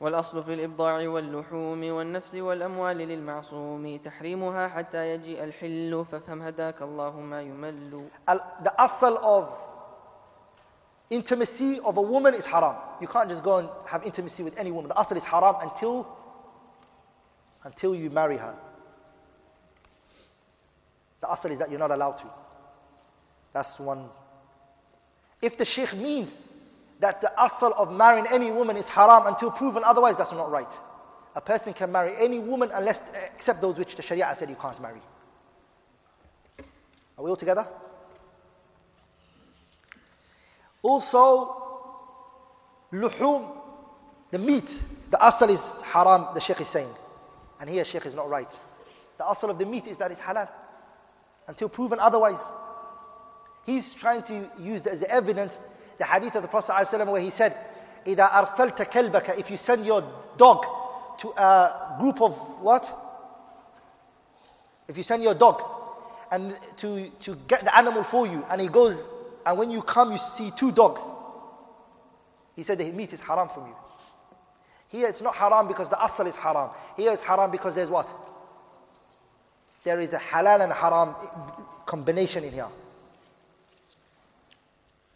والأصل 0.00 0.44
في 0.44 0.54
الإبضاع 0.54 1.08
واللحوم 1.08 1.90
والنفس 1.92 2.34
والأموال 2.34 2.96
للمعصوم 2.96 3.96
تحريمها 3.98 4.68
حتى 4.68 5.10
يجيء 5.10 5.44
الحل 5.44 6.04
فافهم 6.12 6.42
هداك 6.42 6.82
الله 6.82 7.20
ما 7.20 7.42
يمل 7.42 8.08
The 8.64 8.72
asal 8.78 9.16
of 9.18 9.48
intimacy 11.10 11.78
of 11.84 11.96
a 11.98 12.02
woman 12.02 12.34
is 12.34 12.44
haram. 12.46 12.74
You 13.00 13.06
can't 13.06 13.28
just 13.28 13.44
go 13.44 13.58
and 13.58 13.68
have 13.86 14.02
intimacy 14.02 14.42
with 14.42 14.54
any 14.56 14.72
woman. 14.72 14.88
The 14.88 15.00
asal 15.00 15.16
is 15.16 15.22
haram 15.22 15.56
until, 15.60 16.06
until 17.64 17.94
you 17.94 18.10
marry 18.10 18.38
her. 18.38 18.56
The 21.20 21.28
asal 21.30 21.52
is 21.52 21.58
that 21.60 21.70
you're 21.70 21.78
not 21.78 21.92
allowed 21.92 22.16
to. 22.22 22.34
That's 23.54 23.78
one. 23.78 24.08
If 25.40 25.56
the 25.58 25.64
sheikh 25.64 25.92
means 25.94 26.30
that 27.01 27.21
the 27.21 27.29
asal 27.33 27.73
of 27.77 27.91
marrying 27.91 28.25
any 28.31 28.51
woman 28.51 28.77
is 28.77 28.85
haram 28.85 29.27
until 29.27 29.51
proven 29.51 29.83
otherwise, 29.83 30.15
that's 30.17 30.31
not 30.31 30.49
right. 30.49 30.67
A 31.35 31.41
person 31.41 31.73
can 31.73 31.91
marry 31.91 32.13
any 32.23 32.39
woman 32.39 32.71
unless, 32.73 32.97
except 33.35 33.61
those 33.61 33.77
which 33.77 33.95
the 33.95 34.01
Sharia 34.01 34.35
said 34.39 34.49
you 34.49 34.55
can't 34.59 34.81
marry. 34.81 35.01
Are 37.17 37.23
we 37.23 37.29
all 37.29 37.37
together? 37.37 37.67
Also, 40.81 41.53
luhum, 42.93 43.55
the 44.31 44.37
meat, 44.37 44.69
the 45.11 45.17
asal 45.17 45.53
is 45.53 45.59
haram, 45.85 46.27
the 46.33 46.41
Shaykh 46.41 46.61
is 46.61 46.67
saying. 46.73 46.93
And 47.59 47.69
here 47.69 47.85
Shaykh 47.91 48.05
is 48.05 48.15
not 48.15 48.29
right. 48.29 48.47
The 49.17 49.25
asal 49.25 49.51
of 49.51 49.57
the 49.57 49.65
meat 49.65 49.85
is 49.87 49.97
that 49.97 50.11
it's 50.11 50.21
halal. 50.21 50.47
Until 51.47 51.69
proven 51.69 51.99
otherwise. 51.99 52.39
He's 53.65 53.85
trying 53.99 54.23
to 54.23 54.49
use 54.61 54.83
that 54.83 54.93
as 54.93 55.03
evidence 55.09 55.51
the 55.98 56.04
hadith 56.04 56.34
of 56.34 56.42
the 56.42 56.48
Prophet 56.48 56.70
ﷺ 56.72 57.10
where 57.10 57.20
he 57.20 57.30
said, 57.36 57.54
إِذَا 58.06 58.30
أَرْسَلْتَ 58.30 58.92
كَلْبَكَ 58.92 59.38
If 59.38 59.50
you 59.50 59.56
send 59.64 59.84
your 59.86 60.02
dog 60.38 60.64
to 61.20 61.28
a 61.28 61.96
group 62.00 62.20
of 62.20 62.32
what? 62.62 62.82
If 64.88 64.96
you 64.96 65.02
send 65.02 65.22
your 65.22 65.38
dog 65.38 65.60
and 66.30 66.54
to, 66.80 67.08
to 67.24 67.36
get 67.48 67.62
the 67.64 67.76
animal 67.76 68.04
for 68.10 68.26
you 68.26 68.42
and 68.50 68.60
he 68.60 68.68
goes 68.68 68.98
and 69.44 69.58
when 69.58 69.70
you 69.70 69.82
come 69.82 70.12
you 70.12 70.18
see 70.36 70.50
two 70.58 70.72
dogs. 70.72 71.00
He 72.54 72.64
said 72.64 72.78
the 72.78 72.90
meat 72.90 73.10
is 73.12 73.20
haram 73.20 73.48
from 73.54 73.66
you. 73.68 73.74
Here 74.88 75.08
it's 75.08 75.22
not 75.22 75.34
haram 75.34 75.68
because 75.68 75.88
the 75.88 75.96
asal 76.02 76.26
is 76.26 76.34
haram. 76.34 76.70
Here 76.96 77.12
it's 77.12 77.22
haram 77.22 77.50
because 77.50 77.74
there's 77.74 77.88
what? 77.90 78.06
There 79.84 80.00
is 80.00 80.10
a 80.12 80.18
halal 80.18 80.62
and 80.62 80.72
haram 80.72 81.14
combination 81.86 82.44
in 82.44 82.52
here. 82.52 82.68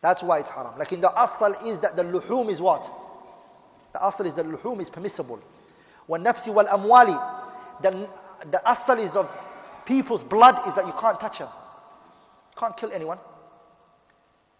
That's 0.03 0.23
why 0.23 0.41
it's 0.41 0.49
haram. 0.49 0.79
Like 0.79 0.93
in 0.93 1.01
the 1.01 1.11
asal 1.11 1.55
is 1.67 1.81
that 1.83 1.97
the 1.97 2.03
luhum 2.03 2.53
is 2.53 2.61
what? 2.61 2.83
The 3.93 3.99
asal 4.05 4.27
is 4.27 4.35
the 4.35 4.43
luhum 4.43 4.81
is 4.81 4.91
permissible. 4.91 5.41
nafsi 6.09 6.53
wal 6.53 6.67
amwali. 6.67 7.17
The, 7.83 8.09
the 8.51 8.61
asal 8.69 8.99
is 9.05 9.17
of 9.17 9.27
people's 9.87 10.23
blood 10.25 10.57
is 10.69 10.75
that 10.77 10.87
you 10.87 10.93
can't 11.01 11.19
touch 11.21 11.39
them. 11.39 11.49
You 11.49 12.61
can't 12.61 12.77
kill 12.77 12.93
anyone. 12.93 13.19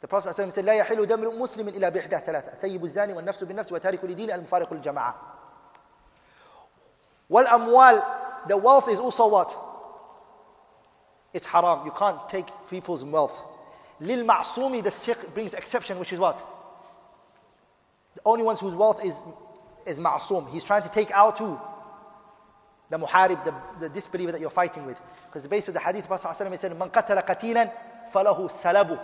The 0.01 0.09
Prophet 0.09 0.35
ﷺ 0.37 0.55
said, 0.55 0.65
لا 0.65 0.75
يحل 0.75 1.07
دم 1.07 1.41
مسلم 1.41 1.69
إلا 1.69 1.89
بإحدى 1.89 2.19
ثلاثة 2.19 2.61
ثيب 2.61 2.85
الزاني 2.85 3.13
والنفس 3.13 3.45
بالنفس 3.45 3.73
وتارك 3.73 4.05
لدين 4.05 4.31
المفارق 4.31 4.73
الجماعة 4.73 5.15
والأموال 7.31 8.03
The 8.49 8.57
wealth 8.57 8.85
is 8.89 8.99
also 9.01 9.27
what? 9.27 9.49
It's 11.35 11.47
haram. 11.47 11.85
You 11.85 11.93
can't 11.99 12.19
take 12.31 12.47
people's 12.71 13.03
wealth. 13.05 13.33
Lil 14.02 14.26
ma'sumi, 14.26 14.84
the 14.84 14.92
Sheikh 15.06 15.34
brings 15.36 15.54
exception, 15.54 16.00
which 16.00 16.12
is 16.12 16.20
what? 16.20 16.36
The 18.16 18.22
only 18.26 18.44
ones 18.44 18.60
whose 18.60 18.74
wealth 18.74 18.98
is, 19.04 19.14
is 19.86 20.00
ma'sum. 20.00 20.52
He's 20.52 20.66
trying 20.66 20.82
to 20.82 20.92
take 20.94 21.12
out 21.12 21.38
who? 21.38 21.56
The 22.90 22.98
muharib, 22.98 23.46
the, 23.46 23.54
the 23.80 23.90
disbeliever 23.90 24.32
that 24.32 24.42
you're 24.42 24.50
fighting 24.50 24.88
with. 24.88 24.98
Because 25.28 25.44
the 25.44 25.50
base 25.50 25.68
of 25.68 25.76
the 25.76 25.80
hadith, 25.80 26.08
Prophet 26.08 26.28
ﷺ 26.28 26.62
said, 26.62 26.78
Man 26.78 26.90
qatala 26.90 27.24
qatilan 27.24 27.72
falahu 28.14 28.50
salabu. 28.64 29.00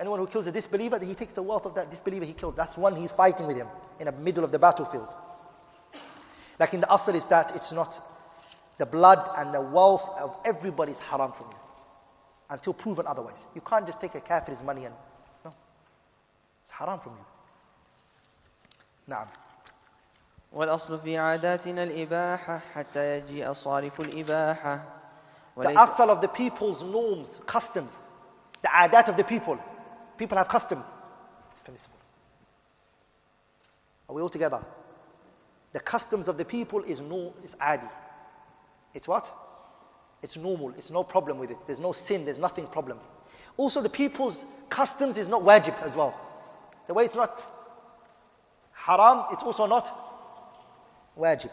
Anyone 0.00 0.18
who 0.18 0.26
kills 0.26 0.46
a 0.46 0.52
disbeliever, 0.52 0.98
he 0.98 1.14
takes 1.14 1.34
the 1.34 1.42
wealth 1.42 1.66
of 1.66 1.74
that 1.74 1.90
disbeliever 1.90 2.24
he 2.24 2.32
killed. 2.32 2.56
That's 2.56 2.76
one 2.78 2.96
he's 2.96 3.12
fighting 3.16 3.46
with 3.46 3.58
him 3.58 3.68
in 4.00 4.06
the 4.06 4.12
middle 4.12 4.42
of 4.42 4.50
the 4.50 4.58
battlefield. 4.58 5.08
Like 6.58 6.72
in 6.72 6.80
the 6.80 6.86
asr 6.86 7.14
is 7.14 7.24
that 7.28 7.52
it's 7.54 7.70
not 7.72 7.92
the 8.78 8.86
blood 8.86 9.18
and 9.36 9.54
the 9.54 9.60
wealth 9.60 10.02
of 10.18 10.30
everybody 10.44 10.92
is 10.92 10.98
haram 11.10 11.32
from 11.36 11.50
you 11.50 11.56
until 12.53 12.73
proven 12.73 13.05
otherwise. 13.07 13.37
You 13.55 13.61
can't 13.61 13.85
just 13.85 13.99
take 14.01 14.15
a 14.15 14.21
kafir's 14.21 14.61
money 14.63 14.85
and, 14.85 14.95
no. 15.45 15.51
It's 16.63 16.71
haram 16.71 16.99
from 16.99 17.13
you. 17.13 17.25
نعم. 19.07 19.27
والأصل 20.53 20.99
في 20.99 21.17
عاداتنا 21.17 21.83
الإباحة 21.83 22.59
حتى 22.73 23.17
يجيء 23.17 23.53
صارف 23.53 24.01
الإباحة 24.01 24.79
The 25.57 25.77
asal 25.77 26.09
of 26.09 26.21
the 26.21 26.29
people's 26.29 26.81
norms, 26.81 27.27
customs, 27.45 27.91
the 28.61 28.69
adat 28.69 29.09
of 29.09 29.17
the 29.17 29.25
people. 29.25 29.57
People 30.17 30.37
have 30.37 30.47
customs. 30.47 30.85
It's 31.51 31.61
permissible. 31.61 31.97
Are 34.07 34.15
we 34.15 34.21
all 34.21 34.29
together? 34.29 34.61
The 35.73 35.81
customs 35.81 36.29
of 36.29 36.37
the 36.37 36.45
people 36.45 36.83
is 36.83 36.99
no, 37.01 37.33
is 37.43 37.51
adi. 37.59 37.89
It's 38.93 39.07
what? 39.07 39.25
It's 40.24 40.36
normal. 40.38 40.72
It's 40.78 40.88
no 40.88 41.04
problem 41.04 41.38
with 41.38 41.50
it. 41.50 41.58
There's 41.66 41.78
no 41.78 41.92
sin. 41.92 42.24
There's 42.24 42.38
nothing 42.38 42.66
problem. 42.68 42.98
Also, 43.58 43.82
the 43.82 43.90
people's 43.90 44.34
customs 44.70 45.18
is 45.18 45.28
not 45.28 45.42
wajib 45.42 45.80
as 45.86 45.94
well. 45.94 46.18
The 46.88 46.94
way 46.94 47.04
it's 47.04 47.14
not 47.14 47.38
haram, 48.72 49.26
it's 49.32 49.42
also 49.42 49.66
not 49.66 49.84
wajib. 51.18 51.50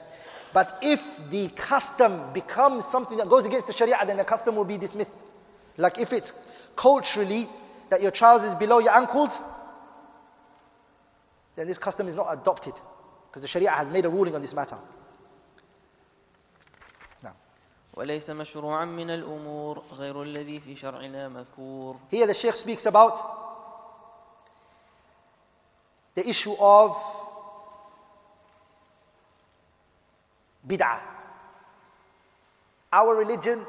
But 0.53 0.67
if 0.81 1.01
the 1.29 1.49
custom 1.67 2.31
becomes 2.33 2.85
something 2.93 3.17
that 3.17 3.27
goes 3.27 3.45
against 3.45 3.67
the 3.67 3.73
sharia, 3.73 3.97
then 4.07 4.15
the 4.15 4.23
custom 4.23 4.55
will 4.55 4.63
be 4.63 4.77
dismissed. 4.77 5.11
Like 5.75 5.97
if 5.97 6.13
it's 6.13 6.31
culturally 6.81 7.49
that 7.89 8.01
your 8.01 8.11
trousers 8.11 8.57
below 8.57 8.79
your 8.79 8.95
ankles, 8.95 9.31
then 11.57 11.67
this 11.67 11.77
custom 11.77 12.07
is 12.07 12.15
not 12.15 12.31
adopted. 12.31 12.73
Because 13.27 13.41
the 13.41 13.49
sharia 13.49 13.71
has 13.71 13.91
made 13.91 14.05
a 14.05 14.09
ruling 14.09 14.33
on 14.33 14.41
this 14.41 14.53
matter. 14.53 14.77
وليس 17.93 18.29
مشروعا 18.29 18.85
من 18.85 19.09
الأمور 19.09 19.83
غير 19.91 20.21
الذي 20.21 20.59
في 20.59 20.75
شرعنا 20.75 21.29
مذكور 21.29 21.95
Here 22.11 22.27
the 22.27 22.33
Sheikh 22.33 22.55
speaks 22.55 22.85
about 22.85 23.13
the 26.15 26.27
issue 26.27 26.53
of 26.59 26.91
bid'ah. 30.67 30.99
Our 32.93 33.15
religion, 33.15 33.65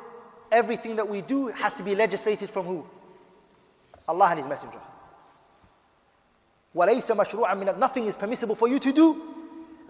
everything 0.51 0.97
that 0.97 1.09
we 1.09 1.23
do 1.23 1.49
has 1.49 1.73
to 1.79 1.85
be 1.85 1.95
legislated 1.95 2.51
from 2.51 2.67
who? 2.67 2.85
Allah 4.09 4.27
and 4.31 4.39
His 4.41 4.49
Messenger. 4.49 4.81
وليس 6.75 7.11
مشروعا 7.11 7.55
من 7.55 7.79
nothing 7.79 8.07
is 8.07 8.15
permissible 8.15 8.57
for 8.57 8.69
you 8.69 8.79
to 8.81 8.93
do 8.93 9.17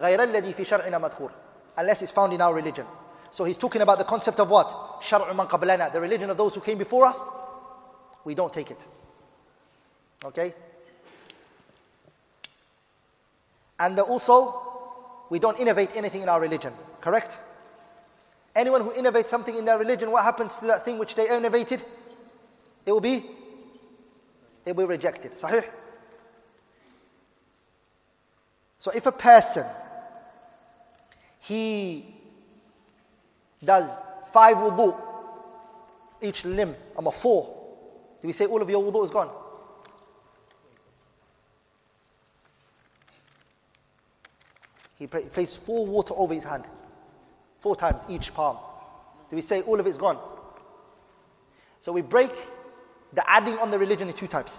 غير 0.01 0.23
الذي 0.23 0.53
في 0.55 0.65
شرعنا 0.65 0.99
مذكور 0.99 1.31
unless 1.79 2.03
it's 2.03 2.13
found 2.13 2.33
in 2.33 2.41
our 2.41 2.55
religion. 2.55 2.87
So 3.34 3.44
he's 3.44 3.58
talking 3.58 3.82
about 3.82 3.98
the 3.98 4.06
concept 4.06 4.40
of 4.40 4.50
what? 4.50 4.68
شرع 5.10 5.32
من 5.34 5.48
قبلنا, 5.48 5.94
the 5.94 6.00
religion 6.00 6.30
of 6.30 6.38
those 6.38 6.54
who 6.54 6.62
came 6.62 6.78
before 6.78 7.06
us. 7.06 7.18
We 8.26 8.36
don't 8.36 8.54
take 8.54 8.72
it. 8.72 8.80
Okay? 10.24 10.54
And 13.80 14.00
also, 14.00 14.62
we 15.30 15.40
don't 15.40 15.60
innovate 15.60 15.90
anything 15.96 16.24
in 16.24 16.30
our 16.30 16.42
religion. 16.42 16.74
Correct? 17.02 17.30
Anyone 18.56 18.82
who 18.82 18.92
innovates 18.92 19.30
something 19.30 19.56
in 19.56 19.66
their 19.66 19.78
religion, 19.78 20.12
what 20.12 20.24
happens 20.24 20.52
to 20.62 20.68
that 20.68 20.84
thing 20.84 20.98
which 20.98 21.16
they 21.16 21.30
innovated? 21.30 21.82
It 22.86 22.92
will 22.92 23.02
be, 23.02 23.30
it 24.66 24.76
will 24.76 24.88
be 24.88 24.90
rejected. 24.90 25.34
Sahih? 25.44 25.64
So 28.80 28.92
if 28.92 29.06
a 29.06 29.12
person, 29.12 29.66
he 31.42 32.16
does 33.65 33.89
five 34.33 34.57
wudu, 34.57 34.97
each 36.21 36.45
limb, 36.45 36.75
I'm 36.97 37.07
a 37.07 37.13
four, 37.23 37.63
do 38.21 38.29
we 38.29 38.33
say 38.33 38.47
all 38.47 38.63
of 38.63 38.69
your 38.69 38.83
wudu 38.83 39.05
is 39.05 39.11
gone? 39.11 39.31
He 44.99 45.09
placed 45.09 45.59
four 45.67 45.85
water 45.87 46.15
over 46.17 46.33
his 46.33 46.45
hand, 46.45 46.65
four 47.61 47.75
times 47.75 48.01
each 48.09 48.33
palm. 48.35 48.59
Do 49.31 49.37
we 49.37 49.43
say 49.43 49.63
all 49.63 49.81
of 49.81 49.87
it's 49.87 49.97
gone? 49.97 50.19
So 51.85 51.91
we 51.91 52.03
break 52.03 52.31
the 53.13 53.29
adding 53.29 53.55
on 53.55 53.73
the 53.73 53.79
religion 53.79 54.09
in 54.09 54.17
two 54.17 54.29
types. 54.29 54.53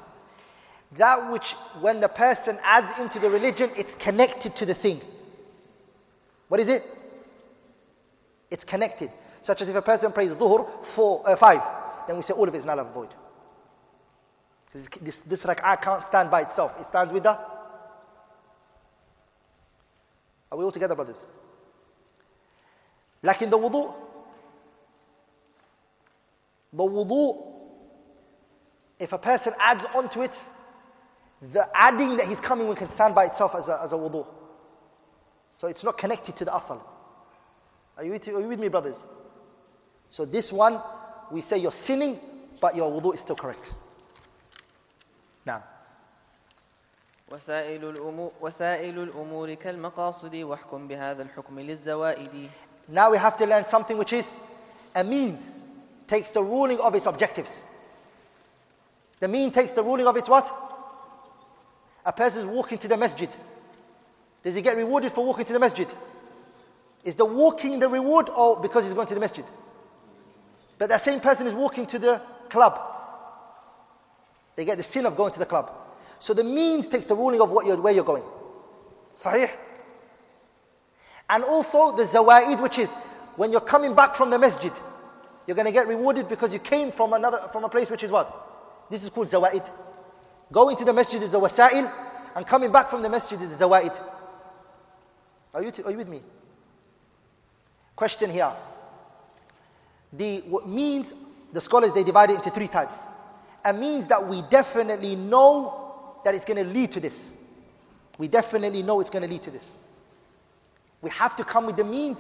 That 0.97 1.31
which, 1.31 1.43
when 1.81 2.01
the 2.01 2.09
person 2.09 2.57
adds 2.61 2.99
into 2.99 3.19
the 3.19 3.29
religion, 3.29 3.69
it's 3.75 3.91
connected 4.03 4.53
to 4.57 4.65
the 4.65 4.75
thing. 4.75 5.01
What 6.49 6.59
is 6.59 6.67
it? 6.67 6.83
It's 8.53 8.63
connected. 8.65 9.09
Such 9.43 9.61
as 9.61 9.67
if 9.67 9.75
a 9.75 9.81
person 9.81 10.11
prays 10.11 10.31
dhuhr 10.33 10.69
four, 10.95 11.27
uh, 11.27 11.35
five, 11.39 11.59
then 12.07 12.17
we 12.17 12.21
say 12.21 12.33
all 12.33 12.47
of 12.47 12.53
it 12.53 12.59
is 12.59 12.65
null 12.65 12.79
and 12.79 12.93
void. 12.93 13.09
This, 14.71 14.87
this, 15.01 15.15
this 15.27 15.43
rak'ah 15.43 15.83
can't 15.83 16.03
stand 16.07 16.29
by 16.29 16.41
itself. 16.41 16.71
It 16.79 16.85
stands 16.89 17.11
with 17.11 17.23
the. 17.23 17.31
Are 20.51 20.57
we 20.57 20.63
all 20.63 20.71
together, 20.71 20.93
brothers? 20.93 21.17
Like 23.23 23.41
in 23.41 23.49
the 23.49 23.57
wudu, 23.57 23.91
the 26.73 26.83
wudu, 26.83 27.41
if 28.99 29.11
a 29.13 29.17
person 29.17 29.53
adds 29.59 29.83
onto 29.95 30.21
it, 30.21 30.35
the 31.41 31.65
adding 31.73 32.17
that 32.17 32.27
he's 32.27 32.39
coming 32.47 32.67
with 32.67 32.77
can 32.77 32.91
stand 32.93 33.15
by 33.15 33.25
itself 33.25 33.53
as 33.57 33.67
a, 33.67 33.81
as 33.83 33.91
a 33.93 33.95
wudu. 33.95 34.27
So 35.57 35.67
it's 35.67 35.83
not 35.83 35.97
connected 35.97 36.37
to 36.37 36.45
the 36.45 36.55
asal. 36.55 36.92
Are 37.96 38.04
you, 38.04 38.12
with, 38.12 38.28
are 38.28 38.40
you 38.40 38.48
with 38.48 38.60
me, 38.60 38.68
brothers? 38.68 38.96
So 40.10 40.24
this 40.24 40.50
one, 40.52 40.80
we 41.32 41.42
say 41.42 41.58
you're 41.58 41.72
sinning, 41.86 42.20
but 42.60 42.74
your 42.74 42.90
wudu 42.90 43.14
is 43.14 43.20
still 43.20 43.36
correct. 43.36 43.62
Now. 45.44 45.64
وسائل 47.30 47.84
الأمور, 47.84 48.32
وسائل 48.40 48.98
الأمور 48.98 49.54
كالمقاصد 49.54 50.34
واحكم 50.34 50.88
بهذا 50.88 51.22
الحكم 51.22 51.60
للزوائد 51.60 52.48
Now 52.88 53.10
we 53.10 53.18
have 53.18 53.36
to 53.36 53.44
learn 53.44 53.66
something 53.70 53.98
which 53.98 54.14
is 54.14 54.24
a 54.94 55.04
means 55.04 55.38
takes 56.08 56.28
the 56.32 56.42
ruling 56.42 56.78
of 56.78 56.94
its 56.94 57.06
objectives. 57.06 57.50
The 59.20 59.28
mean 59.28 59.52
takes 59.52 59.72
the 59.74 59.82
ruling 59.82 60.06
of 60.06 60.16
its 60.16 60.28
what? 60.28 60.46
A 62.06 62.12
person 62.12 62.40
is 62.40 62.46
walking 62.46 62.78
to 62.78 62.88
the 62.88 62.96
masjid. 62.96 63.28
Does 64.42 64.54
he 64.54 64.62
get 64.62 64.76
rewarded 64.76 65.12
for 65.12 65.26
walking 65.26 65.44
to 65.46 65.52
the 65.52 65.58
masjid? 65.58 65.86
Is 67.03 67.15
the 67.15 67.25
walking 67.25 67.79
the 67.79 67.89
reward 67.89 68.29
or 68.33 68.61
because 68.61 68.85
he's 68.85 68.93
going 68.93 69.07
to 69.07 69.13
the 69.13 69.19
masjid? 69.19 69.45
But 70.79 70.89
that 70.89 71.03
same 71.03 71.19
person 71.19 71.47
is 71.47 71.53
walking 71.53 71.85
to 71.87 71.99
the 71.99 72.21
club. 72.49 72.79
They 74.55 74.65
get 74.65 74.77
the 74.77 74.83
sin 74.91 75.05
of 75.05 75.17
going 75.17 75.33
to 75.33 75.39
the 75.39 75.45
club. 75.45 75.71
So 76.21 76.33
the 76.33 76.43
means 76.43 76.87
takes 76.89 77.07
the 77.07 77.15
ruling 77.15 77.41
of 77.41 77.49
what 77.49 77.65
you're, 77.65 77.81
where 77.81 77.93
you're 77.93 78.05
going. 78.05 78.23
Sahih? 79.23 79.47
And 81.29 81.43
also 81.43 81.95
the 81.97 82.07
zawaid, 82.13 82.61
which 82.61 82.77
is 82.77 82.87
when 83.35 83.51
you're 83.51 83.61
coming 83.61 83.95
back 83.95 84.15
from 84.15 84.29
the 84.29 84.37
masjid, 84.37 84.71
you're 85.47 85.55
going 85.55 85.65
to 85.65 85.71
get 85.71 85.87
rewarded 85.87 86.29
because 86.29 86.53
you 86.53 86.59
came 86.59 86.91
from 86.95 87.13
another, 87.13 87.39
from 87.51 87.63
a 87.63 87.69
place 87.69 87.89
which 87.89 88.03
is 88.03 88.11
what? 88.11 88.33
This 88.89 89.01
is 89.01 89.09
called 89.09 89.29
zawaid. 89.29 89.67
Going 90.51 90.77
to 90.77 90.85
the 90.85 90.93
masjid 90.93 91.21
is 91.21 91.31
the 91.31 91.39
wasail, 91.39 91.91
and 92.35 92.47
coming 92.47 92.71
back 92.71 92.89
from 92.89 93.01
the 93.01 93.09
masjid 93.09 93.41
is 93.41 93.49
the 93.49 93.65
zawaid. 93.65 93.91
Are 95.53 95.63
you, 95.63 95.71
are 95.85 95.91
you 95.91 95.97
with 95.97 96.07
me? 96.07 96.21
Question 97.95 98.31
here. 98.31 98.51
The 100.11 100.43
means, 100.65 101.07
the 101.53 101.61
scholars, 101.61 101.91
they 101.95 102.03
divide 102.03 102.29
it 102.29 102.35
into 102.35 102.51
three 102.51 102.67
types. 102.67 102.93
A 103.65 103.73
means 103.73 104.09
that 104.09 104.27
we 104.27 104.43
definitely 104.49 105.15
know 105.15 106.19
that 106.25 106.35
it's 106.35 106.45
going 106.45 106.63
to 106.63 106.69
lead 106.69 106.91
to 106.91 106.99
this. 106.99 107.17
We 108.17 108.27
definitely 108.27 108.83
know 108.83 108.99
it's 108.99 109.09
going 109.09 109.23
to 109.23 109.27
lead 109.27 109.43
to 109.43 109.51
this. 109.51 109.63
We 111.01 111.09
have 111.11 111.35
to 111.37 111.43
come 111.43 111.65
with 111.65 111.77
the 111.77 111.83
means, 111.83 112.17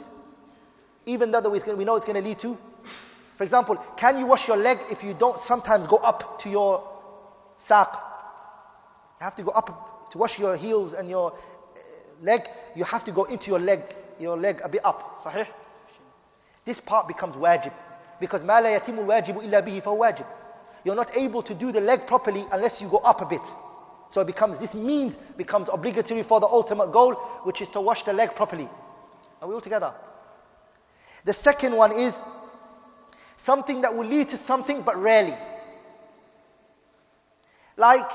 even 1.05 1.31
though 1.31 1.49
we 1.49 1.85
know 1.85 1.95
it's 1.95 2.05
going 2.05 2.21
to 2.21 2.27
lead 2.27 2.39
to. 2.41 2.57
For 3.37 3.43
example, 3.43 3.77
can 3.99 4.17
you 4.19 4.25
wash 4.25 4.47
your 4.47 4.57
leg 4.57 4.77
if 4.89 5.03
you 5.03 5.13
don't 5.13 5.37
sometimes 5.47 5.87
go 5.87 5.97
up 5.97 6.39
to 6.41 6.49
your 6.49 6.87
saq? 7.69 7.93
You 9.19 9.25
have 9.25 9.35
to 9.35 9.43
go 9.43 9.51
up 9.51 10.11
to 10.11 10.17
wash 10.17 10.37
your 10.37 10.55
heels 10.55 10.93
and 10.97 11.09
your 11.09 11.31
uh, 11.31 11.35
leg. 12.21 12.41
You 12.75 12.83
have 12.83 13.03
to 13.05 13.11
go 13.11 13.23
into 13.25 13.47
your 13.47 13.59
leg, 13.59 13.81
your 14.19 14.37
leg 14.37 14.57
a 14.63 14.69
bit 14.69 14.85
up. 14.85 15.23
Sahih? 15.25 15.45
This 16.66 16.80
part 16.86 17.08
becomes 17.08 17.36
wajib. 17.36 17.72
Because 18.20 18.42
ما 18.42 18.60
لا 18.60 18.76
يتم 18.76 18.98
الواجب 18.98 19.38
إلا 19.38 19.60
به 19.60 19.80
فهو 19.80 19.98
واجب. 19.98 20.24
You're 20.84 20.94
not 20.94 21.10
able 21.16 21.42
to 21.42 21.54
do 21.54 21.72
the 21.72 21.80
leg 21.80 22.06
properly 22.06 22.44
unless 22.52 22.80
you 22.80 22.88
go 22.90 22.98
up 22.98 23.20
a 23.20 23.26
bit. 23.26 23.42
So 24.10 24.20
it 24.20 24.26
becomes, 24.26 24.58
this 24.60 24.74
means 24.74 25.14
becomes 25.36 25.68
obligatory 25.72 26.24
for 26.26 26.40
the 26.40 26.46
ultimate 26.46 26.92
goal, 26.92 27.14
which 27.44 27.60
is 27.60 27.68
to 27.72 27.80
wash 27.80 27.98
the 28.06 28.12
leg 28.12 28.30
properly. 28.36 28.68
Are 29.40 29.48
we 29.48 29.54
all 29.54 29.60
together? 29.60 29.92
The 31.26 31.34
second 31.42 31.76
one 31.76 31.92
is 31.92 32.14
something 33.44 33.82
that 33.82 33.94
will 33.94 34.06
lead 34.06 34.30
to 34.30 34.38
something 34.46 34.82
but 34.84 34.96
rarely. 35.00 35.36
Like 37.76 38.08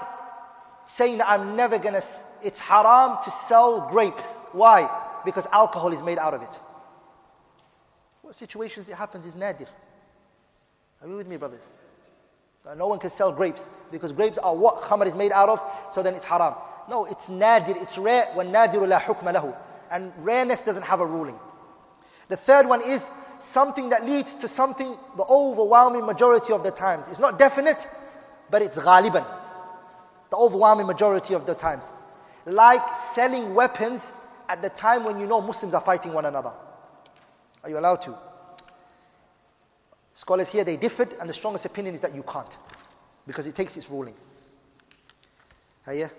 saying 0.98 1.20
that 1.20 1.30
I'm 1.30 1.56
never 1.56 1.78
gonna, 1.78 2.02
it's 2.42 2.60
haram 2.60 3.18
to 3.24 3.34
sell 3.48 3.88
grapes. 3.92 4.24
Why? 4.52 5.22
Because 5.24 5.46
alcohol 5.52 5.94
is 5.94 6.04
made 6.04 6.18
out 6.18 6.34
of 6.34 6.42
it. 6.42 6.56
What 8.29 8.37
situations 8.37 8.87
it 8.91 8.95
happens 8.95 9.25
is 9.25 9.35
nadir. 9.35 9.67
Are 11.01 11.09
you 11.09 11.17
with 11.17 11.27
me, 11.27 11.39
brothers? 11.39 11.63
So 12.63 12.75
no 12.75 12.87
one 12.87 12.99
can 12.99 13.11
sell 13.17 13.33
grapes 13.33 13.63
because 13.91 14.13
grapes 14.13 14.37
are 14.43 14.55
what 14.55 14.83
khamr 14.83 15.09
is 15.09 15.15
made 15.15 15.33
out 15.33 15.49
of, 15.49 15.59
so 15.95 16.03
then 16.03 16.13
it's 16.13 16.27
haram. 16.27 16.53
No, 16.91 17.07
it's 17.07 17.27
nadir, 17.27 17.75
it's 17.79 17.97
rare. 17.97 18.27
When 18.35 18.49
nadiru 18.49 18.87
la 18.87 19.01
hukma 19.01 19.35
lahu. 19.35 19.57
And 19.91 20.13
rareness 20.19 20.61
doesn't 20.67 20.83
have 20.83 21.01
a 21.01 21.07
ruling. 21.07 21.37
The 22.29 22.37
third 22.47 22.69
one 22.69 22.83
is 22.83 23.01
something 23.55 23.89
that 23.89 24.05
leads 24.05 24.29
to 24.43 24.49
something 24.49 24.99
the 25.17 25.25
overwhelming 25.25 26.05
majority 26.05 26.53
of 26.53 26.63
the 26.63 26.73
times. 26.73 27.05
It's 27.09 27.19
not 27.19 27.39
definite, 27.39 27.79
but 28.51 28.61
it's 28.61 28.77
ghaliban. 28.77 29.25
The 30.29 30.37
overwhelming 30.37 30.87
majority 30.87 31.33
of 31.33 31.47
the 31.47 31.55
times. 31.55 31.85
Like 32.45 32.83
selling 33.15 33.55
weapons 33.55 34.03
at 34.51 34.61
the 34.61 34.69
time 34.69 35.07
when 35.07 35.19
you 35.19 35.27
know 35.27 35.41
Muslims 35.41 35.73
are 35.73 35.83
fighting 35.83 36.13
one 36.13 36.27
another. 36.27 36.53
Are 37.64 37.70
you 37.70 37.78
allowed 37.78 37.98
to? 38.06 38.18
Scholars 40.16 40.48
here, 40.52 40.64
they 40.64 40.78
differed, 40.78 41.10
and 41.20 41.30
the 41.30 41.34
strongest 41.34 41.66
opinion 41.66 41.96
is 41.96 42.02
that 42.02 42.14
you 42.14 42.24
can't. 42.24 42.50
Because 43.26 43.46
it 43.46 43.56
takes 43.56 43.76
its 43.76 43.88
ruling. 43.90 44.16
Hiya. 45.86 46.12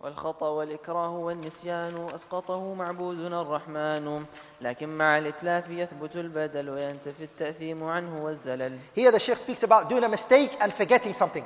والخطأ 0.00 0.48
والإكراه 0.48 1.10
والنسيان 1.10 2.06
أسقطه 2.14 2.74
معبودنا 2.74 3.42
الرحمن 3.42 4.24
لكن 4.60 4.88
مع 4.88 5.18
الإتلاف 5.18 5.70
يثبت 5.70 6.16
البدل 6.16 6.70
وينتفي 6.70 7.24
التأثيم 7.24 7.84
عنه 7.84 8.24
والزلل 8.24 8.78
Here 8.94 9.10
the 9.10 9.18
Sheikh 9.18 9.38
speaks 9.38 9.62
about 9.64 9.88
doing 9.88 10.04
a 10.04 10.08
mistake 10.08 10.50
and 10.60 10.72
forgetting 10.74 11.14
something. 11.18 11.44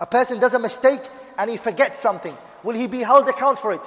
A 0.00 0.06
person 0.06 0.40
does 0.40 0.54
a 0.54 0.58
mistake 0.58 1.02
and 1.38 1.48
he 1.50 1.58
forgets 1.58 2.02
something. 2.02 2.36
Will 2.64 2.74
he 2.74 2.88
be 2.88 3.04
held 3.04 3.28
account 3.28 3.58
for 3.62 3.72
it? 3.72 3.82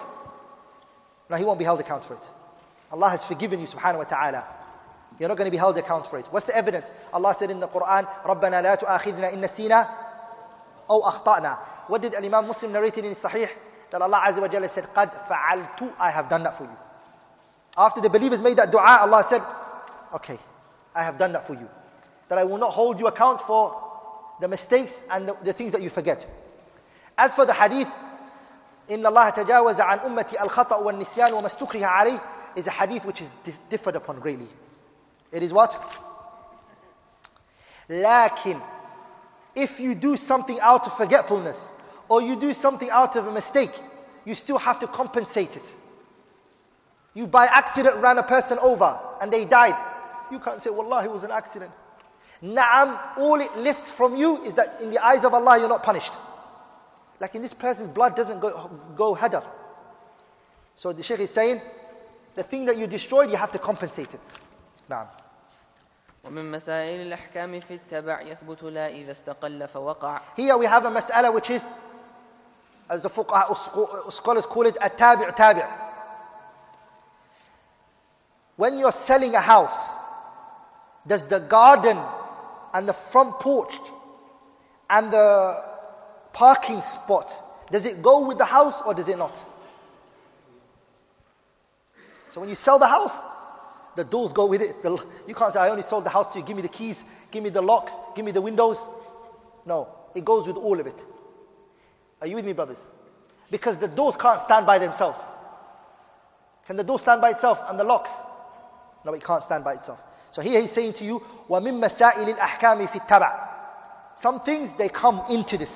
No, 1.29 1.35
he 1.35 1.43
won't 1.43 1.59
be 1.59 1.65
held 1.65 1.79
account 1.81 2.05
for 2.07 2.13
it. 2.13 2.23
Allah 2.91 3.09
has 3.09 3.21
forgiven 3.27 3.59
you 3.59 3.67
subhanahu 3.67 3.99
wa 3.99 4.03
ta'ala. 4.03 4.43
You're 5.19 5.29
not 5.29 5.37
going 5.37 5.47
to 5.47 5.51
be 5.51 5.57
held 5.57 5.77
account 5.77 6.05
for 6.09 6.19
it. 6.19 6.25
What's 6.31 6.45
the 6.47 6.55
evidence? 6.55 6.85
Allah 7.11 7.35
said 7.39 7.51
in 7.51 7.59
the 7.59 7.67
Quran, 7.67 8.07
رَبَّنَا 8.23 8.61
لَا 8.63 8.75
تُؤَاخِذْنَا 8.81 9.33
إِن 9.33 9.41
نَسِينَا 9.45 9.87
أَوْ 10.89 11.01
أَخْطَأْنَا 11.03 11.57
What 11.87 12.01
did 12.01 12.15
Imam 12.15 12.47
Muslim 12.47 12.71
narrated 12.71 13.05
in 13.05 13.15
Sahih? 13.15 13.47
That 13.91 14.01
Allah 14.01 14.21
Azza 14.27 14.41
wa 14.41 14.47
Jalla 14.47 14.73
said, 14.73 14.87
قَدْ 14.95 15.11
فَعَلْتُ 15.27 15.93
I 15.99 16.11
have 16.11 16.29
done 16.29 16.43
that 16.43 16.57
for 16.57 16.63
you. 16.63 16.75
After 17.77 18.01
the 18.01 18.09
believers 18.09 18.39
made 18.41 18.57
that 18.57 18.71
dua, 18.71 18.99
Allah 19.01 19.25
said, 19.29 19.41
okay, 20.15 20.39
I 20.95 21.03
have 21.03 21.17
done 21.17 21.33
that 21.33 21.47
for 21.47 21.53
you. 21.53 21.67
That 22.29 22.37
I 22.37 22.43
will 22.43 22.57
not 22.57 22.73
hold 22.73 22.99
you 22.99 23.07
account 23.07 23.41
for 23.45 23.81
the 24.41 24.47
mistakes 24.47 24.91
and 25.11 25.27
the, 25.29 25.35
the 25.45 25.53
things 25.53 25.71
that 25.73 25.81
you 25.81 25.89
forget. 25.89 26.19
As 27.17 27.31
for 27.35 27.45
the 27.45 27.53
hadith, 27.53 27.87
إن 28.91 29.05
الله 29.05 29.29
تجاوز 29.29 29.79
عن 29.79 29.99
أمتي 29.99 30.43
الخطأ 30.43 30.75
والنسيان 30.75 31.33
وما 31.33 31.47
استكره 31.47 31.85
عليه 31.85 32.19
is 32.58 32.66
a 32.66 32.70
hadith 32.70 33.04
which 33.04 33.20
is 33.20 33.54
differed 33.70 33.96
upon 33.96 34.20
greatly. 34.20 34.48
It 35.32 35.42
is 35.42 35.52
what? 35.52 35.70
Lakin, 37.88 38.60
if 39.54 39.78
you 39.78 39.94
do 39.94 40.16
something 40.16 40.58
out 40.60 40.82
of 40.82 40.96
forgetfulness, 40.98 41.56
or 42.08 42.20
you 42.22 42.38
do 42.40 42.52
something 42.54 42.88
out 42.90 43.16
of 43.16 43.26
a 43.26 43.32
mistake, 43.32 43.70
you 44.24 44.34
still 44.34 44.58
have 44.58 44.80
to 44.80 44.86
compensate 44.88 45.50
it. 45.50 45.62
You 47.14 47.26
by 47.26 47.46
accident 47.46 48.02
ran 48.02 48.18
a 48.18 48.22
person 48.22 48.58
over 48.60 48.98
and 49.20 49.32
they 49.32 49.44
died. 49.44 49.74
You 50.30 50.38
can't 50.38 50.62
say, 50.62 50.70
Wallah, 50.70 51.04
it 51.04 51.10
was 51.10 51.22
an 51.22 51.30
accident. 51.30 51.72
Na'am, 52.42 53.18
all 53.18 53.40
it 53.40 53.58
lifts 53.58 53.90
from 53.96 54.16
you 54.16 54.44
is 54.44 54.54
that 54.56 54.80
in 54.80 54.90
the 54.90 55.04
eyes 55.04 55.24
of 55.24 55.34
Allah 55.34 55.58
you're 55.58 55.68
not 55.68 55.82
punished. 55.82 56.10
Like 57.20 57.34
in 57.34 57.42
this 57.42 57.54
person's 57.58 57.92
blood 57.92 58.14
doesn't 58.16 58.40
go, 58.40 58.70
go 58.96 59.14
hadar. 59.14 59.44
So 60.76 60.92
the 60.92 61.02
Shaykh 61.02 61.20
is 61.20 61.30
saying, 61.34 61.60
the 62.35 62.43
thing 62.43 62.65
that 62.65 62.77
you 62.77 62.87
destroyed, 62.87 63.29
you 63.29 63.37
have 63.37 63.51
to 63.51 63.59
compensate 63.59 64.09
it. 64.13 64.21
نعم. 64.89 65.07
ومن 66.23 66.51
مسائل 66.51 67.01
الأحكام 67.01 67.59
في 67.59 67.73
التبع 67.73 68.21
يثبت 68.21 68.63
لا 68.63 68.87
إذا 68.87 69.11
استقل 69.11 69.67
فوقع. 69.67 70.19
Here 70.35 70.57
we 70.57 70.65
have 70.65 70.85
a 70.85 70.89
mas'ala 70.89 71.33
which 71.33 71.49
is, 71.49 71.61
as 72.89 73.01
the 73.01 73.09
fuqaha 73.09 74.11
scholars 74.11 74.45
call 74.49 74.65
it, 74.65 74.77
a 74.81 74.89
tabi' 74.89 75.25
tabi'. 75.37 75.63
When 78.55 78.77
you're 78.77 78.93
selling 79.05 79.33
a 79.35 79.41
house, 79.41 79.77
does 81.07 81.23
the 81.29 81.39
garden 81.49 81.97
and 82.73 82.87
the 82.87 82.95
front 83.11 83.39
porch 83.39 83.73
and 84.89 85.11
the 85.11 85.55
parking 86.31 86.81
spot, 87.03 87.25
does 87.71 87.85
it 87.85 88.01
go 88.01 88.27
with 88.27 88.37
the 88.37 88.45
house 88.45 88.81
or 88.85 88.93
does 88.93 89.07
it 89.07 89.17
not? 89.17 89.33
So 92.33 92.39
when 92.41 92.49
you 92.49 92.55
sell 92.55 92.79
the 92.79 92.87
house, 92.87 93.11
the 93.95 94.03
doors 94.03 94.33
go 94.33 94.47
with 94.47 94.61
it. 94.61 94.81
The, 94.81 94.97
you 95.27 95.35
can't 95.35 95.53
say, 95.53 95.59
I 95.59 95.69
only 95.69 95.83
sold 95.87 96.05
the 96.05 96.09
house 96.09 96.31
to 96.33 96.39
you, 96.39 96.45
give 96.45 96.55
me 96.55 96.61
the 96.61 96.69
keys, 96.69 96.95
give 97.31 97.43
me 97.43 97.49
the 97.49 97.61
locks, 97.61 97.91
give 98.15 98.25
me 98.25 98.31
the 98.31 98.41
windows. 98.41 98.77
No, 99.65 99.87
it 100.15 100.25
goes 100.25 100.47
with 100.47 100.57
all 100.57 100.79
of 100.79 100.87
it. 100.87 100.95
Are 102.21 102.27
you 102.27 102.35
with 102.35 102.45
me, 102.45 102.53
brothers? 102.53 102.77
Because 103.51 103.79
the 103.79 103.87
doors 103.87 104.15
can't 104.19 104.41
stand 104.45 104.65
by 104.65 104.79
themselves. 104.79 105.17
Can 106.65 106.77
the 106.77 106.83
door 106.83 106.99
stand 106.99 107.21
by 107.21 107.31
itself 107.31 107.57
and 107.67 107.79
the 107.79 107.83
locks? 107.83 108.09
No, 109.05 109.13
it 109.13 109.23
can't 109.23 109.43
stand 109.43 109.63
by 109.63 109.73
itself. 109.73 109.99
So 110.31 110.41
here 110.41 110.61
he's 110.61 110.73
saying 110.73 110.93
to 110.97 111.03
you, 111.03 111.21
وَمِن 111.49 111.79
مَسَائِلِ 111.83 112.35
الْأَحْكَامِ 112.35 112.87
فِي 112.87 113.07
التَّبَعِ 113.07 113.49
Some 114.21 114.39
things, 114.41 114.71
they 114.77 114.89
come 114.89 115.21
into 115.29 115.57
this. 115.57 115.69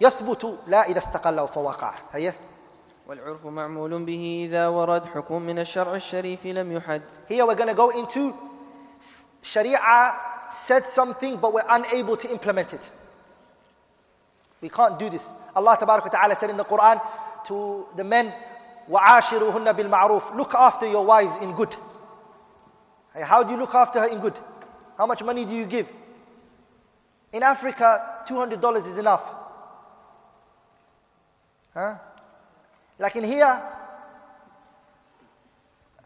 يثبت 0.00 0.58
لا 0.66 0.86
إذا 0.86 0.98
استقل 0.98 1.48
فوقع 1.48 1.94
هيا 2.12 2.34
والعرف 3.08 3.46
معمول 3.46 4.04
به 4.04 4.46
إذا 4.48 4.68
ورد 4.68 5.04
حكم 5.04 5.42
من 5.42 5.58
الشرع 5.58 5.94
الشريف 5.94 6.46
لم 6.46 6.72
يحد 6.72 7.02
Here 7.28 7.46
we're 7.46 7.54
going 7.54 7.68
to 7.68 7.74
go 7.74 7.90
into 7.90 8.32
Sharia 9.52 9.78
said 10.66 10.84
something 10.94 11.38
but 11.40 11.52
we're 11.52 11.68
unable 11.68 12.16
to 12.16 12.30
implement 12.30 12.72
it. 12.72 12.80
We 14.62 14.70
can't 14.70 14.98
do 14.98 15.10
this. 15.10 15.20
Allah 15.54 15.76
Ta'ala 15.78 16.36
said 16.40 16.48
in 16.48 16.56
the 16.56 16.64
Quran 16.64 16.98
to 17.48 17.84
the 17.96 18.04
men, 18.04 18.32
وَعَاشِرُهُنَّ 18.90 19.76
بِالْمَعْرُوفِ 19.76 20.36
Look 20.36 20.54
after 20.54 20.86
your 20.86 21.04
wives 21.04 21.34
in 21.42 21.54
good. 21.54 21.74
How 23.22 23.42
do 23.42 23.52
you 23.52 23.58
look 23.58 23.74
after 23.74 24.00
her 24.00 24.06
in 24.06 24.20
good? 24.20 24.34
How 24.96 25.06
much 25.06 25.20
money 25.22 25.44
do 25.44 25.52
you 25.52 25.66
give? 25.66 25.86
In 27.32 27.42
Africa, 27.42 28.24
$200 28.30 28.92
is 28.92 28.98
enough. 28.98 29.22
Huh? 31.74 31.94
Like 32.98 33.16
in 33.16 33.24
here, 33.24 33.62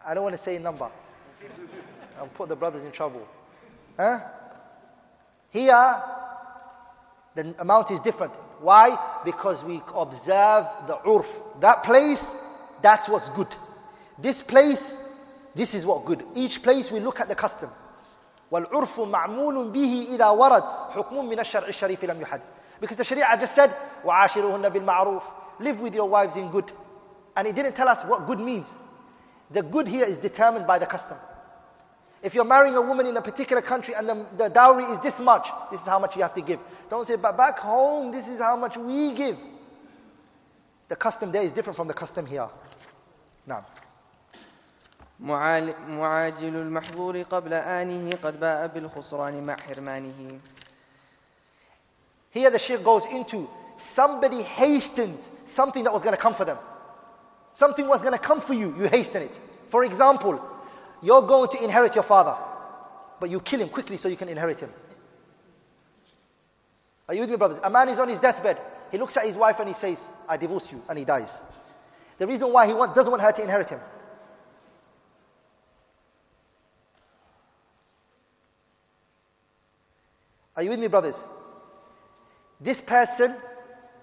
I 0.06 0.14
don't 0.14 0.22
want 0.22 0.36
to 0.36 0.44
say 0.44 0.56
a 0.56 0.60
number. 0.60 0.90
I'll 2.18 2.28
put 2.28 2.48
the 2.48 2.56
brothers 2.56 2.84
in 2.84 2.92
trouble. 2.92 3.26
Huh? 3.96 4.18
Here, 5.50 6.02
the 7.36 7.54
amount 7.60 7.90
is 7.90 8.00
different. 8.02 8.32
Why? 8.60 9.20
Because 9.24 9.64
we 9.64 9.82
observe 9.94 10.64
the 10.86 10.98
urf. 11.06 11.60
That 11.60 11.84
place, 11.84 12.22
that's 12.82 13.08
what's 13.08 13.28
good. 13.36 13.48
This 14.20 14.42
place, 14.48 14.80
this 15.54 15.74
is 15.74 15.86
what 15.86 16.06
good. 16.06 16.22
Each 16.34 16.62
place 16.62 16.88
we 16.92 17.00
look 17.00 17.20
at 17.20 17.28
the 17.28 17.34
custom. 17.34 17.70
والعرف 18.50 19.00
معمول 19.00 19.68
به 19.72 20.08
إذا 20.14 20.28
ورد 20.28 20.64
حكم 20.90 21.28
من 21.28 21.40
الشرع 21.40 21.68
الشريف 21.68 22.04
لم 22.04 22.20
يحد. 22.20 22.40
Because 22.80 22.96
the 22.96 23.04
Sharia 23.04 23.26
just 23.38 23.54
said 23.54 23.70
وعاشرهن 24.04 24.68
بالمعروف. 24.68 25.22
Live 25.60 25.80
with 25.80 25.94
your 25.94 26.08
wives 26.08 26.34
in 26.36 26.50
good. 26.50 26.70
And 27.36 27.46
it 27.46 27.54
didn't 27.54 27.74
tell 27.74 27.88
us 27.88 27.98
what 28.06 28.26
good 28.26 28.38
means. 28.40 28.66
The 29.52 29.62
good 29.62 29.86
here 29.86 30.04
is 30.04 30.18
determined 30.18 30.66
by 30.66 30.78
the 30.78 30.86
custom. 30.86 31.16
If 32.22 32.34
you're 32.34 32.44
marrying 32.44 32.74
a 32.74 32.82
woman 32.82 33.06
in 33.06 33.16
a 33.16 33.22
particular 33.22 33.62
country 33.62 33.94
and 33.94 34.08
the, 34.08 34.26
the 34.36 34.48
dowry 34.48 34.84
is 34.84 35.02
this 35.02 35.14
much, 35.20 35.46
this 35.70 35.80
is 35.80 35.86
how 35.86 35.98
much 36.00 36.16
you 36.16 36.22
have 36.22 36.34
to 36.34 36.42
give. 36.42 36.58
Don't 36.90 37.06
say, 37.06 37.14
but 37.16 37.36
back 37.36 37.58
home, 37.58 38.10
this 38.10 38.26
is 38.26 38.40
how 38.40 38.56
much 38.56 38.76
we 38.76 39.14
give. 39.16 39.36
The 40.88 40.96
custom 40.96 41.30
there 41.30 41.42
is 41.42 41.52
different 41.52 41.76
from 41.76 41.86
the 41.88 41.94
custom 41.94 42.26
here. 42.26 42.48
Now. 43.46 43.64
معاجل 45.20 46.56
المحظور 46.56 47.22
قبل 47.22 47.52
آنه 47.52 48.16
قد 48.22 48.40
باء 48.40 48.66
بالخسران 48.66 49.46
مع 49.46 49.56
حرمانه 49.56 50.40
Here 52.30 52.50
the 52.50 52.58
Shaykh 52.58 52.84
goes 52.84 53.02
into 53.10 53.48
somebody 53.96 54.42
hastens 54.42 55.18
something 55.56 55.82
that 55.84 55.92
was 55.92 56.02
going 56.02 56.14
to 56.14 56.22
come 56.22 56.34
for 56.34 56.44
them. 56.44 56.58
Something 57.57 57.87
was 57.87 58.01
going 58.01 58.17
to 58.17 58.25
come 58.25 58.41
for 58.45 58.53
you, 58.53 58.75
you 58.77 58.87
hasten 58.89 59.21
it. 59.21 59.31
For 59.71 59.83
example, 59.83 60.41
you're 61.01 61.25
going 61.27 61.49
to 61.51 61.63
inherit 61.63 61.95
your 61.95 62.03
father, 62.03 62.35
but 63.19 63.29
you 63.29 63.39
kill 63.39 63.61
him 63.61 63.69
quickly 63.69 63.97
so 63.97 64.07
you 64.07 64.17
can 64.17 64.29
inherit 64.29 64.59
him. 64.59 64.69
Are 67.07 67.13
you 67.13 67.21
with 67.21 67.29
me, 67.29 67.35
brothers? 67.35 67.59
A 67.63 67.69
man 67.69 67.89
is 67.89 67.99
on 67.99 68.09
his 68.09 68.19
deathbed. 68.19 68.57
He 68.91 68.97
looks 68.97 69.17
at 69.17 69.25
his 69.25 69.35
wife 69.35 69.57
and 69.59 69.67
he 69.67 69.75
says, 69.81 69.97
I 70.27 70.37
divorce 70.37 70.65
you, 70.71 70.81
and 70.87 70.97
he 70.97 71.05
dies. 71.05 71.29
The 72.19 72.27
reason 72.27 72.51
why 72.53 72.67
he 72.67 72.73
want, 72.73 72.95
doesn't 72.95 73.11
want 73.11 73.21
her 73.21 73.31
to 73.31 73.41
inherit 73.41 73.69
him. 73.69 73.79
Are 80.55 80.63
you 80.63 80.69
with 80.69 80.79
me, 80.79 80.87
brothers? 80.87 81.15
This 82.61 82.77
person, 82.87 83.35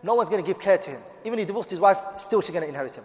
no 0.02 0.14
one's 0.14 0.28
going 0.28 0.44
to 0.44 0.52
give 0.52 0.60
care 0.60 0.78
to 0.78 0.84
him. 0.84 1.00
Even 1.24 1.38
if 1.38 1.44
he 1.44 1.46
divorced 1.46 1.70
his 1.70 1.80
wife, 1.80 1.96
still 2.26 2.42
she's 2.42 2.50
going 2.50 2.62
to 2.62 2.68
inherit 2.68 2.94
him. 2.94 3.04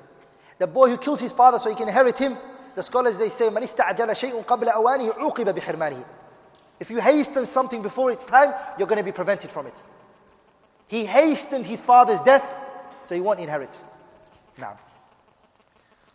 The 0.59 0.67
boy 0.67 0.89
who 0.89 0.99
kills 0.99 1.21
his 1.21 1.33
father 1.33 1.59
so 1.59 1.71
he 1.71 1.77
can 1.77 1.89
inherit 1.89 2.17
him, 2.17 2.37
the 2.77 2.83
scholars 2.83 3.17
they 3.19 3.31
say, 3.39 3.51
من 3.51 3.63
استعجل 3.63 4.17
شيء 4.17 4.43
قبل 4.43 4.69
أوانه 4.69 5.13
عوقب 5.13 5.55
بحرمانه. 5.55 6.05
If 6.81 6.91
you 6.91 7.01
hasten 7.01 7.49
something 7.53 7.83
before 7.83 8.11
its 8.11 8.25
time, 8.27 8.53
you're 8.79 8.89
going 8.89 8.99
to 8.99 9.05
be 9.05 9.13
prevented 9.13 9.51
from 9.53 9.67
it. 9.67 9.75
He 10.89 11.05
hastened 11.07 11.67
his 11.67 11.79
father's 11.87 12.21
death, 12.25 12.45
so 13.09 13.15
he 13.15 13.21
won't 13.21 13.41
inherit. 13.41 13.75
Now. 14.59 14.79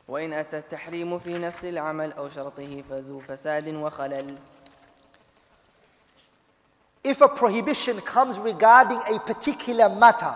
وإن 0.07 0.33
أتى 0.33 0.57
التحريم 0.57 1.19
في 1.19 1.37
نفس 1.37 1.65
العمل 1.65 2.13
أو 2.13 2.29
شرطه 2.29 2.83
فذو 2.89 3.19
فساد 3.19 3.67
وخلل 3.67 4.37
If 7.03 7.21
a 7.21 7.29
prohibition 7.37 8.01
comes 8.01 8.37
regarding 8.39 8.97
a 8.97 9.19
particular 9.19 9.89
matter, 9.89 10.33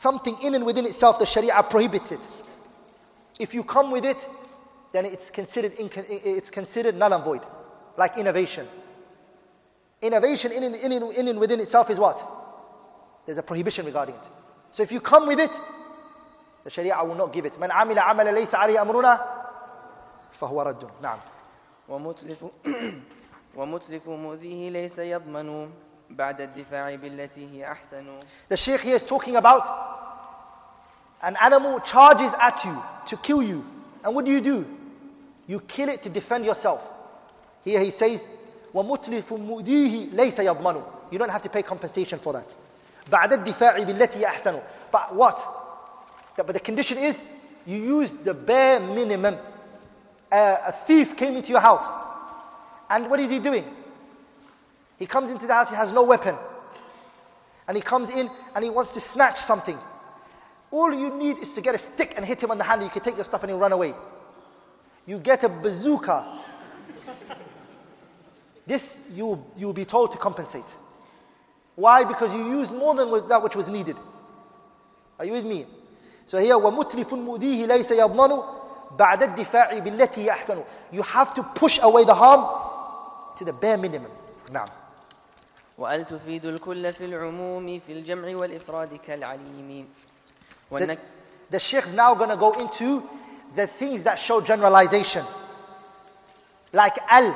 something 0.00 0.38
in 0.42 0.54
and 0.54 0.64
within 0.64 0.86
itself, 0.86 1.18
the 1.18 1.26
Sharia 1.26 1.62
prohibits 1.70 2.10
it. 2.10 2.20
If 3.40 3.52
you 3.52 3.64
come 3.64 3.90
with 3.90 4.04
it, 4.04 4.16
then 4.92 5.04
it's 5.04 5.28
considered, 5.34 5.72
it's 5.76 6.50
considered 6.50 6.94
null 6.94 7.12
and 7.12 7.24
void, 7.24 7.42
like 7.98 8.16
innovation. 8.16 8.66
Innovation 10.00 10.52
in 10.52 10.62
and, 10.62 10.74
in, 10.74 10.92
and, 10.92 11.12
in 11.12 11.28
and 11.28 11.40
within 11.40 11.60
itself 11.60 11.90
is 11.90 11.98
what? 11.98 12.16
There's 13.26 13.38
a 13.38 13.42
prohibition 13.42 13.84
regarding 13.84 14.14
it. 14.14 14.26
So 14.72 14.82
if 14.82 14.90
you 14.90 15.00
come 15.00 15.26
with 15.26 15.38
it, 15.38 15.50
the 16.64 16.70
Sharia 16.70 17.02
will 17.04 17.14
not 17.14 17.32
give 17.32 17.44
it. 17.44 17.52
من 17.58 17.70
عمل 17.70 17.98
عمل 17.98 18.34
ليس 18.34 18.54
عليه 18.54 18.82
أمرنا 18.82 19.20
فهو 20.40 20.62
رد. 20.62 20.90
نعم. 21.02 21.18
ومتلف 21.88 22.44
ومتلف 23.56 24.08
مؤذيه 24.08 24.70
ليس 24.70 24.98
يضمن 24.98 25.70
بعد 26.10 26.40
الدفاع 26.40 26.94
بالتي 26.94 27.48
هي 27.52 27.72
أحسن. 27.72 28.20
The 28.48 28.56
Shaykh 28.56 28.80
here 28.80 28.96
is 28.96 29.02
talking 29.08 29.36
about 29.36 29.62
an 31.22 31.36
animal 31.42 31.80
charges 31.80 32.32
at 32.40 32.60
you 32.64 32.76
to 33.08 33.22
kill 33.22 33.42
you. 33.42 33.62
And 34.04 34.14
what 34.14 34.24
do 34.24 34.30
you 34.30 34.42
do? 34.42 34.64
You 35.46 35.60
kill 35.60 35.88
it 35.88 36.02
to 36.02 36.10
defend 36.10 36.44
yourself. 36.44 36.80
Here 37.62 37.80
he 37.82 37.92
says, 37.92 38.20
وَمُتْلِفٌ 38.74 39.28
مُؤْذِيهِ 39.28 40.14
لَيْسَ 40.14 40.38
يَضْمَنُ 40.38 40.84
You 41.10 41.18
don't 41.18 41.30
have 41.30 41.42
to 41.42 41.48
pay 41.48 41.62
compensation 41.62 42.20
for 42.22 42.32
that. 42.32 42.46
بعد 43.10 43.32
الدفاع 43.32 43.78
بالتي 43.78 44.26
أحسن 44.26 44.60
But 44.92 45.14
what? 45.14 45.36
But 46.36 46.52
the 46.52 46.60
condition 46.60 46.98
is, 46.98 47.16
you 47.64 47.76
use 47.76 48.10
the 48.24 48.34
bare 48.34 48.80
minimum. 48.80 49.36
Uh, 50.30 50.36
a 50.36 50.74
thief 50.86 51.08
came 51.18 51.36
into 51.36 51.48
your 51.48 51.60
house. 51.60 51.86
And 52.90 53.08
what 53.08 53.20
is 53.20 53.30
he 53.30 53.40
doing? 53.40 53.64
He 54.98 55.06
comes 55.06 55.30
into 55.30 55.46
the 55.46 55.52
house, 55.52 55.68
he 55.68 55.76
has 55.76 55.92
no 55.92 56.04
weapon. 56.04 56.36
And 57.68 57.76
he 57.76 57.82
comes 57.82 58.08
in 58.10 58.28
and 58.54 58.64
he 58.64 58.70
wants 58.70 58.92
to 58.94 59.00
snatch 59.12 59.36
something. 59.46 59.78
All 60.70 60.92
you 60.92 61.14
need 61.16 61.38
is 61.38 61.52
to 61.54 61.62
get 61.62 61.74
a 61.74 61.78
stick 61.94 62.14
and 62.16 62.24
hit 62.24 62.42
him 62.42 62.50
on 62.50 62.58
the 62.58 62.64
hand. 62.64 62.82
You 62.82 62.90
can 62.90 63.02
take 63.02 63.16
your 63.16 63.24
stuff 63.24 63.42
and 63.42 63.50
he'll 63.50 63.58
run 63.58 63.72
away. 63.72 63.94
You 65.06 65.20
get 65.20 65.44
a 65.44 65.48
bazooka. 65.48 66.42
this 68.66 68.82
you 69.10 69.44
you'll 69.54 69.72
be 69.72 69.84
told 69.84 70.12
to 70.12 70.18
compensate. 70.18 70.64
Why? 71.76 72.04
Because 72.04 72.32
you 72.32 72.58
used 72.58 72.72
more 72.72 72.94
than 72.96 73.28
that 73.28 73.42
which 73.42 73.54
was 73.54 73.68
needed. 73.68 73.96
Are 75.18 75.24
you 75.24 75.32
with 75.32 75.44
me? 75.44 75.66
So 76.26 76.38
here 76.38 76.56
وَمُتْلِفٌ 76.56 77.12
مُؤْذِيهِ 77.12 77.66
لَيْسَ 77.66 77.90
يَضْمَنُ 77.90 78.42
بَعْدَ 78.98 79.22
الدِّفَاعِ 79.22 79.78
بِالَّتِي 79.78 80.26
يَحْسَنُ 80.26 80.64
You 80.90 81.02
have 81.02 81.34
to 81.34 81.42
push 81.54 81.72
away 81.80 82.04
the 82.04 82.14
harm 82.14 83.36
to 83.38 83.44
the 83.44 83.52
bare 83.52 83.76
minimum. 83.76 84.10
Now. 84.50 84.66
وأل 85.78 86.06
تفيد 86.06 86.44
الكل 86.44 86.92
في 86.92 87.04
العموم 87.04 87.78
في 87.86 87.92
الجمع 87.92 88.36
والإفراد 88.36 88.94
كالعليم 88.94 89.88
the, 90.70 90.96
the 91.50 91.60
Sheikh 91.60 91.88
now 91.94 92.14
going 92.14 92.30
to 92.30 92.36
go 92.36 92.52
into 92.52 93.02
the 93.54 93.68
things 93.78 94.04
that 94.04 94.18
show 94.26 94.40
generalization. 94.44 95.24
Like 96.72 96.94
al. 97.08 97.34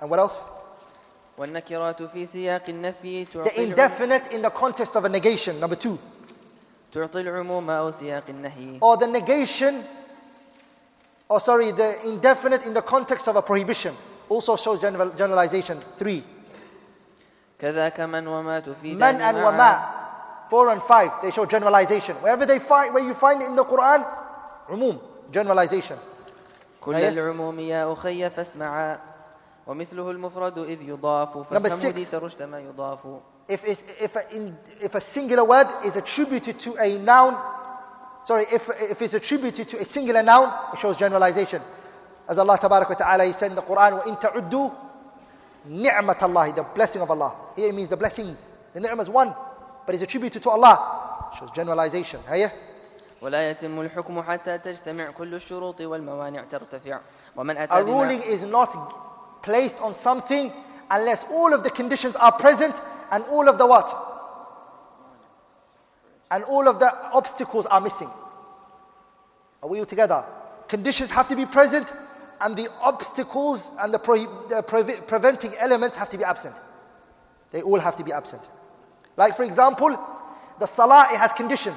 And 0.00 0.10
what 0.10 0.18
else? 0.18 0.38
والنكرات 1.38 2.02
في 2.02 2.26
سياق 2.26 2.62
النفي 2.68 3.26
The 3.32 3.60
indefinite 3.60 4.32
in 4.32 4.42
the 4.42 4.50
context 4.50 4.94
of 4.94 5.04
a 5.04 5.08
negation. 5.08 5.58
Number 5.60 5.76
two. 5.76 5.98
تعطي 6.92 7.20
العموم 7.20 7.70
أو 7.70 7.90
سياق 7.90 8.24
النهي. 8.28 8.78
Or 8.80 8.96
the 8.96 9.06
negation, 9.06 9.84
or 11.28 11.40
sorry, 11.40 11.72
the 11.72 12.08
indefinite 12.08 12.62
in 12.62 12.72
the 12.72 12.82
context 12.82 13.26
of 13.26 13.36
a 13.36 13.42
prohibition. 13.42 13.96
Also 14.28 14.56
shows 14.56 14.80
general, 14.80 15.12
generalization. 15.18 15.82
Three. 15.98 16.22
كذاك 17.58 18.00
من 18.00 18.26
وما 18.26 18.60
تفيد 18.60 18.96
من 18.96 19.20
and 19.20 19.36
وما. 19.36 19.97
4 20.50 20.70
and 20.70 20.82
5, 20.86 21.10
they 21.22 21.30
show 21.30 21.46
generalization. 21.46 22.16
Wherever 22.16 22.46
they 22.46 22.58
find, 22.68 22.94
where 22.94 23.04
you 23.04 23.14
find 23.20 23.40
it 23.42 23.46
in 23.46 23.56
the 23.56 23.64
Quran, 23.64 24.04
umum, 24.70 25.00
generalization. 25.32 25.98
كل 26.84 26.94
أيه. 26.94 27.08
العموم 27.08 27.60
يا 27.60 27.92
أخي 27.92 28.30
فاسمعا 28.30 28.98
ومثله 29.66 30.10
المفرد 30.10 30.58
إذ 30.58 30.82
يضاف 30.82 31.52
Number 31.52 31.68
فافهم 31.70 31.80
six. 31.80 31.94
ديس 31.94 32.14
رشد 32.14 32.42
ما 32.42 32.60
يضاف 32.60 32.98
If, 33.48 33.60
it's, 33.64 33.80
if, 34.00 34.10
a, 34.16 34.36
in, 34.36 34.56
if 34.80 34.94
a 34.94 35.00
singular 35.14 35.44
word 35.44 35.66
is 35.84 35.96
attributed 35.96 36.56
to 36.64 36.76
a 36.76 36.98
noun, 36.98 37.34
sorry, 38.26 38.44
if, 38.50 38.62
if 38.90 39.02
it's 39.02 39.14
attributed 39.14 39.68
to 39.70 39.78
a 39.80 39.84
singular 39.92 40.22
noun, 40.22 40.48
it 40.72 40.78
shows 40.80 40.96
generalization. 40.98 41.60
As 42.28 42.38
Allah 42.38 42.58
Tabarak 42.58 42.88
wa 42.88 42.96
Ta'ala, 42.96 43.24
He 43.26 43.32
said 43.38 43.50
in 43.50 43.54
the 43.56 43.62
Quran, 43.62 44.00
وَإِن 44.02 44.20
تَعُدُّوا 44.22 44.70
نِعْمَةَ 45.68 46.18
اللَّهِ 46.22 46.56
The 46.56 46.66
blessing 46.74 47.02
of 47.02 47.10
Allah. 47.10 47.34
Here 47.56 47.68
it 47.68 47.74
means 47.74 47.90
the 47.90 47.96
blessings. 47.98 48.36
The 48.72 48.80
ni'mah 48.80 49.02
is 49.02 49.08
one, 49.10 49.34
but 49.88 49.94
it's 49.94 50.02
attributed 50.04 50.42
to 50.42 50.50
Allah. 50.50 51.30
It 51.32 51.38
shows 51.38 51.50
generalization. 51.54 52.20
هيا 52.28 52.50
ولا 53.22 53.50
يتم 53.50 53.80
الحكم 53.80 54.22
حتى 54.22 54.58
تجتمع 54.58 55.10
كل 55.10 55.34
الشروط 55.34 55.80
والموانع 55.80 56.44
ترتفع 56.52 57.00
ومن 57.36 57.56
أتى 57.56 57.72
A 57.74 57.82
بما 57.82 57.86
ruling 57.86 58.22
is 58.22 58.42
not 58.42 58.70
placed 59.42 59.76
on 59.80 59.94
something 60.02 60.52
unless 60.90 61.24
all 61.30 61.54
of 61.54 61.62
the 61.64 61.70
conditions 61.70 62.14
are 62.18 62.32
present 62.38 62.74
and 63.10 63.24
all 63.24 63.48
of 63.48 63.58
the 63.58 63.66
what? 63.66 63.88
And 66.30 66.44
all 66.44 66.68
of 66.68 66.78
the 66.78 66.90
obstacles 67.12 67.66
are 67.70 67.80
missing. 67.80 68.10
Are 69.62 69.68
we 69.68 69.78
all 69.80 69.86
together? 69.86 70.24
Conditions 70.68 71.10
have 71.10 71.28
to 71.28 71.36
be 71.36 71.46
present 71.46 71.86
and 72.40 72.56
the 72.56 72.68
obstacles 72.80 73.60
and 73.78 73.94
the, 73.94 73.98
prohi- 73.98 74.48
the 74.48 74.62
previ- 74.62 75.06
preventing 75.08 75.52
elements 75.58 75.96
have 75.96 76.10
to 76.10 76.18
be 76.18 76.24
absent. 76.24 76.54
They 77.52 77.62
all 77.62 77.78
have 77.80 77.96
to 77.98 78.04
be 78.04 78.12
absent. 78.12 78.42
Like 79.18 79.36
for 79.36 79.44
example, 79.44 79.96
the 80.58 80.68
salah, 80.76 81.08
it 81.12 81.18
has 81.18 81.30
conditions 81.36 81.76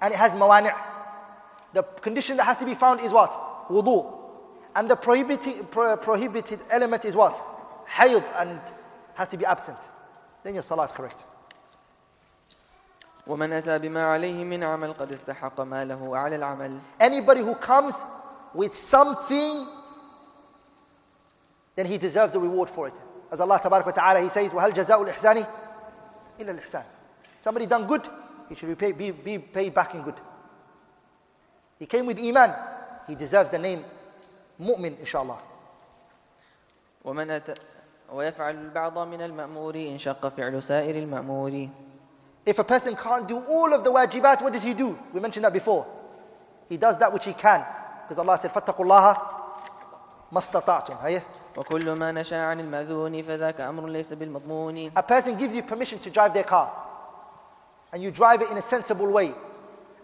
and 0.00 0.12
it 0.12 0.16
has 0.16 0.32
mawani'. 0.32 0.72
The 1.74 1.82
condition 2.02 2.36
that 2.38 2.44
has 2.44 2.58
to 2.58 2.64
be 2.64 2.74
found 2.74 3.00
is 3.00 3.12
what? 3.12 3.30
Wudu. 3.70 4.12
And 4.74 4.90
the 4.90 4.96
prohibited, 4.96 5.70
pro- 5.70 5.96
prohibited 5.96 6.60
element 6.70 7.04
is 7.04 7.14
what? 7.16 7.34
Hayd 7.98 8.22
and 8.36 8.60
has 9.14 9.28
to 9.28 9.36
be 9.38 9.44
absent. 9.44 9.78
Then 10.44 10.54
your 10.54 10.62
salah 10.62 10.84
is 10.86 10.92
correct. 10.94 11.22
ومن 13.26 13.52
أتى 13.52 13.78
بما 13.78 14.06
عليه 14.14 14.44
من 14.44 14.62
عمل 14.62 14.92
قد 14.92 15.12
استحق 15.12 15.60
ما 15.60 15.84
له 15.84 16.16
على 16.16 16.36
العمل 16.36 16.78
Anybody 17.00 17.40
who 17.40 17.54
comes 17.56 17.92
with 18.54 18.70
something, 18.90 19.66
then 21.74 21.86
he 21.86 21.98
deserves 21.98 22.32
the 22.32 22.38
reward 22.38 22.70
for 22.74 22.86
it. 22.88 22.94
As 23.32 23.40
Allah 23.40 23.60
Tabarak 23.62 23.84
wa 23.84 23.92
Ta'ala, 23.92 24.20
He 24.22 24.28
says, 24.32 24.52
وَهَلْ 24.52 24.72
جَزَاءُ 24.72 25.02
الْإِحْسَانِ 25.02 25.46
إِلَّا 26.40 26.50
الْإِحْسَانِ 26.50 26.84
Somebody 27.42 27.66
done 27.66 27.86
good, 27.86 28.02
he 28.48 28.54
should 28.54 28.68
be 28.68 28.74
paid, 28.74 28.98
be, 28.98 29.10
be 29.10 29.38
paid 29.38 29.74
back 29.74 29.94
in 29.94 30.02
good. 30.02 30.20
He 31.78 31.86
came 31.86 32.06
with 32.06 32.18
Iman, 32.18 32.54
he 33.06 33.14
deserves 33.14 33.50
the 33.50 33.58
name 33.58 33.84
mu'min, 34.60 34.98
inshallah. 35.00 35.42
ومن 37.04 37.30
أتى 37.30 37.54
ويفعل 38.12 38.54
البعض 38.54 38.98
من 38.98 39.22
المأمور 39.22 39.74
إن 39.74 39.98
شق 39.98 40.28
فعل 40.28 40.62
سائر 40.62 40.96
المأمور 40.96 41.68
If 42.46 42.58
a 42.58 42.64
person 42.64 42.96
can't 43.02 43.26
do 43.26 43.38
all 43.38 43.74
of 43.74 43.82
the 43.82 43.90
wajibat, 43.90 44.40
what 44.40 44.52
does 44.52 44.62
he 44.62 44.72
do? 44.72 44.96
We 45.12 45.20
mentioned 45.20 45.44
that 45.44 45.52
before. 45.52 45.84
He 46.68 46.76
does 46.76 46.94
that 47.00 47.12
which 47.12 47.24
he 47.24 47.34
can. 47.34 47.64
Because 48.02 48.20
Allah 48.20 48.38
said, 48.40 48.52
فَاتَّقُوا 48.52 48.78
اللَّهَ 48.78 49.16
مَا 50.32 50.40
اسْتَطَعْتُمْ 50.40 51.02
هيا. 51.02 51.22
وكل 51.56 51.92
ما 51.92 52.12
نشأ 52.12 52.36
عن 52.36 52.60
المأذون 52.60 53.22
فذاك 53.22 53.60
أمر 53.60 53.86
ليس 53.88 54.12
بالمضمون 54.12 54.92
A 54.96 55.02
person 55.02 55.38
gives 55.38 55.54
you 55.54 55.62
permission 55.62 55.98
to 56.00 56.10
drive 56.10 56.34
their 56.34 56.44
car. 56.44 56.70
And 57.92 58.02
you 58.02 58.10
drive 58.10 58.42
it 58.42 58.50
in 58.50 58.56
a 58.58 58.68
sensible 58.68 59.10
way. 59.10 59.32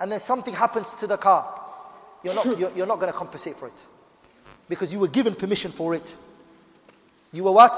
And 0.01 0.11
then 0.11 0.21
something 0.27 0.55
happens 0.55 0.87
to 1.01 1.07
the 1.07 1.19
car. 1.19 1.61
You're 2.23 2.35
not, 2.35 2.59
you're, 2.59 2.71
you're 2.71 2.87
not 2.87 3.01
going 3.01 3.13
to 3.13 3.19
compensate 3.19 3.57
for 3.59 3.69
it. 3.69 3.81
Because 4.69 4.91
you 4.91 4.99
were 4.99 5.09
given 5.09 5.35
permission 5.35 5.75
for 5.77 5.95
it. 5.95 6.09
You 7.33 7.45
were 7.45 7.53
what? 7.53 7.73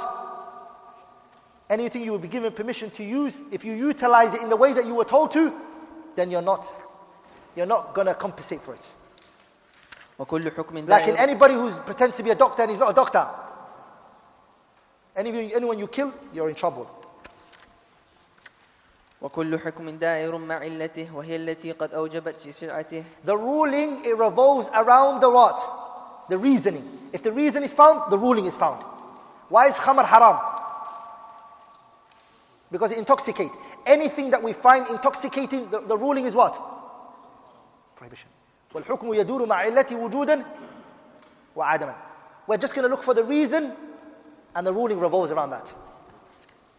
Anything 1.70 2.02
you 2.02 2.12
will 2.12 2.20
be 2.20 2.28
given 2.28 2.52
permission 2.52 2.92
to 2.97 3.02
use, 3.02 3.34
if 3.50 3.65
you 3.65 3.73
utilize 3.73 4.34
it 4.34 4.42
in 4.42 4.50
the 4.50 4.57
way 4.57 4.74
that 4.74 4.84
you 4.86 4.94
were 4.94 5.05
told 5.05 5.33
to, 5.33 5.50
then 6.16 6.31
you're 6.31 6.42
not, 6.42 6.65
you're 7.57 7.66
not 7.66 7.94
going 7.94 8.07
to 8.07 8.15
compensate 8.15 8.60
for 8.65 8.74
it. 8.74 8.84
وكل 10.18 10.50
حكم 10.50 10.86
Like 10.86 11.08
in 11.08 11.15
دائر 11.15 11.16
anybody 11.16 11.55
who 11.55 11.73
pretends 11.86 12.16
to 12.16 12.23
be 12.23 12.31
a 12.31 12.36
doctor 12.36 12.62
and 12.62 12.70
he's 12.70 12.81
not 12.81 12.91
a 12.91 12.94
doctor. 12.94 13.26
Any, 15.16 15.55
anyone 15.55 15.78
you 15.78 15.86
kill, 15.89 16.12
you're 16.33 16.49
in 16.49 16.57
trouble. 16.57 16.86
وكل 19.23 19.58
حكم 19.58 19.91
دائر 19.91 20.36
مع 20.39 20.55
علته 20.55 21.16
وهي 21.16 21.36
التي 21.36 21.73
قد 21.73 21.94
أوجبت 21.94 22.36
في 22.36 22.52
شرعته 22.52 23.05
The 23.24 23.36
ruling, 23.36 24.05
it 24.05 24.18
revolves 24.18 24.68
around 24.74 25.20
the 25.20 25.31
what? 25.31 25.57
The 26.28 26.36
reasoning. 26.36 26.84
If 27.12 27.23
the 27.23 27.33
reason 27.33 27.62
is 27.62 27.73
found, 27.73 28.12
the 28.12 28.18
ruling 28.18 28.47
is 28.47 28.55
found. 28.57 28.84
Why 29.49 29.68
is 29.68 29.74
khamar 29.76 30.05
haram? 30.07 30.39
Because 32.70 32.91
it 32.92 32.99
intoxicates. 32.99 33.55
Anything 33.86 34.31
that 34.31 34.42
we 34.42 34.52
find 34.62 34.89
intoxicating, 34.89 35.70
the, 35.70 35.81
the 35.86 35.97
ruling 35.97 36.26
is 36.26 36.34
what? 36.34 36.55
Prohibition. 37.97 38.28
والحكم 38.74 39.15
يدور 39.15 39.47
مع 39.47 39.57
علته 39.57 39.97
وجودا 39.97 40.44
وعدما. 41.57 41.94
We're 42.47 42.58
just 42.58 42.74
going 42.74 42.83
to 42.83 42.94
look 42.94 43.05
for 43.05 43.15
the 43.15 43.24
reason 43.24 43.73
and 44.55 44.66
the 44.66 44.73
ruling 44.73 45.00
revolves 45.00 45.33
around 45.33 45.50
that. 45.50 45.66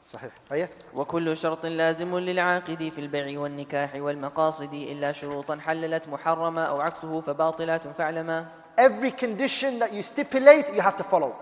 صحيح. 0.05 0.31
هيا. 0.51 0.69
وكل 0.93 1.37
شرط 1.37 1.65
لازم 1.65 2.17
للعاقد 2.17 2.91
في 2.95 3.01
البيع 3.01 3.39
والنكاح 3.39 3.95
والمقاصد 3.95 4.73
إلا 4.73 5.11
شروطا 5.11 5.55
حللت 5.55 6.07
محرمة 6.07 6.63
أو 6.63 6.81
عكسه 6.81 7.21
فباطلات 7.21 7.87
فاعلما 7.87 8.45
Every 8.77 9.11
condition 9.11 9.79
that 9.79 9.93
you 9.93 10.03
stipulate, 10.13 10.65
you 10.73 10.81
have 10.81 10.97
to 10.97 11.03
follow. 11.09 11.35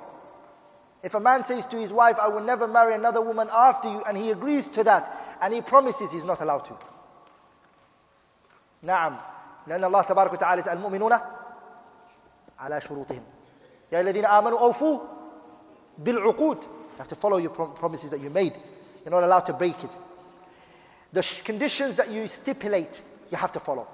If 1.03 1.14
a 1.16 1.20
man 1.20 1.44
says 1.48 1.64
to 1.72 1.78
his 1.78 1.92
wife, 1.92 2.16
I 2.22 2.28
will 2.28 2.44
never 2.44 2.68
marry 2.68 2.94
another 2.95 3.22
woman 3.22 3.50
after 3.52 3.90
you, 3.90 4.02
and 4.08 4.16
he 4.16 4.30
agrees 4.32 4.66
to 4.76 4.84
that, 4.84 5.03
and 5.42 5.53
he 5.53 5.62
promises 5.62 6.10
he's 6.12 6.24
not 6.24 6.42
allowed 6.42 6.66
to. 6.70 6.78
نعم 8.84 9.18
لأن 9.68 9.84
الله 9.84 10.02
تبارك 10.02 10.34
وتعالى 10.34 10.62
يسأل 10.62 10.78
المؤمنون 10.78 11.20
على 12.60 12.82
شروطهم 12.82 13.24
يا 13.92 14.02
الذين 14.02 14.26
آمنوا 14.26 14.60
أوفوا 14.60 15.00
بالعقود 16.00 16.58
You 16.64 16.98
have 17.00 17.08
to 17.10 17.16
follow 17.16 17.38
your 17.38 17.52
prom- 17.52 17.74
promises 17.76 18.12
that 18.12 18.20
you 18.20 18.30
made. 18.30 18.53
You're 19.03 19.12
not 19.12 19.24
allowed 19.24 19.45
to 19.48 19.53
break 19.53 19.76
it. 19.84 19.90
The 21.12 21.24
sh- 21.24 21.44
conditions 21.45 21.98
that 21.98 22.10
you 22.10 22.28
stipulate, 22.42 22.92
you 23.32 23.38
have 23.38 23.52
to 23.53 23.60
follow. 23.60 23.88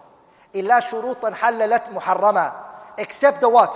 إلا 0.55 0.79
شروطا 0.91 1.31
حللت 1.33 1.89
محرمة 1.89 2.53
Except 2.97 3.39
the 3.41 3.47
what? 3.49 3.71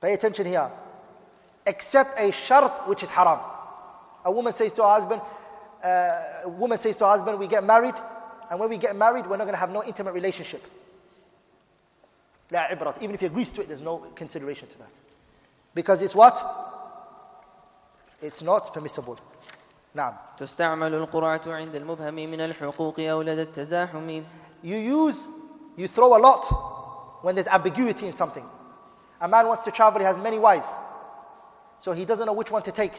Pay 0.00 0.14
attention 0.14 0.46
here. 0.46 0.70
Except 1.66 2.10
a 2.18 2.32
shart 2.46 2.88
which 2.88 3.02
is 3.02 3.08
haram. 3.10 3.40
A 4.24 4.32
woman 4.32 4.54
says 4.56 4.72
to 4.76 4.82
her 4.82 5.00
husband, 5.00 5.20
uh, 5.84 5.88
a 6.44 6.48
woman 6.48 6.78
says 6.82 6.96
to 6.96 7.04
her 7.04 7.16
husband, 7.16 7.38
we 7.38 7.48
get 7.48 7.64
married, 7.64 7.94
and 8.50 8.58
when 8.60 8.68
we 8.70 8.78
get 8.78 8.94
married, 8.96 9.26
we're 9.28 9.36
not 9.36 9.44
going 9.44 9.54
to 9.54 9.58
have 9.60 9.70
no 9.70 9.82
intimate 9.84 10.12
relationship. 10.14 10.62
لا 12.52 12.70
عبرة. 12.70 12.94
Even 13.02 13.14
if 13.14 13.20
he 13.20 13.26
agrees 13.26 13.48
to 13.54 13.60
it, 13.62 13.68
there's 13.68 13.80
no 13.82 14.06
consideration 14.16 14.68
to 14.68 14.78
that. 14.78 14.90
Because 15.74 16.02
it's 16.02 16.14
what? 16.14 16.34
It's 18.22 18.42
not 18.42 18.72
permissible. 18.74 19.18
نعم. 19.94 20.14
تستعمل 20.38 20.94
القرعة 20.94 21.40
عند 21.46 21.74
المبهم 21.74 22.14
من 22.14 22.40
الحقوق 22.40 23.00
أو 23.00 23.22
لدى 23.22 23.42
التزاحم 23.42 24.22
You 24.62 24.76
use, 24.76 25.16
you 25.76 25.88
throw 25.88 26.16
a 26.16 26.20
lot 26.20 26.44
when 27.22 27.34
there's 27.34 27.46
ambiguity 27.46 28.06
in 28.06 28.16
something. 28.16 28.44
A 29.20 29.28
man 29.28 29.46
wants 29.46 29.64
to 29.64 29.70
travel, 29.70 30.00
he 30.00 30.06
has 30.06 30.16
many 30.16 30.38
wives. 30.38 30.66
So 31.82 31.92
he 31.92 32.04
doesn't 32.04 32.26
know 32.26 32.34
which 32.34 32.50
one 32.50 32.62
to 32.64 32.72
take. 32.72 32.92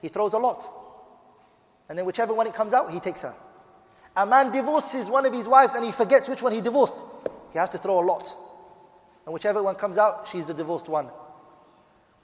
He 0.00 0.08
throws 0.08 0.32
a 0.32 0.38
lot. 0.38 0.62
And 1.88 1.98
then 1.98 2.06
whichever 2.06 2.34
one 2.34 2.46
it 2.46 2.54
comes 2.54 2.72
out, 2.72 2.90
he 2.90 3.00
takes 3.00 3.20
her. 3.20 3.34
A 4.16 4.24
man 4.24 4.52
divorces 4.52 5.08
one 5.08 5.26
of 5.26 5.32
his 5.32 5.46
wives 5.46 5.72
and 5.74 5.84
he 5.84 5.92
forgets 5.92 6.28
which 6.28 6.40
one 6.40 6.52
he 6.52 6.60
divorced. 6.60 6.94
He 7.52 7.58
has 7.58 7.68
to 7.70 7.78
throw 7.78 8.00
a 8.00 8.06
lot. 8.06 8.24
And 9.26 9.34
whichever 9.34 9.62
one 9.62 9.74
comes 9.74 9.98
out, 9.98 10.26
she's 10.32 10.46
the 10.46 10.54
divorced 10.54 10.88
one. 10.88 11.10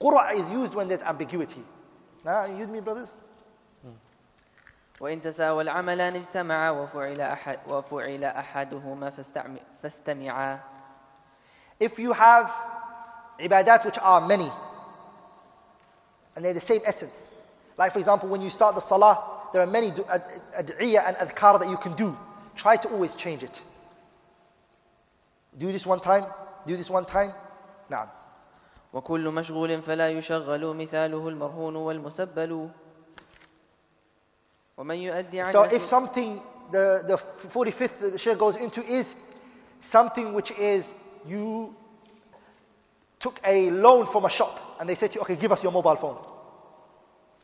Qur'a 0.01 0.33
is 0.33 0.49
used 0.51 0.73
when 0.75 0.87
there's 0.87 1.01
ambiguity. 1.01 1.63
Now, 2.25 2.45
you 2.45 2.57
use 2.57 2.69
me, 2.69 2.79
brothers? 2.81 3.09
وإن 5.01 5.21
تساوى 5.21 5.61
العملان 5.63 6.15
اجتمعا 6.15 6.69
وفعل 6.69 7.21
أحد 7.21 7.59
وفعل 7.67 8.23
أحدهما 8.23 9.09
فاستعم- 9.09 9.59
فاستمعا 9.83 10.59
If 11.79 11.97
you 11.97 12.13
have 12.13 12.45
ibadat 13.39 13.83
which 13.85 13.97
are 13.99 14.21
many, 14.21 14.51
and 16.35 16.45
they're 16.45 16.53
the 16.53 16.61
same 16.61 16.81
essence. 16.85 17.13
Like 17.79 17.93
for 17.93 17.99
example, 17.99 18.29
when 18.29 18.41
you 18.41 18.51
start 18.51 18.75
the 18.75 18.81
salah, 18.87 19.49
there 19.53 19.61
are 19.63 19.67
many 19.67 19.89
du- 19.89 20.05
ad- 20.05 20.23
ad'iyah 20.59 21.07
and 21.07 21.17
adhkar 21.17 21.57
that 21.59 21.67
you 21.67 21.77
can 21.81 21.95
do. 21.95 22.15
Try 22.55 22.77
to 22.77 22.87
always 22.89 23.15
change 23.15 23.41
it. 23.41 23.57
Do 25.57 25.71
this 25.71 25.85
one 25.85 25.99
time, 25.99 26.25
do 26.67 26.77
this 26.77 26.89
one 26.89 27.05
time. 27.05 27.33
Now, 27.89 28.11
وكل 28.95 29.29
مشغول 29.29 29.81
فلا 29.81 30.09
يشغل 30.09 30.75
مثاله 30.75 31.27
المرهون 31.27 31.75
والمسبل 31.75 32.69
ومن 34.77 34.95
يؤدي 34.95 35.41
عن 35.41 35.53
So 35.53 35.57
أخيه 35.65 35.77
if 35.77 35.89
something, 35.89 36.41
the, 36.71 37.03
the 37.07 37.17
45th 37.53 38.11
the 38.11 38.17
share 38.17 38.35
goes 38.37 38.55
into 38.55 38.81
is 38.81 39.05
something 39.91 40.33
which 40.33 40.51
is 40.51 40.85
you 41.25 41.73
took 43.19 43.35
a 43.45 43.69
loan 43.69 44.07
from 44.11 44.25
a 44.25 44.29
shop 44.29 44.57
and 44.79 44.89
they 44.89 44.95
said 44.95 45.11
to 45.11 45.15
you, 45.15 45.21
okay, 45.21 45.35
give 45.39 45.51
us 45.51 45.59
your 45.61 45.71
mobile 45.71 45.97
phone. 46.01 46.17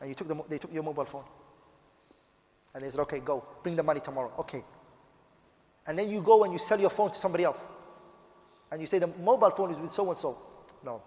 And 0.01 0.09
you 0.09 0.15
took 0.15 0.27
the, 0.27 0.35
mo- 0.35 0.45
they 0.49 0.57
took 0.57 0.71
your 0.73 0.83
mobile 0.83 1.07
phone. 1.11 1.23
And 2.73 2.83
they 2.83 2.89
said, 2.89 2.99
okay, 3.01 3.19
go, 3.19 3.43
bring 3.63 3.75
the 3.75 3.83
money 3.83 4.01
tomorrow. 4.03 4.31
Okay. 4.39 4.63
And 5.85 5.97
then 5.97 6.09
you 6.09 6.21
go 6.23 6.43
and 6.43 6.51
you 6.53 6.59
sell 6.67 6.79
your 6.79 6.91
phone 6.97 7.09
to 7.11 7.19
somebody 7.19 7.43
else. 7.43 7.57
And 8.71 8.81
you 8.81 8.87
say 8.87 8.99
the 8.99 9.07
mobile 9.07 9.51
phone 9.55 9.73
is 9.73 9.79
with 9.79 9.93
so 9.93 10.09
and 10.09 10.19
so. 10.19 10.37
No. 10.83 11.01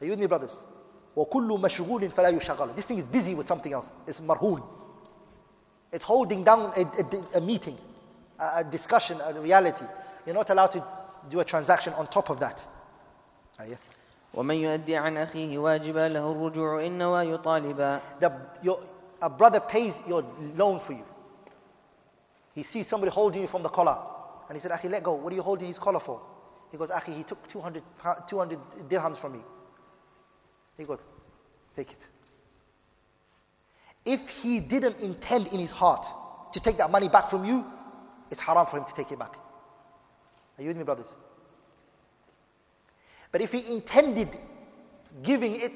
Are 0.00 0.04
you 0.04 0.10
with 0.10 0.20
me, 0.20 0.26
brothers? 0.26 0.54
وَكُلُّ 1.16 1.48
مَشْغُولٍ 1.60 2.12
فَلَا 2.14 2.30
يُشَغَلُ 2.40 2.74
This 2.76 2.84
thing 2.86 2.98
is 2.98 3.06
busy 3.06 3.34
with 3.34 3.46
something 3.46 3.72
else. 3.72 3.86
It's 4.06 4.20
marhoon. 4.20 4.62
It's 5.92 6.04
holding 6.04 6.42
down 6.44 6.72
a, 6.76 6.80
a- 6.80 7.38
a 7.38 7.40
meeting, 7.40 7.78
a, 8.38 8.58
a 8.60 8.64
discussion, 8.64 9.20
a 9.20 9.40
reality. 9.40 9.84
You're 10.26 10.34
not 10.34 10.50
allowed 10.50 10.68
to 10.72 10.84
do 11.30 11.38
a 11.40 11.44
transaction 11.44 11.92
on 11.94 12.08
top 12.08 12.30
of 12.30 12.40
that. 12.40 12.58
Ayah. 13.60 13.78
ومن 14.34 14.54
يؤدي 14.56 14.96
عن 14.96 15.16
أخيه 15.16 15.58
واجبا 15.58 16.08
له 16.08 16.32
الرجوع 16.32 16.86
إن 16.86 16.98
نوى 16.98 17.30
يطالبا 17.30 18.00
The, 18.20 18.32
your, 18.62 18.80
a 19.22 19.30
brother 19.30 19.60
pays 19.60 19.94
your 20.08 20.22
loan 20.56 20.80
for 20.84 20.92
you. 20.92 21.04
He 22.54 22.64
sees 22.64 22.88
somebody 22.90 23.12
holding 23.12 23.42
you 23.42 23.48
from 23.48 23.62
the 23.62 23.68
collar. 23.68 23.96
And 24.48 24.56
he 24.58 24.62
said, 24.62 24.72
Akhi, 24.72 24.90
let 24.90 25.04
go. 25.04 25.14
What 25.14 25.32
are 25.32 25.36
you 25.36 25.42
holding 25.42 25.68
his 25.68 25.78
collar 25.78 26.00
for? 26.04 26.20
He 26.72 26.76
goes, 26.76 26.88
Akhi, 26.88 27.16
he 27.16 27.22
took 27.22 27.38
200, 27.52 27.82
pa- 28.02 28.24
200 28.28 28.58
dirhams 28.90 29.20
from 29.20 29.34
me. 29.34 29.38
He 30.79 30.85
goes, 30.85 30.99
take 31.75 31.89
it. 31.91 31.97
If 34.05 34.21
he 34.41 34.61
didn't 34.61 35.01
intend 35.01 35.47
in 35.47 35.59
his 35.59 35.71
heart 35.71 36.05
to 36.53 36.59
take 36.61 36.77
that 36.77 36.89
money 36.89 37.09
back 37.09 37.29
from 37.29 37.43
you, 37.43 37.65
it's 38.31 38.39
haram 38.39 38.65
for 38.71 38.77
him 38.77 38.85
to 38.85 38.95
take 38.95 39.11
it 39.11 39.19
back. 39.19 39.33
Are 40.57 40.61
you 40.61 40.69
with 40.69 40.77
me, 40.77 40.83
brothers? 40.83 41.07
But 43.29 43.41
if 43.41 43.49
he 43.49 43.67
intended 43.67 44.29
giving 45.23 45.57
it, 45.57 45.73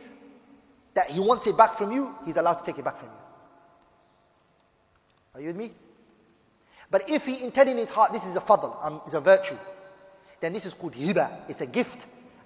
that 0.95 1.07
he 1.07 1.19
wants 1.19 1.45
it 1.47 1.57
back 1.57 1.77
from 1.77 1.91
you, 1.91 2.13
he's 2.25 2.37
allowed 2.37 2.55
to 2.55 2.65
take 2.65 2.79
it 2.79 2.85
back 2.85 2.97
from 2.99 3.09
you. 3.09 3.15
Are 5.35 5.41
you 5.41 5.47
with 5.47 5.57
me? 5.57 5.73
But 6.89 7.03
if 7.07 7.23
he 7.23 7.43
intended 7.43 7.73
in 7.73 7.79
his 7.79 7.89
heart, 7.89 8.13
this 8.13 8.23
is 8.23 8.37
a 8.37 8.39
fadl, 8.39 8.77
um, 8.81 9.01
it's 9.05 9.15
a 9.15 9.19
virtue, 9.19 9.57
then 10.39 10.53
this 10.53 10.63
is 10.63 10.73
called 10.79 10.93
hiba, 10.93 11.49
it's 11.49 11.59
a 11.59 11.65
gift. 11.65 11.97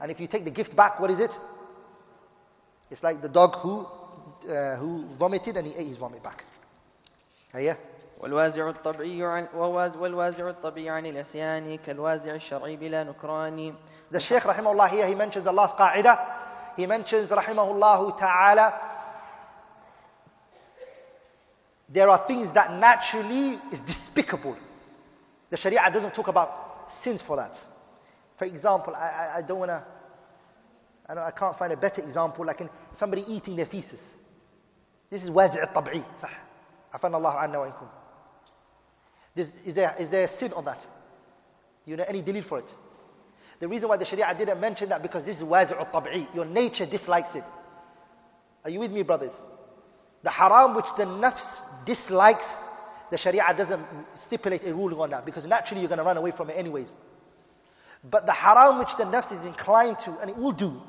And 0.02 0.10
if 0.10 0.19
you 0.19 0.27
take 0.27 0.44
the 0.44 0.52
gift 0.52 0.76
back, 0.76 1.00
what 1.00 1.11
is 1.11 1.19
it? 1.19 1.32
It's 2.91 3.02
like 3.02 3.23
the 3.23 3.28
dog 3.28 3.57
who, 3.62 3.86
uh, 4.51 4.76
who 4.76 5.07
vomited 5.18 5.57
and 5.57 5.67
he 5.67 5.75
ate 5.75 5.89
his 5.89 5.99
vomit 5.99 6.23
back. 6.23 6.44
Ah, 7.55 7.59
yeah? 7.59 7.76
والوازع 8.23 8.68
الطبيعي 8.68 9.25
عن 9.25 9.49
وواز- 9.55 9.97
والوازع 9.97 10.49
الطبيعي 10.49 10.91
عن 10.91 11.07
العصيان 11.07 11.78
كالوازع 11.78 12.34
الشرعي 12.34 12.76
بلا 12.76 13.05
نكران 13.05 13.75
The 14.12 14.20
Shaykh 14.20 14.42
rahimahullah 14.44 14.91
here, 14.91 15.07
he 15.09 15.15
mentions 15.15 15.44
the 15.44 15.51
last 15.52 15.75
qa'idah. 15.76 16.76
He 16.76 16.86
mentions 16.86 17.31
rahimahullah 17.31 18.18
ta'ala, 18.18 18.75
there 21.92 22.09
are 22.09 22.26
things 22.26 22.49
that 22.55 22.73
naturally 22.73 23.59
is 23.73 23.81
despicable. 23.86 24.57
The 25.51 25.57
Sharia 25.57 25.81
doesn't 25.92 26.15
talk 26.15 26.28
about 26.28 26.51
sins 27.05 27.23
for 27.26 27.36
that. 27.36 27.52
For 28.39 28.44
example, 28.47 28.94
I, 28.94 29.01
I, 29.34 29.39
I 29.39 29.42
don't 29.42 29.59
want 29.59 29.70
to, 29.70 29.83
I, 31.09 31.15
don't, 31.15 31.25
I 31.25 31.31
can't 31.31 31.57
find 31.59 31.73
a 31.73 31.76
better 31.76 32.02
example, 32.02 32.47
like 32.47 32.60
in 32.60 32.70
somebody 32.99 33.25
eating 33.28 33.57
their 33.57 33.67
feces. 33.67 34.01
This 35.10 35.23
is 35.23 35.31
wazi' 35.31 35.60
al-tab'i. 35.60 36.05
صح. 36.23 36.31
عفان 36.94 37.15
الله 37.15 37.33
عنا 37.33 37.59
وعنكم. 37.59 37.89
Is, 39.36 39.49
is, 39.65 39.75
there, 39.75 39.94
is 39.99 40.10
there 40.10 40.25
a 40.25 40.39
sin 40.39 40.52
on 40.52 40.65
that? 40.65 40.78
You 41.84 41.97
know 41.97 42.05
any 42.07 42.23
delil 42.23 42.49
for 42.49 42.59
it? 42.59 42.70
The 43.60 43.68
reason 43.68 43.89
why 43.89 43.97
the 43.97 44.05
Sharia 44.05 44.34
didn't 44.36 44.60
mention 44.60 44.89
that 44.91 45.02
because 45.02 45.25
this 45.25 45.36
is 45.36 45.42
wazi' 45.42 45.76
al-tab'i. 45.78 46.34
Your 46.34 46.44
nature 46.44 46.86
dislikes 46.86 47.34
it. 47.34 47.44
Are 48.65 48.70
you 48.70 48.81
with 48.81 48.91
me, 48.91 49.02
brothers? 49.02 49.33
The 50.23 50.31
haram 50.31 50.76
which 50.76 50.84
the 50.97 51.05
nafs 51.05 51.42
dislikes, 51.84 52.44
the 53.10 53.18
Sharia 53.18 53.42
doesn't 53.57 53.84
stipulate 54.26 54.65
a 54.65 54.73
ruling 54.73 54.99
on 54.99 55.10
that 55.10 55.25
because 55.25 55.44
naturally 55.44 55.81
you're 55.81 55.89
going 55.89 55.99
to 55.99 56.05
run 56.05 56.17
away 56.17 56.33
from 56.36 56.51
it 56.51 56.55
anyways. 56.55 56.89
But 58.05 58.26
the 58.26 58.33
haram 58.33 58.78
which 58.78 58.89
the 58.99 59.05
nafs 59.05 59.33
is 59.39 59.44
inclined 59.47 59.97
to, 60.05 60.18
and 60.20 60.31
it 60.31 60.36
will 60.36 60.52
do, 60.52 60.81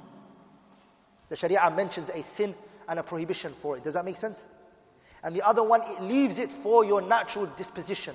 the 1.29 1.37
Sharia 1.37 1.71
mentions 1.75 2.09
a 2.11 2.25
sin 2.37 2.55
and 2.89 2.99
a 2.99 3.03
prohibition 3.03 3.55
for 3.61 3.77
it. 3.77 3.85
Does 3.85 3.95
that 3.95 4.05
make 4.05 4.19
sense? 4.19 4.39
And 5.23 5.35
the 5.35 5.43
other 5.43 5.63
one, 5.63 5.83
it 5.83 6.01
leaves 6.01 6.39
it 6.39 6.51
for 6.63 6.85
your 6.85 7.03
natural 7.03 7.53
disposition. 7.59 8.15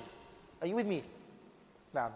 Are 0.60 0.66
you 0.66 0.76
with 0.76 0.86
me? 0.86 1.04
Now. 1.92 2.12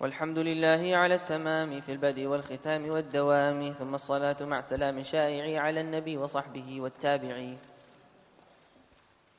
والحمد 0.00 0.38
لله 0.38 0.96
على 0.96 1.14
التمام 1.14 1.80
في 1.80 1.92
البدء 1.92 2.26
والختام 2.26 2.90
والدوام 2.90 3.72
ثم 3.72 3.94
الصلاة 3.94 4.36
مع 4.40 4.60
سلام 4.60 5.02
شائع 5.02 5.62
على 5.62 5.80
النبي 5.80 6.16
وصحبه 6.16 6.80
والتابعين 6.80 7.58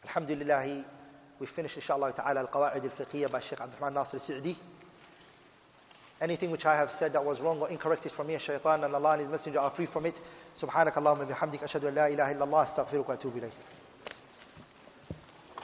Alhamdulillah, 0.06 0.84
we 1.40 1.48
finished 1.56 1.76
inshallah 1.76 2.14
ta'ala 2.14 2.42
al-Qawa'id 2.42 2.84
al-Fiqhiyya 2.84 3.32
by 3.32 3.42
Sheikh 3.42 3.60
Abdul 3.60 3.80
Rahman 3.80 3.94
Nasir 3.94 4.20
Sa'di. 4.20 4.58
Anything 6.22 6.52
which 6.52 6.66
I 6.66 6.76
have 6.76 6.90
said 7.00 7.14
that 7.14 7.26
was 7.26 7.40
wrong 7.42 7.60
or 7.60 7.70
incorrect 7.70 8.06
is 8.06 8.12
from 8.14 8.28
me 8.28 8.36
and 8.36 8.42
shaitan 8.44 8.84
and 8.84 8.96
Allah 8.96 9.12
and 9.14 9.22
His 9.22 9.30
Messenger 9.30 9.60
are 9.60 9.72
free 9.76 9.88
from 9.92 10.06
it. 10.06 10.16
Subhanakallahumma 10.62 11.30
bihamdik 11.30 11.64
ashhadu 11.64 11.88
an 11.88 11.96
la 11.96 12.06
ilaha 12.06 12.34
illallah 12.34 12.68
astaghfiruka 12.74 13.08
wa 13.08 13.16
atubu. 13.18 13.52